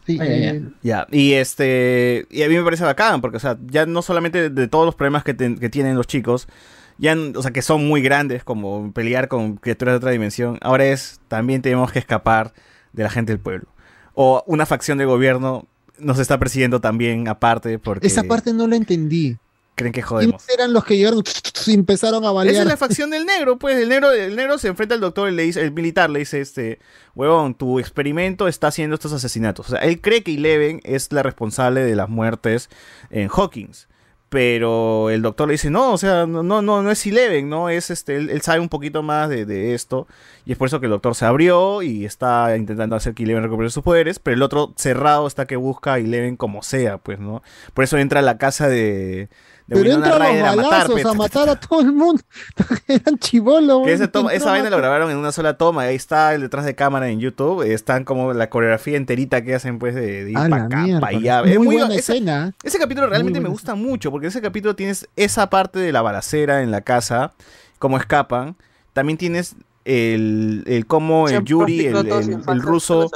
Sí, 0.07 0.17
ya, 0.19 0.25
ya. 0.25 0.51
eh, 0.51 0.63
Ya, 0.83 1.07
y 1.11 1.33
este, 1.33 2.27
y 2.31 2.43
a 2.43 2.49
mí 2.49 2.55
me 2.55 2.63
parece 2.63 2.85
bacán, 2.85 3.21
porque, 3.21 3.39
o 3.39 3.41
sea, 3.41 3.59
ya 3.67 3.87
no 3.87 4.03
solamente 4.03 4.43
de, 4.43 4.51
de 4.51 4.69
todos 4.69 4.87
los 4.87 4.95
problemas 4.95 5.25
que, 5.25 5.35
tienen 5.35 5.97
los 5.97 6.07
chicos, 6.07 6.47
ya, 6.99 7.17
o 7.35 7.43
sea, 7.43 7.51
que 7.51 7.61
son 7.61 7.87
muy 7.87 8.01
grandes, 8.03 8.45
como 8.45 8.93
pelear 8.93 9.29
con 9.29 9.57
criaturas 9.57 9.95
de 9.95 9.97
otra 9.97 10.11
dimensión, 10.13 10.59
ahora 10.63 10.87
es, 10.87 11.21
también 11.29 11.61
tenemos 11.61 11.91
que 11.93 11.99
escapar 11.99 12.55
de 12.93 13.03
la 13.03 13.11
gente 13.11 13.33
del 13.33 13.41
pueblo. 13.41 13.67
O 14.15 14.43
una 14.47 14.65
facción 14.65 14.97
de 14.97 15.05
gobierno 15.05 15.67
nos 15.99 16.19
está 16.19 16.39
persiguiendo 16.39 16.81
también 16.81 17.29
aparte, 17.29 17.79
porque 17.79 18.07
Esa 18.07 18.23
parte 18.23 18.53
no 18.53 18.67
la 18.67 18.77
entendí. 18.77 19.37
Creen 19.77 19.93
que 19.93 20.03
¿Quiénes 20.03 20.09
jodemos. 20.09 20.49
eran 20.49 20.73
los 20.73 20.85
que 20.85 20.97
llegaron 20.97 21.23
y 21.67 21.73
empezaron 21.75 22.25
a 22.25 22.29
Esa 22.29 22.33
balear? 22.33 22.63
es 22.63 22.67
la 22.67 22.77
facción 22.77 23.11
del 23.11 23.25
negro, 23.27 23.59
pues 23.59 23.77
el 23.77 23.89
negro, 23.89 24.11
el 24.11 24.35
negro 24.35 24.59
se 24.59 24.69
enfrenta 24.69 24.97
al 24.97 25.01
doctor 25.01 25.31
y 25.31 25.35
le 25.37 25.45
dice, 25.45 25.61
el 25.63 25.71
militar 25.73 26.11
le 26.11 26.19
dice, 26.21 26.41
este, 26.41 26.81
huevón, 27.15 27.55
tu 27.55 27.79
experimento 27.79 28.49
está 28.49 28.69
haciendo 28.69 28.95
estos 28.95 29.13
asesinatos. 29.13 29.67
O 29.69 29.71
sea, 29.71 29.81
él 29.81 30.01
cree 30.01 30.25
que 30.25 30.35
Eleven 30.35 30.81
es 30.83 31.13
la 31.13 31.23
responsable 31.23 31.85
de 31.85 31.95
las 31.95 32.09
muertes 32.09 32.69
en 33.11 33.29
Hawkins. 33.29 33.87
Pero 34.29 35.09
el 35.09 35.23
doctor 35.23 35.47
le 35.47 35.53
dice, 35.53 35.71
no, 35.71 35.93
o 35.93 35.99
sea, 35.99 36.27
no, 36.27 36.43
no, 36.43 36.61
no, 36.61 36.83
no 36.83 36.91
es 36.91 37.07
Eleven, 37.07 37.49
no, 37.49 37.69
es 37.69 37.91
este, 37.91 38.17
él, 38.17 38.29
él 38.29 38.41
sabe 38.43 38.59
un 38.59 38.69
poquito 38.69 39.05
más 39.05 39.29
de, 39.29 39.47
de 39.47 39.73
esto. 39.73 40.09
Y 40.45 40.51
es 40.53 40.59
por 40.59 40.67
eso 40.67 40.81
que 40.81 40.87
el 40.87 40.91
doctor 40.91 41.15
se 41.15 41.25
abrió 41.27 41.81
y 41.81 42.05
está 42.05 42.57
intentando 42.57 42.97
hacer 42.97 43.15
que 43.15 43.23
Eleven 43.23 43.45
recupere 43.45 43.71
sus 43.71 43.85
poderes. 43.85 44.19
Pero 44.19 44.35
el 44.35 44.43
otro 44.43 44.73
cerrado 44.77 45.29
está 45.29 45.47
que 45.47 45.55
busca 45.55 45.95
a 45.95 45.99
Eleven 45.99 46.37
como 46.37 46.65
sea, 46.65 46.99
pues, 46.99 47.21
¿no? 47.21 47.43
Por 47.73 47.85
eso 47.85 47.99
entra 47.99 48.19
a 48.19 48.23
la 48.25 48.37
casa 48.37 48.69
de, 48.69 49.29
de 49.67 49.75
Pero 49.83 49.95
entra 49.95 50.19
los 50.19 50.29
Ryder 50.29 50.45
a 50.47 50.55
matar, 50.57 50.71
balazos 50.71 50.93
pues. 50.93 51.07
a 51.07 51.15
matar 51.15 51.49
a 51.49 51.57
todo 51.61 51.81
el 51.81 51.93
mundo. 51.93 52.23
Eran 52.89 53.19
chivolos. 53.19 53.87
Esa, 53.89 54.07
toma- 54.09 54.33
esa 54.33 54.51
vaina 54.51 54.71
lo 54.71 54.77
grabaron 54.77 55.11
en 55.11 55.17
una 55.17 55.33
sola 55.33 55.59
toma. 55.59 55.83
Ahí 55.83 55.97
está 55.97 56.35
el 56.35 56.43
detrás 56.43 56.65
de 56.65 56.75
cámara 56.77 57.09
en 57.09 57.19
YouTube. 57.19 57.63
Están 57.63 58.05
como 58.05 58.33
la 58.33 58.49
coreografía 58.49 58.97
enterita 58.97 59.43
que 59.43 59.55
hacen, 59.57 59.79
pues, 59.81 59.95
de, 59.95 60.25
de 60.25 60.31
ir 60.31 60.39
A 60.39 60.49
para 60.49 60.65
acá, 60.65 60.87
para 61.01 61.17
allá. 61.19 61.43
Muy 61.43 61.51
Es 61.53 61.59
muy- 61.59 61.77
buena 61.79 61.95
escena. 61.95 62.53
ese 62.63 62.79
capítulo 62.79 63.09
realmente 63.09 63.41
me 63.41 63.49
gusta 63.49 63.75
mucho. 63.75 64.11
Porque 64.13 64.27
en 64.27 64.31
ese 64.31 64.41
capítulo 64.41 64.77
tienes 64.77 65.09
esa 65.17 65.51
parte 65.51 65.79
de 65.81 65.91
la 65.93 66.01
balacera 66.03 66.63
en 66.63 66.71
la 66.71 66.83
casa. 66.83 67.33
Cómo 67.79 67.99
escapan. 67.99 68.55
También 68.93 69.19
tienes 69.19 69.57
el, 69.87 70.65
el 70.67 70.87
cómo 70.87 71.29
el 71.29 71.45
Yuri, 71.45 71.87
el, 71.87 71.95
el- 72.29 72.43
el 72.49 72.63
ruso, 72.63 73.09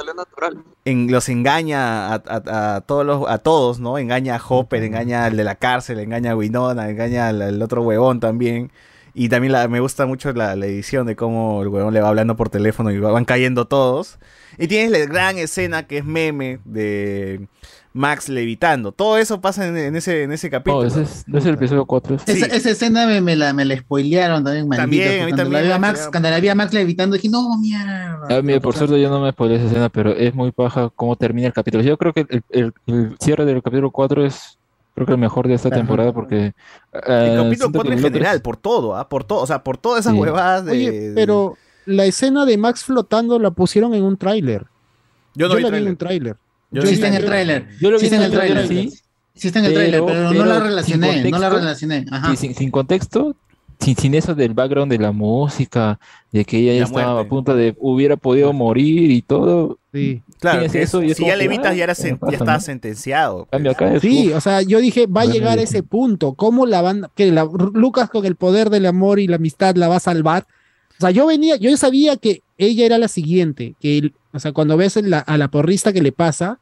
en- 0.85 1.11
los 1.11 1.27
engaña 1.29 2.13
a, 2.13 2.23
a- 2.25 2.75
a 2.77 2.81
todos 2.81 3.05
los, 3.05 3.29
a 3.29 3.37
todos, 3.39 3.79
¿no? 3.79 3.97
Engaña 3.97 4.35
a 4.37 4.41
Hopper, 4.47 4.81
engaña 4.83 5.25
al 5.25 5.35
de 5.37 5.43
la 5.43 5.55
cárcel, 5.55 5.99
engaña 5.99 6.31
a 6.31 6.35
Winona, 6.35 6.89
engaña 6.89 7.27
al, 7.27 7.41
al 7.41 7.61
otro 7.61 7.81
huevón 7.83 8.19
también. 8.19 8.71
Y 9.13 9.27
también 9.27 9.51
la- 9.51 9.67
me 9.67 9.81
gusta 9.81 10.05
mucho 10.05 10.31
la, 10.31 10.55
la 10.55 10.65
edición 10.65 11.05
de 11.05 11.17
cómo 11.17 11.61
el 11.61 11.67
huevón 11.67 11.93
le 11.93 11.99
va 11.99 12.07
hablando 12.07 12.37
por 12.37 12.49
teléfono 12.49 12.89
y 12.91 12.97
va- 12.99 13.11
van 13.11 13.25
cayendo 13.25 13.65
todos. 13.65 14.17
Y 14.57 14.67
tienes 14.67 14.91
la 14.91 14.99
gran 15.05 15.37
escena 15.37 15.85
que 15.85 15.97
es 15.97 16.05
meme 16.05 16.59
de 16.63 17.47
Max 17.93 18.29
levitando. 18.29 18.91
Todo 18.93 19.17
eso 19.17 19.41
pasa 19.41 19.67
en, 19.67 19.75
en 19.77 19.95
ese, 19.97 20.23
en 20.23 20.31
ese 20.31 20.49
capítulo. 20.49 20.77
Oh, 20.79 20.85
ese 20.85 21.01
es, 21.01 21.25
el 21.27 21.53
episodio 21.55 21.85
4. 21.85 22.17
Esa, 22.25 22.45
esa 22.45 22.69
escena 22.69 23.05
me, 23.05 23.19
me 23.19 23.35
la, 23.35 23.51
me 23.53 23.65
la 23.65 23.77
spoilearon 23.77 24.43
también, 24.43 24.67
maldito. 24.67 24.83
También, 24.83 25.07
a 25.07 25.11
mí 25.25 25.31
cuando, 25.31 25.35
también 25.43 25.53
la 25.53 25.61
vi 25.61 25.67
me 25.67 25.73
a 25.73 25.79
Max, 25.79 26.07
cuando 26.09 26.29
la 26.29 26.39
vi 26.39 26.49
a 26.49 26.55
Max 26.55 26.73
levitando, 26.73 27.15
dije, 27.15 27.27
no, 27.29 27.57
mierda. 27.57 28.27
Ah, 28.29 28.39
mira, 28.41 28.59
por 28.61 28.75
suerte 28.75 29.01
yo 29.01 29.09
no 29.09 29.19
me 29.19 29.31
spoilé 29.31 29.55
esa 29.55 29.65
escena, 29.65 29.89
pero 29.89 30.11
es 30.11 30.33
muy 30.33 30.51
paja 30.51 30.89
cómo 30.95 31.15
termina 31.17 31.47
el 31.47 31.53
capítulo. 31.53 31.83
Yo 31.83 31.97
creo 31.97 32.13
que 32.13 32.25
el, 32.29 32.43
el- 32.49 32.73
el 32.87 33.15
cierre 33.19 33.43
del 33.45 33.61
capítulo 33.61 33.91
4 33.91 34.25
es 34.25 34.57
creo 34.93 35.05
que 35.07 35.13
el 35.13 35.19
mejor 35.19 35.47
de 35.47 35.53
esta 35.55 35.69
Ajá. 35.69 35.77
temporada 35.77 36.13
porque... 36.13 36.35
El 36.37 36.53
eh, 36.93 37.33
capítulo 37.35 37.43
siento 37.55 37.71
4 37.71 37.81
que 37.81 37.87
en 37.87 37.93
el 37.93 38.03
general, 38.03 38.41
por 38.41 38.57
todo, 38.57 38.95
¿ah? 38.95 39.07
Por 39.09 39.23
todo, 39.23 39.39
o 39.41 39.47
sea, 39.47 39.63
por 39.63 39.77
todas 39.77 40.01
esas 40.01 40.13
Sí. 40.13 40.19
huevadas 40.19 40.65
de... 40.65 40.71
Oye, 40.71 41.11
pero 41.15 41.57
la 41.85 42.05
escena 42.05 42.45
de 42.45 42.57
Max 42.57 42.83
flotando 42.83 43.39
la 43.39 43.51
pusieron 43.51 43.93
en 43.95 44.03
un 44.03 44.15
tráiler. 44.17 44.65
Yo 45.33 45.47
no 45.47 45.55
vi 45.55 45.63
la 45.63 45.69
vi 45.69 45.77
en 45.77 45.87
un 45.87 45.95
tráiler. 45.97 46.35
Yo 46.71 46.81
Sí 46.83 46.93
está 46.93 47.07
en 47.07 47.13
el 47.15 47.25
tráiler. 47.25 47.67
Yo 47.79 47.91
lo 47.91 47.99
vi 47.99 48.07
Sí 48.07 48.15
en 48.15 48.21
el 48.21 48.31
tráiler, 48.31 48.67
sí. 48.67 48.91
Sí 49.35 49.47
está 49.47 49.59
en 49.59 49.65
el 49.65 49.73
tráiler, 49.73 50.03
pero, 50.05 50.33
no 50.33 50.45
la 50.45 50.59
relacioné, 50.59 51.21
sin 51.23 51.31
no 51.31 51.39
la 51.39 51.49
contexto, 51.49 51.57
relacioné. 51.59 52.05
Ajá. 52.11 52.31
sí, 52.31 52.37
sin, 52.37 52.55
sin 52.55 52.69
contexto, 52.71 53.35
sin, 53.79 53.95
sin 53.95 54.13
eso 54.13 54.35
del 54.35 54.53
background 54.53 54.91
de 54.91 54.99
la 54.99 55.11
música, 55.11 55.99
de 56.31 56.45
que 56.45 56.57
ella 56.59 56.73
ya 56.73 56.79
La 56.81 56.85
estaba 56.85 57.13
muerte. 57.13 57.27
a 57.27 57.29
punto 57.29 57.55
de 57.55 57.75
hubiera 57.79 58.17
podido 58.17 58.53
morir 58.53 59.09
y 59.11 59.21
todo. 59.21 59.79
Sí. 59.93 60.21
Claro, 60.39 60.59
que 60.71 60.81
eso 60.81 61.01
y 61.01 61.05
es- 61.07 61.11
es 61.11 61.17
si 61.17 61.25
ya 61.25 61.35
levitas 61.35 61.67
ah, 61.67 61.73
ya, 61.73 61.83
era 61.85 61.95
¿qué 61.95 62.01
sen- 62.03 62.19
pasa, 62.19 62.31
ya 62.31 62.37
estaba 62.37 62.53
no? 62.57 62.61
sentenciado. 62.61 63.45
Cambio 63.51 63.71
acá 63.71 63.93
es, 63.95 64.01
Sí, 64.01 64.29
uf, 64.29 64.35
o 64.37 64.41
sea, 64.41 64.61
yo 64.61 64.79
dije, 64.79 65.07
va 65.07 65.21
a 65.21 65.25
llegar 65.25 65.59
a 65.59 65.61
ese 65.61 65.81
punto. 65.83 66.33
¿Cómo 66.33 66.65
la 66.65 66.81
van, 66.81 67.07
que 67.15 67.31
la, 67.31 67.43
Lucas 67.73 68.09
con 68.09 68.25
el 68.25 68.35
poder 68.35 68.69
del 68.69 68.85
amor 68.85 69.19
y 69.19 69.27
la 69.27 69.37
amistad 69.37 69.75
la 69.75 69.87
va 69.87 69.95
a 69.97 69.99
salvar? 69.99 70.45
O 70.97 71.01
sea, 71.01 71.09
yo 71.11 71.25
venía, 71.25 71.55
yo 71.55 71.75
sabía 71.77 72.15
que 72.17 72.41
ella 72.65 72.85
era 72.85 72.97
la 72.97 73.07
siguiente, 73.07 73.75
que, 73.79 73.97
el- 73.97 74.13
o 74.33 74.39
sea, 74.39 74.51
cuando 74.53 74.77
ves 74.77 74.95
la- 75.03 75.19
a 75.19 75.37
la 75.37 75.49
porrista 75.49 75.91
que 75.93 76.01
le 76.01 76.11
pasa, 76.11 76.59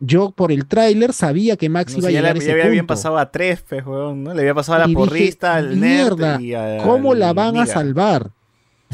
yo 0.00 0.30
por 0.32 0.50
el 0.50 0.66
tráiler 0.66 1.12
sabía 1.12 1.56
que 1.56 1.68
Max 1.68 1.92
No 1.92 1.98
iba 2.00 2.08
a 2.08 2.10
ya 2.10 2.18
llegar 2.20 2.36
le, 2.36 2.42
a 2.42 2.46
ya 2.46 2.52
ese 2.52 2.62
habían 2.62 2.78
punto. 2.86 2.94
pasado 2.94 3.18
a 3.18 3.30
tres, 3.30 3.62
pues, 3.68 3.86
weón, 3.86 4.24
¿no? 4.24 4.34
Le 4.34 4.40
había 4.40 4.54
pasado 4.54 4.76
a 4.76 4.78
la 4.80 4.84
Y 4.86 4.88
dije, 4.88 4.98
porrista, 4.98 5.54
al 5.54 5.78
nerd 5.80 6.16
"Mierda, 6.18 6.40
y 6.40 6.54
a- 6.54 6.78
¿Cómo 6.82 7.12
al 7.12 7.20
la 7.20 7.32
van 7.32 7.56
a 7.56 7.62
Niga". 7.62 7.66
salvar? 7.66 8.30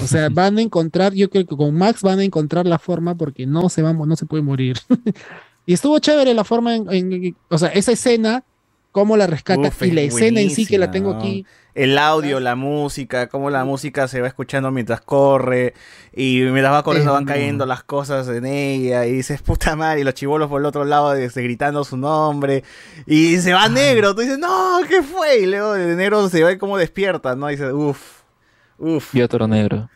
O 0.02 0.07
sea, 0.07 0.28
van 0.33 0.59
a 0.59 0.62
encontrar, 0.62 1.15
yo 1.15 1.31
creo 1.31 1.47
que 1.47 1.57
con 1.57 1.75
Max 1.75 2.02
van 2.02 2.18
a 2.18 2.25
encontrar 2.25 2.67
la 2.67 2.78
forma 2.78 3.15
porque 3.15 3.47
no 3.47 3.68
se 3.68 3.83
va, 3.83 3.93
no 3.93 4.17
se 4.17 4.27
puede 4.27 4.43
morir. 4.43 4.77
y 5.67 5.73
estuvo 5.73 5.99
chévere 5.99 6.35
la 6.35 6.44
forma, 6.44 6.77
en, 6.77 6.93
en- 6.93 7.36
o 7.49 7.57
sea, 7.59 7.68
esa 7.70 7.93
escena, 7.93 8.44
cómo 8.92 9.17
la 9.17 9.26
rescata 9.26 9.68
Uf, 9.68 9.83
y 9.83 9.91
la 9.91 10.02
es 10.02 10.15
escena 10.15 10.41
en 10.41 10.50
sí 10.50 10.67
que 10.67 10.78
la 10.78 10.91
tengo 10.91 11.12
aquí. 11.12 11.47
El 11.75 11.97
audio, 11.97 12.41
la 12.41 12.57
música, 12.57 13.28
cómo 13.28 13.50
la 13.50 13.65
música 13.65 14.08
se 14.08 14.20
va 14.20 14.26
escuchando 14.26 14.73
mientras 14.73 15.00
corre 15.00 15.75
y 16.12 16.41
mientras 16.41 16.73
va 16.73 16.83
corriendo 16.83 17.12
Es 17.12 17.15
van 17.15 17.25
cayendo 17.25 17.67
las 17.67 17.84
cosas 17.84 18.26
en 18.28 18.47
ella 18.47 19.07
y 19.07 19.12
dices, 19.12 19.42
puta 19.42 19.76
madre, 19.76 20.00
y 20.00 20.05
los 20.05 20.15
chivolos 20.15 20.49
por 20.49 20.60
el 20.60 20.67
otro 20.67 20.84
lado 20.84 21.15
este, 21.15 21.42
gritando 21.42 21.84
su 21.84 21.97
nombre 21.97 22.65
y 23.07 23.36
se 23.36 23.52
va 23.52 23.68
negro, 23.68 24.15
tú 24.15 24.23
dices, 24.23 24.39
no, 24.39 24.81
¿qué 24.89 25.02
fue? 25.02 25.39
Y 25.39 25.47
luego 25.47 25.76
el 25.76 25.97
negro 25.97 26.28
se 26.28 26.42
ve 26.42 26.58
como 26.58 26.76
despierta, 26.76 27.36
¿no? 27.36 27.49
Y 27.49 27.55
dices, 27.55 27.73
uff, 27.73 28.23
uff, 28.78 29.15
Y 29.15 29.23
otro 29.23 29.47
negro. 29.47 29.89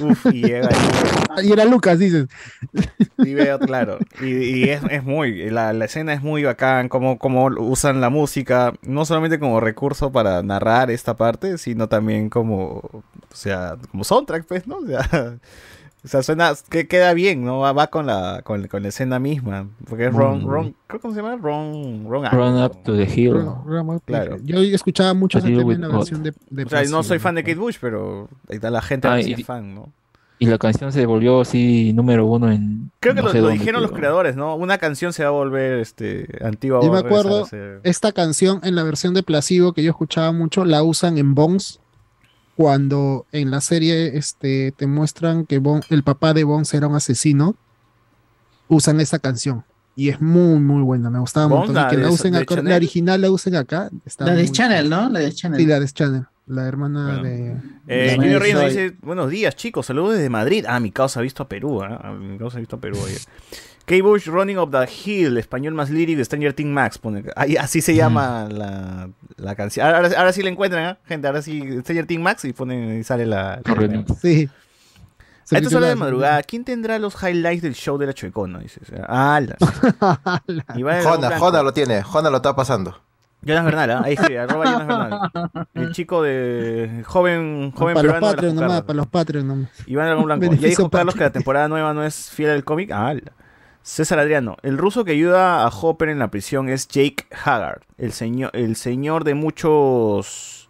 Uff, 0.00 0.26
y 0.26 0.42
llega 0.42 0.68
ahí. 0.68 0.76
Y 1.48 1.52
era 1.52 1.64
Lucas, 1.64 1.98
dices. 1.98 2.26
Y 3.18 3.34
veo, 3.34 3.58
claro. 3.60 3.98
Y, 4.20 4.26
y 4.26 4.70
es, 4.70 4.82
es 4.90 5.04
muy, 5.04 5.50
la, 5.50 5.72
la 5.72 5.84
escena 5.84 6.12
es 6.12 6.22
muy 6.22 6.42
bacán, 6.42 6.88
como, 6.88 7.18
como 7.18 7.46
usan 7.46 8.00
la 8.00 8.10
música, 8.10 8.72
no 8.82 9.04
solamente 9.04 9.38
como 9.38 9.60
recurso 9.60 10.10
para 10.10 10.42
narrar 10.42 10.90
esta 10.90 11.16
parte, 11.16 11.58
sino 11.58 11.88
también 11.88 12.28
como, 12.28 12.80
o 12.92 13.02
sea, 13.32 13.76
como 13.90 14.02
soundtrack, 14.02 14.46
pues, 14.46 14.66
¿no? 14.66 14.78
O 14.78 14.86
sea, 14.86 15.38
o 16.04 16.08
sea, 16.08 16.22
suena, 16.22 16.52
que 16.70 16.86
queda 16.86 17.12
bien, 17.14 17.44
¿no? 17.44 17.58
Va, 17.60 17.72
va 17.72 17.88
con 17.88 18.06
la, 18.06 18.40
con, 18.44 18.66
con 18.68 18.82
la 18.82 18.88
escena 18.88 19.18
misma, 19.18 19.68
porque 19.88 20.06
es 20.06 20.12
Ron, 20.14 20.44
Mm. 20.44 20.48
Ron, 20.48 20.74
creo 20.86 21.00
que 21.00 21.10
se 21.10 21.16
llama 21.16 21.36
Ron, 21.36 22.06
Ron, 22.08 22.24
algo. 22.26 22.36
Run 22.44 22.62
up 22.62 22.82
to 22.84 22.96
the 22.96 23.04
hill. 23.04 23.46
Claro. 24.04 24.36
Yo 24.44 24.58
escuchaba 24.60 25.12
mucho 25.14 25.38
ese 25.38 25.48
tema 25.48 25.72
en 25.74 25.80
la 25.80 25.88
God. 25.88 25.96
versión 25.96 26.22
de, 26.22 26.32
de 26.50 26.64
O 26.64 26.68
sea, 26.68 26.82
no 26.84 27.02
soy 27.02 27.18
fan 27.18 27.34
de 27.34 27.42
Kate 27.42 27.56
Bush, 27.56 27.76
pero 27.80 28.28
ahí 28.48 28.56
está 28.56 28.70
la 28.70 28.80
gente 28.82 29.08
Ah, 29.08 29.20
y- 29.20 29.32
es 29.32 29.44
fan, 29.44 29.74
¿no? 29.74 29.92
Y 30.40 30.46
la 30.46 30.56
canción 30.56 30.92
se 30.92 31.04
volvió 31.04 31.40
así 31.40 31.92
número 31.92 32.24
uno 32.24 32.52
en. 32.52 32.92
Creo 33.00 33.12
que 33.12 33.22
no 33.22 33.26
lo, 33.26 33.32
sé 33.32 33.38
lo 33.38 33.48
dónde, 33.48 33.58
dijeron 33.58 33.82
los 33.82 33.90
creadores, 33.90 34.36
¿no? 34.36 34.54
Una 34.54 34.78
canción 34.78 35.12
se 35.12 35.24
va 35.24 35.30
a 35.30 35.32
volver 35.32 35.80
este, 35.80 36.28
antigua. 36.44 36.78
Yo 36.80 36.92
me 36.92 36.98
acuerdo, 37.00 37.44
esta 37.82 38.12
canción 38.12 38.60
en 38.62 38.76
la 38.76 38.84
versión 38.84 39.14
de 39.14 39.24
Placebo 39.24 39.72
que 39.72 39.82
yo 39.82 39.90
escuchaba 39.90 40.30
mucho, 40.30 40.64
la 40.64 40.84
usan 40.84 41.18
en 41.18 41.34
Bones, 41.34 41.80
cuando 42.58 43.24
en 43.30 43.52
la 43.52 43.60
serie 43.60 44.16
este, 44.18 44.72
te 44.76 44.88
muestran 44.88 45.46
que 45.46 45.58
Bon- 45.60 45.80
el 45.90 46.02
papá 46.02 46.34
de 46.34 46.42
Bones 46.42 46.74
era 46.74 46.88
un 46.88 46.96
asesino, 46.96 47.54
usan 48.66 48.98
esa 49.00 49.20
canción. 49.20 49.64
Y 49.94 50.08
es 50.08 50.20
muy, 50.20 50.58
muy 50.58 50.82
buena, 50.82 51.08
me 51.08 51.20
gustaba. 51.20 51.64
Y 51.64 51.72
la 51.72 51.86
que 51.86 51.96
la 51.98 52.06
de- 52.08 52.12
usen 52.12 52.32
de 52.32 52.38
acá, 52.38 52.56
Chanel. 52.56 52.70
la 52.70 52.74
original 52.76 53.20
la 53.20 53.30
usen 53.30 53.54
acá. 53.54 53.90
está 54.04 54.24
La 54.26 54.32
de 54.34 54.42
muy 54.42 54.50
Channel, 54.50 54.90
¿no? 54.90 55.08
La 55.08 55.20
de 55.20 55.32
Channel. 55.32 55.60
Sí, 55.60 55.66
la 55.66 55.78
de 55.78 55.86
Channel, 55.88 56.26
la 56.48 56.66
hermana 56.66 57.22
de... 57.22 57.56
Eh, 57.86 58.14
Junior 58.16 58.42
Reino 58.42 58.60
dice, 58.62 58.96
buenos 59.02 59.30
días 59.30 59.54
chicos, 59.54 59.86
saludos 59.86 60.14
desde 60.14 60.28
Madrid. 60.28 60.64
Ah, 60.68 60.80
mi 60.80 60.90
causa 60.90 61.20
ha 61.20 61.22
visto 61.22 61.44
a 61.44 61.48
Perú. 61.48 61.80
Ah, 61.84 62.10
Mi 62.20 62.38
causa 62.38 62.56
ha 62.56 62.60
visto 62.60 62.74
a 62.74 62.80
Perú 62.80 62.98
ayer. 63.06 63.20
K. 63.88 64.02
Bush 64.02 64.26
Running 64.28 64.58
Up 64.58 64.70
the 64.70 64.86
Hill, 64.86 65.38
español 65.38 65.72
más 65.74 65.88
lyric 65.90 66.16
de 66.18 66.24
Stranger 66.24 66.52
Things 66.52 66.70
Max. 66.70 66.98
Pone, 66.98 67.24
ahí, 67.36 67.56
así 67.56 67.80
se 67.80 67.94
llama 67.94 68.46
la, 68.50 69.08
la 69.36 69.54
canción. 69.54 69.86
Ahora, 69.86 70.08
ahora 70.16 70.32
sí 70.32 70.42
la 70.42 70.50
encuentran, 70.50 70.84
¿ah? 70.84 70.98
gente. 71.06 71.26
Ahora 71.26 71.40
sí, 71.42 71.60
Stranger 71.80 72.06
Things 72.06 72.22
Max 72.22 72.44
y 72.44 72.52
ponen 72.52 73.00
y 73.00 73.04
sale 73.04 73.24
la. 73.26 73.60
la- 73.64 74.04
Sí. 74.20 74.48
A 75.50 75.56
esta 75.58 75.78
hora 75.78 75.88
de 75.88 75.94
madrugada, 75.96 76.42
¿quién 76.42 76.62
tendrá 76.62 76.98
los 76.98 77.14
highlights 77.22 77.62
del 77.62 77.72
show 77.74 77.96
de 77.96 78.04
la 78.06 78.12
Chuecona? 78.12 78.58
Dice. 78.58 78.80
Ah, 79.08 79.40
la- 79.40 79.56
Iván 80.76 81.02
Jona. 81.02 81.38
Jona 81.38 81.62
lo 81.62 81.72
tiene, 81.72 82.02
Jona 82.02 82.28
lo 82.28 82.36
está 82.36 82.54
pasando. 82.54 83.00
Jonas 83.40 83.64
Bernal, 83.64 83.90
¿ah? 83.92 84.02
ahí 84.04 84.14
escribe, 84.14 84.40
arroba 84.40 84.64
Jonas 84.66 84.86
Bernal. 84.86 85.68
El 85.72 85.92
chico 85.92 86.22
de 86.22 87.02
joven, 87.06 87.72
joven 87.72 87.94
para 87.94 88.02
los 88.08 88.12
peruano 88.14 88.26
Patreon 88.26 88.54
nomás, 88.56 88.82
para 88.82 88.96
los 88.98 89.06
Patreon 89.06 89.46
nomás. 89.48 89.70
Iván 89.86 90.06
Dragón 90.06 90.24
Blanco. 90.26 90.44
Ya 90.60 90.68
dijo 90.68 90.90
Carlos 90.90 91.14
que 91.14 91.20
la 91.20 91.30
temporada 91.30 91.68
nueva 91.68 91.94
no 91.94 92.04
es 92.04 92.28
fiel 92.30 92.50
al 92.50 92.64
cómic. 92.64 92.90
Ah, 92.92 93.14
la. 93.14 93.20
César 93.88 94.18
Adriano. 94.18 94.58
El 94.62 94.76
ruso 94.76 95.02
que 95.02 95.12
ayuda 95.12 95.64
a 95.64 95.68
Hopper 95.68 96.10
en 96.10 96.18
la 96.18 96.30
prisión 96.30 96.68
es 96.68 96.86
Jake 96.88 97.24
Haggard. 97.42 97.80
El 97.96 98.12
señor, 98.12 98.50
el 98.52 98.76
señor 98.76 99.24
de 99.24 99.32
muchos. 99.32 100.68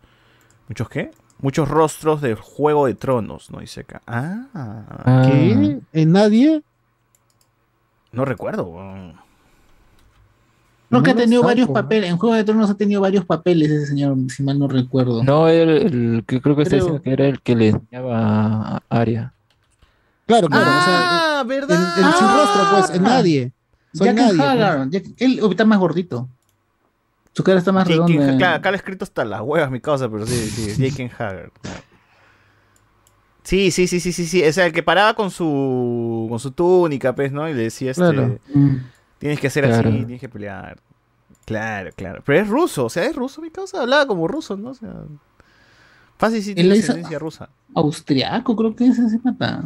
¿Muchos 0.68 0.88
qué? 0.88 1.10
Muchos 1.40 1.68
rostros 1.68 2.20
de 2.20 2.36
Juego 2.36 2.86
de 2.86 2.94
Tronos, 2.94 3.50
¿no? 3.50 3.58
Dice 3.58 3.80
acá. 3.80 4.02
Ah. 4.06 5.24
¿Qué? 5.26 5.80
¿En 5.92 6.12
nadie? 6.12 6.62
No 8.12 8.24
recuerdo. 8.24 8.72
Creo 10.88 11.02
que 11.02 11.10
ha 11.10 11.14
No 11.14 11.20
tenido 11.20 11.40
saco. 11.42 11.48
varios 11.48 11.68
papeles. 11.70 12.10
En 12.10 12.16
Juego 12.18 12.36
de 12.36 12.44
Tronos 12.44 12.70
ha 12.70 12.76
tenido 12.76 13.00
varios 13.00 13.24
papeles 13.24 13.68
ese 13.68 13.86
señor, 13.86 14.16
si 14.28 14.44
mal 14.44 14.58
no 14.60 14.68
recuerdo. 14.68 15.24
No, 15.24 15.48
era 15.48 15.72
el, 15.72 16.22
que 16.24 16.40
creo 16.40 16.55
que 16.55 16.62
está 16.62 16.76
Creo- 16.76 16.84
diciendo 16.84 17.02
que 17.02 17.12
era 17.12 17.26
el 17.26 17.40
que 17.40 17.56
le 17.56 17.68
enseñaba 17.70 18.76
a 18.76 18.82
Aria. 18.88 19.32
Claro, 20.28 20.48
claro. 20.48 20.70
o 20.70 20.84
sea, 20.84 21.40
Ah, 21.40 21.44
¿verdad? 21.44 21.76
el, 21.98 22.05
el 22.05 22.12
sin 22.12 22.28
rostro, 22.28 22.62
pues, 22.70 22.90
en 22.90 23.02
nadie. 23.02 23.52
Soy 23.94 24.07
Jack 24.07 24.16
nadie. 24.16 24.36
pues. 24.36 24.48
Haggard. 24.48 24.90
Jack- 24.90 25.07
él 25.18 25.40
está 25.50 25.65
más 25.65 25.78
gordito. 25.81 26.28
Su 27.32 27.42
cara 27.42 27.58
está 27.58 27.73
más 27.73 27.89
Jake 27.89 27.98
redonda. 28.12 28.36
Claro, 28.36 28.57
acá 28.57 28.70
lo 28.70 28.74
he 28.76 28.78
escrito 28.78 29.05
hasta 29.05 29.24
las 29.24 29.40
huevas 29.40 29.70
mi 29.70 29.81
causa, 29.81 30.08
pero 30.08 30.24
sí, 30.26 30.34
sí, 30.36 30.74
Jake 30.90 31.10
Haggard. 31.18 31.50
Sí, 33.42 33.70
sí, 33.70 33.86
sí, 33.86 33.98
sí, 34.00 34.12
sí, 34.12 34.26
sí. 34.26 34.44
O 34.44 34.52
sea, 34.52 34.66
el 34.66 34.73
que 34.73 34.82
paraba 34.82 35.15
con 35.15 35.31
su 35.31 36.26
con 36.28 36.39
su 36.39 36.50
túnica, 36.50 37.15
pues, 37.15 37.32
¿no? 37.32 37.48
Y 37.48 37.55
le 37.55 37.62
decía, 37.65 37.90
este, 37.92 38.02
Claro. 38.02 38.39
tienes 39.18 39.40
que 39.40 39.47
hacer 39.47 39.65
Claro. 39.65 39.89
así, 39.89 39.98
tienes 39.98 40.20
que 40.20 40.28
pelear. 40.28 40.78
Claro, 41.47 41.90
claro. 41.97 42.23
Pero 42.26 42.40
es 42.40 42.48
ruso, 42.48 42.84
o 42.84 42.90
sea, 42.90 43.05
es 43.05 43.16
ruso 43.16 43.40
mi 43.40 43.50
causa, 43.50 43.81
hablaba 43.81 44.07
como 44.07 44.28
ruso, 44.28 44.55
¿no? 44.58 44.70
O 44.70 44.74
sea, 44.74 44.92
fácil 46.18 46.42
sí 46.42 46.55
tiene 46.55 46.74
es- 46.74 46.81
descendencia 46.82 47.18
rusa. 47.18 47.48
Austriaco, 47.74 48.55
creo 48.55 48.76
que 48.76 48.86
es 48.86 48.98
ese 48.98 49.18
pata. 49.18 49.65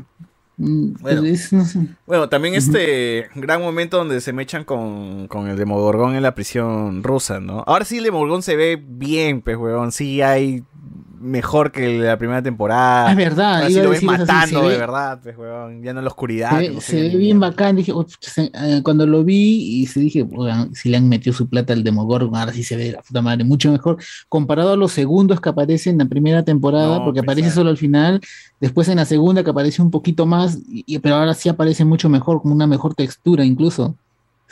Mm, 0.64 0.92
Bueno. 1.00 1.22
pero 1.22 1.24
es- 1.24 1.52
no 1.52 1.64
sé. 1.64 1.80
Bueno, 2.06 2.28
también 2.28 2.54
este 2.54 3.28
gran 3.34 3.60
momento 3.60 3.96
donde 3.98 4.20
se 4.20 4.32
mechan 4.32 4.64
con, 4.64 5.26
con 5.28 5.48
el 5.48 5.56
Demogorgón 5.56 6.14
en 6.14 6.22
la 6.22 6.34
prisión 6.34 7.02
rusa, 7.02 7.40
¿no? 7.40 7.64
Ahora 7.66 7.84
sí 7.84 7.98
el 7.98 8.04
Demogorgón 8.04 8.42
se 8.42 8.54
ve 8.56 8.80
bien, 8.82 9.42
pues, 9.42 9.56
weón. 9.56 9.90
Sí 9.92 10.22
hay 10.22 10.62
mejor 11.22 11.72
que 11.72 11.98
la 11.98 12.18
primera 12.18 12.42
temporada. 12.42 13.06
Ah, 13.08 13.10
es 13.12 13.16
verdad, 13.16 13.54
Ahora 13.56 13.68
sí 13.68 13.74
lo 13.80 13.90
ves 13.90 14.02
matando 14.02 14.62
de 14.62 14.68
ve- 14.68 14.78
verdad, 14.78 15.20
pues, 15.22 15.36
weón. 15.38 15.82
Ya 15.82 15.92
no 15.92 16.00
en 16.00 16.04
la 16.04 16.10
oscuridad. 16.10 16.50
Se, 16.60 16.68
ve- 16.70 16.80
se 16.80 17.16
bien 17.16 17.40
bacán. 17.40 17.76
Dije, 17.76 17.92
"Oh, 17.92 18.04
se- 18.20 18.50
eh, 18.52 18.80
cuando 18.82 19.06
lo 19.06 19.24
vi 19.24 19.80
y 19.82 19.86
se 19.86 20.00
dije, 20.00 20.26
"Oigan, 20.34 20.74
si 20.74 20.88
le 20.88 20.96
han 20.96 21.08
metido 21.08 21.34
su 21.34 21.48
plata 21.48 21.72
al 21.72 21.84
Demogorgon, 21.84 22.34
ahora 22.36 22.52
sí 22.52 22.62
se 22.62 22.76
ve 22.76 22.92
la 22.92 23.00
puta 23.02 23.22
madre, 23.22 23.44
mucho 23.44 23.70
mejor. 23.72 23.96
Comparado 24.28 24.72
a 24.72 24.76
los 24.76 24.92
segundos 24.92 25.40
que 25.40 25.48
aparecen 25.48 25.92
en 25.92 25.98
la 25.98 26.04
primera 26.06 26.42
temporada, 26.44 26.98
No, 26.98 27.04
porque 27.04 27.20
pues, 27.20 27.26
aparece 27.28 27.48
claro. 27.48 27.54
solo 27.54 27.70
al 27.70 27.78
final, 27.78 28.20
después 28.60 28.88
en 28.88 28.96
la 28.96 29.04
segunda 29.04 29.42
que 29.44 29.50
aparece 29.50 29.80
un 29.82 29.90
poquito 29.90 30.26
más, 30.26 30.58
y- 30.68 30.98
pero 30.98 31.16
ahora 31.16 31.34
sí 31.34 31.48
aparece 31.48 31.84
mucho 31.84 32.08
mejor, 32.08 32.42
con 32.42 32.52
una 32.52 32.66
mejor 32.66 32.94
textura 32.94 33.44
incluso. 33.44 33.94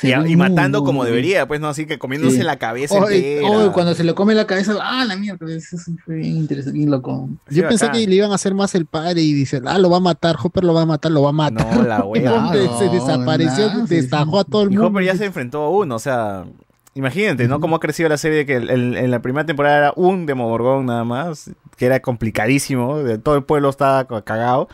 Y, 0.03 0.13
y 0.13 0.17
muy, 0.17 0.37
matando 0.37 0.79
muy 0.81 0.87
como 0.87 1.01
bien. 1.03 1.13
debería, 1.15 1.47
pues, 1.49 1.61
¿no? 1.61 1.69
Así 1.69 1.87
que 1.87 1.99
comiéndose 1.99 2.37
Sí. 2.39 2.43
la 2.43 2.57
cabeza 2.59 2.95
Oh, 2.95 3.09
entera. 3.09 3.49
oh, 3.51 3.73
cuando 3.73 3.95
se 3.95 4.03
le 4.05 4.15
come 4.15 4.35
la 4.35 4.47
cabeza, 4.47 4.75
ah, 4.81 5.05
la 5.05 5.17
mierda, 5.17 5.53
eso 5.55 5.77
sí 5.77 5.97
fue 6.05 6.17
bien 6.17 6.37
interesante, 6.37 6.79
bien 6.79 6.91
loco. 6.91 7.29
Yo 7.51 7.69
pensé 7.69 7.91
que 7.91 8.07
le 8.07 8.15
iban 8.15 8.33
a 8.33 8.37
hacer 8.37 8.55
más 8.55 8.75
el 8.75 8.87
padre 8.87 9.21
y 9.21 9.33
dice, 9.33 9.61
ah, 9.67 9.79
lo 9.79 9.91
va 9.91 9.99
a 9.99 10.01
matar, 10.01 10.37
Hopper 10.43 10.65
lo 10.65 10.73
va 10.75 10.83
a 10.83 10.87
matar, 10.87 11.13
lo 11.13 11.23
va 11.23 11.29
a 11.31 11.33
matar. 11.33 11.77
No, 11.77 11.83
la 11.83 12.05
wea. 12.05 12.33
Hombre, 12.33 12.69
se 12.79 12.87
No, 12.87 12.93
desapareció, 12.93 13.71
sí, 13.87 13.95
destajó 13.97 14.41
a 14.41 14.45
todo 14.45 14.63
el 14.63 14.69
Y 14.73 14.77
mundo. 14.77 14.87
Hopper 14.89 15.05
ya 15.05 15.17
se 15.17 15.27
enfrentó 15.27 15.63
a 15.65 15.71
uno, 15.71 15.97
o 15.97 15.99
sea, 15.99 16.45
imagínate, 16.95 17.47
¿no? 17.47 17.61
Cómo 17.61 17.77
ha 17.77 17.81
crecido 17.81 18.09
la 18.09 18.17
serie 18.17 18.39
de 18.39 18.47
que 18.47 18.57
el- 18.57 18.71
el- 18.71 18.97
en 18.97 19.11
la 19.11 19.21
primera 19.23 19.47
temporada 19.47 19.77
era 19.79 19.93
un 19.97 20.27
Demogorgón 20.27 20.87
nada 20.87 21.05
más, 21.05 21.51
que 21.77 21.87
era 21.87 22.01
complicadísimo, 22.01 22.99
todo 23.23 23.37
el 23.37 23.45
pueblo 23.45 23.69
estaba 23.69 24.07
ca- 24.07 24.23
cagado. 24.23 24.69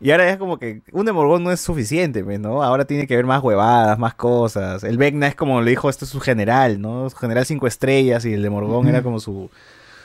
Y 0.00 0.12
ahora 0.12 0.30
es 0.30 0.36
como 0.36 0.58
que 0.58 0.82
un 0.92 1.06
Demogorgón 1.06 1.42
no 1.42 1.50
es 1.50 1.60
suficiente, 1.60 2.22
pues, 2.22 2.38
¿no? 2.38 2.62
Ahora 2.62 2.84
tiene 2.84 3.06
que 3.06 3.16
ver 3.16 3.26
más 3.26 3.42
huevadas, 3.42 3.98
más 3.98 4.14
cosas. 4.14 4.84
El 4.84 4.96
Vecna 4.96 5.26
es 5.26 5.34
como 5.34 5.60
le 5.60 5.70
dijo, 5.70 5.90
esto 5.90 6.04
es 6.04 6.10
su 6.12 6.20
general, 6.20 6.80
¿no? 6.80 7.10
Su 7.10 7.16
general 7.16 7.44
cinco 7.46 7.66
estrellas 7.66 8.24
y 8.24 8.32
el 8.32 8.42
Demogorgón 8.42 8.86
era 8.88 9.02
como 9.02 9.18
su... 9.18 9.50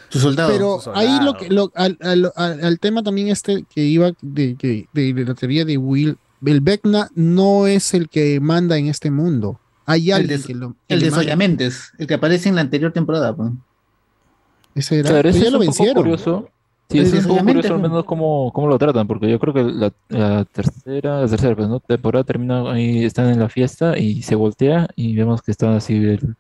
Su 0.10 0.20
soldado. 0.20 0.52
Pero 0.52 0.80
Su 0.80 0.92
ahí 0.94 1.20
lo 1.24 1.34
que 1.36 1.50
lo, 1.50 1.72
al, 1.76 1.98
al- 2.02 2.32
al- 2.36 2.64
al 2.64 2.80
tema 2.80 3.02
también 3.04 3.30
este 3.30 3.66
que 3.74 3.82
iba 3.82 4.12
de, 4.22 4.56
de- 4.56 4.88
de- 4.94 5.14
de 5.14 5.26
la 5.26 5.34
teoría 5.34 5.66
de 5.66 5.78
Will, 5.78 6.18
el 6.46 6.62
Vecna 6.62 7.10
no 7.16 7.66
es 7.68 7.94
el 7.96 8.10
que 8.10 8.40
manda 8.40 8.78
en 8.78 8.88
este 8.88 9.10
mundo. 9.12 9.60
Hay 9.88 10.10
El 10.12 10.18
alguien 10.18 10.42
de, 10.42 10.48
que 10.48 10.54
lo 10.54 10.76
que 10.88 10.94
el 10.94 11.00
de. 11.02 11.10
Soyamentes, 11.12 11.92
el 11.98 12.06
que 12.08 12.14
aparece 12.14 12.48
en 12.50 12.56
la 12.56 12.62
anterior 12.62 12.92
temporada. 12.94 13.36
pues. 13.36 13.52
Ese 14.76 15.00
era, 15.00 15.10
Claro, 15.10 15.30
eso 15.30 15.40
ya 15.40 15.46
es 15.48 15.52
lo 15.52 15.60
un 15.60 15.66
poco 15.66 15.78
vencieron. 15.78 16.04
curioso. 16.04 16.50
Sí, 16.94 17.00
es 17.00 17.14
un 17.14 17.26
poco 17.26 17.44
curioso 17.44 17.74
al 17.74 17.80
menos 17.80 18.04
cómo, 18.06 18.52
cómo 18.54 18.68
lo 18.68 18.78
tratan, 18.78 19.08
porque 19.08 19.28
yo 19.30 19.40
creo 19.40 19.54
que 19.54 19.64
la, 19.64 19.92
la 20.10 20.46
tercera, 20.46 21.22
la 21.22 21.28
tercera 21.28 21.56
pues, 21.56 21.68
¿no? 21.68 21.80
temporada 21.80 22.24
termina 22.24 22.72
ahí, 22.72 23.04
están 23.04 23.30
en 23.32 23.40
la 23.40 23.50
fiesta 23.50 23.98
y 23.98 24.22
se 24.22 24.36
voltea 24.36 24.88
y 24.96 25.16
vemos 25.16 25.42
que 25.42 25.52
está 25.52 25.76
así 25.76 25.96
el- 25.96 26.36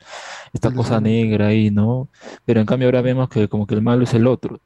esta 0.53 0.71
cosa 0.71 1.01
negra 1.01 1.47
ahí, 1.47 1.71
¿no? 1.71 2.09
Pero 2.45 2.59
en 2.61 2.67
cambio 2.67 2.87
ahora 2.87 3.01
vemos 3.01 3.29
que 3.29 3.47
como 3.49 3.65
que 3.67 3.75
el 3.75 3.81
malo 3.81 4.03
es 4.03 4.13
el 4.13 4.27
otro. 4.27 4.59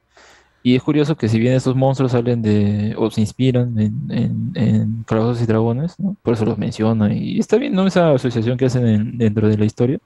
Y 0.62 0.76
es 0.76 0.82
curioso 0.82 1.16
que 1.16 1.28
si 1.28 1.38
bien 1.38 1.54
estos 1.54 1.76
monstruos 1.76 2.12
salen 2.12 2.42
de, 2.42 2.94
o 2.98 3.10
se 3.10 3.20
inspiran 3.22 3.78
en, 3.78 4.10
en, 4.10 4.52
en 4.56 5.04
Calabozos 5.04 5.42
y 5.42 5.46
Dragones, 5.46 5.94
¿no? 6.00 6.16
Por 6.22 6.34
eso 6.34 6.44
los 6.44 6.58
menciona. 6.58 7.12
Y 7.14 7.38
está 7.38 7.56
bien, 7.58 7.74
¿no? 7.74 7.86
Esa 7.86 8.12
asociación 8.12 8.58
que 8.58 8.66
hacen 8.66 8.86
en- 8.86 9.18
dentro 9.18 9.48
de 9.48 9.56
la 9.58 9.64
historia. 9.64 9.98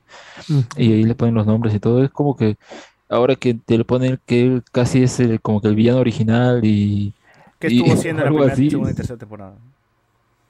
Y 0.76 0.92
ahí 0.92 1.04
le 1.04 1.14
ponen 1.14 1.34
los 1.34 1.46
nombres 1.46 1.74
y 1.74 1.80
todo. 1.80 2.02
Es 2.04 2.10
como 2.10 2.36
que 2.36 2.56
ahora 3.12 3.36
que 3.36 3.55
te 3.55 3.78
le 3.78 3.84
ponen 3.84 4.18
que 4.26 4.42
él 4.42 4.62
casi 4.73 5.02
es 5.02 5.20
el, 5.20 5.41
como 5.41 5.60
que 5.60 5.68
el 5.68 5.76
villano 5.76 6.00
original 6.00 6.60
y... 6.65 7.15
¿Qué 7.58 7.66
y 7.66 7.68
estuvo 7.68 7.92
haciendo 7.92 8.23
en 8.23 8.26
la 8.26 8.32
primera, 8.32 8.55
así. 8.55 8.68
segunda 8.68 8.91
y 8.91 8.94
tercera 8.94 9.18
temporada? 9.18 9.55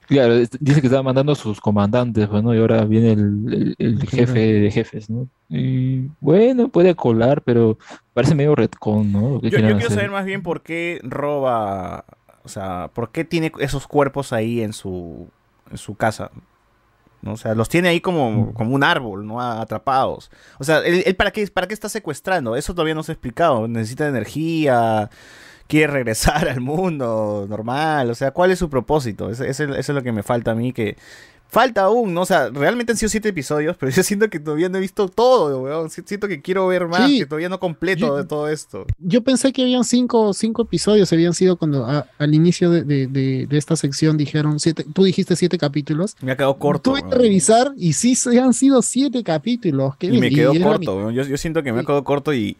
Claro, 0.05 0.35
dice 0.37 0.81
que 0.81 0.87
estaba 0.87 1.01
mandando 1.01 1.31
a 1.31 1.35
sus 1.35 1.61
comandantes, 1.61 2.27
bueno, 2.29 2.53
y 2.53 2.57
ahora 2.59 2.83
viene 2.85 3.13
el, 3.13 3.53
el- 3.53 3.75
el 4.01 4.09
jefe 4.09 4.39
de 4.39 4.69
jefes, 4.71 5.09
¿no? 5.09 5.29
Y 5.47 6.09
bueno, 6.19 6.67
puede 6.69 6.93
colar, 6.95 7.41
pero 7.41 7.77
parece 8.13 8.35
medio 8.35 8.53
retcon, 8.53 9.11
¿no? 9.13 9.29
Lo 9.35 9.41
que 9.41 9.49
Yo, 9.49 9.59
yo 9.59 9.75
quiero 9.75 9.77
hacer. 9.77 9.91
saber 9.91 10.11
más 10.11 10.25
bien 10.25 10.41
por 10.43 10.61
qué 10.63 10.99
roba, 11.03 12.05
o 12.43 12.49
sea, 12.49 12.89
por 12.93 13.11
qué 13.11 13.25
tiene 13.25 13.51
esos 13.59 13.87
cuerpos 13.87 14.33
ahí 14.33 14.61
en 14.61 14.73
su, 14.73 15.27
en 15.69 15.77
su 15.77 15.95
casa. 15.95 16.31
¿No? 17.23 17.33
O 17.33 17.37
sea, 17.37 17.55
los 17.55 17.69
tiene 17.69 17.89
ahí 17.89 18.01
como, 18.01 18.53
como 18.53 18.75
un 18.75 18.83
árbol, 18.83 19.25
¿no? 19.25 19.41
Atrapados. 19.41 20.29
O 20.59 20.63
sea, 20.63 20.79
¿él, 20.79 21.03
él 21.05 21.15
para, 21.15 21.31
qué, 21.31 21.47
para 21.47 21.67
qué 21.67 21.73
está 21.73 21.89
secuestrando? 21.89 22.55
Eso 22.55 22.73
todavía 22.73 22.95
no 22.95 23.03
se 23.03 23.11
ha 23.11 23.15
explicado. 23.15 23.67
Necesita 23.67 24.07
energía, 24.07 25.09
quiere 25.67 25.91
regresar 25.91 26.47
al 26.49 26.61
mundo 26.61 27.45
normal. 27.49 28.09
O 28.11 28.15
sea, 28.15 28.31
¿cuál 28.31 28.51
es 28.51 28.59
su 28.59 28.69
propósito? 28.69 29.29
Eso 29.29 29.43
es 29.43 29.89
lo 29.89 30.03
que 30.03 30.11
me 30.11 30.23
falta 30.23 30.51
a 30.51 30.55
mí, 30.55 30.73
que... 30.73 30.97
Falta 31.53 31.83
aún, 31.83 32.15
¿no? 32.15 32.21
O 32.21 32.25
sea, 32.25 32.49
realmente 32.49 32.93
han 32.93 32.97
sido 32.97 33.09
siete 33.09 33.29
episodios, 33.29 33.77
pero 33.77 33.91
yo 33.95 34.01
siento 34.01 34.27
que 34.27 34.39
todavía 34.39 34.69
no 34.69 34.79
he 34.79 34.81
visto 34.81 35.07
todo, 35.07 35.61
weón. 35.61 35.91
Si- 35.91 36.01
Siento 36.03 36.27
que 36.27 36.41
quiero 36.41 36.65
ver 36.65 36.87
más, 36.87 37.07
Sí. 37.07 37.19
que 37.19 37.25
todavía 37.27 37.47
no 37.47 37.59
completo 37.59 38.17
de 38.17 38.23
todo 38.25 38.49
esto. 38.49 38.87
Yo 38.97 39.23
pensé 39.23 39.53
que 39.53 39.61
habían 39.61 39.83
cinco, 39.83 40.33
cinco 40.33 40.63
episodios, 40.63 41.13
habían 41.13 41.35
sido 41.35 41.55
cuando 41.57 41.85
a- 41.85 42.07
al 42.17 42.33
inicio 42.33 42.71
de, 42.71 42.81
de- 42.83 43.05
de- 43.05 43.45
de 43.47 43.57
esta 43.59 43.75
sección 43.75 44.17
dijeron 44.17 44.59
siete, 44.59 44.83
tú 44.93 45.03
dijiste 45.03 45.35
siete 45.35 45.59
capítulos. 45.59 46.15
Me 46.21 46.31
ha 46.31 46.35
quedado 46.35 46.57
corto. 46.57 46.89
Tuve 46.91 47.03
que 47.07 47.15
revisar 47.15 47.71
y 47.77 47.93
sí 47.93 48.15
han 48.39 48.53
sido 48.55 48.81
siete 48.81 49.23
capítulos. 49.23 49.95
qué 49.97 50.07
Y 50.07 50.19
me 50.19 50.31
quedó 50.31 50.53
corto, 50.59 50.97
weón. 50.97 51.13
yo, 51.13 51.21
yo 51.23 51.37
siento 51.37 51.61
que 51.61 51.71
me 51.71 51.81
ha 51.81 51.83
quedado 51.83 52.03
corto 52.03 52.33
y, 52.33 52.57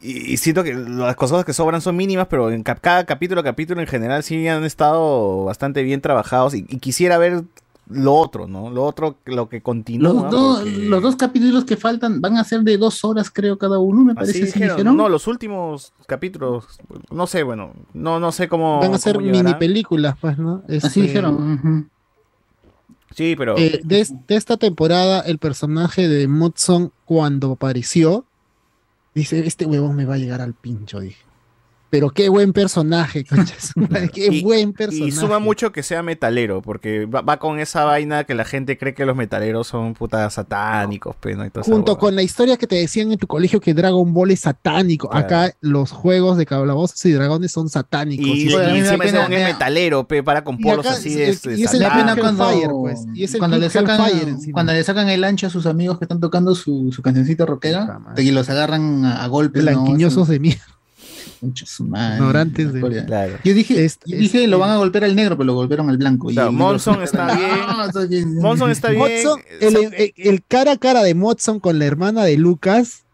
y, 0.00 0.38
siento 0.38 0.64
que 0.64 0.72
las 0.72 1.14
cosas 1.14 1.44
que 1.44 1.52
sobran 1.52 1.82
son 1.82 1.94
mínimas, 1.94 2.26
pero 2.30 2.50
en 2.50 2.62
cada 2.62 3.04
capítulo, 3.04 3.42
capítulo 3.42 3.82
en 3.82 3.86
general 3.86 4.22
sí 4.22 4.48
han 4.48 4.64
estado 4.64 5.44
bastante 5.44 5.82
bien 5.82 6.00
trabajados 6.00 6.54
y, 6.54 6.64
y 6.70 6.78
quisiera 6.78 7.18
ver 7.18 7.42
lo 7.90 8.14
otro, 8.14 8.46
¿no? 8.46 8.70
Lo 8.70 8.84
otro, 8.84 9.18
lo 9.24 9.48
que 9.48 9.60
continúa. 9.62 10.30
Los, 10.30 10.60
porque- 10.60 10.70
los 10.88 11.02
dos 11.02 11.16
capítulos 11.16 11.64
que 11.64 11.76
faltan 11.76 12.20
van 12.20 12.36
a 12.36 12.44
ser 12.44 12.60
de 12.62 12.78
dos 12.78 13.04
horas, 13.04 13.30
creo, 13.30 13.58
cada 13.58 13.78
uno, 13.78 14.04
me 14.04 14.12
Así 14.12 14.16
parece. 14.16 14.32
¿sí 14.38 14.44
dijeron. 14.46 14.76
dijeron? 14.76 14.96
No, 14.96 15.08
los 15.08 15.26
últimos 15.26 15.92
capítulos, 16.06 16.66
no 17.10 17.26
sé, 17.26 17.42
bueno, 17.42 17.72
no, 17.92 18.20
no 18.20 18.32
sé 18.32 18.48
cómo. 18.48 18.78
Van 18.80 18.94
a 18.94 18.98
ser 18.98 19.18
mini 19.18 19.54
películas, 19.54 20.14
pues, 20.20 20.38
¿no? 20.38 20.62
Así 20.82 21.02
dijeron. 21.02 21.90
Sí, 23.14 23.34
pero. 23.36 23.58
eh, 23.58 23.80
de, 23.84 24.06
de 24.28 24.36
esta 24.36 24.56
temporada, 24.56 25.20
el 25.20 25.38
personaje 25.38 26.06
de 26.08 26.28
Mudson, 26.28 26.92
cuando 27.04 27.52
apareció, 27.52 28.24
dice: 29.14 29.46
Este 29.46 29.66
huevón 29.66 29.96
me 29.96 30.04
va 30.04 30.14
a 30.14 30.18
llegar 30.18 30.40
al 30.40 30.54
pincho, 30.54 31.00
dije. 31.00 31.24
Pero 31.90 32.10
qué 32.10 32.28
buen 32.28 32.52
personaje, 32.52 33.24
concha 33.28 33.54
de 33.54 33.60
su 33.60 33.80
madre, 33.80 34.08
qué 34.10 34.26
Y- 34.30 34.42
buen 34.42 34.72
personaje. 34.72 35.08
Y 35.08 35.12
suma 35.12 35.38
mucho 35.40 35.72
que 35.72 35.82
sea 35.82 36.02
metalero, 36.02 36.62
porque 36.62 37.06
va, 37.06 37.20
va 37.20 37.38
con 37.38 37.58
esa 37.60 37.84
vaina 37.84 38.24
que 38.24 38.34
la 38.34 38.44
gente 38.44 38.78
cree 38.78 38.94
que 38.94 39.04
los 39.04 39.16
metaleros 39.16 39.66
son 39.66 39.94
putas 39.94 40.32
satánicos, 40.34 41.16
pues, 41.18 41.36
¿no? 41.36 41.44
Y 41.44 41.50
Junto 41.62 41.98
con 41.98 42.14
la 42.14 42.22
historia 42.22 42.56
que 42.56 42.66
te 42.66 42.76
decían 42.76 43.10
en 43.12 43.18
tu 43.18 43.26
colegio 43.26 43.60
que 43.60 43.74
Dragon 43.74 44.14
Ball 44.14 44.30
es 44.30 44.40
satánico. 44.40 45.08
Claro. 45.08 45.26
Acá 45.26 45.54
los 45.60 45.90
juegos 45.90 46.38
de 46.38 46.46
calabozos 46.46 47.04
y 47.06 47.12
dragones 47.12 47.50
son 47.52 47.68
satánicos. 47.68 48.26
Y, 48.26 48.48
y 48.48 48.52
da 48.52 48.74
encima 48.76 49.04
es 49.04 49.28
metalero, 49.28 50.06
pe, 50.06 50.22
para 50.22 50.44
con 50.44 50.54
Y 50.58 50.62
polos 50.62 50.86
acá 50.86 50.94
así 50.96 51.20
es- 51.20 51.42
de, 51.42 51.56
y 51.58 51.64
es 51.64 51.78
da 51.78 51.92
pena 51.92 52.14
cuando, 52.16 52.48
Hellfire, 52.50 52.68
pues, 52.70 53.04
y 53.14 53.24
es 53.24 53.34
el 53.34 53.38
cuando, 53.40 53.58
le 53.58 53.68
sacan, 53.68 54.00
cuando 54.52 54.72
le 54.72 54.84
sacan 54.84 55.08
el 55.08 55.24
ancho 55.24 55.48
a 55.48 55.50
sus 55.50 55.66
amigos 55.66 55.98
que 55.98 56.04
están 56.04 56.20
tocando 56.20 56.54
su, 56.54 56.92
su 56.92 57.02
cancioncita 57.02 57.46
rockera 57.46 58.00
y 58.16 58.30
los 58.30 58.48
agarran 58.48 59.04
a, 59.04 59.24
a 59.24 59.26
golpes. 59.26 59.64
¿no? 59.64 59.70
Blanquiñosos 59.72 60.28
de 60.28 60.38
mierda. 60.38 60.62
Ignorantes 62.16 62.72
de-. 62.72 62.80
Claro. 63.06 63.38
Yo 63.44 63.54
dije, 63.54 63.84
Es- 63.84 63.98
yo 64.04 64.16
dije 64.18 64.44
es- 64.44 64.50
lo 64.50 64.58
van 64.58 64.70
a 64.70 64.76
golpear 64.76 65.04
al 65.04 65.16
negro, 65.16 65.36
pero 65.36 65.46
lo 65.46 65.54
golpearon 65.54 65.88
al 65.90 65.96
blanco. 65.96 66.30
y 66.30 66.34
Monson 66.50 67.02
está 67.02 67.34
bien. 67.36 67.50
Está 67.86 68.06
bien. 68.06 68.34
Monson 68.36 69.40
está 69.60 69.78
bien. 69.80 69.92
El, 69.96 70.28
el- 70.34 70.42
cara 70.46 70.72
a 70.72 70.76
cara 70.76 71.02
de 71.02 71.14
Motson 71.14 71.60
con 71.60 71.78
la 71.78 71.86
hermana 71.86 72.24
de 72.24 72.36
Lucas. 72.36 73.04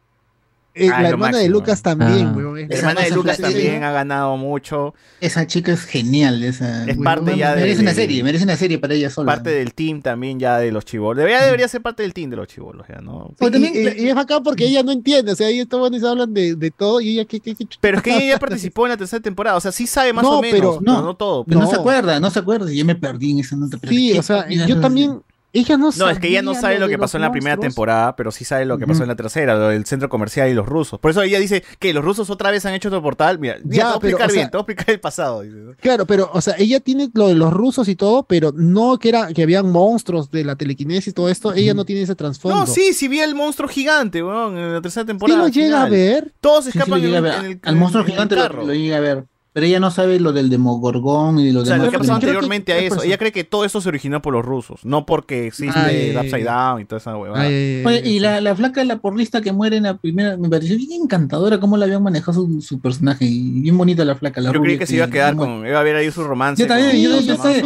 Eh, 0.76 0.90
Ah, 0.92 1.02
la 1.02 1.08
hermana 1.08 1.38
de. 1.38 1.48
Lucas 1.48 1.82
también, 1.82 2.28
Ah. 2.28 2.32
weón, 2.36 2.68
La 2.68 2.76
hermana 2.76 3.00
de 3.02 3.10
Lucas 3.10 3.38
también 3.38 3.82
ha 3.82 3.90
ganado 3.90 4.36
mucho. 4.36 4.94
Esa 5.20 5.46
chica 5.46 5.72
es 5.72 5.82
genial. 5.84 6.42
Esa, 6.44 6.84
Es 6.84 6.96
parte 6.98 7.36
ya 7.36 7.54
de- 7.54 7.62
merece 7.62 7.80
una 7.82 7.94
serie, 7.94 8.22
merece 8.22 8.44
una 8.44 8.56
serie 8.56 8.78
para 8.78 8.94
ella 8.94 9.10
sola. 9.10 9.32
Parte 9.32 9.50
del 9.50 9.72
team 9.74 10.02
también 10.02 10.38
ya 10.38 10.58
de 10.58 10.70
los 10.72 10.84
chivolos. 10.84 11.16
Debería, 11.18 11.42
debería 11.44 11.66
ser 11.68 11.80
parte 11.82 12.02
del 12.02 12.12
team 12.12 12.30
de 12.30 12.36
los 12.36 12.46
chivolos, 12.48 12.86
ya, 12.88 13.00
¿no? 13.00 13.34
Sí, 13.38 13.46
y, 13.52 13.66
y- 13.78 14.04
y 14.04 14.08
es 14.08 14.14
bacán 14.14 14.42
porque 14.42 14.66
ella 14.66 14.82
no 14.82 14.92
entiende, 14.92 15.32
o 15.32 15.36
sea, 15.36 15.50
y 15.50 15.64
se 15.66 16.06
hablan 16.06 16.32
de, 16.34 16.54
de 16.54 16.70
todo 16.70 17.00
y 17.00 17.10
ella 17.10 17.24
¿qué, 17.24 17.40
qué, 17.40 17.54
qué 17.54 17.66
Pero 17.80 17.96
es 17.98 18.02
que 18.02 18.14
ella 18.16 18.34
ya 18.34 18.38
participó 18.70 18.86
en 18.86 18.90
la 18.90 18.96
tercera 18.96 19.22
temporada, 19.22 19.56
o 19.56 19.60
sea, 19.60 19.72
sí 19.72 19.86
sabe 19.86 20.12
más 20.12 20.24
No, 20.24 20.38
o 20.38 20.42
menos, 20.42 20.58
pero- 20.60 20.78
pero 20.78 20.92
no, 20.94 21.02
no, 21.02 21.14
todo. 21.14 21.44
Pero 21.44 21.60
no, 21.60 21.64
No. 21.66 21.70
se 21.70 21.76
acuerda, 21.76 22.20
no 22.20 22.30
se 22.30 22.38
acuerda. 22.38 22.70
Yo 22.72 22.84
me 22.84 22.94
perdí 22.96 23.30
en 23.32 23.38
esa 23.40 23.56
nota. 23.56 23.78
pero 23.80 23.90
Sí, 23.92 24.10
¿qué 24.12 24.18
o 24.18 24.22
sea, 24.22 24.48
yo 24.48 24.80
también, 24.80 25.22
ella 25.60 25.76
no 25.76 25.90
No, 25.96 26.10
es 26.10 26.18
que 26.18 26.28
ella 26.28 26.42
no 26.42 26.54
sabe 26.54 26.78
lo 26.78 26.88
que 26.88 26.98
pasó 26.98 27.16
en 27.18 27.22
la 27.22 27.32
primera 27.32 27.56
monstruos. 27.56 27.74
temporada, 27.74 28.16
pero 28.16 28.30
sí 28.30 28.44
sabe 28.44 28.64
lo 28.64 28.78
que 28.78 28.86
pasó 28.86 29.02
en 29.02 29.08
la 29.08 29.16
tercera, 29.16 29.54
lo 29.54 29.68
del 29.68 29.84
centro 29.86 30.08
comercial 30.08 30.48
y 30.48 30.54
los 30.54 30.66
rusos. 30.66 30.98
Por 31.00 31.10
eso 31.10 31.22
ella 31.22 31.38
dice 31.38 31.62
que 31.78 31.92
los 31.92 32.04
rusos 32.04 32.30
otra 32.30 32.50
vez 32.50 32.64
han 32.66 32.74
hecho 32.74 32.88
otro 32.88 33.02
portal. 33.02 33.38
Mira, 33.38 33.56
ya, 33.58 33.62
Ya, 33.64 33.66
te 33.66 33.84
voy 33.84 33.96
a 33.96 34.00
pero, 34.00 34.08
explicar 34.16 34.26
o 34.26 34.30
sea- 34.30 34.34
bien, 34.40 34.50
te 34.50 34.56
voy 34.56 34.60
a 34.60 34.62
explicar 34.62 34.94
el 34.94 35.00
pasado. 35.00 35.42
Claro, 35.80 36.06
pero, 36.06 36.30
o 36.32 36.40
sea, 36.40 36.54
ella 36.58 36.80
tiene 36.80 37.10
lo 37.14 37.28
de 37.28 37.34
los 37.34 37.52
rusos 37.52 37.88
y 37.88 37.96
todo, 37.96 38.24
pero 38.24 38.52
no 38.54 38.98
que 38.98 39.08
era 39.10 39.28
que 39.32 39.42
habían 39.42 39.70
monstruos 39.70 40.30
de 40.30 40.44
la 40.44 40.56
telequinesis 40.56 41.08
y 41.08 41.12
todo 41.12 41.28
esto, 41.28 41.52
ella 41.54 41.74
no 41.74 41.84
tiene 41.84 42.02
ese 42.02 42.14
trasfondo. 42.14 42.58
No, 42.60 42.66
sí, 42.66 42.92
sí 42.92 43.08
vi 43.08 43.20
el 43.20 43.34
monstruo 43.34 43.68
gigante, 43.68 44.22
weón, 44.22 44.56
en 44.58 44.72
la 44.74 44.80
tercera 44.80 45.06
temporada. 45.06 45.38
lo 45.38 45.44
al 45.46 45.52
llega 45.52 45.82
a 45.82 45.88
ver? 45.88 46.32
Todos 46.40 46.64
Sí, 46.66 46.72
sí, 46.72 46.78
escapan 46.78 47.00
lo 47.00 47.06
en, 47.06 47.12
llega 47.12 47.16
a 47.16 47.18
el- 47.18 47.24
ver. 47.24 47.44
en 47.44 47.50
el- 47.52 47.60
Al 47.62 47.76
monstruo 47.76 48.02
en 48.02 48.06
el 48.06 48.12
gigante 48.12 48.36
lo, 48.36 48.42
carro. 48.42 48.66
lo 48.66 48.74
llega 48.74 48.96
a 48.96 49.00
ver. 49.00 49.24
Pero 49.56 49.64
ella 49.68 49.80
no 49.80 49.90
sabe 49.90 50.20
lo 50.20 50.34
del 50.34 50.50
demogorgón 50.50 51.38
y 51.38 51.50
lo 51.50 51.62
O 51.62 51.64
sea, 51.64 51.78
demás. 51.78 51.90
lo 51.90 51.98
que 51.98 52.10
anteriormente 52.12 52.74
a 52.74 52.78
eso. 52.78 53.02
Ella 53.02 53.16
cree 53.16 53.32
que 53.32 53.42
todo 53.42 53.64
eso 53.64 53.80
se 53.80 53.88
originó 53.88 54.20
por 54.20 54.34
los 54.34 54.44
rusos, 54.44 54.84
no 54.84 55.06
porque 55.06 55.46
existe 55.46 55.78
Ay, 55.78 56.10
el 56.10 56.18
Upside 56.18 56.44
Down 56.44 56.82
y 56.82 56.84
toda 56.84 56.98
esa 56.98 57.16
huevada. 57.16 57.46
Oye, 57.46 58.02
y 58.04 58.18
la, 58.18 58.42
la 58.42 58.54
flaca 58.54 58.80
de 58.82 58.86
la 58.86 58.98
porrista 58.98 59.40
que 59.40 59.52
muere 59.52 59.78
en 59.78 59.84
la 59.84 59.96
primera, 59.96 60.36
me 60.36 60.50
pareció 60.50 60.76
bien 60.76 60.90
encantadora 61.04 61.58
cómo 61.58 61.78
la 61.78 61.86
habían 61.86 62.02
manejado 62.02 62.34
su, 62.46 62.60
su 62.60 62.80
personaje. 62.80 63.24
Y 63.24 63.60
bien 63.62 63.78
bonita 63.78 64.04
la 64.04 64.14
flaca. 64.16 64.42
La 64.42 64.52
Yo 64.52 64.60
creí 64.60 64.76
que 64.76 64.86
se 64.86 64.96
iba 64.96 65.06
a 65.06 65.10
quedar 65.10 65.34
con. 65.36 65.66
Iba 65.66 65.78
a 65.78 65.80
haber 65.80 65.96
ahí 65.96 66.10
su 66.10 66.22
romance. 66.22 66.62
Yo 66.62 66.68
también, 66.68 66.90
con- 66.90 67.00
yo- 67.00 67.20
yo 67.22 67.42
sé. 67.42 67.62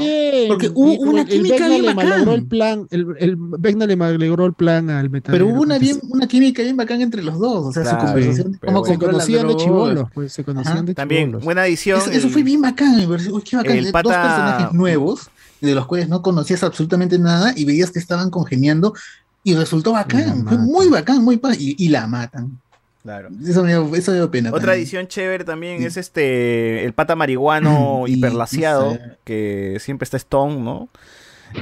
Porque 0.52 0.70
hubo 0.74 0.92
una 1.10 1.24
química 1.24 1.68
bien 1.68 1.82
le 1.82 1.94
bacán. 1.94 2.28
el 2.28 2.46
plan, 2.46 2.86
el, 2.90 3.06
el 3.18 3.36
Vecna 3.36 3.86
le 3.86 3.96
malogró 3.96 4.46
el 4.46 4.52
plan 4.52 4.90
al 4.90 5.10
metal. 5.10 5.32
Pero 5.32 5.46
hubo 5.46 5.62
una, 5.62 5.78
bien, 5.78 5.98
una 6.08 6.26
química 6.26 6.62
bien 6.62 6.76
bacán 6.76 7.00
entre 7.00 7.22
los 7.22 7.38
dos. 7.38 7.66
O 7.66 7.72
sea, 7.72 7.82
Claro, 7.82 8.00
su 8.00 8.06
conversación, 8.06 8.58
bueno. 8.62 8.84
se 8.84 8.98
conocían 8.98 9.48
de 9.48 9.56
chivolos, 9.56 10.08
pues 10.12 10.32
se 10.32 10.44
conocían 10.44 10.76
Ajá. 10.76 10.82
de 10.84 10.94
También, 10.94 11.38
buena 11.40 11.66
edición. 11.66 12.00
Eso, 12.10 12.28
fue 12.28 12.42
bien 12.42 12.60
bacán. 12.60 12.94
Uy, 12.98 13.42
qué 13.42 13.56
bacán. 13.56 13.76
el 13.76 13.84
Dos 13.92 14.02
personajes 14.02 14.72
nuevos, 14.72 15.30
de 15.60 15.74
los 15.74 15.86
cuales 15.86 16.08
no 16.08 16.22
conocías 16.22 16.62
absolutamente 16.62 17.18
nada 17.18 17.52
y 17.56 17.64
veías 17.64 17.90
que 17.90 17.98
estaban 17.98 18.30
congeniando 18.30 18.94
y 19.42 19.54
resultó 19.54 19.92
bacán. 19.92 20.46
Fue 20.46 20.58
muy 20.58 20.88
bacán, 20.88 21.24
muy 21.24 21.40
y, 21.58 21.84
y 21.84 21.88
la 21.88 22.06
matan. 22.06 22.58
Claro. 23.02 23.28
Eso 23.46 23.62
me 23.62 23.70
dio, 23.70 23.94
eso 23.94 24.10
me 24.12 24.18
dio 24.18 24.30
pena. 24.30 24.50
Otra 24.50 24.60
también. 24.60 24.78
edición 24.80 25.06
chévere 25.06 25.44
también 25.44 25.82
es 25.82 25.96
este 25.96 26.84
el 26.84 26.92
pata 26.92 27.16
marihuano 27.16 28.04
hiperlaciado 28.06 28.98
que 29.24 29.78
siempre 29.80 30.04
está 30.04 30.16
Stone, 30.18 30.56
¿no? 30.60 30.88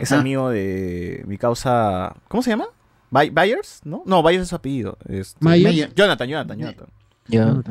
Es 0.00 0.10
Ajá. 0.12 0.20
amigo 0.20 0.50
de 0.50 1.22
mi 1.26 1.38
causa, 1.38 2.14
¿cómo 2.28 2.42
se 2.42 2.50
llama? 2.50 2.66
By- 3.10 3.30
Byers, 3.30 3.80
¿no? 3.84 4.02
No, 4.04 4.22
Byers 4.22 4.42
es 4.42 4.48
su 4.48 4.56
apellido. 4.56 4.98
este. 5.08 5.38
Jonathan, 5.94 6.28
Jonathan, 6.28 6.58
Jonathan. 6.58 6.86
Ya. 7.28 7.62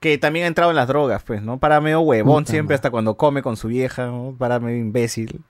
Que 0.00 0.16
también 0.16 0.44
ha 0.44 0.48
entrado 0.48 0.70
en 0.70 0.76
las 0.76 0.86
drogas, 0.86 1.22
pues, 1.24 1.42
¿no? 1.42 1.58
Para 1.58 1.80
medio 1.80 2.00
huevón 2.00 2.44
Puta 2.44 2.52
siempre, 2.52 2.74
hasta 2.76 2.90
cuando 2.90 3.16
come 3.16 3.42
con 3.42 3.56
su 3.56 3.68
vieja, 3.68 4.06
¿no? 4.06 4.34
Para 4.38 4.60
medio 4.60 4.78
imbécil. 4.78 5.40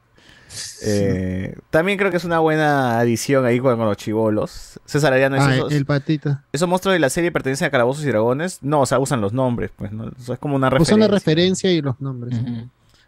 Eh, 0.82 1.56
también 1.70 1.98
creo 1.98 2.10
que 2.10 2.16
es 2.16 2.24
una 2.24 2.38
buena 2.38 2.98
adición 2.98 3.44
ahí 3.44 3.60
con, 3.60 3.76
con 3.76 3.86
los 3.86 3.96
chivolos. 3.96 4.80
César 4.84 5.12
Ariano, 5.12 5.36
Ah, 5.38 5.54
esos, 5.56 5.72
el 5.72 5.84
patita. 5.86 6.44
esos 6.52 6.68
monstruos 6.68 6.92
de 6.94 6.98
la 7.00 7.10
serie 7.10 7.30
pertenecen 7.32 7.66
a 7.66 7.70
Calabozos 7.70 8.04
y 8.04 8.08
Dragones. 8.08 8.58
No, 8.62 8.80
o 8.82 8.86
sea, 8.86 8.98
usan 8.98 9.20
los 9.20 9.32
nombres, 9.32 9.70
pues, 9.76 9.92
¿no? 9.92 10.08
Es 10.08 10.38
como 10.38 10.56
una 10.56 10.70
referencia. 10.70 10.94
Usan 10.94 11.00
la 11.00 11.08
referencia 11.14 11.72
y 11.72 11.80
los 11.82 12.00
nombres. 12.00 12.38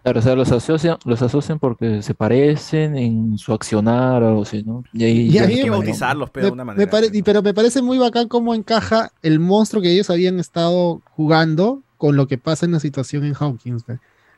Claro, 0.03 0.21
o 0.21 0.23
sea, 0.23 0.35
los 0.35 0.51
asocian, 0.51 0.97
los 1.05 1.21
asocian 1.21 1.59
porque 1.59 2.01
se 2.03 2.15
parecen 2.15 2.97
en 2.97 3.37
su 3.37 3.53
accionar 3.53 4.23
o 4.23 4.29
algo 4.29 4.43
así, 4.43 4.63
¿no? 4.63 4.83
Y 4.95 5.05
ahí 5.05 5.19
Y 5.27 5.31
ya 5.33 5.43
Hay 5.45 5.63
que 5.63 5.69
bautizarlos, 5.69 6.31
pero 6.31 6.45
Me- 6.45 6.49
de 6.49 6.53
una 6.55 6.65
me 6.65 6.73
manera. 6.73 6.91
pare- 6.91 7.23
pero 7.23 7.43
me 7.43 7.53
parece 7.53 7.83
muy 7.83 7.99
bacán 7.99 8.27
cómo 8.29 8.55
encaja 8.55 9.13
el 9.23 9.41
monstruo 9.41 9.83
que 9.83 9.93
ellos 9.93 10.09
habían 10.09 10.41
estado 10.41 11.03
jugando 11.17 11.83
con 11.99 12.17
lo 12.17 12.27
que 12.29 12.39
pasa 12.39 12.65
en 12.65 12.73
la 12.73 12.81
situación 12.81 13.25
en 13.27 13.35
Hawkins. 13.35 13.85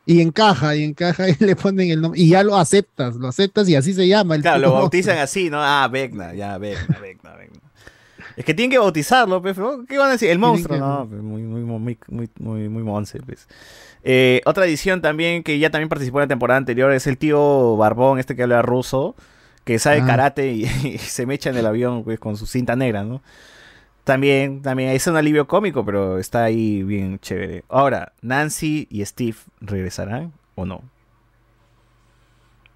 Y 0.04 0.20
encaja, 0.20 0.74
y 0.74 0.82
encaja, 0.84 1.28
y 1.28 1.36
le 1.38 1.54
ponen 1.56 1.90
el 1.90 2.00
nombre. 2.00 2.20
Y 2.20 2.28
ya 2.30 2.42
lo 2.42 2.56
aceptas, 2.56 3.14
lo 3.16 3.28
aceptas 3.28 3.68
y 3.68 3.76
así 3.76 3.94
se 3.94 4.06
llama. 4.08 4.34
El 4.34 4.42
Claro, 4.42 4.58
lo 4.60 4.72
bautizan 4.74 5.18
así, 5.18 5.48
¿no? 5.50 5.58
Ah, 5.62 5.88
Vecna, 5.90 6.34
ya, 6.34 6.58
Vecna, 6.58 6.98
Vecna, 6.98 7.34
Vecna. 7.36 7.60
Es 8.36 8.44
que 8.44 8.54
tienen 8.54 8.70
que 8.70 8.78
bautizarlo, 8.78 9.42
pues. 9.42 9.56
¿Qué 9.88 9.98
van 9.98 10.08
a 10.08 10.12
decir? 10.12 10.30
El 10.30 10.38
monstruo, 10.38 10.78
no, 10.78 11.06
pues, 11.08 11.20
muy, 11.22 11.42
muy, 11.42 11.60
muy, 11.60 11.98
muy, 12.08 12.28
muy, 12.38 12.68
muy 12.68 12.82
monce, 12.82 13.20
pues. 13.20 13.46
Eh, 14.04 14.40
otra 14.46 14.64
edición 14.64 15.00
también 15.02 15.42
que 15.44 15.58
ya 15.58 15.70
también 15.70 15.88
participó 15.88 16.18
en 16.18 16.22
la 16.24 16.28
temporada 16.28 16.58
anterior 16.58 16.92
es 16.92 17.06
el 17.06 17.18
tío 17.18 17.76
Barbón, 17.76 18.18
este 18.18 18.34
que 18.34 18.42
habla 18.42 18.62
ruso, 18.62 19.14
que 19.64 19.78
sabe 19.78 20.00
Ah. 20.00 20.06
karate 20.06 20.50
y, 20.52 20.64
y 20.84 20.98
se 20.98 21.26
mecha 21.26 21.50
en 21.50 21.56
el 21.58 21.66
avión 21.66 22.02
pues, 22.02 22.18
con 22.18 22.36
su 22.36 22.46
cinta 22.46 22.74
negra, 22.74 23.04
¿no? 23.04 23.22
También, 24.04 24.62
también 24.62 24.90
es 24.90 25.06
un 25.06 25.16
alivio 25.16 25.46
cómico, 25.46 25.84
pero 25.84 26.18
está 26.18 26.42
ahí 26.44 26.82
bien 26.82 27.18
chévere. 27.20 27.64
Ahora, 27.68 28.12
¿Nancy 28.20 28.88
y 28.90 29.04
Steve 29.04 29.36
regresarán 29.60 30.32
o 30.56 30.64
no? 30.66 30.82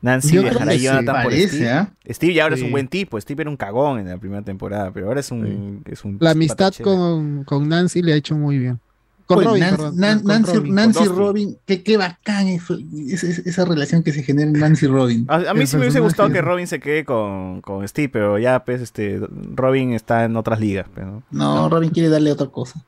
Nancy 0.03 0.37
dejará 0.37 0.65
a 0.67 0.69
que 0.69 0.79
sí. 0.79 0.85
Jonathan 0.85 1.15
por 1.23 1.25
Parece, 1.25 1.49
Steve. 1.49 1.71
¿ah? 1.71 1.93
Steve 2.09 2.35
ya 2.35 2.43
ahora 2.45 2.55
es 2.55 2.61
Sí. 2.61 2.67
un 2.67 2.73
buen 2.73 2.87
tipo. 2.87 3.21
Steve 3.21 3.43
era 3.43 3.51
un 3.51 3.57
cagón 3.57 3.99
en 3.99 4.09
la 4.09 4.19
primera 4.19 4.43
temporada, 4.43 4.93
pero 4.93 5.09
ahora 5.09 5.19
es 5.21 5.31
un, 5.33 5.83
es 5.87 6.05
un 6.05 6.19
La 6.21 6.31
amistad 6.31 6.73
con, 6.83 7.43
con 7.45 7.69
Nancy 7.69 8.03
le 8.03 8.13
ha 8.13 8.17
hecho 8.17 8.37
muy 8.37 8.59
bien. 8.59 8.79
Con 9.27 9.39
Oye, 9.39 9.47
Robin, 9.47 9.61
Nan- 9.63 9.71
perdón, 9.77 9.97
Nan- 9.97 10.19
con 10.21 10.29
Nancy, 10.29 10.53
Robin. 10.55 10.75
Nancy 10.75 10.99
Con 10.99 11.07
Dustin. 11.09 11.19
Robin, 11.27 11.59
qué, 11.67 11.83
qué 11.83 11.97
bacán 11.97 12.47
eso, 12.47 12.79
esa, 13.11 13.65
relación 13.65 14.03
que 14.05 14.13
se 14.13 14.23
genera 14.23 14.49
en 14.49 14.59
Nancy 14.59 14.87
Robin. 14.87 15.27
A, 15.29 15.51
a 15.51 15.55
mí 15.55 15.67
sí 15.67 15.77
me 15.77 15.83
hubiese 15.83 15.99
gustado 16.01 16.31
que 16.31 16.41
Robin 16.41 16.67
se 16.69 16.79
quede 16.79 17.05
con, 17.05 17.61
con 17.61 17.87
Steve, 17.89 18.09
pero 18.09 18.39
ya, 18.39 18.65
pues, 18.65 18.81
este, 18.81 19.21
Robin 19.55 19.93
está 19.95 20.25
en 20.25 20.37
otras 20.37 20.61
ligas, 20.61 20.87
pues, 20.95 21.05
¿no? 21.07 21.23
No, 21.33 21.69
Robin 21.69 21.91
quiere 21.91 22.09
darle 22.09 22.31
otra 22.31 22.47
cosa. 22.47 22.85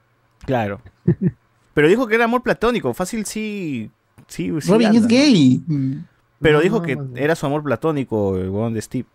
Claro. 0.46 0.80
Pero 1.74 1.86
dijo 1.88 2.08
que 2.08 2.16
era 2.16 2.24
amor 2.24 2.42
platónico. 2.42 2.92
Fácil 2.92 3.24
sí. 3.24 3.88
sí, 4.26 4.52
sí 4.60 4.70
Robin 4.70 4.88
anda, 4.88 4.98
es 4.98 5.02
¿no? 5.04 5.08
gay. 5.08 5.62
Pero 6.40 6.56
No, 6.58 6.62
dijo 6.62 6.76
no, 6.78 6.82
que 6.82 6.98
era 7.14 7.36
su 7.36 7.46
amor 7.46 7.62
platónico, 7.62 8.36
el 8.36 8.48
huevón 8.48 8.74
de 8.74 8.82
Steve. 8.82 9.06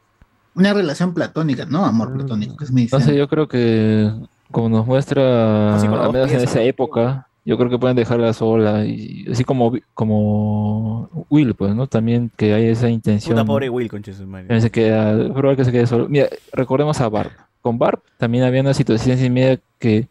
Una 0.55 0.73
relación 0.73 1.13
platónica, 1.13 1.65
no 1.65 1.83
amor 1.83 2.13
platónico, 2.13 2.55
que 2.55 2.63
es 2.65 2.71
medicina. 2.71 3.01
sé, 3.03 3.17
yo 3.17 3.27
creo 3.27 3.47
que 3.49 4.13
como 4.53 4.69
nos 4.69 4.85
muestra, 4.87 5.75
Así 5.75 5.87
con 5.87 5.99
al 5.99 6.13
menos 6.13 6.31
en 6.31 6.37
pies, 6.37 6.49
esa 6.49 6.61
época, 6.61 7.27
yo 7.43 7.57
creo 7.57 7.69
que 7.69 7.77
pueden 7.77 7.97
dejarla 7.97 8.31
sola 8.31 8.85
y 8.85 9.25
así 9.29 9.43
como 9.43 9.73
como 9.93 11.09
Will, 11.29 11.53
pues, 11.55 11.75
¿no? 11.75 11.87
También 11.87 12.31
que 12.37 12.53
hay 12.53 12.67
esa 12.67 12.89
intención. 12.89 13.35
Puta 13.35 13.45
pobre 13.45 13.69
Will. 13.69 13.89
También 13.89 14.61
se 14.61 14.71
queda, 14.71 15.11
es 15.21 15.29
probable 15.31 15.57
que 15.57 15.65
se 15.65 15.71
quede 15.71 15.87
solo. 15.87 16.07
Mira, 16.07 16.27
recordemos 16.53 17.01
a 17.01 17.09
Barb. 17.09 17.31
Con 17.61 17.77
Barb 17.77 18.01
también 18.17 18.43
había 18.45 18.61
una 18.61 18.73
situación 18.73 19.17
sin 19.17 19.33
media 19.33 19.59
que 19.79 20.07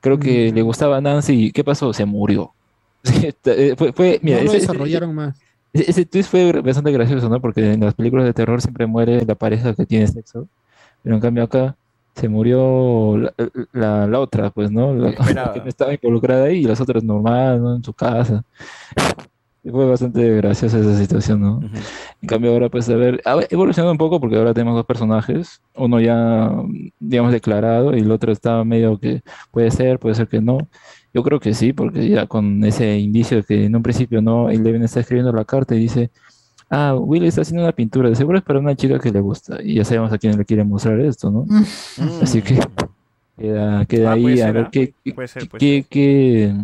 creo 0.00 0.18
que 0.18 0.52
le 0.52 0.62
gustaba 0.62 0.98
a 0.98 1.00
Nancy 1.00 1.46
y 1.46 1.52
¿qué 1.52 1.64
pasó? 1.64 1.92
Se 1.92 2.04
murió. 2.04 2.52
Eh, 3.44 3.74
fue, 3.78 3.92
fue- 3.92 4.18
mira, 4.22 4.38
no 4.38 4.44
lo 4.44 4.48
ese- 4.50 4.58
ese- 4.58 4.66
desarrollaron 4.66 5.14
más. 5.14 5.38
ese, 5.72 5.90
ese 5.90 6.04
twist 6.06 6.30
fue 6.30 6.52
bastante 6.60 6.90
gracioso, 6.92 7.28
¿no? 7.28 7.40
Porque 7.40 7.72
en 7.74 7.80
las 7.80 7.94
películas 7.94 8.24
de 8.26 8.32
terror 8.32 8.60
siempre 8.60 8.86
muere 8.86 9.24
la 9.24 9.34
pareja 9.36 9.74
que 9.74 9.86
tiene 9.86 10.06
sexo. 10.08 10.48
Pero 11.02 11.14
en 11.14 11.20
cambio 11.20 11.44
acá 11.44 11.76
se 12.16 12.28
murió 12.28 13.16
la, 13.18 13.32
la- 13.72 14.06
la 14.08 14.20
otra, 14.20 14.50
pues, 14.50 14.70
¿no? 14.72 14.94
La, 15.34 15.52
que 15.52 15.60
no 15.60 15.66
estaba 15.68 15.92
involucrada 15.94 16.46
ahí 16.46 16.58
y 16.60 16.64
las 16.64 16.80
otras 16.80 17.04
normal, 17.04 17.62
¿no? 17.62 17.76
En 17.76 17.84
su 17.84 17.92
casa. 17.92 18.42
Y 19.62 19.70
fue 19.70 19.84
bastante 19.88 20.30
graciosa 20.36 20.78
esa 20.78 20.96
situación, 20.96 21.40
¿no? 21.40 21.60
En 22.22 22.28
cambio 22.28 22.52
ahora, 22.52 22.68
pues, 22.68 22.88
a 22.88 22.94
ver, 22.94 23.20
ha 23.24 23.36
evolucionado 23.50 23.90
un 23.90 23.98
poco 23.98 24.20
porque 24.20 24.36
ahora 24.36 24.54
tenemos 24.54 24.76
dos 24.76 24.86
personajes. 24.86 25.60
Uno 25.74 26.00
ya, 26.00 26.52
digamos, 27.00 27.32
declarado 27.32 27.96
y 27.96 28.00
el 28.00 28.10
otro 28.12 28.30
está 28.32 28.62
medio 28.62 28.98
que 29.00 29.22
puede 29.50 29.72
ser, 29.72 29.98
puede 29.98 30.14
ser 30.14 30.28
que 30.28 30.40
no. 30.40 30.58
Yo 31.12 31.22
creo 31.24 31.40
que 31.40 31.52
sí, 31.52 31.72
porque 31.72 32.08
ya 32.08 32.26
con 32.26 32.62
ese 32.64 32.96
indicio 32.98 33.38
de 33.38 33.42
que 33.42 33.64
en 33.64 33.74
un 33.74 33.82
principio 33.82 34.22
no, 34.22 34.50
Eleven 34.50 34.84
está 34.84 35.00
escribiendo 35.00 35.32
la 35.32 35.44
carta 35.44 35.74
y 35.74 35.80
dice, 35.80 36.10
ah, 36.70 36.94
Will 36.94 37.24
está 37.24 37.42
haciendo 37.42 37.62
una 37.62 37.72
pintura, 37.72 38.08
de 38.08 38.16
seguro 38.16 38.38
es 38.38 38.44
para 38.44 38.58
una 38.58 38.74
chica 38.74 38.98
que 38.98 39.10
le 39.10 39.20
gusta. 39.20 39.62
Y 39.62 39.74
ya 39.74 39.84
sabemos 39.84 40.12
a 40.12 40.18
quién 40.18 40.36
le 40.36 40.44
quiere 40.44 40.64
mostrar 40.64 41.00
esto, 41.00 41.30
¿no? 41.30 41.46
Así 42.22 42.42
que 42.42 42.58
queda, 43.36 43.84
queda 43.86 44.10
Ah, 44.10 44.14
ahí 44.14 44.40
a 44.40 44.52
ver 44.52 44.64
¿ah? 44.64 44.70
qué, 44.70 44.94
Puede 45.14 45.28
ser, 45.28 45.48
puede 45.48 45.60
qué, 45.60 45.86
qué, 45.88 46.54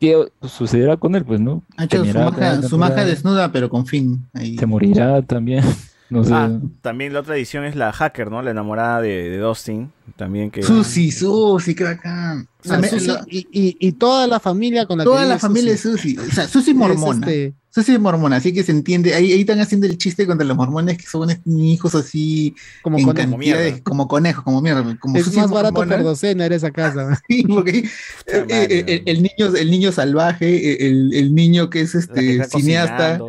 qué 0.00 0.28
sucederá 0.46 0.96
con 0.96 1.14
él, 1.14 1.24
pues, 1.24 1.40
¿no? 1.40 1.62
Ha 1.76 1.84
hecho 1.84 2.04
su 2.04 2.18
maja, 2.18 2.62
su 2.62 2.78
maja 2.78 3.04
desnuda, 3.04 3.52
pero 3.52 3.68
con 3.68 3.86
fin. 3.86 4.26
Ahí. 4.32 4.56
Se 4.56 4.66
morirá 4.66 5.22
también. 5.22 5.64
No 6.08 6.22
sé. 6.24 6.30
Ah, 6.32 6.50
también 6.82 7.12
la 7.12 7.20
otra 7.20 7.36
edición 7.36 7.64
es 7.64 7.74
la 7.74 7.92
hacker, 7.92 8.30
¿no? 8.30 8.40
La 8.42 8.52
enamorada 8.52 9.00
de, 9.00 9.30
de 9.30 9.38
Dustin. 9.38 9.90
También 10.16 10.50
que. 10.50 10.62
Susi, 10.62 11.10
Susi, 11.10 11.74
qué 11.74 11.84
bacán. 11.84 12.48
O 12.64 12.68
sea, 12.68 12.78
Me- 12.78 12.88
Susi 12.88 13.10
y, 13.28 13.38
y- 13.50 13.76
y 13.80 13.92
toda 13.92 14.26
la 14.26 14.38
familia 14.38 14.86
con 14.86 14.98
la 14.98 15.04
toda 15.04 15.22
que 15.22 15.28
la 15.28 15.38
familia 15.38 15.72
de 15.72 15.78
Susi. 15.78 16.14
Susi. 16.14 16.28
O 16.30 16.32
sea, 16.32 16.46
Susi 16.48 16.74
mormona. 16.74 17.26
este- 17.26 17.54
Susi 17.70 17.92
es 17.92 18.00
mormona, 18.00 18.36
así 18.36 18.54
que 18.54 18.62
se 18.62 18.72
entiende. 18.72 19.14
Ahí, 19.14 19.32
ahí 19.32 19.40
están 19.40 19.60
haciendo 19.60 19.86
el 19.86 19.98
chiste 19.98 20.26
contra 20.26 20.46
los 20.46 20.56
mormones 20.56 20.96
que 20.96 21.06
son 21.06 21.28
hijos 21.44 21.94
así. 21.94 22.54
Como 22.82 22.98
en 22.98 23.04
conejos. 23.04 23.80
como 23.82 24.08
conejos, 24.08 24.44
como 24.44 24.62
mierda. 24.62 24.96
Como 24.98 25.16
Es 25.18 25.24
Susi 25.24 25.36
más 25.38 25.50
barato 25.50 25.74
por 25.74 26.02
docena 26.02 26.46
era 26.46 26.54
esa 26.56 26.70
casa. 26.70 27.20
Sí, 27.28 27.42
porque 27.46 27.80
eh, 28.28 28.46
eh, 28.48 28.84
el, 28.86 29.02
el 29.04 29.22
niño, 29.22 29.54
el 29.56 29.70
niño 29.70 29.92
salvaje, 29.92 30.86
el, 30.86 31.12
el 31.12 31.34
niño 31.34 31.68
que 31.68 31.80
es 31.82 31.94
este 31.94 32.44
cineasta, 32.46 33.18
cocinando. 33.18 33.28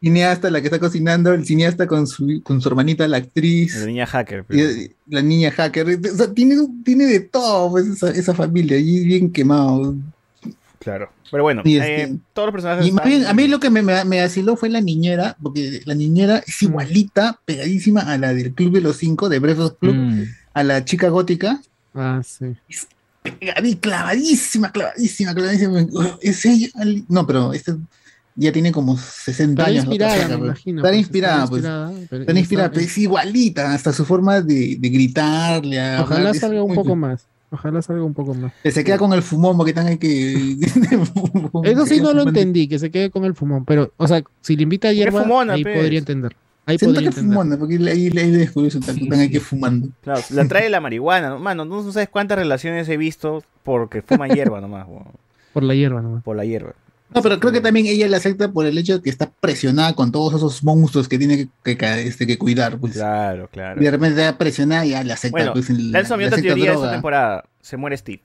Cineasta, 0.00 0.50
la 0.50 0.60
que 0.60 0.66
está 0.68 0.78
cocinando, 0.78 1.32
el 1.32 1.44
cineasta 1.44 1.86
con 1.86 2.06
su, 2.06 2.40
con 2.42 2.60
su 2.60 2.68
hermanita, 2.68 3.06
la 3.08 3.16
actriz, 3.18 3.76
La 3.80 3.86
niña 3.86 4.06
hacker. 4.06 4.44
y, 4.50 4.92
la 5.12 5.22
niña 5.22 5.50
hacker, 5.50 5.98
o 6.12 6.16
sea, 6.16 6.32
tiene, 6.32 6.56
tiene 6.84 7.06
de 7.06 7.20
todo 7.20 7.70
pues, 7.70 7.86
esa, 7.88 8.10
esa 8.10 8.34
familia, 8.34 8.76
y 8.78 9.04
bien 9.04 9.32
quemado. 9.32 9.94
Claro. 10.78 11.10
Pero 11.30 11.42
bueno, 11.42 11.62
Y 11.64 11.76
eh, 11.76 12.02
este- 12.04 12.16
todos 12.32 12.46
los 12.46 12.52
personajes. 12.52 12.86
Y 12.86 12.92
más 12.92 13.04
están- 13.04 13.18
bien, 13.20 13.30
a 13.30 13.34
mí 13.34 13.48
lo 13.48 13.60
que 13.60 13.68
me, 13.68 13.82
me, 13.82 14.02
me 14.04 14.20
vaciló 14.20 14.56
fue 14.56 14.68
la 14.70 14.80
niñera, 14.80 15.36
porque 15.42 15.82
la 15.84 15.94
niñera 15.94 16.38
es 16.46 16.62
igualita, 16.62 17.40
pegadísima 17.44 18.00
a 18.02 18.16
la 18.16 18.32
del 18.32 18.54
Club 18.54 18.72
de 18.72 18.80
los 18.80 18.96
Cinco, 18.96 19.28
de 19.28 19.38
Breakfast 19.40 19.78
Club, 19.80 19.94
Mm. 19.94 20.22
a 20.54 20.62
la 20.64 20.84
chica 20.84 21.08
gótica. 21.08 21.60
Ah, 21.94 22.22
sí. 22.24 22.46
Pegadi- 23.24 23.78
clavadísima, 23.80 24.70
clavadísima, 24.72 25.34
clavadísima. 25.34 25.86
Es 26.22 26.46
ella. 26.46 26.68
No, 27.08 27.26
pero 27.26 27.52
este 27.52 27.74
ya 28.38 28.52
tiene 28.52 28.72
como 28.72 28.96
60 28.96 29.60
Está 29.62 29.70
años. 29.70 29.84
inspirada, 29.84 30.14
otra 30.14 30.28
me 30.28 30.36
pues. 30.36 30.46
imagino, 30.46 30.78
Está 30.80 30.88
pues, 30.90 30.98
inspirada, 30.98 31.34
está 31.44 31.48
pues. 31.50 31.58
inspirada, 31.62 31.88
pero 31.90 32.02
Está 32.02 32.16
está- 32.32 32.38
inspirada, 32.40 32.70
pero 32.70 32.80
es 32.82 32.98
igualita, 32.98 33.74
hasta 33.74 33.92
su 33.92 34.04
forma 34.04 34.40
de, 34.40 34.76
de 34.78 34.88
gritarle. 34.88 35.80
a 35.80 36.02
Ojalá 36.02 36.32
salga 36.34 36.62
un 36.62 36.74
poco 36.74 36.96
más. 36.96 37.26
Ojalá 37.50 37.80
salga 37.80 38.04
un 38.04 38.12
poco 38.14 38.34
más. 38.34 38.52
Que 38.62 38.70
se 38.70 38.84
queda 38.84 38.98
con 38.98 39.12
el 39.14 39.22
fumón, 39.22 39.56
porque 39.56 39.70
están 39.70 39.86
ahí 39.86 39.96
que. 39.98 40.56
Eso 41.64 41.86
sí 41.86 42.00
no 42.02 42.12
lo 42.12 42.22
entendí, 42.22 42.68
que 42.68 42.78
se 42.78 42.90
quede 42.90 43.10
con 43.10 43.24
el 43.24 43.34
fumón. 43.34 43.64
Pero, 43.64 43.92
o 43.96 44.06
sea, 44.06 44.22
si 44.40 44.56
le 44.56 44.62
invita 44.64 44.88
a 44.88 44.92
hierba, 44.92 45.22
fumona, 45.22 45.54
ahí 45.54 45.62
pues. 45.62 45.76
podría 45.76 45.98
entender. 45.98 46.36
Ahí 46.66 46.76
Siento 46.78 46.96
podría 46.96 47.10
que 47.10 47.14
entender. 47.20 47.34
fumona, 47.38 47.56
porque 47.58 47.76
ahí, 47.90 48.10
le 48.10 48.30
descubrió 48.30 48.68
eso, 48.68 48.78
están 48.78 48.98
están 48.98 49.20
ahí 49.20 49.30
que 49.30 49.40
fumando. 49.40 49.88
Claro, 50.02 50.20
la 50.30 50.46
trae 50.46 50.68
la 50.68 50.82
marihuana, 50.82 51.30
¿no? 51.30 51.38
Mano, 51.38 51.64
no 51.64 51.90
sabes 51.90 52.10
cuántas 52.10 52.38
relaciones 52.38 52.86
he 52.90 52.98
visto 52.98 53.42
porque 53.62 54.02
fuman 54.02 54.30
hierba 54.30 54.60
nomás. 54.60 54.86
Por 55.54 55.62
la 55.62 55.74
hierba 55.74 56.02
nomás. 56.02 56.22
Por 56.22 56.36
la 56.36 56.44
hierba. 56.44 56.74
No, 57.14 57.22
pero 57.22 57.40
creo 57.40 57.52
que 57.52 57.60
también 57.60 57.86
ella 57.86 58.06
le 58.06 58.16
acepta 58.16 58.50
por 58.52 58.66
el 58.66 58.76
hecho 58.76 58.98
de 58.98 59.02
que 59.02 59.08
está 59.10 59.30
presionada 59.40 59.94
con 59.94 60.12
todos 60.12 60.34
esos 60.34 60.62
monstruos 60.62 61.08
que 61.08 61.18
tiene 61.18 61.48
que, 61.64 61.76
que, 61.78 62.02
este, 62.06 62.26
que 62.26 62.36
cuidar. 62.36 62.78
Pues. 62.78 62.92
Claro, 62.94 63.48
claro. 63.50 63.80
Y 63.80 63.84
de 63.84 63.90
repente 63.90 64.20
está 64.20 64.36
presionada 64.36 64.84
y 64.84 64.90
ya 64.90 65.02
le 65.02 65.12
acepta. 65.14 65.30
Bueno, 65.38 65.52
pues, 65.54 65.70
el- 65.70 65.90
lanzo 65.90 66.16
mi 66.18 66.24
otra 66.24 66.36
teoría 66.40 66.70
de 66.70 66.76
esta 66.76 66.92
temporada. 66.92 67.44
Se 67.62 67.76
muere 67.78 67.96
Steve. 67.96 68.20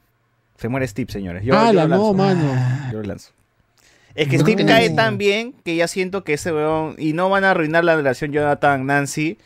Se 0.57 0.67
muere 0.67 0.87
Steve, 0.87 1.11
señores. 1.11 1.43
Yo, 1.45 1.55
Ah, 1.57 1.67
yo 1.67 1.73
la 1.73 1.83
lo 1.83 1.89
lanzo. 1.89 2.05
no, 2.07 2.13
mano. 2.13 2.91
Yo 2.91 2.97
lo 2.99 3.03
lanzo. 3.03 3.31
Es 4.15 4.27
que 4.27 4.37
No. 4.37 4.43
Steve 4.43 4.65
cae 4.65 4.89
tan 4.91 5.17
bien 5.17 5.55
que 5.63 5.75
ya 5.75 5.87
siento 5.87 6.23
que 6.23 6.33
ese 6.33 6.51
weón. 6.53 6.95
Y 6.97 7.13
no 7.13 7.29
van 7.29 7.43
a 7.45 7.51
arruinar 7.51 7.83
la 7.83 7.95
relación 7.95 8.31
Jonathan-Nancy. 8.31 9.37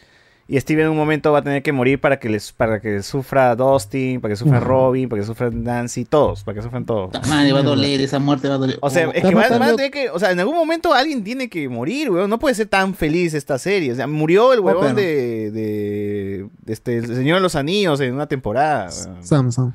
Y 0.50 0.58
Steve 0.62 0.84
en 0.84 0.88
un 0.90 0.96
momento 0.96 1.34
va 1.34 1.40
a 1.40 1.42
tener 1.42 1.62
que 1.62 1.74
morir 1.74 2.00
para 2.00 2.20
que 2.20 2.30
les 2.30 2.54
para 2.54 2.80
que 2.80 3.04
sufra 3.04 3.54
Dustin, 3.58 4.22
para 4.22 4.32
que 4.32 4.38
sufra 4.38 4.62
Robin, 4.62 5.10
para 5.10 5.22
que 5.22 5.26
sufra 5.28 5.50
Nancy, 5.52 6.06
todos, 6.06 6.46
para 6.46 6.56
que 6.56 6.62
sufran 6.62 6.86
todos. 6.86 7.12
Madre, 7.28 7.52
va 7.52 7.60
a 7.60 7.64
doler, 7.64 8.00
esa 8.00 8.18
muerte 8.20 8.48
va 8.48 8.56
a 8.56 8.58
doler. 8.58 8.78
O 8.82 8.90
sea, 8.90 9.10
Oh, 9.10 9.12
es 9.14 9.26
que 9.26 9.36
van 9.36 9.52
a 9.52 9.76
tener 9.76 9.92
que, 9.92 10.10
o 10.10 10.18
sea, 10.20 10.32
en 10.32 10.40
algún 10.40 10.56
momento 10.56 10.94
alguien 10.94 11.22
tiene 11.26 11.50
que 11.50 11.68
morir, 11.68 12.10
weón. 12.10 12.30
No 12.30 12.40
puede 12.40 12.56
ser 12.56 12.68
tan 12.68 12.94
feliz 12.96 13.34
esta 13.34 13.58
serie. 13.60 13.92
O 13.92 13.96
sea, 13.96 14.08
murió 14.08 14.54
el 14.54 14.62
huevón 14.62 14.96
de, 14.96 15.52
de, 15.52 16.48
de 16.62 16.74
este, 16.74 16.98
el 17.00 17.08
Señor 17.08 17.38
de 17.38 17.42
los 17.42 17.56
Anillos 17.56 18.00
en 18.00 18.14
una 18.14 18.28
temporada. 18.28 18.90
weón. 19.06 19.24
Samsung. 19.26 19.74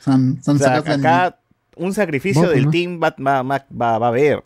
Sam, 0.00 0.38
Sam 0.40 0.56
O 0.56 0.58
sea, 0.58 0.76
acá 0.78 1.38
un 1.76 1.92
sacrificio 1.92 2.48
del 2.48 2.64
¿no? 2.64 2.70
team 2.70 2.98
va, 3.02 3.14
va, 3.20 3.42
va, 3.42 3.66
va- 3.70 3.98
va 3.98 4.06
a 4.06 4.08
haber, 4.08 4.42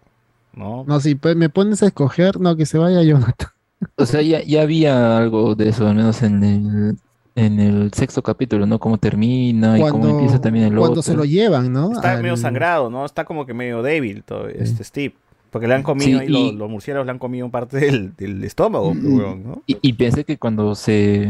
¿no? 0.52 0.82
No, 0.84 0.98
si 0.98 1.14
pues, 1.14 1.36
me 1.36 1.48
pones 1.48 1.80
a 1.84 1.86
escoger, 1.86 2.40
no, 2.40 2.56
que 2.56 2.66
se 2.66 2.76
vaya 2.76 3.02
Jonathan. 3.04 3.50
O 3.96 4.06
sea, 4.06 4.22
ya, 4.22 4.42
ya 4.42 4.62
había 4.62 5.16
algo 5.18 5.54
de 5.54 5.68
eso, 5.70 5.86
al 5.88 5.94
menos 5.94 6.22
en 6.22 6.44
el, 6.44 6.96
en 7.34 7.60
el 7.60 7.92
sexto 7.92 8.22
capítulo, 8.22 8.66
¿no? 8.66 8.78
Cómo 8.78 8.98
termina 8.98 9.78
y 9.78 9.82
cómo 9.82 10.06
empieza 10.08 10.40
también 10.40 10.66
el 10.66 10.70
cuando 10.76 10.90
otro. 11.00 11.02
se 11.02 11.14
lo 11.14 11.24
llevan, 11.24 11.72
¿no? 11.72 11.92
Está 11.92 12.12
Al- 12.12 12.22
medio 12.22 12.36
sangrado, 12.36 12.90
¿no? 12.90 13.04
Está 13.06 13.24
como 13.24 13.46
que 13.46 13.54
medio 13.54 13.82
débil 13.82 14.22
todo, 14.22 14.48
este 14.48 14.84
Steve. 14.84 15.14
Porque 15.50 15.66
le 15.66 15.74
han 15.74 15.82
comido 15.82 16.06
Sí, 16.20 16.24
ahí 16.24 16.28
los, 16.28 16.40
y- 16.42 16.52
los 16.52 16.70
murciélagos 16.70 17.06
le 17.06 17.12
han 17.12 17.18
comido 17.18 17.48
parte 17.50 17.78
del, 17.78 18.14
del 18.16 18.44
estómago, 18.44 18.90
weón, 18.92 19.42
¿no? 19.42 19.62
Y, 19.66 19.78
y 19.82 19.92
pensé 19.94 20.24
que 20.24 20.38
cuando 20.38 20.74
se, 20.76 21.28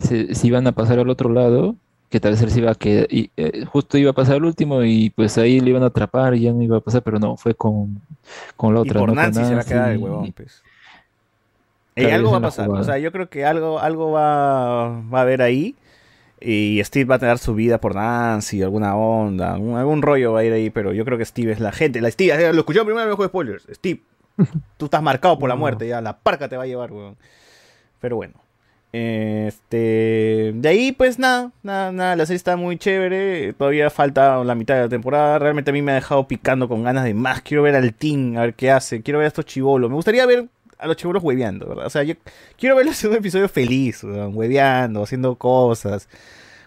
se, 0.00 0.34
se 0.34 0.46
iban 0.46 0.66
a 0.66 0.72
pasar 0.72 0.98
al 0.98 1.08
otro 1.08 1.30
lado, 1.30 1.76
que 2.10 2.18
tal 2.18 2.32
vez 2.32 2.42
él 2.42 2.50
se 2.50 2.58
iba 2.60 2.72
a 2.72 2.74
quedar, 2.74 3.06
y, 3.10 3.30
eh, 3.36 3.64
justo 3.66 3.96
iba 3.98 4.10
a 4.10 4.14
pasar 4.14 4.36
el 4.36 4.44
último 4.44 4.82
y 4.82 5.10
pues 5.10 5.38
ahí 5.38 5.60
le 5.60 5.70
iban 5.70 5.82
a 5.84 5.86
atrapar 5.86 6.34
y 6.34 6.40
ya 6.40 6.52
no 6.52 6.62
iba 6.62 6.78
a 6.78 6.80
pasar, 6.80 7.02
pero 7.02 7.18
no, 7.20 7.36
fue 7.36 7.54
con, 7.54 8.00
con 8.56 8.74
la 8.74 8.80
Y 8.80 8.82
otra. 8.88 9.00
por 9.00 9.08
¿no? 9.10 9.14
Con 9.14 9.22
Nancy 9.22 9.40
se 9.40 9.44
va 9.44 9.48
a 9.50 9.54
Nancy 9.56 9.68
quedar 9.68 9.90
el 9.92 10.00
y- 10.00 10.02
huevón, 10.02 10.32
pues. 10.32 10.62
Algo 11.96 12.32
va 12.32 12.38
a 12.38 12.40
pasar, 12.40 12.68
o 12.68 12.82
sea, 12.82 12.98
yo 12.98 13.12
creo 13.12 13.28
que 13.28 13.44
algo, 13.44 13.78
algo 13.78 14.10
va, 14.10 15.00
va 15.00 15.18
a 15.18 15.22
haber 15.22 15.42
ahí. 15.42 15.76
Y 16.40 16.80
Steve 16.84 17.06
va 17.06 17.14
a 17.14 17.18
tener 17.18 17.38
su 17.38 17.54
vida 17.54 17.80
por 17.80 17.94
Nancy, 17.94 18.62
alguna 18.62 18.96
onda, 18.96 19.54
algún 19.54 20.02
rollo 20.02 20.32
va 20.32 20.40
a 20.40 20.44
ir 20.44 20.52
ahí, 20.52 20.68
pero 20.68 20.92
yo 20.92 21.04
creo 21.06 21.16
que 21.16 21.24
Steve 21.24 21.52
es 21.52 21.60
la 21.60 21.72
gente. 21.72 22.02
La 22.02 22.10
Steve, 22.10 22.34
eh, 22.34 22.52
lo 22.52 22.60
escuchó 22.60 22.84
primero 22.84 23.04
en 23.04 23.10
el 23.10 23.16
juego 23.16 23.28
de 23.28 23.28
spoilers. 23.28 23.66
Steve, 23.72 24.00
tú 24.76 24.86
estás 24.86 25.02
marcado 25.02 25.38
por 25.38 25.48
la 25.48 25.56
muerte, 25.56 25.88
ya 25.88 26.02
la 26.02 26.18
parca 26.18 26.48
te 26.48 26.56
va 26.56 26.64
a 26.64 26.66
llevar, 26.66 26.92
weón. 26.92 27.16
Pero 28.00 28.16
bueno. 28.16 28.34
Este, 28.92 30.52
de 30.54 30.68
ahí 30.68 30.92
pues 30.92 31.18
nada, 31.18 31.50
nada, 31.64 31.90
nada, 31.90 32.14
la 32.14 32.26
serie 32.26 32.36
está 32.36 32.56
muy 32.56 32.78
chévere, 32.78 33.52
todavía 33.54 33.90
falta 33.90 34.44
la 34.44 34.54
mitad 34.54 34.76
de 34.76 34.82
la 34.82 34.88
temporada, 34.88 35.40
realmente 35.40 35.72
a 35.72 35.74
mí 35.74 35.82
me 35.82 35.90
ha 35.90 35.96
dejado 35.96 36.28
picando 36.28 36.68
con 36.68 36.84
ganas 36.84 37.02
de 37.02 37.12
más, 37.12 37.42
quiero 37.42 37.64
ver 37.64 37.74
al 37.74 37.92
team, 37.92 38.36
a 38.36 38.42
ver 38.42 38.54
qué 38.54 38.70
hace, 38.70 39.02
quiero 39.02 39.18
ver 39.18 39.24
a 39.24 39.28
estos 39.28 39.46
chivolos, 39.46 39.90
me 39.90 39.96
gustaría 39.96 40.24
ver 40.26 40.46
a 40.78 40.86
los 40.86 40.96
chivolos 40.96 41.22
hueveando, 41.22 41.66
¿verdad? 41.66 41.86
O 41.86 41.90
sea, 41.90 42.02
yo 42.02 42.14
quiero 42.58 42.76
ver 42.76 42.86
el 42.86 42.94
segundo 42.94 43.18
episodio 43.18 43.48
feliz, 43.48 44.02
weón, 44.04 44.36
hueveando, 44.36 45.02
haciendo 45.02 45.36
cosas, 45.36 46.08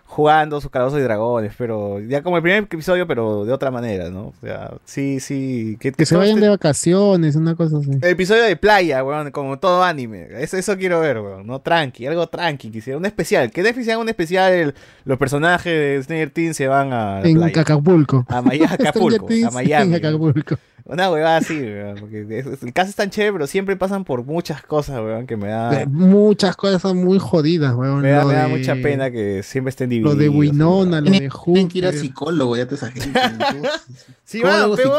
jugando 0.09 0.59
sus 0.61 0.71
calabozos 0.71 0.99
y 0.99 1.03
dragones, 1.03 1.53
pero 1.57 1.99
ya 1.99 2.23
como 2.23 2.37
el 2.37 2.41
primer 2.41 2.63
episodio, 2.63 3.05
pero 3.05 3.45
de 3.45 3.51
otra 3.51 3.71
manera, 3.71 4.09
¿no? 4.09 4.27
O 4.27 4.33
sea, 4.41 4.71
sí, 4.85 5.19
sí, 5.19 5.77
que, 5.79 5.91
Que 5.91 6.05
se 6.05 6.15
vayan 6.15 6.35
este- 6.37 6.45
de 6.45 6.49
vacaciones, 6.49 7.35
una 7.35 7.55
cosa 7.55 7.77
así. 7.77 7.91
el 7.91 8.03
episodio 8.09 8.43
de 8.43 8.55
playa, 8.55 9.03
weón, 9.03 9.31
como 9.31 9.59
todo 9.59 9.83
anime. 9.83 10.27
Eso, 10.39 10.57
eso 10.57 10.77
quiero 10.77 11.01
ver, 11.01 11.19
weón. 11.19 11.45
No 11.45 11.59
tranqui, 11.59 12.07
algo 12.07 12.25
tranqui. 12.27 12.71
Quisiera 12.71 12.97
un 12.97 13.05
especial. 13.05 13.51
Que 13.51 13.61
Netflix 13.61 13.89
haga 13.89 13.97
un 13.99 14.09
especial. 14.09 14.53
el- 14.53 14.73
los 15.05 15.17
personajes 15.17 15.71
de 15.71 16.01
Stranger 16.03 16.29
Things 16.31 16.55
se 16.57 16.67
van 16.67 16.93
a. 16.93 17.21
En 17.21 17.35
playa. 17.35 17.61
Acapulco. 17.61 18.25
A 18.29 18.41
Miami, 18.41 18.65
Acapulco, 18.73 19.27
a 19.47 19.51
Miami. 19.51 19.89
En 19.93 19.95
Acapulco. 20.05 20.55
Una 20.89 21.11
huevada 21.11 21.37
así, 21.37 21.53
weón. 21.59 21.95
Porque 21.99 22.25
es- 22.29 22.63
el 22.63 22.71
caso 22.71 22.89
es 22.89 22.95
tan 22.95 23.09
chévere, 23.09 23.33
pero 23.33 23.47
siempre 23.47 23.75
pasan 23.75 24.05
por 24.05 24.23
muchas 24.23 24.61
cosas, 24.61 25.01
weón, 25.01 25.27
que 25.27 25.35
me 25.35 25.49
da. 25.49 25.85
Muchas 25.85 26.55
cosas 26.55 26.93
muy 26.93 27.19
jodidas, 27.19 27.75
weón. 27.75 28.01
Me 28.01 28.11
da, 28.11 28.21
Lo 28.21 28.29
me 28.29 28.33
da 28.35 28.43
de- 28.47 28.57
mucha 28.57 28.75
pena 28.75 29.11
que 29.11 29.43
siempre 29.43 29.69
estén 29.69 29.89
Lo 30.01 30.15
de 30.15 30.29
Winona, 30.29 31.01
lo 31.01 31.09
de 31.11 31.29
Tienen 31.43 31.67
que 31.67 31.77
ir 31.77 31.85
a 31.85 31.89
Hooper. 31.89 31.99
psicólogo, 32.01 32.57
ya 32.57 32.67
te 32.67 32.75
esa 32.75 32.91
gente. 32.91 33.19
Sí, 34.23 34.39
Psicólogo, 34.39 34.75
pero 34.75 34.89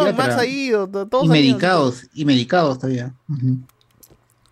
to- 0.90 1.06
Todos 1.08 1.26
Y 1.26 1.28
medicados, 1.28 2.04
y 2.14 2.24
medicados 2.24 2.78
todavía. 2.78 3.12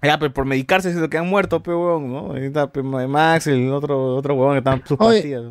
Ya, 0.03 0.19
pero 0.19 0.33
por 0.33 0.45
medicarse 0.45 0.91
es 0.91 0.97
lo 0.97 1.09
que 1.09 1.19
han 1.19 1.27
muerto, 1.29 1.63
pe, 1.63 1.71
weón, 1.75 2.13
¿no? 2.13 2.33
Ahí 2.33 2.45
está 2.45 2.71
pe, 2.71 2.83
Max, 2.83 3.47
el 3.47 3.73
otro, 3.73 4.15
otro 4.17 4.35
huevón 4.35 4.53
que 4.55 4.59
está 4.59 4.81
sus 4.87 5.01
Oye, 5.01 5.17
pastillas. 5.19 5.43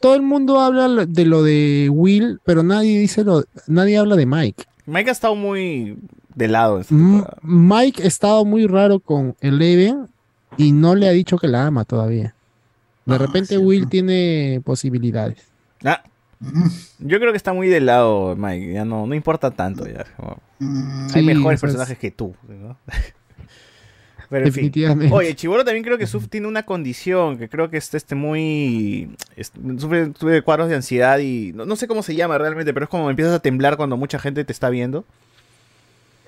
Todo 0.00 0.14
el 0.16 0.22
mundo 0.22 0.60
habla 0.60 1.06
de 1.06 1.24
lo 1.24 1.42
de 1.42 1.88
Will, 1.90 2.40
pero 2.44 2.62
nadie 2.62 2.98
dice 2.98 3.24
lo, 3.24 3.44
nadie 3.66 3.96
habla 3.96 4.16
de 4.16 4.26
Mike. 4.26 4.64
Mike 4.86 5.08
ha 5.10 5.12
estado 5.12 5.34
muy 5.36 5.96
de 6.34 6.48
lado 6.48 6.80
en. 6.90 7.24
Mike 7.42 8.02
ha 8.02 8.06
estado 8.06 8.44
muy 8.44 8.66
raro 8.66 8.98
con 9.00 9.36
Eleven 9.40 10.08
y 10.56 10.72
no 10.72 10.94
le 10.96 11.08
ha 11.08 11.12
dicho 11.12 11.38
que 11.38 11.48
la 11.48 11.66
ama 11.66 11.84
todavía. 11.84 12.34
De 13.06 13.18
repente 13.18 13.58
Will 13.58 13.88
tiene 13.88 14.60
posibilidades. 14.64 15.38
Ah, 15.84 16.02
yo 16.98 17.18
creo 17.18 17.32
que 17.32 17.36
está 17.36 17.52
muy 17.52 17.68
de 17.68 17.80
lado, 17.80 18.34
Mike. 18.36 18.72
Ya 18.72 18.84
no, 18.84 19.06
no 19.06 19.14
importa 19.14 19.50
tanto 19.50 19.86
ya. 19.86 20.04
como- 20.16 20.40
Hay 21.14 21.22
mejores 21.24 21.56
es- 21.58 21.60
personajes 21.60 21.98
que 21.98 22.10
tú, 22.10 22.34
¿no? 22.48 22.76
Pero 24.28 24.46
en 24.46 24.52
fin. 24.52 24.62
Definitivamente. 24.66 25.12
Oye, 25.14 25.34
Chiboro 25.34 25.64
también 25.64 25.82
creo 25.82 25.98
que 25.98 26.06
suf- 26.06 26.28
tiene 26.28 26.46
una 26.46 26.62
condición 26.62 27.36
que 27.36 27.48
creo 27.48 27.68
que 27.68 27.76
está 27.78 27.96
este 27.96 28.14
muy. 28.14 29.10
es- 29.34 29.52
sufre, 29.78 30.12
sufre 30.16 30.42
cuadros 30.42 30.68
de 30.68 30.76
ansiedad 30.76 31.18
y. 31.18 31.52
No, 31.52 31.66
no 31.66 31.74
sé 31.74 31.88
cómo 31.88 32.02
se 32.04 32.14
llama 32.14 32.38
realmente, 32.38 32.72
pero 32.72 32.84
es 32.84 32.90
como 32.90 33.10
empiezas 33.10 33.34
a 33.34 33.40
temblar 33.40 33.76
cuando 33.76 33.96
mucha 33.96 34.20
gente 34.20 34.44
te 34.44 34.52
está 34.52 34.70
viendo. 34.70 35.04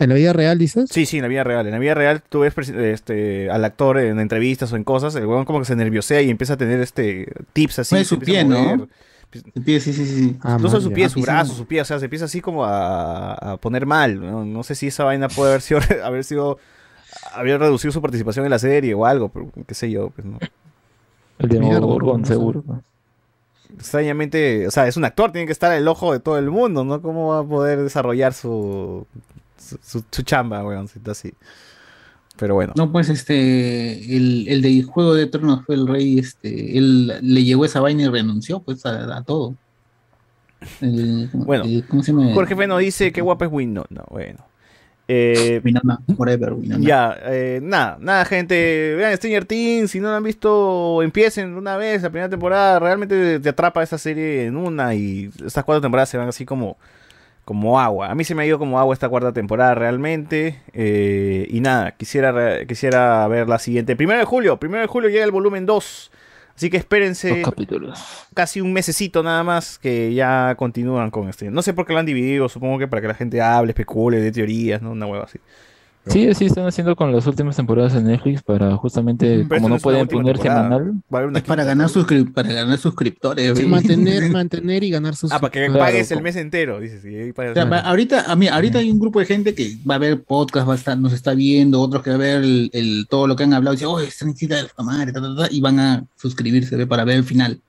¿En 0.02 0.08
la 0.08 0.16
vida 0.16 0.32
real 0.32 0.58
dices? 0.58 0.90
Sí, 0.90 1.06
sí, 1.06 1.18
en 1.18 1.22
la 1.22 1.28
vida 1.28 1.44
real. 1.44 1.66
En 1.66 1.72
la 1.72 1.78
vida 1.78 1.94
real 1.94 2.22
tú 2.28 2.40
ves 2.40 2.56
este, 2.68 3.50
al 3.50 3.64
actor 3.64 3.98
en 3.98 4.18
entrevistas 4.18 4.72
o 4.72 4.76
en 4.76 4.84
cosas, 4.84 5.14
el 5.14 5.26
huevón 5.26 5.44
como 5.44 5.60
que 5.60 5.64
se 5.64 5.76
nerviosea 5.76 6.22
y 6.22 6.30
empieza 6.30 6.54
a 6.54 6.56
tener 6.56 6.80
este 6.80 7.32
tips 7.52 7.80
así. 7.80 7.96
Se 7.96 8.04
su 8.04 8.18
pie, 8.18 8.44
¿no? 8.44 8.58
mover. 8.58 8.88
Su 9.32 9.62
pie, 9.62 9.80
sí, 9.80 9.92
sí, 9.92 10.04
sí. 10.04 10.36
Ah, 10.42 10.58
no 10.60 10.68
solo 10.68 10.82
su 10.82 10.92
pie, 10.92 11.08
su 11.08 11.20
brazo, 11.20 11.54
su 11.54 11.66
pie, 11.66 11.80
o 11.80 11.84
sea, 11.84 11.98
se 11.98 12.04
empieza 12.04 12.26
así 12.26 12.40
como 12.40 12.64
a, 12.64 13.32
a 13.32 13.56
poner 13.56 13.86
mal. 13.86 14.20
¿no? 14.20 14.44
No 14.44 14.62
sé 14.62 14.74
si 14.74 14.88
esa 14.88 15.04
vaina 15.04 15.28
puede 15.28 15.52
haber 15.52 15.62
sido, 15.62 15.80
haber 16.04 16.24
sido, 16.24 16.58
haber 17.32 17.60
reducido 17.60 17.92
su 17.92 18.02
participación 18.02 18.44
en 18.44 18.50
la 18.50 18.58
serie 18.58 18.92
o 18.94 19.06
algo, 19.06 19.30
pero 19.30 19.50
qué 19.66 19.74
sé 19.74 19.90
yo, 19.90 20.10
pues 20.10 20.26
no. 20.26 20.38
El 21.38 21.48
Demogorgon, 21.48 22.24
seguro. 22.26 22.62
¿no? 22.66 22.82
Extrañamente, 23.74 24.66
o 24.66 24.70
sea, 24.70 24.86
es 24.86 24.96
un 24.96 25.04
actor, 25.04 25.32
tiene 25.32 25.46
que 25.46 25.52
estar 25.52 25.72
el 25.72 25.88
ojo 25.88 26.12
de 26.12 26.20
todo 26.20 26.38
el 26.38 26.50
mundo, 26.50 26.84
¿no? 26.84 27.00
¿Cómo 27.00 27.28
va 27.28 27.38
a 27.38 27.44
poder 27.44 27.82
desarrollar 27.82 28.34
su, 28.34 29.06
su, 29.62 29.78
su- 29.82 30.04
su 30.10 30.22
chamba, 30.22 30.64
weón, 30.64 30.88
si 30.88 30.98
está 30.98 31.12
así? 31.12 31.32
Pero 32.36 32.54
bueno. 32.54 32.72
No, 32.76 32.90
pues 32.90 33.08
este, 33.10 34.16
el, 34.16 34.46
el 34.48 34.62
de 34.62 34.82
Juego 34.82 35.14
de 35.14 35.26
Tronos 35.26 35.64
fue 35.66 35.74
el 35.74 35.86
rey, 35.86 36.18
este, 36.18 36.78
él 36.78 37.08
le 37.20 37.44
llegó 37.44 37.64
esa 37.64 37.80
vaina 37.80 38.02
y 38.04 38.08
renunció, 38.08 38.60
pues, 38.60 38.84
a, 38.86 39.16
a 39.18 39.22
todo. 39.22 39.54
El- 40.80 41.28
Bueno, 41.32 41.64
el- 41.64 41.84
¿cómo 41.88 42.02
se 42.02 42.12
llama? 42.12 42.32
Jorge 42.34 42.54
Feno 42.56 42.78
dice 42.78 43.12
que 43.12 43.20
guapa 43.20 43.46
es 43.46 43.52
Winona, 43.52 44.04
bueno. 44.08 44.38
Eh, 45.08 45.60
Winona, 45.64 46.00
forever, 46.16 46.52
Winona. 46.54 46.82
Ya, 46.86 47.16
eh, 47.24 47.60
nada, 47.62 47.98
nada, 48.00 48.24
gente. 48.24 48.94
Vean 48.96 49.14
Stranger 49.16 49.44
Things. 49.44 49.90
Si 49.90 50.00
no 50.00 50.08
lo 50.08 50.14
han 50.16 50.22
visto, 50.22 51.02
empiecen 51.02 51.54
una 51.54 51.76
vez 51.76 52.02
la 52.02 52.08
primera 52.10 52.30
temporada. 52.30 52.78
Realmente 52.78 53.40
te 53.40 53.48
atrapa 53.48 53.82
esa 53.82 53.98
serie 53.98 54.46
en 54.46 54.56
una 54.56 54.94
y 54.94 55.28
estas 55.44 55.64
cuatro 55.64 55.82
temporadas 55.82 56.08
se 56.08 56.16
van 56.18 56.28
así 56.28 56.46
como, 56.46 56.78
como 57.44 57.80
agua. 57.80 58.10
A 58.10 58.14
mí 58.14 58.24
se 58.24 58.34
me 58.34 58.42
ha 58.42 58.46
ido 58.46 58.58
como 58.58 58.78
agua 58.78 58.94
esta 58.94 59.08
cuarta 59.08 59.32
temporada 59.32 59.74
realmente. 59.74 60.60
eh, 60.72 61.46
y 61.50 61.60
nada, 61.60 61.92
quisiera, 61.92 62.64
quisiera 62.66 63.26
ver 63.28 63.48
la 63.48 63.58
siguiente. 63.58 63.96
Primero 63.96 64.18
de 64.18 64.24
julio, 64.24 64.58
primero 64.58 64.82
de 64.82 64.86
julio 64.88 65.08
llega 65.08 65.24
el 65.24 65.30
volumen 65.30 65.66
2. 65.66 66.10
Así 66.54 66.68
que 66.68 66.76
espérense 66.76 67.40
capítulos. 67.42 67.98
casi 68.34 68.60
un 68.60 68.72
mesecito 68.72 69.22
nada 69.22 69.42
más 69.42 69.78
que 69.78 70.12
ya 70.12 70.54
continúan 70.56 71.10
con 71.10 71.28
este. 71.28 71.50
No 71.50 71.62
sé 71.62 71.72
por 71.72 71.86
qué 71.86 71.94
lo 71.94 71.98
han 71.98 72.06
dividido, 72.06 72.48
supongo 72.48 72.78
que 72.78 72.86
para 72.88 73.00
que 73.00 73.08
la 73.08 73.14
gente 73.14 73.40
hable, 73.40 73.70
especule, 73.70 74.18
de 74.18 74.30
teorías, 74.32 74.82
¿no? 74.82 74.92
Una 74.92 75.06
hueva 75.06 75.24
así. 75.24 75.38
Sí, 76.06 76.26
así 76.28 76.46
están 76.46 76.66
haciendo 76.66 76.96
con 76.96 77.12
las 77.12 77.26
últimas 77.28 77.54
temporadas 77.54 77.92
de 77.92 78.02
Netflix 78.02 78.42
para 78.42 78.76
justamente, 78.76 79.26
Pero 79.26 79.42
esto 79.42 79.54
como 79.54 79.68
no 79.68 79.78
pueden 79.78 80.08
poner 80.08 80.36
temporada. 80.36 80.78
semanal. 81.08 81.36
Es 81.36 81.42
para 81.44 81.62
ganar, 81.62 81.88
suscri- 81.88 82.32
para 82.32 82.52
ganar 82.52 82.76
suscriptores. 82.78 83.56
Sí, 83.56 83.66
mantener, 83.66 84.28
mantener 84.32 84.82
y 84.82 84.90
ganar 84.90 85.14
sus. 85.14 85.30
Ah, 85.30 85.38
para 85.38 85.52
que 85.52 85.66
Claro, 85.66 85.78
pagues 85.78 86.10
el 86.10 86.20
mes 86.20 86.34
entero, 86.34 86.80
dices. 86.80 87.04
y 87.04 87.30
O 87.30 87.54
sea, 87.54 87.62
ahorita, 87.84 88.24
a 88.30 88.34
mí, 88.34 88.48
ahorita 88.48 88.78
hay 88.80 88.90
un 88.90 88.98
grupo 88.98 89.20
de 89.20 89.26
gente 89.26 89.54
que 89.54 89.76
va 89.88 89.94
a 89.94 89.98
ver 89.98 90.20
podcast, 90.24 90.68
va 90.68 90.72
a 90.72 90.76
estar, 90.76 90.98
nos 90.98 91.12
está 91.12 91.34
viendo, 91.34 91.80
otros 91.80 92.02
que 92.02 92.10
va 92.10 92.16
a 92.16 92.18
ver 92.18 92.42
el, 92.42 92.70
el- 92.72 93.06
todo 93.08 93.28
lo 93.28 93.36
que 93.36 93.44
han 93.44 93.54
hablado 93.54 93.74
y 93.74 93.76
dice, 93.76 93.86
oh, 93.86 94.00
esta 94.00 94.24
necesita 94.26 94.56
de 94.56 94.62
la 94.76 94.84
madre, 94.84 95.12
ta, 95.12 95.20
ta, 95.20 95.36
ta", 95.36 95.48
y 95.52 95.60
van 95.60 95.78
a 95.78 96.04
suscribirse 96.16 96.74
¿ve? 96.76 96.86
para 96.86 97.04
ver 97.04 97.18
el 97.18 97.24
final. 97.24 97.60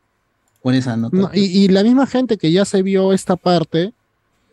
Con 0.64 0.74
esa 0.74 0.96
nota. 0.98 1.16
No, 1.16 1.30
y, 1.34 1.42
y 1.42 1.68
la 1.68 1.84
misma 1.84 2.08
gente 2.08 2.38
que 2.38 2.52
ya 2.52 2.64
se 2.66 2.82
vio 2.82 3.14
esta 3.14 3.36
parte, 3.36 3.92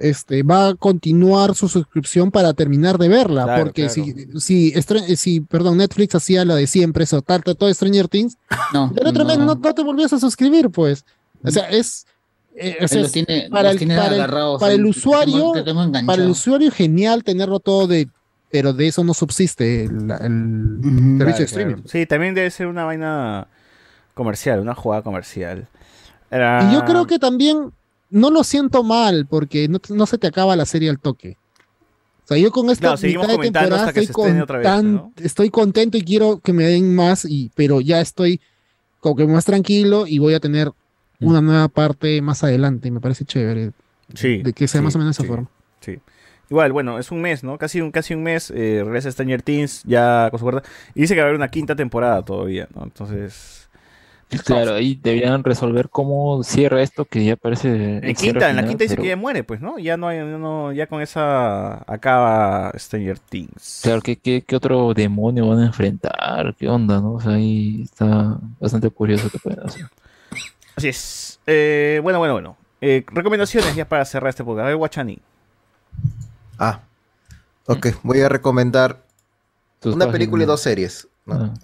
este, 0.01 0.43
va 0.43 0.69
a 0.69 0.75
continuar 0.75 1.55
su 1.55 1.69
suscripción 1.69 2.31
para 2.31 2.53
terminar 2.55 2.99
de 2.99 3.09
verla, 3.09 3.45
Claro, 3.45 3.65
porque 3.65 3.87
claro. 3.89 4.41
si, 4.41 4.73
si, 4.73 5.17
si, 5.17 5.41
perdón, 5.43 5.77
Netflix 5.77 6.15
hacía 6.15 6.45
la 6.45 6.55
de 6.57 6.67
siempre, 6.67 7.07
soltarte 7.07 7.55
todo 7.55 7.73
Stranger 7.73 8.09
Things, 8.09 8.37
no, 8.75 8.93
el 8.97 9.07
otro 9.07 9.23
no. 9.25 9.29
mes 9.29 9.39
no, 9.39 9.45
no 9.55 9.75
te 9.75 9.83
volvías 9.85 10.13
a 10.13 10.19
suscribir, 10.19 10.71
pues. 10.71 11.05
O 11.45 11.51
sea, 11.51 11.69
es, 11.71 12.07
eh, 12.57 12.79
o 12.83 12.89
sea, 12.89 13.03
es- 13.03 13.13
tiene- 13.13 13.49
para, 13.51 13.65
los 13.65 13.73
el, 13.73 13.79
tiene 13.79 13.97
para, 13.97 14.09
el, 14.09 14.21
agarrados 14.21 14.61
para 14.61 14.73
el 14.73 14.79
te 14.79 14.83
tengo- 14.85 14.91
usuario, 14.91 15.53
te 15.53 15.63
tengo 15.63 15.93
para 16.07 16.23
el 16.25 16.31
usuario 16.31 16.71
genial 16.73 17.23
tenerlo 17.23 17.61
todo 17.61 17.87
de, 17.87 18.09
pero 18.51 18.73
de 18.73 18.89
eso 18.89 19.05
no 19.05 19.15
subsiste 19.15 19.85
el, 19.85 20.11
el 20.11 20.79
servicio 20.81 21.17
Claro, 21.19 21.37
de 21.37 21.45
streaming. 21.45 21.75
claro. 21.75 21.89
Sí, 21.89 22.07
también 22.07 22.35
debe 22.35 22.51
ser 22.51 22.67
una 22.67 22.85
vaina 22.85 23.47
comercial, 24.15 24.61
una 24.61 24.75
jugada 24.75 25.03
comercial. 25.03 25.69
Era- 26.31 26.69
Y 26.69 26.75
yo 26.75 26.85
creo 26.85 27.07
que 27.07 27.19
también 27.19 27.73
no 28.11 28.31
lo 28.31 28.45
siento 28.45 28.83
mal 28.85 29.27
porque 29.27 29.69
no, 29.69 29.81
no 29.91 30.07
se 30.07 30.19
te 30.19 30.27
acaba 30.29 30.57
la 30.57 30.67
serie 30.67 30.91
al 30.91 31.01
toque. 31.01 31.39
O 32.25 32.27
sea, 32.29 32.39
yo 32.39 32.51
con 32.53 32.71
esta 32.71 32.97
Claro, 32.97 32.99
mitad 33.03 33.29
de 33.29 33.39
temporada 33.39 33.91
estoy, 33.91 35.03
estoy 35.17 35.51
contento 35.51 35.99
y 35.99 36.03
quiero 36.05 36.41
que 36.41 36.53
me 36.53 36.65
den 36.65 36.95
más, 36.95 37.25
y, 37.25 37.51
pero 37.55 37.81
ya 37.81 38.01
estoy 38.01 38.41
como 39.01 39.17
que 39.17 39.27
más 39.27 39.45
tranquilo 39.45 40.07
y 40.07 40.19
voy 40.19 40.35
a 40.35 40.41
tener 40.41 40.71
una 41.21 41.41
nueva 41.43 41.69
parte 41.69 42.23
más 42.23 42.45
adelante 42.45 42.89
y 42.89 42.91
me 42.93 43.01
parece 43.01 43.25
chévere 43.25 43.73
Sí, 44.15 44.43
de 44.43 44.53
que 44.55 44.69
sea 44.69 44.81
sí, 44.81 44.83
más 44.83 44.95
o 44.97 44.99
menos 44.99 45.17
de 45.17 45.19
sí, 45.19 45.23
esa 45.23 45.25
forma. 45.25 45.51
Sí. 45.81 45.99
Igual, 46.51 46.73
bueno, 46.73 46.99
es 46.99 47.11
un 47.13 47.21
mes, 47.21 47.45
¿no? 47.45 47.59
Casi 47.59 47.81
un, 47.81 47.93
casi 47.93 48.15
un 48.15 48.23
mes. 48.25 48.51
Eh, 48.51 48.83
regresa 48.85 49.11
Stranger 49.11 49.43
Things 49.43 49.83
ya 49.85 50.29
con 50.31 50.39
su 50.41 50.45
cuarta. 50.45 50.69
Y 50.95 51.03
dice 51.03 51.15
que 51.15 51.21
va 51.21 51.27
a 51.27 51.29
haber 51.29 51.37
una 51.37 51.51
quinta 51.51 51.77
temporada 51.77 52.25
todavía, 52.25 52.69
¿no? 52.75 52.83
Entonces. 52.85 53.60
Claro, 54.45 54.75
ahí 54.75 54.99
deberían 55.03 55.43
resolver 55.43 55.89
cómo 55.89 56.43
cierra 56.45 56.83
esto 56.83 57.05
que 57.05 57.25
ya 57.25 57.37
parece. 57.37 57.99
En 57.99 58.15
quinta, 58.15 58.51
en 58.51 58.57
la 58.57 58.63
final, 58.63 58.69
quinta 58.69 58.85
dice 58.85 58.95
pero- 58.95 59.03
que 59.03 59.09
ya 59.09 59.17
muere, 59.17 59.43
pues, 59.45 59.61
¿no? 59.61 59.79
Ya 59.79 59.97
no 59.97 60.09
hay, 60.09 60.19
no, 60.21 60.73
ya 60.73 60.87
con 60.87 61.01
esa 61.03 61.83
acaba 61.93 62.73
Stranger 62.77 63.19
Things. 63.19 63.81
Claro, 63.83 64.01
¿qué, 64.03 64.17
qué, 64.17 64.43
qué 64.47 64.57
otro 64.57 64.95
demonio 64.95 65.49
van 65.49 65.59
a 65.61 65.67
enfrentar? 65.67 66.55
¿Qué 66.57 66.69
onda, 66.69 67.01
no? 67.01 67.15
O 67.15 67.21
sea, 67.21 67.33
ahí 67.33 67.83
está 67.83 68.39
bastante 68.61 68.89
curioso 68.91 69.29
que 69.31 69.39
pueden 69.39 69.61
hacer. 69.67 69.87
Así 70.77 70.89
es. 70.89 71.41
Eh, 71.47 72.01
bueno, 72.03 72.19
bueno, 72.19 72.35
bueno. 72.35 72.57
Eh, 72.81 73.05
recomendaciones 73.09 73.75
ya 73.75 73.89
para 73.89 74.05
cerrar 74.05 74.31
este 74.31 74.45
podcast. 74.45 74.65
A 74.65 74.69
ver, 74.69 74.77
Guachani. 74.77 75.19
Ah, 76.59 76.81
ok. 77.67 77.89
Voy 78.03 78.21
a 78.21 78.29
recomendar 78.29 79.03
una 79.85 80.11
película 80.11 80.45
y 80.45 80.47
dos 80.47 80.61
series. 80.61 81.09
¿no? 81.27 81.35
Ah. 81.35 81.55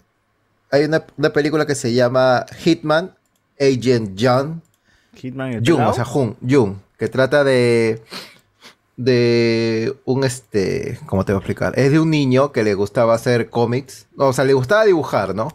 Hay 0.70 0.84
una, 0.84 1.04
una 1.16 1.30
película 1.30 1.66
que 1.66 1.74
se 1.74 1.92
llama 1.92 2.46
Hitman 2.58 3.14
Agent 3.60 4.18
John. 4.20 4.62
Hitman 5.14 5.64
Jung, 5.64 5.80
o 5.80 5.92
sea, 5.94 6.04
Jung, 6.04 6.34
Jung, 6.46 6.76
que 6.98 7.08
trata 7.08 7.44
de 7.44 8.02
de 8.96 9.94
un 10.06 10.24
este, 10.24 10.98
¿cómo 11.06 11.24
te 11.24 11.32
voy 11.32 11.38
a 11.38 11.40
explicar? 11.40 11.78
Es 11.78 11.92
de 11.92 12.00
un 12.00 12.10
niño 12.10 12.52
que 12.52 12.64
le 12.64 12.74
gustaba 12.74 13.14
hacer 13.14 13.50
cómics, 13.50 14.06
o 14.16 14.32
sea, 14.32 14.44
le 14.44 14.54
gustaba 14.54 14.84
dibujar, 14.84 15.34
¿no? 15.34 15.54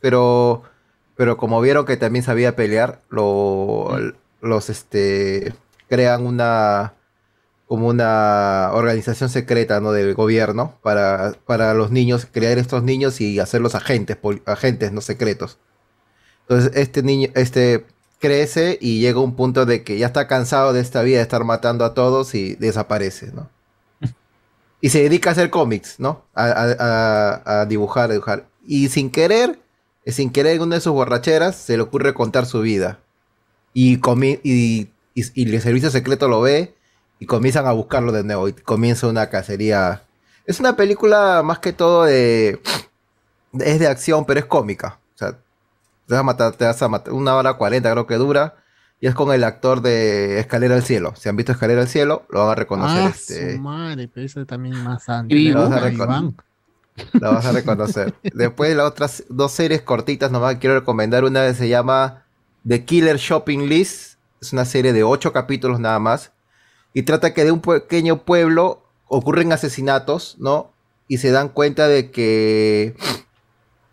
Pero 0.00 0.62
pero 1.16 1.36
como 1.36 1.60
vieron 1.60 1.84
que 1.84 1.96
también 1.96 2.24
sabía 2.24 2.56
pelear, 2.56 3.02
lo, 3.10 3.90
los 4.40 4.70
este 4.70 5.54
crean 5.88 6.26
una 6.26 6.94
como 7.70 7.86
una 7.86 8.70
organización 8.72 9.30
secreta, 9.30 9.80
¿no? 9.80 9.92
del 9.92 10.14
gobierno 10.14 10.76
para, 10.82 11.34
para 11.46 11.72
los 11.72 11.92
niños, 11.92 12.26
crear 12.26 12.58
estos 12.58 12.82
niños 12.82 13.20
y 13.20 13.38
hacerlos 13.38 13.76
agentes, 13.76 14.18
agentes 14.44 14.90
no 14.90 15.00
secretos. 15.00 15.56
Entonces 16.48 16.72
este 16.74 17.04
niño, 17.04 17.28
este 17.36 17.86
crece 18.18 18.76
y 18.80 18.98
llega 18.98 19.20
a 19.20 19.22
un 19.22 19.36
punto 19.36 19.66
de 19.66 19.84
que 19.84 19.98
ya 19.98 20.06
está 20.08 20.26
cansado 20.26 20.72
de 20.72 20.80
esta 20.80 21.02
vida 21.02 21.18
de 21.18 21.22
estar 21.22 21.44
matando 21.44 21.84
a 21.84 21.94
todos 21.94 22.34
y 22.34 22.56
desaparece, 22.56 23.30
¿no? 23.32 23.48
Y 24.80 24.88
se 24.88 25.02
dedica 25.02 25.30
a 25.30 25.32
hacer 25.34 25.50
cómics, 25.50 26.00
¿no? 26.00 26.24
A, 26.34 26.46
a- 26.46 27.60
a- 27.60 27.66
dibujar, 27.66 28.10
a 28.10 28.14
dibujar. 28.14 28.48
Y 28.66 28.88
sin 28.88 29.10
querer, 29.10 29.60
sin 30.06 30.30
querer 30.30 30.56
en 30.56 30.62
una 30.62 30.74
de 30.76 30.80
sus 30.80 30.92
borracheras, 30.92 31.54
se 31.54 31.76
le 31.76 31.84
ocurre 31.84 32.14
contar 32.14 32.46
su 32.46 32.62
vida. 32.62 32.98
Y, 33.74 34.00
y, 34.42 34.88
y, 35.14 35.24
y 35.34 35.54
el 35.54 35.60
servicio 35.62 35.90
secreto 35.90 36.26
lo 36.26 36.40
ve 36.40 36.74
y 37.20 37.26
comienzan 37.26 37.66
a 37.66 37.72
buscarlo 37.72 38.10
de 38.10 38.24
nuevo. 38.24 38.48
Y 38.48 38.54
comienza 38.54 39.06
una 39.06 39.28
cacería. 39.28 40.02
Es 40.46 40.58
una 40.58 40.74
película 40.74 41.42
más 41.44 41.60
que 41.60 41.72
todo 41.72 42.04
de... 42.04 42.60
Es 43.52 43.78
de 43.78 43.86
acción, 43.86 44.24
pero 44.24 44.40
es 44.40 44.46
cómica. 44.46 44.98
O 45.14 45.18
sea, 45.18 45.32
te 45.32 46.14
vas 46.14 46.20
a 46.20 46.22
matar, 46.22 46.52
te 46.54 46.64
vas 46.64 46.82
a 46.82 46.88
matar. 46.88 47.12
Una 47.12 47.36
hora 47.36 47.54
cuarenta 47.54 47.92
creo 47.92 48.06
que 48.06 48.14
dura. 48.16 48.56
Y 49.00 49.06
es 49.06 49.14
con 49.14 49.32
el 49.32 49.44
actor 49.44 49.80
de 49.82 50.40
Escalera 50.40 50.74
al 50.74 50.82
Cielo. 50.82 51.14
Si 51.16 51.28
han 51.28 51.36
visto 51.36 51.52
Escalera 51.52 51.82
al 51.82 51.88
Cielo, 51.88 52.26
lo 52.30 52.40
van 52.40 52.50
a 52.50 52.54
reconocer. 52.54 53.02
Ah, 53.02 53.08
este, 53.14 53.54
su 53.56 53.58
madre, 53.60 54.08
pero 54.12 54.26
eso 54.26 54.44
también 54.46 54.82
más 54.82 55.08
antes. 55.08 55.36
Y 55.36 55.50
lo 55.50 55.68
vas 55.68 55.72
a 55.72 55.90
Iván. 55.90 56.34
reconocer. 56.36 56.44
La 57.20 57.30
vas 57.30 57.46
a 57.46 57.52
reconocer. 57.52 58.14
Después 58.34 58.74
las 58.76 58.86
otras 58.86 59.24
dos 59.28 59.52
series 59.52 59.82
cortitas 59.82 60.30
nomás 60.30 60.56
quiero 60.56 60.78
recomendar. 60.78 61.24
Una 61.24 61.46
que 61.46 61.54
se 61.54 61.68
llama 61.68 62.24
The 62.66 62.84
Killer 62.84 63.16
Shopping 63.16 63.68
List. 63.68 64.18
Es 64.40 64.52
una 64.52 64.64
serie 64.64 64.92
de 64.92 65.02
ocho 65.02 65.32
capítulos 65.32 65.80
nada 65.80 65.98
más. 65.98 66.32
Y 66.92 67.02
trata 67.02 67.34
que 67.34 67.44
de 67.44 67.52
un 67.52 67.60
pequeño 67.60 68.22
pueblo 68.24 68.82
ocurren 69.08 69.52
asesinatos, 69.52 70.36
¿no? 70.38 70.70
Y 71.08 71.18
se 71.18 71.30
dan 71.30 71.48
cuenta 71.48 71.88
de 71.88 72.10
que 72.10 72.94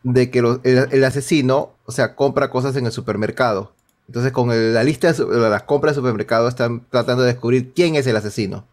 de 0.04 0.32
que 0.32 0.40
el, 0.40 1.04
asesino, 1.04 1.72
o 1.86 1.92
sea, 1.92 2.16
compra 2.16 2.50
cosas 2.50 2.76
en 2.76 2.86
el 2.86 2.92
supermercado. 2.92 3.74
Entonces, 4.08 4.32
con 4.32 4.48
la 4.74 4.84
lista 4.84 5.12
de, 5.12 5.26
de 5.26 5.50
las 5.50 5.64
compras 5.64 5.96
del 5.96 6.04
supermercado, 6.04 6.48
están 6.48 6.86
tratando 6.90 7.24
de 7.24 7.34
descubrir 7.34 7.74
quién 7.74 7.96
es 7.96 8.08
el 8.08 8.16
asesino. 8.16 8.66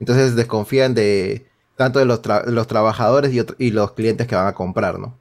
Entonces, 0.00 0.34
desconfían 0.34 0.94
de 0.94 1.46
tanto 1.76 1.98
de 2.00 2.04
los, 2.04 2.20
tra- 2.20 2.44
los 2.46 2.66
trabajadores 2.66 3.32
y, 3.58 3.70
los 3.70 3.92
clientes 3.92 4.26
que 4.26 4.34
van 4.34 4.48
a 4.48 4.54
comprar, 4.54 4.98
¿no? 4.98 5.16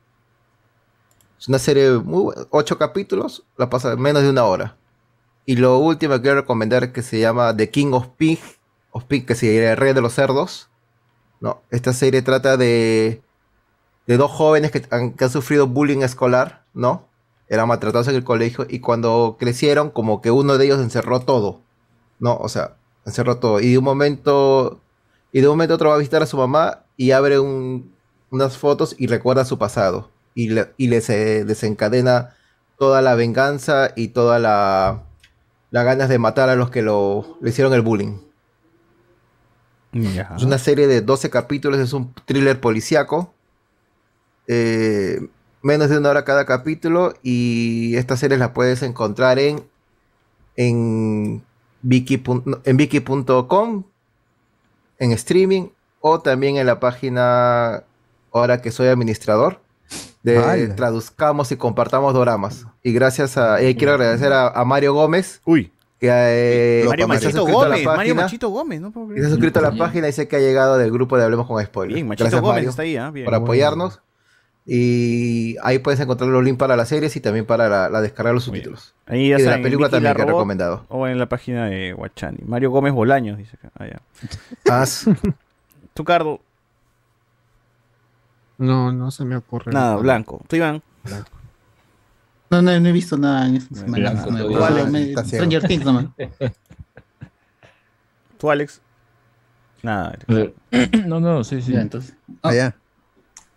Es 1.40 1.48
una 1.48 1.60
serie, 1.60 1.92
bu- 1.92 2.48
ocho 2.50 2.78
capítulos, 2.78 3.44
la 3.58 3.70
pasa 3.70 3.94
en 3.94 4.02
menos 4.02 4.24
de 4.24 4.30
una 4.30 4.46
hora. 4.46 4.78
Y 5.46 5.56
lo 5.56 5.78
último 5.80 6.16
que 6.16 6.22
quiero 6.22 6.42
recomendar 6.42 6.92
que 6.94 7.02
se 7.02 7.20
llama 7.20 7.56
The 7.56 7.70
King 7.70 7.94
of 7.94 8.10
Pig, 8.18 8.40
of 8.92 9.06
Pig 9.06 9.26
que 9.26 9.36
sería 9.36 9.72
el 9.72 9.78
rey 9.78 9.94
de 9.94 10.02
los 10.02 10.14
cerdos. 10.14 10.70
¿no? 11.40 11.62
Esta 11.72 11.92
serie 11.94 12.22
trata 12.22 12.56
de, 12.56 13.22
de 14.08 14.18
dos 14.18 14.32
jóvenes 14.32 14.72
que 14.72 14.84
han, 14.92 15.16
sufrido 15.30 15.68
bullying 15.68 16.04
escolar, 16.04 16.64
¿no? 16.74 17.08
Eran 17.50 17.68
maltratados 17.68 18.08
en 18.08 18.16
el 18.16 18.24
colegio 18.24 18.66
y 18.70 18.80
cuando 18.80 19.36
crecieron, 19.40 19.90
como 19.90 20.22
que 20.22 20.32
uno 20.32 20.58
de 20.58 20.66
ellos 20.66 20.80
encerró 20.80 21.20
todo, 21.22 21.62
¿no? 22.20 22.38
O 22.38 22.48
sea, 22.48 22.76
encerró 23.06 23.38
todo. 23.40 23.60
Y 23.60 23.72
de 23.72 23.78
un 23.80 23.84
momento, 23.84 24.80
y 25.32 25.42
de 25.42 25.48
un 25.48 25.54
momento 25.54 25.74
otro 25.76 25.90
va 25.90 25.96
a 25.96 25.98
visitar 25.98 26.22
a 26.22 26.28
su 26.28 26.38
mamá 26.38 26.84
y 26.96 27.12
abre 27.12 27.40
un- 27.40 27.92
unas 28.30 28.58
fotos 28.58 28.96
y 28.98 29.08
recuerda 29.08 29.44
su 29.44 29.58
pasado. 29.58 30.12
Y 30.36 30.50
le, 30.50 30.72
y 30.78 30.88
le 30.88 31.02
se 31.02 31.44
desencadena 31.44 32.36
toda 32.78 33.02
la 33.02 33.16
venganza 33.16 33.92
y 33.96 34.10
toda 34.10 34.40
la, 34.40 35.04
las 35.72 35.86
ganas 35.86 36.10
de 36.10 36.20
matar 36.20 36.50
a 36.50 36.56
los 36.56 36.70
que 36.70 36.82
lo, 36.84 37.38
le 37.42 37.50
hicieron 37.50 37.74
el 37.74 37.82
bullying. 37.82 38.18
Es 40.38 40.44
una 40.44 40.58
serie 40.58 40.88
de 40.88 41.02
12 41.02 41.30
capítulos, 41.30 41.80
es 41.80 41.94
un 41.94 42.14
thriller 42.26 42.60
policíaco. 42.60 43.34
Eh, 44.48 45.28
menos 45.62 45.90
de 45.90 45.98
una 45.98 46.10
hora 46.10 46.26
cada 46.26 46.46
capítulo. 46.46 47.14
Y 47.24 47.96
esta 47.96 48.18
serie 48.18 48.38
la 48.38 48.54
puedes 48.54 48.82
encontrar 48.84 49.40
en, 49.40 49.64
en 50.56 51.44
viki 51.82 52.18
pun- 52.18 52.44
no, 52.46 52.62
en 52.66 52.78
viki.com, 52.78 53.84
en 55.00 55.12
streaming, 55.14 55.70
o 56.00 56.20
también 56.22 56.58
en 56.58 56.68
la 56.68 56.80
página, 56.80 57.84
ahora 58.34 58.62
que 58.62 58.72
soy 58.72 58.88
administrador, 58.88 59.61
de. 60.24 60.68
Traduzcamos 60.76 61.52
y 61.52 61.56
Compartamos 61.58 62.14
Doramas. 62.14 62.66
Y 62.84 62.94
gracias 62.94 63.38
a. 63.38 63.62
eh, 63.62 63.76
quiero 63.76 63.94
agradecer 63.94 64.32
a, 64.34 64.48
a 64.50 64.66
Mario 64.66 64.94
Gómez. 64.94 65.42
Uy. 65.46 65.72
Que, 66.00 66.10
eh, 66.10 66.84
Mario 66.88 67.08
que 67.08 67.20
se 67.20 67.28
ha 67.28 67.30
Machito 67.30 67.38
suscrito 67.42 67.62
a 67.62 67.70
la 67.70 67.76
Gómez, 67.76 67.86
Mario 67.86 67.98
página. 67.98 68.22
Machito 68.24 68.50
Gómez, 68.50 68.82
¿no? 68.82 68.94
Y 69.16 69.20
se 69.20 69.26
ha 69.28 69.30
suscrito 69.30 69.60
a 69.60 69.62
la 69.62 69.72
página 69.72 70.08
y 70.08 70.12
sé 70.12 70.28
que 70.28 70.36
ha 70.36 70.40
llegado 70.40 70.78
del 70.80 70.92
grupo 70.92 71.16
de 71.18 71.24
Hablemos 71.26 71.46
con 71.46 71.64
Spoilers. 71.64 71.94
Bien, 71.94 72.08
Machito 72.08 72.24
Gracias, 72.24 72.42
Gómez 72.42 72.56
Mario, 72.56 72.70
está 72.72 72.82
ahí, 72.82 72.98
¿ah? 72.98 73.12
Bien. 73.12 73.26
por 73.26 73.36
apoyarnos. 73.36 74.02
Y 74.66 75.58
ahí 75.64 75.80
puedes 75.80 76.00
encontrar 76.00 76.30
los 76.30 76.44
links 76.44 76.60
para 76.60 76.76
las 76.76 76.88
series 76.90 77.16
y 77.16 77.20
también 77.20 77.46
para 77.46 77.68
la, 77.68 77.90
la 77.90 78.02
descarga 78.02 78.30
de 78.30 78.36
los 78.36 78.44
subtítulos. 78.44 78.94
Ahí 79.08 79.30
ya 79.30 79.36
y 79.36 79.40
de 79.40 79.46
saben, 79.46 79.60
la 79.60 79.64
película 79.64 79.88
la 79.88 79.92
también 79.92 80.16
que 80.16 80.22
he 80.22 80.26
recomendado. 80.26 80.86
O 80.90 81.08
en 81.08 81.20
la 81.20 81.28
página 81.28 81.66
de 81.68 81.94
Guachani. 81.94 82.40
Mario 82.46 82.72
Gómez 82.72 82.94
Bolaños, 82.94 83.38
dice 83.38 83.58
acá. 83.58 83.72
Ah, 83.78 83.88
ya. 83.88 84.86
Tú, 85.94 86.04
Cardo. 86.04 86.40
No, 88.62 88.92
no 88.92 89.10
se 89.10 89.26
me 89.26 89.36
ocurre. 89.36 89.72
Nada, 89.72 89.96
blanco. 89.96 90.42
Tú, 90.48 90.56
Iván. 90.56 90.84
No, 92.52 92.62
no, 92.62 92.80
no 92.80 92.90
he 92.90 92.92
visto 92.92 93.18
nada 93.18 93.48
en 93.48 93.56
esta 93.56 93.74
semana. 93.74 94.12
Blanco 94.12 94.32
me-. 94.92 95.16
Stranger 95.24 95.64
Things 95.68 95.84
nomás. 95.84 96.06
Tú, 98.38 98.52
Alex. 98.52 98.82
Nada. 99.82 100.18
No, 101.08 101.20
no, 101.20 101.44
sí, 101.44 101.62
sí. 101.62 101.74
Ya, 101.74 101.82
entonces. 101.82 102.16
Allá. 102.44 102.76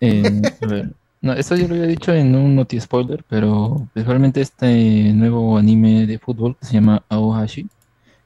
Eh, 0.00 0.42
a 0.62 0.66
ver, 0.66 0.90
no, 1.20 1.32
esto 1.34 1.54
yo 1.54 1.68
lo 1.68 1.74
había 1.74 1.86
dicho 1.86 2.12
en 2.12 2.34
un 2.34 2.56
noti 2.56 2.80
spoiler, 2.80 3.24
pero 3.28 3.86
principalmente 3.92 4.40
este 4.40 5.12
nuevo 5.12 5.58
anime 5.58 6.06
de 6.06 6.18
fútbol 6.18 6.56
que 6.56 6.66
se 6.66 6.74
llama 6.74 7.02
Aohashi, 7.08 7.68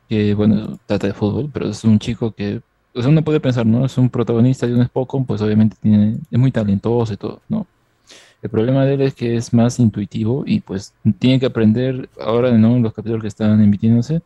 que 0.08 0.34
bueno, 0.34 0.78
trata 0.86 1.08
de 1.08 1.12
fútbol, 1.12 1.50
pero 1.52 1.68
es 1.68 1.82
un 1.84 1.98
chico 1.98 2.32
que, 2.32 2.60
o 2.98 3.02
sea, 3.02 3.10
uno 3.10 3.22
puede 3.22 3.40
pensar, 3.40 3.64
¿no? 3.66 3.86
Es 3.86 3.96
un 3.96 4.10
protagonista 4.10 4.66
de 4.66 4.74
un 4.74 4.84
Spokon, 4.84 5.24
pues 5.24 5.40
obviamente 5.40 5.76
tiene, 5.80 6.16
es 6.30 6.38
muy 6.38 6.50
talentoso 6.50 7.12
y 7.12 7.16
todo, 7.16 7.40
¿no? 7.48 7.66
El 8.42 8.50
problema 8.50 8.84
de 8.84 8.94
él 8.94 9.02
es 9.02 9.14
que 9.14 9.36
es 9.36 9.52
más 9.52 9.78
intuitivo 9.80 10.44
y 10.46 10.60
pues 10.60 10.94
tiene 11.18 11.40
que 11.40 11.46
aprender 11.46 12.08
ahora, 12.20 12.52
¿no? 12.52 12.78
Los 12.78 12.92
capítulos 12.92 13.22
que 13.22 13.28
están 13.28 13.60
emitiéndose, 13.62 14.22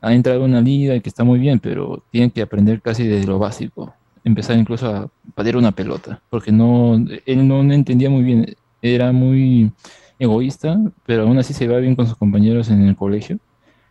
ha 0.00 0.12
entrado 0.14 0.44
en 0.44 0.50
una 0.50 0.60
liga 0.60 0.94
y 0.94 1.00
que 1.00 1.08
está 1.08 1.24
muy 1.24 1.38
bien, 1.38 1.58
pero 1.58 2.02
tiene 2.10 2.30
que 2.30 2.42
aprender 2.42 2.80
casi 2.82 3.06
desde 3.06 3.26
lo 3.26 3.38
básico. 3.38 3.94
Empezar 4.24 4.58
incluso 4.58 4.86
a 4.86 5.08
patear 5.34 5.56
una 5.56 5.72
pelota, 5.72 6.20
porque 6.30 6.52
no, 6.52 6.94
él 7.26 7.48
no 7.48 7.60
entendía 7.72 8.10
muy 8.10 8.22
bien, 8.22 8.54
era 8.82 9.12
muy 9.12 9.72
egoísta, 10.18 10.78
pero 11.06 11.22
aún 11.22 11.38
así 11.38 11.54
se 11.54 11.66
va 11.66 11.78
bien 11.78 11.96
con 11.96 12.06
sus 12.06 12.16
compañeros 12.16 12.70
en 12.70 12.86
el 12.86 12.96
colegio. 12.96 13.38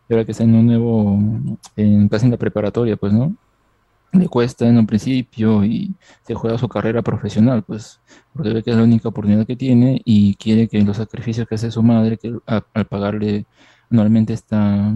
Y 0.07 0.13
ahora 0.13 0.25
que 0.25 0.31
está 0.31 0.43
en 0.43 0.55
un 0.55 0.67
nuevo, 0.67 1.19
en, 1.75 2.07
casi 2.07 2.25
en 2.25 2.31
la 2.31 2.37
preparatoria, 2.37 2.95
pues, 2.95 3.13
¿no? 3.13 3.35
Le 4.11 4.27
cuesta 4.27 4.67
en 4.67 4.77
un 4.77 4.87
principio 4.87 5.63
y 5.63 5.93
se 6.23 6.33
juega 6.33 6.57
su 6.57 6.67
carrera 6.67 7.01
profesional, 7.03 7.63
pues, 7.63 8.01
porque 8.33 8.53
ve 8.53 8.63
que 8.63 8.71
es 8.71 8.77
la 8.77 8.83
única 8.83 9.09
oportunidad 9.09 9.45
que 9.45 9.55
tiene 9.55 10.01
y 10.03 10.35
quiere 10.35 10.67
que 10.67 10.81
los 10.81 10.97
sacrificios 10.97 11.47
que 11.47 11.55
hace 11.55 11.69
su 11.69 11.83
madre, 11.83 12.17
que 12.17 12.33
al 12.45 12.85
pagarle 12.87 13.45
anualmente 13.91 14.33
esta, 14.33 14.91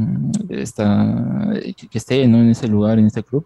esta, 0.50 1.54
que 1.90 1.98
esté, 1.98 2.28
¿no? 2.28 2.38
en 2.40 2.50
ese 2.50 2.68
lugar, 2.68 3.00
en 3.00 3.08
este 3.08 3.24
club, 3.24 3.46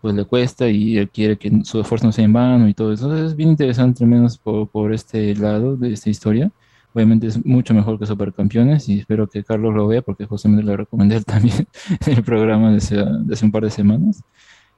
pues 0.00 0.14
le 0.14 0.24
cuesta 0.24 0.68
y 0.68 0.98
él 0.98 1.08
quiere 1.10 1.38
que 1.38 1.64
su 1.64 1.80
esfuerzo 1.80 2.06
no 2.06 2.12
sea 2.12 2.24
en 2.24 2.32
vano 2.32 2.68
y 2.68 2.74
todo 2.74 2.92
eso. 2.92 3.04
Entonces 3.04 3.30
es 3.30 3.36
bien 3.36 3.50
interesante, 3.50 4.04
al 4.04 4.10
menos 4.10 4.36
por, 4.38 4.68
por 4.68 4.92
este 4.92 5.34
lado 5.36 5.76
de 5.76 5.92
esta 5.92 6.10
historia. 6.10 6.50
Obviamente 6.94 7.28
es 7.28 7.44
mucho 7.46 7.72
mejor 7.72 7.98
que 7.98 8.06
Supercampeones 8.06 8.88
y 8.88 8.98
espero 8.98 9.28
que 9.28 9.44
Carlos 9.44 9.72
lo 9.74 9.86
vea 9.86 10.02
porque 10.02 10.26
justamente 10.26 10.64
lo 10.64 10.76
recomendé 10.76 11.20
también 11.22 11.66
en 12.06 12.12
el 12.18 12.22
programa 12.24 12.70
de 12.72 12.78
hace, 12.78 12.96
de 12.96 13.32
hace 13.32 13.44
un 13.44 13.52
par 13.52 13.62
de 13.62 13.70
semanas. 13.70 14.22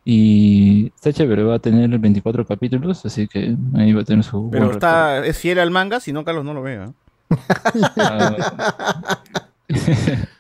Y 0.05 0.93
está 0.95 1.13
chévere, 1.13 1.43
va 1.43 1.55
a 1.55 1.59
tener 1.59 1.99
24 1.99 2.47
capítulos, 2.47 3.07
así 3.07 3.27
que 3.27 3.57
ahí 3.75 3.93
va 3.95 4.03
a 4.03 4.05
tener 4.05 4.23
su... 4.23 4.51
Pero 4.51 4.73
está, 4.73 5.25
es 5.25 5.39
fiel 5.39 5.59
al 5.59 5.71
manga, 5.71 5.99
si 5.99 6.13
no, 6.13 6.25
Carlos 6.25 6.45
no 6.45 6.53
lo 6.53 6.63
ve. 6.63 6.77
¿ah? 6.77 6.93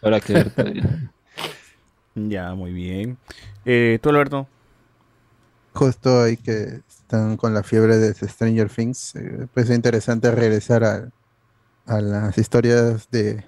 Habrá 0.03 0.21
que 0.21 0.33
ver 0.35 0.51
todavía. 0.51 1.11
Ya, 2.15 2.55
muy 2.55 2.73
bien. 2.73 3.17
Eh, 3.65 3.99
¿Tú, 4.03 4.11
Alberto? 4.11 4.47
Justo 5.73 6.23
ahí 6.23 6.37
que 6.37 6.83
están 6.87 7.37
con 7.39 7.55
la 7.55 7.63
fiebre 7.63 7.97
de 7.97 8.15
Stranger 8.15 8.69
Things, 8.69 9.17
eh, 9.17 9.47
pues 9.53 9.71
es 9.71 9.77
interesante 9.77 10.31
regresar 10.31 10.85
a, 10.85 11.09
a 11.87 12.01
las 12.01 12.37
historias 12.39 13.11
de, 13.11 13.45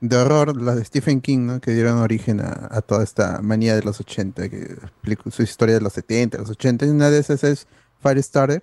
de 0.00 0.16
horror, 0.16 0.60
las 0.60 0.76
de 0.76 0.84
Stephen 0.84 1.20
King, 1.20 1.46
¿no? 1.46 1.60
Que 1.60 1.72
dieron 1.72 1.98
origen 1.98 2.40
a, 2.40 2.68
a 2.70 2.82
toda 2.82 3.02
esta 3.02 3.40
manía 3.42 3.74
de 3.74 3.82
los 3.82 4.00
80, 4.00 4.48
que 4.48 4.58
explicó 4.58 5.30
su 5.30 5.42
historia 5.42 5.74
de 5.74 5.80
los 5.80 5.92
70, 5.92 6.38
los 6.38 6.50
80. 6.50 6.86
Y 6.86 6.90
una 6.90 7.10
de 7.10 7.18
esas 7.18 7.42
es 7.44 7.66
Firestarter 8.00 8.62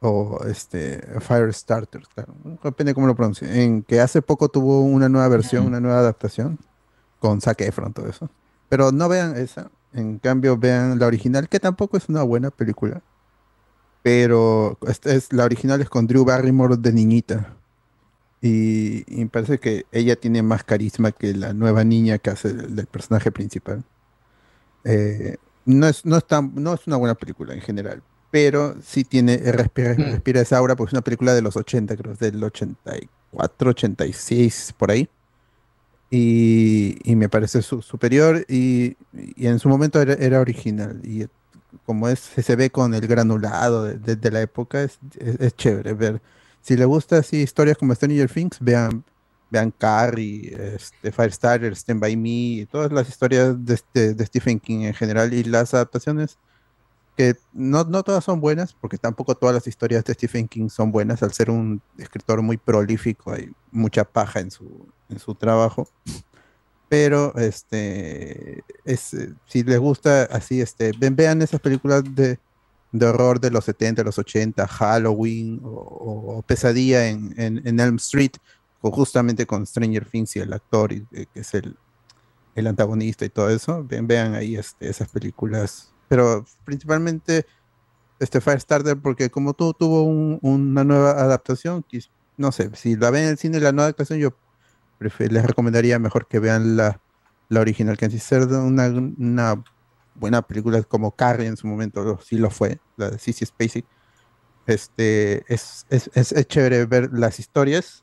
o 0.00 0.44
este 0.46 1.00
Firestarter, 1.20 2.02
claro. 2.14 2.34
Depende 2.62 2.90
de 2.90 2.94
cómo 2.94 3.06
lo 3.06 3.14
pronuncie. 3.14 3.64
En 3.64 3.82
que 3.82 4.00
hace 4.00 4.20
poco 4.20 4.48
tuvo 4.48 4.82
una 4.82 5.08
nueva 5.08 5.28
versión, 5.28 5.66
una 5.66 5.80
nueva 5.80 5.98
adaptación 5.98 6.58
con 7.20 7.40
Zac 7.40 7.62
Efron, 7.62 7.92
todo 7.94 8.06
eso. 8.08 8.28
Pero 8.68 8.92
no 8.92 9.08
vean 9.08 9.36
esa. 9.36 9.70
En 9.94 10.18
cambio, 10.18 10.58
vean 10.58 10.98
la 10.98 11.06
original, 11.06 11.48
que 11.48 11.60
tampoco 11.60 11.96
es 11.96 12.08
una 12.08 12.22
buena 12.22 12.50
película. 12.50 13.02
Pero 14.02 14.76
esta 14.86 15.14
es, 15.14 15.32
la 15.32 15.44
original 15.44 15.80
es 15.80 15.88
con 15.88 16.06
Drew 16.06 16.24
Barrymore 16.24 16.76
de 16.76 16.92
niñita. 16.92 17.56
Y, 18.46 19.04
y 19.06 19.20
me 19.24 19.28
parece 19.30 19.58
que 19.58 19.86
ella 19.90 20.16
tiene 20.16 20.42
más 20.42 20.64
carisma 20.64 21.12
que 21.12 21.32
la 21.32 21.54
nueva 21.54 21.82
niña 21.82 22.18
que 22.18 22.28
hace 22.28 22.48
el, 22.48 22.76
del 22.76 22.86
personaje 22.86 23.32
principal. 23.32 23.82
Eh, 24.84 25.36
no, 25.64 25.86
es, 25.88 26.04
no, 26.04 26.18
es 26.18 26.26
tan- 26.26 26.52
no 26.54 26.74
es 26.74 26.86
una 26.86 26.96
buena 26.96 27.14
película 27.14 27.54
en 27.54 27.62
general, 27.62 28.02
pero 28.30 28.74
sí 28.84 29.02
tiene, 29.04 29.34
eh, 29.34 29.50
respira, 29.52 29.94
respira 29.94 30.42
esa 30.42 30.58
aura, 30.58 30.76
porque 30.76 30.90
es 30.90 30.92
una 30.92 31.00
película 31.00 31.32
de 31.32 31.40
los 31.40 31.56
80, 31.56 31.96
creo, 31.96 32.14
del 32.16 32.44
84, 32.44 33.70
86, 33.70 34.74
por 34.76 34.90
ahí. 34.90 35.08
Y, 36.10 36.98
y 37.02 37.16
me 37.16 37.28
parece 37.28 37.62
su- 37.62 37.82
superior 37.82 38.44
y, 38.48 38.96
y 39.36 39.46
en 39.46 39.58
su 39.58 39.68
momento 39.68 40.00
era, 40.00 40.14
era 40.14 40.40
original. 40.40 41.00
Y 41.02 41.26
como 41.86 42.08
es, 42.08 42.20
se 42.20 42.56
ve 42.56 42.68
con 42.70 42.94
el 42.94 43.06
granulado 43.06 43.84
de, 43.84 43.98
de- 43.98 44.16
de 44.16 44.30
la 44.30 44.42
época, 44.42 44.82
es, 44.82 44.98
es- 45.18 45.40
es 45.40 45.56
chévere 45.56 45.94
ver. 45.94 46.20
Si 46.64 46.76
le 46.78 46.86
gusta 46.86 47.18
así 47.18 47.42
historias 47.42 47.76
como 47.76 47.94
Stranger 47.94 48.30
Things, 48.30 48.56
vean, 48.58 49.04
vean 49.50 49.70
Carrie, 49.70 50.50
este, 50.76 51.12
Firestarter, 51.12 51.74
Stand 51.76 52.00
By 52.00 52.16
Me, 52.16 52.66
todas 52.72 52.90
las 52.90 53.06
historias 53.06 53.62
de, 53.62 53.74
este- 53.74 54.14
de 54.14 54.24
Stephen 54.26 54.58
King 54.58 54.80
en 54.84 54.94
general 54.94 55.34
y 55.34 55.44
las 55.44 55.74
adaptaciones 55.74 56.38
que 57.16 57.36
no, 57.52 57.84
no 57.84 58.02
todas 58.02 58.24
son 58.24 58.40
buenas, 58.40 58.72
porque 58.72 58.96
tampoco 58.98 59.34
todas 59.34 59.54
las 59.54 59.66
historias 59.66 60.04
de 60.04 60.14
Stephen 60.14 60.48
King 60.48 60.70
son 60.70 60.90
buenas, 60.90 61.22
al 61.22 61.34
ser 61.34 61.50
un 61.50 61.82
escritor 61.98 62.40
muy 62.40 62.56
prolífico, 62.56 63.32
hay 63.32 63.52
mucha 63.70 64.04
paja 64.04 64.40
en 64.40 64.50
su, 64.50 64.88
en 65.10 65.18
su 65.18 65.34
trabajo. 65.34 65.86
Pero 66.88 67.34
este 67.36 68.64
es, 68.84 69.14
eh, 69.14 69.34
si 69.46 69.62
les 69.64 69.78
gusta 69.78 70.24
así, 70.24 70.60
este, 70.60 70.92
vean 70.98 71.42
esas 71.42 71.60
películas 71.60 72.04
de, 72.14 72.38
de 72.94 73.06
horror 73.06 73.40
de 73.40 73.50
los 73.50 73.64
70, 73.64 74.04
los 74.04 74.18
80, 74.18 74.66
Halloween 74.68 75.60
o, 75.64 75.68
o 76.38 76.42
Pesadilla 76.42 77.08
en, 77.08 77.34
en, 77.36 77.60
en 77.66 77.80
Elm 77.80 77.96
Street, 77.96 78.32
o 78.80 78.90
justamente 78.92 79.46
con 79.46 79.66
Stranger 79.66 80.06
Things 80.08 80.36
y 80.36 80.40
el 80.40 80.52
actor, 80.52 80.92
y, 80.92 81.04
eh, 81.12 81.26
que 81.34 81.40
es 81.40 81.54
el, 81.54 81.76
el 82.54 82.66
antagonista 82.68 83.24
y 83.24 83.30
todo 83.30 83.50
eso. 83.50 83.84
Ven, 83.84 84.06
vean 84.06 84.34
ahí 84.34 84.56
este, 84.56 84.88
esas 84.88 85.08
películas. 85.08 85.92
Pero 86.08 86.44
principalmente 86.64 87.46
este 88.20 88.40
Firestarter, 88.40 88.96
porque 88.96 89.28
como 89.30 89.54
tú 89.54 89.72
tuvo 89.74 90.04
un- 90.04 90.38
una 90.42 90.84
nueva 90.84 91.12
adaptación, 91.12 91.84
no 92.36 92.52
sé, 92.52 92.70
si 92.74 92.96
la 92.96 93.10
ven 93.10 93.24
en 93.24 93.30
el 93.30 93.38
cine 93.38 93.58
la 93.60 93.72
nueva 93.72 93.86
adaptación, 93.86 94.20
yo 94.20 94.30
les 95.00 95.44
recomendaría 95.44 95.98
mejor 95.98 96.26
que 96.28 96.38
vean 96.38 96.76
la, 96.76 97.00
la 97.48 97.60
original, 97.60 97.96
que 97.96 98.04
en 98.06 98.10
sí 98.12 98.18
ser 98.20 98.42
una, 98.44 98.86
una 98.88 99.64
buena 100.14 100.42
película 100.42 100.82
como 100.82 101.10
Carrie 101.14 101.46
en 101.46 101.56
su 101.56 101.66
momento, 101.66 102.18
sí 102.22 102.36
lo 102.38 102.50
fue, 102.50 102.78
la 102.96 103.10
de 103.10 103.18
Sissy 103.18 103.44
Spacek. 103.46 103.84
Este, 104.66 105.44
es, 105.52 105.84
es, 105.90 106.10
es- 106.14 106.48
chévere 106.48 106.86
ver 106.86 107.10
las 107.12 107.38
historias 107.38 108.02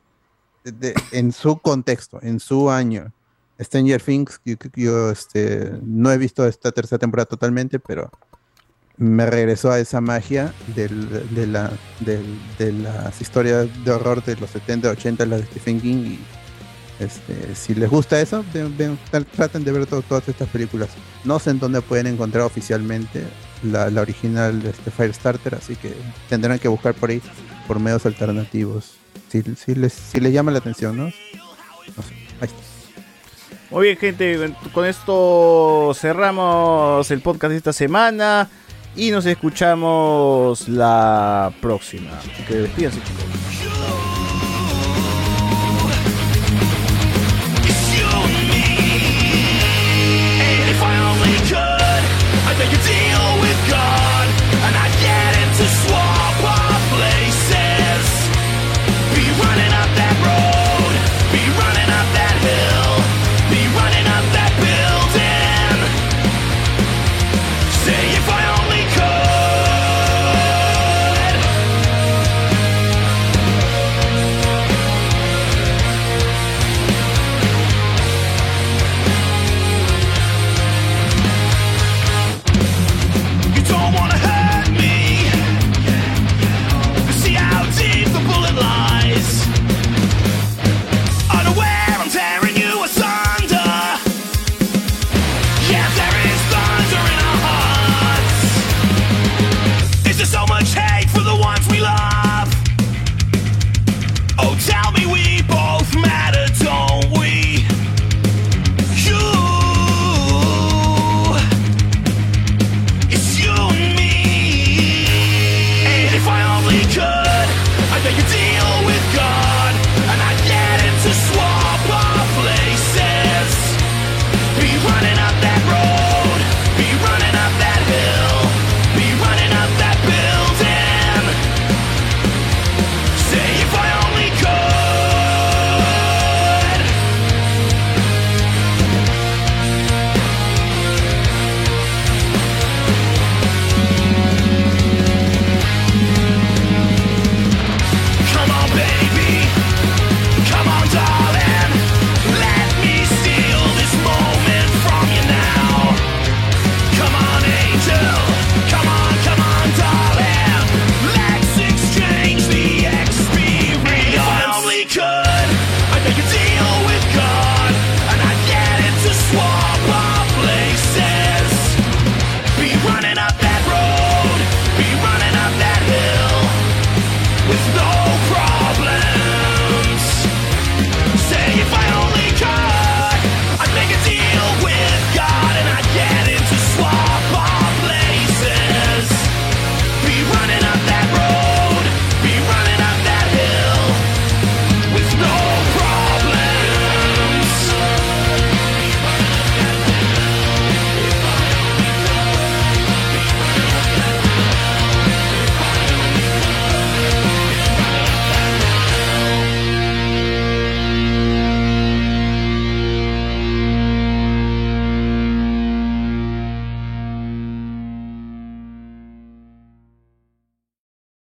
en 1.11 1.31
su 1.31 1.57
contexto, 1.59 2.19
en 2.21 2.39
su 2.39 2.69
año. 2.69 3.11
Stranger 3.59 4.01
Things, 4.01 4.39
yo, 4.75 5.11
este, 5.11 5.71
no 5.83 6.11
he 6.11 6.17
visto 6.17 6.45
esta 6.47 6.71
tercera 6.71 6.99
temporada 6.99 7.25
totalmente, 7.25 7.79
pero 7.79 8.09
me 8.97 9.25
regresó 9.25 9.71
a 9.71 9.79
esa 9.79 10.01
magia 10.01 10.53
del- 10.75 11.33
de, 11.33 11.47
la, 11.47 11.71
de 11.99 12.71
las 12.73 13.19
historias 13.21 13.67
de 13.83 13.91
horror 13.91 14.23
de 14.23 14.35
los 14.35 14.49
70, 14.51 14.89
80, 14.91 15.25
las 15.25 15.41
de 15.41 15.45
Stephen 15.47 15.81
King. 15.81 15.95
Y 16.05 16.19
este, 17.01 17.55
si 17.55 17.73
les 17.75 17.89
gusta 17.89 18.19
eso, 18.21 18.43
traten 19.35 19.63
de 19.63 19.71
ver 19.71 19.85
to- 19.85 20.01
todas 20.01 20.27
estas 20.29 20.47
películas. 20.49 20.89
No 21.23 21.39
sé 21.39 21.49
en 21.51 21.59
dónde 21.59 21.81
pueden 21.81 22.07
encontrar 22.07 22.43
oficialmente 22.43 23.23
la, 23.63 23.85
original 24.01 24.61
este 24.65 24.91
Firestarter, 24.91 25.55
así 25.55 25.75
que 25.75 25.93
tendrán 26.29 26.59
que 26.59 26.67
buscar 26.67 26.93
por 26.93 27.09
ahí, 27.09 27.21
por 27.67 27.79
medios 27.79 28.05
alternativos. 28.05 28.93
Si, 29.29 29.41
les, 29.75 30.11
llama 30.31 30.51
la 30.51 30.59
atención, 30.59 30.97
¿no? 30.97 31.05
No 31.05 32.03
sé, 32.03 32.13
ahí 32.41 32.47
está. 32.47 32.55
Muy 33.69 33.83
bien, 33.85 33.97
gente. 33.97 34.53
Con 34.73 34.85
esto 34.85 35.93
cerramos 35.95 37.09
el 37.11 37.21
podcast 37.21 37.51
de 37.51 37.57
esta 37.57 37.73
semana. 37.73 38.49
Y 38.93 39.09
nos 39.11 39.25
escuchamos 39.25 40.67
la 40.67 41.53
próxima. 41.61 42.11
Que 42.45 42.55
despídense, 42.55 42.99
chicos. 42.99 44.10
Make 52.61 52.77
a 52.77 52.83
deal 52.83 53.41
with 53.41 53.59
God, 53.71 54.20